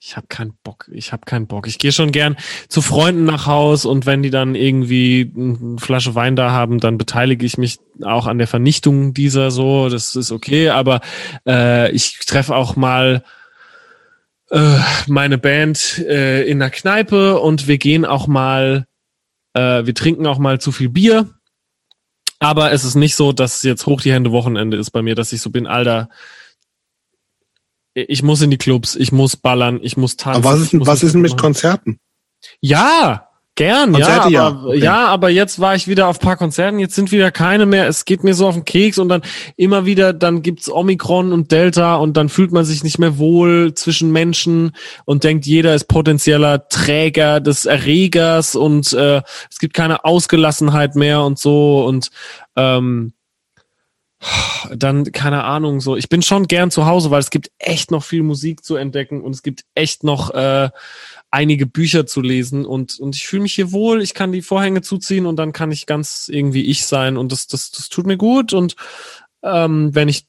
Ich 0.00 0.16
habe 0.16 0.26
keinen 0.26 0.54
Bock. 0.64 0.90
Ich 0.92 1.12
habe 1.12 1.22
keinen 1.24 1.46
Bock. 1.46 1.68
Ich 1.68 1.78
gehe 1.78 1.92
schon 1.92 2.10
gern 2.10 2.36
zu 2.68 2.82
Freunden 2.82 3.22
nach 3.22 3.46
Haus 3.46 3.84
und 3.84 4.06
wenn 4.06 4.24
die 4.24 4.30
dann 4.30 4.56
irgendwie 4.56 5.32
eine 5.36 5.78
Flasche 5.78 6.16
Wein 6.16 6.34
da 6.34 6.50
haben, 6.50 6.80
dann 6.80 6.98
beteilige 6.98 7.46
ich 7.46 7.58
mich 7.58 7.78
auch 8.02 8.26
an 8.26 8.38
der 8.38 8.48
Vernichtung 8.48 9.14
dieser 9.14 9.52
so. 9.52 9.88
Das 9.88 10.16
ist 10.16 10.32
okay. 10.32 10.70
Aber 10.70 11.00
äh, 11.46 11.92
ich 11.92 12.18
treffe 12.26 12.56
auch 12.56 12.74
mal 12.74 13.22
äh, 14.50 14.78
meine 15.06 15.38
Band 15.38 16.00
äh, 16.08 16.42
in 16.42 16.58
der 16.58 16.70
Kneipe 16.70 17.38
und 17.38 17.68
wir 17.68 17.78
gehen 17.78 18.04
auch 18.04 18.26
mal, 18.26 18.88
äh, 19.52 19.86
wir 19.86 19.94
trinken 19.94 20.26
auch 20.26 20.38
mal 20.38 20.60
zu 20.60 20.72
viel 20.72 20.88
Bier 20.88 21.30
aber 22.44 22.72
es 22.72 22.84
ist 22.84 22.94
nicht 22.94 23.14
so, 23.14 23.32
dass 23.32 23.62
jetzt 23.62 23.86
hoch 23.86 24.00
die 24.00 24.12
Hände 24.12 24.30
Wochenende 24.30 24.76
ist 24.76 24.90
bei 24.90 25.02
mir, 25.02 25.14
dass 25.14 25.32
ich 25.32 25.40
so 25.40 25.50
bin, 25.50 25.66
Alter, 25.66 26.08
ich 27.94 28.22
muss 28.22 28.42
in 28.42 28.50
die 28.50 28.58
Clubs, 28.58 28.96
ich 28.96 29.12
muss 29.12 29.36
ballern, 29.36 29.78
ich 29.82 29.96
muss 29.96 30.16
tanzen. 30.16 30.44
Aber 30.44 30.54
was 30.54 30.72
ist, 30.72 30.86
was 30.86 31.02
ist 31.02 31.14
denn 31.14 31.22
mit 31.22 31.38
Konzerten? 31.38 31.98
Ja, 32.60 33.30
Gern, 33.56 33.92
Konzerte, 33.92 34.30
ja, 34.30 34.48
aber, 34.48 34.56
ja. 34.56 34.66
Okay. 34.66 34.78
ja, 34.78 35.06
aber 35.06 35.28
jetzt 35.30 35.60
war 35.60 35.76
ich 35.76 35.86
wieder 35.86 36.08
auf 36.08 36.18
paar 36.18 36.36
Konzerten, 36.36 36.80
jetzt 36.80 36.96
sind 36.96 37.12
wieder 37.12 37.30
keine 37.30 37.66
mehr. 37.66 37.86
Es 37.86 38.04
geht 38.04 38.24
mir 38.24 38.34
so 38.34 38.48
auf 38.48 38.54
den 38.54 38.64
Keks 38.64 38.98
und 38.98 39.08
dann 39.08 39.22
immer 39.56 39.86
wieder, 39.86 40.12
dann 40.12 40.42
gibt's 40.42 40.68
Omikron 40.68 41.32
und 41.32 41.52
Delta 41.52 41.94
und 41.94 42.16
dann 42.16 42.28
fühlt 42.28 42.50
man 42.50 42.64
sich 42.64 42.82
nicht 42.82 42.98
mehr 42.98 43.16
wohl 43.16 43.72
zwischen 43.74 44.10
Menschen 44.10 44.72
und 45.04 45.22
denkt, 45.22 45.46
jeder 45.46 45.72
ist 45.72 45.84
potenzieller 45.84 46.68
Träger 46.68 47.38
des 47.40 47.64
Erregers 47.64 48.56
und 48.56 48.92
äh, 48.92 49.22
es 49.48 49.60
gibt 49.60 49.74
keine 49.74 50.04
Ausgelassenheit 50.04 50.96
mehr 50.96 51.22
und 51.22 51.38
so 51.38 51.84
und 51.86 52.10
ähm, 52.56 53.12
dann 54.74 55.12
keine 55.12 55.44
Ahnung 55.44 55.80
so. 55.80 55.96
Ich 55.96 56.08
bin 56.08 56.22
schon 56.22 56.46
gern 56.46 56.70
zu 56.70 56.86
Hause, 56.86 57.10
weil 57.10 57.20
es 57.20 57.30
gibt 57.30 57.50
echt 57.58 57.90
noch 57.90 58.02
viel 58.02 58.22
Musik 58.22 58.64
zu 58.64 58.76
entdecken 58.76 59.20
und 59.22 59.32
es 59.32 59.42
gibt 59.42 59.64
echt 59.74 60.02
noch 60.02 60.30
äh, 60.30 60.70
einige 61.34 61.66
Bücher 61.66 62.06
zu 62.06 62.20
lesen 62.20 62.64
und, 62.64 63.00
und 63.00 63.16
ich 63.16 63.26
fühle 63.26 63.42
mich 63.42 63.54
hier 63.54 63.72
wohl, 63.72 64.00
ich 64.02 64.14
kann 64.14 64.30
die 64.30 64.40
Vorhänge 64.40 64.82
zuziehen 64.82 65.26
und 65.26 65.36
dann 65.36 65.52
kann 65.52 65.72
ich 65.72 65.84
ganz 65.84 66.30
irgendwie 66.32 66.62
ich 66.62 66.86
sein 66.86 67.16
und 67.16 67.32
das, 67.32 67.48
das, 67.48 67.72
das 67.72 67.88
tut 67.88 68.06
mir 68.06 68.16
gut 68.16 68.52
und 68.52 68.76
ähm, 69.42 69.92
wenn 69.94 70.08
ich, 70.08 70.26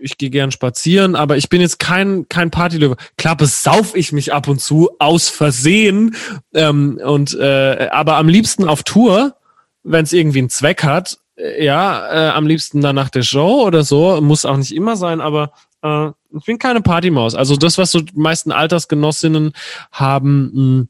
ich 0.00 0.16
gehe 0.18 0.30
gern 0.30 0.52
spazieren, 0.52 1.16
aber 1.16 1.36
ich 1.36 1.48
bin 1.48 1.60
jetzt 1.60 1.78
kein, 1.78 2.28
kein 2.28 2.50
Partylöwe. 2.50 2.96
Klar 3.18 3.36
besauf 3.36 3.96
ich 3.96 4.12
mich 4.12 4.32
ab 4.32 4.46
und 4.46 4.60
zu 4.60 4.90
aus 5.00 5.28
Versehen 5.28 6.14
ähm, 6.54 7.00
und 7.04 7.34
äh, 7.34 7.88
aber 7.90 8.16
am 8.16 8.28
liebsten 8.28 8.64
auf 8.64 8.84
Tour, 8.84 9.34
wenn 9.82 10.04
es 10.04 10.12
irgendwie 10.12 10.38
einen 10.38 10.48
Zweck 10.48 10.84
hat, 10.84 11.18
äh, 11.36 11.64
ja, 11.64 12.28
äh, 12.28 12.30
am 12.30 12.46
liebsten 12.46 12.80
dann 12.80 12.94
nach 12.94 13.10
der 13.10 13.22
Show 13.22 13.66
oder 13.66 13.82
so, 13.82 14.20
muss 14.20 14.46
auch 14.46 14.56
nicht 14.56 14.74
immer 14.74 14.96
sein, 14.96 15.20
aber 15.20 15.52
äh, 15.82 16.10
ich 16.38 16.44
bin 16.44 16.58
keine 16.58 16.80
Partymaus. 16.80 17.34
Also 17.34 17.56
das, 17.56 17.78
was 17.78 17.92
so 17.92 18.00
die 18.00 18.18
meisten 18.18 18.52
Altersgenossinnen 18.52 19.52
haben, 19.92 20.50
mh, 20.52 20.86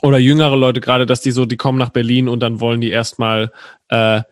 oder 0.00 0.18
jüngere 0.18 0.56
Leute 0.56 0.80
gerade, 0.80 1.06
dass 1.06 1.20
die 1.20 1.32
so, 1.32 1.44
die 1.44 1.56
kommen 1.56 1.78
nach 1.78 1.90
Berlin 1.90 2.28
und 2.28 2.40
dann 2.40 2.60
wollen 2.60 2.80
die 2.80 2.90
erstmal 2.90 3.52
äh, 3.88 4.22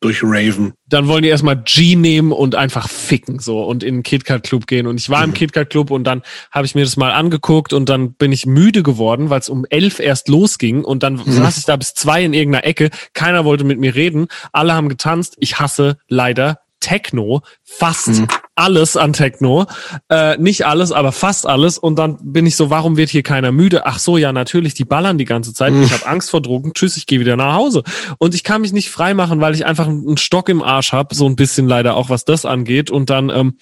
durch 0.00 0.22
Raven. 0.22 0.74
Dann 0.86 1.08
wollen 1.08 1.22
die 1.22 1.28
erstmal 1.28 1.60
G 1.60 1.96
nehmen 1.96 2.30
und 2.30 2.54
einfach 2.54 2.88
ficken 2.88 3.40
so 3.40 3.64
und 3.64 3.82
in 3.82 3.96
den 3.96 4.02
KitKat 4.02 4.44
Club 4.44 4.66
gehen. 4.66 4.86
Und 4.86 5.00
ich 5.00 5.10
war 5.10 5.20
mhm. 5.20 5.30
im 5.30 5.34
KitKat 5.34 5.70
Club 5.70 5.90
und 5.90 6.04
dann 6.04 6.22
habe 6.50 6.66
ich 6.66 6.74
mir 6.74 6.84
das 6.84 6.96
mal 6.96 7.12
angeguckt 7.12 7.72
und 7.72 7.88
dann 7.88 8.14
bin 8.14 8.30
ich 8.30 8.46
müde 8.46 8.82
geworden, 8.82 9.30
weil 9.30 9.40
es 9.40 9.48
um 9.48 9.66
elf 9.68 9.98
erst 9.98 10.28
losging 10.28 10.84
und 10.84 11.02
dann 11.02 11.14
mhm. 11.14 11.32
saß 11.32 11.58
ich 11.58 11.64
da 11.64 11.76
bis 11.76 11.94
zwei 11.94 12.24
in 12.24 12.32
irgendeiner 12.32 12.64
Ecke. 12.64 12.90
Keiner 13.12 13.44
wollte 13.44 13.64
mit 13.64 13.80
mir 13.80 13.94
reden. 13.94 14.28
Alle 14.52 14.74
haben 14.74 14.88
getanzt. 14.88 15.36
Ich 15.40 15.58
hasse 15.58 15.98
leider 16.08 16.60
Techno, 16.80 17.42
fast 17.64 18.08
mhm 18.08 18.28
alles 18.58 18.96
an 18.96 19.12
Techno. 19.12 19.66
Äh, 20.08 20.36
nicht 20.36 20.66
alles, 20.66 20.90
aber 20.90 21.12
fast 21.12 21.46
alles. 21.46 21.78
Und 21.78 21.96
dann 21.96 22.18
bin 22.20 22.44
ich 22.44 22.56
so, 22.56 22.70
warum 22.70 22.96
wird 22.96 23.08
hier 23.08 23.22
keiner 23.22 23.52
müde? 23.52 23.86
Ach 23.86 23.98
so, 23.98 24.16
ja, 24.16 24.32
natürlich, 24.32 24.74
die 24.74 24.84
ballern 24.84 25.16
die 25.16 25.24
ganze 25.24 25.54
Zeit. 25.54 25.72
Ich 25.74 25.92
habe 25.92 26.06
Angst 26.06 26.30
vor 26.30 26.42
Drogen. 26.42 26.72
Tschüss, 26.74 26.96
ich 26.96 27.06
gehe 27.06 27.20
wieder 27.20 27.36
nach 27.36 27.54
Hause. 27.54 27.84
Und 28.18 28.34
ich 28.34 28.42
kann 28.42 28.60
mich 28.60 28.72
nicht 28.72 28.90
frei 28.90 29.14
machen, 29.14 29.40
weil 29.40 29.54
ich 29.54 29.64
einfach 29.64 29.86
einen 29.86 30.16
Stock 30.16 30.48
im 30.48 30.62
Arsch 30.62 30.92
habe, 30.92 31.14
so 31.14 31.26
ein 31.26 31.36
bisschen 31.36 31.68
leider 31.68 31.94
auch, 31.94 32.10
was 32.10 32.24
das 32.24 32.44
angeht. 32.44 32.90
Und 32.90 33.10
dann 33.10 33.30
ähm, 33.30 33.54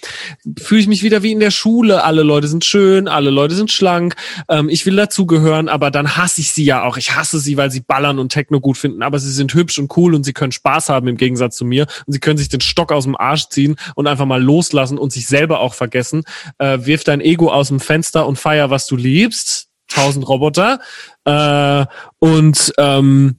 fühle 0.59 0.81
ich 0.81 0.89
mich 0.89 1.03
wieder 1.03 1.23
wie 1.23 1.33
in 1.33 1.41
der 1.41 1.51
Schule. 1.51 2.03
Alle 2.03 2.23
Leute 2.23 2.49
sind 2.49 2.65
schön, 2.65 3.07
alle 3.07 3.31
Leute 3.31 3.55
sind 3.55 3.71
schlank. 3.71 4.17
Ähm, 4.49 4.71
ich 4.71 4.87
will 4.87 4.97
dazugehören, 4.97 5.69
aber 5.69 5.91
dann 5.91 6.17
hasse 6.17 6.41
ich 6.41 6.53
sie 6.53 6.65
ja 6.65 6.85
auch. 6.85 6.97
Ich 6.97 7.15
hasse 7.15 7.39
sie, 7.39 7.59
weil 7.59 7.71
sie 7.71 7.81
ballern 7.81 8.19
und 8.19 8.31
Techno 8.33 8.61
gut 8.61 8.79
finden. 8.79 9.03
Aber 9.03 9.19
sie 9.19 9.33
sind 9.33 9.53
hübsch 9.53 9.79
und 9.79 9.95
cool 9.99 10.15
und 10.15 10.25
sie 10.25 10.33
können 10.33 10.53
Spaß 10.53 10.89
haben 10.89 11.07
im 11.07 11.19
Gegensatz 11.19 11.57
zu 11.57 11.67
mir. 11.67 11.87
Und 12.07 12.15
sie 12.15 12.21
können 12.21 12.39
sich 12.39 12.49
den 12.49 12.63
Stock 12.63 12.93
aus 12.93 13.05
dem 13.05 13.17
Arsch 13.17 13.49
ziehen 13.51 13.77
und 13.95 14.07
einfach 14.07 14.25
mal 14.25 14.43
loslassen 14.43 14.86
lassen 14.87 14.99
und 14.99 15.13
sich 15.13 15.27
selber 15.27 15.61
auch 15.61 15.75
vergessen. 15.75 16.25
Äh, 16.59 16.79
wirf 16.83 17.05
dein 17.05 17.21
Ego 17.21 17.51
aus 17.51 17.69
dem 17.69 17.81
Fenster 17.81 18.27
und 18.27 18.39
feier, 18.39 18.71
was 18.71 18.87
du 18.87 18.97
liebst. 18.97 19.69
Tausend 19.89 20.29
Roboter. 20.29 20.81
Äh, 21.25 21.87
und 22.19 22.73
ähm, 22.79 23.37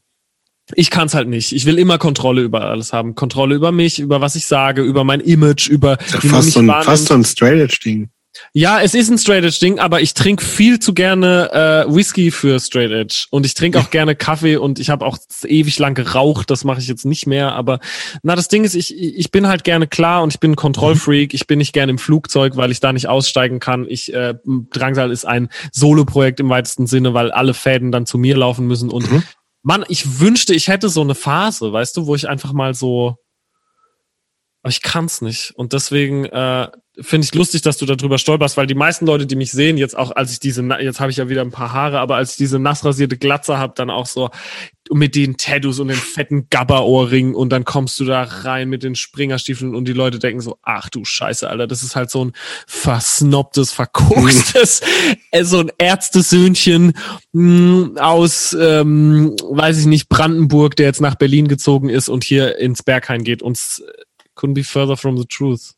ich 0.73 0.89
kann 0.89 1.07
es 1.07 1.13
halt 1.13 1.29
nicht. 1.29 1.53
Ich 1.53 1.65
will 1.65 1.79
immer 1.79 1.97
Kontrolle 1.97 2.41
über 2.41 2.61
alles 2.65 2.91
haben. 2.93 3.15
Kontrolle 3.15 3.55
über 3.55 3.71
mich, 3.71 3.99
über 3.99 4.21
was 4.21 4.35
ich 4.35 4.45
sage, 4.45 4.81
über 4.81 5.03
mein 5.03 5.21
Image, 5.21 5.69
über 5.69 5.97
wie 6.21 6.29
fast, 6.29 6.51
so 6.51 6.59
ein, 6.59 6.67
fast 6.67 7.07
so 7.07 7.13
ein 7.13 7.23
Straight 7.23 7.59
Edge 7.59 7.79
Ding. 7.83 8.09
Ja, 8.53 8.81
es 8.81 8.93
ist 8.93 9.09
ein 9.09 9.17
Straight 9.17 9.43
Edge 9.43 9.59
Ding, 9.61 9.79
aber 9.79 10.01
ich 10.01 10.13
trinke 10.13 10.43
viel 10.43 10.79
zu 10.79 10.93
gerne 10.93 11.51
äh, 11.87 11.93
Whisky 11.93 12.31
für 12.31 12.59
Straight 12.59 12.91
Edge. 12.91 13.25
Und 13.29 13.45
ich 13.45 13.53
trinke 13.53 13.79
auch 13.79 13.89
gerne 13.91 14.15
Kaffee 14.15 14.57
und 14.57 14.79
ich 14.79 14.89
habe 14.89 15.05
auch 15.05 15.17
ewig 15.43 15.79
lang 15.79 15.93
geraucht, 15.93 16.49
das 16.49 16.63
mache 16.63 16.79
ich 16.79 16.87
jetzt 16.87 17.05
nicht 17.05 17.27
mehr, 17.27 17.53
aber 17.53 17.79
na 18.23 18.35
das 18.35 18.47
Ding 18.47 18.63
ist, 18.63 18.75
ich 18.75 18.95
ich 18.97 19.31
bin 19.31 19.47
halt 19.47 19.63
gerne 19.63 19.87
klar 19.87 20.23
und 20.23 20.33
ich 20.33 20.39
bin 20.39 20.51
ein 20.51 20.55
Kontrollfreak, 20.55 21.33
ich 21.33 21.47
bin 21.47 21.59
nicht 21.59 21.73
gerne 21.73 21.91
im 21.91 21.97
Flugzeug, 21.97 22.55
weil 22.55 22.71
ich 22.71 22.79
da 22.79 22.93
nicht 22.93 23.07
aussteigen 23.07 23.59
kann. 23.59 23.85
Ich 23.87 24.13
äh, 24.13 24.35
Drangsal 24.45 25.11
ist 25.11 25.25
ein 25.25 25.49
Solo-Projekt 25.71 26.39
im 26.39 26.49
weitesten 26.49 26.87
Sinne, 26.87 27.13
weil 27.13 27.31
alle 27.31 27.53
Fäden 27.53 27.91
dann 27.91 28.05
zu 28.05 28.17
mir 28.17 28.37
laufen 28.37 28.67
müssen. 28.67 28.89
Und 28.89 29.11
mhm. 29.11 29.23
Mann, 29.63 29.85
ich 29.87 30.19
wünschte, 30.19 30.53
ich 30.53 30.67
hätte 30.67 30.89
so 30.89 31.01
eine 31.01 31.15
Phase, 31.15 31.73
weißt 31.73 31.97
du, 31.97 32.07
wo 32.07 32.15
ich 32.15 32.29
einfach 32.29 32.53
mal 32.53 32.73
so 32.73 33.17
aber 34.67 34.71
ich 34.71 34.81
kann's 34.81 35.21
nicht. 35.21 35.53
Und 35.55 35.71
deswegen 35.71 36.25
äh, 36.25 36.67
finde 36.99 37.25
ich 37.25 37.35
lustig, 37.35 37.61
dass 37.61 37.77
du 37.77 37.85
darüber 37.85 38.17
stolperst, 38.17 38.57
weil 38.57 38.67
die 38.67 38.75
meisten 38.75 39.05
Leute, 39.05 39.25
die 39.25 39.35
mich 39.35 39.51
sehen, 39.51 39.77
jetzt 39.77 39.97
auch 39.97 40.11
als 40.11 40.31
ich 40.31 40.39
diese, 40.39 40.63
jetzt 40.79 40.99
habe 40.99 41.11
ich 41.11 41.17
ja 41.17 41.29
wieder 41.29 41.41
ein 41.41 41.51
paar 41.51 41.71
Haare, 41.71 41.99
aber 41.99 42.15
als 42.15 42.31
ich 42.31 42.37
diese 42.37 42.59
nassrasierte 42.59 43.17
Glatze 43.17 43.57
habe, 43.57 43.73
dann 43.75 43.89
auch 43.89 44.07
so 44.07 44.29
mit 44.89 45.15
den 45.15 45.37
Tattoos 45.37 45.79
und 45.79 45.89
den 45.89 45.97
fetten 45.97 46.47
Gabba-Ohrringen 46.49 47.35
und 47.35 47.49
dann 47.49 47.65
kommst 47.65 47.99
du 47.99 48.05
da 48.05 48.23
rein 48.23 48.69
mit 48.69 48.83
den 48.83 48.95
Springerstiefeln 48.95 49.75
und 49.75 49.85
die 49.85 49.93
Leute 49.93 50.17
denken 50.17 50.41
so, 50.41 50.57
ach 50.63 50.89
du 50.89 51.05
Scheiße, 51.05 51.49
Alter, 51.49 51.67
das 51.67 51.83
ist 51.83 51.95
halt 51.95 52.09
so 52.09 52.25
ein 52.25 52.31
versnobtes, 52.67 53.73
verkokstes, 53.73 54.81
äh, 55.31 55.43
so 55.43 55.59
ein 55.59 55.71
Ärztesöhnchen 55.77 56.93
mh, 57.33 57.85
hm, 57.85 57.97
aus, 57.97 58.55
ähm, 58.59 59.35
weiß 59.49 59.79
ich 59.79 59.85
nicht, 59.85 60.09
Brandenburg, 60.09 60.75
der 60.75 60.87
jetzt 60.87 61.01
nach 61.01 61.15
Berlin 61.15 61.47
gezogen 61.47 61.89
ist 61.89 62.09
und 62.09 62.23
hier 62.23 62.57
ins 62.57 62.81
Berghain 62.81 63.23
geht 63.23 63.41
und 63.41 63.57
couldn't 64.35 64.53
be 64.53 64.63
further 64.63 64.97
from 64.97 65.17
the 65.17 65.25
truth. 65.25 65.73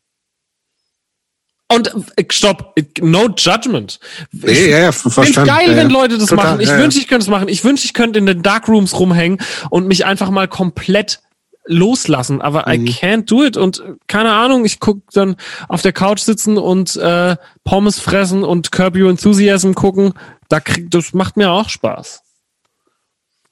Und 1.72 1.94
äh, 2.16 2.24
stopp, 2.30 2.74
no 3.00 3.28
judgment. 3.36 4.00
Nee, 4.32 4.70
ja, 4.70 4.78
ja, 4.78 4.92
verstanden. 4.92 5.48
geil, 5.48 5.70
ja, 5.70 5.76
wenn 5.76 5.90
Leute 5.90 6.18
das 6.18 6.28
Total, 6.28 6.44
machen. 6.44 6.60
Ich 6.60 6.68
ja, 6.68 6.78
wünsche, 6.78 6.98
ich 6.98 7.06
könnte 7.06 7.22
es 7.22 7.28
machen. 7.28 7.48
Ich 7.48 7.64
wünsche, 7.64 7.84
ich 7.84 7.94
könnte 7.94 8.18
in 8.18 8.26
den 8.26 8.42
Darkrooms 8.42 8.98
rumhängen 8.98 9.38
und 9.70 9.86
mich 9.86 10.04
einfach 10.04 10.30
mal 10.30 10.48
komplett 10.48 11.20
loslassen, 11.66 12.40
aber 12.40 12.64
mhm. 12.66 12.86
I 12.86 12.90
can't 12.90 13.26
do 13.26 13.44
it 13.44 13.56
und 13.56 13.80
äh, 13.80 13.94
keine 14.08 14.32
Ahnung, 14.32 14.64
ich 14.64 14.80
guck 14.80 15.02
dann 15.12 15.36
auf 15.68 15.82
der 15.82 15.92
Couch 15.92 16.20
sitzen 16.20 16.58
und 16.58 16.96
äh, 16.96 17.36
Pommes 17.64 18.00
fressen 18.00 18.42
und 18.42 18.72
Curb 18.72 18.96
Your 18.96 19.10
Enthusiasm 19.10 19.74
gucken, 19.74 20.14
da 20.48 20.58
krieg, 20.58 20.90
das 20.90 21.12
macht 21.12 21.36
mir 21.36 21.52
auch 21.52 21.68
Spaß. 21.68 22.22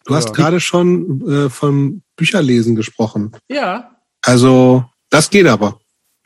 Du 0.06 0.14
hast 0.14 0.34
gerade 0.34 0.58
schon 0.58 1.28
äh, 1.30 1.50
vom 1.50 2.02
Bücherlesen 2.16 2.74
gesprochen. 2.74 3.32
Ja. 3.46 3.90
Also, 4.22 4.86
das 5.10 5.28
geht 5.28 5.46
aber. 5.46 5.78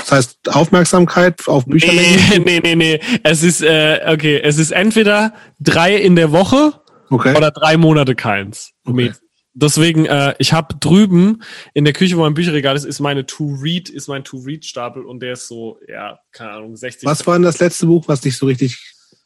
Das 0.03 0.13
heißt, 0.13 0.55
Aufmerksamkeit 0.55 1.47
auf 1.47 1.65
Bücher 1.65 1.93
nee, 1.93 2.39
nee, 2.45 2.61
nee, 2.63 2.75
nee. 2.75 3.01
Es 3.23 3.43
ist, 3.43 3.63
äh, 3.63 4.01
okay, 4.07 4.41
es 4.43 4.59
ist 4.59 4.73
entweder 4.73 5.33
drei 5.61 5.97
in 5.97 6.17
der 6.17 6.33
Woche 6.33 6.81
okay. 7.09 7.37
oder 7.37 7.51
drei 7.51 7.77
Monate 7.77 8.15
keins. 8.15 8.73
Okay. 8.85 9.13
Deswegen, 9.55 10.07
äh, 10.07 10.35
ich 10.39 10.53
habe 10.53 10.75
drüben 10.81 11.43
in 11.75 11.85
der 11.85 11.93
Küche, 11.93 12.17
wo 12.17 12.23
mein 12.23 12.35
Bücherregal 12.35 12.75
ist, 12.75 12.85
ist 12.85 13.01
meine 13.01 13.27
To-Read, 13.27 13.91
ist 13.91 14.09
mein 14.09 14.25
To-Read-Stapel 14.25 15.05
und 15.05 15.21
der 15.21 15.35
ist 15.35 15.47
so, 15.47 15.79
ja, 15.87 16.19
keine 16.33 16.53
Ahnung, 16.53 16.75
60. 16.75 17.07
Was 17.07 17.27
war 17.27 17.35
denn 17.35 17.43
das 17.43 17.61
letzte 17.61 17.87
Buch, 17.87 18.09
was 18.09 18.23
dich 18.23 18.37
so 18.39 18.47
richtig 18.47 18.79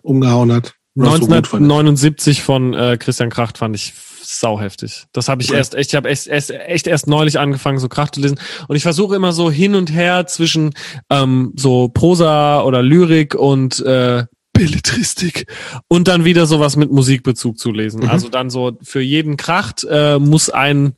umgehauen 0.02 0.52
hat? 0.52 0.74
1979 0.96 2.42
von 2.42 2.74
äh, 2.74 2.96
Christian 2.98 3.30
Kracht 3.30 3.58
fand 3.58 3.76
ich 3.76 3.92
sauheftig. 4.26 5.04
Das 5.12 5.28
habe 5.28 5.42
ich 5.42 5.48
okay. 5.48 5.58
erst 5.58 5.74
echt, 5.74 5.90
ich 5.90 5.96
habe 5.96 6.08
echt, 6.08 6.26
echt, 6.28 6.50
echt 6.50 6.86
erst 6.86 7.06
neulich 7.06 7.38
angefangen, 7.38 7.78
so 7.78 7.88
Krach 7.88 8.10
zu 8.10 8.20
lesen. 8.20 8.38
Und 8.68 8.76
ich 8.76 8.82
versuche 8.82 9.16
immer 9.16 9.32
so 9.32 9.50
hin 9.50 9.74
und 9.74 9.92
her 9.92 10.26
zwischen 10.26 10.74
ähm, 11.10 11.52
so 11.56 11.88
Prosa 11.88 12.62
oder 12.62 12.82
Lyrik 12.82 13.34
und 13.34 13.80
äh, 13.80 14.24
Belletristik 14.52 15.46
und 15.88 16.08
dann 16.08 16.24
wieder 16.24 16.46
sowas 16.46 16.76
mit 16.76 16.90
Musikbezug 16.90 17.58
zu 17.58 17.72
lesen. 17.72 18.04
Mhm. 18.04 18.10
Also 18.10 18.28
dann 18.28 18.50
so 18.50 18.78
für 18.82 19.00
jeden 19.00 19.36
Kracht 19.36 19.86
äh, 19.88 20.18
muss 20.18 20.50
ein 20.50 20.94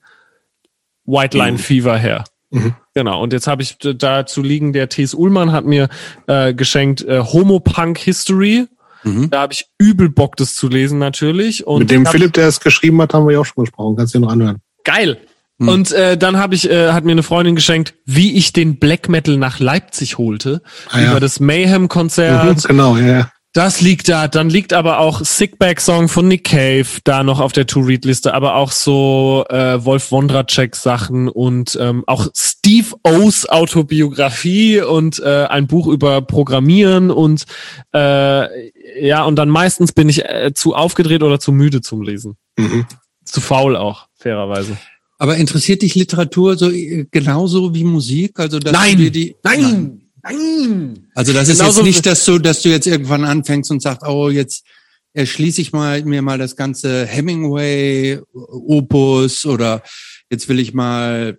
White 1.05 1.37
Line 1.37 1.53
mhm. 1.53 1.59
Fever 1.59 1.97
her. 1.97 2.25
Mhm. 2.51 2.75
Genau. 2.95 3.23
Und 3.23 3.33
jetzt 3.33 3.47
habe 3.47 3.63
ich 3.63 3.77
dazu 3.79 4.43
liegen, 4.43 4.73
der 4.73 4.89
T.S. 4.89 5.15
Ullmann 5.15 5.53
hat 5.53 5.65
mir 5.65 5.89
äh, 6.27 6.55
geschenkt 6.55 7.03
äh, 7.05 7.21
Homo 7.21 7.61
Punk 7.61 7.99
History 7.99 8.67
Mhm. 9.03 9.31
Da 9.31 9.41
habe 9.41 9.53
ich 9.53 9.67
übel 9.79 10.09
Bock, 10.09 10.37
das 10.37 10.55
zu 10.55 10.69
lesen 10.69 10.99
natürlich. 10.99 11.67
Und 11.67 11.81
Mit 11.81 11.91
dem 11.91 12.07
Philipp, 12.07 12.33
der 12.33 12.49
es 12.49 12.61
geschrieben 12.61 13.01
hat, 13.03 13.15
haben 13.15 13.27
wir 13.27 13.35
ja 13.35 13.41
auch 13.41 13.47
schon 13.47 13.65
gesprochen. 13.65 13.97
Kannst 13.97 14.15
du 14.15 14.19
dir 14.19 14.27
noch 14.27 14.33
anhören. 14.33 14.59
Geil. 14.85 15.19
Mhm. 15.59 15.69
Und 15.69 15.93
äh, 15.93 16.17
dann 16.17 16.39
habe 16.39 16.55
ich, 16.55 16.71
äh, 16.71 16.93
hat 16.93 17.05
mir 17.05 17.13
eine 17.13 17.23
Freundin 17.23 17.55
geschenkt, 17.57 17.95
wie 18.05 18.37
ich 18.37 18.53
den 18.53 18.79
Black 18.79 19.09
Metal 19.09 19.37
nach 19.37 19.59
Leipzig 19.59 20.19
holte. 20.19 20.63
Ah, 20.91 21.01
über 21.01 21.13
ja. 21.15 21.21
das 21.21 21.41
Mayhem-Konzert. 21.41 22.65
Mhm, 22.65 22.69
genau, 22.69 22.97
ja. 22.97 23.31
Das 23.59 23.81
liegt 23.81 24.09
da. 24.09 24.29
Dann 24.29 24.51
liegt 24.51 24.73
aber 24.73 25.01
auch 25.01 25.25
Sickback 25.25 25.81
Song 25.81 26.07
von 26.07 26.29
Nick 26.29 26.45
Cave 26.45 26.87
da 27.03 27.25
noch 27.25 27.41
auf 27.41 27.51
der 27.51 27.67
To-Read-Liste, 27.67 28.33
aber 28.33 28.55
auch 28.55 28.71
so 28.71 29.45
äh, 29.49 29.85
Wolf 29.85 30.13
Wondracek 30.13 30.77
Sachen 30.77 31.29
und 31.29 31.77
ähm, 31.81 32.05
auch 32.07 32.29
Steve 32.37 32.95
O's 33.03 33.49
Autobiografie 33.49 34.81
und 34.81 35.19
äh, 35.19 35.47
ein 35.51 35.67
Buch 35.67 35.89
über 35.89 36.23
Programmieren 36.23 37.11
und 37.11 37.47
äh, 37.93 39.05
ja, 39.05 39.25
und 39.25 39.35
dann 39.35 39.49
meistens 39.49 39.93
bin 39.93 40.09
ich 40.09 40.25
äh, 40.25 40.53
zu 40.55 40.77
aufgedreht 40.77 41.25
oder 41.25 41.41
zu 41.41 41.51
müde 41.51 41.81
zum 41.81 42.03
Lesen. 42.03 42.37
Mhm. 42.57 42.87
Zu 43.25 43.41
faul 43.41 43.75
auch, 43.75 44.07
fairerweise. 44.15 44.77
Aber 45.19 45.37
interessiert 45.37 45.83
dich 45.83 45.97
Literatur 45.97 46.57
so 46.57 46.71
äh, 46.71 47.09
genauso 47.11 47.75
wie 47.75 47.83
Musik? 47.83 48.39
Also 48.39 48.61
dass 48.61 48.73
nein, 48.73 48.99
du 48.99 49.11
die, 49.11 49.35
nein, 49.43 49.63
nein. 49.63 50.08
Nein. 50.23 51.09
Also 51.15 51.33
das 51.33 51.49
ist 51.49 51.61
jetzt 51.61 51.83
nicht, 51.83 52.07
dass 52.07 52.25
du, 52.25 52.39
dass 52.39 52.63
du 52.63 52.69
jetzt 52.69 52.87
irgendwann 52.87 53.25
anfängst 53.25 53.71
und 53.71 53.81
sagst, 53.81 54.07
oh, 54.07 54.31
jetzt 54.31 54.65
erschließe 55.13 55.61
ich 55.61 55.73
mal 55.73 56.03
mir 56.05 56.23
mal 56.23 56.39
das 56.39 56.57
ganze 56.57 57.07
Hemingway 57.07 58.21
Opus 58.33 59.47
oder 59.47 59.83
jetzt 60.31 60.49
will 60.49 60.59
ich 60.59 60.75
mal 60.75 61.39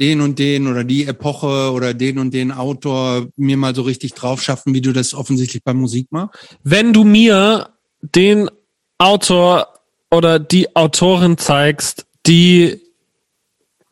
den 0.00 0.20
und 0.20 0.38
den 0.38 0.66
oder 0.66 0.84
die 0.84 1.06
Epoche 1.06 1.72
oder 1.72 1.94
den 1.94 2.18
und 2.18 2.34
den 2.34 2.50
Autor 2.50 3.28
mir 3.36 3.56
mal 3.56 3.74
so 3.74 3.82
richtig 3.82 4.14
drauf 4.14 4.42
schaffen, 4.42 4.74
wie 4.74 4.80
du 4.80 4.92
das 4.92 5.14
offensichtlich 5.14 5.62
bei 5.62 5.72
Musik 5.72 6.08
machst? 6.10 6.38
Wenn 6.62 6.92
du 6.92 7.04
mir 7.04 7.70
den 8.00 8.50
Autor 8.98 9.68
oder 10.10 10.38
die 10.38 10.74
Autorin 10.74 11.38
zeigst, 11.38 12.06
die 12.26 12.80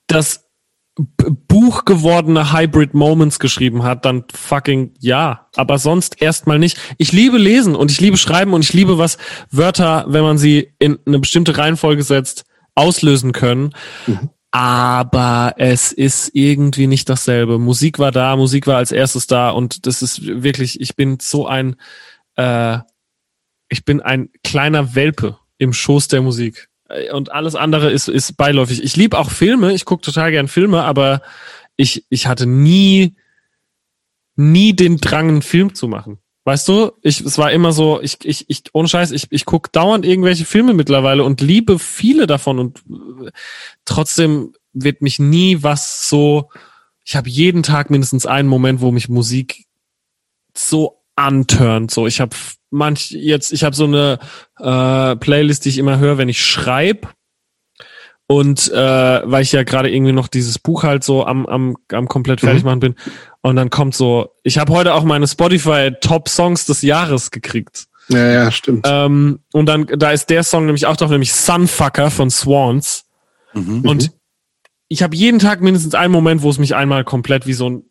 das 0.07 0.42
Buch 0.97 1.87
gewordene 1.87 2.53
Hybrid 2.53 2.93
Moments 2.93 3.39
geschrieben 3.39 3.83
hat, 3.83 4.05
dann 4.05 4.25
fucking 4.33 4.93
ja. 5.01 5.49
Aber 5.57 5.79
sonst 5.79 6.21
erstmal 6.21 6.59
nicht. 6.59 6.79
Ich 6.99 7.13
liebe 7.13 7.39
lesen 7.39 7.75
und 7.75 7.91
ich 7.91 8.01
liebe 8.01 8.19
schreiben 8.19 8.53
und 8.53 8.63
ich 8.63 8.75
liebe, 8.75 8.99
was 8.99 9.17
Wörter, 9.51 10.05
wenn 10.09 10.23
man 10.23 10.37
sie 10.37 10.75
in 10.79 10.99
eine 11.07 11.19
bestimmte 11.19 11.57
Reihenfolge 11.57 12.03
setzt, 12.03 12.45
auslösen 12.75 13.33
können. 13.33 13.73
Mhm. 14.07 14.31
Aber 14.51 15.55
es 15.57 15.93
ist 15.93 16.31
irgendwie 16.35 16.87
nicht 16.87 17.09
dasselbe. 17.09 17.59
Musik 17.59 17.99
war 17.99 18.13
da, 18.13 18.37
Musik 18.37 18.67
war 18.67 18.77
als 18.77 18.93
erstes 18.93 19.27
da 19.27 19.49
und 19.49 19.87
das 19.87 20.03
ist 20.03 20.27
wirklich, 20.27 20.79
ich 20.79 20.95
bin 20.95 21.17
so 21.23 21.47
ein, 21.47 21.77
äh, 22.37 22.79
ich 23.71 23.87
bin 23.87 24.03
ein 24.03 24.29
kleiner 24.45 24.95
Welpe 24.95 25.39
im 25.57 25.73
Schoß 25.73 26.09
der 26.09 26.21
Musik. 26.21 26.69
Äh, 26.93 27.13
und 27.13 27.33
alles 27.33 27.55
andere 27.55 27.91
ist, 27.91 28.09
ist 28.09 28.37
beiläufig. 28.37 28.83
Ich 28.83 28.97
liebe 28.97 29.19
auch 29.19 29.31
Filme, 29.31 29.73
ich 29.73 29.85
gucke 29.85 30.05
total 30.05 30.31
gern 30.31 30.49
Filme, 30.49 30.83
aber 30.83 31.23
ich, 31.77 32.05
ich 32.09 32.27
hatte 32.27 32.47
nie, 32.47 33.17
nie 34.37 34.75
den 34.75 34.99
Drang, 34.99 35.29
einen 35.29 35.43
Film 35.43 35.75
zu 35.75 35.89
machen. 35.89 36.19
Weißt 36.45 36.67
du, 36.69 36.93
ich, 37.03 37.21
es 37.21 37.39
war 37.39 37.53
immer 37.53 37.73
so, 37.73 38.01
ich, 38.01 38.19
ich, 38.25 38.47
ich, 38.49 38.65
ohne 38.73 38.89
Scheiß, 38.89 39.13
ich, 39.13 39.29
ich 39.31 39.45
gucke 39.45 39.71
dauernd 39.71 40.05
irgendwelche 40.05 40.45
Filme 40.45 40.75
mittlerweile 40.75 41.23
und 41.23 41.41
liebe 41.41 41.79
viele 41.79 42.27
davon 42.27 42.59
und 42.59 42.79
äh, 42.81 43.31
trotzdem 43.85 44.53
wird 44.73 45.03
mich 45.03 45.21
nie 45.21 45.63
was 45.63 46.09
so, 46.09 46.51
ich 47.05 47.15
habe 47.15 47.29
jeden 47.29 47.63
Tag 47.63 47.91
mindestens 47.91 48.27
einen 48.27 48.49
Moment, 48.49 48.81
wo 48.81 48.91
mich 48.91 49.09
Musik 49.09 49.67
so 50.57 51.02
anturnt. 51.17 51.91
So, 51.91 52.07
ich 52.07 52.21
habe 52.21 52.37
manch 52.71 53.11
jetzt, 53.11 53.53
ich 53.53 53.65
habe 53.65 53.77
so 53.77 53.85
eine 53.85 54.19
äh, 54.59 55.17
Playlist, 55.17 55.65
die 55.65 55.71
ich 55.71 55.79
immer 55.79 55.99
höre, 55.99 56.19
wenn 56.19 56.29
ich 56.29 56.45
schreibe. 56.45 57.09
Und 58.27 58.73
äh, 58.73 58.77
weil 59.31 59.43
ich 59.43 59.53
ja 59.53 59.63
gerade 59.63 59.91
irgendwie 59.91 60.13
noch 60.13 60.29
dieses 60.29 60.59
Buch 60.59 60.85
halt 60.85 61.05
so 61.05 61.27
am, 61.27 61.45
am, 61.45 61.77
am 61.93 62.09
komplett 62.09 62.43
mhm. 62.43 62.47
fertig 62.47 62.65
machen 62.65 62.81
bin. 62.81 62.95
Und 63.43 63.57
dann 63.57 63.69
kommt 63.69 63.95
so, 63.95 64.31
ich 64.43 64.59
habe 64.59 64.73
heute 64.73 64.95
auch 64.95 65.05
meine 65.05 65.27
Spotify 65.27 65.93
Top 66.01 66.29
Songs 66.29 66.65
des 66.65 66.83
Jahres 66.83 67.31
gekriegt. 67.31 67.87
Ja, 68.09 68.33
ja, 68.33 68.51
stimmt. 68.51 68.87
Ähm, 68.89 69.41
und 69.53 69.67
dann, 69.67 69.87
da 69.87 70.13
ist 70.13 70.31
der 70.31 70.45
Song 70.45 70.65
nämlich 70.67 70.87
auch 70.87 70.97
drauf, 70.97 71.11
nämlich 71.11 71.33
Sunfucker 71.33 72.11
von 72.11 72.31
Swans. 72.31 73.05
Mhm. 73.53 73.87
Und 73.87 74.13
ich 74.89 75.03
habe 75.03 75.17
jeden 75.17 75.39
Tag 75.39 75.61
mindestens 75.61 75.95
einen 75.95 76.13
Moment, 76.13 76.43
wo 76.43 76.51
es 76.51 76.59
mich 76.59 76.75
einmal 76.75 77.05
komplett 77.05 77.47
wie 77.47 77.55
so 77.55 77.69
ein 77.69 77.85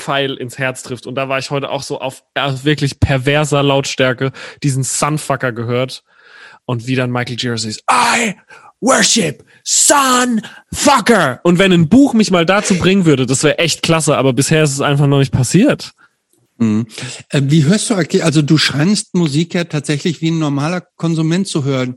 Pfeil 0.00 0.34
ins 0.34 0.58
Herz 0.58 0.82
trifft. 0.82 1.06
Und 1.06 1.14
da 1.14 1.28
war 1.28 1.38
ich 1.38 1.50
heute 1.50 1.70
auch 1.70 1.82
so 1.82 2.00
auf 2.00 2.24
wirklich 2.34 2.98
perverser 3.00 3.62
Lautstärke 3.62 4.32
diesen 4.62 4.82
Sunfucker 4.82 5.52
gehört. 5.52 6.02
Und 6.64 6.86
wie 6.86 6.94
dann 6.94 7.10
Michael 7.10 7.36
Jersey 7.38 7.76
I 7.90 8.34
worship 8.80 9.44
Sunfucker. 9.64 11.40
Und 11.42 11.58
wenn 11.58 11.72
ein 11.72 11.88
Buch 11.88 12.14
mich 12.14 12.30
mal 12.30 12.46
dazu 12.46 12.76
bringen 12.76 13.04
würde, 13.04 13.26
das 13.26 13.42
wäre 13.42 13.58
echt 13.58 13.82
klasse, 13.82 14.16
aber 14.16 14.32
bisher 14.32 14.64
ist 14.64 14.72
es 14.72 14.80
einfach 14.80 15.06
noch 15.06 15.18
nicht 15.18 15.32
passiert. 15.32 15.92
Mhm. 16.58 16.86
Äh, 17.30 17.42
wie 17.44 17.64
hörst 17.64 17.90
du, 17.90 17.94
also 17.94 18.42
du 18.42 18.58
scheinst 18.58 19.14
Musik 19.14 19.54
ja 19.54 19.64
tatsächlich 19.64 20.20
wie 20.20 20.30
ein 20.30 20.38
normaler 20.38 20.82
Konsument 20.96 21.48
zu 21.48 21.64
hören. 21.64 21.96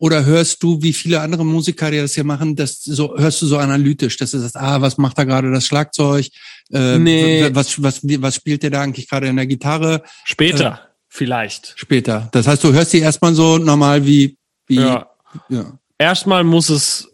Oder 0.00 0.24
hörst 0.24 0.62
du, 0.62 0.80
wie 0.80 0.94
viele 0.94 1.20
andere 1.20 1.44
Musiker, 1.44 1.90
die 1.90 1.98
das 1.98 2.14
hier 2.14 2.24
machen, 2.24 2.56
das 2.56 2.82
so 2.82 3.18
hörst 3.18 3.42
du 3.42 3.46
so 3.46 3.58
analytisch, 3.58 4.16
dass 4.16 4.30
du 4.30 4.38
sagst, 4.38 4.56
ah, 4.56 4.80
was 4.80 4.96
macht 4.96 5.18
da 5.18 5.24
gerade 5.24 5.52
das 5.52 5.66
Schlagzeug? 5.66 6.26
Äh, 6.72 6.98
nee. 6.98 7.50
Was, 7.52 7.82
was, 7.82 8.00
was 8.02 8.34
spielt 8.34 8.62
der 8.62 8.70
da 8.70 8.80
eigentlich 8.80 9.10
gerade 9.10 9.26
in 9.26 9.36
der 9.36 9.46
Gitarre? 9.46 10.02
Später, 10.24 10.80
äh, 10.82 10.88
vielleicht. 11.06 11.74
Später. 11.76 12.30
Das 12.32 12.46
heißt, 12.46 12.64
du 12.64 12.72
hörst 12.72 12.94
die 12.94 13.00
erstmal 13.00 13.34
so 13.34 13.58
normal 13.58 14.06
wie, 14.06 14.38
wie 14.66 14.76
ja. 14.76 15.06
ja. 15.50 15.78
Erstmal 15.98 16.44
muss 16.44 16.70
es 16.70 17.12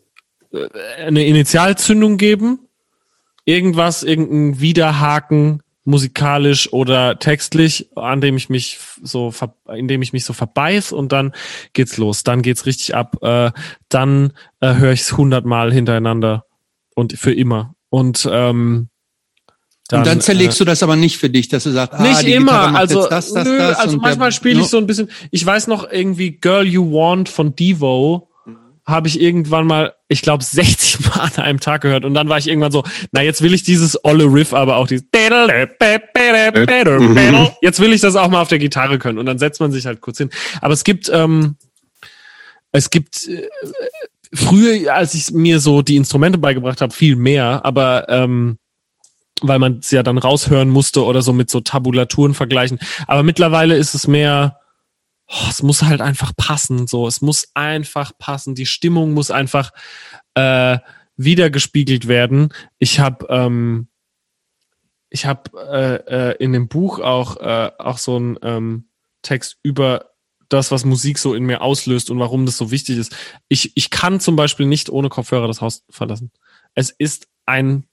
äh, 0.52 0.68
eine 1.06 1.26
Initialzündung 1.26 2.18
geben. 2.18 2.68
Irgendwas, 3.44 4.04
irgendein 4.04 4.60
Widerhaken, 4.60 5.60
musikalisch 5.86 6.72
oder 6.72 7.18
textlich, 7.18 7.88
an 7.96 8.20
dem 8.20 8.36
ich 8.36 8.48
mich 8.48 8.78
so, 9.02 9.32
in 9.72 9.88
dem 9.88 10.02
ich 10.02 10.12
mich 10.12 10.24
so 10.24 10.32
verbeiß 10.32 10.92
und 10.92 11.12
dann 11.12 11.32
geht's 11.72 11.96
los, 11.96 12.24
dann 12.24 12.42
geht's 12.42 12.66
richtig 12.66 12.94
ab, 12.94 13.22
äh, 13.22 13.52
dann 13.88 14.32
äh, 14.60 14.74
höre 14.74 14.92
ich 14.92 15.02
es 15.02 15.16
hundertmal 15.16 15.72
hintereinander 15.72 16.44
und 16.94 17.12
für 17.12 17.32
immer. 17.32 17.74
Und 17.88 18.28
ähm, 18.30 18.88
dann, 19.88 20.00
und 20.00 20.06
dann 20.06 20.20
zerlegst 20.20 20.58
äh, 20.60 20.64
du 20.64 20.64
das 20.64 20.82
aber 20.82 20.96
nicht 20.96 21.16
für 21.18 21.30
dich, 21.30 21.48
dass 21.48 21.62
du 21.64 21.70
sagst, 21.70 21.94
ah, 21.94 22.02
nicht 22.02 22.24
immer, 22.24 22.74
also 22.74 23.08
das, 23.08 23.32
das, 23.32 23.46
nö, 23.46 23.56
das 23.56 23.78
also 23.78 23.98
manchmal 23.98 24.32
spiele 24.32 24.60
ich 24.60 24.66
so 24.66 24.78
ein 24.78 24.86
bisschen. 24.86 25.08
Ich 25.30 25.46
weiß 25.46 25.68
noch 25.68 25.88
irgendwie 25.90 26.32
Girl 26.32 26.66
You 26.66 26.92
Want 26.92 27.28
von 27.28 27.54
Devo 27.54 28.28
habe 28.86 29.08
ich 29.08 29.20
irgendwann 29.20 29.66
mal, 29.66 29.94
ich 30.08 30.22
glaube, 30.22 30.44
60 30.44 31.00
Mal 31.06 31.30
an 31.36 31.42
einem 31.42 31.60
Tag 31.60 31.82
gehört 31.82 32.04
und 32.04 32.14
dann 32.14 32.28
war 32.28 32.38
ich 32.38 32.48
irgendwann 32.48 32.72
so, 32.72 32.84
na 33.10 33.22
jetzt 33.22 33.42
will 33.42 33.52
ich 33.52 33.64
dieses 33.64 34.02
olle 34.04 34.24
Riff, 34.24 34.52
aber 34.52 34.76
auch 34.76 34.86
dieses 34.86 35.06
jetzt 37.60 37.80
will 37.80 37.92
ich 37.92 38.00
das 38.00 38.16
auch 38.16 38.28
mal 38.28 38.40
auf 38.40 38.48
der 38.48 38.58
Gitarre 38.58 38.98
können 38.98 39.18
und 39.18 39.26
dann 39.26 39.38
setzt 39.38 39.60
man 39.60 39.72
sich 39.72 39.86
halt 39.86 40.00
kurz 40.00 40.18
hin. 40.18 40.30
Aber 40.60 40.72
es 40.72 40.84
gibt, 40.84 41.10
ähm, 41.12 41.56
es 42.70 42.90
gibt 42.90 43.26
äh, 43.26 43.48
früher, 44.32 44.94
als 44.94 45.14
ich 45.14 45.32
mir 45.32 45.58
so 45.58 45.82
die 45.82 45.96
Instrumente 45.96 46.38
beigebracht 46.38 46.80
habe, 46.80 46.92
viel 46.92 47.16
mehr, 47.16 47.64
aber 47.64 48.08
ähm, 48.08 48.58
weil 49.42 49.58
man 49.58 49.80
es 49.80 49.90
ja 49.90 50.02
dann 50.02 50.18
raushören 50.18 50.68
musste 50.68 51.04
oder 51.04 51.22
so 51.22 51.32
mit 51.32 51.50
so 51.50 51.60
Tabulaturen 51.60 52.34
vergleichen. 52.34 52.78
Aber 53.06 53.22
mittlerweile 53.22 53.76
ist 53.76 53.94
es 53.94 54.06
mehr, 54.06 54.60
oh, 55.28 55.46
es 55.48 55.62
muss 55.62 55.82
halt 55.82 56.00
einfach 56.00 56.32
passen. 56.36 56.86
So, 56.86 57.06
es 57.06 57.20
muss 57.20 57.48
einfach 57.54 58.12
passen. 58.18 58.54
Die 58.54 58.66
Stimmung 58.66 59.12
muss 59.12 59.30
einfach 59.30 59.70
äh, 60.34 60.78
wiedergespiegelt 61.16 62.08
werden. 62.08 62.52
Ich 62.78 63.00
habe 63.00 63.26
ähm, 63.30 63.88
ich 65.08 65.26
habe 65.26 65.50
äh, 65.54 66.30
äh, 66.30 66.36
in 66.38 66.52
dem 66.52 66.68
Buch 66.68 67.00
auch 67.00 67.36
äh, 67.38 67.70
auch 67.78 67.98
so 67.98 68.16
einen 68.16 68.38
ähm, 68.42 68.88
Text 69.22 69.58
über 69.62 70.10
das, 70.48 70.70
was 70.70 70.84
Musik 70.84 71.18
so 71.18 71.34
in 71.34 71.44
mir 71.44 71.60
auslöst 71.60 72.10
und 72.10 72.18
warum 72.18 72.46
das 72.46 72.56
so 72.56 72.70
wichtig 72.70 72.98
ist. 72.98 73.16
Ich, 73.48 73.72
ich 73.74 73.90
kann 73.90 74.20
zum 74.20 74.36
Beispiel 74.36 74.66
nicht 74.66 74.90
ohne 74.90 75.08
Kopfhörer 75.08 75.48
das 75.48 75.60
Haus 75.60 75.84
verlassen. 75.90 76.30
Es 76.74 76.90
ist 76.90 77.28
ein 77.46 77.86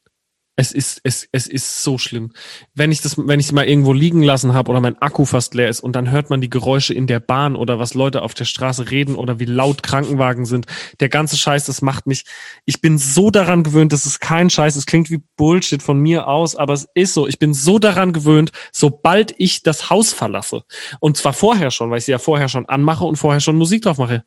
es 0.55 0.71
ist, 0.71 1.01
es, 1.03 1.27
es 1.31 1.47
ist 1.47 1.83
so 1.83 1.97
schlimm. 1.97 2.31
Wenn 2.75 2.91
ich 2.91 3.01
das, 3.01 3.17
wenn 3.17 3.39
ich 3.39 3.47
es 3.47 3.51
mal 3.51 3.67
irgendwo 3.67 3.91
liegen 3.91 4.21
lassen 4.21 4.53
habe 4.53 4.69
oder 4.69 4.81
mein 4.81 5.01
Akku 5.01 5.25
fast 5.25 5.55
leer 5.55 5.67
ist 5.67 5.79
und 5.79 5.95
dann 5.95 6.11
hört 6.11 6.29
man 6.29 6.41
die 6.41 6.49
Geräusche 6.49 6.93
in 6.93 7.07
der 7.07 7.19
Bahn 7.19 7.55
oder 7.55 7.79
was 7.79 7.95
Leute 7.95 8.21
auf 8.21 8.35
der 8.35 8.45
Straße 8.45 8.91
reden 8.91 9.15
oder 9.15 9.39
wie 9.39 9.45
laut 9.45 9.81
Krankenwagen 9.81 10.45
sind. 10.45 10.67
Der 10.99 11.09
ganze 11.09 11.37
Scheiß, 11.37 11.65
das 11.65 11.81
macht 11.81 12.05
mich. 12.05 12.25
Ich 12.65 12.81
bin 12.81 12.99
so 12.99 13.31
daran 13.31 13.63
gewöhnt, 13.63 13.93
das 13.93 14.05
ist 14.05 14.19
kein 14.19 14.51
Scheiß. 14.51 14.75
Es 14.75 14.85
klingt 14.85 15.09
wie 15.09 15.23
Bullshit 15.37 15.81
von 15.81 15.99
mir 15.99 16.27
aus, 16.27 16.55
aber 16.55 16.73
es 16.73 16.87
ist 16.93 17.15
so. 17.15 17.27
Ich 17.27 17.39
bin 17.39 17.55
so 17.55 17.79
daran 17.79 18.13
gewöhnt, 18.13 18.51
sobald 18.71 19.33
ich 19.39 19.63
das 19.63 19.89
Haus 19.89 20.13
verlasse. 20.13 20.63
Und 20.99 21.17
zwar 21.17 21.33
vorher 21.33 21.71
schon, 21.71 21.89
weil 21.89 21.97
ich 21.97 22.05
sie 22.05 22.11
ja 22.11 22.19
vorher 22.19 22.47
schon 22.47 22.67
anmache 22.67 23.05
und 23.05 23.15
vorher 23.15 23.41
schon 23.41 23.55
Musik 23.55 23.81
drauf 23.81 23.97
mache. 23.97 24.23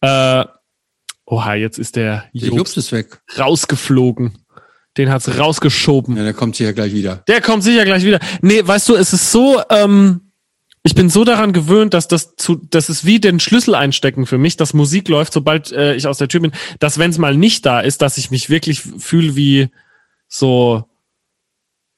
Äh, 0.00 0.44
oha, 1.26 1.54
jetzt 1.54 1.78
ist 1.78 1.94
der 1.94 2.28
Jobs, 2.32 2.48
der 2.48 2.56
Jobs 2.56 2.76
ist 2.76 2.92
weg. 2.92 3.22
rausgeflogen. 3.38 4.39
Den 4.96 5.10
hat's 5.10 5.38
rausgeschoben. 5.38 6.16
Ja, 6.16 6.24
der 6.24 6.34
kommt 6.34 6.56
sicher 6.56 6.72
gleich 6.72 6.92
wieder. 6.92 7.22
Der 7.28 7.40
kommt 7.40 7.62
sicher 7.62 7.84
gleich 7.84 8.04
wieder. 8.04 8.18
Nee, 8.42 8.66
weißt 8.66 8.88
du, 8.88 8.96
es 8.96 9.12
ist 9.12 9.30
so, 9.30 9.62
ähm, 9.70 10.32
ich 10.82 10.94
bin 10.94 11.10
so 11.10 11.24
daran 11.24 11.52
gewöhnt, 11.52 11.94
dass 11.94 12.08
das 12.08 12.34
zu, 12.36 12.56
das 12.56 12.88
ist 12.88 13.04
wie 13.04 13.20
den 13.20 13.38
Schlüssel 13.38 13.74
einstecken 13.74 14.26
für 14.26 14.38
mich, 14.38 14.56
dass 14.56 14.74
Musik 14.74 15.08
läuft, 15.08 15.32
sobald 15.32 15.70
äh, 15.72 15.94
ich 15.94 16.06
aus 16.06 16.18
der 16.18 16.28
Tür 16.28 16.40
bin, 16.40 16.52
dass 16.78 16.98
wenn 16.98 17.10
es 17.10 17.18
mal 17.18 17.36
nicht 17.36 17.66
da 17.66 17.80
ist, 17.80 18.02
dass 18.02 18.18
ich 18.18 18.30
mich 18.30 18.50
wirklich 18.50 18.80
fühle 18.80 19.36
wie 19.36 19.68
so, 20.26 20.84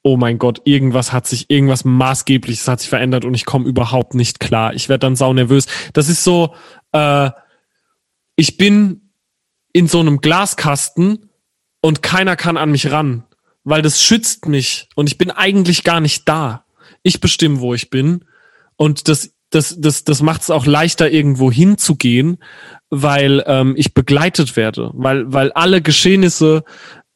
oh 0.03 0.17
mein 0.17 0.39
Gott, 0.39 0.61
irgendwas 0.65 1.13
hat 1.13 1.27
sich, 1.27 1.49
irgendwas 1.49 1.85
maßgebliches 1.85 2.67
hat 2.67 2.81
sich 2.81 2.89
verändert 2.89 3.25
und 3.25 3.35
ich 3.35 3.45
komme 3.45 3.69
überhaupt 3.69 4.15
nicht 4.15 4.41
klar. 4.41 4.75
Ich 4.75 4.89
werde 4.89 5.01
dann 5.01 5.17
sau 5.17 5.33
nervös. 5.33 5.67
Das 5.93 6.09
ist 6.09 6.25
so, 6.25 6.55
äh, 6.93 7.31
ich 8.37 8.57
bin 8.57 9.13
in 9.73 9.87
so 9.87 10.01
einem 10.01 10.21
Glaskasten 10.21 11.31
und 11.83 12.03
keiner 12.03 12.37
kann 12.37 12.57
an 12.57 12.71
mich 12.71 12.91
ran, 12.91 13.25
weil 13.65 13.83
das 13.83 14.03
schützt 14.03 14.47
mich 14.47 14.89
und 14.95 15.09
ich 15.09 15.19
bin 15.19 15.31
eigentlich 15.31 15.85
gar 15.85 16.01
nicht 16.01 16.27
da. 16.27 16.65
Ich 17.03 17.21
bestimme, 17.21 17.61
wo 17.61 17.75
ich 17.75 17.91
bin 17.91 18.25
und 18.77 19.09
das 19.09 19.35
das 19.51 19.79
das 19.79 20.05
das 20.05 20.23
macht 20.23 20.43
es 20.43 20.51
auch 20.51 20.65
leichter 20.65 21.11
irgendwo 21.11 21.53
hinzugehen, 21.53 22.39
weil 22.89 23.45
ähm, 23.47 23.75
ich 23.77 23.93
begleitet 23.93 24.57
werde, 24.57 24.91
weil 24.95 25.31
weil 25.31 25.53
alle 25.53 25.83
Geschehnisse 25.83 26.65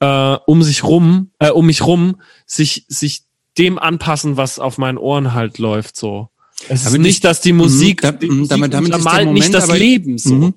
äh, 0.00 0.36
um 0.46 0.62
sich 0.62 0.84
rum 0.84 1.30
äh, 1.38 1.50
um 1.50 1.66
mich 1.66 1.86
rum 1.86 2.20
sich 2.44 2.84
sich 2.88 3.22
dem 3.56 3.78
anpassen, 3.78 4.36
was 4.36 4.58
auf 4.58 4.76
meinen 4.76 4.98
Ohren 4.98 5.32
halt 5.32 5.58
läuft 5.58 5.96
so. 5.96 6.28
Es 6.68 6.84
damit 6.84 7.00
ist 7.00 7.06
nicht, 7.06 7.24
dass 7.24 7.40
die 7.40 7.52
Musik, 7.52 8.02
mh, 8.02 8.12
die 8.12 8.28
Musik 8.28 8.48
damit, 8.48 8.72
damit 8.72 8.94
ist 8.96 9.04
der 9.04 9.12
Moment 9.12 9.32
nicht 9.34 9.54
das 9.54 9.64
aber, 9.64 9.78
Leben 9.78 10.18
so. 10.18 10.34
Mh. 10.34 10.52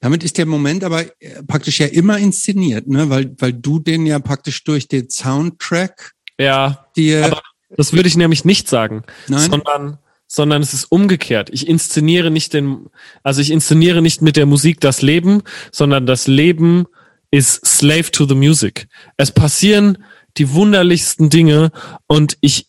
Damit 0.00 0.24
ist 0.24 0.36
der 0.36 0.46
Moment 0.46 0.84
aber 0.84 1.02
äh, 1.02 1.42
praktisch 1.46 1.80
ja 1.80 1.86
immer 1.86 2.18
inszeniert, 2.18 2.88
ne? 2.88 3.08
Weil, 3.08 3.34
weil 3.38 3.52
du 3.52 3.78
den 3.78 4.04
ja 4.04 4.18
praktisch 4.18 4.64
durch 4.64 4.88
den 4.88 5.08
Soundtrack. 5.08 6.12
Ja. 6.38 6.86
Dir 6.96 7.26
aber 7.26 7.42
das 7.76 7.92
würde 7.92 8.08
ich 8.08 8.16
nämlich 8.16 8.44
nicht 8.44 8.68
sagen, 8.68 9.02
Nein? 9.28 9.50
sondern 9.50 9.98
sondern 10.26 10.62
es 10.62 10.74
ist 10.74 10.86
umgekehrt. 10.86 11.50
Ich 11.52 11.68
inszeniere 11.68 12.30
nicht 12.30 12.54
den, 12.54 12.86
also 13.22 13.40
ich 13.40 13.50
inszeniere 13.50 14.02
nicht 14.02 14.20
mit 14.22 14.36
der 14.36 14.46
Musik 14.46 14.80
das 14.80 15.00
Leben, 15.00 15.42
sondern 15.70 16.06
das 16.06 16.26
Leben 16.26 16.86
ist 17.30 17.64
slave 17.64 18.10
to 18.10 18.26
the 18.26 18.34
music. 18.34 18.88
Es 19.16 19.30
passieren 19.30 19.98
die 20.36 20.52
wunderlichsten 20.52 21.30
Dinge 21.30 21.70
und 22.06 22.36
ich 22.40 22.66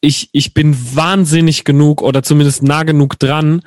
ich, 0.00 0.28
ich 0.32 0.54
bin 0.54 0.76
wahnsinnig 0.94 1.64
genug 1.64 2.02
oder 2.02 2.22
zumindest 2.22 2.62
nah 2.62 2.82
genug 2.82 3.18
dran, 3.18 3.62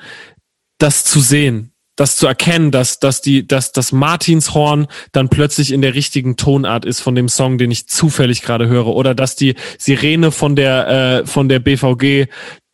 das 0.78 1.04
zu 1.04 1.20
sehen, 1.20 1.72
das 1.96 2.16
zu 2.16 2.26
erkennen, 2.26 2.70
dass, 2.70 2.98
dass 2.98 3.20
die, 3.20 3.46
dass 3.46 3.72
das 3.72 3.92
Martinshorn 3.92 4.86
dann 5.12 5.28
plötzlich 5.28 5.72
in 5.72 5.82
der 5.82 5.94
richtigen 5.94 6.36
Tonart 6.36 6.84
ist 6.84 7.00
von 7.00 7.14
dem 7.14 7.28
Song, 7.28 7.58
den 7.58 7.70
ich 7.70 7.86
zufällig 7.86 8.42
gerade 8.42 8.68
höre, 8.68 8.88
oder 8.88 9.14
dass 9.14 9.36
die 9.36 9.54
Sirene 9.78 10.32
von 10.32 10.56
der, 10.56 10.88
äh, 11.22 11.26
von 11.26 11.48
der 11.48 11.60
BVG 11.60 12.26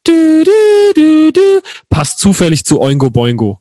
du, 0.04 0.44
du, 0.94 1.32
du, 1.32 1.60
passt 1.88 2.18
zufällig 2.18 2.64
zu 2.64 2.80
Oingo 2.80 3.10
Boingo. 3.10 3.60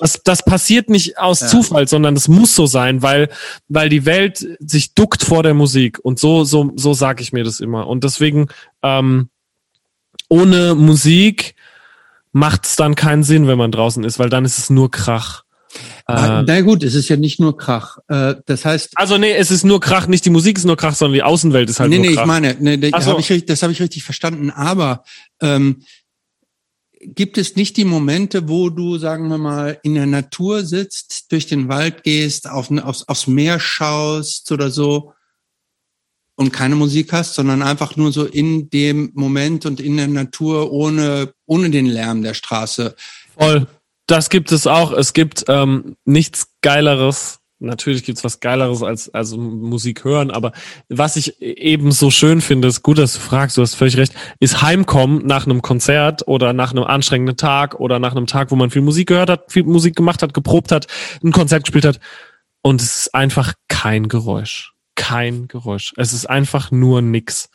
Das, 0.00 0.20
das 0.24 0.44
passiert 0.44 0.90
nicht 0.90 1.18
aus 1.18 1.40
ja. 1.40 1.46
Zufall, 1.46 1.86
sondern 1.88 2.16
es 2.16 2.28
muss 2.28 2.54
so 2.54 2.66
sein, 2.66 3.02
weil, 3.02 3.28
weil 3.68 3.88
die 3.88 4.04
Welt 4.04 4.46
sich 4.58 4.94
duckt 4.94 5.22
vor 5.22 5.42
der 5.42 5.54
Musik. 5.54 5.98
Und 6.02 6.18
so, 6.18 6.44
so, 6.44 6.72
so 6.76 6.94
sage 6.94 7.22
ich 7.22 7.32
mir 7.32 7.44
das 7.44 7.60
immer. 7.60 7.86
Und 7.86 8.04
deswegen, 8.04 8.48
ähm, 8.82 9.28
ohne 10.28 10.74
Musik 10.74 11.54
macht 12.32 12.64
es 12.64 12.76
dann 12.76 12.94
keinen 12.94 13.22
Sinn, 13.22 13.46
wenn 13.46 13.58
man 13.58 13.72
draußen 13.72 14.04
ist, 14.04 14.18
weil 14.18 14.28
dann 14.28 14.44
ist 14.44 14.58
es 14.58 14.70
nur 14.70 14.90
Krach. 14.90 15.44
Ah, 16.06 16.40
äh, 16.40 16.44
na 16.46 16.60
gut, 16.62 16.82
es 16.82 16.94
ist 16.94 17.08
ja 17.08 17.16
nicht 17.16 17.38
nur 17.38 17.56
Krach. 17.56 17.98
Äh, 18.08 18.34
das 18.46 18.64
heißt. 18.64 18.92
Also 18.96 19.18
nee, 19.18 19.32
es 19.32 19.50
ist 19.50 19.64
nur 19.64 19.80
Krach, 19.80 20.08
nicht 20.08 20.24
die 20.24 20.30
Musik 20.30 20.58
ist 20.58 20.64
nur 20.64 20.76
Krach, 20.76 20.94
sondern 20.94 21.14
die 21.14 21.22
Außenwelt 21.22 21.70
ist 21.70 21.78
halt 21.78 21.90
nee, 21.90 21.98
nur 21.98 22.06
nee, 22.06 22.14
Krach. 22.14 22.26
Nee, 22.26 22.40
nee, 22.40 22.50
ich 22.50 22.60
meine, 22.60 22.78
nee, 22.78 22.90
so. 23.00 23.12
hab 23.12 23.18
ich, 23.18 23.46
das 23.46 23.62
habe 23.62 23.72
ich 23.72 23.80
richtig 23.80 24.02
verstanden. 24.02 24.50
Aber 24.50 25.04
ähm, 25.40 25.82
gibt 27.00 27.38
es 27.38 27.56
nicht 27.56 27.76
die 27.76 27.84
Momente, 27.84 28.48
wo 28.48 28.68
du, 28.68 28.98
sagen 28.98 29.28
wir 29.28 29.38
mal, 29.38 29.78
in 29.82 29.94
der 29.94 30.06
Natur 30.06 30.64
sitzt, 30.64 31.32
durch 31.32 31.46
den 31.46 31.68
Wald 31.68 32.02
gehst, 32.02 32.48
auf, 32.48 32.70
aufs, 32.70 33.04
aufs 33.04 33.26
Meer 33.26 33.58
schaust 33.58 34.52
oder 34.52 34.70
so 34.70 35.14
und 36.36 36.52
keine 36.52 36.76
Musik 36.76 37.12
hast, 37.12 37.34
sondern 37.34 37.62
einfach 37.62 37.96
nur 37.96 38.12
so 38.12 38.24
in 38.24 38.70
dem 38.70 39.10
Moment 39.14 39.66
und 39.66 39.80
in 39.80 39.96
der 39.96 40.08
Natur 40.08 40.72
ohne, 40.72 41.32
ohne 41.46 41.70
den 41.70 41.86
Lärm 41.86 42.22
der 42.22 42.34
Straße? 42.34 42.94
Voll. 43.36 43.66
Das 44.06 44.28
gibt 44.28 44.50
es 44.50 44.66
auch. 44.66 44.92
Es 44.92 45.12
gibt 45.12 45.44
ähm, 45.48 45.96
nichts 46.04 46.48
Geileres 46.62 47.39
natürlich 47.60 48.04
gibt's 48.04 48.24
was 48.24 48.40
Geileres 48.40 48.82
als 48.82 49.08
also 49.10 49.36
Musik 49.38 50.04
hören, 50.04 50.30
aber 50.30 50.52
was 50.88 51.16
ich 51.16 51.40
eben 51.40 51.92
so 51.92 52.10
schön 52.10 52.40
finde, 52.40 52.68
ist 52.68 52.82
gut, 52.82 52.98
dass 52.98 53.14
du 53.14 53.20
fragst, 53.20 53.56
du 53.56 53.62
hast 53.62 53.74
völlig 53.74 53.96
recht, 53.96 54.14
ist 54.40 54.62
Heimkommen 54.62 55.26
nach 55.26 55.46
einem 55.46 55.62
Konzert 55.62 56.26
oder 56.26 56.52
nach 56.52 56.72
einem 56.72 56.84
anstrengenden 56.84 57.36
Tag 57.36 57.78
oder 57.78 57.98
nach 57.98 58.12
einem 58.12 58.26
Tag, 58.26 58.50
wo 58.50 58.56
man 58.56 58.70
viel 58.70 58.82
Musik 58.82 59.08
gehört 59.08 59.30
hat, 59.30 59.52
viel 59.52 59.64
Musik 59.64 59.94
gemacht 59.94 60.22
hat, 60.22 60.34
geprobt 60.34 60.72
hat, 60.72 60.86
ein 61.22 61.32
Konzert 61.32 61.64
gespielt 61.64 61.84
hat 61.84 62.00
und 62.62 62.80
es 62.80 62.96
ist 62.96 63.14
einfach 63.14 63.54
kein 63.68 64.08
Geräusch. 64.08 64.72
Kein 64.94 65.48
Geräusch. 65.48 65.94
Es 65.96 66.12
ist 66.12 66.26
einfach 66.26 66.70
nur 66.70 67.00
nix. 67.00 67.48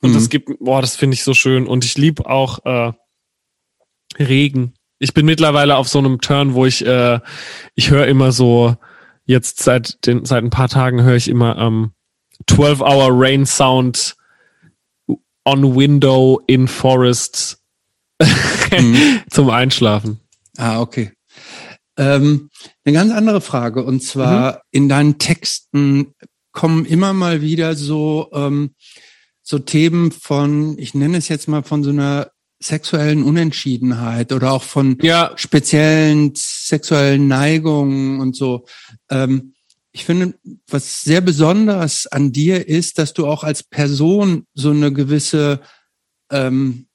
Und 0.00 0.10
mhm. 0.10 0.14
das 0.14 0.28
gibt, 0.28 0.50
boah, 0.58 0.80
das 0.80 0.96
finde 0.96 1.14
ich 1.14 1.22
so 1.22 1.34
schön. 1.34 1.66
Und 1.66 1.84
ich 1.84 1.96
lieb 1.96 2.20
auch 2.26 2.64
äh, 2.64 2.92
Regen 4.18 4.74
ich 5.00 5.14
bin 5.14 5.26
mittlerweile 5.26 5.76
auf 5.76 5.88
so 5.88 5.98
einem 5.98 6.20
Turn, 6.20 6.54
wo 6.54 6.66
ich, 6.66 6.86
äh, 6.86 7.18
ich 7.74 7.90
höre 7.90 8.06
immer 8.06 8.30
so, 8.30 8.76
jetzt 9.24 9.62
seit 9.62 10.06
den, 10.06 10.24
seit 10.24 10.44
ein 10.44 10.50
paar 10.50 10.68
Tagen 10.68 11.02
höre 11.02 11.16
ich 11.16 11.28
immer 11.28 11.58
ähm, 11.58 11.92
12-Hour 12.48 13.08
Rain 13.10 13.46
Sound 13.46 14.14
on 15.44 15.74
Window 15.74 16.40
in 16.46 16.68
Forest 16.68 17.58
mhm. 18.20 19.20
zum 19.30 19.50
Einschlafen. 19.50 20.20
Ah, 20.58 20.80
okay. 20.80 21.12
Ähm, 21.96 22.50
eine 22.84 22.92
ganz 22.92 23.12
andere 23.12 23.40
Frage 23.40 23.82
und 23.82 24.02
zwar 24.02 24.52
mhm. 24.52 24.58
in 24.70 24.88
deinen 24.88 25.18
Texten 25.18 26.14
kommen 26.52 26.84
immer 26.84 27.14
mal 27.14 27.40
wieder 27.40 27.74
so 27.74 28.28
ähm, 28.32 28.74
so 29.42 29.58
Themen 29.58 30.12
von, 30.12 30.78
ich 30.78 30.94
nenne 30.94 31.16
es 31.16 31.28
jetzt 31.28 31.48
mal 31.48 31.62
von 31.62 31.82
so 31.82 31.90
einer 31.90 32.30
sexuellen 32.62 33.22
Unentschiedenheit 33.22 34.32
oder 34.32 34.52
auch 34.52 34.62
von 34.62 34.98
Ja. 35.02 35.32
speziellen 35.36 36.32
sexuellen 36.34 37.26
Neigungen 37.28 38.20
und 38.20 38.36
so. 38.36 38.66
Ähm, 39.10 39.54
ich 39.92 40.04
finde, 40.04 40.34
was 40.68 41.02
sehr 41.02 41.20
besonders 41.20 42.06
an 42.06 42.32
dir 42.32 42.68
ist, 42.68 42.98
dass 42.98 43.12
du 43.12 43.26
auch 43.26 43.42
als 43.44 43.62
Person 43.62 44.46
so 44.54 44.70
eine 44.70 44.92
gewisse, 44.92 45.60
ähm, 46.30 46.86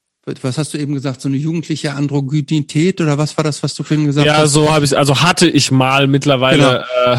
was 0.42 0.58
hast 0.58 0.74
du 0.74 0.78
eben 0.78 0.94
gesagt, 0.94 1.22
so 1.22 1.28
eine 1.28 1.38
jugendliche 1.38 1.94
Androgynität 1.94 3.02
oder 3.02 3.18
was 3.18 3.36
war 3.38 3.44
das, 3.44 3.62
was 3.64 3.74
du 3.74 3.84
vorhin 3.84 4.06
gesagt 4.06 4.26
Ja, 4.26 4.38
hast? 4.38 4.54
so 4.54 4.72
habe 4.72 4.86
ich 4.86 4.98
also 4.98 5.20
hatte 5.22 5.48
ich 5.50 5.72
mal 5.72 6.08
mittlerweile 6.08 6.86
äh, 7.06 7.18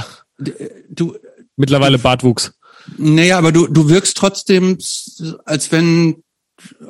Du, 0.89 1.17
mittlerweile 1.57 1.99
Bartwuchs. 1.99 2.53
naja, 2.99 3.39
aber 3.39 3.53
du, 3.53 3.67
du 3.67 3.89
wirkst 3.89 4.17
trotzdem, 4.17 4.79
als 5.45 5.73
wenn, 5.73 6.23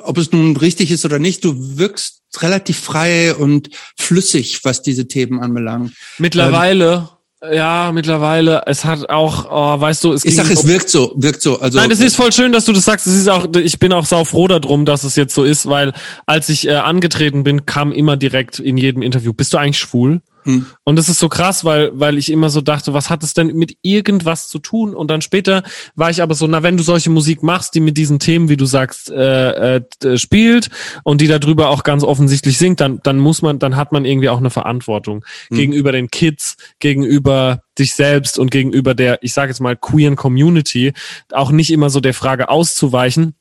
ob 0.01 0.17
es 0.17 0.31
nun 0.31 0.55
richtig 0.57 0.91
ist 0.91 1.05
oder 1.05 1.19
nicht, 1.19 1.43
du 1.43 1.77
wirkst 1.77 2.21
relativ 2.39 2.79
frei 2.79 3.35
und 3.35 3.69
flüssig, 3.97 4.63
was 4.63 4.81
diese 4.81 5.07
Themen 5.07 5.39
anbelangt. 5.39 5.93
Mittlerweile, 6.17 7.09
ja, 7.41 7.91
mittlerweile. 7.93 8.63
Es 8.65 8.83
hat 8.83 9.09
auch, 9.09 9.45
oh, 9.49 9.79
weißt 9.79 10.03
du, 10.03 10.13
es 10.13 10.25
Ich 10.25 10.35
sag, 10.35 10.49
es 10.49 10.63
um- 10.63 10.69
wirkt 10.69 10.89
so, 10.89 11.13
wirkt 11.17 11.41
so. 11.41 11.59
Also 11.59 11.77
Nein, 11.77 11.89
das 11.89 11.99
ist 11.99 12.15
voll 12.15 12.31
schön, 12.31 12.51
dass 12.51 12.65
du 12.65 12.73
das 12.73 12.85
sagst. 12.85 13.05
Es 13.05 13.15
ist 13.15 13.29
auch, 13.29 13.47
ich 13.55 13.77
bin 13.77 13.93
auch 13.93 14.05
sau 14.05 14.25
froh 14.25 14.47
darum, 14.47 14.85
dass 14.85 15.03
es 15.03 15.15
jetzt 15.15 15.35
so 15.35 15.43
ist, 15.43 15.67
weil 15.67 15.93
als 16.25 16.49
ich 16.49 16.67
äh, 16.67 16.71
angetreten 16.73 17.43
bin, 17.43 17.65
kam 17.65 17.91
immer 17.91 18.17
direkt 18.17 18.59
in 18.59 18.77
jedem 18.77 19.03
Interview, 19.03 19.33
bist 19.33 19.53
du 19.53 19.57
eigentlich 19.57 19.77
schwul? 19.77 20.21
Hm. 20.47 20.65
Und 20.85 20.95
das 20.95 21.09
ist 21.09 21.19
so 21.19 21.27
krass, 21.27 21.65
weil, 21.65 21.91
weil 21.93 22.17
ich 22.17 22.31
immer 22.31 22.49
so 22.49 22.61
dachte, 22.61 22.93
was 22.93 23.09
hat 23.09 23.21
es 23.21 23.33
denn 23.33 23.47
mit 23.47 23.77
irgendwas 23.81 24.47
zu 24.47 24.59
tun? 24.59 24.95
Und 24.95 25.11
dann 25.11 25.21
später 25.21 25.61
war 25.95 26.09
ich 26.09 26.21
aber 26.21 26.35
so, 26.35 26.47
na, 26.47 26.63
wenn 26.63 26.77
du 26.77 26.83
solche 26.83 27.09
Musik 27.09 27.43
machst, 27.43 27.75
die 27.75 27.81
mit 27.81 27.97
diesen 27.97 28.17
Themen, 28.19 28.47
wie 28.47 28.55
du 28.55 28.65
sagst, 28.65 29.11
äh, 29.11 29.75
äh, 29.75 29.81
d- 30.01 30.17
spielt 30.17 30.69
und 31.03 31.19
die 31.19 31.27
darüber 31.27 31.69
auch 31.69 31.83
ganz 31.83 32.03
offensichtlich 32.03 32.57
singt, 32.57 32.79
dann, 32.79 33.01
dann 33.03 33.19
muss 33.19 33.41
man, 33.41 33.59
dann 33.59 33.75
hat 33.75 33.91
man 33.91 34.05
irgendwie 34.05 34.29
auch 34.29 34.37
eine 34.37 34.49
Verantwortung 34.49 35.25
gegenüber 35.49 35.91
den 35.91 36.09
Kids, 36.09 36.55
gegenüber 36.79 37.61
dich 37.77 37.93
selbst 37.93 38.39
und 38.39 38.49
gegenüber 38.49 38.95
der, 38.95 39.19
ich 39.21 39.33
sage 39.33 39.49
jetzt 39.51 39.59
mal, 39.59 39.75
queeren 39.75 40.15
Community, 40.15 40.93
auch 41.33 41.51
nicht 41.51 41.71
immer 41.71 41.89
so 41.89 41.99
der 41.99 42.13
Frage 42.13 42.47
auszuweichen, 42.49 43.35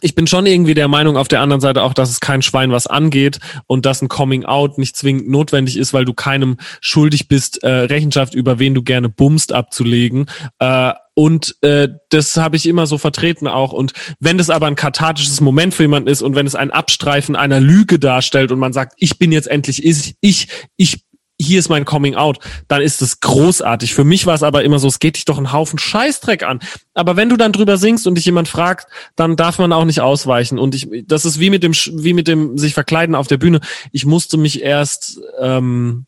ich 0.00 0.14
bin 0.14 0.26
schon 0.26 0.46
irgendwie 0.46 0.74
der 0.74 0.88
Meinung 0.88 1.16
auf 1.16 1.26
der 1.26 1.40
anderen 1.40 1.60
Seite 1.60 1.82
auch, 1.82 1.94
dass 1.94 2.10
es 2.10 2.20
kein 2.20 2.42
Schwein 2.42 2.70
was 2.70 2.86
angeht 2.86 3.40
und 3.66 3.86
dass 3.86 4.00
ein 4.00 4.08
Coming 4.08 4.44
Out 4.44 4.78
nicht 4.78 4.96
zwingend 4.96 5.28
notwendig 5.28 5.76
ist, 5.76 5.92
weil 5.92 6.04
du 6.04 6.14
keinem 6.14 6.58
schuldig 6.80 7.26
bist, 7.26 7.62
äh, 7.64 7.68
Rechenschaft 7.68 8.34
über 8.34 8.58
wen 8.60 8.74
du 8.74 8.82
gerne 8.82 9.08
bumst 9.08 9.52
abzulegen. 9.52 10.26
Äh, 10.60 10.92
und 11.14 11.56
äh, 11.62 11.88
das 12.08 12.36
habe 12.36 12.56
ich 12.56 12.66
immer 12.66 12.86
so 12.86 12.98
vertreten 12.98 13.48
auch. 13.48 13.72
Und 13.72 13.92
wenn 14.20 14.38
das 14.38 14.48
aber 14.48 14.68
ein 14.68 14.76
kathartisches 14.76 15.40
Moment 15.40 15.74
für 15.74 15.82
jemanden 15.82 16.08
ist 16.08 16.22
und 16.22 16.36
wenn 16.36 16.46
es 16.46 16.54
ein 16.54 16.70
Abstreifen 16.70 17.34
einer 17.34 17.60
Lüge 17.60 17.98
darstellt 17.98 18.52
und 18.52 18.60
man 18.60 18.72
sagt, 18.72 18.94
ich 18.96 19.18
bin 19.18 19.32
jetzt 19.32 19.48
endlich 19.48 19.84
ich, 19.84 20.14
ich, 20.20 20.48
ich 20.76 21.04
hier 21.40 21.58
ist 21.58 21.68
mein 21.68 21.84
Coming 21.84 22.14
Out, 22.14 22.38
dann 22.68 22.82
ist 22.82 23.02
es 23.02 23.20
großartig. 23.20 23.94
Für 23.94 24.04
mich 24.04 24.26
war 24.26 24.34
es 24.34 24.42
aber 24.42 24.62
immer 24.62 24.78
so, 24.78 24.88
es 24.88 24.98
geht 24.98 25.16
dich 25.16 25.24
doch 25.24 25.38
einen 25.38 25.52
Haufen 25.52 25.78
Scheißdreck 25.78 26.42
an. 26.42 26.60
Aber 26.94 27.16
wenn 27.16 27.28
du 27.28 27.36
dann 27.36 27.52
drüber 27.52 27.78
singst 27.78 28.06
und 28.06 28.16
dich 28.16 28.26
jemand 28.26 28.48
fragt, 28.48 28.86
dann 29.16 29.36
darf 29.36 29.58
man 29.58 29.72
auch 29.72 29.84
nicht 29.84 30.00
ausweichen. 30.00 30.58
Und 30.58 30.74
ich, 30.74 30.88
das 31.06 31.24
ist 31.24 31.40
wie 31.40 31.50
mit 31.50 31.62
dem, 31.62 31.72
wie 31.72 32.12
mit 32.12 32.28
dem 32.28 32.58
sich 32.58 32.74
verkleiden 32.74 33.14
auf 33.14 33.26
der 33.26 33.38
Bühne. 33.38 33.60
Ich 33.92 34.04
musste 34.04 34.36
mich 34.36 34.62
erst, 34.62 35.20
ähm, 35.40 36.06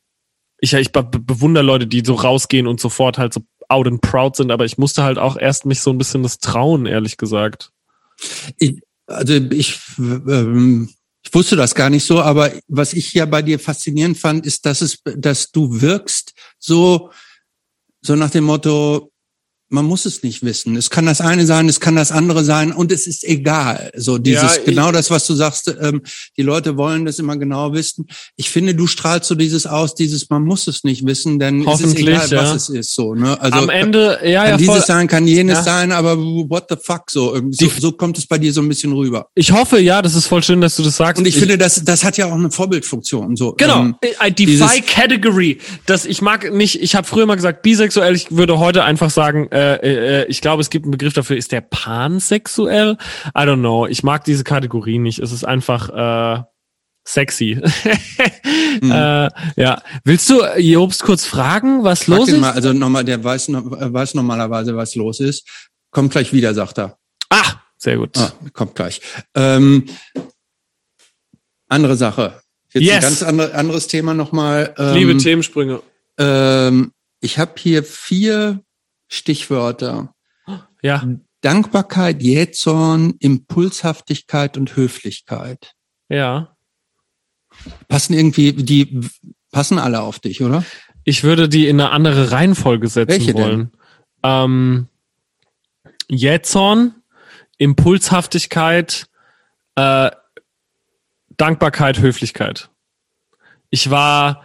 ich, 0.59 0.75
ich 0.75 0.93
be 0.93 1.03
bewundere 1.03 1.65
Leute, 1.65 1.87
die 1.87 2.03
so 2.05 2.15
rausgehen 2.15 2.67
und 2.67 2.81
sofort 2.81 3.19
halt 3.19 3.33
so 3.33 3.41
out 3.69 3.87
and 3.87 4.03
proud 4.03 4.37
sind, 4.37 4.51
aber 4.51 4.67
ich 4.67 4.77
musste 4.77 5.03
halt 5.03 5.19
auch 5.19 5.37
erst 5.37 5.65
mich 5.65 5.81
so 5.81 5.91
ein 5.91 5.99
bisschen 5.99 6.23
das 6.23 6.39
trauen, 6.39 6.85
ehrlich 6.85 7.17
gesagt. 7.17 7.73
Ich, 8.59 8.83
also 9.07 9.35
ich, 9.35 9.81
ähm, 9.99 10.91
ich 11.25 11.33
wusste 11.33 11.57
das 11.57 11.75
gar 11.75 11.89
nicht 11.89 12.05
so, 12.05 12.21
aber 12.21 12.53
was 12.69 12.93
ich 12.93 13.13
ja 13.15 13.27
bei 13.27 13.43
dir 13.43 13.59
faszinierend 13.59 14.19
fand, 14.19 14.45
ist, 14.45 14.67
dass 14.67 14.81
es, 14.81 14.99
dass 15.17 15.51
du 15.51 15.81
wirkst 15.81 16.33
so, 16.59 17.11
so 18.01 18.17
nach 18.17 18.31
dem 18.31 18.45
Motto, 18.45 19.12
man 19.73 19.85
muss 19.85 20.05
es 20.05 20.23
nicht 20.23 20.43
wissen. 20.45 20.77
Es 20.77 20.91
kann 20.91 21.07
das 21.07 21.21
eine 21.21 21.47
sein, 21.47 21.69
es 21.69 21.81
kann 21.81 21.97
das 21.97 22.13
andere 22.13 22.45
sein 22.45 22.73
und 22.73 22.93
es 22.93 23.07
ist 23.07 23.25
egal. 23.25 23.91
So 23.97 24.19
dieses, 24.19 24.43
Ja, 24.43 24.57
ich- 24.59 24.65
genau 24.65 24.93
das, 24.93 25.11
was 25.11 25.27
du 25.27 25.35
sagst, 25.35 25.75
ähm, 25.81 26.03
die 26.37 26.43
Leute 26.43 26.77
wollen 26.77 27.05
das 27.05 27.19
immer 27.19 27.37
genau 27.37 27.73
wissen. 27.73 28.07
Ich 28.37 28.51
finde, 28.51 28.75
du 28.75 28.87
strahlst 28.87 29.29
so 29.29 29.35
dieses 29.35 29.67
aus, 29.67 29.95
dieses, 29.95 30.29
man 30.31 30.45
muss 30.45 30.67
es 30.67 30.85
nicht 30.85 31.07
wissen, 31.07 31.39
denn 31.39 31.61
es 31.61 31.63
ist 31.63 31.67
Hoffentlich, 31.67 32.07
egal, 32.09 32.29
ja. 32.29 32.43
was 32.43 32.55
es 32.55 32.69
ist, 32.69 32.95
so, 32.95 33.15
ne? 33.15 33.41
Also, 33.41 33.59
Am 33.59 33.71
Ende, 33.71 34.19
ja, 34.25 34.43
kann 34.43 34.51
ja, 34.51 34.57
dieses 34.59 34.75
voll. 34.77 34.85
sein, 34.87 35.07
kann 35.09 35.27
jenes 35.27 35.59
Ja. 35.59 35.63
sein, 35.63 35.93
aber 35.93 36.17
what 36.19 36.67
the 36.69 36.77
fuck, 36.81 37.11
so, 37.11 37.41
so, 37.51 37.71
so 37.79 37.93
kommt 37.93 38.19
es 38.19 38.27
bei 38.27 38.39
dir 38.39 38.53
so 38.53 38.61
ein 38.61 38.69
bisschen 38.69 38.93
rüber. 38.93 39.27
Ich 39.35 39.53
hoffe, 39.53 39.81
ja, 39.81 40.03
das 40.03 40.15
ist 40.15 40.27
voll 40.27 40.43
schön, 40.43 40.61
dass 40.61 40.77
du 40.77 40.83
das 40.83 40.97
sagst. 40.99 41.19
Und 41.19 41.27
ich, 41.27 41.37
finde, 41.37 41.57
das, 41.57 41.83
das 41.85 42.05
hat 42.05 42.17
ja 42.19 42.27
auch 42.27 42.33
eine 42.35 42.51
Vorbildfunktion. 42.51 43.37
So. 43.37 43.53
Genau, 43.53 43.81
Ähm, 43.81 43.95
I 44.25 44.31
defy 44.33 44.83
category. 44.83 45.59
Das 45.87 46.05
ich 46.05 46.21
mag 46.23 46.53
nicht. 46.53 46.83
Ich 46.83 46.95
habe 46.95 47.07
früher 47.07 47.27
mal 47.27 47.37
gesagt 47.37 47.63
bisexuell. 47.63 48.15
Ich 48.15 48.31
würde 48.31 48.59
heute 48.59 48.85
einfach 48.85 49.11
sagen, 49.11 49.49
äh, 49.51 49.62
äh, 49.63 50.25
ich 50.27 50.41
glaube, 50.41 50.61
es 50.63 50.71
gibt 50.71 50.85
einen 50.85 50.93
Begriff 50.93 51.13
dafür. 51.13 51.37
Ist 51.37 51.53
der 51.53 51.61
pansexuell? 51.61 52.97
I 53.29 53.41
don't 53.41 53.59
know. 53.61 53.87
Ich 53.87 54.03
mag 54.03 54.25
diese 54.25 54.45
Kategorie 54.45 54.99
nicht. 54.99 55.19
Es 55.19 55.33
ist 55.33 55.45
einfach 55.45 55.89
äh, 55.91 56.43
sexy. 57.05 57.53
äh, 58.83 59.29
ja. 59.57 59.83
Willst 60.05 60.31
du 60.31 60.41
äh, 60.41 60.61
Jobst 60.61 61.03
kurz 61.03 61.25
fragen, 61.27 61.85
was 61.85 62.05
frag 62.05 62.19
los 62.19 62.29
ist? 62.29 62.41
mal, 62.41 62.53
also 62.53 62.73
nochmal, 62.73 63.05
der 63.05 63.23
weiß, 63.23 63.49
äh, 63.49 63.53
weiß 63.93 64.15
normalerweise, 64.15 64.77
was 64.77 64.95
los 64.95 65.21
ist. 65.21 65.49
Kommt 65.91 66.13
gleich 66.13 66.33
wieder, 66.33 66.55
sagt 66.55 66.79
er. 66.79 66.99
Ah, 67.31 67.55
sehr 67.77 67.97
gut. 67.97 68.17
Ah, 68.19 68.33
kommt 68.53 68.75
gleich. 68.75 69.01
Ähm, 69.35 69.87
andere 71.69 71.97
Sache. 71.97 72.41
Jetzt 72.73 72.85
Yes. 72.85 72.95
ein 72.97 73.03
ganz 73.03 73.23
andere, 73.23 73.55
anderes 73.55 73.87
Thema 73.87 74.15
nochmal. 74.15 74.75
Ähm, 74.79 74.95
Liebe 74.95 75.17
Themensprünge. 75.17 75.83
ähm, 76.19 76.93
ich 77.21 77.39
habe 77.39 77.53
hier 77.57 77.85
vier 77.85 78.61
Stichwörter. 79.13 80.15
Ja, 80.83 81.07
Dankbarkeit, 81.43 82.23
Jähzorn, 82.23 83.15
Impulshaftigkeit 83.19 84.57
und 84.57 84.75
Höflichkeit. 84.77 85.75
ja. 86.09 86.49
Passen 87.87 88.15
irgendwie, 88.15 88.55
die 88.55 89.07
passen 89.51 89.79
alle 89.79 90.01
auf 90.01 90.19
dich, 90.19 90.43
oder? 90.43 90.65
Ich 91.05 91.23
würde 91.23 91.51
die 91.51 91.69
in 91.69 91.79
eine 91.79 91.91
andere 91.91 92.31
Reihenfolge 92.33 92.89
setzen 92.89 93.11
Welche 93.11 93.35
denn? 93.35 93.45
wollen. 93.45 93.73
Ähm, 94.23 94.89
Jähzorn, 96.09 96.95
Impulshaftigkeit, 97.59 99.05
äh, 99.75 100.11
Dankbarkeit, 101.37 101.99
Höflichkeit. 102.01 102.71
Ich 103.69 103.91
war 103.91 104.45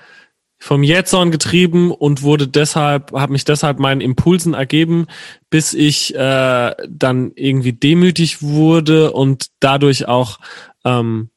vom 0.60 0.84
Jähzorn 0.84 1.32
getrieben 1.32 1.92
und 1.92 2.24
wurde 2.24 2.48
deshalb, 2.48 3.12
habe 3.12 3.32
mich 3.32 3.46
deshalb 3.46 3.80
meinen 3.80 4.02
Impulsen 4.02 4.54
ergeben, 4.54 5.08
bis 5.50 5.74
ich 5.74 6.16
äh, 6.16 6.76
dann 6.90 7.32
irgendwie 7.36 7.74
demütig 7.74 8.42
wurde 8.42 9.12
und 9.12 9.48
dadurch 9.60 10.08
auch 10.08 10.40
ähm, 10.84 11.30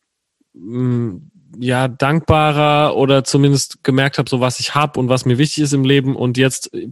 ja 1.59 1.89
dankbarer 1.89 2.97
oder 2.97 3.25
zumindest 3.25 3.85
gemerkt 3.85 4.19
habe, 4.19 4.31
so 4.31 4.41
was 4.41 4.61
ich 4.61 4.75
habe 4.75 4.99
und 4.99 5.09
was 5.09 5.27
mir 5.27 5.39
wichtig 5.39 5.65
ist 5.65 5.73
im 5.73 5.85
Leben. 5.85 6.17
Und 6.17 6.39
jetzt 6.39 6.73
äh, 6.73 6.89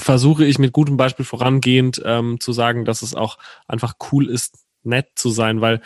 versuche 0.00 0.44
ich 0.44 0.58
mit 0.58 0.72
gutem 0.72 0.96
Beispiel 0.96 1.24
vorangehend 1.24 2.02
ähm, 2.04 2.40
zu 2.40 2.52
sagen, 2.52 2.84
dass 2.84 3.02
es 3.02 3.14
auch 3.14 3.38
einfach 3.68 3.94
cool 4.10 4.28
ist, 4.28 4.56
nett 4.82 5.10
zu 5.14 5.30
sein, 5.30 5.60
weil 5.60 5.80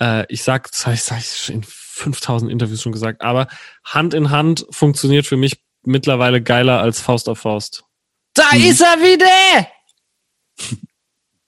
äh, 0.00 0.24
ich 0.32 0.42
sag, 0.42 0.70
habe 0.84 0.94
ich, 0.94 1.02
sag 1.02 1.18
ich 1.18 1.50
in 1.50 1.62
5000 2.00 2.50
Interviews 2.50 2.82
schon 2.82 2.92
gesagt, 2.92 3.22
aber 3.22 3.46
Hand 3.84 4.14
in 4.14 4.30
Hand 4.30 4.66
funktioniert 4.70 5.26
für 5.26 5.36
mich 5.36 5.60
mittlerweile 5.84 6.42
geiler 6.42 6.80
als 6.80 7.00
Faust 7.00 7.28
auf 7.28 7.38
Faust. 7.40 7.84
Da 8.34 8.50
ist 8.56 8.80
er 8.80 8.96
wieder! 9.00 9.66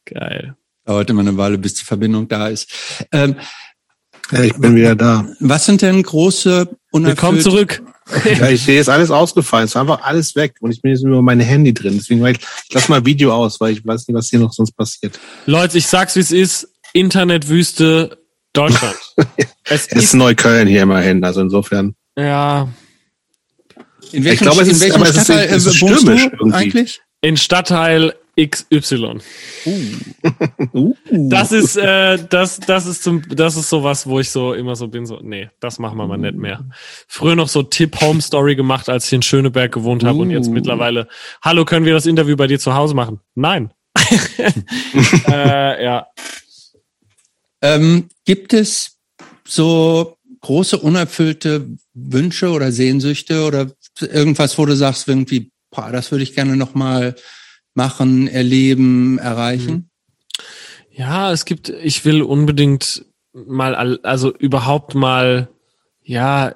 Geil. 0.05 0.57
Dauert 0.85 1.11
immer 1.11 1.21
eine 1.21 1.37
Weile, 1.37 1.59
bis 1.59 1.75
die 1.75 1.85
Verbindung 1.85 2.29
da 2.29 2.49
ist. 2.49 2.71
Ähm, 3.13 3.37
Ja, 4.31 4.43
ich 4.43 4.55
bin 4.55 4.75
wieder 4.77 4.97
da. 4.97 5.27
was 5.41 5.67
sind 5.67 5.83
denn 5.83 6.03
große 6.03 6.67
Willkommen 6.93 7.39
unerfüllte 7.39 7.43
zurück. 7.43 7.83
Ja, 8.25 8.49
ich 8.51 8.63
sehe 8.65 8.77
jetzt 8.77 8.91
alles 8.91 9.11
ausgefallen. 9.11 9.65
Es 9.65 9.71
ist 9.71 9.77
einfach 9.77 10.03
alles 10.03 10.35
weg. 10.35 10.57
Und 10.61 10.73
ich 10.73 10.83
bin 10.83 10.91
jetzt 10.91 11.05
über 11.05 11.23
mein 11.23 11.39
Handy 11.41 11.73
drin. 11.73 11.95
Deswegen, 11.97 12.21
war 12.21 12.31
ich, 12.31 12.39
ich 12.69 12.75
lasse 12.75 12.91
mal 12.91 13.07
Video 13.07 13.33
aus, 13.33 13.61
weil 13.61 13.73
ich 13.73 13.87
weiß 13.87 14.09
nicht, 14.09 14.17
was 14.17 14.29
hier 14.29 14.41
noch 14.41 14.53
sonst 14.53 14.73
passiert. 14.73 15.19
Leute, 15.47 15.79
ich 15.79 15.87
sag's 15.87 16.17
wie 16.17 16.21
es 16.21 16.33
ist. 16.33 16.69
Internetwüste 16.93 18.22
Deutschland. 18.53 18.97
es 19.65 19.87
Es 19.89 19.93
ist 19.93 20.15
Neukölln 20.15 20.69
hier 20.69 20.83
immerhin. 20.83 21.23
Also 21.25 21.41
insofern. 21.41 21.95
ja 22.17 22.69
In 24.13 24.27
Ich 24.27 24.41
glaube, 24.41 24.63
es 24.63 24.69
in 24.69 24.75
ist- 24.75 24.81
welchem 24.83 25.01
aber 25.03 25.09
es 25.11 25.17
ist- 25.17 25.25
Stadtteil 25.25 25.47
es 25.57 25.67
ist 25.67 25.77
äh, 25.77 25.81
wohnst 25.83 26.01
stürmisch 26.03 26.23
du 26.25 26.31
irgendwie. 26.37 26.57
eigentlich? 26.57 27.01
in 27.23 27.37
Stadtteil 27.37 28.15
XY. 28.41 29.19
Uh. 30.75 30.95
Das 31.11 31.53
ist 31.53 31.77
äh, 31.77 32.19
das 32.31 32.59
das 32.61 32.87
ist 32.87 33.03
zum 33.03 33.23
das 33.29 33.57
ist 33.57 33.69
sowas, 33.69 34.07
wo 34.07 34.21
ich 34.21 34.31
so 34.31 34.55
immer 34.55 34.75
so 34.75 34.89
bin 34.89 35.05
so 35.07 35.19
nee, 35.23 35.51
das 35.61 35.79
machen 35.79 35.99
wir 35.99 36.07
mal 36.07 36.17
nicht 36.17 36.35
mehr. 36.37 36.65
Früher 37.09 37.37
noch 37.37 37.49
so 37.49 37.63
Tipp 37.63 38.01
Home 38.01 38.23
Story 38.23 38.57
gemacht, 38.57 38.89
als 38.89 39.07
ich 39.07 39.13
in 39.13 39.23
Schöneberg 39.23 39.71
gewohnt 39.71 40.03
habe 40.03 40.19
und 40.19 40.31
jetzt 40.31 40.49
Uh. 40.49 40.53
mittlerweile 40.53 41.09
Hallo, 41.43 41.65
können 41.67 41.85
wir 41.85 41.93
das 41.93 42.07
Interview 42.07 42.35
bei 42.37 42.47
dir 42.47 42.59
zu 42.59 42.75
Hause 42.75 42.95
machen? 42.95 43.21
Nein. 43.35 43.73
äh, 45.29 45.85
ja. 45.85 46.07
Ähm, 47.61 48.09
gibt 48.25 48.53
es 48.53 48.99
so 49.45 50.17
große 50.41 50.79
unerfüllte 50.79 51.69
Wünsche 51.95 52.51
oder 52.51 52.73
Sehnsüchte 52.73 53.45
oder 53.45 53.73
irgendwas, 54.01 54.59
wo 54.59 54.67
du 54.67 54.77
sagst, 54.77 55.09
irgendwie, 55.09 55.53
boah, 55.71 55.91
das 55.91 56.11
würde 56.11 56.25
ich 56.25 56.35
gerne 56.35 56.57
nochmal 56.57 57.15
machen, 57.75 58.29
erleben, 58.29 59.19
erreichen? 59.19 59.73
Mhm. 59.73 59.89
Ja, 60.91 61.33
es 61.33 61.45
gibt, 61.45 61.71
ich 61.71 62.05
will 62.05 62.23
unbedingt 62.23 63.07
mal, 63.33 63.99
also 64.03 64.35
überhaupt 64.35 64.95
mal, 64.95 65.49
ja, 66.03 66.55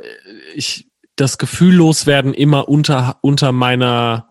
ich, 0.54 0.88
das 1.14 1.38
Gefühl 1.38 1.76
loswerden, 1.76 2.34
immer 2.34 2.68
unter, 2.68 3.18
unter 3.22 3.52
meiner, 3.52 4.28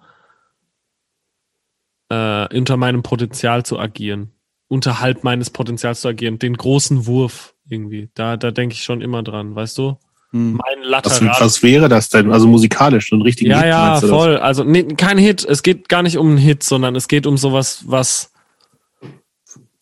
äh, 2.09 2.55
unter 2.55 2.77
meinem 2.77 3.01
Potenzial 3.01 3.65
zu 3.65 3.79
agieren. 3.79 4.34
Unterhalb 4.67 5.23
meines 5.23 5.49
Potenzials 5.49 6.01
zu 6.01 6.07
agieren. 6.07 6.39
Den 6.39 6.55
großen 6.55 7.05
Wurf 7.05 7.53
irgendwie. 7.69 8.09
Da, 8.15 8.37
da 8.37 8.51
denke 8.51 8.73
ich 8.73 8.83
schon 8.83 9.01
immer 9.01 9.23
dran, 9.23 9.55
weißt 9.55 9.77
du? 9.77 9.97
Hm. 10.31 10.53
Mein 10.53 10.83
Lateral. 10.83 11.29
Was, 11.29 11.41
was 11.41 11.63
wäre 11.63 11.87
das 11.87 12.09
denn? 12.09 12.31
Also 12.31 12.47
musikalisch, 12.47 13.09
so 13.09 13.15
ein 13.15 13.21
richtiger 13.21 13.51
ja, 13.51 13.57
Hit? 13.57 13.67
Ja, 13.67 13.93
ja, 13.95 14.01
voll. 14.01 14.33
Das? 14.33 14.41
Also 14.41 14.63
nee, 14.63 14.83
kein 14.83 15.17
Hit. 15.17 15.45
Es 15.45 15.63
geht 15.63 15.87
gar 15.87 16.03
nicht 16.03 16.17
um 16.17 16.29
einen 16.29 16.37
Hit, 16.37 16.63
sondern 16.63 16.95
es 16.95 17.07
geht 17.07 17.27
um 17.27 17.37
sowas, 17.37 17.83
was 17.85 18.31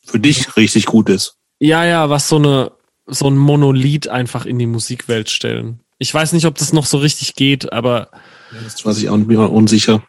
für 0.06 0.20
dich 0.20 0.56
richtig 0.58 0.86
gut 0.86 1.10
ist. 1.10 1.38
Ja, 1.60 1.86
ja, 1.86 2.10
was 2.10 2.28
so 2.28 2.36
eine 2.36 2.72
so 3.06 3.28
ein 3.28 3.38
Monolith 3.38 4.08
einfach 4.08 4.46
in 4.46 4.60
die 4.60 4.66
Musikwelt 4.66 5.30
stellen. 5.30 5.82
Ich 5.98 6.14
weiß 6.14 6.34
nicht, 6.34 6.46
ob 6.46 6.56
das 6.56 6.74
noch 6.74 6.86
so 6.86 6.98
richtig 6.98 7.36
geht, 7.36 7.72
aber 7.74 8.10
das 8.64 8.86
weiß 8.86 8.98
ich 9.00 9.10
auch 9.10 9.18
nicht 9.18 9.28
mehr 9.28 9.52
unsicher. 9.52 10.04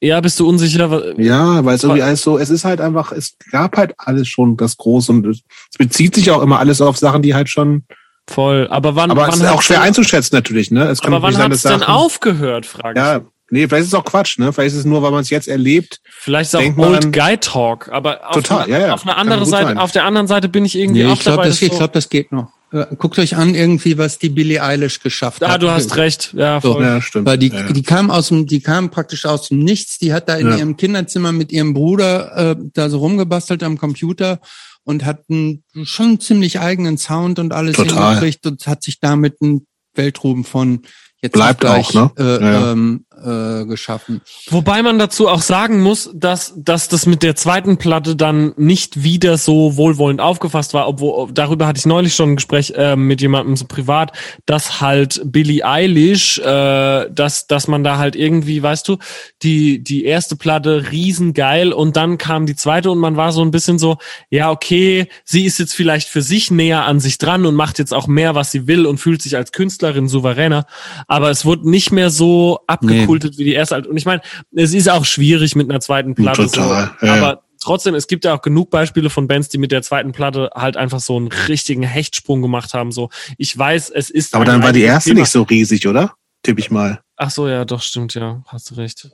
Ja, 0.00 0.20
bist 0.20 0.38
du 0.38 0.48
unsicher? 0.48 1.18
Ja, 1.18 1.64
weil 1.64 1.74
es 1.74 1.82
irgendwie 1.82 2.02
alles 2.02 2.22
so, 2.22 2.38
es 2.38 2.50
ist 2.50 2.64
halt 2.64 2.80
einfach, 2.80 3.10
es 3.10 3.36
gab 3.50 3.76
halt 3.76 3.94
alles 3.98 4.28
schon 4.28 4.56
das 4.56 4.76
Große 4.76 5.10
und 5.10 5.26
es 5.26 5.42
bezieht 5.76 6.14
sich 6.14 6.30
auch 6.30 6.40
immer 6.40 6.60
alles 6.60 6.80
auf 6.80 6.96
Sachen, 6.96 7.22
die 7.22 7.34
halt 7.34 7.48
schon 7.48 7.82
voll. 8.28 8.68
Aber 8.70 8.94
wann? 8.94 9.10
Aber 9.10 9.22
wann 9.22 9.30
es 9.30 9.40
ist 9.40 9.48
auch 9.48 9.62
schwer 9.62 9.82
einzuschätzen 9.82 10.36
natürlich, 10.36 10.70
ne? 10.70 10.84
Es 10.84 11.00
kann 11.00 11.14
aber 11.14 11.24
wann 11.24 11.36
hat 11.38 11.52
es 11.52 11.62
denn 11.62 11.82
aufgehört? 11.82 12.66
Frage 12.66 13.00
ja, 13.00 13.20
Nee, 13.50 13.66
vielleicht 13.66 13.82
ist 13.82 13.88
es 13.88 13.94
auch 13.94 14.04
Quatsch, 14.04 14.38
ne? 14.38 14.52
Vielleicht 14.52 14.74
ist 14.74 14.80
es 14.80 14.84
nur, 14.84 15.02
weil 15.02 15.10
man 15.10 15.20
es 15.20 15.30
jetzt 15.30 15.48
erlebt. 15.48 16.00
Vielleicht 16.04 16.52
ist 16.52 16.60
es 16.60 16.76
auch 16.76 16.78
Old 16.78 17.12
Guy 17.12 17.38
Talk, 17.38 17.88
aber 17.90 18.28
auf, 18.28 18.34
total, 18.34 18.64
eine, 18.64 18.72
ja, 18.72 18.86
ja. 18.88 18.94
auf 18.94 19.04
einer 19.04 19.16
anderen 19.16 19.46
Seite, 19.46 19.68
sein. 19.68 19.78
auf 19.78 19.90
der 19.90 20.04
anderen 20.04 20.26
Seite 20.26 20.48
bin 20.50 20.66
ich 20.66 20.76
irgendwie 20.76 21.04
nee, 21.04 21.12
ich 21.12 21.20
glaub, 21.20 21.36
dabei. 21.36 21.48
Das, 21.48 21.60
so 21.60 21.66
ich 21.66 21.72
glaube, 21.72 21.92
das 21.94 22.10
geht 22.10 22.30
noch. 22.30 22.52
Äh, 22.70 22.86
guckt 22.96 23.18
euch 23.18 23.36
an, 23.36 23.54
irgendwie, 23.54 23.96
was 23.96 24.18
die 24.18 24.28
Billie 24.28 24.62
Eilish 24.62 25.00
geschafft 25.00 25.42
ah, 25.42 25.48
hat. 25.48 25.54
Ah, 25.54 25.58
du 25.58 25.70
hast 25.70 25.96
recht. 25.96 26.34
Ja, 26.36 26.60
voll. 26.60 26.72
So, 26.74 26.80
ja 26.82 27.00
stimmt. 27.00 27.26
Weil 27.26 27.38
die, 27.38 27.48
ja, 27.48 27.60
ja. 27.60 27.72
die 27.72 27.82
kam 27.82 28.10
aus 28.10 28.28
dem, 28.28 28.46
die 28.46 28.60
kam 28.60 28.90
praktisch 28.90 29.24
aus 29.24 29.48
dem 29.48 29.60
Nichts. 29.60 29.98
Die 29.98 30.12
hat 30.12 30.28
da 30.28 30.36
in 30.36 30.48
ja. 30.48 30.56
ihrem 30.58 30.76
Kinderzimmer 30.76 31.32
mit 31.32 31.50
ihrem 31.50 31.72
Bruder 31.72 32.36
äh, 32.36 32.56
da 32.74 32.90
so 32.90 32.98
rumgebastelt 32.98 33.62
am 33.62 33.78
Computer 33.78 34.40
und 34.84 35.04
hat 35.04 35.24
einen 35.30 35.64
schon 35.84 36.20
ziemlich 36.20 36.60
eigenen 36.60 36.98
Sound 36.98 37.38
und 37.38 37.52
alles 37.52 37.76
Total. 37.76 38.14
hingekriegt 38.14 38.46
und 38.46 38.66
hat 38.66 38.82
sich 38.82 39.00
damit 39.00 39.36
einen 39.40 39.66
Weltruhm 39.94 40.44
von 40.44 40.82
jetzt 41.22 41.32
bleibt 41.32 41.60
gleich, 41.60 41.88
auch, 41.88 41.94
ne? 41.94 42.10
Äh, 42.18 42.42
ja. 42.42 42.72
ähm, 42.72 43.04
äh, 43.24 43.64
geschaffen. 43.66 44.20
Wobei 44.50 44.82
man 44.82 44.98
dazu 44.98 45.28
auch 45.28 45.42
sagen 45.42 45.80
muss, 45.80 46.10
dass, 46.14 46.52
dass 46.56 46.88
das 46.88 47.06
mit 47.06 47.22
der 47.22 47.36
zweiten 47.36 47.76
Platte 47.76 48.16
dann 48.16 48.52
nicht 48.56 49.02
wieder 49.02 49.38
so 49.38 49.76
wohlwollend 49.76 50.20
aufgefasst 50.20 50.74
war, 50.74 50.88
obwohl 50.88 51.32
darüber 51.32 51.66
hatte 51.66 51.78
ich 51.78 51.86
neulich 51.86 52.14
schon 52.14 52.32
ein 52.32 52.36
Gespräch 52.36 52.72
äh, 52.76 52.96
mit 52.96 53.20
jemandem 53.20 53.56
so 53.56 53.64
privat, 53.66 54.12
dass 54.46 54.80
halt 54.80 55.20
Billie 55.24 55.64
Eilish, 55.64 56.38
äh, 56.38 57.10
dass, 57.10 57.46
dass 57.46 57.68
man 57.68 57.84
da 57.84 57.98
halt 57.98 58.16
irgendwie, 58.16 58.62
weißt 58.62 58.86
du, 58.88 58.98
die, 59.42 59.82
die 59.82 60.04
erste 60.04 60.36
Platte 60.36 60.90
riesengeil 60.90 61.72
und 61.72 61.96
dann 61.96 62.18
kam 62.18 62.46
die 62.46 62.56
zweite 62.56 62.90
und 62.90 62.98
man 62.98 63.16
war 63.16 63.32
so 63.32 63.42
ein 63.42 63.50
bisschen 63.50 63.78
so, 63.78 63.98
ja, 64.30 64.50
okay, 64.50 65.08
sie 65.24 65.44
ist 65.44 65.58
jetzt 65.58 65.74
vielleicht 65.74 66.08
für 66.08 66.22
sich 66.22 66.50
näher 66.50 66.84
an 66.84 67.00
sich 67.00 67.18
dran 67.18 67.46
und 67.46 67.54
macht 67.54 67.78
jetzt 67.78 67.94
auch 67.94 68.06
mehr, 68.06 68.34
was 68.34 68.50
sie 68.50 68.66
will 68.66 68.86
und 68.86 68.98
fühlt 68.98 69.22
sich 69.22 69.36
als 69.36 69.52
Künstlerin 69.52 70.08
souveräner, 70.08 70.66
aber 71.06 71.30
es 71.30 71.44
wurde 71.44 71.68
nicht 71.68 71.90
mehr 71.90 72.10
so 72.10 72.60
abgekultet. 72.66 73.06
Nee 73.06 73.07
kultet 73.08 73.38
wie 73.38 73.44
die 73.44 73.54
erste. 73.54 73.82
Und 73.88 73.96
ich 73.96 74.04
meine, 74.04 74.22
es 74.54 74.74
ist 74.74 74.88
auch 74.88 75.04
schwierig 75.04 75.56
mit 75.56 75.70
einer 75.70 75.80
zweiten 75.80 76.14
Platte. 76.14 76.46
Total, 76.46 76.90
so, 77.00 77.06
ja. 77.06 77.14
Aber 77.14 77.42
trotzdem, 77.60 77.94
es 77.94 78.06
gibt 78.06 78.24
ja 78.24 78.34
auch 78.34 78.42
genug 78.42 78.70
Beispiele 78.70 79.10
von 79.10 79.28
Bands, 79.28 79.48
die 79.48 79.58
mit 79.58 79.72
der 79.72 79.82
zweiten 79.82 80.12
Platte 80.12 80.50
halt 80.54 80.76
einfach 80.76 81.00
so 81.00 81.16
einen 81.16 81.28
richtigen 81.28 81.82
Hechtsprung 81.82 82.42
gemacht 82.42 82.74
haben. 82.74 82.92
So, 82.92 83.10
ich 83.36 83.56
weiß, 83.56 83.90
es 83.90 84.10
ist. 84.10 84.34
Aber 84.34 84.44
dann 84.44 84.62
war 84.62 84.72
die 84.72 84.82
erste 84.82 85.10
Thema. 85.10 85.20
nicht 85.20 85.30
so 85.30 85.42
riesig, 85.42 85.86
oder? 85.86 86.14
Tipp 86.42 86.58
ich 86.58 86.70
mal. 86.70 87.00
Ach 87.16 87.30
so, 87.30 87.48
ja, 87.48 87.64
doch, 87.64 87.82
stimmt, 87.82 88.14
ja. 88.14 88.42
Hast 88.46 88.70
du 88.70 88.74
recht. 88.76 89.10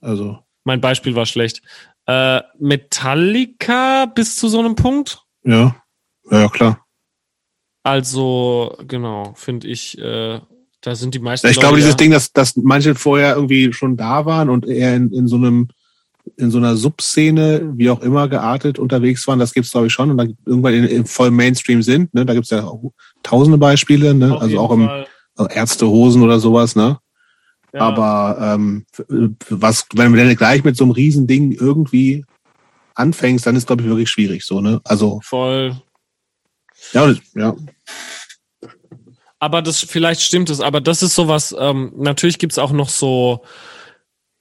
Also. 0.00 0.38
Mein 0.64 0.80
Beispiel 0.80 1.14
war 1.14 1.26
schlecht. 1.26 1.62
Äh, 2.06 2.40
Metallica 2.58 4.06
bis 4.06 4.36
zu 4.36 4.48
so 4.48 4.58
einem 4.58 4.74
Punkt? 4.74 5.22
Ja. 5.44 5.76
Ja, 6.30 6.48
klar. 6.48 6.84
Also, 7.82 8.76
genau, 8.88 9.34
finde 9.36 9.68
ich, 9.68 9.98
äh, 9.98 10.40
da 10.84 10.94
sind 10.94 11.14
die 11.14 11.18
meisten. 11.18 11.46
Ich 11.46 11.58
glaube, 11.58 11.78
dieses 11.78 11.96
Ding, 11.96 12.10
dass, 12.10 12.30
dass 12.32 12.56
manche 12.56 12.94
vorher 12.94 13.36
irgendwie 13.36 13.72
schon 13.72 13.96
da 13.96 14.26
waren 14.26 14.50
und 14.50 14.66
eher 14.66 14.94
in, 14.94 15.12
in 15.12 15.26
so 15.26 15.36
einem 15.36 15.68
in 16.36 16.50
so 16.50 16.56
einer 16.56 16.74
Subszene, 16.74 17.72
wie 17.76 17.90
auch 17.90 18.00
immer, 18.00 18.28
geartet 18.28 18.78
unterwegs 18.78 19.26
waren, 19.26 19.38
das 19.38 19.52
gibt's 19.52 19.72
glaube 19.72 19.88
ich 19.88 19.92
schon 19.92 20.10
und 20.10 20.16
dann 20.16 20.36
irgendwann 20.46 20.72
in, 20.72 20.84
in 20.84 21.04
voll 21.04 21.30
Mainstream 21.30 21.82
sind. 21.82 22.14
Ne? 22.14 22.24
Da 22.24 22.32
gibt's 22.32 22.50
ja 22.50 22.64
auch 22.64 22.92
tausende 23.22 23.58
Beispiele, 23.58 24.14
ne? 24.14 24.38
also 24.40 24.58
auch 24.58 24.70
im 24.72 24.88
also 25.36 25.50
Ärztehosen 25.50 26.22
oder 26.22 26.38
sowas, 26.38 26.76
ne? 26.76 26.98
Ja. 27.72 27.80
Aber 27.80 28.38
ähm, 28.40 28.86
was, 29.48 29.86
wenn 29.94 30.12
du 30.12 30.18
dann 30.18 30.36
gleich 30.36 30.64
mit 30.64 30.76
so 30.76 30.84
einem 30.84 30.92
Riesending 30.92 31.52
irgendwie 31.52 32.24
anfängst, 32.94 33.46
dann 33.46 33.56
ist 33.56 33.66
glaube 33.66 33.82
ich 33.82 33.88
wirklich 33.88 34.10
schwierig, 34.10 34.44
so 34.44 34.60
ne? 34.60 34.80
Also 34.84 35.20
voll. 35.22 35.76
Ja, 36.92 37.12
ja 37.34 37.56
aber 39.44 39.60
das 39.60 39.80
vielleicht 39.80 40.22
stimmt 40.22 40.48
es, 40.48 40.62
aber 40.62 40.80
das 40.80 41.02
ist 41.02 41.14
sowas, 41.14 41.54
ähm, 41.58 41.92
natürlich 41.96 42.38
gibt's 42.38 42.58
auch 42.58 42.72
noch 42.72 42.88
so 42.88 43.42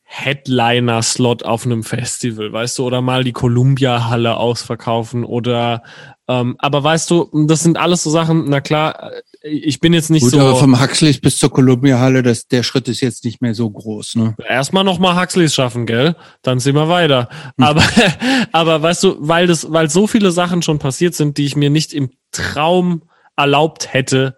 Headliner-Slot 0.04 1.44
auf 1.44 1.66
einem 1.66 1.84
Festival, 1.84 2.54
weißt 2.54 2.78
du, 2.78 2.86
oder 2.86 3.02
mal 3.02 3.26
die 3.26 3.34
Columbia-Halle 3.34 4.38
ausverkaufen 4.38 5.26
oder 5.26 5.84
ähm, 6.30 6.56
aber 6.60 6.82
weißt 6.82 7.12
du, 7.12 7.30
das 7.48 7.64
sind 7.64 7.78
alles 7.78 8.04
so 8.04 8.10
Sachen, 8.10 8.46
na 8.48 8.62
klar, 8.62 9.12
äh, 9.42 9.50
ich 9.50 9.82
bin 9.82 9.92
jetzt 9.92 10.10
nicht 10.10 10.24
Gut, 10.24 10.32
so. 10.32 10.40
Aber 10.40 10.56
vom 10.56 10.80
Huxleys 10.80 11.20
bis 11.20 11.38
zur 11.38 11.52
Columbia-Halle, 11.52 12.24
das, 12.24 12.48
der 12.48 12.64
Schritt 12.64 12.88
ist 12.88 13.02
jetzt 13.02 13.26
nicht 13.26 13.42
mehr 13.42 13.54
so 13.54 13.70
groß, 13.70 14.16
ne? 14.16 14.36
Erstmal 14.48 14.86
nochmal 14.86 15.22
Huxleys 15.22 15.54
schaffen, 15.54 15.86
gell? 15.86 16.16
Dann 16.44 16.60
sind 16.60 16.76
wir 16.76 16.88
weiter. 16.88 17.28
Hm. 17.58 17.66
Aber, 17.66 17.84
aber 18.54 18.82
weißt 18.82 19.04
du, 19.04 19.18
weil 19.20 19.48
das, 19.48 19.70
weil 19.70 19.90
so 19.90 20.08
viele 20.08 20.32
Sachen 20.32 20.62
schon 20.62 20.80
passiert 20.80 21.14
sind, 21.14 21.38
die 21.38 21.46
ich 21.46 21.58
mir 21.58 21.70
nicht 21.70 21.94
im 21.94 22.12
Traum 22.32 23.04
erlaubt 23.36 23.94
hätte, 23.94 24.38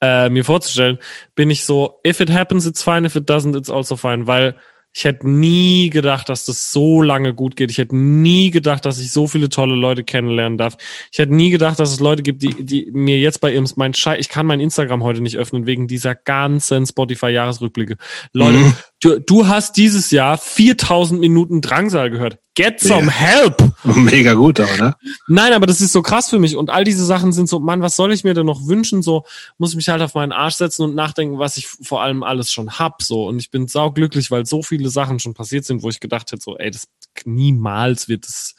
äh, 0.00 0.28
mir 0.28 0.44
vorzustellen, 0.44 0.98
bin 1.34 1.50
ich 1.50 1.64
so, 1.64 2.00
if 2.06 2.20
it 2.20 2.30
happens, 2.30 2.66
it's 2.66 2.82
fine, 2.82 3.06
if 3.06 3.16
it 3.16 3.28
doesn't, 3.28 3.56
it's 3.56 3.70
also 3.70 3.96
fine, 3.96 4.26
weil 4.26 4.56
ich 4.98 5.04
hätte 5.04 5.28
nie 5.28 5.90
gedacht, 5.90 6.30
dass 6.30 6.46
das 6.46 6.72
so 6.72 7.02
lange 7.02 7.34
gut 7.34 7.54
geht. 7.54 7.70
Ich 7.70 7.76
hätte 7.76 7.94
nie 7.94 8.50
gedacht, 8.50 8.86
dass 8.86 8.98
ich 8.98 9.12
so 9.12 9.26
viele 9.26 9.50
tolle 9.50 9.74
Leute 9.74 10.04
kennenlernen 10.04 10.56
darf. 10.56 10.78
Ich 11.12 11.18
hätte 11.18 11.34
nie 11.34 11.50
gedacht, 11.50 11.78
dass 11.78 11.92
es 11.92 12.00
Leute 12.00 12.22
gibt, 12.22 12.42
die, 12.42 12.64
die 12.64 12.90
mir 12.92 13.18
jetzt 13.18 13.42
bei 13.42 13.52
ihrem, 13.52 13.68
mein 13.76 13.92
Schei 13.92 14.18
ich 14.18 14.30
kann 14.30 14.46
mein 14.46 14.58
Instagram 14.58 15.02
heute 15.02 15.20
nicht 15.20 15.36
öffnen 15.36 15.66
wegen 15.66 15.86
dieser 15.86 16.14
ganzen 16.14 16.86
Spotify-Jahresrückblicke. 16.86 17.98
Leute, 18.32 18.56
mhm. 18.56 18.74
Du, 19.06 19.20
du 19.20 19.46
hast 19.46 19.76
dieses 19.76 20.10
Jahr 20.10 20.36
4000 20.36 21.20
Minuten 21.20 21.60
Drangsal 21.60 22.10
gehört. 22.10 22.38
Get 22.54 22.80
some 22.80 23.10
help! 23.10 23.62
Mega 23.84 24.34
gut, 24.34 24.58
aber, 24.58 24.76
ne? 24.76 24.96
Nein, 25.28 25.52
aber 25.52 25.66
das 25.66 25.80
ist 25.80 25.92
so 25.92 26.02
krass 26.02 26.30
für 26.30 26.38
mich. 26.38 26.56
Und 26.56 26.70
all 26.70 26.84
diese 26.84 27.04
Sachen 27.04 27.32
sind 27.32 27.48
so, 27.48 27.60
Mann, 27.60 27.82
was 27.82 27.96
soll 27.96 28.12
ich 28.12 28.24
mir 28.24 28.34
denn 28.34 28.46
noch 28.46 28.66
wünschen? 28.66 29.02
So 29.02 29.24
muss 29.58 29.70
ich 29.70 29.76
mich 29.76 29.88
halt 29.88 30.02
auf 30.02 30.14
meinen 30.14 30.32
Arsch 30.32 30.54
setzen 30.54 30.82
und 30.82 30.94
nachdenken, 30.94 31.38
was 31.38 31.56
ich 31.56 31.68
vor 31.68 32.02
allem 32.02 32.22
alles 32.22 32.50
schon 32.50 32.78
hab. 32.78 33.02
So. 33.02 33.26
Und 33.26 33.38
ich 33.38 33.50
bin 33.50 33.68
sauglücklich, 33.68 34.30
weil 34.30 34.46
so 34.46 34.62
viele 34.62 34.88
Sachen 34.88 35.20
schon 35.20 35.34
passiert 35.34 35.64
sind, 35.64 35.82
wo 35.82 35.88
ich 35.88 36.00
gedacht 36.00 36.32
hätte, 36.32 36.42
so, 36.42 36.56
ey, 36.56 36.70
das 36.70 36.88
niemals 37.24 38.08
wird 38.08 38.26
das, 38.26 38.54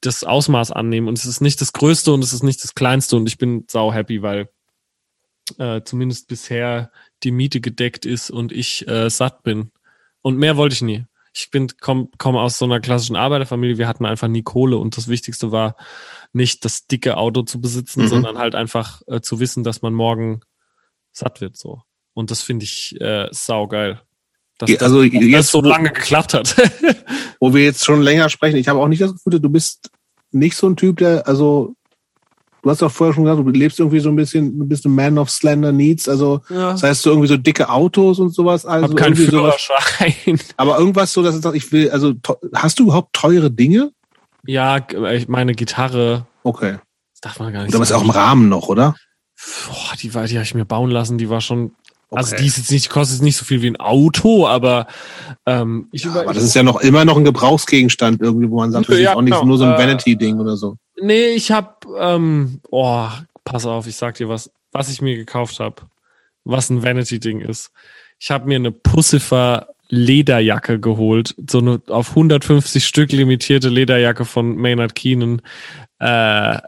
das 0.00 0.22
Ausmaß 0.22 0.70
annehmen. 0.70 1.08
Und 1.08 1.18
es 1.18 1.24
ist 1.24 1.40
nicht 1.40 1.60
das 1.60 1.72
Größte 1.72 2.12
und 2.12 2.22
es 2.22 2.32
ist 2.32 2.42
nicht 2.42 2.62
das 2.62 2.74
Kleinste. 2.74 3.16
Und 3.16 3.26
ich 3.26 3.38
bin 3.38 3.64
sau 3.68 3.92
happy, 3.92 4.22
weil 4.22 4.48
äh, 5.58 5.82
zumindest 5.82 6.28
bisher 6.28 6.90
die 7.24 7.32
Miete 7.32 7.60
gedeckt 7.60 8.06
ist 8.06 8.30
und 8.30 8.52
ich 8.52 8.86
äh, 8.88 9.10
satt 9.10 9.42
bin. 9.42 9.72
Und 10.22 10.38
mehr 10.38 10.56
wollte 10.56 10.74
ich 10.74 10.82
nie 10.82 11.06
ich 11.34 11.50
bin 11.50 11.68
komme 11.80 12.08
komm 12.16 12.36
aus 12.36 12.58
so 12.58 12.64
einer 12.64 12.80
klassischen 12.80 13.16
Arbeiterfamilie. 13.16 13.76
Wir 13.76 13.88
hatten 13.88 14.06
einfach 14.06 14.28
nie 14.28 14.42
Kohle 14.42 14.78
und 14.78 14.96
das 14.96 15.08
Wichtigste 15.08 15.50
war 15.50 15.76
nicht 16.32 16.64
das 16.64 16.86
dicke 16.86 17.16
Auto 17.16 17.42
zu 17.42 17.60
besitzen, 17.60 18.02
mhm. 18.02 18.08
sondern 18.08 18.38
halt 18.38 18.54
einfach 18.54 19.02
äh, 19.08 19.20
zu 19.20 19.40
wissen, 19.40 19.64
dass 19.64 19.82
man 19.82 19.92
morgen 19.92 20.40
satt 21.12 21.40
wird 21.40 21.56
so. 21.56 21.82
Und 22.14 22.30
das 22.30 22.42
finde 22.42 22.64
ich 22.64 23.00
äh, 23.00 23.26
saugeil. 23.32 24.00
Dass, 24.58 24.70
also 24.80 25.02
dass, 25.02 25.12
jetzt, 25.12 25.34
das 25.34 25.50
so 25.50 25.60
lange 25.60 25.90
geklappt 25.90 26.34
hat. 26.34 26.54
wo 27.40 27.52
wir 27.52 27.64
jetzt 27.64 27.84
schon 27.84 28.00
länger 28.00 28.28
sprechen, 28.28 28.56
ich 28.56 28.68
habe 28.68 28.78
auch 28.78 28.88
nicht 28.88 29.02
das 29.02 29.12
Gefühl, 29.12 29.40
du 29.40 29.50
bist 29.50 29.90
nicht 30.30 30.56
so 30.56 30.68
ein 30.68 30.76
Typ, 30.76 30.98
der, 30.98 31.26
also 31.26 31.74
du 32.64 32.70
hast 32.70 32.82
auch 32.82 32.90
vorher 32.90 33.14
schon 33.14 33.24
gesagt, 33.24 33.46
du 33.46 33.50
lebst 33.50 33.78
irgendwie 33.78 34.00
so 34.00 34.08
ein 34.08 34.16
bisschen, 34.16 34.58
du 34.58 34.64
bist 34.64 34.86
ein 34.86 34.94
Man 34.94 35.18
of 35.18 35.30
Slender 35.30 35.70
Needs, 35.70 36.08
also 36.08 36.40
ja. 36.48 36.72
das 36.72 36.82
heißt 36.82 37.02
so 37.02 37.10
irgendwie 37.10 37.28
so 37.28 37.36
dicke 37.36 37.68
Autos 37.68 38.18
und 38.18 38.34
sowas. 38.34 38.64
Also 38.64 38.88
Hab 38.88 38.96
keinen 38.96 39.14
Führerschein. 39.14 40.14
Sowas. 40.26 40.40
Aber 40.56 40.78
irgendwas 40.78 41.12
so, 41.12 41.22
dass 41.22 41.44
ich 41.54 41.70
will, 41.70 41.90
also 41.90 42.14
hast 42.54 42.78
du 42.78 42.84
überhaupt 42.84 43.12
teure 43.12 43.50
Dinge? 43.50 43.92
Ja, 44.46 44.78
ich 45.12 45.28
meine 45.28 45.54
Gitarre. 45.54 46.26
Okay. 46.42 46.78
darf 47.20 47.38
man 47.38 47.52
gar 47.52 47.62
nicht. 47.62 47.74
Da 47.74 47.82
ist 47.82 47.92
auch 47.92 48.02
im 48.02 48.10
Rahmen 48.10 48.48
noch, 48.48 48.68
oder? 48.68 48.94
Boah, 49.66 49.96
die 50.00 50.14
war, 50.14 50.26
die 50.26 50.34
habe 50.34 50.44
ich 50.44 50.54
mir 50.54 50.64
bauen 50.64 50.90
lassen. 50.90 51.18
Die 51.18 51.28
war 51.28 51.40
schon. 51.40 51.72
Also 52.10 52.36
die 52.36 52.46
ist 52.46 52.58
jetzt 52.58 52.70
nicht, 52.70 52.90
kostet 52.90 53.22
nicht 53.22 53.36
so 53.36 53.44
viel 53.44 53.60
wie 53.60 53.66
ein 53.66 53.80
Auto, 53.80 54.46
aber 54.46 54.86
ähm, 55.46 55.88
ich 55.90 56.04
Ja, 56.04 56.10
über, 56.10 56.20
aber 56.20 56.34
das 56.34 56.44
ist 56.44 56.54
ja 56.54 56.62
noch 56.62 56.80
immer 56.80 57.04
noch 57.04 57.16
ein 57.16 57.24
Gebrauchsgegenstand 57.24 58.22
irgendwie, 58.22 58.48
wo 58.48 58.58
man 58.58 58.70
sagt, 58.70 58.88
das 58.88 58.98
Ja, 59.00 59.10
ist 59.10 59.16
auch 59.16 59.22
nicht 59.22 59.34
genau. 59.34 59.46
nur 59.46 59.58
so 59.58 59.64
ein 59.64 59.72
Äh, 59.72 59.78
Vanity-Ding 59.78 60.38
oder 60.38 60.56
so. 60.56 60.76
Nee, 61.04 61.34
ich 61.34 61.50
hab, 61.50 61.84
ähm, 61.98 62.62
oh, 62.70 63.06
pass 63.44 63.66
auf, 63.66 63.86
ich 63.86 63.96
sag 63.96 64.14
dir 64.14 64.30
was, 64.30 64.50
was 64.72 64.88
ich 64.88 65.02
mir 65.02 65.16
gekauft 65.16 65.60
habe, 65.60 65.82
was 66.44 66.70
ein 66.70 66.82
Vanity-Ding 66.82 67.40
ist. 67.40 67.72
Ich 68.18 68.30
habe 68.30 68.48
mir 68.48 68.56
eine 68.56 68.72
Pussifer 68.72 69.68
Lederjacke 69.90 70.80
geholt, 70.80 71.34
so 71.46 71.58
eine 71.58 71.82
auf 71.88 72.10
150 72.10 72.86
Stück 72.86 73.12
limitierte 73.12 73.68
Lederjacke 73.68 74.24
von 74.24 74.56
Maynard 74.56 74.94
Keenan. 74.94 75.42
Äh, 75.98 76.58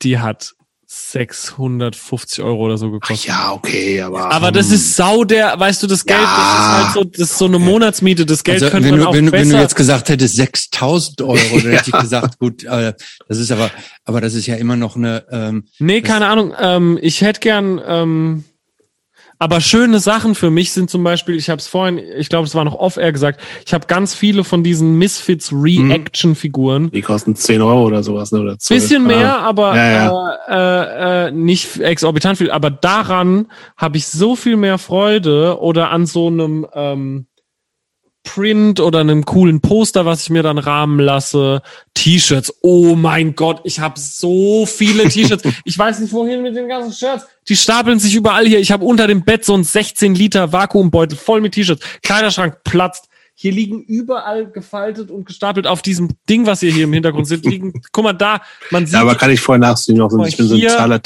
die 0.00 0.18
hat 0.18 0.54
650 0.90 2.42
Euro 2.42 2.64
oder 2.64 2.78
so 2.78 2.86
Ach 2.86 2.92
gekostet. 2.92 3.28
ja, 3.28 3.52
okay, 3.52 4.00
aber. 4.00 4.32
Aber 4.32 4.50
das 4.50 4.68
hm. 4.68 4.74
ist 4.74 4.96
sau 4.96 5.22
der, 5.24 5.58
weißt 5.60 5.82
du, 5.82 5.86
das 5.86 6.06
Geld, 6.06 6.18
das 6.18 6.28
ist 6.28 6.68
halt 6.84 6.92
so, 6.94 7.04
das 7.04 7.30
ist 7.30 7.38
so 7.38 7.44
eine 7.44 7.58
Monatsmiete, 7.58 8.24
das 8.24 8.42
Geld 8.42 8.62
Also, 8.62 8.70
könnte 8.72 8.86
wenn, 8.88 8.94
man 8.96 9.00
du, 9.00 9.08
auch 9.08 9.14
wenn, 9.14 9.26
du- 9.26 9.32
wenn 9.32 9.42
du 9.42 9.48
besser 9.50 9.60
jetzt 9.62 9.76
gesagt 9.76 10.08
hättest 10.08 10.36
6000 10.36 11.20
Euro, 11.22 11.36
dann 11.62 11.72
hätte 11.72 11.90
ich 11.90 12.00
gesagt, 12.00 12.38
gut, 12.38 12.64
äh, 12.64 12.94
das 13.28 13.38
ist 13.38 13.52
aber, 13.52 13.70
aber 14.06 14.22
das 14.22 14.32
ist 14.32 14.46
ja 14.46 14.56
immer 14.56 14.76
noch 14.76 14.96
eine, 14.96 15.24
ähm, 15.30 15.64
Nee, 15.78 16.00
keine 16.00 16.26
Ahnung. 16.26 16.54
Ähm, 16.58 16.98
ich 17.02 17.20
hätte 17.20 17.40
gern, 17.40 17.78
ähm, 17.86 18.44
aber 19.38 19.60
schöne 19.60 20.00
Sachen 20.00 20.34
für 20.34 20.50
mich 20.50 20.72
sind 20.72 20.90
zum 20.90 21.04
Beispiel, 21.04 21.36
ich 21.36 21.48
habe 21.48 21.60
es 21.60 21.68
vorhin, 21.68 21.98
ich 21.98 22.28
glaube, 22.28 22.46
es 22.46 22.54
war 22.54 22.64
noch 22.64 22.74
off-air 22.74 23.12
gesagt, 23.12 23.40
ich 23.64 23.72
habe 23.72 23.86
ganz 23.86 24.14
viele 24.14 24.42
von 24.44 24.62
diesen 24.62 24.98
Misfits 24.98 25.52
Reaction-Figuren. 25.52 26.90
Die 26.90 27.02
kosten 27.02 27.36
10 27.36 27.62
Euro 27.62 27.84
oder 27.84 28.02
sowas, 28.02 28.32
ne? 28.32 28.40
Oder 28.40 28.58
12. 28.58 28.82
Bisschen 28.82 29.06
mehr, 29.06 29.38
aber 29.38 29.76
Ja, 29.76 30.10
Äh, 30.48 31.28
äh, 31.28 31.30
nicht 31.30 31.78
exorbitant 31.78 32.38
viel. 32.38 32.50
Aber 32.50 32.70
daran 32.70 33.46
habe 33.76 33.96
ich 33.96 34.06
so 34.06 34.34
viel 34.34 34.56
mehr 34.56 34.78
Freude 34.78 35.60
oder 35.60 35.90
an 35.90 36.06
so 36.06 36.26
einem 36.28 36.66
ähm, 36.74 37.26
Print 38.28 38.78
oder 38.78 39.00
einem 39.00 39.24
coolen 39.24 39.62
Poster, 39.62 40.04
was 40.04 40.22
ich 40.22 40.30
mir 40.30 40.42
dann 40.42 40.58
rahmen 40.58 41.00
lasse. 41.00 41.62
T-Shirts. 41.94 42.52
Oh 42.60 42.94
mein 42.94 43.34
Gott, 43.34 43.62
ich 43.64 43.80
habe 43.80 43.98
so 43.98 44.66
viele 44.66 45.08
T-Shirts. 45.08 45.44
ich 45.64 45.78
weiß 45.78 46.00
nicht, 46.00 46.12
wohin 46.12 46.42
mit 46.42 46.54
den 46.54 46.68
ganzen 46.68 46.92
Shirts. 46.92 47.26
Die 47.48 47.56
stapeln 47.56 47.98
sich 47.98 48.14
überall 48.14 48.46
hier. 48.46 48.58
Ich 48.60 48.70
habe 48.70 48.84
unter 48.84 49.06
dem 49.06 49.24
Bett 49.24 49.46
so 49.46 49.54
ein 49.54 49.64
16 49.64 50.14
Liter 50.14 50.52
Vakuumbeutel 50.52 51.16
voll 51.16 51.40
mit 51.40 51.54
T-Shirts. 51.54 51.82
Kleiderschrank 52.02 52.62
platzt. 52.64 53.08
Hier 53.34 53.52
liegen 53.52 53.82
überall 53.82 54.50
gefaltet 54.50 55.10
und 55.10 55.24
gestapelt 55.24 55.66
auf 55.66 55.80
diesem 55.80 56.10
Ding, 56.28 56.44
was 56.44 56.62
ihr 56.62 56.72
hier 56.72 56.84
im 56.84 56.92
Hintergrund 56.92 57.26
seht, 57.28 57.46
liegen. 57.46 57.72
Guck 57.92 58.04
mal 58.04 58.12
da, 58.12 58.42
man 58.70 58.84
sieht 58.84 58.94
Ja, 58.94 59.00
aber 59.00 59.14
kann 59.14 59.30
ich 59.30 59.40
vorher 59.40 59.60
nachsehen, 59.60 60.00
auch, 60.02 60.10
ich 60.26 60.36
bin 60.36 60.46
so 60.46 60.56
ein 60.56 60.68
zahler 60.68 61.00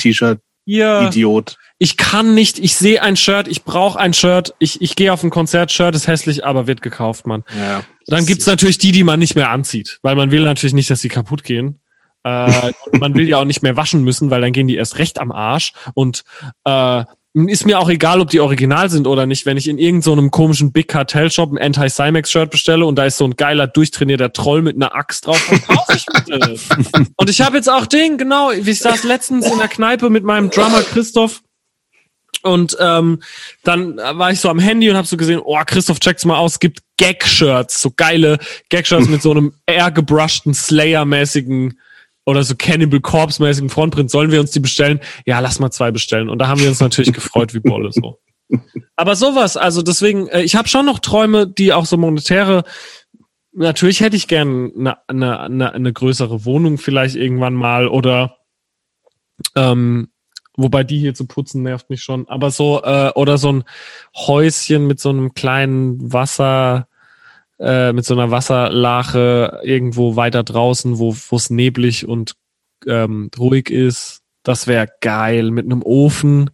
T-Shirt-Idiot. 0.67 1.51
hier. 1.51 1.59
Ich 1.79 1.97
kann 1.97 2.35
nicht, 2.35 2.59
ich 2.59 2.77
sehe 2.77 3.03
ein 3.03 3.17
Shirt, 3.17 3.49
ich 3.49 3.65
brauche 3.65 3.99
ein 3.99 4.15
Shirt, 4.15 4.55
ich, 4.59 4.81
ich 4.81 4.95
gehe 4.95 5.13
auf 5.13 5.23
ein 5.23 5.31
Konzert, 5.31 5.73
Shirt 5.73 5.95
ist 5.95 6.07
hässlich, 6.07 6.45
aber 6.45 6.67
wird 6.67 6.83
gekauft, 6.83 7.27
Mann. 7.27 7.45
Ja. 7.59 7.83
Dann 8.07 8.27
gibt's 8.27 8.47
natürlich 8.47 8.79
die, 8.79 8.93
die 8.93 9.05
man 9.05 9.19
nicht 9.19 9.35
mehr 9.35 9.51
anzieht, 9.51 9.99
weil 10.03 10.15
man 10.15 10.31
will 10.31 10.45
natürlich 10.45 10.75
nicht, 10.75 10.91
dass 10.91 11.01
die 11.01 11.09
kaputt 11.09 11.45
gehen. 11.45 11.81
Äh, 12.25 12.73
man 12.93 13.15
will 13.15 13.29
ja 13.29 13.39
auch 13.39 13.45
nicht 13.45 13.63
mehr 13.63 13.77
waschen 13.77 14.05
müssen, 14.05 14.31
weil 14.31 14.41
dann 14.41 14.53
gehen 14.53 14.69
die 14.69 14.77
erst 14.77 14.99
recht 14.99 15.21
am 15.21 15.33
Arsch. 15.33 15.73
Und 15.95 16.25
äh, 16.65 17.05
ist 17.35 17.65
mir 17.65 17.79
auch 17.79 17.89
egal, 17.89 18.21
ob 18.21 18.29
die 18.29 18.41
original 18.41 18.91
sind 18.91 19.07
oder 19.07 19.27
nicht. 19.27 19.47
Wenn 19.47 19.57
ich 19.57 19.67
in 19.67 19.79
irgendeinem 19.79 20.31
komischen 20.31 20.73
Big 20.73 20.89
Cartel 20.89 21.31
Shop 21.31 21.51
ein 21.51 21.59
Anti-Cymex-Shirt 21.59 22.51
bestelle 22.51 22.85
und 22.85 22.97
da 22.97 23.07
ist 23.07 23.17
so 23.17 23.25
ein 23.25 23.37
geiler, 23.37 23.67
durchtrainierter 23.67 24.33
Troll 24.33 24.61
mit 24.61 24.77
einer 24.77 24.95
Axt 24.95 25.27
drauf, 25.27 25.43
dann 25.49 25.63
kaufe 25.63 25.95
ich 25.95 26.05
das. 26.29 26.69
Und 27.17 27.31
ich 27.31 27.41
habe 27.41 27.57
jetzt 27.57 27.71
auch 27.71 27.87
den, 27.87 28.19
genau, 28.19 28.51
ich 28.51 28.79
saß 28.79 29.05
letztens 29.05 29.51
in 29.51 29.59
der 29.59 29.69
Kneipe 29.69 30.11
mit 30.11 30.25
meinem 30.25 30.51
Drummer 30.51 30.83
Christoph 30.83 31.43
und 32.43 32.77
ähm, 32.81 33.23
dann 33.63 33.97
war 33.97 34.33
ich 34.33 34.41
so 34.41 34.49
am 34.49 34.59
Handy 34.59 34.91
und 34.91 34.97
habe 34.97 35.07
so 35.07 35.17
gesehen, 35.17 35.41
oh, 35.43 35.59
Christoph, 35.65 36.01
check's 36.01 36.25
mal 36.25 36.37
aus, 36.37 36.55
es 36.55 36.59
gibt 36.59 36.81
Gag-Shirts, 36.97 37.81
so 37.81 37.93
geile 37.97 38.39
Gag-Shirts 38.69 39.09
mit 39.09 39.23
so 39.23 39.31
einem 39.31 39.55
eher 39.67 39.91
gebrushten 39.91 40.53
Slayer-mäßigen 40.53 41.79
oder 42.25 42.45
so 42.45 42.55
Cannibal 42.57 43.01
Corpse-mäßigen 43.01 43.71
Frontprint. 43.71 44.11
Sollen 44.11 44.31
wir 44.31 44.41
uns 44.41 44.53
die 44.53 44.61
bestellen? 44.61 45.01
Ja, 45.27 45.41
lass 45.41 45.59
mal 45.59 45.71
zwei 45.71 45.91
bestellen. 45.91 46.29
Und 46.29 46.39
da 46.39 46.49
haben 46.49 46.61
wir 46.61 46.69
uns 46.69 46.81
natürlich 46.81 47.13
gefreut 47.15 47.55
wie 47.55 47.61
Bolle 47.61 47.91
so. 47.93 48.19
Aber 48.97 49.17
sowas, 49.17 49.57
also 49.57 49.83
deswegen, 49.83 50.29
äh, 50.29 50.43
ich 50.43 50.55
habe 50.55 50.69
schon 50.69 50.87
noch 50.87 50.99
Träume, 50.99 51.47
die 51.47 51.73
auch 51.73 51.87
so 51.87 51.97
monetäre. 51.97 52.65
Natürlich 53.53 54.01
hätte 54.01 54.17
ich 54.17 54.29
gern 54.29 54.73
eine, 54.79 55.09
eine, 55.09 55.41
eine, 55.41 55.73
eine 55.73 55.93
größere 55.93 56.45
Wohnung 56.45 56.79
vielleicht 56.79 57.17
irgendwann 57.17 57.55
mal 57.55 57.89
oder 57.89 58.37
ähm, 59.57 60.09
wobei 60.57 60.85
die 60.85 60.99
hier 60.99 61.15
zu 61.15 61.27
putzen 61.27 61.63
nervt 61.63 61.91
mich 61.91 62.03
schon. 62.03 62.29
Aber 62.29 62.51
so 62.51 62.83
äh, 62.83 63.11
oder 63.15 63.39
so 63.39 63.53
ein 63.53 63.65
Häuschen 64.15 64.87
mit 64.87 65.01
so 65.01 65.11
einem 65.11 65.35
kleinen 65.35 66.13
Wasser, 66.13 66.89
äh, 67.63 67.93
mit 67.93 68.05
so 68.05 68.15
einer 68.15 68.31
Wasserlache 68.31 69.61
irgendwo 69.63 70.17
weiter 70.17 70.43
draußen, 70.43 70.99
wo 70.99 71.15
es 71.31 71.51
neblig 71.51 72.09
und 72.09 72.35
ähm, 72.87 73.31
ruhig 73.39 73.71
ist. 73.71 74.21
Das 74.43 74.67
wäre 74.67 74.89
geil 75.01 75.53
mit 75.53 75.67
einem 75.67 75.83
Ofen 75.83 76.51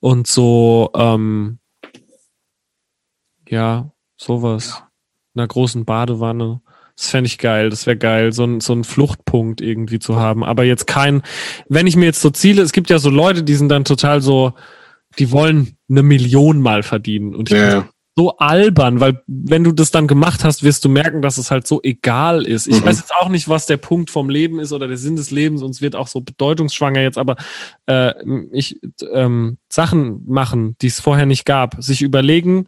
und 0.00 0.26
so 0.26 0.90
ähm, 0.94 1.58
ja 3.48 3.92
sowas, 4.16 4.82
einer 5.34 5.46
großen 5.46 5.84
Badewanne. 5.84 6.60
Das 6.96 7.08
fände 7.08 7.28
ich 7.28 7.38
geil, 7.38 7.70
das 7.70 7.86
wäre 7.86 7.96
geil, 7.96 8.32
so 8.32 8.44
ein, 8.44 8.60
so 8.60 8.72
ein 8.72 8.84
Fluchtpunkt 8.84 9.60
irgendwie 9.60 10.00
zu 10.00 10.16
haben. 10.16 10.44
Aber 10.44 10.64
jetzt 10.64 10.86
kein, 10.86 11.22
wenn 11.68 11.86
ich 11.86 11.96
mir 11.96 12.06
jetzt 12.06 12.20
so 12.20 12.28
Ziele, 12.30 12.60
es 12.62 12.72
gibt 12.72 12.90
ja 12.90 12.98
so 12.98 13.08
Leute, 13.08 13.42
die 13.42 13.54
sind 13.54 13.68
dann 13.68 13.84
total 13.84 14.20
so, 14.20 14.52
die 15.18 15.30
wollen 15.30 15.76
eine 15.88 16.02
Million 16.02 16.60
mal 16.60 16.82
verdienen. 16.82 17.34
Und 17.34 17.50
ich 17.50 17.56
Ja. 17.56 17.88
So 18.20 18.36
albern, 18.36 19.00
weil 19.00 19.22
wenn 19.26 19.64
du 19.64 19.72
das 19.72 19.90
dann 19.90 20.06
gemacht 20.06 20.44
hast, 20.44 20.62
wirst 20.62 20.84
du 20.84 20.90
merken, 20.90 21.22
dass 21.22 21.38
es 21.38 21.50
halt 21.50 21.66
so 21.66 21.80
egal 21.82 22.42
ist. 22.44 22.66
Ich 22.66 22.82
Mhm. 22.82 22.84
weiß 22.84 22.98
jetzt 22.98 23.14
auch 23.14 23.30
nicht, 23.30 23.48
was 23.48 23.64
der 23.64 23.78
Punkt 23.78 24.10
vom 24.10 24.28
Leben 24.28 24.60
ist 24.60 24.74
oder 24.74 24.88
der 24.88 24.98
Sinn 24.98 25.16
des 25.16 25.30
Lebens 25.30 25.62
und 25.62 25.70
es 25.70 25.80
wird 25.80 25.96
auch 25.96 26.06
so 26.06 26.20
bedeutungsschwanger 26.20 27.00
jetzt, 27.00 27.16
aber 27.16 27.36
äh, 27.86 28.12
ich 28.52 28.78
ähm, 29.14 29.56
Sachen 29.70 30.22
machen, 30.26 30.76
die 30.82 30.88
es 30.88 31.00
vorher 31.00 31.24
nicht 31.24 31.46
gab, 31.46 31.82
sich 31.82 32.02
überlegen, 32.02 32.66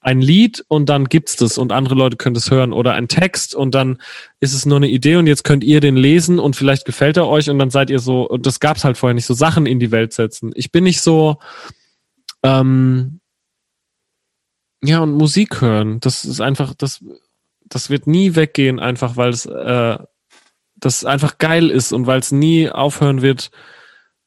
ein 0.00 0.20
Lied 0.20 0.64
und 0.66 0.88
dann 0.88 1.04
gibt's 1.04 1.36
das 1.36 1.56
und 1.56 1.70
andere 1.70 1.94
Leute 1.94 2.16
können 2.16 2.34
das 2.34 2.50
hören 2.50 2.72
oder 2.72 2.94
ein 2.94 3.06
Text 3.06 3.54
und 3.54 3.72
dann 3.76 3.98
ist 4.40 4.54
es 4.54 4.66
nur 4.66 4.78
eine 4.78 4.88
Idee 4.88 5.16
und 5.16 5.28
jetzt 5.28 5.44
könnt 5.44 5.62
ihr 5.62 5.80
den 5.80 5.96
lesen 5.96 6.40
und 6.40 6.56
vielleicht 6.56 6.84
gefällt 6.84 7.16
er 7.16 7.28
euch 7.28 7.48
und 7.48 7.60
dann 7.60 7.70
seid 7.70 7.90
ihr 7.90 8.00
so, 8.00 8.28
und 8.28 8.44
das 8.44 8.58
gab's 8.58 8.82
halt 8.82 8.96
vorher 8.98 9.14
nicht, 9.14 9.26
so 9.26 9.34
Sachen 9.34 9.66
in 9.66 9.78
die 9.78 9.92
Welt 9.92 10.12
setzen. 10.14 10.50
Ich 10.56 10.72
bin 10.72 10.82
nicht 10.82 11.00
so, 11.00 11.38
ähm, 12.42 13.19
ja, 14.82 15.00
und 15.00 15.12
Musik 15.12 15.60
hören, 15.60 16.00
das 16.00 16.24
ist 16.24 16.40
einfach, 16.40 16.74
das, 16.74 17.04
das 17.64 17.90
wird 17.90 18.06
nie 18.06 18.34
weggehen, 18.34 18.78
einfach 18.78 19.16
weil 19.16 19.30
es, 19.30 19.46
äh, 19.46 19.98
das 20.76 21.04
einfach 21.04 21.38
geil 21.38 21.70
ist 21.70 21.92
und 21.92 22.06
weil 22.06 22.20
es 22.20 22.32
nie 22.32 22.70
aufhören 22.70 23.22
wird, 23.22 23.50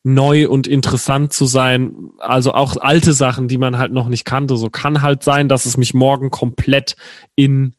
neu 0.04 0.50
und 0.50 0.68
interessant 0.68 1.34
zu 1.34 1.46
sein. 1.46 2.12
Also 2.20 2.54
auch 2.54 2.78
alte 2.78 3.14
Sachen, 3.14 3.48
die 3.48 3.58
man 3.58 3.78
halt 3.78 3.94
noch 3.94 4.10
nicht 4.10 4.26
kannte. 4.26 4.58
So 4.58 4.70
kann 4.70 5.02
halt 5.02 5.24
sein, 5.24 5.48
dass 5.48 5.66
es 5.66 5.78
mich 5.78 5.94
morgen 5.94 6.30
komplett 6.30 6.96
in 7.36 7.76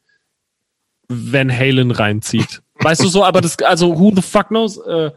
Van 1.07 1.55
Halen 1.55 1.91
reinzieht. 1.91 2.63
Weißt 2.79 3.03
du 3.03 3.07
so, 3.07 3.23
aber 3.23 3.41
das, 3.41 3.59
also 3.59 3.97
who 3.99 4.11
the 4.13 4.23
fuck 4.23 4.47
knows? 4.47 4.77
Äh, 4.77 5.11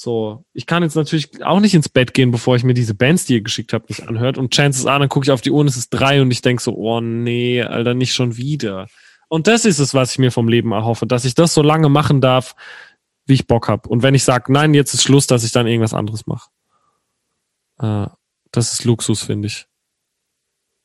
so, 0.00 0.46
ich 0.54 0.64
kann 0.64 0.82
jetzt 0.82 0.94
natürlich 0.94 1.44
auch 1.44 1.60
nicht 1.60 1.74
ins 1.74 1.90
Bett 1.90 2.14
gehen, 2.14 2.30
bevor 2.30 2.56
ich 2.56 2.64
mir 2.64 2.72
diese 2.72 2.94
Bands, 2.94 3.26
die 3.26 3.34
ihr 3.34 3.42
geschickt 3.42 3.74
habt, 3.74 3.90
nicht 3.90 4.08
anhört. 4.08 4.38
Und 4.38 4.54
Chances 4.54 4.86
are, 4.86 4.98
dann 4.98 5.10
gucke 5.10 5.26
ich 5.26 5.30
auf 5.30 5.42
die 5.42 5.50
Uhr 5.50 5.60
und 5.60 5.66
es 5.66 5.76
ist 5.76 5.90
drei 5.90 6.22
und 6.22 6.30
ich 6.30 6.40
denk 6.40 6.62
so, 6.62 6.74
oh 6.74 7.02
nee, 7.02 7.62
Alter, 7.62 7.92
nicht 7.92 8.14
schon 8.14 8.38
wieder. 8.38 8.86
Und 9.28 9.46
das 9.46 9.66
ist 9.66 9.78
es, 9.78 9.92
was 9.92 10.12
ich 10.12 10.18
mir 10.18 10.32
vom 10.32 10.48
Leben 10.48 10.72
erhoffe, 10.72 11.06
dass 11.06 11.26
ich 11.26 11.34
das 11.34 11.52
so 11.52 11.60
lange 11.60 11.90
machen 11.90 12.22
darf, 12.22 12.56
wie 13.26 13.34
ich 13.34 13.46
Bock 13.46 13.68
hab. 13.68 13.88
Und 13.88 14.02
wenn 14.02 14.14
ich 14.14 14.24
sage, 14.24 14.50
nein, 14.50 14.72
jetzt 14.72 14.94
ist 14.94 15.02
Schluss, 15.02 15.26
dass 15.26 15.44
ich 15.44 15.52
dann 15.52 15.66
irgendwas 15.66 15.92
anderes 15.92 16.26
mache. 16.26 16.48
Äh, 17.78 18.06
das 18.52 18.72
ist 18.72 18.86
Luxus, 18.86 19.22
finde 19.22 19.48
ich. 19.48 19.66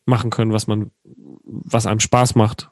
Machen 0.05 0.29
können, 0.29 0.51
was 0.51 0.67
man, 0.67 0.91
was 1.45 1.85
einem 1.85 2.01
Spaß 2.01 2.35
macht, 2.35 2.69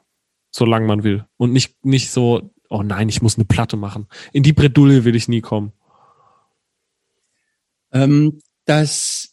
solange 0.50 0.86
man 0.86 1.04
will. 1.04 1.24
Und 1.38 1.54
nicht, 1.54 1.86
nicht 1.86 2.10
so, 2.10 2.50
oh 2.68 2.82
nein, 2.82 3.08
ich 3.08 3.22
muss 3.22 3.36
eine 3.36 3.46
Platte 3.46 3.78
machen. 3.78 4.08
In 4.34 4.42
die 4.42 4.52
Bredouille 4.52 5.06
will 5.06 5.16
ich 5.16 5.26
nie 5.26 5.40
kommen. 5.40 5.72
Ähm, 7.94 8.40
das, 8.66 9.30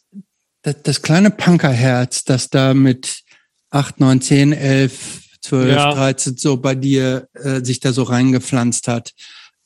das, 0.62 0.76
das 0.82 1.02
kleine 1.02 1.30
Punkerherz, 1.30 2.24
das 2.24 2.48
da 2.48 2.72
mit 2.72 3.22
8, 3.70 4.00
9, 4.00 4.20
10, 4.20 4.52
11, 4.52 5.22
12, 5.42 5.74
Ja. 5.74 5.92
13 5.92 6.36
so 6.36 6.56
bei 6.56 6.74
dir 6.74 7.28
äh, 7.34 7.64
sich 7.64 7.80
da 7.80 7.92
so 7.92 8.04
reingepflanzt 8.04 8.88
hat. 8.88 9.12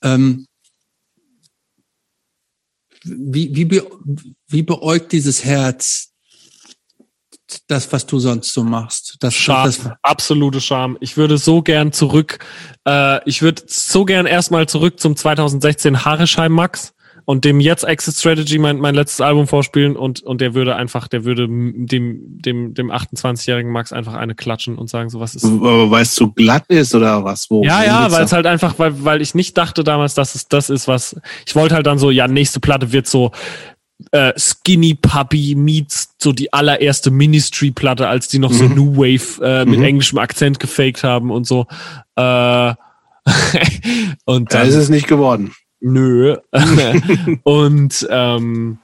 Ähm, 0.02 0.46
wie, 3.04 3.54
wie, 3.54 3.64
be, 3.66 3.86
wie 4.48 4.62
beäugt 4.62 5.12
dieses 5.12 5.44
Herz 5.44 6.12
das, 7.68 7.92
was 7.92 8.06
du 8.06 8.18
sonst 8.18 8.52
so 8.52 8.64
machst? 8.64 9.16
Das, 9.20 9.34
Scham, 9.34 9.66
das, 9.66 9.80
absolute 10.02 10.60
Scham. 10.60 10.96
Ich 11.00 11.16
würde 11.16 11.38
so 11.38 11.62
gern 11.62 11.92
zurück, 11.92 12.38
äh, 12.86 13.20
ich 13.28 13.42
würde 13.42 13.62
so 13.66 14.04
gern 14.04 14.26
erstmal 14.26 14.68
zurück 14.68 14.98
zum 14.98 15.16
2016 15.16 16.04
Harescheim 16.04 16.52
Max, 16.52 16.94
und 17.26 17.44
dem 17.44 17.60
jetzt 17.60 17.82
Exit 17.84 18.14
Strategy 18.14 18.56
mein, 18.58 18.78
mein 18.78 18.94
letztes 18.94 19.20
Album 19.20 19.46
vorspielen 19.46 19.96
und, 19.96 20.22
und 20.22 20.40
der 20.40 20.54
würde 20.54 20.76
einfach, 20.76 21.08
der 21.08 21.24
würde 21.24 21.46
dem, 21.48 22.38
dem, 22.40 22.72
dem 22.72 22.90
28-jährigen 22.90 23.70
Max 23.70 23.92
einfach 23.92 24.14
eine 24.14 24.34
klatschen 24.34 24.78
und 24.78 24.88
sagen, 24.88 25.10
so 25.10 25.20
was 25.20 25.34
ist. 25.34 25.44
Weil 25.44 26.02
es 26.02 26.14
zu 26.14 26.30
glatt 26.32 26.64
ist 26.68 26.94
oder 26.94 27.24
was? 27.24 27.50
Wo, 27.50 27.62
ja, 27.64 27.84
ja, 27.84 28.10
weil 28.12 28.24
es 28.24 28.32
halt 28.32 28.46
einfach, 28.46 28.78
weil, 28.78 29.04
weil 29.04 29.20
ich 29.20 29.34
nicht 29.34 29.58
dachte 29.58 29.82
damals, 29.84 30.14
dass 30.14 30.34
es 30.36 30.46
das 30.48 30.70
ist, 30.70 30.86
was, 30.88 31.16
ich 31.46 31.54
wollte 31.54 31.74
halt 31.74 31.86
dann 31.86 31.98
so, 31.98 32.10
ja, 32.10 32.28
nächste 32.28 32.60
Platte 32.60 32.92
wird 32.92 33.06
so, 33.08 33.32
äh, 34.12 34.32
Skinny 34.38 34.94
Puppy 34.94 35.54
meets 35.56 36.14
so 36.22 36.32
die 36.32 36.52
allererste 36.52 37.10
Ministry-Platte, 37.10 38.06
als 38.06 38.28
die 38.28 38.38
noch 38.38 38.52
so 38.52 38.64
Mhm. 38.64 38.74
New 38.74 38.96
Wave 38.98 39.42
äh, 39.44 39.64
mit 39.64 39.80
Mhm. 39.80 39.84
englischem 39.86 40.18
Akzent 40.18 40.60
gefaked 40.60 41.02
haben 41.02 41.30
und 41.32 41.44
so. 41.46 41.66
Äh, 42.14 42.74
und 44.26 44.52
Da 44.54 44.58
dann, 44.60 44.68
ist 44.68 44.74
es 44.74 44.88
nicht 44.88 45.08
geworden. 45.08 45.52
Nö. 45.80 46.36
und 47.44 48.06
ähm, 48.10 48.78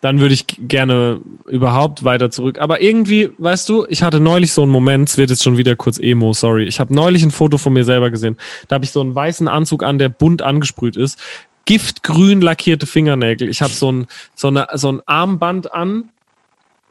dann 0.00 0.20
würde 0.20 0.34
ich 0.34 0.44
gerne 0.58 1.20
überhaupt 1.46 2.04
weiter 2.04 2.30
zurück. 2.30 2.58
Aber 2.58 2.82
irgendwie, 2.82 3.30
weißt 3.38 3.66
du, 3.68 3.86
ich 3.88 4.02
hatte 4.02 4.20
neulich 4.20 4.52
so 4.52 4.62
einen 4.62 4.70
Moment, 4.70 5.08
es 5.08 5.16
wird 5.16 5.30
jetzt 5.30 5.42
schon 5.42 5.56
wieder 5.56 5.76
kurz 5.76 5.98
Emo, 5.98 6.34
sorry. 6.34 6.64
Ich 6.64 6.78
habe 6.78 6.94
neulich 6.94 7.22
ein 7.22 7.30
Foto 7.30 7.56
von 7.56 7.72
mir 7.72 7.84
selber 7.84 8.10
gesehen. 8.10 8.36
Da 8.68 8.74
habe 8.74 8.84
ich 8.84 8.90
so 8.90 9.00
einen 9.00 9.14
weißen 9.14 9.48
Anzug 9.48 9.82
an, 9.82 9.98
der 9.98 10.10
bunt 10.10 10.42
angesprüht 10.42 10.96
ist. 10.96 11.18
Giftgrün 11.64 12.42
lackierte 12.42 12.86
Fingernägel. 12.86 13.48
Ich 13.48 13.62
habe 13.62 13.72
so 13.72 13.90
ein, 13.90 14.06
so, 14.34 14.48
eine, 14.48 14.66
so 14.74 14.92
ein 14.92 15.00
Armband 15.06 15.72
an, 15.72 16.10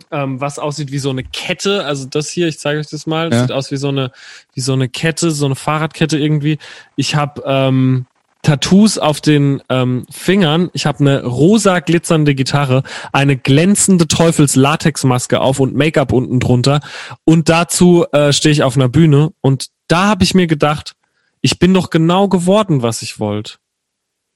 ähm, 0.09 0.41
was 0.41 0.57
aussieht 0.57 0.91
wie 0.91 0.97
so 0.97 1.11
eine 1.11 1.23
Kette. 1.23 1.85
Also 1.85 2.07
das 2.07 2.29
hier, 2.29 2.47
ich 2.47 2.57
zeige 2.57 2.79
euch 2.79 2.87
das 2.89 3.05
mal. 3.05 3.29
Das 3.29 3.37
Ja. 3.41 3.43
sieht 3.43 3.51
aus 3.51 3.69
wie 3.69 3.77
so 3.77 3.89
eine, 3.89 4.11
wie 4.55 4.61
so 4.61 4.73
eine 4.73 4.89
Kette, 4.89 5.29
so 5.29 5.45
eine 5.45 5.53
Fahrradkette 5.55 6.17
irgendwie. 6.17 6.57
Ich 6.95 7.15
habe 7.15 7.43
ähm, 7.45 8.07
Tattoos 8.43 8.97
auf 8.97 9.21
den 9.21 9.63
ähm, 9.69 10.05
Fingern. 10.11 10.69
Ich 10.73 10.85
habe 10.85 10.99
eine 10.99 11.23
rosa 11.23 11.79
glitzernde 11.79 12.35
Gitarre, 12.35 12.83
eine 13.11 13.37
glänzende 13.37 14.07
Teufels-Latexmaske 14.07 15.39
auf 15.39 15.59
und 15.59 15.73
Make-up 15.73 16.11
unten 16.11 16.39
drunter. 16.39 16.81
Und 17.23 17.49
dazu 17.49 18.05
äh, 18.11 18.31
stehe 18.33 18.51
ich 18.51 18.61
auf 18.61 18.75
einer 18.75 18.89
Bühne. 18.89 19.31
Und 19.41 19.69
da 19.87 20.07
habe 20.07 20.23
ich 20.23 20.35
mir 20.35 20.47
gedacht, 20.47 20.93
ich 21.41 21.57
bin 21.57 21.73
doch 21.73 21.89
genau 21.89 22.27
geworden, 22.27 22.81
was 22.81 23.01
ich 23.01 23.19
wollte. 23.19 23.55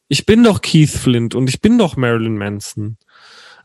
Ich 0.08 0.26
bin 0.26 0.44
doch 0.44 0.62
Keith 0.62 0.90
Flint 0.90 1.36
und 1.36 1.50
ich 1.50 1.60
bin 1.60 1.78
doch 1.78 1.98
Marilyn 1.98 2.38
Manson. 2.38 2.98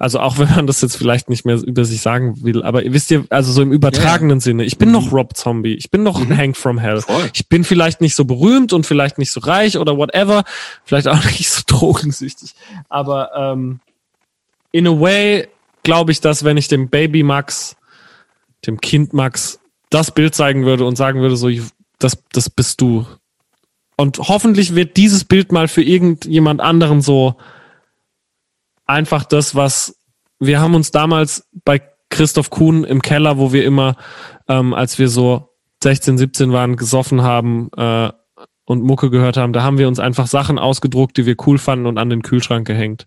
Also 0.02 0.18
auch 0.18 0.36
wenn 0.38 0.50
man 0.50 0.66
das 0.66 0.80
jetzt 0.80 0.96
vielleicht 0.96 1.30
nicht 1.30 1.46
mehr 1.46 1.62
über 1.62 1.84
sich 1.84 2.00
sagen 2.00 2.42
will, 2.42 2.64
aber 2.64 2.82
ihr 2.82 2.92
wisst 2.92 3.12
ihr, 3.12 3.24
also 3.30 3.52
so 3.52 3.62
im 3.62 3.70
übertragenen 3.70 4.40
Sinne, 4.40 4.64
ich 4.64 4.76
bin 4.76 4.90
noch 4.90 5.12
Rob 5.12 5.36
Zombie, 5.36 5.74
ich 5.74 5.92
bin 5.92 6.02
noch 6.02 6.28
Hank 6.28 6.56
from 6.56 6.76
Hell. 6.76 7.02
Voll. 7.02 7.30
Ich 7.32 7.48
bin 7.48 7.62
vielleicht 7.62 8.00
nicht 8.00 8.16
so 8.16 8.24
berühmt 8.24 8.72
und 8.72 8.84
vielleicht 8.84 9.18
nicht 9.18 9.30
so 9.30 9.38
reich 9.38 9.78
oder 9.78 9.96
whatever, 9.96 10.42
vielleicht 10.82 11.06
auch 11.06 11.24
nicht 11.38 11.48
so 11.48 11.62
drogensüchtig, 11.64 12.56
aber 12.88 13.30
ähm, 13.36 13.78
in 14.72 14.88
a 14.88 15.00
way 15.00 15.46
glaube 15.84 16.10
ich, 16.10 16.20
dass 16.20 16.42
wenn 16.42 16.56
ich 16.56 16.66
dem 16.66 16.88
Baby 16.88 17.22
Max, 17.22 17.76
dem 18.66 18.80
Kind 18.80 19.12
Max, 19.12 19.60
das 19.88 20.10
Bild 20.10 20.34
zeigen 20.34 20.64
würde 20.64 20.84
und 20.84 20.96
sagen 20.96 21.20
würde, 21.20 21.36
so, 21.36 21.48
das, 22.00 22.18
das 22.32 22.50
bist 22.50 22.80
du. 22.80 23.06
Und 23.94 24.18
hoffentlich 24.18 24.74
wird 24.74 24.96
dieses 24.96 25.22
Bild 25.24 25.52
mal 25.52 25.68
für 25.68 25.82
irgendjemand 25.84 26.60
anderen 26.60 27.02
so 27.02 27.36
einfach 28.92 29.24
das, 29.24 29.54
was 29.54 29.96
wir 30.38 30.60
haben 30.60 30.74
uns 30.74 30.90
damals 30.90 31.48
bei 31.64 31.80
Christoph 32.10 32.50
Kuhn 32.50 32.84
im 32.84 33.00
Keller, 33.00 33.38
wo 33.38 33.52
wir 33.52 33.64
immer, 33.64 33.96
ähm, 34.48 34.74
als 34.74 34.98
wir 34.98 35.08
so 35.08 35.50
16, 35.82 36.18
17 36.18 36.52
waren, 36.52 36.76
gesoffen 36.76 37.22
haben 37.22 37.70
äh, 37.76 38.10
und 38.64 38.82
Mucke 38.82 39.10
gehört 39.10 39.36
haben, 39.36 39.52
da 39.52 39.62
haben 39.62 39.78
wir 39.78 39.88
uns 39.88 39.98
einfach 39.98 40.26
Sachen 40.26 40.58
ausgedruckt, 40.58 41.16
die 41.16 41.26
wir 41.26 41.36
cool 41.46 41.58
fanden 41.58 41.86
und 41.86 41.98
an 41.98 42.10
den 42.10 42.22
Kühlschrank 42.22 42.66
gehängt. 42.66 43.06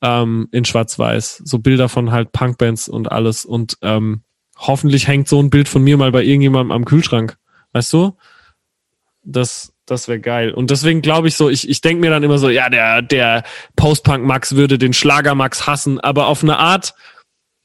Ähm, 0.00 0.48
in 0.52 0.64
Schwarz-Weiß. 0.64 1.42
So 1.44 1.58
Bilder 1.58 1.88
von 1.88 2.12
halt 2.12 2.30
Punkbands 2.32 2.88
und 2.88 3.10
alles. 3.10 3.44
Und 3.44 3.78
ähm, 3.82 4.22
hoffentlich 4.56 5.08
hängt 5.08 5.26
so 5.26 5.40
ein 5.42 5.50
Bild 5.50 5.68
von 5.68 5.82
mir 5.82 5.96
mal 5.96 6.12
bei 6.12 6.22
irgendjemandem 6.22 6.70
am 6.70 6.84
Kühlschrank. 6.84 7.36
Weißt 7.72 7.92
du? 7.92 8.16
Das, 9.24 9.72
das 9.90 10.08
wäre 10.08 10.20
geil. 10.20 10.52
Und 10.52 10.70
deswegen 10.70 11.02
glaube 11.02 11.28
ich 11.28 11.36
so, 11.36 11.48
ich, 11.48 11.68
ich 11.68 11.80
denke 11.80 12.00
mir 12.00 12.10
dann 12.10 12.22
immer 12.22 12.38
so, 12.38 12.48
ja, 12.48 12.68
der, 12.68 13.02
der 13.02 13.44
Post-Punk-Max 13.76 14.54
würde 14.54 14.78
den 14.78 14.92
Schlager-Max 14.92 15.66
hassen, 15.66 15.98
aber 16.00 16.26
auf 16.26 16.42
eine 16.42 16.58
Art, 16.58 16.94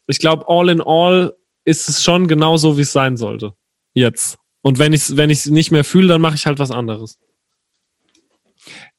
ich 0.08 0.20
glaube, 0.20 0.46
all 0.48 0.70
in 0.70 0.82
all 0.82 1.36
ist 1.66 1.90
es 1.90 2.04
schon 2.04 2.28
genau 2.28 2.58
so, 2.58 2.78
wie 2.78 2.82
es 2.82 2.92
sein 2.92 3.18
sollte. 3.18 3.54
Jetzt. 3.94 4.38
Und 4.62 4.80
wenn 4.80 4.94
ich 4.94 5.02
es 5.02 5.18
wenn 5.18 5.30
ich's 5.30 5.46
nicht 5.46 5.72
mehr 5.72 5.84
fühle, 5.84 6.08
dann 6.08 6.22
mache 6.22 6.36
ich 6.36 6.46
halt 6.46 6.60
was 6.60 6.72
anderes. 6.72 7.18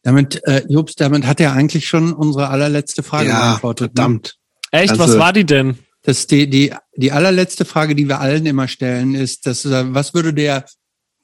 Damit, 0.02 0.44
äh, 0.44 0.62
Jobs, 0.68 0.94
damit 0.94 1.26
hat 1.26 1.40
er 1.40 1.54
eigentlich 1.54 1.88
schon 1.88 2.12
unsere 2.12 2.48
allerletzte 2.48 3.02
Frage 3.02 3.30
ja, 3.30 3.40
beantwortet. 3.40 3.94
ne? 3.94 3.96
verdammt. 3.96 4.36
Echt, 4.70 4.90
Also- 4.90 5.02
was 5.02 5.18
war 5.18 5.32
die 5.32 5.44
denn? 5.46 5.78
Das 6.02 6.26
die, 6.26 6.50
die, 6.50 6.74
die 6.96 7.12
allerletzte 7.12 7.64
Frage, 7.64 7.94
die 7.94 8.08
wir 8.08 8.20
allen 8.20 8.44
immer 8.44 8.68
stellen, 8.68 9.14
ist, 9.14 9.46
dass, 9.46 9.64
äh, 9.64 9.94
was 9.94 10.12
würde 10.12 10.34
der 10.34 10.66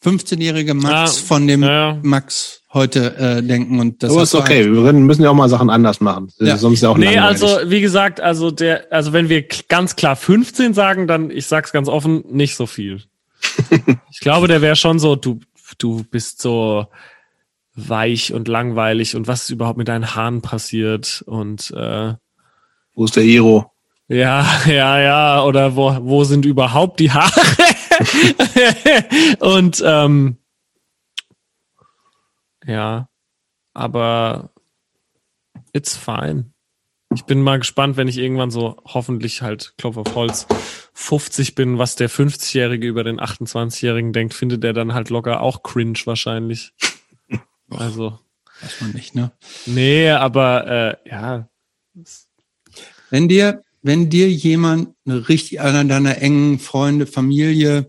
15-jährige 0.03 0.75
Max 0.75 1.19
Ah, 1.23 1.27
von 1.27 1.47
dem 1.47 1.63
ja. 1.63 1.99
Max 2.03 2.63
heute 2.73 3.17
äh, 3.17 3.43
denken? 3.43 3.81
Und 3.81 4.03
das 4.03 4.13
Aber 4.13 4.23
ist 4.23 4.35
okay. 4.35 4.65
Wir 4.65 4.93
müssen 4.95 5.23
ja 5.23 5.31
auch 5.31 5.35
mal 5.35 5.49
Sachen 5.49 5.69
anders 5.71 6.01
machen. 6.01 6.33
Ja. 6.39 6.57
Sonst 6.57 6.77
ist 6.77 6.83
ja 6.83 6.89
auch 6.89 6.97
Nee, 6.97 7.15
langweilig. 7.15 7.43
also 7.43 7.71
wie 7.71 7.81
gesagt, 7.81 8.21
also 8.21 8.51
der, 8.51 8.87
also 8.91 9.13
wenn 9.13 9.29
wir 9.29 9.45
ganz 9.69 9.97
klar 9.97 10.17
15 10.17 10.73
sagen, 10.75 11.07
dann, 11.07 11.31
ich 11.31 11.47
sag's 11.47 11.73
ganz 11.73 11.89
offen, 11.89 12.25
nicht 12.31 12.57
so 12.57 12.67
viel. 12.67 13.03
ich 14.11 14.21
glaube, 14.21 14.49
der 14.49 14.63
wäre 14.63 14.77
schon 14.77 14.99
so, 14.99 15.17
du, 15.17 15.41
du 15.79 16.03
bist 16.05 16.41
so 16.41 16.87
weich 17.75 18.33
und 18.33 18.49
langweilig 18.49 19.17
und 19.17 19.27
was 19.29 19.45
ist 19.45 19.51
überhaupt 19.51 19.79
mit 19.79 19.89
deinen 19.89 20.15
Haaren 20.15 20.43
passiert 20.43 21.23
und 21.27 21.71
äh, 21.77 22.15
Wo 22.95 23.05
ist 23.05 23.17
der 23.17 23.23
Iro? 23.25 23.71
ja, 24.09 24.45
ja, 24.67 25.01
ja, 25.01 25.45
oder 25.45 25.77
wo, 25.77 25.97
wo 26.03 26.25
sind 26.25 26.45
überhaupt 26.45 27.01
die 27.01 27.11
Haare? 27.13 27.31
und 29.41 29.83
ähm, 29.85 30.37
ja, 32.67 33.09
aber 33.75 34.51
it's 35.73 35.97
fine. 35.97 36.53
Ich 37.13 37.25
bin 37.25 37.43
mal 37.43 37.59
gespannt, 37.59 37.97
wenn 37.97 38.07
ich 38.07 38.19
irgendwann 38.19 38.53
so 38.53 38.81
hoffentlich 38.85 39.43
halt 39.43 39.75
Klopf 39.79 39.97
auf 39.97 40.15
Holz 40.15 40.47
50 40.95 41.57
bin, 41.57 41.79
was 41.79 41.97
der 41.97 42.09
50-Jährige 42.09 42.87
über 42.87 43.03
den 43.03 43.21
28-Jährigen 43.21 44.13
denkt, 44.13 44.35
findet 44.35 44.63
er 44.63 44.73
dann 44.73 44.95
halt 44.95 45.11
locker 45.11 45.41
auch 45.41 45.63
cringe 45.63 45.99
wahrscheinlich. 46.05 46.73
Also, 47.73 48.19
weiß 48.63 48.81
man 48.81 48.91
nicht, 48.91 49.15
ne? 49.15 49.31
nee, 49.65 50.11
aber 50.11 50.67
äh, 50.67 51.09
ja, 51.09 51.49
Wenn 53.11 53.29
dir, 53.29 53.63
wenn 53.83 54.11
dir 54.11 54.31
jemand, 54.31 54.95
eine 55.07 55.29
richtig, 55.29 55.61
einer 55.61 55.85
deiner 55.85 56.19
engen 56.19 56.59
Freunde, 56.59 57.07
Familie, 57.07 57.89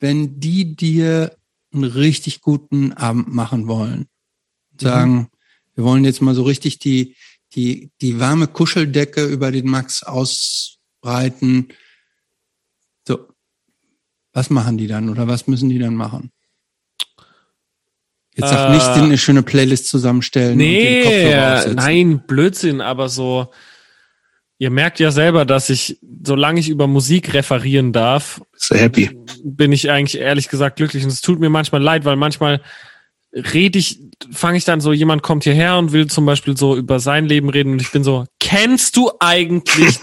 wenn 0.00 0.40
die 0.40 0.74
dir 0.74 1.36
einen 1.72 1.84
richtig 1.84 2.40
guten 2.40 2.92
Abend 2.92 3.32
machen 3.32 3.68
wollen, 3.68 4.06
sagen, 4.80 5.28
wir 5.74 5.84
wollen 5.84 6.04
jetzt 6.04 6.20
mal 6.20 6.34
so 6.34 6.42
richtig 6.42 6.78
die, 6.78 7.14
die, 7.54 7.90
die 8.00 8.18
warme 8.18 8.46
Kuscheldecke 8.48 9.24
über 9.26 9.52
den 9.52 9.68
Max 9.68 10.02
ausbreiten. 10.02 11.68
So. 13.06 13.28
Was 14.32 14.50
machen 14.50 14.78
die 14.78 14.86
dann 14.86 15.08
oder 15.08 15.28
was 15.28 15.46
müssen 15.46 15.68
die 15.68 15.78
dann 15.78 15.94
machen? 15.94 16.32
Jetzt 18.34 18.48
sag 18.48 18.70
Äh, 18.70 18.74
nicht, 18.74 18.86
eine 18.86 19.18
schöne 19.18 19.42
Playlist 19.42 19.86
zusammenstellen. 19.88 20.54
und 20.54 20.58
den 20.58 20.66
Nee, 20.66 21.74
nein, 21.74 22.26
Blödsinn, 22.26 22.80
aber 22.80 23.08
so, 23.08 23.52
ihr 24.62 24.70
merkt 24.70 25.00
ja 25.00 25.10
selber, 25.10 25.44
dass 25.44 25.70
ich, 25.70 25.98
solange 26.22 26.60
ich 26.60 26.68
über 26.68 26.86
Musik 26.86 27.34
referieren 27.34 27.92
darf, 27.92 28.40
er 28.70 28.78
happy? 28.78 29.10
bin 29.42 29.72
ich 29.72 29.90
eigentlich 29.90 30.22
ehrlich 30.22 30.48
gesagt 30.48 30.76
glücklich. 30.76 31.02
Und 31.02 31.10
es 31.10 31.20
tut 31.20 31.40
mir 31.40 31.50
manchmal 31.50 31.82
leid, 31.82 32.04
weil 32.04 32.14
manchmal 32.14 32.60
rede 33.32 33.80
ich, 33.80 33.98
fange 34.30 34.58
ich 34.58 34.64
dann 34.64 34.80
so, 34.80 34.92
jemand 34.92 35.24
kommt 35.24 35.42
hierher 35.42 35.78
und 35.78 35.90
will 35.90 36.06
zum 36.06 36.26
Beispiel 36.26 36.56
so 36.56 36.76
über 36.76 37.00
sein 37.00 37.26
Leben 37.26 37.48
reden 37.48 37.72
und 37.72 37.82
ich 37.82 37.90
bin 37.90 38.04
so, 38.04 38.24
kennst 38.38 38.96
du 38.96 39.10
eigentlich 39.18 39.98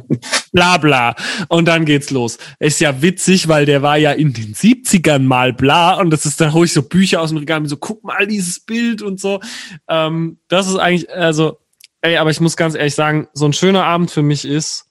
bla 0.52 0.78
bla? 0.78 1.14
Und 1.48 1.68
dann 1.68 1.84
geht's 1.84 2.08
los. 2.08 2.38
Ist 2.60 2.80
ja 2.80 3.02
witzig, 3.02 3.48
weil 3.48 3.66
der 3.66 3.82
war 3.82 3.98
ja 3.98 4.12
in 4.12 4.32
den 4.32 4.54
70ern 4.54 5.18
mal 5.18 5.52
bla 5.52 6.00
und 6.00 6.08
das 6.08 6.24
ist, 6.24 6.40
dann 6.40 6.54
hole 6.54 6.64
ich 6.64 6.72
so 6.72 6.80
Bücher 6.80 7.20
aus 7.20 7.28
dem 7.28 7.36
Regal 7.36 7.60
und 7.60 7.68
so, 7.68 7.76
guck 7.76 8.02
mal 8.04 8.26
dieses 8.26 8.60
Bild 8.60 9.02
und 9.02 9.20
so. 9.20 9.40
Ähm, 9.86 10.38
das 10.48 10.66
ist 10.66 10.76
eigentlich, 10.76 11.12
also, 11.12 11.58
ey, 12.02 12.16
aber 12.16 12.30
ich 12.30 12.40
muss 12.40 12.56
ganz 12.56 12.74
ehrlich 12.74 12.94
sagen, 12.94 13.28
so 13.32 13.46
ein 13.46 13.52
schöner 13.52 13.84
Abend 13.84 14.10
für 14.10 14.22
mich 14.22 14.44
ist, 14.44 14.86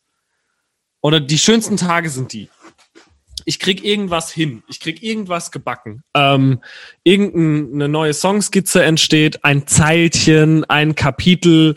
oder 1.01 1.19
die 1.19 1.37
schönsten 1.37 1.77
Tage 1.77 2.09
sind 2.09 2.33
die 2.33 2.49
ich 3.47 3.59
krieg 3.59 3.85
irgendwas 3.85 4.29
hin, 4.29 4.61
ich 4.67 4.81
krieg 4.81 5.01
irgendwas 5.01 5.51
gebacken. 5.51 6.03
Ähm, 6.13 6.59
irgendeine 7.05 7.87
neue 7.87 8.13
Songskizze 8.13 8.83
entsteht, 8.83 9.45
ein 9.45 9.65
Zeilchen, 9.67 10.65
ein 10.65 10.95
Kapitel, 10.95 11.75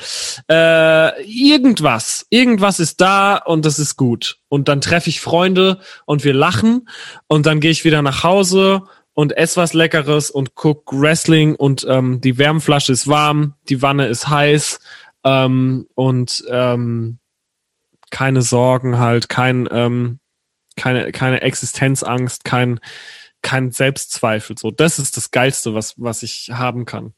äh, 0.50 1.22
irgendwas. 1.22 2.26
Irgendwas 2.28 2.80
ist 2.80 3.00
da 3.00 3.36
und 3.36 3.64
das 3.64 3.78
ist 3.78 3.94
gut. 3.94 4.38
Und 4.48 4.66
dann 4.66 4.80
treffe 4.80 5.10
ich 5.10 5.20
Freunde 5.20 5.78
und 6.06 6.24
wir 6.24 6.34
lachen 6.34 6.88
und 7.28 7.46
dann 7.46 7.60
gehe 7.60 7.70
ich 7.70 7.84
wieder 7.84 8.02
nach 8.02 8.24
Hause 8.24 8.82
und 9.14 9.36
ess 9.36 9.56
was 9.56 9.72
Leckeres 9.72 10.32
und 10.32 10.56
guck 10.56 10.92
Wrestling 10.92 11.54
und 11.54 11.86
ähm, 11.88 12.20
die 12.20 12.36
Wärmflasche 12.36 12.90
ist 12.92 13.06
warm, 13.06 13.54
die 13.68 13.80
Wanne 13.80 14.08
ist 14.08 14.28
heiß 14.28 14.80
ähm, 15.24 15.86
und 15.94 16.44
ähm, 16.48 17.18
keine 18.10 18.42
Sorgen 18.42 18.98
halt, 18.98 19.28
kein, 19.28 19.68
ähm, 19.70 20.20
keine, 20.76 21.12
keine 21.12 21.42
Existenzangst, 21.42 22.44
kein, 22.44 22.80
kein 23.42 23.70
Selbstzweifel. 23.70 24.58
So, 24.58 24.70
das 24.70 24.98
ist 24.98 25.16
das 25.16 25.30
Geilste, 25.30 25.74
was, 25.74 25.94
was 25.96 26.22
ich 26.22 26.50
haben 26.52 26.84
kann. 26.84 27.14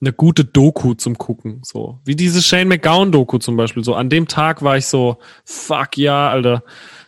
Eine 0.00 0.12
gute 0.12 0.44
Doku 0.44 0.94
zum 0.94 1.16
Gucken, 1.16 1.62
so. 1.64 2.00
Wie 2.04 2.16
diese 2.16 2.42
Shane 2.42 2.68
McGowan-Doku 2.68 3.38
zum 3.38 3.56
Beispiel. 3.56 3.82
So, 3.82 3.94
an 3.94 4.10
dem 4.10 4.28
Tag 4.28 4.62
war 4.62 4.76
ich 4.76 4.86
so, 4.86 5.18
fuck 5.44 5.96
ja, 5.96 6.28
Alter, 6.28 6.62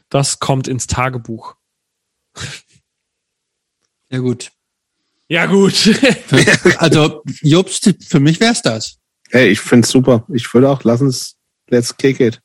das 0.09 0.39
kommt 0.39 0.69
ins 0.69 0.87
Tagebuch. 0.87 1.57
Ja, 4.11 4.19
gut. 4.21 4.53
Ja, 5.29 5.45
gut. 5.45 5.75
Für, 5.75 6.81
also, 6.81 7.23
Jobst, 7.43 7.95
für 8.01 8.21
mich 8.21 8.41
wär's 8.41 8.63
das. 8.63 8.99
Hey, 9.31 9.49
ich 9.49 9.61
find's 9.61 9.91
super. 9.91 10.25
Ich 10.29 10.53
würde 10.55 10.71
auch, 10.71 10.85
lass 10.85 11.03
uns, 11.03 11.37
let's 11.69 11.97
kick 11.97 12.21
it. 12.21 12.41